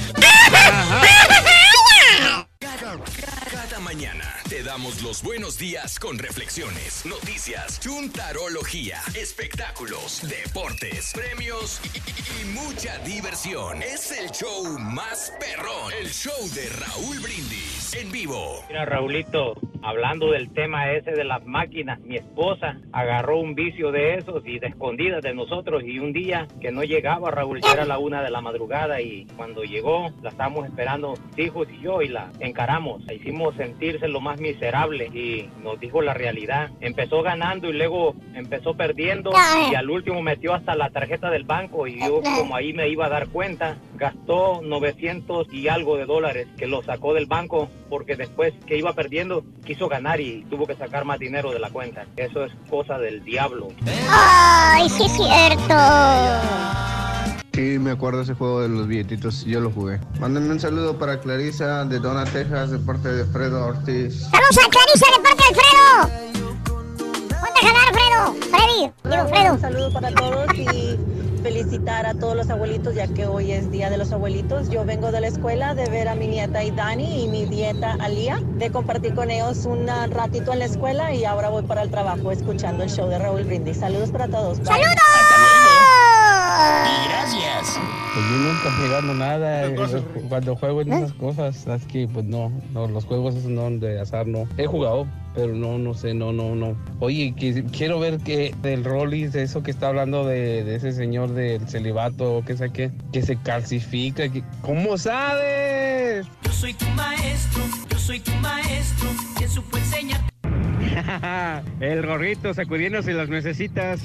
Cada 2.61 3.81
mañana 3.81 4.25
te 4.25 4.32
los 4.81 5.23
buenos 5.23 5.59
días 5.59 5.99
con 5.99 6.19
reflexiones, 6.19 7.05
noticias, 7.05 7.79
chuntarología, 7.79 9.03
espectáculos, 9.15 10.23
deportes, 10.27 11.13
premios 11.13 11.79
y, 11.85 11.99
y- 11.99 12.43
y 12.43 12.45
mucha 12.55 12.97
diversión. 13.01 13.83
Es 13.83 14.11
el 14.13 14.31
show 14.31 14.65
más 14.79 15.31
perrón, 15.39 15.93
el 16.01 16.09
show 16.11 16.49
de 16.55 16.71
Raúl 16.71 17.21
Brindis 17.21 17.93
en 17.95 18.11
vivo. 18.11 18.65
Mira, 18.69 18.87
Raulito, 18.87 19.55
hablando 19.83 20.31
del 20.31 20.51
tema 20.53 20.93
ese 20.93 21.13
de 21.13 21.25
las 21.25 21.45
máquinas, 21.47 22.01
mi 22.01 22.17
esposa 22.17 22.79
agarró 22.93 23.39
un 23.39 23.55
vicio 23.55 23.91
de 23.93 24.15
esos 24.15 24.47
y 24.47 24.59
de 24.59 24.69
escondidas 24.69 25.23
de 25.23 25.35
nosotros 25.35 25.83
y 25.85 25.99
un 25.99 26.13
día 26.13 26.47
que 26.61 26.71
no 26.71 26.83
llegaba, 26.83 27.31
Raúl, 27.31 27.61
ya 27.61 27.73
era 27.73 27.85
la 27.85 27.99
una 27.99 28.23
de 28.23 28.31
la 28.31 28.41
madrugada 28.41 29.01
y 29.01 29.27
cuando 29.37 29.63
llegó 29.65 30.11
la 30.23 30.31
estábamos 30.31 30.67
esperando 30.67 31.15
hijos 31.37 31.69
y 31.73 31.83
yo 31.83 32.03
y 32.03 32.09
la 32.09 32.31
encaramos, 32.41 33.05
la 33.05 33.15
hicimos 33.15 33.55
sentirse 33.57 34.09
lo 34.09 34.21
más 34.21 34.41
miserable 34.41 35.07
y 35.07 35.49
nos 35.63 35.79
dijo 35.81 36.03
la 36.03 36.15
realidad. 36.15 36.71
Empezó 36.81 37.23
ganando 37.23 37.69
y 37.69 37.73
luego 37.73 38.15
empezó 38.35 38.75
perdiendo 38.75 39.33
y 39.71 39.75
al 39.75 39.91
último 39.91 40.23
metió 40.23 40.55
hasta 40.55 40.75
la 40.75 40.91
tarjeta 40.91 41.31
del 41.31 41.45
banco 41.45 41.87
y 41.87 41.99
yo 41.99 42.21
como 42.23 42.55
ahí 42.55 42.73
me 42.73 42.89
iba 42.89 43.07
a 43.07 43.09
dar 43.09 43.29
cuenta, 43.29 43.77
gastó 44.03 44.61
900 44.63 45.47
y 45.53 45.69
algo 45.69 45.97
de 45.97 46.07
dólares 46.07 46.49
que 46.59 46.67
lo 46.67 46.83
sacó 46.83 47.15
del 47.15 47.27
banco 47.27 47.71
porque 47.89 48.17
después 48.17 48.53
que 48.67 48.77
iba 48.77 48.93
perdiendo 48.95 49.45
quiso 49.65 49.89
ganar 49.89 50.21
y 50.21 50.45
tuvo 50.51 50.67
que 50.67 50.75
sacar 50.75 51.05
más 51.05 51.21
dinero 51.21 51.53
de 51.53 51.61
la 51.61 51.71
cuenta. 51.71 52.05
Eso 52.17 52.45
es 52.45 52.53
cosa 52.69 52.99
del 52.99 53.25
diablo. 53.25 53.69
Ay, 54.11 54.89
sí 54.89 55.05
es 55.05 55.13
cierto. 55.13 55.75
Sí, 57.55 57.79
me 57.79 57.93
acuerdo 57.93 58.19
de 58.19 58.25
ese 58.25 58.35
juego 58.35 58.63
de 58.63 58.71
los 58.71 58.89
billetitos, 58.89 59.45
yo 59.45 59.61
lo 59.61 59.71
jugué. 59.71 60.01
Mándenme 60.19 60.51
un 60.51 60.59
saludo 60.59 60.99
para 60.99 61.21
Clarisa 61.21 61.85
de 61.85 62.01
Dona, 62.01 62.25
Texas, 62.25 62.73
de 62.73 62.79
parte 62.79 63.09
de 63.09 63.25
Fredo 63.27 63.65
Ortiz. 63.67 64.23
Saludos 64.23 64.59
a 64.59 64.69
Clarisa 64.69 65.07
de 65.17 65.23
parte 65.23 65.43
de 65.43 65.61
Alfredo. 65.61 66.33
Ponte 67.43 67.59
a 67.59 67.67
jalar, 67.67 67.93
Fredo. 67.93 68.35
Freddy. 68.51 68.93
Digo, 69.03 69.27
Fredo. 69.27 69.55
Un 69.55 69.61
saludo 69.61 69.93
para 69.93 70.13
todos 70.13 70.47
y 70.55 70.97
felicitar 71.43 72.07
a 72.07 72.15
todos 72.15 72.37
los 72.37 72.49
abuelitos, 72.49 72.95
ya 72.95 73.09
que 73.09 73.27
hoy 73.27 73.51
es 73.51 73.69
Día 73.73 73.91
de 73.91 73.99
los 73.99 74.13
Abuelitos. 74.13 74.71
Yo 74.71 74.85
vengo 74.85 75.11
de 75.11 75.21
la 75.21 75.27
escuela 75.27 75.75
de 75.75 75.91
ver 75.91 76.07
a 76.07 76.15
mi 76.15 76.29
nieta 76.29 76.63
Idani 76.63 77.25
y 77.25 77.27
mi 77.27 77.43
nieta 77.43 77.97
Alía, 77.99 78.41
de 78.59 78.71
compartir 78.71 79.17
con 79.17 79.29
ellos 79.29 79.67
un 79.67 79.89
ratito 79.89 80.53
en 80.53 80.61
la 80.61 80.67
escuela 80.67 81.13
y 81.13 81.25
ahora 81.25 81.49
voy 81.49 81.65
para 81.65 81.83
el 81.83 81.91
trabajo 81.91 82.31
escuchando 82.31 82.85
el 82.85 82.91
show 82.91 83.09
de 83.09 83.19
Raúl 83.19 83.43
Brindis. 83.43 83.79
Saludos 83.79 84.13
para 84.13 84.29
todos. 84.29 84.59
¡Saludos! 84.59 84.93
Y 86.87 87.09
gracias. 87.09 87.81
Pues 88.15 88.27
yo 88.31 88.37
nunca 88.37 88.71
pegando 88.81 89.15
nada 89.15 89.67
eh, 89.67 90.05
cuando 90.29 90.55
juego 90.55 90.83
en 90.83 90.93
esas 90.93 91.13
cosas. 91.15 91.67
Es 91.67 91.87
que, 91.87 92.07
pues 92.07 92.25
no, 92.25 92.53
no, 92.73 92.87
los 92.87 93.05
juegos 93.05 93.35
esos 93.35 93.51
no 93.51 93.69
de 93.69 94.01
azar 94.01 94.29
no. 94.29 94.45
He 94.59 94.67
jugado, 94.67 95.09
pero 95.35 95.55
no, 95.55 95.79
no 95.79 95.95
sé, 95.95 96.15
no, 96.15 96.33
no, 96.33 96.55
no. 96.55 96.77
Oye, 97.01 97.35
que, 97.37 97.65
quiero 97.65 97.99
ver 97.99 98.19
que 98.19 98.55
del 98.63 98.85
Rollis, 98.85 99.35
eso 99.35 99.63
que 99.63 99.71
está 99.71 99.89
hablando 99.89 100.27
de, 100.27 100.65
de 100.65 100.77
ese 100.77 100.93
señor 100.93 101.33
del 101.33 101.69
celibato, 101.69 102.43
que 102.47 102.57
sé 102.57 102.71
qué, 102.71 102.91
que 103.13 103.23
se 103.23 103.37
calcifica. 103.37 104.29
Que, 104.29 104.43
¿Cómo 104.63 104.99
sabes? 104.99 106.27
Yo 106.45 106.53
soy 106.53 106.75
tu 106.75 106.87
maestro, 106.91 107.63
yo 107.91 107.99
soy 107.99 108.21
tu 108.21 108.33
maestro, 108.37 109.09
que 109.39 109.49
supo 109.49 109.77
enseñar. 109.79 110.21
El 111.81 112.07
gorrito 112.07 112.53
sacudiéndose 112.55 113.13
las 113.15 113.29
necesitas. 113.29 114.03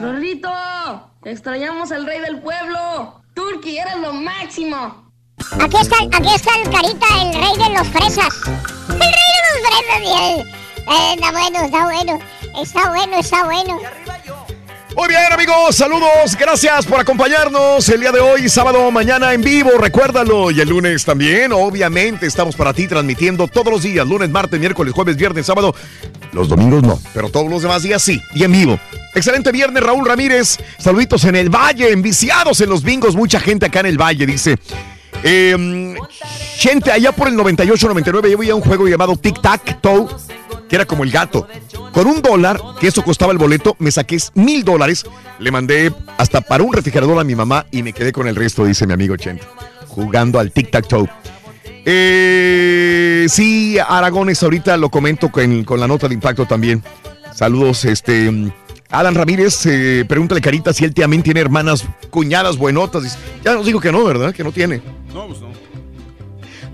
Rorrito, 0.00 0.50
extrañamos 1.24 1.92
al 1.92 2.06
rey 2.06 2.20
del 2.20 2.40
pueblo. 2.40 3.22
Turki, 3.34 3.78
eres 3.78 3.96
lo 3.98 4.12
máximo. 4.12 5.09
Aquí 5.58 5.76
está, 5.80 5.96
aquí 6.12 6.34
está 6.34 6.50
el 6.62 6.70
carita, 6.70 7.06
el 7.22 7.34
rey 7.34 7.68
de 7.68 7.78
los 7.78 7.88
fresas. 7.88 8.28
El 8.88 8.98
rey 8.98 9.28
de 9.34 9.40
los 9.46 9.58
fresas. 9.66 10.00
Eh, 10.88 11.14
está 11.14 11.32
bueno, 11.32 11.64
está 11.64 11.84
bueno. 11.84 12.18
Está 12.60 12.88
bueno, 12.90 13.18
está 13.18 13.44
bueno. 13.44 13.78
Muy 14.96 15.08
bien, 15.08 15.32
amigos, 15.32 15.76
saludos, 15.76 16.36
gracias 16.38 16.84
por 16.84 16.98
acompañarnos 16.98 17.88
el 17.88 18.00
día 18.00 18.10
de 18.10 18.18
hoy, 18.18 18.48
sábado, 18.48 18.90
mañana 18.90 19.32
en 19.32 19.40
vivo, 19.40 19.70
recuérdalo, 19.78 20.50
y 20.50 20.60
el 20.60 20.68
lunes 20.68 21.04
también, 21.04 21.52
obviamente, 21.52 22.26
estamos 22.26 22.56
para 22.56 22.74
ti 22.74 22.88
transmitiendo 22.88 23.46
todos 23.46 23.72
los 23.72 23.82
días, 23.82 24.04
lunes, 24.06 24.28
martes, 24.30 24.58
miércoles, 24.58 24.92
jueves, 24.92 25.16
viernes, 25.16 25.46
sábado, 25.46 25.76
los 26.32 26.48
domingos 26.48 26.82
no, 26.82 27.00
pero 27.14 27.30
todos 27.30 27.48
los 27.48 27.62
demás 27.62 27.84
días 27.84 28.02
sí, 28.02 28.20
y 28.34 28.42
en 28.42 28.50
vivo. 28.50 28.80
Excelente 29.14 29.52
viernes, 29.52 29.80
Raúl 29.80 30.04
Ramírez, 30.04 30.58
saluditos 30.78 31.24
en 31.24 31.36
el 31.36 31.50
Valle, 31.50 31.92
enviciados 31.92 32.60
en 32.60 32.68
los 32.68 32.82
bingos, 32.82 33.14
mucha 33.14 33.38
gente 33.38 33.66
acá 33.66 33.80
en 33.80 33.86
el 33.86 33.96
Valle, 33.96 34.26
dice... 34.26 34.58
Eh, 35.22 35.96
gente, 36.56 36.90
allá 36.90 37.12
por 37.12 37.28
el 37.28 37.34
98-99 37.34 38.30
yo 38.30 38.38
veía 38.38 38.54
un 38.54 38.62
juego 38.62 38.88
llamado 38.88 39.16
Tic 39.16 39.40
Tac 39.40 39.80
Toe, 39.80 40.06
que 40.68 40.76
era 40.76 40.84
como 40.84 41.04
el 41.04 41.10
gato. 41.10 41.46
Con 41.92 42.06
un 42.06 42.22
dólar, 42.22 42.60
que 42.80 42.86
eso 42.86 43.02
costaba 43.02 43.32
el 43.32 43.38
boleto, 43.38 43.76
me 43.78 43.90
saqué 43.90 44.16
mil 44.34 44.64
dólares, 44.64 45.04
le 45.38 45.50
mandé 45.50 45.92
hasta 46.18 46.40
para 46.40 46.62
un 46.62 46.72
refrigerador 46.72 47.18
a 47.18 47.24
mi 47.24 47.34
mamá 47.34 47.66
y 47.70 47.82
me 47.82 47.92
quedé 47.92 48.12
con 48.12 48.28
el 48.28 48.36
resto, 48.36 48.64
dice 48.64 48.86
mi 48.86 48.92
amigo 48.92 49.16
Chente, 49.16 49.44
jugando 49.88 50.38
al 50.38 50.52
Tic 50.52 50.70
Tac 50.70 50.86
Toe. 50.86 51.08
Eh, 51.84 53.26
sí, 53.28 53.78
Aragones, 53.78 54.42
ahorita 54.42 54.76
lo 54.76 54.90
comento 54.90 55.30
con, 55.30 55.64
con 55.64 55.80
la 55.80 55.88
nota 55.88 56.08
de 56.08 56.14
impacto 56.14 56.46
también. 56.46 56.82
Saludos, 57.34 57.84
este. 57.84 58.52
Alan 58.90 59.14
Ramírez, 59.14 59.64
eh, 59.66 60.04
pregúntale 60.08 60.40
Carita 60.40 60.72
si 60.72 60.84
él 60.84 60.92
también 60.92 61.22
tiene 61.22 61.40
hermanas, 61.40 61.84
cuñadas 62.10 62.56
buenotas. 62.56 63.04
Dice, 63.04 63.18
Ya 63.44 63.54
nos 63.54 63.64
digo 63.64 63.80
que 63.80 63.92
no, 63.92 64.04
¿verdad? 64.04 64.34
Que 64.34 64.42
no 64.42 64.52
tiene. 64.52 64.82
No, 65.14 65.28
pues 65.28 65.40
no. 65.40 65.50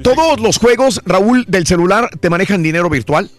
Todos 0.02 0.40
los 0.40 0.58
juegos, 0.58 1.00
Raúl, 1.04 1.44
del 1.48 1.66
celular 1.66 2.10
te 2.20 2.30
manejan 2.30 2.62
dinero 2.62 2.88
virtual. 2.88 3.30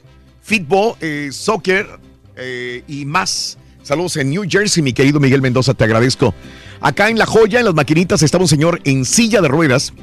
Fútbol, 0.41 0.95
eh, 1.01 1.29
soccer 1.31 1.87
eh, 2.35 2.83
y 2.87 3.05
más. 3.05 3.57
Saludos 3.83 4.17
en 4.17 4.29
New 4.29 4.43
Jersey, 4.47 4.83
mi 4.83 4.93
querido 4.93 5.19
Miguel 5.19 5.41
Mendoza, 5.41 5.73
te 5.73 5.83
agradezco. 5.85 6.33
Acá 6.81 7.09
en 7.09 7.17
La 7.17 7.25
Joya, 7.25 7.59
en 7.59 7.65
las 7.65 7.73
maquinitas, 7.73 8.21
estaba 8.21 8.43
un 8.43 8.47
señor 8.47 8.81
en 8.83 9.05
silla 9.05 9.41
de 9.41 9.47
ruedas, 9.47 9.93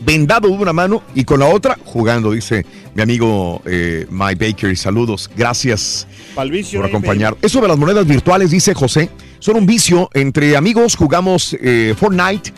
vendado 0.00 0.48
de 0.48 0.54
una 0.54 0.72
mano 0.72 1.02
y 1.14 1.24
con 1.24 1.40
la 1.40 1.46
otra 1.46 1.78
jugando, 1.84 2.32
dice 2.32 2.64
mi 2.94 3.02
amigo 3.02 3.62
eh, 3.64 4.06
My 4.10 4.34
Baker. 4.34 4.76
Saludos, 4.76 5.30
gracias 5.36 6.06
por 6.34 6.84
acompañar. 6.84 7.36
Eso 7.42 7.60
de 7.60 7.68
las 7.68 7.78
monedas 7.78 8.06
virtuales, 8.06 8.50
dice 8.50 8.74
José, 8.74 9.10
son 9.38 9.56
un 9.56 9.66
vicio. 9.66 10.10
Entre 10.14 10.56
amigos 10.56 10.96
jugamos 10.96 11.56
eh, 11.60 11.94
Fortnite 11.98 12.52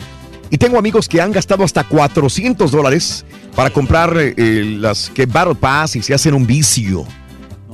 y 0.49 0.57
tengo 0.57 0.77
amigos 0.77 1.07
que 1.07 1.21
han 1.21 1.31
gastado 1.31 1.63
hasta 1.63 1.83
400 1.83 2.71
dólares 2.71 3.25
para 3.55 3.69
comprar 3.69 4.13
eh, 4.15 4.77
las 4.79 5.09
que 5.09 5.25
Battle 5.25 5.55
Pass 5.55 5.95
y 5.95 6.01
se 6.01 6.13
hacen 6.13 6.33
un 6.33 6.45
vicio. 6.45 7.05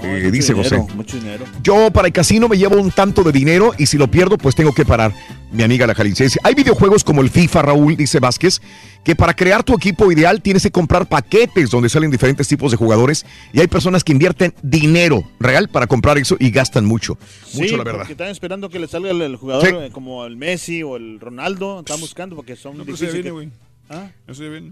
Eh, 0.03 0.15
mucho 0.17 0.31
dice 0.31 0.53
dinero, 0.53 0.81
José. 0.81 0.95
Mucho 0.95 1.17
dinero. 1.17 1.45
Yo 1.63 1.91
para 1.91 2.07
el 2.07 2.13
casino 2.13 2.47
me 2.49 2.57
llevo 2.57 2.75
un 2.77 2.91
tanto 2.91 3.23
de 3.23 3.31
dinero 3.31 3.73
y 3.77 3.85
si 3.85 3.97
lo 3.97 4.09
pierdo, 4.09 4.37
pues 4.37 4.55
tengo 4.55 4.73
que 4.73 4.85
parar. 4.85 5.13
Mi 5.51 5.61
amiga 5.63 5.85
la 5.85 5.93
jalisciense. 5.93 6.39
Hay 6.43 6.55
videojuegos 6.55 7.03
como 7.03 7.21
el 7.21 7.29
FIFA, 7.29 7.61
Raúl, 7.61 7.95
dice 7.95 8.19
Vázquez, 8.19 8.59
que 9.03 9.15
para 9.15 9.35
crear 9.35 9.63
tu 9.63 9.75
equipo 9.75 10.11
ideal 10.11 10.41
tienes 10.41 10.63
que 10.63 10.71
comprar 10.71 11.07
paquetes 11.07 11.69
donde 11.69 11.89
salen 11.89 12.09
diferentes 12.09 12.47
tipos 12.47 12.71
de 12.71 12.77
jugadores 12.77 13.25
y 13.53 13.59
hay 13.59 13.67
personas 13.67 14.03
que 14.03 14.11
invierten 14.13 14.53
dinero 14.63 15.23
real 15.39 15.69
para 15.69 15.85
comprar 15.85 16.17
eso 16.17 16.35
y 16.39 16.49
gastan 16.49 16.85
mucho. 16.85 17.17
Mucho, 17.53 17.67
Sí, 17.67 17.77
la 17.77 17.83
verdad. 17.83 17.99
porque 17.99 18.13
están 18.13 18.29
esperando 18.29 18.69
que 18.69 18.79
le 18.79 18.87
salga 18.87 19.11
el, 19.11 19.21
el 19.21 19.35
jugador 19.35 19.67
Sí. 19.67 19.75
eh, 19.75 19.89
como 19.91 20.25
el 20.25 20.37
Messi 20.37 20.81
o 20.81 20.95
el 20.95 21.19
Ronaldo. 21.19 21.79
Están 21.81 21.99
buscando 21.99 22.35
porque 22.35 22.55
son 22.55 22.77
No, 22.77 22.83
pero 22.83 22.95
eso 22.95 23.05
ya 23.05 23.11
difíciles. 23.11 23.31
viene, 23.33 23.49
que- 23.49 23.51
güey. 23.91 23.99
¿Ah? 24.01 24.09
Eso 24.27 24.43
ya 24.43 24.49
viene. 24.49 24.71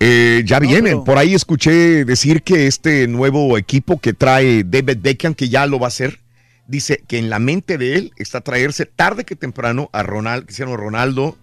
Eh, 0.00 0.42
ya 0.44 0.60
No, 0.60 0.68
vienen. 0.68 0.84
pero- 0.92 1.04
Por 1.04 1.18
ahí 1.18 1.34
escuché 1.34 2.04
decir 2.04 2.42
que 2.42 2.66
este 2.66 3.08
nuevo 3.08 3.56
equipo 3.56 3.98
que 4.00 4.12
trae 4.12 4.62
David 4.64 4.98
Beckham, 5.00 5.34
que 5.34 5.48
ya 5.48 5.66
lo 5.66 5.78
va 5.78 5.86
a 5.86 5.88
hacer, 5.88 6.20
dice 6.66 7.02
que 7.06 7.18
en 7.18 7.30
la 7.30 7.38
mente 7.38 7.78
de 7.78 7.94
él 7.94 8.12
está 8.16 8.40
traerse 8.42 8.84
tarde 8.86 9.24
que 9.24 9.36
temprano 9.36 9.88
a 9.92 10.02
Ronaldo, 10.02 10.46
Cristiano 10.46 10.76
Ronaldo, 10.76 11.36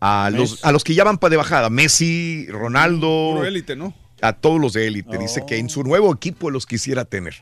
a 0.00 0.30
los, 0.30 0.62
a 0.64 0.72
los 0.72 0.84
que 0.84 0.94
ya 0.94 1.04
van 1.04 1.16
para 1.18 1.30
de 1.30 1.36
bajada, 1.38 1.70
Messi, 1.70 2.46
Ronaldo, 2.50 3.32
Puro 3.34 3.46
élite, 3.46 3.76
¿no? 3.76 3.94
A 4.28 4.32
todos 4.34 4.60
los 4.60 4.72
de 4.72 4.86
élite. 4.86 5.18
Dice 5.18 5.42
que 5.46 5.56
en 5.58 5.68
su 5.68 5.82
nuevo 5.82 6.12
equipo 6.12 6.50
los 6.50 6.66
quisiera 6.66 7.04
tener. 7.04 7.34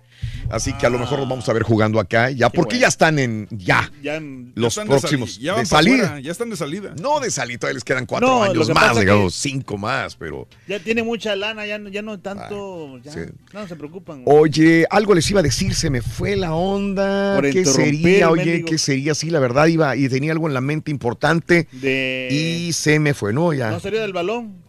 Así 0.50 0.72
que 0.74 0.86
a 0.86 0.90
lo 0.90 0.98
mejor 0.98 1.18
los 1.18 1.28
vamos 1.28 1.48
a 1.48 1.52
ver 1.52 1.62
jugando 1.64 1.98
acá 2.00 2.30
ya, 2.30 2.48
porque 2.48 2.74
bueno. 2.76 2.80
ya 2.82 2.88
están 2.88 3.18
en 3.18 3.48
ya 3.50 3.90
Ya 4.02 4.16
en- 4.16 4.52
los 4.54 4.74
Ya 4.76 4.82
están 4.82 4.94
de 4.96 5.00
próximos 5.00 5.32
sali- 5.34 5.44
Ya 5.44 5.52
de 5.52 5.56
van 5.58 5.66
para 5.68 5.82
salida. 5.82 6.20
ya 6.20 6.30
están 6.32 6.50
de 6.50 6.56
salida. 6.56 6.94
No 7.00 7.20
de 7.20 7.30
salida, 7.30 7.58
todavía 7.58 7.74
les 7.74 7.84
quedan 7.84 8.06
cuatro 8.06 8.28
No, 8.28 8.42
años 8.44 8.68
que 8.68 8.74
más, 8.74 8.98
digamos, 8.98 9.34
que- 9.34 9.40
cinco 9.50 9.76
más, 9.76 10.16
pero. 10.16 10.46
Ya 10.68 10.78
tiene 10.78 11.02
mucha 11.02 11.34
lana, 11.36 11.66
ya, 11.66 11.78
no- 11.78 11.88
ya 11.90 12.02
no 12.02 12.20
tanto. 12.20 12.98
ya, 13.02 13.12
sí. 13.12 13.20
No 13.52 13.66
se 13.68 13.76
preocupan. 13.76 14.22
güey. 14.24 14.38
Oye, 14.38 14.86
algo 14.90 15.14
les 15.14 15.28
iba 15.30 15.40
a 15.40 15.42
decir, 15.42 15.74
se 15.74 15.90
me 15.90 16.00
fue 16.02 16.36
la 16.36 16.54
onda. 16.54 17.34
Por 17.36 17.50
¿Qué 17.50 17.64
sería? 17.64 18.30
Oye, 18.30 18.44
mendigo. 18.44 18.68
¿qué 18.68 18.78
sería? 18.78 19.14
Sí, 19.14 19.30
la 19.30 19.40
verdad 19.40 19.66
iba 19.66 19.96
y 19.96 20.08
tenía 20.08 20.32
algo 20.32 20.46
en 20.48 20.54
la 20.54 20.60
mente 20.60 20.90
importante 20.90 21.68
De... 21.72 22.28
y 22.30 22.72
se 22.72 22.98
me 23.00 23.14
fue, 23.14 23.32
¿no? 23.32 23.52
Ya. 23.52 23.70
¿No 23.70 23.80
sería 23.80 24.00
del 24.00 24.12
balón? 24.12 24.62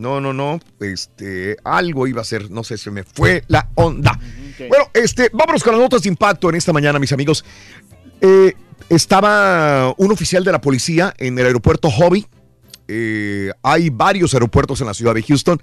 No, 0.00 0.18
no, 0.18 0.32
no. 0.32 0.58
Este, 0.80 1.58
algo 1.62 2.06
iba 2.06 2.22
a 2.22 2.24
ser, 2.24 2.50
no 2.50 2.64
sé, 2.64 2.78
se 2.78 2.90
me 2.90 3.04
fue 3.04 3.44
la 3.48 3.68
onda. 3.74 4.18
Bueno, 4.58 4.86
este, 4.94 5.28
vámonos 5.30 5.62
con 5.62 5.74
las 5.74 5.82
notas 5.82 6.02
de 6.02 6.08
impacto 6.08 6.48
en 6.48 6.54
esta 6.54 6.72
mañana, 6.72 6.98
mis 6.98 7.12
amigos. 7.12 7.44
Eh, 8.22 8.54
estaba 8.88 9.94
un 9.98 10.10
oficial 10.10 10.42
de 10.42 10.52
la 10.52 10.60
policía 10.62 11.12
en 11.18 11.38
el 11.38 11.44
aeropuerto 11.44 11.90
Hobby. 11.90 12.26
Eh, 12.88 13.50
hay 13.62 13.90
varios 13.90 14.32
aeropuertos 14.32 14.80
en 14.80 14.86
la 14.86 14.94
ciudad 14.94 15.14
de 15.14 15.22
Houston, 15.22 15.60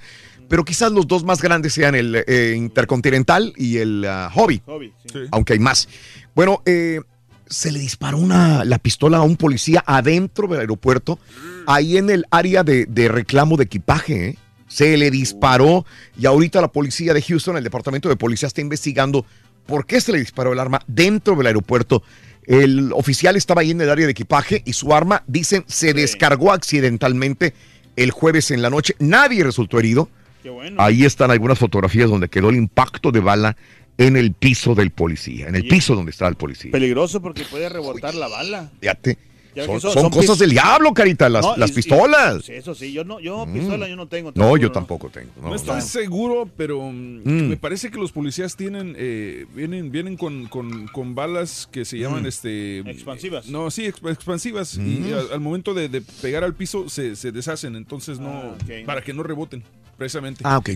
pero 0.48 0.64
quizás 0.64 0.92
los 0.92 1.08
dos 1.08 1.24
más 1.24 1.42
grandes 1.42 1.74
sean 1.74 1.96
el 1.96 2.24
eh, 2.28 2.54
Intercontinental 2.56 3.54
y 3.58 3.78
el 3.78 4.06
ah, 4.06 4.30
Hobby, 4.36 4.62
Hobby, 4.68 4.94
sí. 5.12 5.20
aunque 5.32 5.54
hay 5.54 5.60
más. 5.60 5.90
Bueno, 6.36 6.62
eh, 6.68 7.02
se 7.50 7.72
le 7.72 7.80
disparó 7.80 8.18
una, 8.18 8.66
la 8.66 8.80
pistola 8.80 9.18
a 9.18 9.22
un 9.22 9.38
policía 9.38 9.84
adentro 9.86 10.48
del 10.48 10.62
aeropuerto, 10.62 11.20
ahí 11.66 11.98
en 11.98 12.10
el 12.10 12.26
área 12.32 12.64
de, 12.64 12.86
de 12.86 13.08
reclamo 13.10 13.58
de 13.58 13.66
equipaje. 13.66 14.30
¿eh? 14.30 14.38
Se 14.68 14.98
le 14.98 15.12
disparó 15.12 15.86
y 16.20 16.26
ahorita 16.26 16.62
la 16.62 16.72
policía 16.72 17.14
de 17.14 17.22
Houston, 17.22 17.58
el 17.58 17.64
departamento 17.64 18.10
de 18.10 18.16
policía, 18.16 18.48
está 18.48 18.62
investigando 18.62 19.26
por 19.66 19.86
qué 19.86 20.02
se 20.02 20.12
le 20.12 20.20
disparó 20.20 20.54
el 20.54 20.60
arma 20.60 20.82
dentro 20.88 21.36
del 21.36 21.48
aeropuerto. 21.48 22.04
El 22.44 22.94
oficial 22.94 23.36
estaba 23.36 23.62
ahí 23.62 23.72
en 23.72 23.82
el 23.82 23.90
área 23.90 24.06
de 24.06 24.12
equipaje 24.12 24.64
y 24.66 24.74
su 24.74 24.94
arma, 24.94 25.24
dicen, 25.28 25.66
se 25.68 25.94
descargó 25.94 26.54
accidentalmente 26.54 27.54
el 27.98 28.12
jueves 28.12 28.52
en 28.52 28.62
la 28.62 28.70
noche. 28.70 28.96
Nadie 29.00 29.44
resultó 29.44 29.80
herido. 29.80 30.10
Qué 30.42 30.50
bueno. 30.50 30.82
Ahí 30.82 31.04
están 31.04 31.30
algunas 31.30 31.60
fotografías 31.60 32.10
donde 32.10 32.30
quedó 32.30 32.50
el 32.50 32.56
impacto 32.56 33.12
de 33.12 33.20
bala 33.20 33.58
en 33.98 34.16
el 34.18 34.34
piso 34.34 34.76
del 34.76 34.92
policía, 34.92 35.48
en 35.48 35.56
el 35.56 35.68
piso 35.68 35.96
donde 35.96 36.12
está 36.12 36.28
el 36.28 36.36
policía. 36.36 36.72
Peligroso 36.72 37.22
porque 37.22 37.44
puede 37.46 37.68
rebotar 37.70 38.14
la 38.16 38.28
bala. 38.28 38.72
Fíjate. 38.80 39.18
Son, 39.66 39.82
son- 39.82 40.12
cosas 40.12 40.38
del 40.38 40.52
diablo, 40.52 40.94
carita, 40.94 41.28
las, 41.30 41.44
No, 41.44 41.58
las 41.58 41.72
y- 41.72 41.74
y- 41.74 41.76
pistolas. 41.78 42.48
eso 42.48 42.76
sí, 42.76 42.94
yo 42.94 43.04
no, 43.04 43.20
yo 43.20 43.48
Mm. 43.48 43.54
pistola 43.54 43.90
yo 43.90 43.96
no 43.96 44.08
tengo. 44.08 44.32
te 44.32 44.40
No, 44.40 44.56
yo 44.56 44.72
tampoco 44.72 45.10
tengo. 45.10 45.32
No, 45.42 45.50
no, 45.50 45.56
estoy 45.56 45.78
no. 45.78 45.82
seguro, 45.82 46.48
pero 46.56 46.80
mm, 46.92 47.22
Mm. 47.24 47.50
me 47.50 47.58
parece 47.58 47.90
que 47.90 47.98
los 47.98 48.12
policías 48.12 48.56
tienen, 48.56 48.94
eh, 49.00 49.48
vienen, 49.56 49.92
vienen 49.92 50.16
con, 50.16 50.46
con- 50.46 50.86
con 50.90 51.16
balas 51.16 51.68
que 51.72 51.86
se 51.86 51.98
llaman, 51.98 52.22
Mm. 52.22 52.28
este... 52.28 52.80
Expansivas. 52.82 53.48
No, 53.48 53.72
sí, 53.72 53.86
exp- 53.88 54.12
expansivas. 54.12 54.78
Mm. 54.78 55.08
Y 55.10 55.14
al, 55.14 55.32
al 55.34 55.40
momento 55.40 55.74
de, 55.74 55.90
de 55.90 56.02
pegar 56.02 56.44
al 56.44 56.54
piso 56.54 56.88
se, 56.88 57.16
se 57.16 57.32
deshacen, 57.32 57.76
entonces 57.76 58.20
no... 58.20 58.30
Ah. 58.30 58.56
Para 58.86 59.02
que 59.02 59.12
no 59.12 59.24
reboten, 59.24 59.64
precisamente. 59.98 60.42
Ah, 60.44 60.60
ok. 60.60 60.70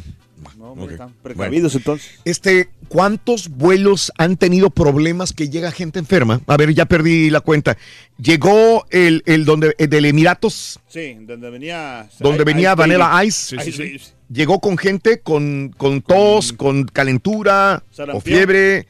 No, 0.58 0.90
están 0.90 1.14
precavidos 1.24 1.76
entonces. 1.76 2.20
Este, 2.26 2.70
¿cuántos 2.88 3.50
vuelos 3.50 4.12
han 4.18 4.38
tenido 4.38 4.70
problemas 4.70 5.34
que 5.34 5.50
llega 5.50 5.72
gente 5.72 6.00
enferma? 6.00 6.42
A 6.48 6.58
ver, 6.58 6.74
ya 6.74 6.86
perdí 6.86 7.30
la 7.30 7.42
cuenta. 7.42 7.78
Llegó 8.18 8.86
el, 8.90 9.24
el 9.26 9.46
donde 9.46 9.76
el 9.78 9.90
del 9.90 10.06
Emiratos, 10.06 10.80
Sí, 10.88 11.16
donde 11.22 11.50
venía. 11.50 12.10
donde 12.20 12.38
Ice 12.42 12.44
venía. 12.46 12.76
Vanilla 12.76 13.24
Ice. 13.24 13.56
Sí, 13.58 13.64
sí, 13.64 13.70
Ice 13.70 13.78
sí. 13.78 13.84
Baby. 13.84 14.02
Llegó 14.34 14.60
con 14.60 14.78
gente 14.78 15.20
con, 15.22 15.74
con 15.78 16.02
tos, 16.02 16.54
con 16.54 16.84
calentura 16.86 17.84
o 18.14 18.22
fiebre 18.22 18.88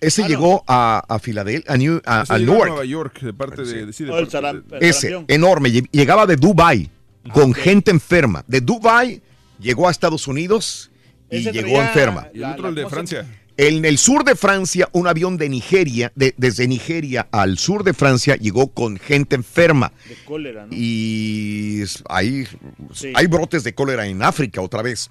Ese 0.00 0.26
llegó 0.26 0.64
a, 0.66 1.02
a 1.08 1.18
Filadelfia, 1.18 1.72
a, 1.72 1.76
New, 1.76 2.00
a, 2.04 2.22
Ese 2.22 2.32
a 2.32 2.38
llegó 2.38 2.52
a 2.52 2.54
Newark. 2.56 2.70
Nueva 2.70 2.84
York, 2.84 3.20
de 3.20 3.32
parte 3.34 3.62
de... 3.64 3.92
sí, 3.92 4.04
de 4.04 4.10
Oh, 4.10 4.18
el 4.18 4.26
parte 4.28 4.38
saram- 4.38 4.62
de- 4.64 4.76
el 4.78 4.82
Ese, 4.84 5.24
enorme. 5.28 5.70
Lle- 5.70 5.88
Llegaba 5.92 6.26
de 6.26 6.36
Dubai 6.36 6.90
con 7.34 7.52
gente 7.54 7.90
enferma. 7.90 8.42
De 8.46 8.60
Dubai 8.60 9.22
llegó 9.60 9.88
a 9.88 9.90
Estados 9.90 10.26
Unidos 10.28 10.90
y 11.30 11.38
Ese 11.38 11.52
llegó 11.52 11.80
enferma. 11.80 12.28
Y 12.34 12.38
el 12.38 12.44
otro, 12.44 12.68
el 12.68 12.74
de 12.74 12.88
Francia. 12.88 13.26
En 13.56 13.84
el 13.84 13.98
sur 13.98 14.24
de 14.24 14.36
Francia, 14.36 14.88
un 14.92 15.06
avión 15.06 15.36
de 15.36 15.48
Nigeria, 15.50 16.10
de- 16.14 16.32
desde 16.38 16.66
Nigeria 16.66 17.28
al 17.30 17.58
sur 17.58 17.84
de 17.84 17.92
Francia, 17.92 18.36
llegó 18.36 18.68
con 18.72 18.96
gente 18.98 19.36
enferma. 19.36 19.92
De 20.08 20.14
cólera, 20.24 20.64
¿no? 20.66 20.72
Y 20.72 21.82
hay, 22.08 22.46
Sí. 22.94 23.12
hay 23.14 23.26
brotes 23.26 23.62
de 23.62 23.74
cólera 23.74 24.06
en 24.06 24.22
África 24.22 24.62
otra 24.62 24.80
vez. 24.82 25.10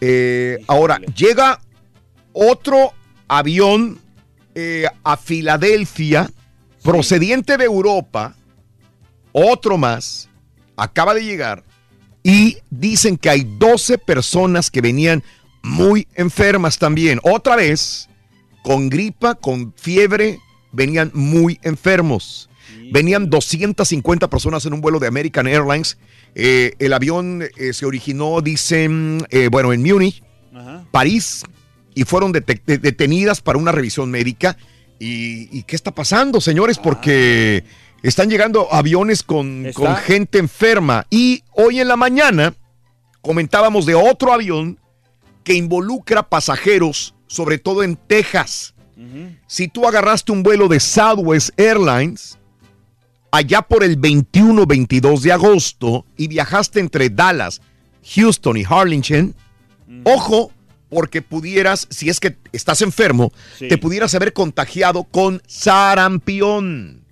Eh, 0.00 0.58
ahora, 0.66 0.98
llega 1.16 1.60
otro 2.32 2.92
avión 3.28 4.00
eh, 4.56 4.86
a 5.04 5.16
Filadelfia, 5.16 6.28
procediente 6.82 7.56
de 7.56 7.64
Europa, 7.66 8.34
otro 9.30 9.78
más, 9.78 10.28
acaba 10.76 11.14
de 11.14 11.24
llegar, 11.24 11.62
y 12.22 12.58
dicen 12.70 13.16
que 13.16 13.30
hay 13.30 13.46
12 13.58 13.98
personas 13.98 14.70
que 14.70 14.80
venían 14.80 15.22
muy 15.62 16.06
enfermas 16.14 16.78
también. 16.78 17.20
Otra 17.22 17.56
vez, 17.56 18.08
con 18.62 18.88
gripa, 18.90 19.34
con 19.34 19.72
fiebre, 19.76 20.38
venían 20.72 21.10
muy 21.14 21.58
enfermos. 21.62 22.48
Venían 22.92 23.30
250 23.30 24.28
personas 24.30 24.64
en 24.66 24.72
un 24.72 24.80
vuelo 24.80 24.98
de 24.98 25.06
American 25.06 25.46
Airlines. 25.46 25.96
Eh, 26.34 26.74
el 26.78 26.92
avión 26.92 27.42
eh, 27.56 27.72
se 27.72 27.86
originó, 27.86 28.40
dicen, 28.40 29.26
eh, 29.30 29.48
bueno, 29.50 29.72
en 29.72 29.82
Múnich, 29.82 30.22
Ajá. 30.54 30.84
París, 30.90 31.42
y 31.94 32.04
fueron 32.04 32.32
dete- 32.32 32.62
de- 32.66 32.78
detenidas 32.78 33.40
para 33.40 33.58
una 33.58 33.72
revisión 33.72 34.10
médica. 34.10 34.56
¿Y, 34.98 35.48
y 35.56 35.62
qué 35.64 35.76
está 35.76 35.92
pasando, 35.94 36.40
señores? 36.40 36.78
Porque 36.78 37.64
están 38.02 38.30
llegando 38.30 38.72
aviones 38.72 39.22
con, 39.22 39.66
Está- 39.66 39.80
con 39.80 39.96
gente 39.96 40.38
enferma. 40.38 41.06
Y 41.10 41.42
hoy 41.52 41.80
en 41.80 41.88
la 41.88 41.96
mañana 41.96 42.54
comentábamos 43.22 43.86
de 43.86 43.94
otro 43.94 44.32
avión 44.32 44.78
que 45.44 45.54
involucra 45.54 46.28
pasajeros, 46.28 47.14
sobre 47.26 47.58
todo 47.58 47.82
en 47.82 47.96
Texas. 47.96 48.74
Si 49.46 49.66
tú 49.68 49.86
agarraste 49.88 50.30
un 50.30 50.42
vuelo 50.42 50.68
de 50.68 50.78
Southwest 50.78 51.58
Airlines 51.58 52.36
allá 53.32 53.62
por 53.62 53.82
el 53.82 53.98
21-22 53.98 55.20
de 55.20 55.32
agosto 55.32 56.04
y 56.18 56.28
viajaste 56.28 56.80
entre 56.80 57.08
Dallas, 57.08 57.62
Houston 58.14 58.58
y 58.58 58.64
Harlingen, 58.68 59.34
ojo, 60.04 60.52
porque 60.90 61.22
pudieras, 61.22 61.86
si 61.90 62.10
es 62.10 62.20
que 62.20 62.36
estás 62.52 62.82
enfermo, 62.82 63.32
Sí. 63.58 63.68
te 63.68 63.78
pudieras 63.78 64.14
haber 64.14 64.32
contagiado 64.34 65.04
con 65.04 65.40
sarampión. 65.46 67.02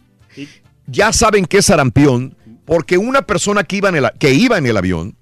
Ya 0.91 1.13
saben 1.13 1.45
qué 1.45 1.59
es 1.59 1.67
sarampión, 1.67 2.35
porque 2.65 2.99
una 2.99 3.23
persona 3.23 3.63
que 3.65 3.77
iba 3.77 3.89
en 3.91 3.97
el, 3.97 4.11
que 4.19 4.33
iba 4.33 4.59
en 4.59 4.67
el 4.67 4.77
avión 4.77 5.15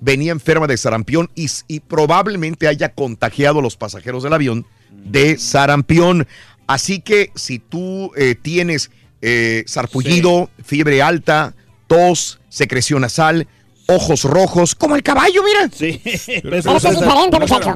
venía 0.00 0.32
enferma 0.32 0.66
de 0.66 0.76
sarampión 0.76 1.30
y, 1.34 1.46
y 1.66 1.80
probablemente 1.80 2.68
haya 2.68 2.90
contagiado 2.92 3.60
a 3.60 3.62
los 3.62 3.76
pasajeros 3.76 4.22
del 4.22 4.32
avión 4.34 4.66
de 4.90 5.38
sarampión. 5.38 6.26
Así 6.66 7.00
que 7.00 7.30
si 7.34 7.58
tú 7.58 8.10
eh, 8.16 8.34
tienes 8.34 8.90
eh, 9.22 9.64
sarpullido, 9.66 10.50
fiebre 10.62 11.00
alta, 11.00 11.54
tos, 11.86 12.38
secreción 12.50 13.00
nasal, 13.02 13.46
ojos 13.86 14.24
rojos, 14.24 14.74
como 14.74 14.96
el 14.96 15.02
caballo, 15.02 15.42
mira. 15.42 15.70
Sí. 15.74 16.00
Pero 16.42 16.56
eso 16.56 16.76
es 16.76 16.82
diferente, 17.00 17.38
muchacho. 17.40 17.74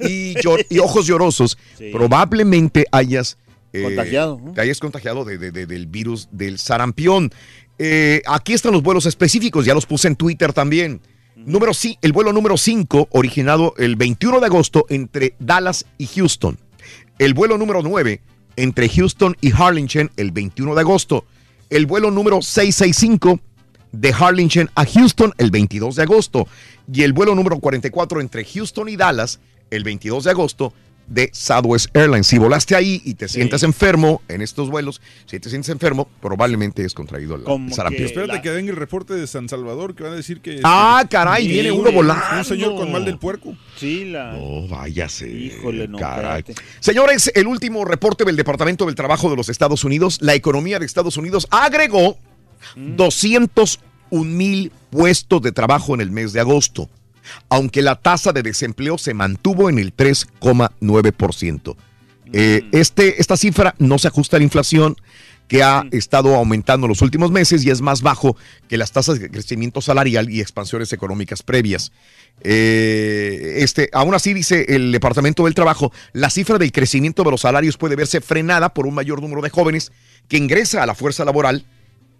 Y, 0.00 0.34
y 0.70 0.78
ojos 0.78 1.06
llorosos, 1.06 1.58
Sí. 1.76 1.90
probablemente 1.92 2.86
hayas 2.92 3.36
eh, 3.72 3.82
Contagiado, 3.82 4.40
¿no? 4.42 4.52
te 4.52 4.60
hayas 4.60 4.80
contagiado 4.80 5.24
de- 5.24 5.38
de- 5.38 5.50
de- 5.52 5.66
del 5.66 5.86
virus 5.86 6.28
del 6.32 6.58
sarampión. 6.58 7.30
Eh, 7.78 8.22
aquí 8.26 8.54
están 8.54 8.72
los 8.72 8.82
vuelos 8.82 9.06
específicos, 9.06 9.64
ya 9.64 9.74
los 9.74 9.86
puse 9.86 10.08
en 10.08 10.16
Twitter 10.16 10.52
también. 10.52 11.00
Número 11.36 11.70
el 12.02 12.12
vuelo 12.12 12.32
número 12.32 12.56
5, 12.56 13.08
originado 13.12 13.74
el 13.78 13.94
21 13.96 14.40
de 14.40 14.46
agosto 14.46 14.86
entre 14.88 15.34
Dallas 15.38 15.86
y 15.96 16.06
Houston. 16.06 16.58
El 17.18 17.34
vuelo 17.34 17.56
número 17.58 17.80
9, 17.82 18.20
entre 18.56 18.88
Houston 18.88 19.36
y 19.40 19.52
Harlingen, 19.52 20.10
el 20.16 20.32
21 20.32 20.74
de 20.74 20.80
agosto. 20.80 21.24
El 21.70 21.86
vuelo 21.86 22.10
número 22.10 22.42
665, 22.42 23.38
de 23.92 24.12
Harlingen 24.12 24.68
a 24.74 24.84
Houston, 24.84 25.32
el 25.38 25.50
22 25.52 25.94
de 25.96 26.02
agosto. 26.02 26.48
Y 26.92 27.02
el 27.02 27.12
vuelo 27.12 27.34
número 27.36 27.58
44, 27.60 28.20
entre 28.20 28.44
Houston 28.44 28.88
y 28.88 28.96
Dallas, 28.96 29.38
el 29.70 29.84
22 29.84 30.24
de 30.24 30.30
agosto, 30.30 30.72
de 31.08 31.30
Southwest 31.32 31.94
Airlines. 31.96 32.26
Si 32.26 32.38
volaste 32.38 32.76
ahí 32.76 33.00
y 33.04 33.14
te 33.14 33.28
sientes 33.28 33.62
enfermo 33.62 34.22
en 34.28 34.42
estos 34.42 34.70
vuelos, 34.70 35.00
si 35.26 35.40
te 35.40 35.48
sientes 35.48 35.70
enfermo, 35.70 36.08
probablemente 36.20 36.84
es 36.84 36.94
contraído 36.94 37.36
el 37.36 37.72
sarampión. 37.72 38.06
Espérate 38.06 38.42
que 38.42 38.50
den 38.50 38.68
el 38.68 38.76
reporte 38.76 39.14
de 39.14 39.26
San 39.26 39.48
Salvador 39.48 39.94
que 39.94 40.02
van 40.02 40.12
a 40.12 40.16
decir 40.16 40.40
que... 40.40 40.60
Ah, 40.64 41.04
caray, 41.08 41.48
viene 41.48 41.72
uno 41.72 41.90
volando. 41.90 42.24
Un 42.36 42.44
señor 42.44 42.76
con 42.76 42.92
mal 42.92 43.04
del 43.04 43.18
puerco. 43.18 43.56
Sí, 43.76 44.04
la... 44.04 44.34
Oh, 44.36 44.68
váyase. 44.68 45.28
Híjole, 45.30 45.88
no, 45.88 45.98
caray. 45.98 46.40
espérate. 46.40 46.62
Señores, 46.80 47.32
el 47.34 47.46
último 47.46 47.84
reporte 47.84 48.24
del 48.24 48.36
Departamento 48.36 48.86
del 48.86 48.94
Trabajo 48.94 49.30
de 49.30 49.36
los 49.36 49.48
Estados 49.48 49.84
Unidos, 49.84 50.18
la 50.20 50.34
economía 50.34 50.78
de 50.78 50.86
Estados 50.86 51.16
Unidos 51.16 51.46
agregó 51.50 52.18
201 52.76 54.24
mil 54.24 54.72
puestos 54.90 55.42
de 55.42 55.52
trabajo 55.52 55.94
en 55.94 56.00
el 56.00 56.10
mes 56.10 56.32
de 56.32 56.40
agosto, 56.40 56.88
aunque 57.48 57.82
la 57.82 57.96
tasa 57.96 58.32
de 58.32 58.42
desempleo 58.42 58.98
se 58.98 59.14
mantuvo 59.14 59.68
en 59.68 59.78
el 59.78 59.94
3,9%. 59.94 61.76
Eh, 62.32 62.68
este, 62.72 63.20
esta 63.20 63.36
cifra 63.36 63.74
no 63.78 63.98
se 63.98 64.08
ajusta 64.08 64.36
a 64.36 64.40
la 64.40 64.44
inflación 64.44 64.96
que 65.48 65.62
ha 65.62 65.84
estado 65.92 66.36
aumentando 66.36 66.86
en 66.86 66.90
los 66.90 67.00
últimos 67.00 67.30
meses 67.30 67.64
y 67.64 67.70
es 67.70 67.80
más 67.80 68.02
bajo 68.02 68.36
que 68.68 68.76
las 68.76 68.92
tasas 68.92 69.18
de 69.18 69.30
crecimiento 69.30 69.80
salarial 69.80 70.28
y 70.30 70.40
expansiones 70.40 70.92
económicas 70.92 71.42
previas. 71.42 71.90
Eh, 72.42 73.56
este, 73.58 73.88
aún 73.92 74.14
así, 74.14 74.34
dice 74.34 74.66
el 74.68 74.92
Departamento 74.92 75.44
del 75.44 75.54
Trabajo, 75.54 75.90
la 76.12 76.30
cifra 76.30 76.58
del 76.58 76.70
crecimiento 76.70 77.24
de 77.24 77.30
los 77.30 77.40
salarios 77.40 77.78
puede 77.78 77.96
verse 77.96 78.20
frenada 78.20 78.74
por 78.74 78.86
un 78.86 78.94
mayor 78.94 79.22
número 79.22 79.40
de 79.40 79.50
jóvenes 79.50 79.90
que 80.28 80.36
ingresa 80.36 80.82
a 80.82 80.86
la 80.86 80.94
fuerza 80.94 81.24
laboral 81.24 81.64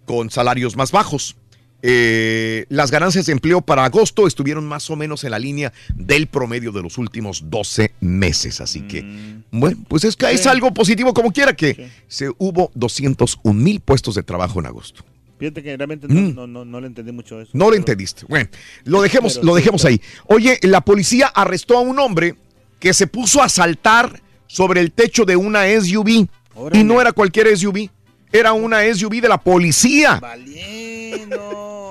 con 0.05 0.31
salarios 0.31 0.75
más 0.75 0.91
bajos. 0.91 1.37
Eh, 1.81 2.65
las 2.69 2.91
ganancias 2.91 3.25
de 3.27 3.31
empleo 3.31 3.61
para 3.61 3.85
agosto 3.85 4.27
estuvieron 4.27 4.67
más 4.67 4.89
o 4.89 4.95
menos 4.97 5.23
en 5.23 5.31
la 5.31 5.39
línea 5.39 5.71
del 5.95 6.27
promedio 6.27 6.71
de 6.73 6.81
los 6.81 6.97
últimos 6.97 7.49
12 7.49 7.93
meses. 8.01 8.59
Así 8.59 8.81
que, 8.81 9.41
bueno, 9.51 9.77
pues 9.87 10.03
es, 10.03 10.15
que 10.17 10.29
es 10.31 10.45
algo 10.45 10.73
positivo 10.73 11.13
como 11.13 11.31
quiera 11.31 11.53
que 11.55 11.89
se 12.07 12.29
hubo 12.37 12.71
201 12.75 13.53
mil 13.57 13.79
puestos 13.79 14.15
de 14.15 14.23
trabajo 14.23 14.59
en 14.59 14.65
agosto. 14.65 15.05
Fíjate 15.39 15.63
que 15.63 15.77
realmente 15.77 16.05
no, 16.09 16.19
Mm. 16.19 16.35
no, 16.35 16.47
no, 16.47 16.65
no 16.65 16.81
le 16.81 16.87
entendí 16.87 17.13
mucho 17.13 17.39
eso. 17.39 17.51
No 17.53 17.69
lo 17.69 17.75
entendiste. 17.77 18.25
Bueno, 18.27 18.49
lo 18.83 19.01
dejemos, 19.01 19.35
Pero 19.35 19.45
lo 19.47 19.55
dejemos 19.55 19.81
pero- 19.83 19.91
ahí. 19.93 20.01
Oye, 20.25 20.59
la 20.63 20.81
policía 20.81 21.27
arrestó 21.27 21.77
a 21.77 21.81
un 21.81 21.97
hombre 21.97 22.35
que 22.77 22.93
se 22.93 23.07
puso 23.07 23.41
a 23.41 23.47
saltar 23.47 24.21
sobre 24.47 24.81
el 24.81 24.91
techo 24.91 25.23
de 25.23 25.37
una 25.37 25.65
SUV. 25.65 26.27
Y 26.73 26.83
no 26.83 26.99
era 26.99 27.13
cualquier 27.13 27.47
SUV, 27.57 27.89
era 28.33 28.51
una 28.51 28.83
SUV 28.83 29.21
de 29.21 29.29
la 29.29 29.37
policía. 29.37 30.19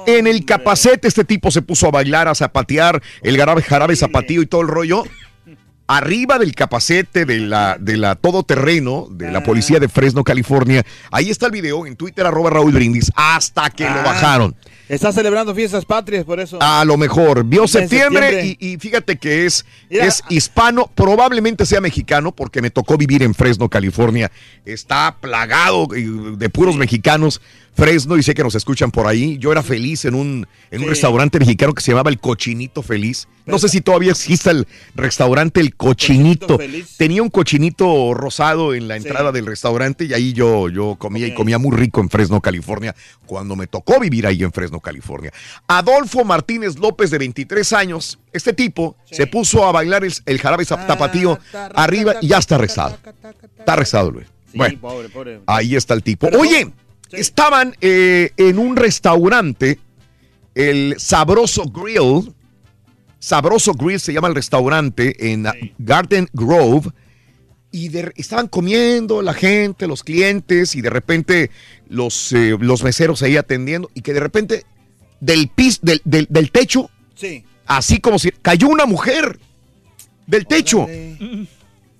En 0.09 0.27
el 0.27 0.47
capacete 0.47 1.07
este 1.07 1.23
tipo 1.23 1.51
se 1.51 1.61
puso 1.61 1.87
a 1.87 1.91
bailar, 1.91 2.28
a 2.28 2.35
zapatear, 2.35 3.03
el 3.23 3.37
jarabe, 3.37 3.61
jarabe 3.61 3.95
zapatillo 3.95 4.41
y 4.41 4.47
todo 4.47 4.62
el 4.62 4.69
rollo. 4.69 5.05
Arriba 5.87 6.39
del 6.39 6.55
capacete 6.55 7.27
de 7.27 7.41
la, 7.41 7.77
de 7.78 7.99
la 7.99 8.15
todoterreno 8.15 9.07
de 9.11 9.31
la 9.31 9.43
policía 9.43 9.78
de 9.81 9.89
Fresno, 9.89 10.25
California. 10.25 10.83
Ahí 11.11 11.28
está 11.28 11.45
el 11.47 11.53
video 11.53 11.85
en 11.87 11.95
Twitter, 11.97 12.27
arroba 12.27 12.49
Raúl 12.49 12.73
Brindis, 12.73 13.12
hasta 13.17 13.69
que 13.69 13.85
lo 13.85 13.91
Ah. 14.01 14.03
bajaron. 14.03 14.57
Está 14.89 15.12
celebrando 15.12 15.55
fiestas 15.55 15.84
patrias, 15.84 16.25
por 16.25 16.41
eso. 16.41 16.58
A 16.60 16.84
lo 16.84 16.97
mejor. 16.97 17.44
Vio 17.44 17.67
septiembre, 17.68 18.31
septiembre. 18.31 18.57
Y, 18.60 18.73
y 18.75 18.78
fíjate 18.78 19.17
que 19.17 19.47
es, 19.47 19.65
Mira. 19.91 20.07
es 20.07 20.23
hispano, 20.31 20.91
probablemente 20.94 21.67
sea 21.67 21.81
mexicano, 21.81 22.33
porque 22.33 22.62
me 22.62 22.70
tocó 22.70 22.97
vivir 22.97 23.23
en 23.23 23.34
Fresno, 23.34 23.68
California. 23.68 24.31
Está 24.65 25.17
plagado 25.20 25.86
de 25.89 26.50
puros 26.50 26.76
mexicanos. 26.76 27.41
Fresno, 27.75 28.17
y 28.17 28.25
sé 28.25 28.34
que 28.34 28.42
nos 28.42 28.57
escuchan 28.57 28.91
por 28.91 29.07
ahí. 29.07 29.39
Yo 29.39 29.52
era 29.52 29.62
feliz 29.62 30.05
en 30.05 30.17
un, 30.17 30.49
en 30.73 30.83
un 30.83 30.89
restaurante 30.89 31.39
mexicano 31.39 31.75
que 31.75 31.81
se 31.81 31.92
llamaba 31.92 32.10
El 32.10 32.18
Cochinito 32.18 32.83
Feliz. 32.83 33.28
No 33.49 33.59
sé 33.59 33.68
si 33.68 33.81
todavía 33.81 34.12
existe 34.12 34.51
el 34.51 34.67
restaurante 34.94 35.60
El 35.60 35.75
Cochinito. 35.75 36.59
Tenía 36.97 37.23
un 37.23 37.31
cochinito 37.31 38.15
rosado 38.15 38.75
en 38.75 38.86
la 38.89 38.97
entrada 38.97 39.33
del 39.33 39.47
restaurante 39.47 40.05
y 40.05 40.12
ahí 40.12 40.33
yo, 40.33 40.68
yo 40.68 40.97
comía 40.97 41.27
y 41.27 41.35
comía 41.35 41.59
muy 41.59 41.77
rico 41.77 42.01
en 42.01 42.10
Fresno, 42.10 42.41
California, 42.41 42.94
cuando 43.27 43.57
me 43.57 43.67
tocó 43.67 43.99
vivir 43.99 44.27
ahí 44.27 44.43
en 44.43 44.52
Fresno, 44.52 44.81
California. 44.81 45.33
Adolfo 45.67 46.25
Martínez 46.25 46.78
López, 46.78 47.10
de 47.10 47.18
23 47.18 47.73
años, 47.73 48.18
este 48.33 48.52
tipo 48.52 48.97
se 49.10 49.27
puso 49.27 49.67
a 49.67 49.73
bailar 49.73 50.05
el, 50.05 50.12
el 50.27 50.39
jarabe 50.41 50.65
zap- 50.65 50.86
tapatío 50.86 51.39
arriba 51.75 52.17
y 52.20 52.28
ya 52.28 52.39
está 52.39 52.57
arrestado. 52.57 52.99
Está 53.59 53.73
arrestado, 53.73 54.10
Luis. 54.10 54.27
Sí, 54.52 54.59
Bueno, 54.59 54.78
pobre, 54.81 55.09
pobre. 55.09 55.41
ahí 55.47 55.77
está 55.77 55.94
el 55.94 56.02
tipo. 56.02 56.27
Oye, 56.39 56.70
estaban 57.10 57.75
eh, 57.81 58.31
en 58.36 58.59
un 58.59 58.77
restaurante, 58.77 59.78
el 60.55 60.94
Sabroso 60.99 61.65
Grill. 61.65 62.33
Sabroso 63.19 63.73
Grill 63.75 64.01
se 64.01 64.13
llama 64.13 64.29
el 64.29 64.35
restaurante 64.35 65.33
en 65.33 65.47
Garden 65.79 66.29
Grove. 66.33 66.91
y 67.71 67.91
de- 67.91 68.13
estaban 68.17 68.49
comiendo 68.49 69.21
la 69.21 69.35
gente, 69.35 69.87
los 69.87 70.03
clientes, 70.03 70.75
y 70.75 70.81
de 70.81 70.89
repente 70.89 71.51
los, 71.91 72.33
eh, 72.33 72.57
los 72.59 72.83
meseros 72.83 73.21
ahí 73.23 73.37
atendiendo, 73.37 73.91
y 73.93 74.01
que 74.01 74.15
de 74.15 74.21
repente 74.21 74.65
del 75.21 75.49
piso, 75.49 75.81
del, 75.83 76.01
del- 76.07 76.27
del 76.31 76.51
techo, 76.51 76.89
Sí. 77.15 77.45
así 77.67 78.01
como 78.01 78.19
si 78.19 78.31
cayó 78.31 78.69
una 78.69 78.87
mujer 78.87 79.39
del 80.27 80.47
techo. 80.47 80.87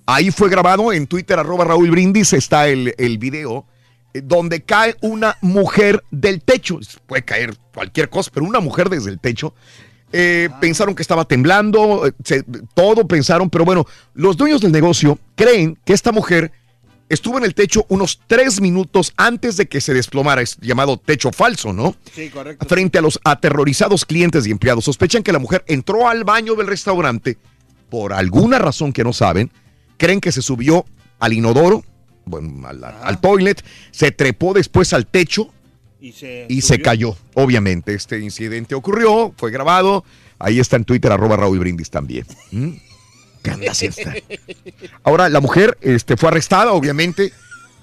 Ahí 0.07 0.31
fue 0.31 0.49
grabado 0.49 0.91
en 0.91 1.07
Twitter, 1.07 1.39
arroba 1.39 1.67
Raúl 1.67 1.91
Brindis, 1.91 2.33
está 2.33 2.67
el, 2.69 2.95
el 2.97 3.19
video, 3.19 3.67
eh, 4.15 4.23
donde 4.25 4.63
cae 4.63 4.97
una 5.03 5.37
mujer 5.43 6.03
del 6.11 6.41
techo. 6.41 6.81
Puede 7.07 7.27
caer 7.27 7.55
cualquier 7.75 8.09
cosa, 8.09 8.31
pero 8.33 8.47
una 8.47 8.61
mujer 8.61 8.89
desde 8.89 9.11
el 9.11 9.21
techo. 9.21 9.55
Eh, 10.12 10.49
Pensaron 10.61 10.95
que 10.95 11.03
estaba 11.03 11.25
temblando, 11.27 12.07
eh, 12.07 12.12
se- 12.25 12.45
todo 12.75 13.07
pensaron, 13.07 13.51
pero 13.51 13.65
bueno, 13.65 13.87
los 14.15 14.37
dueños 14.37 14.61
del 14.61 14.73
negocio 14.73 15.19
creen 15.35 15.78
que 15.85 15.93
esta 15.93 16.12
mujer 16.12 16.51
estuvo 17.11 17.39
en 17.39 17.45
el 17.45 17.55
techo 17.55 17.85
unos 17.89 18.20
tres 18.27 18.61
minutos 18.61 19.12
antes 19.17 19.57
de 19.57 19.67
que 19.67 19.81
se 19.81 19.93
desplomara, 19.95 20.41
es 20.43 20.57
llamado 20.61 20.97
techo 20.99 21.31
falso, 21.33 21.73
¿no? 21.73 21.95
Sí, 22.15 22.31
correcto. 22.31 22.67
Frente 22.67 22.99
a 22.99 23.03
los 23.03 23.20
aterrorizados 23.25 24.05
clientes 24.05 24.47
y 24.47 24.51
empleados, 24.51 24.85
sospechan 24.85 25.23
que 25.23 25.33
la 25.33 25.39
mujer 25.39 25.62
entró 25.67 26.09
al 26.09 26.25
baño 26.25 26.55
del 26.55 26.67
restaurante 26.67 27.37
por 27.91 28.12
alguna 28.12 28.59
razón 28.59 28.93
que 28.93 29.05
no 29.05 29.12
saben, 29.12 29.51
creen 29.97 30.20
que 30.20 30.33
se 30.33 30.43
subió 30.43 30.85
al 31.19 31.33
inodoro, 31.33 31.83
bueno, 32.27 32.67
al, 32.69 32.83
al 32.85 33.20
toilet, 33.20 33.62
se 33.91 34.11
trepó 34.11 34.53
después 34.55 34.93
al 34.93 35.07
techo 35.07 35.53
Y 36.01 36.12
se, 36.12 36.47
y 36.49 36.60
se 36.60 36.75
subió. 36.75 36.85
cayó. 36.85 37.17
Obviamente, 37.35 37.94
este 37.94 38.20
incidente 38.20 38.75
ocurrió, 38.75 39.33
fue 39.36 39.51
grabado, 39.51 40.05
ahí 40.39 40.60
está 40.60 40.77
en 40.77 40.85
Twitter, 40.85 41.10
arroba 41.10 41.36
Raúl 41.36 41.59
Brindis 41.59 41.91
también. 41.91 42.25
¿Mm? 42.52 42.70
Ahora, 45.05 45.28
la 45.28 45.41
mujer 45.41 45.77
este, 45.81 46.17
fue 46.17 46.28
arrestada, 46.28 46.73
obviamente, 46.73 47.33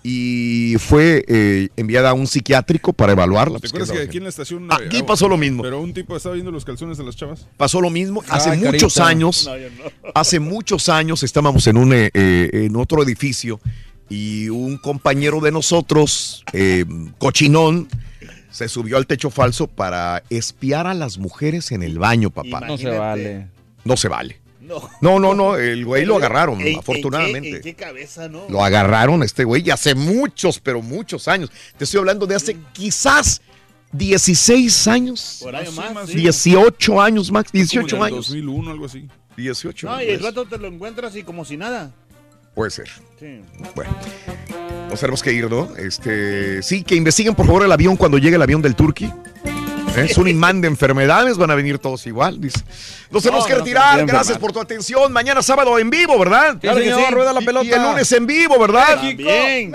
y 0.04 0.76
fue 0.78 1.26
eh, 1.28 1.70
enviada 1.78 2.12
a 2.12 2.14
un 2.14 2.28
psiquiátrico 2.28 2.94
para 2.94 3.14
evaluarla. 3.14 3.56
¿Te 3.60 3.62
Pues, 3.62 3.72
acuerdas 3.74 3.92
¿qué 3.92 3.98
que 3.98 4.04
aquí 4.04 4.18
en 4.18 4.24
la 4.24 4.30
estación... 4.30 4.68
Aquí 4.72 4.98
eh, 4.98 5.04
pasó 5.04 5.28
lo 5.28 5.38
mismo. 5.38 5.64
Pero 5.64 5.82
un 5.82 5.94
tipo 5.94 6.16
estaba 6.16 6.36
viendo 6.36 6.52
los 6.52 6.64
calzones 6.64 6.98
de 7.00 7.04
las 7.04 7.16
chavas. 7.16 7.48
Pasó 7.58 7.82
lo 7.82 7.90
mismo 7.90 8.24
hace 8.30 8.52
Ay, 8.52 8.60
muchos 8.60 8.94
carita. 8.94 9.08
años. 9.10 9.46
No, 9.48 9.58
yo 9.58 9.70
no. 9.72 10.12
Hace 10.14 10.40
muchos 10.40 10.90
años 10.90 11.24
estábamos 11.24 11.66
en 11.68 11.78
un 11.78 11.92
eh, 11.94 12.12
eh, 12.14 12.50
en 12.54 12.76
otro 12.76 13.02
edificio 13.02 13.60
y 14.10 14.50
un 14.50 14.78
compañero 14.78 15.40
de 15.42 15.52
nosotros, 15.52 16.44
eh, 16.54 16.86
cochinón, 17.18 17.88
se 18.52 18.70
subió 18.70 18.98
al 18.98 19.08
techo 19.08 19.30
falso 19.30 19.68
para 19.68 20.24
espiar 20.30 20.88
a 20.88 20.94
las 20.94 21.18
mujeres 21.18 21.72
en 21.72 21.84
el 21.84 22.00
baño, 22.00 22.30
papá. 22.30 22.62
No 22.62 22.78
se 22.78 22.90
vale. 22.90 23.48
No 23.84 23.98
se 23.98 24.08
vale. 24.08 24.40
No. 24.62 24.90
No, 25.02 25.20
no, 25.20 25.36
no, 25.36 25.58
el 25.58 25.86
güey 25.86 26.06
lo 26.06 26.16
agarraron, 26.16 26.60
¿En- 26.62 26.68
en 26.68 26.74
qué- 26.74 26.80
afortunadamente. 26.80 27.58
¿En 27.58 27.62
qué 27.62 27.76
cabeza, 27.76 28.28
no? 28.30 28.46
Lo 28.50 28.64
agarraron 28.64 29.22
a 29.22 29.26
este 29.26 29.44
güey 29.44 29.62
y 29.64 29.70
hace 29.70 29.94
muchos, 29.94 30.60
pero 30.60 30.82
muchos 30.82 31.28
años. 31.28 31.52
Te 31.78 31.84
estoy 31.84 32.00
hablando 32.00 32.26
de 32.26 32.34
hace 32.36 32.58
quizás 32.74 33.42
16 33.92 34.88
años. 34.88 35.40
Por 35.42 35.56
ahí 35.56 35.68
más. 35.72 36.10
sí. 36.10 36.16
18 36.18 37.02
años, 37.02 37.32
Max, 37.32 37.52
Como 37.52 37.62
18 37.62 37.96
en 37.96 38.02
el 38.02 38.08
años. 38.08 38.18
2001, 38.28 38.72
algo 38.72 38.86
así. 38.86 39.08
18 39.38 39.88
No, 39.90 40.02
y 40.02 40.08
el 40.08 40.20
rato 40.22 40.46
te 40.46 40.58
lo 40.58 40.68
encuentras 40.68 41.16
y 41.16 41.24
como 41.24 41.44
si 41.46 41.58
nada. 41.58 41.92
Puede 42.56 42.72
ser. 42.72 42.90
Sí. 43.20 43.42
Bueno, 43.76 43.96
nos 44.90 45.00
tenemos 45.00 45.22
que 45.22 45.34
ir, 45.34 45.50
¿no? 45.50 45.70
Este, 45.78 46.64
sí, 46.64 46.84
que 46.84 46.96
investiguen 46.96 47.36
por 47.36 47.46
favor 47.46 47.64
el 47.64 47.72
avión 47.72 47.98
cuando 47.98 48.18
llegue 48.18 48.38
el 48.38 48.42
avión 48.42 48.62
del 48.62 48.76
Turqui. 48.76 49.12
Es 49.96 50.18
un 50.18 50.28
imán 50.28 50.60
de 50.60 50.68
enfermedades, 50.68 51.38
van 51.38 51.52
a 51.52 51.56
venir 51.56 51.80
todos 51.80 52.06
igual, 52.06 52.42
dice. 52.42 52.60
Nos 53.12 53.24
tenemos 53.24 53.46
No, 53.46 53.48
que 53.48 53.54
no, 53.54 53.60
retirar, 53.60 53.96
no, 53.96 54.02
no, 54.02 54.08
gracias 54.08 54.38
no. 54.38 54.42
por 54.42 54.52
tu 54.52 54.60
atención. 54.60 55.12
Mañana 55.14 55.42
sábado 55.42 55.80
en 55.80 55.90
vivo, 55.90 56.20
¿verdad? 56.20 56.58
Sí, 56.62 56.68
señor, 56.68 57.14
rueda 57.14 57.32
la 57.32 57.40
pelota. 57.40 57.66
Y, 57.66 57.72
el 57.72 57.82
lunes 57.82 58.12
en 58.12 58.26
vivo, 58.28 58.60
¿verdad? 58.60 59.02
México, 59.02 59.30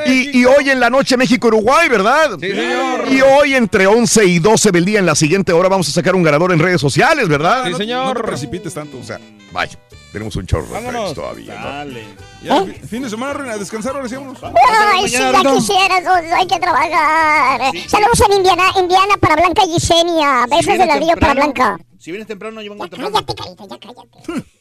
Y, 0.04 0.40
y 0.40 0.44
hoy 0.44 0.68
en 0.68 0.78
la 0.78 0.90
noche 0.90 1.16
México-Uruguay, 1.16 1.88
¿verdad? 1.88 2.32
Sí, 2.38 2.50
señor. 2.50 3.04
Y 3.10 3.22
hoy 3.22 3.54
entre 3.54 3.86
11 3.86 4.26
y 4.26 4.38
12 4.40 4.70
del 4.72 4.84
día 4.84 4.98
en 4.98 5.06
la 5.06 5.14
siguiente 5.14 5.54
hora 5.54 5.70
vamos 5.70 5.88
a 5.88 5.92
sacar 5.92 6.14
un 6.14 6.22
ganador 6.22 6.52
en 6.52 6.58
redes 6.58 6.82
sociales, 6.82 7.26
¿verdad? 7.26 7.64
Sí, 7.68 7.74
señor. 7.74 8.14
No 8.14 8.20
te 8.20 8.26
precipites 8.26 8.74
tanto. 8.74 8.98
O 8.98 9.02
sea, 9.04 9.18
vaya, 9.52 9.78
tenemos 10.12 10.34
un 10.36 10.46
chorro 10.46 10.66
de 10.66 10.72
Vámonos. 10.72 11.14
todavía, 11.14 11.54
¿no? 11.58 11.66
Dale. 11.66 12.04
Ya, 12.42 12.64
fi- 12.64 12.72
fin 12.86 13.02
de 13.02 13.10
semana, 13.10 13.32
Reina, 13.34 13.52
a 13.54 13.58
descansar, 13.58 13.94
ahora 13.94 14.08
sí 14.08 14.14
vámonos. 14.16 14.38
Ay, 14.42 15.08
sí, 15.08 15.12
ya 15.16 15.32
quisieras, 15.54 16.04
hay 16.34 16.46
que 16.46 16.58
trabajar. 16.58 17.60
Saludos 17.88 18.20
en 18.28 18.36
Indiana, 18.38 18.64
Indiana 18.78 19.14
para 19.20 19.36
Blanca 19.36 19.62
y 19.66 19.72
Yesenia. 19.74 20.46
Besos 20.48 20.66
vienes 20.66 20.78
de 20.80 20.86
ladrillo 20.86 21.16
para 21.16 21.34
Blanca. 21.34 21.78
Si 21.98 22.10
vienes 22.10 22.26
temprano, 22.28 22.62
yo 22.62 22.70
vengo 22.70 22.84
Ya 22.86 22.90
temprano. 22.90 23.12
cállate, 23.14 23.34
carita, 23.34 23.64
ya 23.66 23.78
cállate. 23.78 24.44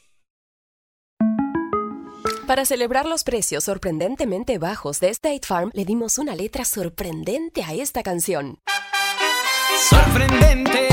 Para 2.48 2.66
celebrar 2.66 3.06
los 3.06 3.24
precios 3.24 3.64
sorprendentemente 3.64 4.58
bajos 4.58 5.00
de 5.00 5.10
State 5.10 5.42
Farm, 5.45 5.69
le 5.74 5.86
dimos 5.86 6.18
una 6.18 6.36
letra 6.36 6.66
sorprendente 6.66 7.64
a 7.64 7.74
esta 7.74 8.02
canción. 8.02 8.58
Sorprendente, 9.88 10.88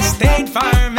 State 0.00 0.46
Farm 0.48 0.98